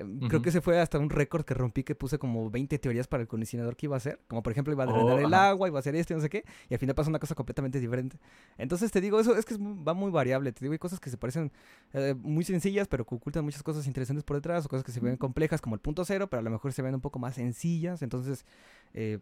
Em, 0.00 0.20
creo 0.28 0.40
que 0.40 0.50
ese 0.50 0.60
fue 0.60 0.80
hasta 0.80 0.96
un 0.96 1.10
récord 1.10 1.44
que 1.44 1.54
rompí 1.54 1.82
que 1.82 1.96
puse 1.96 2.20
como 2.20 2.50
20 2.50 2.78
teorías 2.78 3.08
para 3.08 3.20
el 3.20 3.28
colisionador 3.28 3.74
que 3.74 3.86
iba 3.86 3.96
a 3.96 3.98
hacer. 3.98 4.20
Como 4.28 4.44
por 4.44 4.52
ejemplo 4.52 4.72
iba 4.72 4.84
a 4.84 4.86
drenar 4.86 5.16
oh, 5.16 5.18
el 5.18 5.34
agua, 5.34 5.66
iba 5.66 5.76
a 5.76 5.80
hacer 5.80 5.96
esto 5.96 6.12
y 6.12 6.16
no 6.16 6.22
sé 6.22 6.30
qué. 6.30 6.44
Y 6.68 6.74
al 6.74 6.78
final 6.78 6.94
pasa 6.94 7.10
una 7.10 7.18
cosa 7.18 7.34
completamente 7.34 7.80
diferente. 7.80 8.16
Entonces 8.58 8.92
te 8.92 9.00
digo, 9.00 9.18
eso 9.18 9.36
es 9.36 9.44
que 9.44 9.56
va 9.58 9.94
muy 9.94 10.12
variable. 10.12 10.52
Te 10.52 10.60
digo, 10.64 10.72
hay 10.72 10.78
cosas 10.78 11.00
que 11.00 11.10
se 11.10 11.16
parecen 11.16 11.50
eh, 11.94 12.14
muy 12.16 12.44
sencillas, 12.44 12.86
pero 12.86 13.04
que 13.04 13.14
ocultan 13.16 13.44
muchas 13.44 13.64
cosas 13.64 13.88
interesantes 13.88 14.22
por 14.22 14.36
detrás. 14.36 14.64
O 14.66 14.68
cosas 14.68 14.84
que 14.84 14.92
se 14.92 15.00
ven 15.00 15.16
complejas 15.16 15.60
como 15.60 15.74
el 15.74 15.80
punto 15.80 16.04
cero, 16.04 16.28
pero 16.30 16.38
a 16.40 16.44
lo 16.44 16.50
mejor 16.50 16.72
se 16.72 16.80
ven 16.82 16.94
un 16.94 17.00
poco 17.00 17.18
más 17.18 17.34
sencillas. 17.34 18.00
Entonces, 18.02 18.46
eh, 18.94 19.18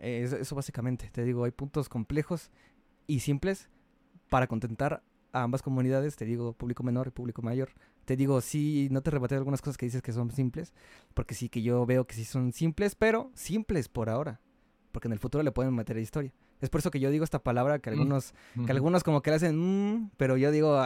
eso 0.00 0.56
básicamente. 0.56 1.10
Te 1.12 1.22
digo, 1.22 1.44
hay 1.44 1.52
puntos 1.52 1.88
complejos 1.88 2.50
y 3.06 3.20
simples 3.20 3.68
para 4.28 4.46
contentar 4.46 5.02
a 5.32 5.42
ambas 5.42 5.62
comunidades, 5.62 6.16
te 6.16 6.24
digo 6.24 6.52
público 6.52 6.82
menor 6.82 7.08
y 7.08 7.10
público 7.10 7.42
mayor. 7.42 7.70
Te 8.04 8.16
digo, 8.16 8.40
sí, 8.40 8.88
no 8.90 9.02
te 9.02 9.10
rebate 9.10 9.34
algunas 9.34 9.60
cosas 9.60 9.76
que 9.76 9.86
dices 9.86 10.02
que 10.02 10.12
son 10.12 10.30
simples, 10.30 10.72
porque 11.14 11.34
sí 11.34 11.48
que 11.48 11.62
yo 11.62 11.84
veo 11.86 12.06
que 12.06 12.14
sí 12.14 12.24
son 12.24 12.52
simples, 12.52 12.94
pero 12.94 13.30
simples 13.34 13.88
por 13.88 14.08
ahora, 14.08 14.40
porque 14.92 15.08
en 15.08 15.12
el 15.12 15.18
futuro 15.18 15.42
le 15.42 15.52
pueden 15.52 15.74
meter 15.74 15.98
historia. 15.98 16.32
Es 16.60 16.70
por 16.70 16.80
eso 16.80 16.90
que 16.90 17.00
yo 17.00 17.10
digo 17.10 17.24
esta 17.24 17.42
palabra 17.42 17.80
que 17.80 17.90
mm, 17.90 17.92
algunos, 17.92 18.34
que 18.64 18.72
algunos 18.72 19.04
como 19.04 19.20
que 19.20 19.30
le 19.30 19.36
hacen, 19.36 19.58
mmm, 19.58 20.10
pero 20.16 20.36
yo 20.36 20.50
digo, 20.50 20.80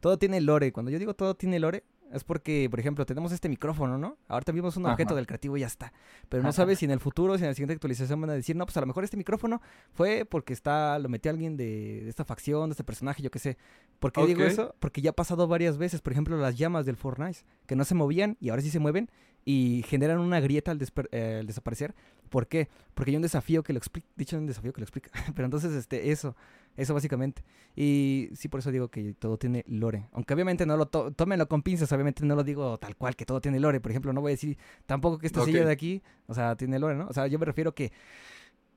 todo 0.00 0.18
tiene 0.18 0.40
lore. 0.40 0.72
Cuando 0.72 0.90
yo 0.90 0.98
digo 0.98 1.14
todo 1.14 1.34
tiene 1.34 1.58
lore, 1.58 1.84
es 2.12 2.24
porque, 2.24 2.68
por 2.70 2.78
ejemplo, 2.78 3.06
tenemos 3.06 3.32
este 3.32 3.48
micrófono, 3.48 3.98
¿no? 3.98 4.18
Ahora 4.28 4.44
tenemos 4.44 4.76
un 4.76 4.86
objeto 4.86 5.14
del 5.14 5.26
creativo 5.26 5.56
y 5.56 5.60
ya 5.60 5.66
está. 5.66 5.92
Pero 6.28 6.42
no 6.42 6.52
sabes 6.52 6.78
si 6.78 6.84
en 6.84 6.90
el 6.90 7.00
futuro, 7.00 7.36
si 7.36 7.44
en 7.44 7.48
la 7.48 7.54
siguiente 7.54 7.74
actualización 7.74 8.20
van 8.20 8.30
a 8.30 8.34
decir, 8.34 8.54
no, 8.56 8.66
pues 8.66 8.76
a 8.76 8.80
lo 8.80 8.86
mejor 8.86 9.04
este 9.04 9.16
micrófono 9.16 9.60
fue 9.92 10.26
porque 10.28 10.52
está, 10.52 10.98
lo 10.98 11.08
metió 11.08 11.30
alguien 11.30 11.56
de, 11.56 12.08
esta 12.08 12.24
facción, 12.24 12.68
de 12.68 12.72
este 12.72 12.84
personaje, 12.84 13.22
yo 13.22 13.30
qué 13.30 13.38
sé. 13.38 13.56
¿Por 13.98 14.12
qué 14.12 14.26
digo 14.26 14.42
eso? 14.42 14.74
Porque 14.78 15.00
ya 15.00 15.10
ha 15.10 15.14
pasado 15.14 15.48
varias 15.48 15.78
veces. 15.78 16.00
Por 16.00 16.12
ejemplo, 16.12 16.36
las 16.36 16.56
llamas 16.56 16.86
del 16.86 16.96
Fortnite, 16.96 17.40
que 17.66 17.76
no 17.76 17.84
se 17.84 17.94
movían 17.94 18.36
y 18.40 18.50
ahora 18.50 18.62
sí 18.62 18.70
se 18.70 18.78
mueven 18.78 19.10
y 19.44 19.84
generan 19.88 20.18
una 20.18 20.40
grieta 20.40 20.70
al, 20.70 20.80
eh, 21.10 21.38
al 21.40 21.46
desaparecer. 21.46 21.94
¿Por 22.28 22.46
qué? 22.46 22.68
Porque 22.94 23.10
hay 23.10 23.16
un 23.16 23.22
desafío 23.22 23.62
que 23.62 23.72
lo 23.72 23.78
explica. 23.78 24.08
Dicho, 24.16 24.36
un 24.36 24.46
desafío 24.46 24.72
que 24.72 24.80
lo 24.80 24.84
explica. 24.84 25.10
Pero 25.34 25.44
entonces, 25.44 25.72
este, 25.72 26.10
eso. 26.10 26.36
Eso 26.76 26.94
básicamente. 26.94 27.44
Y 27.76 28.30
sí, 28.34 28.48
por 28.48 28.60
eso 28.60 28.70
digo 28.70 28.88
que 28.88 29.14
todo 29.14 29.38
tiene 29.38 29.64
lore. 29.66 30.08
Aunque 30.12 30.34
obviamente 30.34 30.64
no 30.66 30.76
lo 30.76 30.86
tómenlo 30.86 31.46
con 31.48 31.62
pinzas, 31.62 31.92
obviamente 31.92 32.24
no 32.24 32.34
lo 32.34 32.44
digo 32.44 32.78
tal 32.78 32.96
cual, 32.96 33.14
que 33.16 33.26
todo 33.26 33.40
tiene 33.40 33.60
lore. 33.60 33.80
Por 33.80 33.90
ejemplo, 33.90 34.12
no 34.12 34.20
voy 34.20 34.30
a 34.30 34.34
decir 34.34 34.58
tampoco 34.86 35.18
que 35.18 35.26
esta 35.26 35.44
silla 35.44 35.64
de 35.64 35.72
aquí, 35.72 36.02
o 36.26 36.34
sea, 36.34 36.56
tiene 36.56 36.78
lore, 36.78 36.96
¿no? 36.96 37.06
O 37.08 37.12
sea, 37.12 37.26
yo 37.26 37.38
me 37.38 37.44
refiero 37.44 37.74
que 37.74 37.92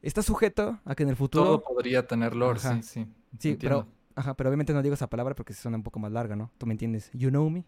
está 0.01 0.21
sujeto 0.21 0.79
a 0.85 0.95
que 0.95 1.03
en 1.03 1.09
el 1.09 1.15
futuro... 1.15 1.45
Todo 1.45 1.63
podría 1.63 2.05
tener 2.05 2.35
lore, 2.35 2.59
sí, 2.59 2.83
sí. 2.83 3.07
Sí, 3.39 3.57
pero, 3.59 3.87
ajá, 4.15 4.35
pero 4.35 4.49
obviamente 4.49 4.73
no 4.73 4.81
digo 4.81 4.95
esa 4.95 5.09
palabra 5.09 5.35
porque 5.35 5.53
suena 5.53 5.77
un 5.77 5.83
poco 5.83 5.99
más 5.99 6.11
larga, 6.11 6.35
¿no? 6.35 6.51
Tú 6.57 6.65
me 6.65 6.73
entiendes. 6.73 7.09
You 7.13 7.29
know 7.29 7.49
me. 7.49 7.65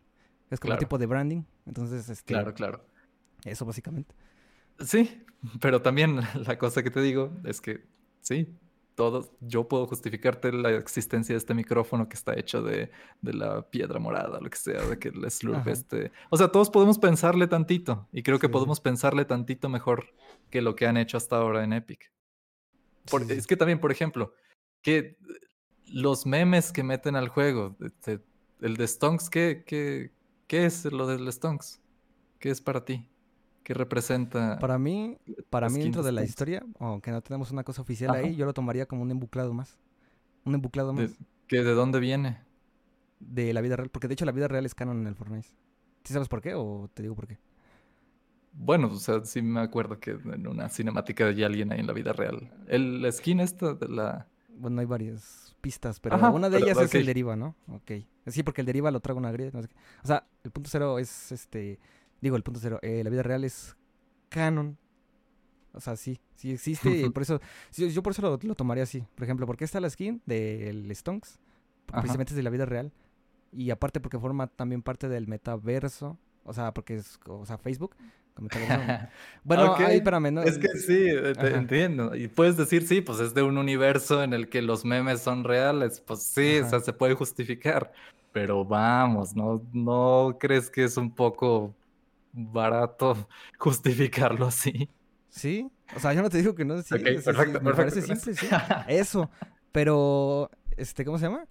Es 0.50 0.60
como 0.60 0.74
un 0.74 0.80
tipo 0.80 0.98
de 0.98 1.06
branding. 1.06 1.44
Entonces, 1.66 2.10
este... 2.10 2.34
Claro, 2.34 2.54
claro. 2.54 2.86
Eso 3.44 3.66
básicamente. 3.66 4.16
Sí, 4.80 5.24
pero 5.60 5.82
también 5.82 6.20
la 6.48 6.58
cosa 6.58 6.84
que 6.84 6.92
te 6.92 7.02
digo 7.02 7.32
es 7.44 7.62
que 7.62 7.86
sí, 8.22 8.56
todo, 8.98 9.30
yo 9.42 9.68
puedo 9.68 9.86
justificarte 9.86 10.52
la 10.52 10.72
existencia 10.72 11.34
de 11.34 11.38
este 11.38 11.54
micrófono 11.54 12.10
que 12.10 12.16
está 12.16 12.34
hecho 12.34 12.64
de, 12.64 12.90
la 13.22 13.62
piedra 13.70 14.00
morada, 14.00 14.40
lo 14.42 14.50
que 14.50 14.58
sea, 14.58 14.82
de 14.82 14.98
que 14.98 15.10
el 15.10 15.30
slurp 15.30 15.68
este... 15.68 16.12
O 16.32 16.38
sea, 16.38 16.48
todos 16.48 16.72
podemos 16.72 16.98
pensarle 16.98 17.46
tantito 17.46 18.08
y 18.12 18.24
creo 18.24 18.40
que 18.40 18.50
podemos 18.50 18.82
pensarle 18.82 19.24
tantito 19.24 19.70
mejor 19.70 20.08
que 20.50 20.64
lo 20.64 20.76
que 20.76 20.88
han 20.88 20.98
hecho 20.98 21.16
hasta 21.16 21.38
ahora 21.38 21.64
en 21.64 21.74
Epic. 21.74 22.12
Es 23.30 23.46
que 23.46 23.56
también, 23.56 23.80
por 23.80 23.92
ejemplo, 23.92 24.34
que 24.82 25.16
los 25.86 26.26
memes 26.26 26.72
que 26.72 26.82
meten 26.82 27.16
al 27.16 27.28
juego, 27.28 27.78
el 28.62 28.78
de 28.78 28.88
Stonks, 28.88 29.30
¿qué, 29.30 29.64
qué, 29.64 30.12
qué 30.48 30.66
es 30.66 30.86
lo 30.86 31.06
del 31.06 31.32
Stonks? 31.32 31.80
¿Qué 32.40 32.50
es 32.50 32.62
para 32.62 32.84
ti? 32.84 33.08
¿Qué 33.68 33.74
representa? 33.74 34.60
Para 34.60 34.80
mí, 34.80 35.18
para 35.50 35.68
mí 35.68 35.80
dentro 35.80 36.02
de 36.02 36.14
la 36.14 36.24
historia, 36.24 36.64
aunque 36.80 37.12
no 37.12 37.22
tenemos 37.22 37.52
una 37.52 37.66
cosa 37.66 37.82
oficial 37.82 38.16
ahí, 38.16 38.34
yo 38.34 38.46
lo 38.46 38.54
tomaría 38.54 38.86
como 38.86 39.02
un 39.02 39.12
embuclado 39.12 39.54
más. 39.54 39.78
Un 40.46 40.56
embuclado 40.56 40.94
más. 40.94 41.12
¿De, 41.12 41.26
¿que 41.48 41.64
¿De 41.66 41.74
dónde 41.74 42.00
viene? 42.00 42.38
De 43.20 43.52
la 43.52 43.60
vida 43.60 43.76
real, 43.76 43.90
porque 43.90 44.08
de 44.08 44.14
hecho 44.14 44.24
la 44.24 44.32
vida 44.32 44.48
real 44.48 44.66
es 44.66 44.74
canon 44.74 45.02
en 45.02 45.08
el 45.08 45.16
Fortnite. 45.16 45.50
¿Sí 46.06 46.14
sabes 46.14 46.30
por 46.30 46.42
qué 46.42 46.54
o 46.56 46.90
te 46.94 47.04
digo 47.04 47.14
por 47.14 47.28
qué? 47.28 47.40
Bueno, 48.54 48.88
o 48.88 48.96
sea, 48.96 49.26
sí 49.26 49.42
me 49.42 49.60
acuerdo 49.60 50.00
que 50.00 50.12
en 50.12 50.48
una 50.48 50.70
cinemática 50.70 51.26
de 51.26 51.44
alguien 51.44 51.74
ahí 51.74 51.82
en 51.82 51.88
la 51.88 51.94
vida 51.94 52.14
real. 52.14 52.50
El, 52.70 53.02
la 53.02 53.12
skin 53.12 53.42
esta 53.42 53.74
de 53.74 53.90
la... 53.90 54.30
Bueno, 54.48 54.80
hay 54.80 54.88
varias 54.88 55.58
pistas, 55.60 56.00
pero 56.00 56.16
una 56.32 56.50
de 56.50 56.60
ellas 56.60 56.78
es 56.78 56.96
el 56.96 57.06
deriva, 57.06 57.36
¿no? 57.36 57.54
Ok. 57.68 57.92
Sí, 58.28 58.44
porque 58.44 58.62
el 58.62 58.66
deriva 58.66 58.92
lo 58.92 59.02
traga 59.02 59.20
una 59.20 59.34
grieta. 59.34 59.60
O 59.60 60.08
sea, 60.08 60.26
el 60.46 60.52
punto 60.52 60.70
cero 60.72 61.00
es 61.00 61.34
este 61.34 61.80
Digo, 62.22 62.36
el 62.36 62.44
punto 62.44 62.60
cero. 62.60 62.80
Eh, 62.82 63.04
la 63.04 63.10
vida 63.10 63.24
real 63.24 63.44
es 63.44 63.76
canon. 64.30 64.78
O 65.74 65.80
sea, 65.80 65.96
sí, 65.96 66.20
sí 66.36 66.52
existe. 66.52 66.90
y 66.90 67.10
por 67.10 67.24
eso, 67.24 67.40
yo, 67.72 68.02
por 68.02 68.12
eso 68.12 68.40
lo, 68.42 68.56
tomaría 68.56 68.84
así. 68.84 69.04
Por 69.16 69.24
ejemplo, 69.24 69.46
porque 69.46 69.66
está 69.66 69.80
la 69.80 69.90
skin 69.90 70.22
del 70.26 70.94
Stonks. 70.96 71.40
Precisamente 71.86 72.32
es 72.34 72.36
de 72.36 72.44
la 72.44 72.50
vida 72.50 72.66
real. 72.66 72.92
Y 73.54 73.70
aparte 73.70 74.00
porque 74.00 74.20
forma 74.20 74.48
también 74.48 74.82
parte 74.82 75.08
del 75.08 75.28
metaverso. 75.28 76.18
O 76.44 76.54
sea, 76.54 76.74
porque 76.74 76.96
es, 76.96 77.20
o 77.28 77.46
sea, 77.46 77.58
Facebook. 77.58 77.96
bueno, 79.44 79.76
ahí 79.78 79.98
espérame, 79.98 80.32
¿no? 80.32 80.44
Es 80.44 80.58
que 80.58 80.68
sí, 80.70 81.08
eh, 81.10 81.34
te 81.34 81.56
entiendo. 81.56 82.16
Y 82.16 82.28
puedes 82.28 82.56
decir, 82.56 82.86
sí, 82.86 83.02
pues 83.02 83.20
es 83.20 83.34
de 83.34 83.42
un 83.42 83.58
universo 83.58 84.24
en 84.24 84.34
el 84.34 84.50
que 84.50 84.62
los 84.62 84.86
memes 84.86 85.22
son 85.22 85.44
reales. 85.44 86.02
Pues 86.02 86.22
sí, 86.24 86.60
o 86.60 86.70
sea, 86.70 86.80
se 86.80 86.94
puede 86.94 87.16
justificar. 87.16 87.92
Pero 88.32 88.64
vamos, 88.64 89.36
¿no? 89.36 89.62
¿No 89.74 90.38
crees 90.40 90.70
que 90.70 90.84
es 90.84 90.98
un 90.98 91.12
poco 91.12 91.74
barato 92.38 93.28
justificarlo 93.58 94.48
así. 94.48 94.90
Sí, 95.30 95.70
o 95.96 96.00
sea, 96.00 96.14
yo 96.14 96.22
no 96.22 96.30
te 96.30 96.38
digo 96.38 96.56
que 96.56 96.66
no. 96.66 96.82
Sí, 96.82 96.98
perfecto, 96.98 97.62
me 97.62 97.74
parece 97.74 98.02
simple, 98.02 98.34
sí. 98.34 98.48
Eso, 98.88 99.30
pero, 99.72 100.50
este, 100.76 101.04
¿cómo 101.04 101.18
se 101.18 101.26
llama? 101.26 101.46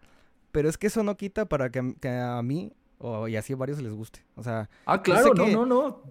Pero 0.52 0.68
es 0.68 0.78
que 0.78 0.86
eso 0.86 1.02
no 1.02 1.16
quita 1.16 1.44
para 1.44 1.70
que, 1.70 1.78
a 2.08 2.42
mí 2.42 2.72
o, 2.98 3.28
y 3.28 3.36
así 3.36 3.52
a 3.52 3.56
varios 3.56 3.82
les 3.82 3.92
guste. 3.92 4.24
O 4.36 4.42
sea, 4.42 4.70
ah, 4.86 5.02
claro, 5.02 5.34
no, 5.34 5.46
no, 5.46 5.66
no. 5.66 6.02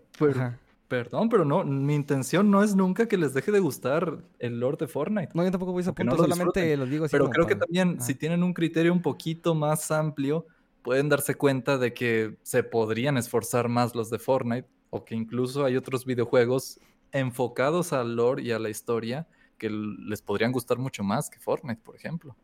perdón, 0.87 1.29
pero 1.29 1.43
no, 1.43 1.63
mi 1.63 1.95
intención 1.95 2.51
no 2.51 2.61
es 2.61 2.75
nunca 2.75 3.07
que 3.07 3.17
les 3.17 3.33
deje 3.33 3.51
de 3.51 3.59
gustar 3.59 4.19
el 4.37 4.59
Lord 4.59 4.77
de 4.77 4.87
Fortnite. 4.87 5.31
No, 5.33 5.43
yo 5.43 5.49
tampoco 5.49 5.71
voy 5.71 5.79
a 5.79 5.81
ese 5.81 5.93
punto, 5.93 6.15
solamente 6.15 6.77
lo 6.77 6.85
digo 6.85 7.05
así. 7.05 7.13
Pero 7.13 7.29
creo 7.31 7.47
que 7.47 7.55
también, 7.55 7.99
si 7.99 8.13
tienen 8.13 8.43
un 8.43 8.53
criterio 8.53 8.93
un 8.93 9.01
poquito 9.01 9.55
más 9.55 9.89
amplio, 9.89 10.45
pueden 10.85 11.09
darse 11.09 11.33
cuenta 11.33 11.79
de 11.79 11.95
que 11.95 12.37
se 12.43 12.61
podrían 12.61 13.17
esforzar 13.17 13.69
más 13.69 13.95
los 13.95 14.11
de 14.11 14.19
Fortnite 14.19 14.69
o 14.91 15.03
que 15.03 15.15
incluso 15.15 15.65
hay 15.65 15.75
otros 15.77 16.05
videojuegos 16.05 16.79
enfocados 17.11 17.91
al 17.91 18.15
lore 18.15 18.43
y 18.43 18.51
a 18.51 18.59
la 18.59 18.69
historia 18.69 19.27
que 19.57 19.71
les 19.71 20.21
podrían 20.21 20.51
gustar 20.51 20.77
mucho 20.77 21.03
más 21.03 21.31
que 21.31 21.39
Fortnite, 21.39 21.81
por 21.81 21.95
ejemplo. 21.95 22.37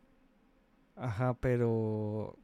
Ajá, 0.95 1.35
pero 1.35 2.35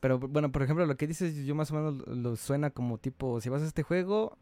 pero 0.00 0.18
bueno, 0.18 0.50
por 0.50 0.62
ejemplo, 0.62 0.86
lo 0.86 0.96
que 0.96 1.06
dices 1.06 1.36
yo 1.44 1.54
más 1.54 1.70
o 1.70 1.74
menos 1.74 2.06
lo 2.06 2.36
suena 2.36 2.70
como 2.70 2.96
tipo, 2.96 3.38
si 3.42 3.50
vas 3.50 3.60
a 3.60 3.66
este 3.66 3.82
juego 3.82 4.38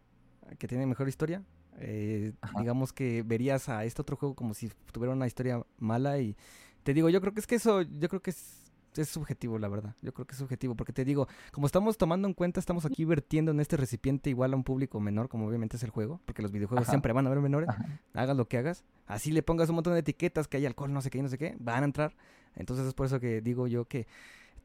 que 0.60 0.68
tiene 0.68 0.86
mejor 0.86 1.08
historia, 1.08 1.42
eh, 1.78 2.32
digamos 2.58 2.92
que 2.92 3.24
verías 3.24 3.68
a 3.68 3.84
este 3.84 4.00
otro 4.02 4.16
juego 4.16 4.36
como 4.36 4.54
si 4.54 4.70
tuviera 4.92 5.12
una 5.12 5.26
historia 5.26 5.66
mala 5.78 6.20
y 6.20 6.36
te 6.84 6.94
digo, 6.94 7.08
yo 7.08 7.20
creo 7.20 7.34
que 7.34 7.40
es 7.40 7.46
que 7.48 7.56
eso, 7.56 7.82
yo 7.82 8.08
creo 8.08 8.22
que 8.22 8.30
es 8.30 8.61
es 8.96 9.08
subjetivo, 9.08 9.58
la 9.58 9.68
verdad. 9.68 9.94
Yo 10.02 10.12
creo 10.12 10.26
que 10.26 10.32
es 10.32 10.38
subjetivo, 10.38 10.74
porque 10.74 10.92
te 10.92 11.04
digo, 11.04 11.28
como 11.50 11.66
estamos 11.66 11.96
tomando 11.96 12.28
en 12.28 12.34
cuenta, 12.34 12.60
estamos 12.60 12.84
aquí 12.84 13.04
vertiendo 13.04 13.50
en 13.52 13.60
este 13.60 13.76
recipiente 13.76 14.30
igual 14.30 14.52
a 14.52 14.56
un 14.56 14.64
público 14.64 15.00
menor, 15.00 15.28
como 15.28 15.46
obviamente 15.46 15.76
es 15.76 15.82
el 15.82 15.90
juego, 15.90 16.20
porque 16.24 16.42
los 16.42 16.52
videojuegos 16.52 16.88
siempre 16.88 17.12
van 17.12 17.26
a 17.26 17.30
haber 17.30 17.40
menores. 17.40 17.68
Hagas 18.12 18.36
lo 18.36 18.48
que 18.48 18.58
hagas. 18.58 18.84
Así 19.06 19.32
le 19.32 19.42
pongas 19.42 19.68
un 19.68 19.76
montón 19.76 19.94
de 19.94 20.00
etiquetas 20.00 20.48
que 20.48 20.58
hay 20.58 20.66
alcohol, 20.66 20.92
no 20.92 21.00
sé 21.00 21.10
qué, 21.10 21.22
no 21.22 21.28
sé 21.28 21.38
qué, 21.38 21.56
van 21.58 21.82
a 21.82 21.86
entrar. 21.86 22.14
Entonces 22.54 22.86
es 22.86 22.94
por 22.94 23.06
eso 23.06 23.18
que 23.20 23.40
digo 23.40 23.66
yo 23.66 23.86
que 23.86 24.06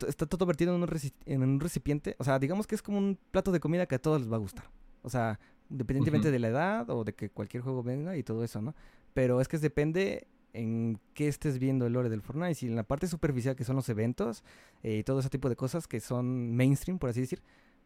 está 0.06 0.26
todo 0.26 0.46
vertido 0.46 0.76
en 0.76 0.82
un, 0.82 0.90
en 1.26 1.44
un 1.44 1.60
recipiente. 1.60 2.16
O 2.20 2.24
sea, 2.24 2.40
digamos 2.40 2.68
que 2.68 2.76
es 2.76 2.82
como 2.82 2.98
un 2.98 3.18
plato 3.32 3.52
de 3.52 3.60
comida 3.60 3.86
que 3.86 3.96
a 3.96 4.02
todos 4.02 4.22
les 4.22 4.32
va 4.32 4.36
a 4.36 4.40
gustar. 4.40 4.66
O 5.02 5.10
sea, 5.10 5.40
independientemente 5.70 6.32
de 6.32 6.40
la 6.40 6.50
edad 6.50 6.90
o 6.90 7.04
de 7.04 7.14
que 7.14 7.30
cualquier 7.30 7.64
juego 7.64 7.84
venga 7.84 8.18
y 8.18 8.24
todo 8.24 8.44
eso, 8.44 8.62
¿no? 8.62 8.76
Pero 9.14 9.42
es 9.42 9.48
que 9.48 9.58
depende 9.58 10.28
en 10.54 11.00
qué 11.14 11.28
estés 11.28 11.60
viendo 11.60 11.86
el 11.86 11.94
lore 11.94 12.10
del 12.10 12.22
Fortnite. 12.22 12.56
Si 12.56 12.68
en 12.68 12.76
la 12.76 12.84
parte 12.84 13.08
superficial, 13.08 13.56
que 13.56 13.64
son 13.64 13.76
los 13.76 13.90
eventos 13.90 14.44
eh, 14.84 14.98
y 14.98 15.04
todo 15.04 15.20
ese 15.20 15.30
tipo 15.30 15.50
de 15.50 15.56
cosas 15.56 15.88
que 15.88 16.00
son 16.00 16.56
mainstream, 16.56 17.00
por 17.00 17.10
así 17.10 17.22
decir, 17.22 17.42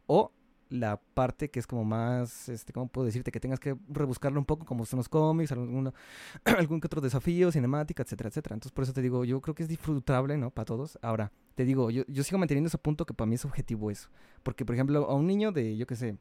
o 0.07 0.31
la 0.71 0.97
parte 0.97 1.49
que 1.49 1.59
es 1.59 1.67
como 1.67 1.83
más, 1.83 2.47
este, 2.47 2.71
¿cómo 2.71 2.87
puedo 2.87 3.05
decirte? 3.05 3.31
Que 3.31 3.41
tengas 3.41 3.59
que 3.59 3.75
rebuscarlo 3.89 4.39
un 4.39 4.45
poco, 4.45 4.65
como 4.65 4.85
son 4.85 4.97
los 4.97 5.09
cómics, 5.09 5.51
algún 6.45 6.79
que 6.79 6.87
otro 6.87 7.01
desafío, 7.01 7.51
cinemática, 7.51 8.03
etcétera, 8.03 8.29
etcétera. 8.29 8.55
Entonces, 8.55 8.71
por 8.71 8.83
eso 8.83 8.93
te 8.93 9.01
digo, 9.01 9.25
yo 9.25 9.41
creo 9.41 9.53
que 9.53 9.63
es 9.63 9.69
disfrutable, 9.69 10.37
¿no? 10.37 10.49
Para 10.49 10.65
todos. 10.65 10.97
Ahora, 11.01 11.31
te 11.55 11.65
digo, 11.65 11.91
yo, 11.91 12.03
yo 12.07 12.23
sigo 12.23 12.37
manteniendo 12.37 12.69
ese 12.69 12.77
punto 12.77 13.05
que 13.05 13.13
para 13.13 13.27
mí 13.27 13.35
es 13.35 13.43
objetivo 13.43 13.91
eso. 13.91 14.09
Porque, 14.43 14.65
por 14.65 14.73
ejemplo, 14.75 15.05
a 15.09 15.13
un 15.13 15.27
niño 15.27 15.51
de, 15.51 15.75
yo 15.75 15.85
qué 15.85 15.95
sé, 15.95 16.17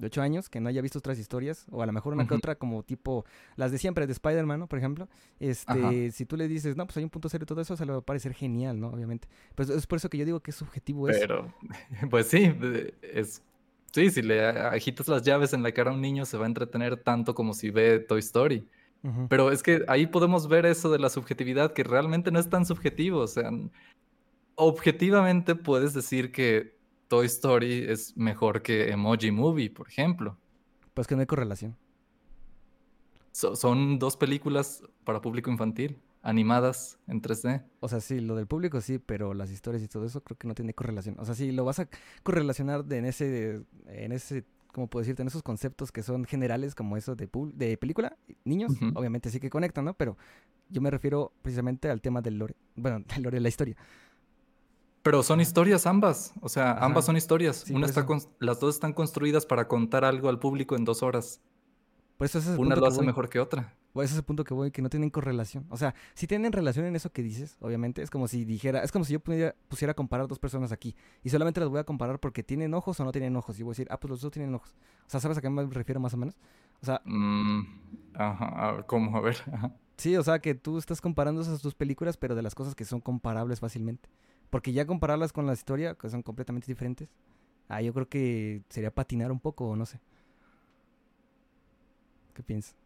de 0.00 0.06
8 0.06 0.22
años 0.22 0.48
que 0.48 0.60
no 0.60 0.68
haya 0.68 0.80
visto 0.80 0.98
otras 0.98 1.18
historias, 1.18 1.66
o 1.70 1.82
a 1.82 1.86
lo 1.86 1.92
mejor 1.92 2.14
una 2.14 2.26
que 2.26 2.34
otra 2.34 2.54
como 2.56 2.82
tipo 2.82 3.24
las 3.56 3.70
de 3.70 3.78
siempre, 3.78 4.06
de 4.06 4.12
Spider-Man, 4.12 4.60
¿no? 4.60 4.66
Por 4.66 4.78
ejemplo, 4.78 5.08
este, 5.38 6.10
si 6.10 6.24
tú 6.24 6.36
le 6.36 6.48
dices, 6.48 6.76
no, 6.76 6.86
pues 6.86 6.96
hay 6.96 7.04
un 7.04 7.10
punto 7.10 7.28
cero 7.28 7.44
y 7.44 7.46
todo 7.46 7.60
eso, 7.60 7.76
se 7.76 7.84
le 7.84 7.92
va 7.92 7.98
a 7.98 8.02
parecer 8.02 8.32
genial, 8.32 8.80
¿no? 8.80 8.88
Obviamente. 8.88 9.28
Pues 9.54 9.68
es 9.68 9.86
por 9.86 9.96
eso 9.96 10.08
que 10.08 10.18
yo 10.18 10.24
digo 10.24 10.40
que 10.40 10.50
es 10.50 10.56
subjetivo 10.56 11.08
eso. 11.08 11.20
Pero, 11.20 11.54
pues 12.10 12.26
sí, 12.26 12.52
es... 13.02 13.42
Sí, 13.92 14.08
si 14.10 14.22
le 14.22 14.48
agitas 14.48 15.08
las 15.08 15.22
llaves 15.22 15.52
en 15.52 15.64
la 15.64 15.72
cara 15.72 15.90
a 15.90 15.94
un 15.94 16.00
niño, 16.00 16.24
se 16.24 16.36
va 16.36 16.44
a 16.44 16.48
entretener 16.48 16.96
tanto 16.96 17.34
como 17.34 17.54
si 17.54 17.70
ve 17.70 17.98
Toy 17.98 18.20
Story. 18.20 18.66
Pero 19.28 19.50
es 19.50 19.62
que 19.62 19.82
ahí 19.88 20.06
podemos 20.06 20.46
ver 20.46 20.66
eso 20.66 20.92
de 20.92 20.98
la 20.98 21.08
subjetividad, 21.08 21.72
que 21.72 21.82
realmente 21.82 22.30
no 22.30 22.38
es 22.38 22.48
tan 22.48 22.66
subjetivo. 22.66 23.20
O 23.20 23.26
sea, 23.26 23.50
objetivamente 24.54 25.54
puedes 25.56 25.92
decir 25.92 26.30
que 26.30 26.78
Toy 27.10 27.26
Story 27.26 27.86
es 27.88 28.16
mejor 28.16 28.62
que 28.62 28.88
Emoji 28.88 29.32
Movie, 29.32 29.68
por 29.68 29.88
ejemplo. 29.88 30.38
Pues 30.94 31.08
que 31.08 31.16
no 31.16 31.20
hay 31.22 31.26
correlación. 31.26 31.76
son 33.32 33.98
dos 33.98 34.16
películas 34.16 34.84
para 35.02 35.20
público 35.20 35.50
infantil, 35.50 35.98
animadas 36.22 37.00
en 37.08 37.20
3D. 37.20 37.64
O 37.80 37.88
sea, 37.88 37.98
sí, 37.98 38.20
lo 38.20 38.36
del 38.36 38.46
público 38.46 38.80
sí, 38.80 39.00
pero 39.00 39.34
las 39.34 39.50
historias 39.50 39.82
y 39.82 39.88
todo 39.88 40.06
eso 40.06 40.22
creo 40.22 40.38
que 40.38 40.46
no 40.46 40.54
tiene 40.54 40.72
correlación. 40.72 41.16
O 41.18 41.24
sea, 41.24 41.34
sí, 41.34 41.50
lo 41.50 41.64
vas 41.64 41.80
a 41.80 41.88
correlacionar 42.22 42.84
de, 42.84 42.98
en 42.98 43.06
ese, 43.06 43.64
en 43.88 44.12
ese, 44.12 44.44
¿cómo 44.72 44.86
puedo 44.86 45.02
decirte? 45.02 45.22
En 45.22 45.28
esos 45.28 45.42
conceptos 45.42 45.90
que 45.90 46.04
son 46.04 46.24
generales 46.26 46.76
como 46.76 46.96
eso 46.96 47.16
de, 47.16 47.28
de 47.54 47.76
película, 47.76 48.16
niños, 48.44 48.70
obviamente 48.94 49.30
sí 49.30 49.40
que 49.40 49.50
conectan, 49.50 49.84
¿no? 49.84 49.94
Pero 49.94 50.16
yo 50.68 50.80
me 50.80 50.92
refiero 50.92 51.32
precisamente 51.42 51.90
al 51.90 52.00
tema 52.00 52.22
del 52.22 52.38
lore, 52.38 52.54
bueno, 52.76 53.00
del 53.14 53.24
lore 53.24 53.38
de 53.38 53.40
la 53.40 53.48
historia. 53.48 53.76
Pero 55.02 55.22
son 55.22 55.40
historias 55.40 55.86
ambas, 55.86 56.34
o 56.42 56.48
sea, 56.48 56.72
ambas 56.72 57.06
son 57.06 57.16
historias. 57.16 57.70
Una 57.70 57.86
está 57.86 58.06
las 58.38 58.60
dos 58.60 58.74
están 58.74 58.92
construidas 58.92 59.46
para 59.46 59.66
contar 59.66 60.04
algo 60.04 60.28
al 60.28 60.38
público 60.38 60.76
en 60.76 60.84
dos 60.84 61.02
horas. 61.02 61.40
Pues 62.18 62.34
ese 62.34 62.52
es 62.52 62.58
Una 62.58 62.76
lo 62.76 62.86
hace 62.86 63.00
mejor 63.00 63.30
que 63.30 63.40
otra. 63.40 63.74
Pues 63.94 64.06
ese 64.06 64.14
es 64.14 64.18
el 64.18 64.24
punto 64.24 64.44
que 64.44 64.52
voy, 64.52 64.70
que 64.70 64.82
no 64.82 64.90
tienen 64.90 65.08
correlación. 65.08 65.64
O 65.70 65.78
sea, 65.78 65.94
si 66.14 66.26
tienen 66.26 66.52
relación 66.52 66.84
en 66.84 66.94
eso 66.94 67.10
que 67.10 67.22
dices, 67.22 67.56
obviamente, 67.60 68.02
es 68.02 68.10
como 68.10 68.28
si 68.28 68.44
dijera, 68.44 68.84
es 68.84 68.92
como 68.92 69.06
si 69.06 69.14
yo 69.14 69.20
pusiera, 69.20 69.54
pusiera 69.68 69.92
a 69.92 69.94
comparar 69.94 70.28
dos 70.28 70.38
personas 70.38 70.70
aquí 70.70 70.94
y 71.24 71.30
solamente 71.30 71.60
las 71.60 71.70
voy 71.70 71.80
a 71.80 71.84
comparar 71.84 72.20
porque 72.20 72.42
tienen 72.42 72.74
ojos 72.74 73.00
o 73.00 73.04
no 73.04 73.10
tienen 73.10 73.34
ojos. 73.36 73.58
Y 73.58 73.62
voy 73.62 73.70
a 73.70 73.72
decir, 73.72 73.88
ah, 73.90 73.98
pues 73.98 74.10
los 74.10 74.20
dos 74.20 74.30
tienen 74.30 74.54
ojos. 74.54 74.76
O 75.06 75.10
sea, 75.10 75.18
¿sabes 75.18 75.38
a 75.38 75.40
qué 75.40 75.48
me 75.48 75.64
refiero 75.64 75.98
más 75.98 76.12
o 76.12 76.18
menos? 76.18 76.36
O 76.82 76.86
sea... 76.86 77.00
Mm, 77.06 77.62
ajá, 78.14 78.82
¿cómo? 78.86 79.16
A 79.16 79.22
ver. 79.22 79.38
Sí, 79.96 80.16
o 80.16 80.22
sea, 80.22 80.38
que 80.38 80.54
tú 80.54 80.78
estás 80.78 81.00
comparando 81.00 81.42
esas 81.42 81.60
dos 81.60 81.74
películas, 81.74 82.16
pero 82.16 82.34
de 82.34 82.42
las 82.42 82.54
cosas 82.54 82.74
que 82.74 82.84
son 82.84 83.00
comparables 83.00 83.60
fácilmente. 83.60 84.08
Porque 84.50 84.72
ya 84.72 84.86
compararlas 84.86 85.32
con 85.32 85.46
la 85.46 85.52
historia, 85.52 85.94
que 85.94 86.10
son 86.10 86.22
completamente 86.22 86.66
diferentes, 86.66 87.08
ah, 87.68 87.80
yo 87.80 87.94
creo 87.94 88.08
que 88.08 88.62
sería 88.68 88.90
patinar 88.90 89.30
un 89.30 89.40
poco, 89.40 89.68
o 89.68 89.76
no 89.76 89.86
sé. 89.86 90.00
¿Qué 92.34 92.42
piensas? 92.42 92.76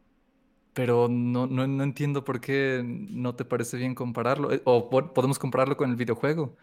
Pero 0.75 1.09
no, 1.09 1.47
no, 1.47 1.67
no, 1.67 1.85
entiendo 1.85 2.25
por 2.25 2.41
qué 2.41 2.83
no 2.85 3.35
te 3.35 3.45
parece 3.45 3.77
bien 3.77 3.95
compararlo. 3.95 4.53
Eh, 4.53 4.61
o 4.65 4.91
podemos 4.91 5.39
compararlo 5.39 5.77
con 5.77 5.89
el 5.89 5.97
videojuego. 5.97 6.57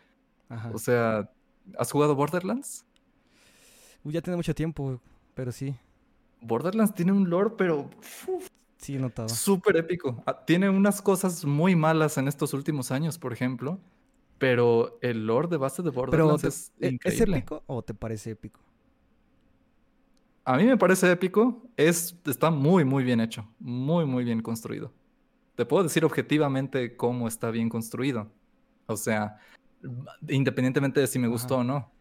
Ajá. 0.50 0.70
O 0.74 0.78
sea, 0.78 1.32
¿has 1.78 1.92
jugado 1.92 2.16
Borderlands? 2.16 2.86
ya 4.04 4.22
tiene 4.22 4.36
mucho 4.36 4.54
tiempo, 4.54 5.00
pero 5.34 5.52
sí. 5.52 5.76
Borderlands 6.42 6.94
tiene 6.94 7.12
un 7.12 7.30
lore, 7.30 7.52
pero... 7.58 7.90
sí, 8.78 8.98
notado. 8.98 9.30
Súper 9.30 9.78
épico. 9.78 10.22
Ah, 10.26 10.44
tiene 10.46 10.70
unas 10.70 11.02
cosas 11.02 11.46
muy 11.46 11.76
malas 11.76 12.18
en 12.18 12.28
estos 12.28 12.54
últimos 12.54 12.92
años, 12.92 13.18
por 13.18 13.32
ejemplo. 13.32 13.80
Pero 14.42 14.98
el 15.04 15.28
lore 15.28 15.48
de 15.48 15.58
base 15.58 15.84
de 15.84 15.92
Borderlands 15.92 16.44
es 16.44 16.74
¿e-, 16.80 16.98
¿Es 17.04 17.22
épico 17.22 17.62
o 17.68 17.84
te 17.84 17.94
parece 17.94 18.32
épico? 18.32 18.60
A 20.44 20.58
mí 20.58 20.64
me 20.64 20.78
parece 20.78 21.12
épico. 21.12 21.62
Es, 21.78 22.18
está 22.26 22.50
muy, 22.50 22.84
muy 22.84 23.04
bien 23.04 23.22
hecho. 23.22 23.48
Muy, 23.60 24.04
muy 24.06 24.24
bien 24.24 24.42
construido. 24.42 24.92
Te 25.54 25.64
puedo 25.64 25.84
decir 25.84 26.04
objetivamente 26.04 26.98
cómo 26.98 27.28
está 27.28 27.52
bien 27.52 27.70
construido. 27.70 28.32
O 28.88 28.98
sea, 28.98 29.38
independientemente 30.28 31.00
de 31.00 31.06
si 31.06 31.20
me 31.20 31.28
gustó 31.28 31.58
o 31.58 31.64
no. 31.64 31.92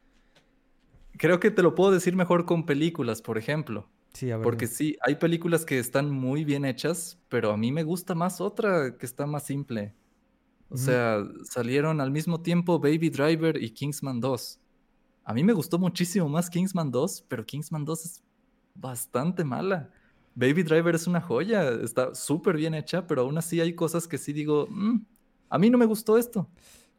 Creo 1.18 1.40
que 1.40 1.50
te 1.50 1.62
lo 1.62 1.74
puedo 1.74 1.92
decir 1.92 2.16
mejor 2.16 2.46
con 2.46 2.64
películas, 2.64 3.20
por 3.20 3.36
ejemplo. 3.36 3.86
Sí, 4.14 4.30
a 4.30 4.38
ver, 4.38 4.44
Porque 4.44 4.66
sí, 4.66 4.96
hay 5.02 5.16
películas 5.16 5.66
que 5.66 5.78
están 5.78 6.10
muy 6.10 6.46
bien 6.46 6.64
hechas, 6.64 7.18
pero 7.28 7.52
a 7.52 7.58
mí 7.58 7.70
me 7.70 7.82
gusta 7.82 8.14
más 8.14 8.40
otra 8.40 8.96
que 8.96 9.04
está 9.04 9.26
más 9.26 9.44
simple. 9.44 9.94
O 10.70 10.76
sea, 10.76 11.24
salieron 11.44 12.01
al 12.01 12.12
mismo 12.12 12.40
tiempo 12.40 12.78
Baby 12.78 13.10
Driver 13.10 13.60
y 13.60 13.70
Kingsman 13.70 14.20
2. 14.20 14.60
A 15.24 15.34
mí 15.34 15.42
me 15.42 15.52
gustó 15.52 15.78
muchísimo 15.78 16.28
más 16.28 16.48
Kingsman 16.48 16.90
2, 16.90 17.24
pero 17.28 17.44
Kingsman 17.44 17.84
2 17.84 18.05
es 18.05 18.22
bastante 18.74 19.44
mala. 19.44 19.90
Baby 20.34 20.62
Driver 20.62 20.94
es 20.94 21.06
una 21.06 21.20
joya, 21.20 21.70
está 21.70 22.14
súper 22.14 22.56
bien 22.56 22.74
hecha, 22.74 23.06
pero 23.06 23.22
aún 23.22 23.36
así 23.36 23.60
hay 23.60 23.74
cosas 23.74 24.06
que 24.06 24.16
sí 24.16 24.32
digo, 24.32 24.68
mm, 24.70 25.01
a 25.48 25.59
mí 25.59 25.70
no 25.70 25.76
me 25.76 25.86
gustó 25.86 26.16
esto, 26.16 26.48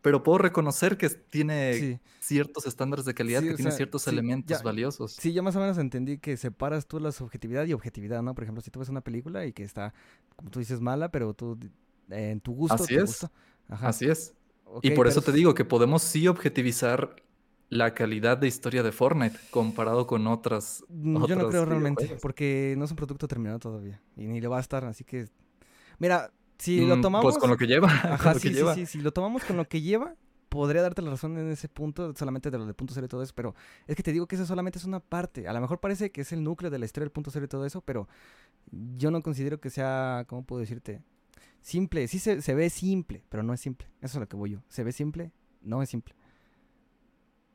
pero 0.02 0.22
puedo 0.22 0.38
reconocer 0.38 0.98
que 0.98 1.10
tiene 1.10 2.02
ciertos 2.19 2.65
estándares 2.65 3.06
de 3.06 3.14
calidad, 3.14 3.41
que 3.41 3.53
tiene 3.53 3.72
ciertos 3.72 4.07
elementos 4.07 4.61
valiosos. 4.61 5.14
Sí, 5.14 5.31
yo 5.31 5.43
más 5.43 5.56
o 5.56 5.60
menos 5.60 5.77
entendí 5.77 6.18
que 6.18 6.35
separas 6.35 6.88
tú 6.88 6.99
la 6.99 7.11
subjetividad 7.11 7.65
y 7.65 7.73
objetividad, 7.73 8.22
¿no? 8.22 8.35
Por 8.35 8.43
ejemplo, 8.43 8.61
si 8.61 8.69
tú 8.69 8.80
ves 8.80 8.89
una 8.89 9.02
película 9.02 9.45
y 9.45 9.53
que 9.53 9.64
está, 9.64 9.93
como 10.35 10.49
tú 10.49 10.60
dices, 10.60 10.81
mala, 10.81 11.10
pero 11.10 11.34
tú 11.34 11.57
en 12.10 12.41
tu 12.41 12.53
gusto, 12.53 12.76
Así 12.76 12.95
es. 12.95 13.26
Así 13.72 14.06
es. 14.06 14.34
y 14.81 14.91
por 14.91 15.07
eso 15.07 15.22
te 15.22 15.31
digo 15.31 15.53
que 15.53 15.65
podemos 15.65 16.02
sí 16.02 16.27
objetivizar 16.27 17.15
la 17.69 17.93
calidad 17.93 18.38
de 18.38 18.48
historia 18.48 18.84
de 18.84 18.91
Fortnite 18.91 19.38
comparado 19.49 20.06
con 20.06 20.27
otras. 20.27 20.84
Mm, 20.89 21.26
yo 21.26 21.35
no 21.35 21.49
creo 21.49 21.65
realmente, 21.65 22.18
porque 22.22 22.76
no 22.77 22.85
es 22.85 22.91
un 22.91 22.98
producto 22.98 23.27
terminado 23.27 23.60
todavía 23.60 24.02
y 24.18 24.27
ni 24.27 24.41
le 24.41 24.48
va 24.48 24.57
a 24.57 24.61
estar, 24.61 24.84
así 24.85 25.03
que. 25.03 25.27
Mira, 25.98 26.31
si 26.57 26.85
lo 26.85 26.98
mm, 26.98 27.02
tomamos. 27.02 27.23
Pues 27.23 27.38
con 27.38 27.49
lo 27.49 27.57
que 27.57 27.68
lleva. 27.68 27.88
Ajá, 28.03 28.34
sí, 28.35 28.53
sí, 28.53 28.64
sí, 28.76 28.85
si 28.85 28.99
lo 28.99 29.11
tomamos 29.11 29.45
con 29.45 29.56
lo 29.56 29.68
que 29.68 29.81
lleva, 29.81 30.15
podría 30.49 30.81
darte 30.81 31.02
la 31.02 31.11
razón 31.11 31.38
en 31.38 31.49
ese 31.49 31.69
punto, 31.69 32.14
solamente 32.14 32.52
de 32.52 32.57
lo 32.57 32.65
de 32.65 32.73
punto 32.73 32.93
cero 32.93 33.06
y 33.06 33.10
todo 33.10 33.23
eso, 33.23 33.31
pero 33.34 33.56
es 33.88 33.95
que 33.95 34.03
te 34.03 34.11
digo 34.11 34.27
que 34.27 34.35
eso 34.35 34.45
solamente 34.45 34.77
es 34.77 34.84
una 34.84 34.99
parte. 34.99 35.48
A 35.48 35.53
lo 35.53 35.61
mejor 35.61 35.80
parece 35.80 36.11
que 36.11 36.22
es 36.22 36.34
el 36.34 36.43
núcleo 36.43 36.69
de 36.69 36.77
la 36.77 36.84
historia 36.84 37.06
del 37.06 37.11
punto 37.11 37.31
cero 37.31 37.45
y 37.45 37.48
todo 37.48 37.65
eso, 37.65 37.80
pero 37.80 38.10
yo 38.98 39.11
no 39.11 39.22
considero 39.22 39.61
que 39.61 39.69
sea, 39.69 40.26
¿cómo 40.27 40.45
puedo 40.45 40.60
decirte? 40.60 41.02
Simple, 41.62 42.08
sí 42.08 42.20
se, 42.20 42.42
se, 42.42 42.56
ve 42.56 42.70
simple, 42.70 43.24
pero 43.30 43.44
no 43.44 43.54
es 43.54 43.62
simple. 43.62 43.88
Eso 44.02 44.18
es 44.18 44.22
lo 44.22 44.28
que 44.28 44.36
voy 44.36 44.52
yo. 44.52 44.64
Se 44.68 44.84
ve 44.84 44.92
simple, 44.92 45.32
no 45.62 45.82
es 45.82 45.90
simple. 45.90 46.16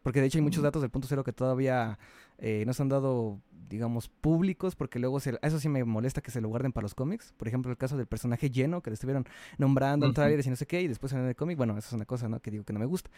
Porque 0.07 0.21
de 0.21 0.29
hecho 0.29 0.39
hay 0.39 0.43
muchos 0.43 0.63
datos 0.63 0.83
del 0.83 0.91
punto 0.93 1.09
cero 1.09 1.25
que 1.25 1.33
todavía 1.33 1.99
eh, 2.39 2.63
no 2.65 2.73
se 2.75 2.81
han 2.81 2.89
dado, 2.89 3.41
digamos, 3.69 4.09
públicos, 4.09 4.77
porque 4.77 5.01
luego 5.01 5.19
se, 5.19 5.37
eso 5.43 5.59
sí 5.59 5.69
me 5.69 5.83
molesta 5.83 6.21
que 6.21 6.31
se 6.31 6.41
lo 6.41 6.49
guarden 6.49 6.71
para 6.71 6.85
los 6.85 6.95
cómics. 6.95 7.35
Por 7.37 7.49
ejemplo, 7.49 7.73
el 7.73 7.77
caso 7.77 7.97
del 7.97 8.07
personaje 8.07 8.49
lleno, 8.49 8.83
que 8.83 8.91
le 8.91 8.95
estuvieron 8.95 9.27
nombrando 9.59 10.07
en 10.07 10.15
trailers 10.15 10.47
y 10.47 10.51
no 10.51 10.55
sé 10.55 10.65
qué, 10.65 10.81
y 10.81 10.87
después 10.87 11.13
en 11.13 11.27
el 11.27 11.35
cómic, 11.35 11.57
bueno, 11.57 11.77
eso 11.77 11.89
es 11.89 11.93
una 11.93 12.05
cosa, 12.05 12.29
¿no? 12.29 12.39
Que 12.39 12.53
digo 12.53 12.63
que 12.63 12.73
no 12.73 12.79
me 12.79 12.87
gusta. 12.87 13.11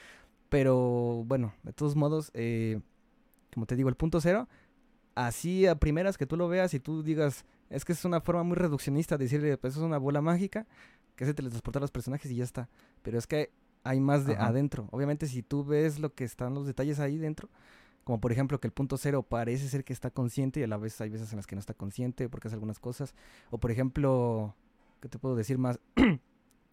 Pero 0.49 1.25
bueno, 1.27 1.53
de 1.63 1.75
todos 1.75 1.95
modos, 1.95 2.31
eh, 2.33 2.81
como 3.53 3.67
te 3.67 3.77
digo, 3.77 3.91
el 3.91 3.97
punto 3.97 4.23
cero, 4.23 4.49
así 5.15 5.67
a 5.67 5.75
primeras 5.75 6.17
que 6.17 6.25
tú 6.25 6.39
lo 6.39 6.49
veas 6.49 6.73
y 6.73 6.81
tú 6.81 7.03
digas, 7.03 7.45
es 7.71 7.85
que 7.85 7.93
es 7.93 8.05
una 8.05 8.21
forma 8.21 8.43
muy 8.43 8.57
reduccionista 8.57 9.17
de 9.17 9.25
decirle, 9.25 9.57
pues 9.59 9.77
es 9.77 9.81
una 9.81 9.99
bola 9.99 10.21
mágica 10.21 10.67
que 11.17 11.25
se 11.25 11.35
teletransporta 11.35 11.79
a 11.79 11.83
los 11.83 11.91
personajes 11.91 12.31
y 12.31 12.37
ya 12.37 12.45
está. 12.45 12.69
Pero 13.03 13.19
es 13.19 13.27
que 13.27 13.51
hay 13.85 14.01
más 14.01 14.27
de 14.27 14.37
adentro. 14.37 14.89
Obviamente 14.91 15.27
si 15.27 15.43
tú 15.43 15.65
ves 15.65 15.99
lo 15.99 16.15
que 16.15 16.25
están 16.25 16.55
los 16.55 16.67
detalles 16.67 17.01
ahí 17.01 17.19
dentro, 17.19 17.49
como 18.05 18.21
por 18.21 18.33
ejemplo 18.33 18.61
que 18.61 18.67
el 18.67 18.73
punto 18.73 18.97
cero 18.97 19.23
parece 19.23 19.69
ser 19.69 19.85
que 19.85 19.93
está 19.93 20.11
consciente 20.11 20.61
y 20.61 20.63
a 20.63 20.67
la 20.67 20.77
vez 20.77 21.01
hay 21.01 21.11
veces 21.11 21.31
en 21.33 21.37
las 21.37 21.47
que 21.47 21.57
no 21.57 21.61
está 21.61 21.75
consciente 21.75 22.29
porque 22.29 22.49
hace 22.49 22.55
algunas 22.55 22.79
cosas. 22.79 23.15
O 23.51 23.59
por 23.59 23.71
ejemplo, 23.71 24.55
¿qué 25.01 25.09
te 25.09 25.19
puedo 25.19 25.37
decir 25.37 25.59
más? 25.59 25.79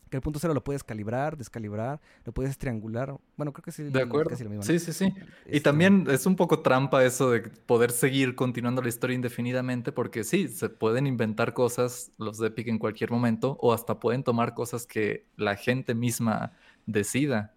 Que 0.09 0.17
el 0.17 0.21
punto 0.21 0.39
cero 0.39 0.53
lo 0.53 0.63
puedes 0.63 0.83
calibrar, 0.83 1.35
descalibrar, 1.35 1.99
lo 2.23 2.31
puedes 2.31 2.57
triangular. 2.57 3.15
Bueno, 3.37 3.51
creo 3.53 3.63
que 3.63 3.71
sí. 3.71 3.83
De 3.83 4.01
acuerdo. 4.01 4.35
Sí, 4.61 4.79
sí, 4.79 4.93
sí. 4.93 5.05
Y 5.05 5.47
este 5.47 5.59
también 5.61 6.07
es 6.09 6.25
un 6.25 6.35
poco 6.35 6.59
trampa 6.59 7.03
eso 7.03 7.31
de 7.31 7.41
poder 7.41 7.91
seguir 7.91 8.35
continuando 8.35 8.81
la 8.81 8.89
historia 8.89 9.15
indefinidamente, 9.15 9.91
porque 9.91 10.23
sí, 10.23 10.47
se 10.47 10.69
pueden 10.69 11.07
inventar 11.07 11.53
cosas 11.53 12.11
los 12.17 12.37
de 12.37 12.47
Epic 12.47 12.67
en 12.67 12.77
cualquier 12.77 13.11
momento, 13.11 13.57
o 13.61 13.73
hasta 13.73 13.99
pueden 13.99 14.23
tomar 14.23 14.53
cosas 14.53 14.85
que 14.85 15.25
la 15.35 15.55
gente 15.55 15.95
misma 15.95 16.53
decida. 16.85 17.53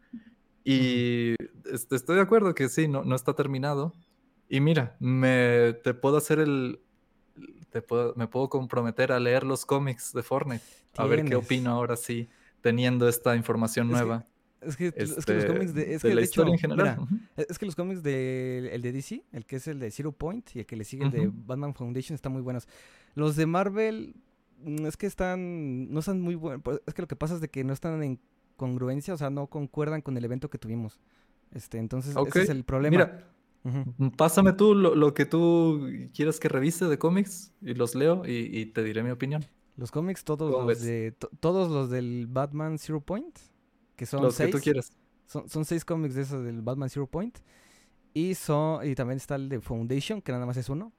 Y 0.65 1.35
este, 1.73 1.97
estoy 1.97 2.17
de 2.17 2.23
acuerdo 2.23 2.55
que 2.55 2.69
sí, 2.69 2.89
no, 2.89 3.05
no 3.05 3.15
está 3.15 3.35
terminado. 3.35 3.95
Y 4.49 4.61
mira, 4.61 4.97
me, 5.01 5.75
te 5.85 5.95
puedo 5.95 6.17
hacer 6.17 6.39
el, 6.39 6.81
te 7.71 7.83
puedo, 7.83 8.15
me 8.17 8.27
puedo 8.27 8.49
comprometer 8.49 9.13
a 9.13 9.21
leer 9.21 9.45
los 9.45 9.67
cómics 9.67 10.13
de 10.13 10.23
Fortnite. 10.23 10.65
A 10.97 11.07
ver 11.07 11.25
qué 11.25 11.37
opino 11.37 11.71
ahora 11.71 11.97
sí, 11.97 12.29
teniendo 12.61 13.09
esta 13.09 13.37
información 13.37 13.89
nueva. 13.89 14.27
es, 14.61 14.77
que, 14.77 14.93
es, 14.97 15.25
que, 15.25 15.35
los 15.35 15.45
cómics 15.45 15.75
de, 15.75 15.95
es 15.95 16.03
que 16.03 16.15
la 16.15 16.21
historia 16.21 16.53
en 16.53 16.59
general. 16.59 16.99
es 17.37 17.59
que 17.59 17.67
los 17.67 17.75
cómics 17.75 18.03
de 18.03 18.71
el 18.73 18.83
de 18.83 18.93
DC, 18.93 19.25
el 19.33 19.47
que 19.47 19.57
es 19.57 19.69
el 19.69 19.79
de 19.79 19.91
Zero 19.91 20.13
Point 20.13 20.57
y 20.57 20.61
el 20.61 20.67
que 20.67 20.77
le 20.77 20.85
sigue 20.85 21.05
el 21.05 21.11
de 21.11 21.31
Batman 21.33 21.75
Foundation 21.75 22.15
están 22.15 22.33
muy 22.33 22.43
buenos. 22.43 22.69
Los 23.15 23.37
de 23.37 23.47
Marvel 23.47 24.15
mm, 24.63 24.87
es 24.87 24.97
que 24.97 25.07
están 25.07 25.93
no 25.93 26.01
están 26.01 26.21
muy 26.21 26.35
buenos, 26.35 26.63
pues, 26.63 26.81
es 26.87 26.95
que 26.95 27.03
lo 27.03 27.09
que 27.09 27.17
pasa 27.17 27.35
es 27.35 27.41
de 27.41 27.49
que 27.49 27.65
no 27.65 27.73
están 27.73 28.03
en 28.03 28.21
congruencia, 28.57 29.15
o 29.15 29.17
sea, 29.17 29.31
no 29.31 29.47
concuerdan 29.47 30.03
con 30.03 30.17
el 30.17 30.25
evento 30.25 30.51
que 30.51 30.59
tuvimos. 30.59 31.01
Este, 31.53 31.79
entonces 31.79 32.15
ese 32.15 32.43
es 32.43 32.49
el 32.51 32.65
problema. 32.65 32.91
Mira, 32.91 33.31
pásame 34.17 34.53
tú 34.53 34.75
lo, 34.75 35.15
que 35.15 35.25
tú 35.25 35.89
quieras 36.15 36.39
que 36.39 36.49
revise 36.49 36.87
de 36.87 36.99
cómics 36.99 37.53
y 37.63 37.75
los 37.75 37.95
leo 37.95 38.23
y, 38.27 38.67
te 38.67 38.83
diré 38.83 39.03
mi 39.03 39.11
opinión. 39.11 39.45
Los 39.79 39.93
cómics, 39.93 40.25
todos 40.25 40.51
los, 40.51 40.83
de, 40.83 41.15
todos 41.39 41.71
los 41.71 41.89
del 41.89 42.27
Batman 42.27 42.79
Zero 42.79 43.01
Point, 43.01 43.39
que 43.95 44.07
son 44.07 44.23
los 44.23 44.35
seis. 44.35 44.49
que 44.51 44.59
tú 44.59 44.63
quieras. 44.63 44.91
Son, 45.25 45.49
son 45.49 45.65
seis 45.65 45.85
cómics 45.85 46.17
de 46.17 46.23
esos 46.23 46.45
del 46.45 46.63
Batman 46.63 46.91
Zero 46.91 47.07
Point. 47.07 47.39
Y, 48.13 48.35
son, 48.35 48.85
y 48.85 48.97
también 48.97 49.19
está 49.19 49.37
el 49.37 49.49
de 49.49 49.61
Foundation, 49.61 50.21
que 50.21 50.33
nada 50.33 50.47
más 50.47 50.57
es 50.57 50.69
uno. 50.69 50.93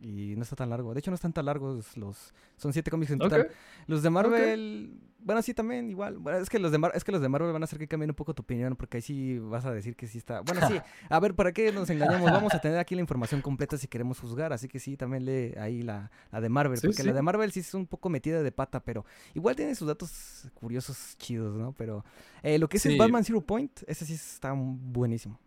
Y 0.00 0.36
no 0.36 0.42
está 0.42 0.54
tan 0.54 0.70
largo. 0.70 0.94
De 0.94 1.00
hecho, 1.00 1.10
no 1.10 1.16
están 1.16 1.32
tan 1.32 1.46
largos 1.46 1.96
los. 1.96 2.32
Son 2.56 2.72
siete 2.72 2.90
cómics 2.90 3.10
en 3.10 3.18
total. 3.18 3.50
Los 3.86 4.02
de 4.02 4.10
Marvel. 4.10 5.00
Bueno, 5.18 5.42
sí, 5.42 5.54
también 5.54 5.90
igual. 5.90 6.20
es, 6.40 6.48
que 6.48 6.60
los 6.60 6.70
de 6.70 6.78
es 6.94 7.02
que 7.02 7.10
los 7.10 7.20
de 7.20 7.28
Marvel 7.28 7.52
van 7.52 7.62
a 7.62 7.64
hacer 7.64 7.80
que 7.80 7.88
cambien 7.88 8.10
un 8.10 8.14
poco 8.14 8.32
tu 8.32 8.42
opinión. 8.42 8.76
Porque 8.76 8.98
ahí 8.98 9.02
sí 9.02 9.38
vas 9.40 9.64
a 9.64 9.72
decir 9.72 9.96
que 9.96 10.06
sí 10.06 10.18
está. 10.18 10.40
Bueno, 10.42 10.66
sí. 10.68 10.78
A 11.08 11.18
ver, 11.18 11.34
¿para 11.34 11.50
qué 11.50 11.72
nos 11.72 11.90
engañamos? 11.90 12.30
Vamos 12.30 12.54
a 12.54 12.60
tener 12.60 12.78
aquí 12.78 12.94
la 12.94 13.00
información 13.00 13.42
completa 13.42 13.76
si 13.76 13.88
queremos 13.88 14.20
juzgar. 14.20 14.52
Así 14.52 14.68
que 14.68 14.78
sí, 14.78 14.96
también 14.96 15.24
lee 15.24 15.54
ahí 15.58 15.82
la, 15.82 16.12
la 16.30 16.40
de 16.40 16.48
Marvel. 16.48 16.78
porque 16.80 17.02
la 17.02 17.12
de 17.12 17.22
Marvel 17.22 17.50
sí 17.50 17.60
es 17.60 17.74
un 17.74 17.86
poco 17.86 18.08
metida 18.08 18.42
de 18.42 18.52
pata. 18.52 18.78
Pero 18.78 19.04
igual 19.34 19.56
tiene 19.56 19.74
sus 19.74 19.88
datos 19.88 20.48
curiosos, 20.54 21.16
chidos, 21.18 21.56
¿no? 21.56 21.72
Pero 21.72 22.04
eh, 22.44 22.58
lo 22.58 22.68
que 22.68 22.76
es 22.76 22.86
el 22.86 22.96
Batman 22.96 23.24
Zero 23.24 23.40
Point, 23.40 23.82
ese 23.88 24.06
sí 24.06 24.14
está 24.14 24.52
buenísimo. 24.52 25.40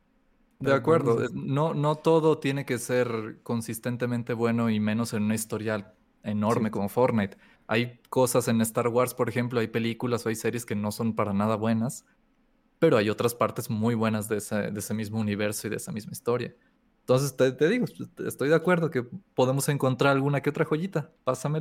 De 0.61 0.73
acuerdo, 0.73 1.17
no, 1.33 1.73
no 1.73 1.95
todo 1.95 2.37
tiene 2.37 2.65
que 2.65 2.77
ser 2.77 3.39
consistentemente 3.43 4.33
bueno 4.33 4.69
y 4.69 4.79
menos 4.79 5.13
en 5.13 5.23
una 5.23 5.35
historia 5.35 5.93
enorme 6.23 6.71
como 6.71 6.89
Fortnite. 6.89 7.37
Hay 7.67 7.99
cosas 8.09 8.47
en 8.47 8.61
Star 8.61 8.87
Wars, 8.87 9.13
por 9.13 9.29
ejemplo, 9.29 9.59
hay 9.59 9.67
películas 9.67 10.25
o 10.25 10.29
hay 10.29 10.35
series 10.35 10.65
que 10.65 10.75
no 10.75 10.91
son 10.91 11.15
para 11.15 11.33
nada 11.33 11.55
buenas, 11.55 12.05
pero 12.79 12.97
hay 12.97 13.09
otras 13.09 13.35
partes 13.35 13.69
muy 13.69 13.95
buenas 13.95 14.27
de 14.27 14.37
ese, 14.37 14.93
mismo 14.93 15.19
universo 15.19 15.67
y 15.67 15.69
de 15.69 15.77
esa 15.77 15.91
misma 15.91 16.11
historia. 16.11 16.55
Entonces 17.01 17.35
te, 17.35 17.67
digo, 17.67 17.85
estoy 18.25 18.49
de 18.49 18.55
acuerdo 18.55 18.91
que 18.91 19.03
podemos 19.33 19.67
encontrar 19.69 20.11
alguna 20.11 20.41
que 20.41 20.49
otra 20.49 20.65
joyita. 20.65 21.11
Pásame, 21.23 21.59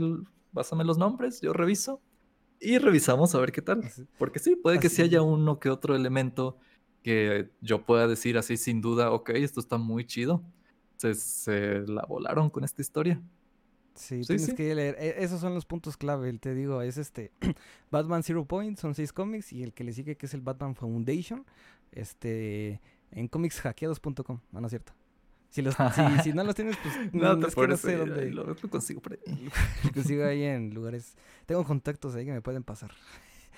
pásame 0.53 0.85
los 0.85 0.99
nombres, 0.99 1.41
yo 1.41 1.53
reviso 1.53 2.01
y 2.61 2.79
revisamos 2.79 3.35
a 3.35 3.41
ver 3.41 3.53
qué 3.53 3.63
tal. 3.63 3.83
Porque 4.19 4.39
sí, 4.39 4.57
puede 4.57 4.79
que 4.79 4.89
sí 4.89 5.03
haya 5.03 5.23
uno 5.23 5.59
que 5.59 5.71
otro 5.71 5.97
elemento 5.97 6.59
que 7.03 7.51
yo 7.61 7.85
pueda 7.85 8.07
decir 8.07 8.39
así 8.39 8.57
sin 8.57 8.81
duda, 8.81 9.11
ok, 9.11 9.31
esto 9.31 9.61
está 9.61 9.79
muy 9.79 10.07
chido. 10.07 10.43
Se, 10.97 11.81
la 11.87 12.03
volaron 12.03 12.51
con 12.51 12.63
esta 12.63 12.83
historia. 12.83 13.21
Sí, 13.95 14.21
tienes 14.23 14.55
que 14.55 14.75
leer. 14.75 14.97
E, 14.99 15.25
esos 15.25 15.41
son 15.41 15.55
los 15.55 15.65
puntos 15.65 15.97
clave, 15.97 16.33
te 16.35 16.55
digo, 16.55 16.83
es 16.83 16.97
este 16.97 17.33
Batman 17.91 18.23
Zero 18.23 18.45
Point, 18.45 18.79
son 18.79 18.95
seis 18.95 19.13
cómics, 19.13 19.53
y 19.53 19.63
el 19.63 19.73
que 19.73 19.85
le 19.85 19.93
sigue 19.93 20.17
que 20.17 20.27
es 20.27 20.35
el 20.35 20.41
Batman 20.43 20.75
Foundation, 20.75 21.47
este 21.93 22.81
en 23.13 23.29
cómicshackeados.com, 23.29 24.41
no, 24.53 24.61
no 24.61 24.67
es 24.67 24.71
cierto. 24.71 24.93
Si, 25.51 25.63
los, 25.63 25.75
si, 26.23 26.33
no 26.33 26.45
los 26.45 26.55
tienes, 26.55 26.77
pues 26.77 26.95
no, 27.13 27.37
te 27.39 27.49
es 27.49 27.55
que 27.57 27.67
no 27.67 27.77
sé 27.77 27.97
dónde. 27.97 28.31
Lo, 28.31 28.55
consigo 28.71 29.01
por 29.01 29.15
ahí. 29.15 29.51
lo 29.85 29.93
consigo 29.93 30.25
ahí 30.25 30.45
en 30.45 30.73
lugares. 30.73 31.17
Tengo 31.45 31.65
contactos 31.65 32.15
ahí 32.15 32.25
que 32.25 32.33
me 32.33 32.41
pueden 32.41 32.63
pasar. 32.63 32.93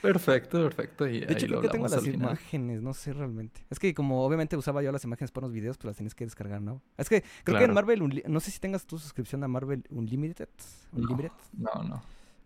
Perfecto, 0.03 0.61
perfecto. 0.63 1.07
Y 1.07 1.21
de 1.21 1.33
hecho, 1.33 1.47
creo 1.47 1.61
que 1.61 1.69
tengo 1.69 1.87
las 1.87 2.05
imágenes, 2.05 2.83
no 2.83 2.93
sé 2.93 3.13
realmente. 3.13 3.65
Es 3.71 3.79
que 3.79 3.95
como 3.95 4.25
obviamente 4.25 4.57
usaba 4.57 4.83
yo 4.83 4.91
las 4.91 5.05
imágenes 5.05 5.31
para 5.31 5.47
los 5.47 5.55
videos, 5.55 5.79
pues 5.79 5.87
las 5.87 5.97
tienes 5.97 6.15
que 6.15 6.25
descargar, 6.25 6.61
¿no? 6.61 6.83
Es 6.99 7.09
que 7.09 7.23
creo 7.45 7.59
que 7.59 7.65
en 7.65 7.73
Marvel, 7.73 8.23
no 8.27 8.41
sé 8.41 8.51
si 8.51 8.59
tengas 8.59 8.85
tu 8.85 8.99
suscripción 8.99 9.45
a 9.45 9.49
Marvel 9.49 9.85
Unlimited. 9.91 10.49
Unlimited. 10.93 11.31
No, 11.57 11.83
no. 11.85 12.03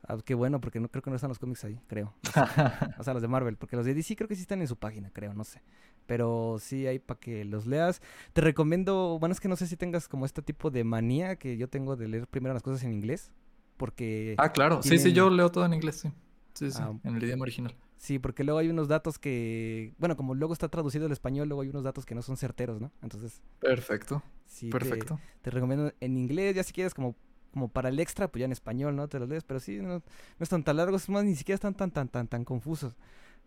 Ah, 0.09 0.19
qué 0.25 0.35
bueno, 0.35 0.61
porque 0.61 0.79
no 0.79 0.89
creo 0.89 1.03
que 1.03 1.11
no 1.11 1.17
están 1.17 1.29
los 1.29 1.39
cómics 1.39 1.65
ahí, 1.65 1.81
creo. 1.89 2.15
o 2.99 3.03
sea, 3.03 3.13
los 3.13 3.23
de 3.23 3.29
Marvel, 3.29 3.57
porque 3.57 3.75
los 3.75 3.85
de 3.85 3.95
DC 3.95 4.15
creo 4.15 4.29
que 4.29 4.37
sí 4.37 4.43
están 4.43 4.61
en 4.61 4.69
su 4.69 4.77
página, 4.77 5.11
creo, 5.11 5.35
no 5.35 5.43
sé. 5.43 5.63
Pero 6.07 6.59
sí 6.61 6.87
hay 6.87 7.01
para 7.01 7.19
que 7.19 7.45
los 7.45 7.67
leas. 7.67 8.01
Te 8.33 8.41
recomiendo, 8.41 9.19
bueno, 9.19 9.33
es 9.33 9.41
que 9.41 9.49
no 9.49 9.57
sé 9.57 9.67
si 9.67 9.77
tengas 9.77 10.07
como 10.07 10.25
este 10.25 10.43
tipo 10.43 10.71
de 10.71 10.85
manía 10.85 11.37
que 11.37 11.57
yo 11.57 11.69
tengo 11.69 11.97
de 11.97 12.07
leer 12.07 12.29
primero 12.29 12.55
las 12.55 12.63
cosas 12.63 12.85
en 12.85 12.93
inglés, 12.93 13.33
porque... 13.77 14.37
Ah, 14.39 14.53
claro, 14.53 14.83
sí, 14.83 14.99
sí, 14.99 15.13
yo 15.13 15.31
leo 15.31 15.51
todo 15.51 15.65
en 15.65 15.75
inglés, 15.75 15.97
sí. 15.97 16.13
Sí, 16.57 16.71
sí, 16.71 16.79
ah, 16.81 16.93
en 17.05 17.17
el 17.17 17.23
idioma 17.23 17.43
original. 17.43 17.75
Sí, 17.99 18.19
porque 18.19 18.45
luego 18.45 18.59
hay 18.59 18.69
unos 18.71 18.89
datos 18.89 19.19
que, 19.19 19.95
bueno, 19.99 20.17
como 20.17 20.35
luego 20.35 20.55
está 20.55 20.69
traducido 20.69 21.05
al 21.07 21.13
español, 21.13 21.49
luego 21.49 21.63
hay 21.63 21.69
unos 21.69 21.85
datos 21.85 22.07
que 22.07 22.15
no 22.15 22.23
son 22.23 22.37
certeros, 22.37 22.81
¿no? 22.81 22.91
Entonces. 23.03 23.43
Perfecto. 23.59 24.23
Sí, 24.47 24.71
perfecto. 24.71 25.21
Te, 25.43 25.51
recomiendo 25.51 25.93
en 26.01 26.17
inglés, 26.17 26.55
ya 26.57 26.63
si 26.63 26.73
quieres 26.73 26.95
como, 26.95 27.15
como 27.53 27.69
para 27.69 27.91
el 27.91 28.01
extra, 28.01 28.29
pues 28.29 28.41
ya 28.41 28.47
en 28.47 28.53
español, 28.53 28.97
¿no? 28.97 29.07
Te 29.07 29.19
los 29.19 29.29
lees, 29.29 29.45
pero 29.45 29.61
sí, 29.61 29.79
no, 29.81 29.99
no 29.99 30.03
están 30.41 30.65
tan 30.65 30.79
largos, 30.79 31.09
más 31.11 31.25
ni 31.25 31.35
siquiera 31.35 31.57
están 31.57 31.75
tan, 31.75 31.91
tan, 31.91 32.09
tan, 32.09 32.27
tan 32.27 32.45
confusos. 32.45 32.97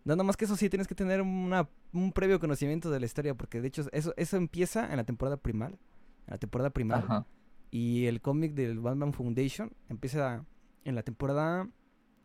Nada 0.04 0.22
más 0.22 0.36
que 0.36 0.44
eso 0.44 0.56
sí, 0.56 0.70
tienes 0.70 0.86
que 0.86 0.94
tener 0.94 1.20
una, 1.20 1.68
un 1.92 2.12
previo 2.12 2.38
conocimiento 2.38 2.90
de 2.90 3.00
la 3.00 3.06
historia, 3.06 3.34
porque 3.34 3.60
de 3.60 3.68
hecho 3.68 3.86
eso, 3.92 4.14
eso 4.16 4.36
empieza 4.36 4.90
en 4.90 4.96
la 4.96 5.04
temporada 5.04 5.36
primal, 5.36 5.72
en 6.26 6.30
la 6.30 6.38
temporada 6.38 6.70
primal. 6.70 7.26
Y 7.72 8.06
el 8.06 8.20
cómic 8.20 8.54
del 8.54 8.80
Batman 8.80 9.12
Foundation 9.12 9.72
empieza 9.88 10.44
en 10.84 10.94
la 10.94 11.02
temporada 11.02 11.68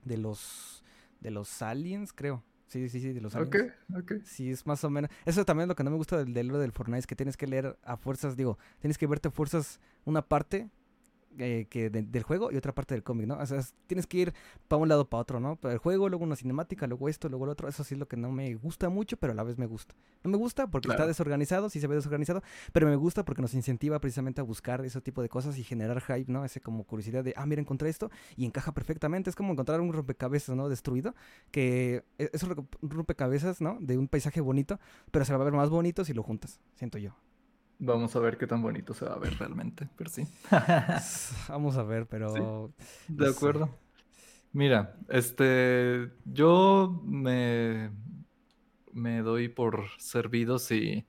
de 0.05 0.17
los 0.17 0.83
de 1.19 1.31
los 1.31 1.61
aliens, 1.61 2.13
creo. 2.13 2.43
Sí, 2.67 2.89
sí, 2.89 2.99
sí, 2.99 3.13
de 3.13 3.21
los 3.21 3.35
aliens. 3.35 3.73
Ok, 3.89 3.97
ok. 3.97 4.13
Sí, 4.23 4.49
es 4.49 4.65
más 4.65 4.83
o 4.83 4.89
menos. 4.89 5.09
Eso 5.25 5.45
también 5.45 5.65
es 5.65 5.67
lo 5.69 5.75
que 5.75 5.83
no 5.83 5.91
me 5.91 5.97
gusta 5.97 6.17
del, 6.17 6.33
del, 6.33 6.49
del 6.49 6.71
Fortnite, 6.71 6.99
es 6.99 7.07
que 7.07 7.15
tienes 7.15 7.37
que 7.37 7.47
leer 7.47 7.77
a 7.83 7.97
fuerzas, 7.97 8.35
digo, 8.35 8.57
tienes 8.79 8.97
que 8.97 9.07
verte 9.07 9.27
a 9.27 9.31
fuerzas 9.31 9.79
una 10.05 10.21
parte 10.21 10.69
eh, 11.39 11.67
que 11.69 11.89
del 11.89 12.23
juego 12.23 12.51
y 12.51 12.57
otra 12.57 12.73
parte 12.73 12.93
del 12.93 13.03
cómic, 13.03 13.27
¿no? 13.27 13.37
O 13.37 13.45
sea, 13.45 13.61
tienes 13.87 14.07
que 14.07 14.17
ir 14.17 14.33
para 14.67 14.81
un 14.81 14.89
lado 14.89 15.09
para 15.09 15.21
otro, 15.21 15.39
¿no? 15.39 15.55
Para 15.55 15.73
el 15.73 15.79
juego, 15.79 16.09
luego 16.09 16.23
una 16.23 16.35
cinemática, 16.35 16.87
luego 16.87 17.09
esto, 17.09 17.29
luego 17.29 17.45
lo 17.45 17.51
otro. 17.51 17.67
Eso 17.67 17.83
sí 17.83 17.95
es 17.95 17.99
lo 17.99 18.07
que 18.07 18.17
no 18.17 18.31
me 18.31 18.55
gusta 18.55 18.89
mucho, 18.89 19.17
pero 19.17 19.33
a 19.33 19.35
la 19.35 19.43
vez 19.43 19.57
me 19.57 19.65
gusta. 19.65 19.95
No 20.23 20.29
me 20.29 20.37
gusta 20.37 20.67
porque 20.67 20.89
está 20.89 21.05
desorganizado, 21.05 21.69
sí 21.69 21.79
se 21.79 21.87
ve 21.87 21.95
desorganizado, 21.95 22.41
pero 22.73 22.87
me 22.87 22.95
gusta 22.95 23.25
porque 23.25 23.41
nos 23.41 23.53
incentiva 23.53 23.99
precisamente 23.99 24.41
a 24.41 24.43
buscar 24.43 24.83
ese 24.85 25.01
tipo 25.01 25.21
de 25.21 25.29
cosas 25.29 25.57
y 25.57 25.63
generar 25.63 26.01
hype, 26.01 26.31
¿no? 26.31 26.45
Ese 26.45 26.61
como 26.61 26.83
curiosidad 26.83 27.23
de, 27.23 27.33
ah, 27.35 27.45
mira, 27.45 27.61
encontré 27.61 27.89
esto 27.89 28.09
y 28.35 28.45
encaja 28.45 28.73
perfectamente. 28.73 29.29
Es 29.29 29.35
como 29.35 29.53
encontrar 29.53 29.81
un 29.81 29.93
rompecabezas, 29.93 30.55
¿no? 30.55 30.69
Destruido, 30.69 31.15
que 31.51 32.03
e, 32.17 32.29
es 32.33 32.43
un 32.43 32.67
rompecabezas, 32.81 33.61
¿no? 33.61 33.77
De 33.79 33.97
un 33.97 34.07
paisaje 34.07 34.41
bonito, 34.41 34.79
pero 35.11 35.25
se 35.25 35.33
va 35.33 35.41
a 35.41 35.45
ver 35.45 35.53
más 35.53 35.69
bonito 35.69 36.05
si 36.05 36.13
lo 36.13 36.23
juntas, 36.23 36.59
siento 36.75 36.97
yo. 36.97 37.15
Vamos 37.79 38.15
a 38.15 38.19
ver 38.19 38.37
qué 38.37 38.47
tan 38.47 38.61
bonito 38.61 38.93
se 38.93 39.05
va 39.05 39.13
a 39.13 39.19
ver 39.19 39.37
realmente, 39.37 39.89
pero 39.97 40.09
sí. 40.09 40.25
Vamos 41.49 41.75
a 41.77 41.83
ver, 41.83 42.07
pero... 42.07 42.73
de 43.07 43.29
acuerdo. 43.29 43.69
Mira, 44.53 44.95
este, 45.09 46.11
yo 46.23 47.01
me, 47.03 47.91
me 48.93 49.21
doy 49.21 49.49
por 49.49 49.83
servidos 49.97 50.71
y... 50.71 51.05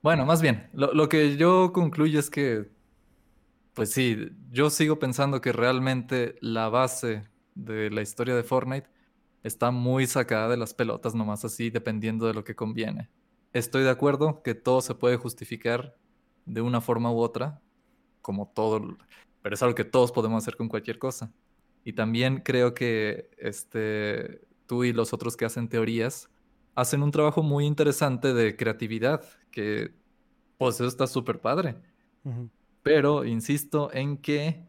Bueno, 0.00 0.24
más 0.24 0.40
bien, 0.40 0.70
lo, 0.72 0.94
lo, 0.94 1.10
que 1.10 1.36
yo 1.36 1.72
concluyo 1.74 2.18
es 2.18 2.30
que, 2.30 2.70
pues 3.74 3.92
sí, 3.92 4.30
yo 4.50 4.70
sigo 4.70 4.98
pensando 4.98 5.42
que 5.42 5.52
realmente 5.52 6.36
la 6.40 6.70
base 6.70 7.28
de 7.54 7.90
la 7.90 8.00
historia 8.00 8.34
de 8.34 8.42
Fortnite 8.42 8.88
está 9.42 9.70
muy 9.70 10.06
sacada 10.06 10.48
de 10.48 10.56
las 10.56 10.72
pelotas, 10.72 11.14
nomás 11.14 11.44
así, 11.44 11.68
dependiendo 11.68 12.26
de 12.26 12.32
lo 12.32 12.44
que 12.44 12.56
conviene 12.56 13.10
estoy 13.52 13.82
de 13.82 13.90
acuerdo 13.90 14.42
que 14.42 14.54
todo 14.54 14.80
se 14.80 14.94
puede 14.94 15.16
justificar 15.16 15.96
de 16.46 16.60
una 16.60 16.80
forma 16.80 17.12
u 17.12 17.18
otra, 17.18 17.60
como 18.20 18.48
todo, 18.48 18.96
pero 19.42 19.54
es 19.54 19.62
algo 19.62 19.74
que 19.74 19.84
todos 19.84 20.12
podemos 20.12 20.42
hacer 20.42 20.56
con 20.56 20.68
cualquier 20.68 20.98
cosa. 20.98 21.32
Y 21.84 21.94
también 21.94 22.38
creo 22.44 22.74
que 22.74 23.30
este, 23.38 24.46
tú 24.66 24.84
y 24.84 24.92
los 24.92 25.12
otros 25.12 25.36
que 25.36 25.44
hacen 25.44 25.68
teorías 25.68 26.30
hacen 26.74 27.02
un 27.02 27.10
trabajo 27.10 27.42
muy 27.42 27.66
interesante 27.66 28.32
de 28.32 28.56
creatividad, 28.56 29.24
que 29.50 29.92
pues 30.58 30.76
eso 30.76 30.86
está 30.86 31.06
súper 31.06 31.40
padre. 31.40 31.76
Pero 32.82 33.24
insisto 33.24 33.90
en 33.92 34.16
que 34.16 34.64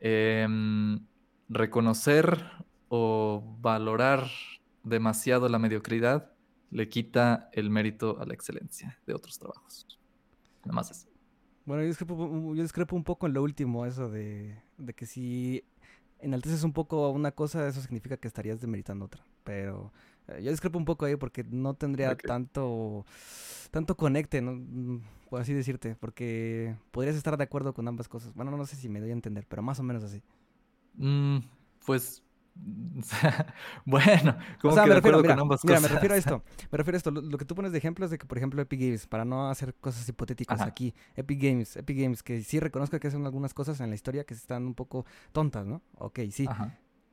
em, 0.00 1.00
reconocer 1.48 2.44
o 2.88 3.56
valorar 3.60 4.26
demasiado 4.84 5.48
la 5.48 5.58
mediocridad 5.58 6.32
le 6.70 6.88
quita 6.88 7.48
el 7.52 7.70
mérito 7.70 8.20
a 8.20 8.26
la 8.26 8.34
excelencia 8.34 8.98
de 9.06 9.14
otros 9.14 9.38
trabajos. 9.38 9.86
Nada 10.64 10.74
más 10.74 10.90
eso. 10.90 11.08
Bueno, 11.64 11.82
yo 11.82 11.88
discrepo, 11.88 12.54
yo 12.54 12.62
discrepo 12.62 12.96
un 12.96 13.04
poco 13.04 13.26
en 13.26 13.34
lo 13.34 13.42
último, 13.42 13.84
eso 13.84 14.08
de, 14.10 14.56
de 14.78 14.94
que 14.94 15.06
si 15.06 15.64
enalteces 16.20 16.64
un 16.64 16.72
poco 16.72 17.10
una 17.10 17.32
cosa, 17.32 17.66
eso 17.68 17.80
significa 17.80 18.16
que 18.16 18.28
estarías 18.28 18.60
demeritando 18.60 19.04
otra. 19.04 19.22
Pero 19.44 19.92
eh, 20.28 20.42
yo 20.42 20.50
discrepo 20.50 20.78
un 20.78 20.84
poco 20.84 21.04
ahí 21.04 21.16
porque 21.16 21.44
no 21.44 21.74
tendría 21.74 22.16
tanto 22.16 23.04
tanto 23.70 23.96
conecte, 23.96 24.40
¿no? 24.40 24.52
Mm, 24.54 25.02
por 25.28 25.40
así 25.40 25.52
decirte, 25.52 25.94
porque 25.96 26.74
podrías 26.90 27.16
estar 27.16 27.36
de 27.36 27.44
acuerdo 27.44 27.74
con 27.74 27.86
ambas 27.86 28.08
cosas. 28.08 28.34
Bueno, 28.34 28.56
no 28.56 28.66
sé 28.66 28.76
si 28.76 28.88
me 28.88 29.00
doy 29.00 29.10
a 29.10 29.14
entender, 29.14 29.46
pero 29.46 29.62
más 29.62 29.78
o 29.78 29.82
menos 29.82 30.02
así. 30.02 30.22
Mm, 30.94 31.38
pues 31.84 32.22
bueno, 33.84 34.36
como 34.60 34.74
que 34.74 34.88
me 34.88 34.94
refiero, 34.94 35.22
mira, 35.22 35.36
mira, 35.36 35.80
me 35.80 35.88
refiero 35.88 36.14
a 36.14 36.18
esto. 36.18 36.42
Me 36.70 36.78
refiero 36.78 36.96
a 36.96 36.98
esto. 36.98 37.10
Lo, 37.10 37.38
que 37.38 37.44
tú 37.44 37.54
pones 37.54 37.72
de 37.72 37.78
ejemplo 37.78 38.04
es 38.04 38.10
de 38.10 38.18
que, 38.18 38.26
por 38.26 38.38
ejemplo, 38.38 38.60
Epic 38.60 38.80
Games, 38.80 39.06
para 39.06 39.24
no 39.24 39.48
hacer 39.48 39.74
cosas 39.74 40.08
hipotéticas 40.08 40.60
aquí, 40.60 40.94
Epic 41.16 41.40
Games, 41.40 41.76
Epic 41.76 41.98
Games, 41.98 42.22
que 42.22 42.42
sí 42.42 42.60
reconozco 42.60 42.98
que 42.98 43.08
hacen 43.08 43.24
algunas 43.24 43.54
cosas 43.54 43.80
en 43.80 43.88
la 43.90 43.94
historia 43.94 44.24
que 44.24 44.34
están 44.34 44.66
un 44.66 44.74
poco 44.74 45.06
tontas, 45.32 45.66
¿no? 45.66 45.82
Ok, 45.94 46.20
sí. 46.30 46.48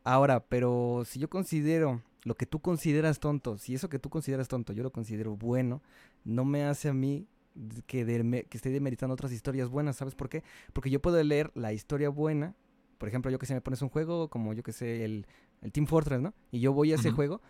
Ahora, 0.03 0.45
pero 0.45 1.03
si 1.05 1.19
yo 1.19 1.29
considero 1.29 2.01
lo 2.23 2.35
que 2.35 2.45
tú 2.45 2.59
consideras 2.59 3.19
tonto, 3.19 3.57
si 3.57 3.75
eso 3.75 3.89
que 3.89 3.99
tú 3.99 4.09
consideras 4.09 4.47
tonto 4.47 4.73
yo 4.73 4.83
lo 4.83 4.91
considero 4.91 5.35
bueno, 5.35 5.81
no 6.23 6.43
me 6.43 6.63
hace 6.63 6.89
a 6.89 6.93
mí 6.93 7.27
que, 7.85 8.05
que 8.49 8.57
esté 8.57 8.69
demeritando 8.69 9.13
otras 9.13 9.31
historias 9.31 9.69
buenas, 9.69 9.95
¿sabes 9.95 10.15
por 10.15 10.29
qué? 10.29 10.43
Porque 10.73 10.89
yo 10.89 11.01
puedo 11.01 11.21
leer 11.23 11.51
la 11.55 11.71
historia 11.73 12.09
buena 12.09 12.55
por 12.97 13.09
ejemplo, 13.09 13.31
yo 13.31 13.39
que 13.39 13.45
sé, 13.45 13.53
me 13.53 13.61
pones 13.61 13.81
un 13.81 13.89
juego 13.89 14.29
como 14.29 14.53
yo 14.53 14.63
que 14.63 14.71
sé, 14.71 15.05
el, 15.05 15.25
Team 15.71 15.87
Fortress, 15.87 16.21
¿no? 16.21 16.33
Y 16.51 16.59
yo 16.59 16.73
voy 16.73 16.91
a 16.91 16.95
ese 16.95 17.11
juego. 17.11 17.41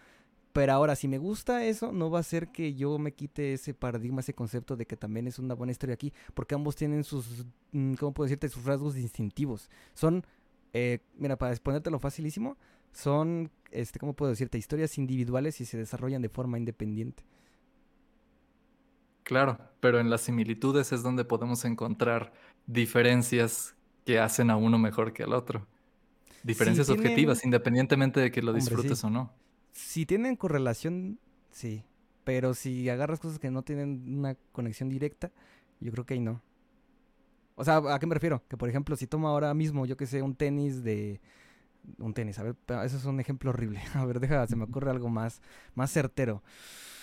Pero 0.54 0.72
ahora, 0.72 0.96
si 0.96 1.10
me 1.10 1.18
gusta 1.18 1.66
eso, 1.66 1.92
no 1.92 2.10
va 2.10 2.20
a 2.20 2.24
ser 2.24 2.48
que 2.48 2.74
yo 2.76 2.98
me 2.98 3.12
quite 3.12 3.54
ese 3.54 3.74
paradigma, 3.74 4.22
ese 4.22 4.34
concepto 4.34 4.78
de 4.78 4.86
que 4.86 4.96
también 4.96 5.28
es 5.28 5.38
una 5.38 5.54
buena 5.54 5.72
historia 5.72 5.96
aquí, 5.96 6.14
porque 6.34 6.56
ambos 6.56 6.78
tienen 6.78 7.04
sus, 7.04 7.46
mm, 7.74 7.96
¿cómo 7.96 8.14
puedo 8.14 8.28
decirte? 8.28 8.48
Sus 8.48 8.64
rasgos 8.64 8.94
distintivos. 8.94 9.70
Son, 9.94 10.26
eh, 10.72 11.00
mira, 11.18 11.36
para 11.36 11.52
exponértelo 11.52 12.00
facilísimo, 12.00 12.56
son, 12.94 13.52
este, 13.72 14.00
¿cómo 14.00 14.14
puedo 14.14 14.30
decirte? 14.30 14.58
Historias 14.58 14.98
individuales 14.98 15.60
y 15.60 15.66
se 15.66 15.78
desarrollan 15.78 16.22
de 16.22 16.30
forma 16.30 16.58
independiente. 16.58 17.26
Claro, 19.24 19.58
pero 19.82 20.00
en 20.00 20.10
las 20.10 20.22
similitudes 20.22 20.94
es 20.94 21.04
donde 21.04 21.26
podemos 21.26 21.66
encontrar 21.66 22.32
diferencias 22.66 23.76
que 24.06 24.20
hacen 24.20 24.50
a 24.50 24.56
uno 24.56 24.78
mejor 24.78 25.12
que 25.12 25.24
al 25.24 25.34
otro. 25.34 25.68
Diferencias 26.44 26.90
objetivas, 26.90 27.44
independientemente 27.44 28.20
de 28.20 28.32
que 28.32 28.42
lo 28.42 28.54
disfrutes 28.54 29.04
o 29.04 29.10
no. 29.10 29.34
Si 29.72 30.06
tienen 30.06 30.36
correlación, 30.36 31.20
sí. 31.52 31.84
Pero 32.24 32.54
si 32.54 32.88
agarras 32.90 33.20
cosas 33.20 33.40
que 33.40 33.52
no 33.52 33.64
tienen 33.64 34.18
una 34.18 34.36
conexión 34.52 34.90
directa, 34.90 35.32
yo 35.80 35.92
creo 35.92 36.06
que 36.06 36.14
ahí 36.14 36.20
no. 36.20 36.42
O 37.56 37.64
sea, 37.64 37.78
¿a 37.78 38.00
qué 38.00 38.06
me 38.06 38.14
refiero? 38.14 38.44
Que 38.48 38.58
por 38.58 38.70
ejemplo, 38.70 38.96
si 38.96 39.08
tomo 39.08 39.28
ahora 39.28 39.54
mismo, 39.54 39.86
yo 39.86 39.98
que 39.98 40.06
sé, 40.06 40.22
un 40.22 40.36
tenis 40.36 40.84
de. 40.84 41.20
Un 42.00 42.14
tenis, 42.14 42.38
a 42.40 42.44
ver, 42.44 42.56
eso 42.84 42.98
es 42.98 43.06
un 43.06 43.20
ejemplo 43.20 43.52
horrible. 43.52 43.80
A 43.94 44.06
ver, 44.06 44.20
deja, 44.20 44.46
se 44.48 44.56
me 44.56 44.64
ocurre 44.64 44.90
algo 44.90 45.10
más, 45.10 45.42
más 45.76 45.92
certero. 45.92 46.42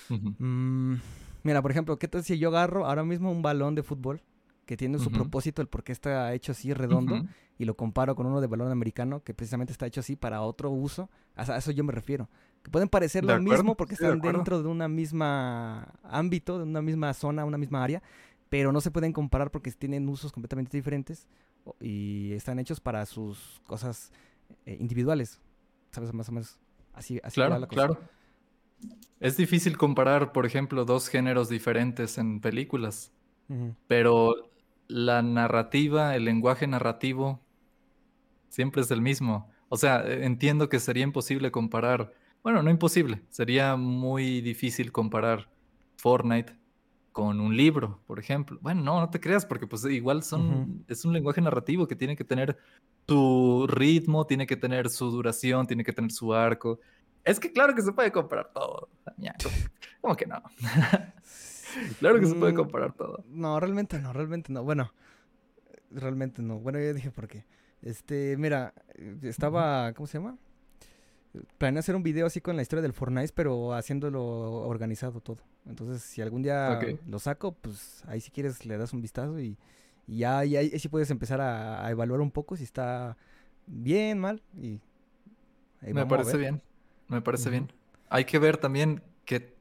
Mm, 0.08 0.96
mira, 1.44 1.62
por 1.62 1.70
ejemplo, 1.70 1.98
¿qué 1.98 2.08
tal 2.08 2.24
si 2.24 2.36
yo 2.38 2.48
agarro 2.48 2.84
ahora 2.84 3.04
mismo 3.04 3.30
un 3.30 3.42
balón 3.42 3.76
de 3.76 3.84
fútbol 3.84 4.22
que 4.66 4.76
tiene 4.76 4.98
su 4.98 5.10
propósito, 5.10 5.60
el 5.60 5.68
por 5.68 5.82
qué 5.82 5.92
está 5.92 6.32
hecho 6.34 6.52
así 6.52 6.72
redondo, 6.72 7.24
y 7.58 7.64
lo 7.64 7.76
comparo 7.76 8.14
con 8.14 8.26
uno 8.26 8.40
de 8.40 8.46
balón 8.46 8.70
americano 8.70 9.22
que 9.22 9.34
precisamente 9.34 9.72
está 9.72 9.86
hecho 9.86 10.00
así 10.00 10.16
para 10.16 10.42
otro 10.42 10.70
uso. 10.70 11.10
A 11.36 11.56
eso 11.56 11.70
yo 11.72 11.84
me 11.84 11.92
refiero. 11.92 12.28
Que 12.62 12.70
pueden 12.70 12.88
parecer 12.88 13.24
lo 13.24 13.40
mismo 13.40 13.76
porque 13.76 13.94
están 13.94 14.20
dentro 14.20 14.62
de 14.62 14.68
una 14.68 14.88
misma 14.88 15.94
ámbito, 16.04 16.58
de 16.58 16.64
una 16.64 16.80
misma 16.82 17.12
zona, 17.12 17.44
una 17.44 17.58
misma 17.58 17.82
área, 17.82 18.02
pero 18.48 18.72
no 18.72 18.80
se 18.80 18.90
pueden 18.90 19.12
comparar 19.12 19.50
porque 19.50 19.70
tienen 19.72 20.08
usos 20.08 20.32
completamente 20.32 20.76
diferentes 20.76 21.26
y 21.80 22.32
están 22.32 22.58
hechos 22.58 22.80
para 22.80 23.04
sus 23.06 23.60
cosas 23.66 24.12
eh, 24.66 24.76
individuales. 24.78 25.40
¿Sabes? 25.90 26.12
Más 26.14 26.28
o 26.28 26.32
menos 26.32 26.58
así, 26.92 27.20
así 27.22 27.34
claro, 27.34 27.58
la 27.58 27.66
cosa. 27.66 27.86
Claro. 27.86 28.00
Es 29.20 29.36
difícil 29.36 29.76
comparar, 29.76 30.32
por 30.32 30.46
ejemplo, 30.46 30.84
dos 30.84 31.08
géneros 31.08 31.48
diferentes 31.48 32.18
en 32.18 32.40
películas. 32.40 33.12
Pero 33.86 34.51
la 34.92 35.22
narrativa, 35.22 36.14
el 36.14 36.24
lenguaje 36.24 36.66
narrativo, 36.66 37.40
siempre 38.48 38.82
es 38.82 38.90
el 38.90 39.00
mismo. 39.00 39.50
O 39.68 39.76
sea, 39.76 40.02
e, 40.02 40.24
entiendo 40.24 40.68
que 40.68 40.78
sería 40.78 41.02
imposible 41.02 41.50
comparar, 41.50 42.12
bueno, 42.42 42.62
no 42.62 42.70
imposible, 42.70 43.22
sería 43.30 43.76
muy 43.76 44.40
difícil 44.42 44.92
comparar 44.92 45.48
Fortnite 45.96 46.54
con 47.12 47.40
un 47.40 47.56
libro, 47.56 48.00
por 48.06 48.18
ejemplo. 48.18 48.58
Bueno, 48.60 48.82
no, 48.82 49.00
no 49.00 49.10
te 49.10 49.20
creas, 49.20 49.46
porque 49.46 49.66
pues 49.66 49.84
igual 49.84 50.22
son, 50.22 50.84
es 50.88 51.04
un 51.04 51.12
lenguaje 51.12 51.40
narrativo 51.40 51.86
que 51.86 51.96
tiene 51.96 52.16
que 52.16 52.24
tener 52.24 52.58
su 53.06 53.66
ritmo, 53.68 54.26
tiene 54.26 54.46
que 54.46 54.56
tener 54.56 54.88
su 54.88 55.10
duración, 55.10 55.66
tiene 55.66 55.84
que 55.84 55.92
tener 55.92 56.10
su 56.10 56.32
arco. 56.34 56.80
Es 57.24 57.38
que 57.38 57.52
claro 57.52 57.74
que 57.74 57.82
se 57.82 57.92
puede 57.92 58.10
comparar 58.10 58.50
todo. 58.52 58.88
¿Cómo 60.00 60.16
que 60.16 60.26
no? 60.26 60.42
claro 61.98 62.20
que 62.20 62.26
se 62.26 62.34
puede 62.34 62.52
mm, 62.52 62.56
comparar 62.56 62.92
todo. 62.92 63.24
No, 63.28 63.58
realmente 63.60 63.98
no, 63.98 64.12
realmente 64.12 64.52
no. 64.52 64.64
Bueno, 64.64 64.92
realmente 65.90 66.42
no. 66.42 66.58
Bueno, 66.58 66.78
ya 66.78 66.92
dije 66.92 67.10
por 67.10 67.28
qué. 67.28 67.44
Este, 67.82 68.36
mira, 68.36 68.74
estaba, 69.22 69.92
¿cómo 69.92 70.06
se 70.06 70.18
llama? 70.18 70.38
Planeé 71.58 71.80
hacer 71.80 71.96
un 71.96 72.02
video 72.02 72.26
así 72.26 72.40
con 72.40 72.56
la 72.56 72.62
historia 72.62 72.82
del 72.82 72.92
Fortnite, 72.92 73.32
pero 73.34 73.72
haciéndolo 73.72 74.22
organizado 74.22 75.20
todo. 75.20 75.38
Entonces, 75.66 76.02
si 76.02 76.20
algún 76.20 76.42
día 76.42 76.78
lo 77.06 77.18
saco, 77.18 77.52
pues 77.52 78.04
ahí 78.06 78.20
si 78.20 78.30
quieres 78.30 78.66
le 78.66 78.76
das 78.76 78.92
un 78.92 79.00
vistazo 79.00 79.40
y, 79.40 79.56
ya, 80.06 80.44
y 80.44 80.56
ahí 80.56 80.78
sí 80.78 80.88
puedes 80.88 81.10
empezar 81.10 81.40
a, 81.40 81.90
evaluar 81.90 82.20
un 82.20 82.30
poco 82.30 82.56
si 82.56 82.64
está 82.64 83.16
bien, 83.66 84.18
mal 84.18 84.42
y... 84.60 84.80
Me 85.80 86.06
parece 86.06 86.36
bien, 86.36 86.62
me 87.08 87.20
parece 87.20 87.50
bien. 87.50 87.72
Hay 88.08 88.24
que 88.24 88.38
ver 88.38 88.56
también 88.56 89.02
que 89.24 89.52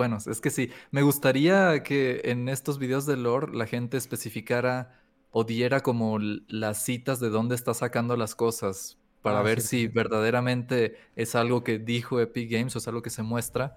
bueno, 0.00 0.16
es 0.16 0.40
que 0.40 0.48
sí. 0.48 0.70
Me 0.92 1.02
gustaría 1.02 1.82
que 1.82 2.22
en 2.24 2.48
estos 2.48 2.78
videos 2.78 3.04
de 3.04 3.18
lore 3.18 3.54
la 3.54 3.66
gente 3.66 3.98
especificara 3.98 4.98
o 5.30 5.44
diera 5.44 5.80
como 5.80 6.18
las 6.18 6.82
citas 6.82 7.20
de 7.20 7.28
dónde 7.28 7.54
está 7.54 7.74
sacando 7.74 8.16
las 8.16 8.34
cosas 8.34 8.96
para 9.20 9.40
ah, 9.40 9.42
ver 9.42 9.60
si 9.60 9.88
verdaderamente 9.88 10.96
es 11.16 11.34
algo 11.34 11.62
que 11.62 11.78
dijo 11.78 12.18
Epic 12.18 12.50
Games 12.50 12.74
o 12.74 12.78
es 12.78 12.88
algo 12.88 13.02
que 13.02 13.10
se 13.10 13.22
muestra 13.22 13.76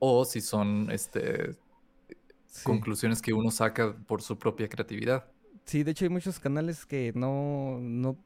o 0.00 0.24
si 0.24 0.40
son 0.40 0.90
este 0.90 1.54
conclusiones 2.64 3.22
que 3.22 3.32
uno 3.32 3.52
saca 3.52 3.96
por 4.08 4.20
su 4.20 4.36
propia 4.36 4.68
creatividad. 4.68 5.26
Sí, 5.64 5.84
de 5.84 5.92
hecho 5.92 6.06
hay 6.06 6.08
muchos 6.08 6.40
canales 6.40 6.84
que 6.86 7.12
no, 7.14 7.78
no, 7.80 8.18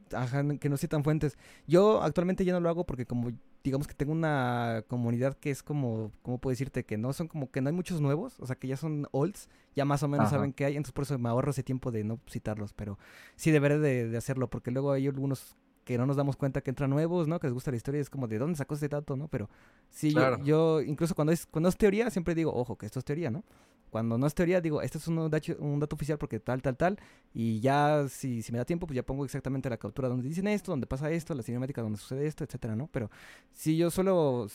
que 0.58 0.70
no 0.70 0.78
citan 0.78 1.04
fuentes. 1.04 1.36
Yo 1.66 2.02
actualmente 2.02 2.46
ya 2.46 2.54
no 2.54 2.60
lo 2.60 2.70
hago 2.70 2.86
porque 2.86 3.04
como 3.04 3.30
digamos 3.66 3.88
que 3.88 3.94
tengo 3.94 4.12
una 4.12 4.84
comunidad 4.86 5.36
que 5.36 5.50
es 5.50 5.62
como, 5.62 6.12
¿cómo 6.22 6.38
puedo 6.38 6.52
decirte? 6.52 6.84
Que 6.84 6.96
no 6.96 7.12
son 7.12 7.26
como 7.26 7.50
que 7.50 7.60
no 7.60 7.68
hay 7.68 7.74
muchos 7.74 8.00
nuevos, 8.00 8.38
o 8.38 8.46
sea 8.46 8.54
que 8.54 8.68
ya 8.68 8.76
son 8.76 9.08
olds, 9.10 9.48
ya 9.74 9.84
más 9.84 10.04
o 10.04 10.08
menos 10.08 10.30
saben 10.30 10.52
qué 10.52 10.66
hay, 10.66 10.76
entonces 10.76 10.92
por 10.92 11.02
eso 11.02 11.18
me 11.18 11.28
ahorro 11.28 11.50
ese 11.50 11.64
tiempo 11.64 11.90
de 11.90 12.04
no 12.04 12.20
citarlos, 12.30 12.72
pero 12.72 12.96
sí 13.34 13.50
deberé 13.50 13.80
de, 13.80 14.16
hacerlo 14.16 14.48
porque 14.48 14.70
luego 14.70 14.92
hay 14.92 15.08
algunos 15.08 15.56
que 15.84 15.98
no 15.98 16.06
nos 16.06 16.16
damos 16.16 16.36
cuenta 16.36 16.60
que 16.60 16.70
entran 16.70 16.90
nuevos, 16.90 17.26
¿no? 17.26 17.40
Que 17.40 17.48
les 17.48 17.54
gusta 17.54 17.72
la 17.72 17.76
historia, 17.76 18.00
es 18.00 18.08
como 18.08 18.28
de 18.28 18.38
dónde 18.38 18.56
sacó 18.56 18.74
ese 18.74 18.88
dato, 18.88 19.16
¿no? 19.16 19.26
Pero 19.26 19.50
sí, 19.90 20.12
yo, 20.12 20.38
yo, 20.44 20.80
incluso 20.80 21.16
cuando 21.16 21.32
es, 21.32 21.44
cuando 21.46 21.68
es 21.68 21.76
teoría, 21.76 22.08
siempre 22.10 22.36
digo, 22.36 22.54
ojo, 22.54 22.76
que 22.78 22.86
esto 22.86 23.00
es 23.00 23.04
teoría, 23.04 23.30
¿no? 23.30 23.44
Cuando 23.90 24.18
no 24.18 24.26
es 24.26 24.34
teoría, 24.34 24.60
digo, 24.60 24.82
este 24.82 24.98
es 24.98 25.08
un 25.08 25.30
dato, 25.30 25.52
un 25.58 25.80
dato 25.80 25.96
oficial 25.96 26.18
porque 26.18 26.40
tal, 26.40 26.60
tal, 26.62 26.76
tal. 26.76 26.98
Y 27.32 27.60
ya, 27.60 28.06
si, 28.08 28.42
si 28.42 28.52
me 28.52 28.58
da 28.58 28.64
tiempo, 28.64 28.86
pues 28.86 28.96
ya 28.96 29.04
pongo 29.04 29.24
exactamente 29.24 29.70
la 29.70 29.76
captura 29.76 30.08
donde 30.08 30.28
dicen 30.28 30.46
esto, 30.48 30.72
donde 30.72 30.86
pasa 30.86 31.10
esto, 31.10 31.34
la 31.34 31.42
cinemática 31.42 31.82
donde 31.82 31.98
sucede 31.98 32.26
esto, 32.26 32.44
etcétera, 32.44 32.76
¿no? 32.76 32.88
Pero 32.88 33.10
sí, 33.52 33.76
yo 33.76 33.90
suelo 33.90 34.48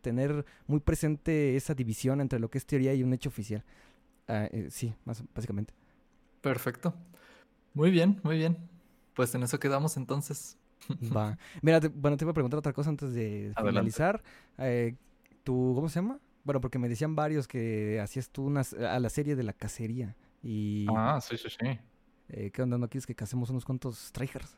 tener 0.00 0.44
muy 0.66 0.80
presente 0.80 1.56
esa 1.56 1.74
división 1.74 2.20
entre 2.20 2.38
lo 2.38 2.50
que 2.50 2.58
es 2.58 2.66
teoría 2.66 2.94
y 2.94 3.02
un 3.02 3.12
hecho 3.12 3.28
oficial. 3.28 3.64
Ah, 4.28 4.48
eh, 4.50 4.68
sí, 4.70 4.94
más 5.04 5.22
básicamente. 5.34 5.74
Perfecto. 6.40 6.94
Muy 7.74 7.90
bien, 7.90 8.20
muy 8.22 8.38
bien. 8.38 8.56
Pues 9.14 9.34
en 9.34 9.42
eso 9.42 9.58
quedamos 9.58 9.96
entonces. 9.96 10.56
Va. 11.16 11.38
Mira, 11.62 11.80
bueno, 11.94 12.16
te 12.16 12.24
voy 12.24 12.30
a 12.30 12.34
preguntar 12.34 12.58
otra 12.58 12.72
cosa 12.72 12.90
antes 12.90 13.14
de 13.14 13.52
finalizar. 13.56 14.22
Eh, 14.58 14.94
¿Tu, 15.44 15.72
cómo 15.74 15.88
se 15.88 16.00
llama? 16.00 16.18
Bueno, 16.46 16.60
porque 16.60 16.78
me 16.78 16.88
decían 16.88 17.16
varios 17.16 17.48
que 17.48 17.98
hacías 18.00 18.30
tú 18.30 18.44
unas, 18.44 18.72
a 18.72 19.00
la 19.00 19.10
serie 19.10 19.34
de 19.34 19.42
la 19.42 19.52
cacería. 19.52 20.14
Y, 20.44 20.86
ah, 20.94 21.18
sí, 21.20 21.36
sí, 21.36 21.48
sí. 21.50 21.80
Eh, 22.28 22.52
¿Qué 22.52 22.62
onda? 22.62 22.78
¿No 22.78 22.88
quieres 22.88 23.04
que 23.04 23.16
casemos 23.16 23.50
unos 23.50 23.64
cuantos 23.64 24.12
tryhards? 24.12 24.56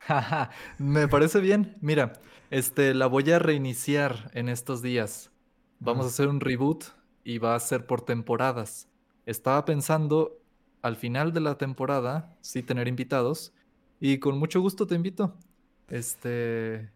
me 0.78 1.08
parece 1.08 1.40
bien. 1.40 1.78
Mira, 1.80 2.12
este, 2.50 2.92
la 2.92 3.06
voy 3.06 3.30
a 3.30 3.38
reiniciar 3.38 4.30
en 4.34 4.50
estos 4.50 4.82
días. 4.82 5.30
Vamos 5.78 6.04
a 6.04 6.08
hacer 6.10 6.28
un 6.28 6.40
reboot 6.40 6.84
y 7.24 7.38
va 7.38 7.54
a 7.54 7.60
ser 7.60 7.86
por 7.86 8.02
temporadas. 8.02 8.86
Estaba 9.24 9.64
pensando 9.64 10.42
al 10.82 10.96
final 10.96 11.32
de 11.32 11.40
la 11.40 11.56
temporada, 11.56 12.36
sí 12.42 12.62
tener 12.62 12.86
invitados. 12.86 13.54
Y 13.98 14.18
con 14.18 14.38
mucho 14.38 14.60
gusto 14.60 14.86
te 14.86 14.94
invito. 14.94 15.34
Este, 15.88 16.90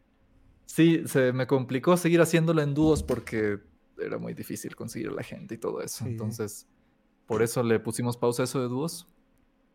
Sí, 0.66 1.02
se 1.06 1.32
me 1.32 1.46
complicó 1.46 1.96
seguir 1.96 2.20
haciéndolo 2.20 2.62
en 2.62 2.74
dúos 2.74 3.02
porque 3.02 3.60
era 3.98 4.18
muy 4.18 4.34
difícil 4.34 4.74
conseguir 4.76 5.08
a 5.08 5.12
la 5.12 5.22
gente 5.22 5.54
y 5.54 5.58
todo 5.58 5.80
eso. 5.82 6.06
Entonces, 6.06 6.66
por 7.26 7.42
eso 7.42 7.62
le 7.62 7.80
pusimos 7.80 8.16
pausa 8.16 8.42
a 8.42 8.44
eso 8.44 8.60
de 8.60 8.68
dúos. 8.68 9.06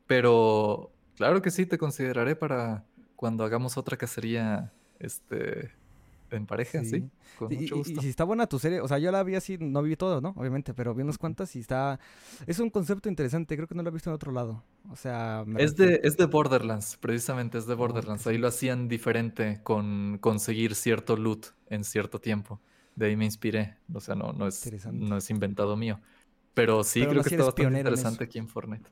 Pero 0.07 0.91
claro 1.15 1.41
que 1.41 1.51
sí, 1.51 1.65
te 1.65 1.77
consideraré 1.77 2.35
para 2.35 2.85
cuando 3.15 3.43
hagamos 3.43 3.77
otra 3.77 3.97
cacería 3.97 4.71
este, 4.99 5.71
en 6.31 6.45
pareja, 6.45 6.83
sí. 6.83 7.09
con 7.37 7.53
mucho 7.53 7.77
gusto. 7.77 7.99
Y, 7.99 8.01
si 8.01 8.09
está 8.09 8.23
buena 8.23 8.47
tu 8.47 8.59
serie, 8.59 8.81
o 8.81 8.87
sea, 8.87 8.97
yo 8.97 9.11
la 9.11 9.23
vi 9.23 9.35
así, 9.35 9.57
no 9.59 9.81
vi 9.81 9.95
todo, 9.95 10.21
¿no? 10.21 10.33
Obviamente, 10.35 10.73
pero 10.73 10.93
vi 10.95 11.03
unas 11.03 11.17
cuantas 11.17 11.55
y 11.55 11.59
está... 11.59 11.99
Es 12.47 12.59
un 12.59 12.69
concepto 12.69 13.09
interesante, 13.09 13.55
creo 13.55 13.67
que 13.67 13.75
no 13.75 13.83
lo 13.83 13.89
he 13.89 13.93
visto 13.93 14.09
en 14.09 14.15
otro 14.15 14.31
lado. 14.31 14.63
O 14.89 14.95
sea... 14.95 15.45
Es 15.57 15.75
de, 15.75 15.99
es 16.03 16.17
de 16.17 16.25
Borderlands, 16.25 16.97
precisamente, 16.97 17.57
es 17.57 17.65
de 17.65 17.75
Borderlands. 17.75 18.25
Ahí 18.27 18.37
lo 18.37 18.47
hacían 18.47 18.87
diferente 18.87 19.59
con 19.63 20.17
conseguir 20.19 20.75
cierto 20.75 21.17
loot 21.17 21.47
en 21.69 21.83
cierto 21.83 22.19
tiempo. 22.19 22.59
De 22.99 23.05
ahí 23.05 23.15
me 23.15 23.23
inspiré. 23.23 23.77
O 23.93 24.01
sea, 24.01 24.13
no, 24.13 24.33
no, 24.33 24.45
es, 24.45 24.69
no 24.91 25.15
es 25.15 25.29
inventado 25.29 25.77
mío. 25.77 26.01
Pero 26.53 26.83
sí 26.83 26.99
creo 27.05 27.23
que 27.23 27.29
está 27.29 27.45
bastante 27.45 27.77
interesante 27.79 28.25
aquí 28.25 28.39
en 28.39 28.49
Fortnite. 28.49 28.89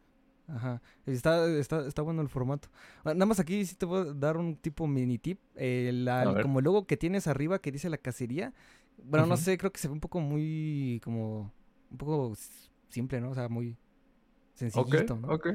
Ajá. 0.48 0.82
Está, 1.06 1.46
está, 1.58 1.86
está 1.86 2.02
bueno 2.04 2.22
el 2.22 2.30
formato. 2.30 2.70
Ah, 3.04 3.14
nada 3.14 3.26
más 3.26 3.42
aquí 3.42 3.66
sí 3.66 3.76
te 3.76 3.86
voy 3.86 4.08
a 4.08 4.14
dar 4.14 4.38
un 4.38 4.56
tipo 4.56 4.88
mini 4.88 5.18
tip. 5.18 5.42
El, 5.56 6.10
como 6.42 6.60
el 6.60 6.64
logo 6.64 6.88
que 6.88 6.96
tienes 6.96 7.28
arriba 7.28 7.60
que 7.60 7.70
dice 7.70 7.90
la 7.90 7.98
cacería. 7.98 8.54
Bueno, 9.04 9.26
no 9.26 9.36
sé, 9.36 9.58
creo 9.58 9.74
que 9.74 9.80
se 9.82 9.90
ve 9.90 9.94
un 9.94 10.00
poco 10.00 10.22
muy 10.22 11.02
como 11.04 11.52
un 11.92 11.98
poco 11.98 12.34
simple, 12.88 13.20
¿no? 13.20 13.32
O 13.32 13.36
sea, 13.36 13.50
muy 13.50 13.76
sencillito, 14.54 15.18
¿no? 15.18 15.28
Ok, 15.34 15.50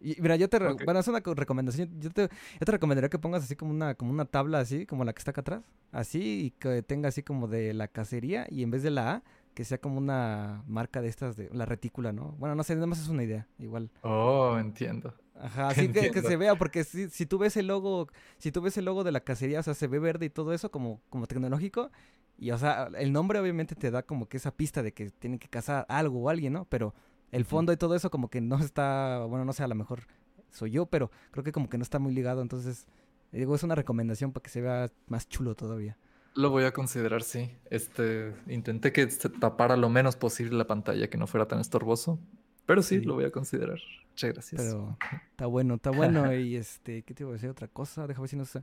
Y 0.00 0.20
mira, 0.20 0.36
yo 0.36 0.48
te, 0.48 0.58
bueno, 0.58 1.00
es 1.00 1.08
una 1.08 1.20
recomendación. 1.20 2.00
Yo 2.00 2.10
te, 2.10 2.22
yo 2.22 2.66
te 2.66 2.72
recomendaría 2.72 3.08
que 3.08 3.18
pongas 3.18 3.42
así 3.42 3.56
como 3.56 3.72
una, 3.72 3.94
como 3.94 4.12
una 4.12 4.24
tabla 4.24 4.60
así, 4.60 4.86
como 4.86 5.04
la 5.04 5.12
que 5.12 5.18
está 5.18 5.32
acá 5.32 5.40
atrás. 5.40 5.62
Así, 5.90 6.46
y 6.46 6.50
que 6.52 6.82
tenga 6.82 7.08
así 7.08 7.22
como 7.22 7.48
de 7.48 7.74
la 7.74 7.88
cacería. 7.88 8.46
Y 8.48 8.62
en 8.62 8.70
vez 8.70 8.82
de 8.82 8.90
la 8.90 9.14
A, 9.14 9.22
que 9.54 9.64
sea 9.64 9.78
como 9.78 9.98
una 9.98 10.62
marca 10.68 11.02
de 11.02 11.08
estas 11.08 11.36
de 11.36 11.50
la 11.52 11.66
retícula, 11.66 12.12
¿no? 12.12 12.36
Bueno, 12.38 12.54
no 12.54 12.62
sé, 12.62 12.74
nada 12.74 12.86
más 12.86 13.00
es 13.00 13.08
una 13.08 13.24
idea, 13.24 13.48
igual. 13.58 13.90
Oh, 14.02 14.56
entiendo. 14.58 15.14
Ajá, 15.34 15.68
así 15.70 15.88
que, 15.88 16.10
que, 16.10 16.22
se 16.22 16.36
vea, 16.36 16.54
porque 16.54 16.84
si, 16.84 17.08
si, 17.10 17.26
tú 17.26 17.38
ves 17.38 17.56
el 17.56 17.66
logo, 17.66 18.08
si 18.38 18.52
tú 18.52 18.60
ves 18.60 18.76
el 18.78 18.84
logo 18.84 19.02
de 19.02 19.12
la 19.12 19.20
cacería, 19.20 19.60
o 19.60 19.62
sea, 19.62 19.74
se 19.74 19.88
ve 19.88 19.98
verde 19.98 20.26
y 20.26 20.30
todo 20.30 20.52
eso 20.52 20.70
como, 20.70 21.00
como 21.10 21.26
tecnológico, 21.26 21.90
y 22.38 22.52
o 22.52 22.58
sea, 22.58 22.88
el 22.98 23.12
nombre 23.12 23.40
obviamente 23.40 23.74
te 23.74 23.90
da 23.90 24.04
como 24.04 24.28
que 24.28 24.36
esa 24.36 24.52
pista 24.52 24.82
de 24.82 24.92
que 24.92 25.10
tienen 25.10 25.40
que 25.40 25.48
cazar 25.48 25.84
algo 25.88 26.20
o 26.20 26.28
alguien, 26.28 26.52
¿no? 26.52 26.64
Pero 26.66 26.94
el 27.32 27.44
fondo 27.44 27.72
y 27.72 27.76
todo 27.76 27.94
eso 27.94 28.10
como 28.10 28.28
que 28.28 28.40
no 28.40 28.58
está, 28.58 29.24
bueno, 29.28 29.44
no 29.44 29.52
sé, 29.52 29.62
a 29.62 29.68
lo 29.68 29.74
mejor 29.74 30.02
soy 30.50 30.70
yo, 30.70 30.86
pero 30.86 31.10
creo 31.30 31.44
que 31.44 31.52
como 31.52 31.68
que 31.68 31.78
no 31.78 31.82
está 31.82 31.98
muy 31.98 32.12
ligado, 32.14 32.42
entonces, 32.42 32.86
digo, 33.32 33.54
es 33.54 33.62
una 33.62 33.74
recomendación 33.74 34.32
para 34.32 34.42
que 34.42 34.50
se 34.50 34.60
vea 34.60 34.90
más 35.06 35.28
chulo 35.28 35.54
todavía. 35.54 35.96
Lo 36.34 36.50
voy 36.50 36.64
a 36.64 36.72
considerar, 36.72 37.22
sí. 37.22 37.50
Este, 37.70 38.32
intenté 38.46 38.92
que 38.92 39.10
se 39.10 39.28
tapara 39.28 39.76
lo 39.76 39.88
menos 39.88 40.16
posible 40.16 40.56
la 40.56 40.66
pantalla, 40.66 41.10
que 41.10 41.18
no 41.18 41.26
fuera 41.26 41.48
tan 41.48 41.58
estorboso. 41.58 42.18
Pero 42.64 42.82
sí, 42.82 43.00
lo 43.00 43.14
voy 43.14 43.24
a 43.24 43.32
considerar. 43.32 43.78
Muchas 44.10 44.32
gracias. 44.32 44.62
Pero 44.62 44.96
está 45.30 45.46
bueno, 45.46 45.74
está 45.74 45.90
bueno. 45.90 46.32
y 46.34 46.54
este, 46.54 47.02
¿qué 47.02 47.14
te 47.14 47.22
iba 47.24 47.30
a 47.30 47.32
decir? 47.32 47.50
Otra 47.50 47.66
cosa, 47.66 48.06
déjame 48.06 48.24
ver 48.24 48.30
si 48.30 48.36
no 48.36 48.44
sé. 48.44 48.62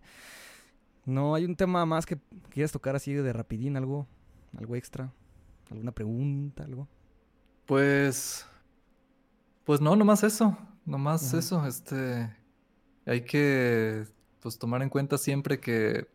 No, 1.05 1.35
hay 1.35 1.45
un 1.45 1.55
tema 1.55 1.85
más 1.85 2.05
que 2.05 2.17
quieras 2.49 2.71
tocar 2.71 2.95
así 2.95 3.13
de 3.13 3.33
rapidín, 3.33 3.77
algo, 3.77 4.07
algo 4.57 4.75
extra, 4.75 5.11
alguna 5.69 5.91
pregunta, 5.91 6.63
algo. 6.63 6.87
Pues, 7.65 8.47
pues 9.65 9.81
no, 9.81 9.95
nomás 9.95 10.23
eso, 10.23 10.57
nomás 10.85 11.33
eso. 11.33 11.65
Este, 11.65 12.33
hay 13.05 13.21
que, 13.21 14.05
pues 14.39 14.57
tomar 14.57 14.81
en 14.81 14.89
cuenta 14.89 15.17
siempre 15.17 15.59
que 15.59 16.07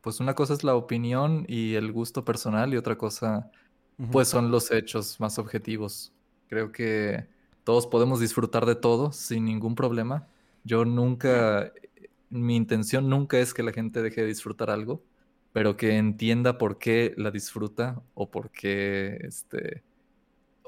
pues 0.00 0.20
una 0.20 0.34
cosa 0.34 0.54
es 0.54 0.64
la 0.64 0.74
opinión 0.74 1.44
y 1.48 1.74
el 1.74 1.92
gusto 1.92 2.24
personal 2.24 2.72
y 2.72 2.76
otra 2.76 2.96
cosa, 2.96 3.50
pues 4.10 4.28
son 4.28 4.50
los 4.50 4.70
hechos 4.70 5.20
más 5.20 5.38
objetivos. 5.38 6.12
Creo 6.48 6.72
que 6.72 7.26
todos 7.64 7.86
podemos 7.86 8.20
disfrutar 8.20 8.64
de 8.64 8.76
todo 8.76 9.12
sin 9.12 9.44
ningún 9.44 9.74
problema. 9.74 10.26
Yo 10.64 10.84
nunca, 10.84 11.72
mi 12.30 12.56
intención 12.56 13.10
nunca 13.10 13.38
es 13.38 13.52
que 13.52 13.62
la 13.62 13.72
gente 13.72 14.00
deje 14.00 14.22
de 14.22 14.28
disfrutar 14.28 14.70
algo, 14.70 15.02
pero 15.52 15.76
que 15.76 15.96
entienda 15.96 16.58
por 16.58 16.78
qué 16.78 17.12
la 17.16 17.30
disfruta 17.30 18.00
o 18.14 18.30
por 18.30 18.50
qué, 18.50 19.18
este, 19.22 19.82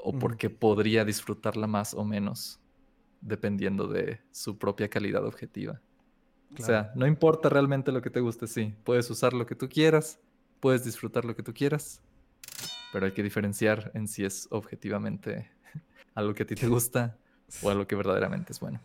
o 0.03 0.17
por 0.17 0.37
qué 0.37 0.49
podría 0.49 1.05
disfrutarla 1.05 1.67
más 1.67 1.93
o 1.93 2.03
menos, 2.03 2.59
dependiendo 3.21 3.87
de 3.87 4.21
su 4.31 4.57
propia 4.57 4.89
calidad 4.89 5.25
objetiva. 5.25 5.81
O 6.59 6.61
sea, 6.61 6.91
no 6.95 7.07
importa 7.07 7.49
realmente 7.49 7.91
lo 7.91 8.01
que 8.01 8.09
te 8.09 8.19
guste, 8.19 8.45
sí. 8.47 8.73
Puedes 8.83 9.09
usar 9.09 9.33
lo 9.33 9.45
que 9.45 9.55
tú 9.55 9.69
quieras, 9.69 10.19
puedes 10.59 10.83
disfrutar 10.83 11.23
lo 11.23 11.35
que 11.35 11.43
tú 11.43 11.53
quieras, 11.53 12.01
pero 12.91 13.05
hay 13.05 13.13
que 13.13 13.23
diferenciar 13.23 13.91
en 13.93 14.07
si 14.07 14.25
es 14.25 14.47
objetivamente 14.51 15.49
algo 16.15 16.33
que 16.33 16.43
a 16.43 16.47
ti 16.47 16.55
te 16.55 16.67
gusta 16.67 17.17
o 17.63 17.69
algo 17.69 17.87
que 17.87 17.95
verdaderamente 17.95 18.51
es 18.51 18.59
bueno. 18.59 18.81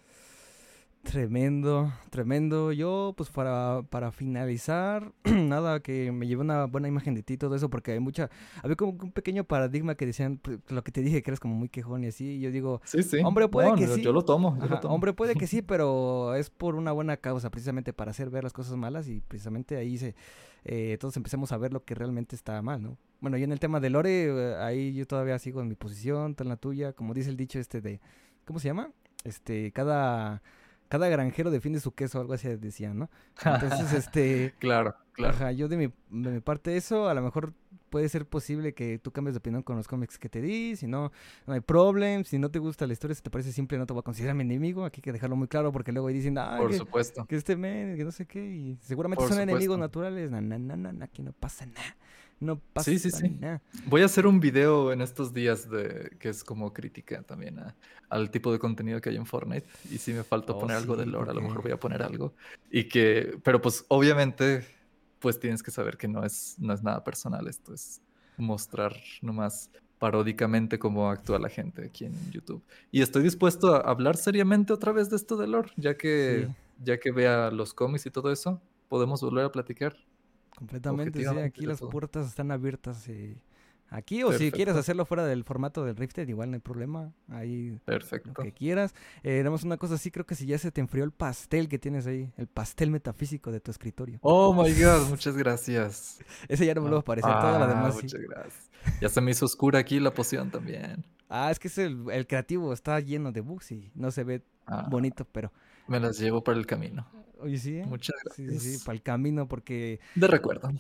Tremendo, 1.11 1.93
tremendo. 2.11 2.73
Yo, 2.73 3.15
pues 3.17 3.31
para, 3.31 3.83
para 3.91 4.11
finalizar, 4.11 5.13
nada, 5.25 5.81
que 5.81 6.11
me 6.11 6.27
lleve 6.27 6.41
una 6.41 6.65
buena 6.65 6.89
imagen 6.89 7.15
de 7.15 7.23
ti 7.23 7.37
todo 7.37 7.55
eso, 7.55 7.71
porque 7.71 7.93
hay 7.93 8.01
mucha, 8.01 8.29
había 8.63 8.75
como 8.75 8.93
un 8.93 9.13
pequeño 9.13 9.45
paradigma 9.45 9.95
que 9.95 10.05
decían, 10.05 10.39
pues, 10.39 10.59
lo 10.69 10.83
que 10.83 10.91
te 10.91 11.03
dije, 11.03 11.23
que 11.23 11.31
eres 11.31 11.39
como 11.39 11.55
muy 11.55 11.69
quejón 11.69 12.03
y 12.03 12.09
así, 12.09 12.37
y 12.37 12.41
yo 12.41 12.51
digo, 12.51 12.81
sí, 12.85 13.05
sí. 13.05 13.19
hombre, 13.25 13.49
puede 13.49 13.75
que 13.77 13.87
sí. 13.87 14.03
Yo 14.03 14.13
lo 14.13 14.25
tomo, 14.25 14.59
yo 14.61 14.67
lo 14.67 14.81
tomo. 14.81 14.95
Hombre, 14.95 15.13
puede 15.13 15.37
que 15.37 15.47
sí, 15.47 15.63
pero 15.67 16.35
es 16.35 16.51
por 16.51 16.75
una 16.75 16.91
buena 16.91 17.17
causa, 17.17 17.51
precisamente 17.51 17.93
para 17.93 18.11
hacer 18.11 18.29
ver 18.29 18.43
las 18.43 18.53
cosas 18.53 18.77
malas 18.77 19.09
y 19.09 19.21
precisamente 19.21 19.77
ahí 19.77 19.99
se, 19.99 20.17
eh, 20.65 20.99
todos 21.01 21.17
empecemos 21.17 21.53
a 21.53 21.57
ver 21.57 21.73
lo 21.73 21.85
que 21.85 21.95
realmente 21.95 22.35
está 22.35 22.61
mal, 22.63 22.83
¿no? 22.83 22.99
Bueno, 23.21 23.37
y 23.39 23.45
en 23.45 23.53
el 23.53 23.61
tema 23.61 23.79
de 23.79 23.91
Lore, 23.91 24.25
eh, 24.25 24.57
ahí 24.57 24.93
yo 24.93 25.07
todavía 25.07 25.39
sigo 25.39 25.61
en 25.61 25.69
mi 25.69 25.77
posición, 25.77 26.35
tal 26.35 26.49
la 26.49 26.57
tuya, 26.57 26.93
como 26.93 27.15
dice 27.15 27.31
el 27.31 27.37
dicho 27.37 27.61
este 27.61 27.81
de, 27.81 28.01
¿cómo 28.45 28.59
se 28.59 28.69
llama? 28.69 28.91
Este, 29.25 29.73
cada 29.73 30.43
cada 30.89 31.09
granjero 31.09 31.51
defiende 31.51 31.81
su 31.81 31.93
queso, 31.93 32.21
algo 32.21 32.35
así 32.35 32.49
decían, 32.57 32.99
¿no? 32.99 33.11
Entonces, 33.45 33.93
este... 33.93 34.55
claro, 34.59 34.95
claro. 35.13 35.35
Ajá, 35.35 35.53
yo 35.53 35.69
de 35.69 35.77
mi, 35.77 35.87
de 36.23 36.31
mi 36.31 36.41
parte 36.41 36.77
eso, 36.77 37.09
a 37.09 37.15
lo 37.15 37.23
mejor 37.23 37.53
puede 37.91 38.09
ser 38.09 38.27
posible 38.27 38.75
que 38.75 38.99
tú 38.99 39.11
cambies 39.11 39.35
de 39.35 39.39
opinión 39.39 39.63
con 39.63 39.77
los 39.77 39.89
cómics 39.89 40.19
que 40.19 40.29
te 40.29 40.41
di, 40.41 40.77
si 40.77 40.87
no, 40.87 41.13
no 41.47 41.55
hay 41.55 41.61
problema, 41.61 42.25
si 42.25 42.39
no 42.39 42.51
te 42.51 42.59
gusta 42.59 42.87
la 42.87 42.93
historia, 42.93 43.15
si 43.15 43.23
te 43.23 43.31
parece 43.31 43.53
simple, 43.53 43.79
no 43.79 43.87
te 43.87 43.93
voy 43.93 44.01
a 44.01 44.03
considerar 44.03 44.35
mi 44.35 44.43
enemigo, 44.43 44.85
aquí 44.85 44.99
hay 45.01 45.03
que 45.03 45.13
dejarlo 45.13 45.37
muy 45.37 45.49
claro 45.49 45.73
porque 45.73 45.93
luego 45.93 46.09
ahí 46.09 46.15
dicen, 46.15 46.37
ah, 46.39 46.57
Por 46.59 46.71
que, 46.71 46.79
supuesto. 46.79 47.27
que 47.27 47.37
este 47.37 47.57
men, 47.57 47.97
que 47.97 48.05
no 48.05 48.13
sé 48.13 48.27
qué, 48.27 48.45
y 48.45 48.77
seguramente 48.83 49.27
son 49.27 49.41
enemigos 49.41 49.79
naturales, 49.79 50.31
na, 50.31 50.41
na, 50.41 50.59
na, 50.59 50.77
na, 50.77 51.05
aquí 51.05 51.23
no 51.23 51.33
pasa 51.33 51.67
nada. 51.67 51.97
No 52.39 52.61
pasa 52.73 52.91
sí, 52.91 52.99
sí, 52.99 53.11
sí. 53.11 53.39
Voy 53.87 54.03
a 54.03 54.05
hacer 54.05 54.27
un 54.27 54.41
video 54.41 54.93
en 54.93 55.01
estos 55.01 55.33
días 55.33 55.71
de 55.71 56.17
que 56.19 56.29
es 56.29 56.45
como 56.45 56.73
crítica 56.73 57.23
también 57.23 57.59
al 58.11 58.31
tipo 58.31 58.53
de 58.53 58.59
contenido 58.59 59.01
que 59.01 59.09
hay 59.09 59.17
en 59.17 59.27
Fortnite. 59.27 59.67
Y 59.91 59.99
si 59.99 60.13
me 60.13 60.23
falta 60.23 60.53
oh, 60.53 60.59
poner 60.59 60.77
algo 60.77 60.97
de 60.97 61.07
lore, 61.07 61.31
a 61.31 61.35
lo 61.35 61.41
mejor 61.41 61.63
voy 61.63 61.73
a 61.73 61.81
poner 61.81 62.03
algo. 62.03 62.35
Y 62.71 62.85
que, 62.85 63.39
pero 63.43 63.61
pues 63.63 63.85
obviamente, 63.89 64.67
pues 65.19 65.41
tienes 65.41 65.63
que 65.63 65.71
saber 65.71 65.97
que 65.97 66.09
no 66.09 66.25
es, 66.25 66.57
no 66.59 66.75
es 66.75 66.83
nada 66.83 67.03
personal. 67.03 67.47
Esto 67.49 67.73
es 67.73 68.03
mostrar 68.37 68.95
nomás 69.23 69.71
paródicamente 69.99 70.79
cómo 70.79 71.11
actúa 71.11 71.39
la 71.39 71.49
gente 71.49 71.87
aquí 71.87 72.05
en 72.05 72.15
YouTube. 72.31 72.63
Y 72.91 73.01
estoy 73.01 73.23
dispuesto 73.23 73.75
a 73.75 73.81
hablar 73.81 74.17
seriamente 74.17 74.73
otra 74.73 74.93
vez 74.93 75.09
de 75.09 75.17
esto 75.17 75.37
de 75.37 75.47
lore, 75.47 75.71
ya 75.77 75.97
que, 75.97 76.49
ya 76.83 76.99
que 76.99 77.13
vea 77.13 77.51
los 77.51 77.73
cómics 77.73 78.05
y 78.05 78.11
todo 78.11 78.31
eso, 78.31 78.61
podemos 78.89 79.23
volver 79.23 79.47
a 79.47 79.53
platicar. 79.53 79.97
Completamente, 80.57 81.21
sí, 81.21 81.39
aquí 81.39 81.67
las 81.67 81.81
puertas 81.81 82.27
están 82.27 82.51
abiertas. 82.51 83.07
Y 83.09 83.37
aquí, 83.91 84.23
o 84.23 84.33
si 84.33 84.51
quieres 84.51 84.75
hacerlo 84.75 85.05
fuera 85.05 85.27
del 85.27 85.45
formato 85.45 85.85
del 85.85 85.97
Rifted, 85.97 86.27
igual 86.29 86.51
no 86.51 86.55
hay 86.55 86.61
problema. 86.61 87.13
Ahí 87.29 87.79
Perfecto. 87.85 88.33
lo 88.35 88.43
que 88.43 88.53
quieras. 88.53 88.95
Eh, 89.23 89.45
una 89.47 89.77
cosa 89.77 89.95
así, 89.95 90.11
creo 90.11 90.25
que 90.25 90.35
si 90.35 90.47
ya 90.47 90.57
se 90.57 90.73
te 90.73 90.81
enfrió 90.81 91.05
el 91.05 91.13
pastel 91.13 91.69
que 91.69 91.79
tienes 91.79 92.07
ahí, 92.07 92.33
el 92.39 92.47
pastel 92.47 92.91
metafísico 92.91 93.53
de 93.53 93.61
tu 93.61 93.71
escritorio. 93.71 94.19
Oh 94.23 94.55
my 94.55 94.73
god, 94.83 95.11
muchas 95.11 95.37
gracias. 95.37 96.21
Ese 96.49 96.65
ya 96.65 96.75
no 96.75 96.81
me 96.81 96.89
lo 96.89 96.97
va 96.97 97.01
a 97.01 97.05
parecer, 97.05 97.31
toda 97.31 97.59
la 97.59 97.67
demás. 97.67 97.95
Muchas 97.95 98.21
gracias. 98.21 98.71
Ya 99.03 99.11
se 99.11 99.21
me 99.21 99.33
hizo 99.33 99.45
oscura 99.45 99.79
aquí 99.79 100.01
la 100.01 100.15
poción 100.15 100.51
también. 100.51 101.05
Ah, 101.29 101.51
es 101.51 101.59
que 101.59 101.69
es 101.69 101.77
el, 101.77 102.27
creativo, 102.27 102.73
está 102.73 102.99
lleno 103.01 103.31
de 103.31 103.43
bugs 103.43 103.73
y 103.73 103.91
no 103.95 104.11
se 104.11 104.25
ve 104.25 104.43
ah. 104.67 104.87
bonito, 104.91 105.27
pero. 105.31 105.53
Me 105.87 106.01
las 106.01 106.19
llevo 106.19 106.43
para 106.43 106.59
el 106.59 106.67
camino. 106.67 107.07
Oye, 107.47 107.59
sí. 107.59 107.77
¿eh? 107.77 107.87
Muchas 107.87 108.17
gracias. 108.25 108.61
Sí, 108.61 108.77
sí, 108.79 108.85
para 108.85 108.97
el 108.97 109.03
camino, 109.03 109.47
porque. 109.47 110.01
De 110.17 110.27
recuerdo. 110.27 110.73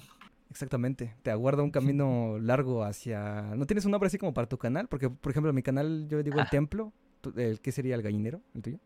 Exactamente. 0.50 1.14
Te 1.22 1.30
aguarda 1.30 1.62
un 1.62 1.70
camino 1.70 2.38
largo 2.40 2.82
hacia. 2.82 3.42
¿No 3.54 3.66
tienes 3.66 3.84
un 3.84 3.92
nombre 3.92 4.08
así 4.08 4.18
como 4.18 4.34
para 4.34 4.48
tu 4.48 4.58
canal? 4.58 4.88
Porque, 4.88 5.08
por 5.08 5.30
ejemplo, 5.30 5.52
mi 5.52 5.62
canal 5.62 6.08
yo 6.08 6.20
digo 6.24 6.38
el 6.40 6.46
ah. 6.46 6.50
templo. 6.50 6.92
¿El 7.36 7.60
qué 7.60 7.70
sería 7.70 7.94
el 7.94 8.02
gallinero? 8.02 8.40
¿El 8.54 8.62
tuyo? 8.62 8.78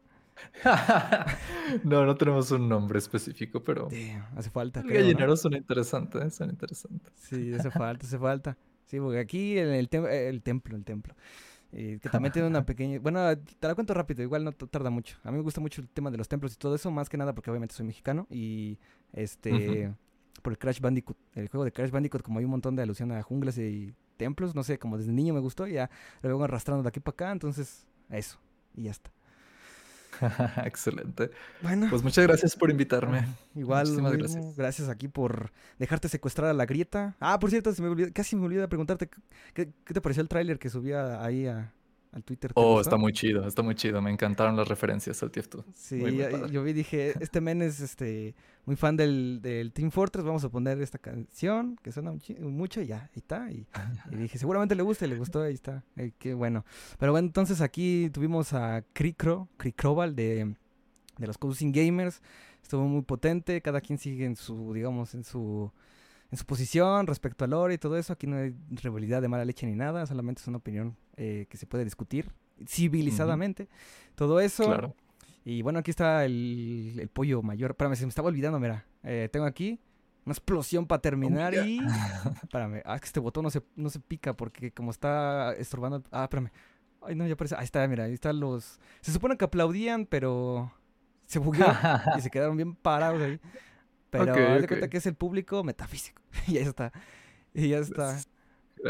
no, 1.85 2.05
no 2.05 2.15
tenemos 2.17 2.51
un 2.51 2.69
nombre 2.69 2.99
específico, 2.99 3.63
pero. 3.63 3.89
hace 4.37 4.51
falta. 4.51 4.81
El 4.81 4.93
gallinero 4.93 5.37
suena 5.39 5.57
interesante, 5.57 6.31
suena 6.31 6.53
interesante. 6.53 7.11
Sí, 7.17 7.55
hace 7.55 7.71
falta, 7.71 8.07
hace 8.07 8.19
falta. 8.19 8.59
Sí, 8.85 9.01
porque 9.01 9.21
aquí 9.21 9.59
en 9.59 9.69
el, 9.69 9.89
el 9.91 10.43
templo, 10.43 10.77
el 10.77 10.85
templo. 10.85 11.15
Eh, 11.73 11.99
que 12.03 12.09
también 12.09 12.33
tiene 12.33 12.49
una 12.49 12.65
pequeña... 12.67 12.99
Bueno, 12.99 13.37
te 13.37 13.69
la 13.69 13.75
cuento 13.75 13.95
rápido, 13.95 14.23
igual 14.23 14.45
no 14.45 14.53
tarda 14.53 14.91
mucho. 14.91 15.17
A 15.23 15.31
mí 15.31 15.37
me 15.37 15.43
gusta 15.43 15.61
mucho 15.61 15.81
el 15.81 15.89
tema 15.89 16.11
de 16.11 16.19
los 16.19 16.29
templos 16.29 16.53
y 16.55 16.57
todo 16.57 16.75
eso, 16.75 16.91
más 16.91 17.09
que 17.09 17.17
nada 17.17 17.35
porque 17.35 17.51
obviamente 17.51 17.75
soy 17.75 17.87
mexicano 17.87 18.27
y 18.31 18.79
este... 19.13 19.95
por 20.43 20.53
el 20.53 20.59
Crash 20.59 20.81
Bandicoot. 20.81 21.17
El 21.35 21.49
juego 21.49 21.65
de 21.65 21.73
Crash 21.73 21.91
Bandicoot, 21.91 22.23
como 22.23 22.39
hay 22.39 22.45
un 22.45 22.51
montón 22.51 22.75
de 22.77 22.83
alusión 22.83 23.13
a 23.13 23.23
junglas 23.23 23.59
y 23.59 23.95
templos, 24.17 24.55
no 24.55 24.63
sé, 24.63 24.79
como 24.79 24.99
desde 24.99 25.13
niño 25.13 25.33
me 25.33 25.41
gustó, 25.41 25.67
ya 25.67 25.91
lo 26.23 26.29
vengo 26.29 26.45
arrastrando 26.45 26.83
de 26.83 26.89
aquí 26.89 27.01
para 27.01 27.15
acá, 27.15 27.33
entonces 27.33 27.87
eso, 28.11 28.39
y 28.75 28.85
ya 28.85 28.91
está. 28.91 29.11
Excelente. 30.65 31.31
Bueno. 31.63 31.87
Pues 31.91 32.03
muchas 32.03 32.27
gracias 32.27 32.57
por 32.57 32.71
invitarme. 32.71 33.27
Igual, 33.55 33.87
gracias. 34.19 34.57
gracias 34.57 34.89
aquí 34.89 35.09
por 35.09 35.53
dejarte 35.79 36.09
secuestrar 36.09 36.51
a 36.51 36.55
la 36.55 36.67
grieta. 36.67 37.17
Ah, 37.21 37.39
por 37.39 37.51
cierto, 37.51 37.73
se 37.73 37.83
me 37.83 38.13
casi 38.13 38.37
me 38.37 38.45
olvidé 38.45 38.63
de 38.63 38.69
preguntarte, 38.69 39.09
¿qué, 39.55 39.73
¿qué, 39.85 39.95
te 39.95 40.01
pareció 40.01 40.23
el 40.23 40.29
tráiler 40.29 40.59
que 40.59 40.69
subía 40.69 41.25
ahí 41.25 41.47
a, 41.47 41.73
al 42.13 42.25
Twitter. 42.25 42.51
Oh, 42.55 42.81
está 42.81 42.97
muy 42.97 43.13
chido, 43.13 43.47
está 43.47 43.63
muy 43.63 43.75
chido. 43.75 44.03
Me 44.03 44.11
encantaron 44.11 44.57
las 44.57 44.69
referencias 44.69 45.23
al 45.23 45.31
TF2. 45.31 45.65
Sí, 45.75 46.03
yo 46.51 46.63
vi, 46.63 46.73
dije, 46.73 47.15
este 47.21 47.41
men 47.41 47.63
es 47.63 47.81
este, 47.81 48.35
muy 48.65 48.77
fan 48.77 48.97
del, 48.97 49.41
del, 49.43 49.73
Team 49.73 49.91
Fortress, 49.91 50.25
vamos 50.25 50.45
a 50.45 50.49
poner 50.49 50.81
esta 50.81 50.99
canción 50.99 51.77
que 51.83 51.93
suena 51.93 52.13
mucho 52.41 52.81
y 52.81 52.87
ya, 52.87 53.03
ahí 53.03 53.17
está. 53.17 53.51
Y, 53.51 53.67
dije, 54.17 54.39
seguramente 54.39 54.75
le 54.75 54.83
gusta 54.83 55.07
y 55.07 55.09
le 55.09 55.17
gustó, 55.17 55.43
ahí 55.43 55.55
está. 55.55 55.85
Eh, 55.97 56.13
qué 56.19 56.35
bueno. 56.35 56.65
Pero 56.99 57.13
bueno, 57.13 57.27
entonces 57.27 57.61
aquí 57.61 58.11
tuvimos 58.13 58.53
a 58.53 58.83
Cricro, 58.93 59.49
Cricroval 59.57 60.17
de, 60.17 60.55
de 61.19 61.27
los 61.27 61.39
Cousin 61.39 61.73
Gamers. 61.73 62.23
Estuvo 62.63 62.87
muy 62.87 63.03
potente, 63.03 63.61
cada 63.63 63.81
quien 63.81 63.99
sigue 63.99 64.25
en 64.25 64.37
su, 64.37 64.73
digamos, 64.73 65.15
en 65.15 65.25
su 65.25 65.73
en 66.31 66.39
su 66.39 66.45
posición 66.45 67.07
respecto 67.07 67.45
al 67.45 67.51
lore 67.51 67.75
y 67.75 67.79
todo 67.79 67.97
eso. 67.97 68.13
Aquí 68.13 68.27
no 68.27 68.37
hay 68.37 68.55
rivalidad 68.71 69.21
de 69.23 69.29
mala 69.29 69.45
leche 69.45 69.67
ni 69.67 69.75
nada, 69.75 70.07
solamente 70.07 70.41
es 70.41 70.49
una 70.49 70.59
opinión 70.59 70.97
eh, 71.17 71.47
que 71.49 71.57
se 71.57 71.67
puede 71.67 71.85
discutir 71.85 72.33
civilizadamente. 72.67 73.69
Todo 74.15 74.41
eso. 74.41 74.65
Claro. 74.65 74.95
Y 75.45 75.63
bueno, 75.63 75.79
aquí 75.79 75.91
está 75.91 76.25
el, 76.25 77.09
pollo 77.13 77.43
mayor. 77.43 77.71
Espérame, 77.71 77.97
se 77.97 78.05
me 78.05 78.11
estaba 78.11 78.29
olvidando, 78.29 78.61
mira. 78.61 78.85
Eh, 79.03 79.29
tengo 79.33 79.47
aquí 79.47 79.81
una 80.25 80.35
explosión 80.35 80.87
para 80.87 81.01
terminar 81.01 81.55
oh, 81.55 81.65
y... 81.65 81.81
Espérame, 82.43 82.83
ah, 82.85 82.99
que 82.99 83.07
este 83.07 83.21
botón 83.21 83.45
no 83.45 83.51
se, 83.51 83.63
no 83.75 83.89
se 83.89 84.01
pica 84.01 84.37
porque 84.37 84.71
como 84.73 84.91
está 84.91 85.55
estorbando... 85.55 86.03
Ah, 86.11 86.25
espérame. 86.25 86.51
Ay, 87.03 87.15
no, 87.15 87.27
ya 87.27 87.33
aparece. 87.33 87.55
Ahí 87.57 87.65
está, 87.65 87.87
mira, 87.89 88.05
ahí 88.05 88.13
están 88.13 88.39
los... 88.39 88.79
Se 89.01 89.13
supone 89.13 89.37
que 89.39 89.47
aplaudían, 89.47 90.05
pero 90.05 90.71
se 91.25 91.39
bugueó 91.39 91.67
y 92.19 92.21
se 92.21 92.31
quedaron 92.31 92.57
bien 92.57 92.75
parados 92.75 93.23
ahí. 93.23 93.41
Pero 94.11 94.33
okay, 94.33 94.67
cuenta 94.67 94.89
que 94.89 94.99
es 94.99 95.07
el 95.07 95.15
público 95.15 95.63
metafísico. 95.65 96.21
y 96.47 96.55
ya 96.55 96.61
está. 96.63 96.93
Y 97.55 97.69
ya 97.69 97.79
está. 97.79 98.19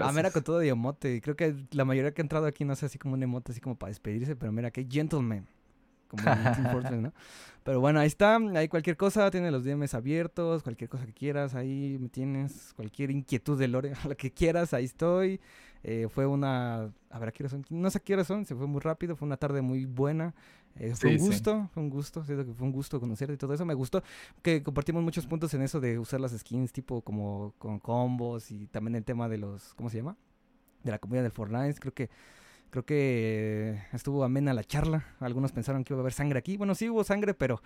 Ah, 0.00 0.12
mira, 0.12 0.30
con 0.30 0.42
todo 0.42 0.58
de 0.58 0.68
emote. 0.68 1.20
Creo 1.20 1.36
que 1.36 1.54
la 1.72 1.84
mayoría 1.84 2.12
que 2.12 2.22
ha 2.22 2.24
entrado 2.24 2.46
aquí 2.46 2.64
no 2.64 2.74
sé 2.76 2.86
así 2.86 2.98
como 2.98 3.14
un 3.14 3.22
emote, 3.22 3.52
así 3.52 3.60
como 3.60 3.76
para 3.76 3.88
despedirse, 3.88 4.36
pero 4.36 4.52
mira, 4.52 4.70
que 4.70 4.86
gentleman. 4.88 5.46
Como 6.08 6.22
en 6.22 7.02
¿no? 7.02 7.12
Pero 7.62 7.80
bueno, 7.80 8.00
ahí 8.00 8.08
está. 8.08 8.36
Ahí 8.36 8.68
cualquier 8.68 8.96
cosa, 8.96 9.30
tiene 9.30 9.50
los 9.50 9.64
DMs 9.64 9.94
abiertos, 9.94 10.62
cualquier 10.62 10.90
cosa 10.90 11.06
que 11.06 11.12
quieras, 11.12 11.54
ahí 11.54 11.98
me 12.00 12.08
tienes. 12.08 12.72
Cualquier 12.74 13.10
inquietud 13.10 13.58
de 13.58 13.68
Lore, 13.68 13.92
la 14.08 14.14
que 14.14 14.32
quieras, 14.32 14.74
ahí 14.74 14.84
estoy. 14.84 15.40
Eh, 15.82 16.08
fue 16.10 16.26
una. 16.26 16.92
A 17.10 17.18
ver, 17.18 17.28
¿a 17.28 17.32
qué 17.32 17.44
hora 17.44 17.50
son? 17.50 17.64
No 17.70 17.90
sé 17.90 17.98
a 17.98 18.00
qué 18.00 18.14
hora 18.14 18.24
son, 18.24 18.44
se 18.44 18.54
fue 18.54 18.66
muy 18.66 18.80
rápido, 18.80 19.16
fue 19.16 19.26
una 19.26 19.36
tarde 19.36 19.62
muy 19.62 19.84
buena. 19.86 20.34
Eh, 20.80 20.94
fue 20.96 21.10
un 21.10 21.18
gusto, 21.18 21.68
fue 21.74 21.82
un 21.82 21.90
gusto, 21.90 22.24
siento 22.24 22.46
que 22.46 22.54
fue 22.54 22.66
un 22.66 22.72
gusto 22.72 22.98
conocerte 22.98 23.34
y 23.34 23.36
todo 23.36 23.52
eso. 23.52 23.66
Me 23.66 23.74
gustó 23.74 24.02
que 24.40 24.62
compartimos 24.62 25.02
muchos 25.02 25.26
puntos 25.26 25.52
en 25.52 25.60
eso 25.60 25.78
de 25.78 25.98
usar 25.98 26.20
las 26.20 26.32
skins, 26.32 26.72
tipo 26.72 27.02
como 27.02 27.52
con 27.58 27.78
combos 27.78 28.50
y 28.50 28.66
también 28.66 28.96
el 28.96 29.04
tema 29.04 29.28
de 29.28 29.36
los. 29.36 29.74
¿Cómo 29.74 29.90
se 29.90 29.98
llama? 29.98 30.16
De 30.82 30.90
la 30.90 30.98
comunidad 30.98 31.24
del 31.24 31.32
Fortnite. 31.32 31.78
Creo 31.78 31.92
que. 31.92 32.10
Creo 32.70 32.86
que 32.86 33.82
estuvo 33.92 34.24
amena 34.24 34.54
la 34.54 34.64
charla. 34.64 35.04
Algunos 35.18 35.52
pensaron 35.52 35.82
que 35.84 35.92
iba 35.92 36.00
a 36.00 36.02
haber 36.02 36.12
sangre 36.12 36.38
aquí. 36.38 36.56
Bueno, 36.56 36.74
sí 36.74 36.88
hubo 36.88 37.02
sangre, 37.04 37.34
pero 37.34 37.60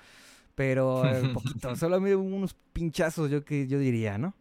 pero 0.55 1.03
un 1.03 1.33
poquito, 1.35 1.77
solo 1.77 1.99
hubo 1.99 2.23
unos 2.23 2.55
pinchazos, 2.73 3.31
yo 3.31 3.45
que 3.45 3.67
yo 3.67 3.79
diría, 3.79 4.19
¿no? 4.19 4.35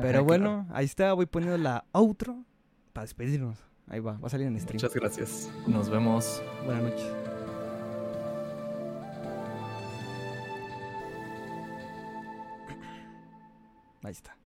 Pero 0.00 0.24
bueno, 0.24 0.66
ahí 0.70 0.84
está, 0.84 1.12
voy 1.12 1.26
poniendo 1.26 1.58
la 1.58 1.84
outro 1.92 2.44
para 2.92 3.04
despedirnos. 3.04 3.58
Ahí 3.86 4.00
va, 4.00 4.18
va 4.18 4.26
a 4.26 4.30
salir 4.30 4.46
en 4.46 4.58
stream. 4.58 4.76
Muchas 4.76 4.94
gracias. 4.94 5.50
Nos 5.66 5.88
vemos. 5.88 6.42
Buenas 6.64 6.82
noches. 6.82 7.27
Ahí 14.02 14.12
está. 14.12 14.37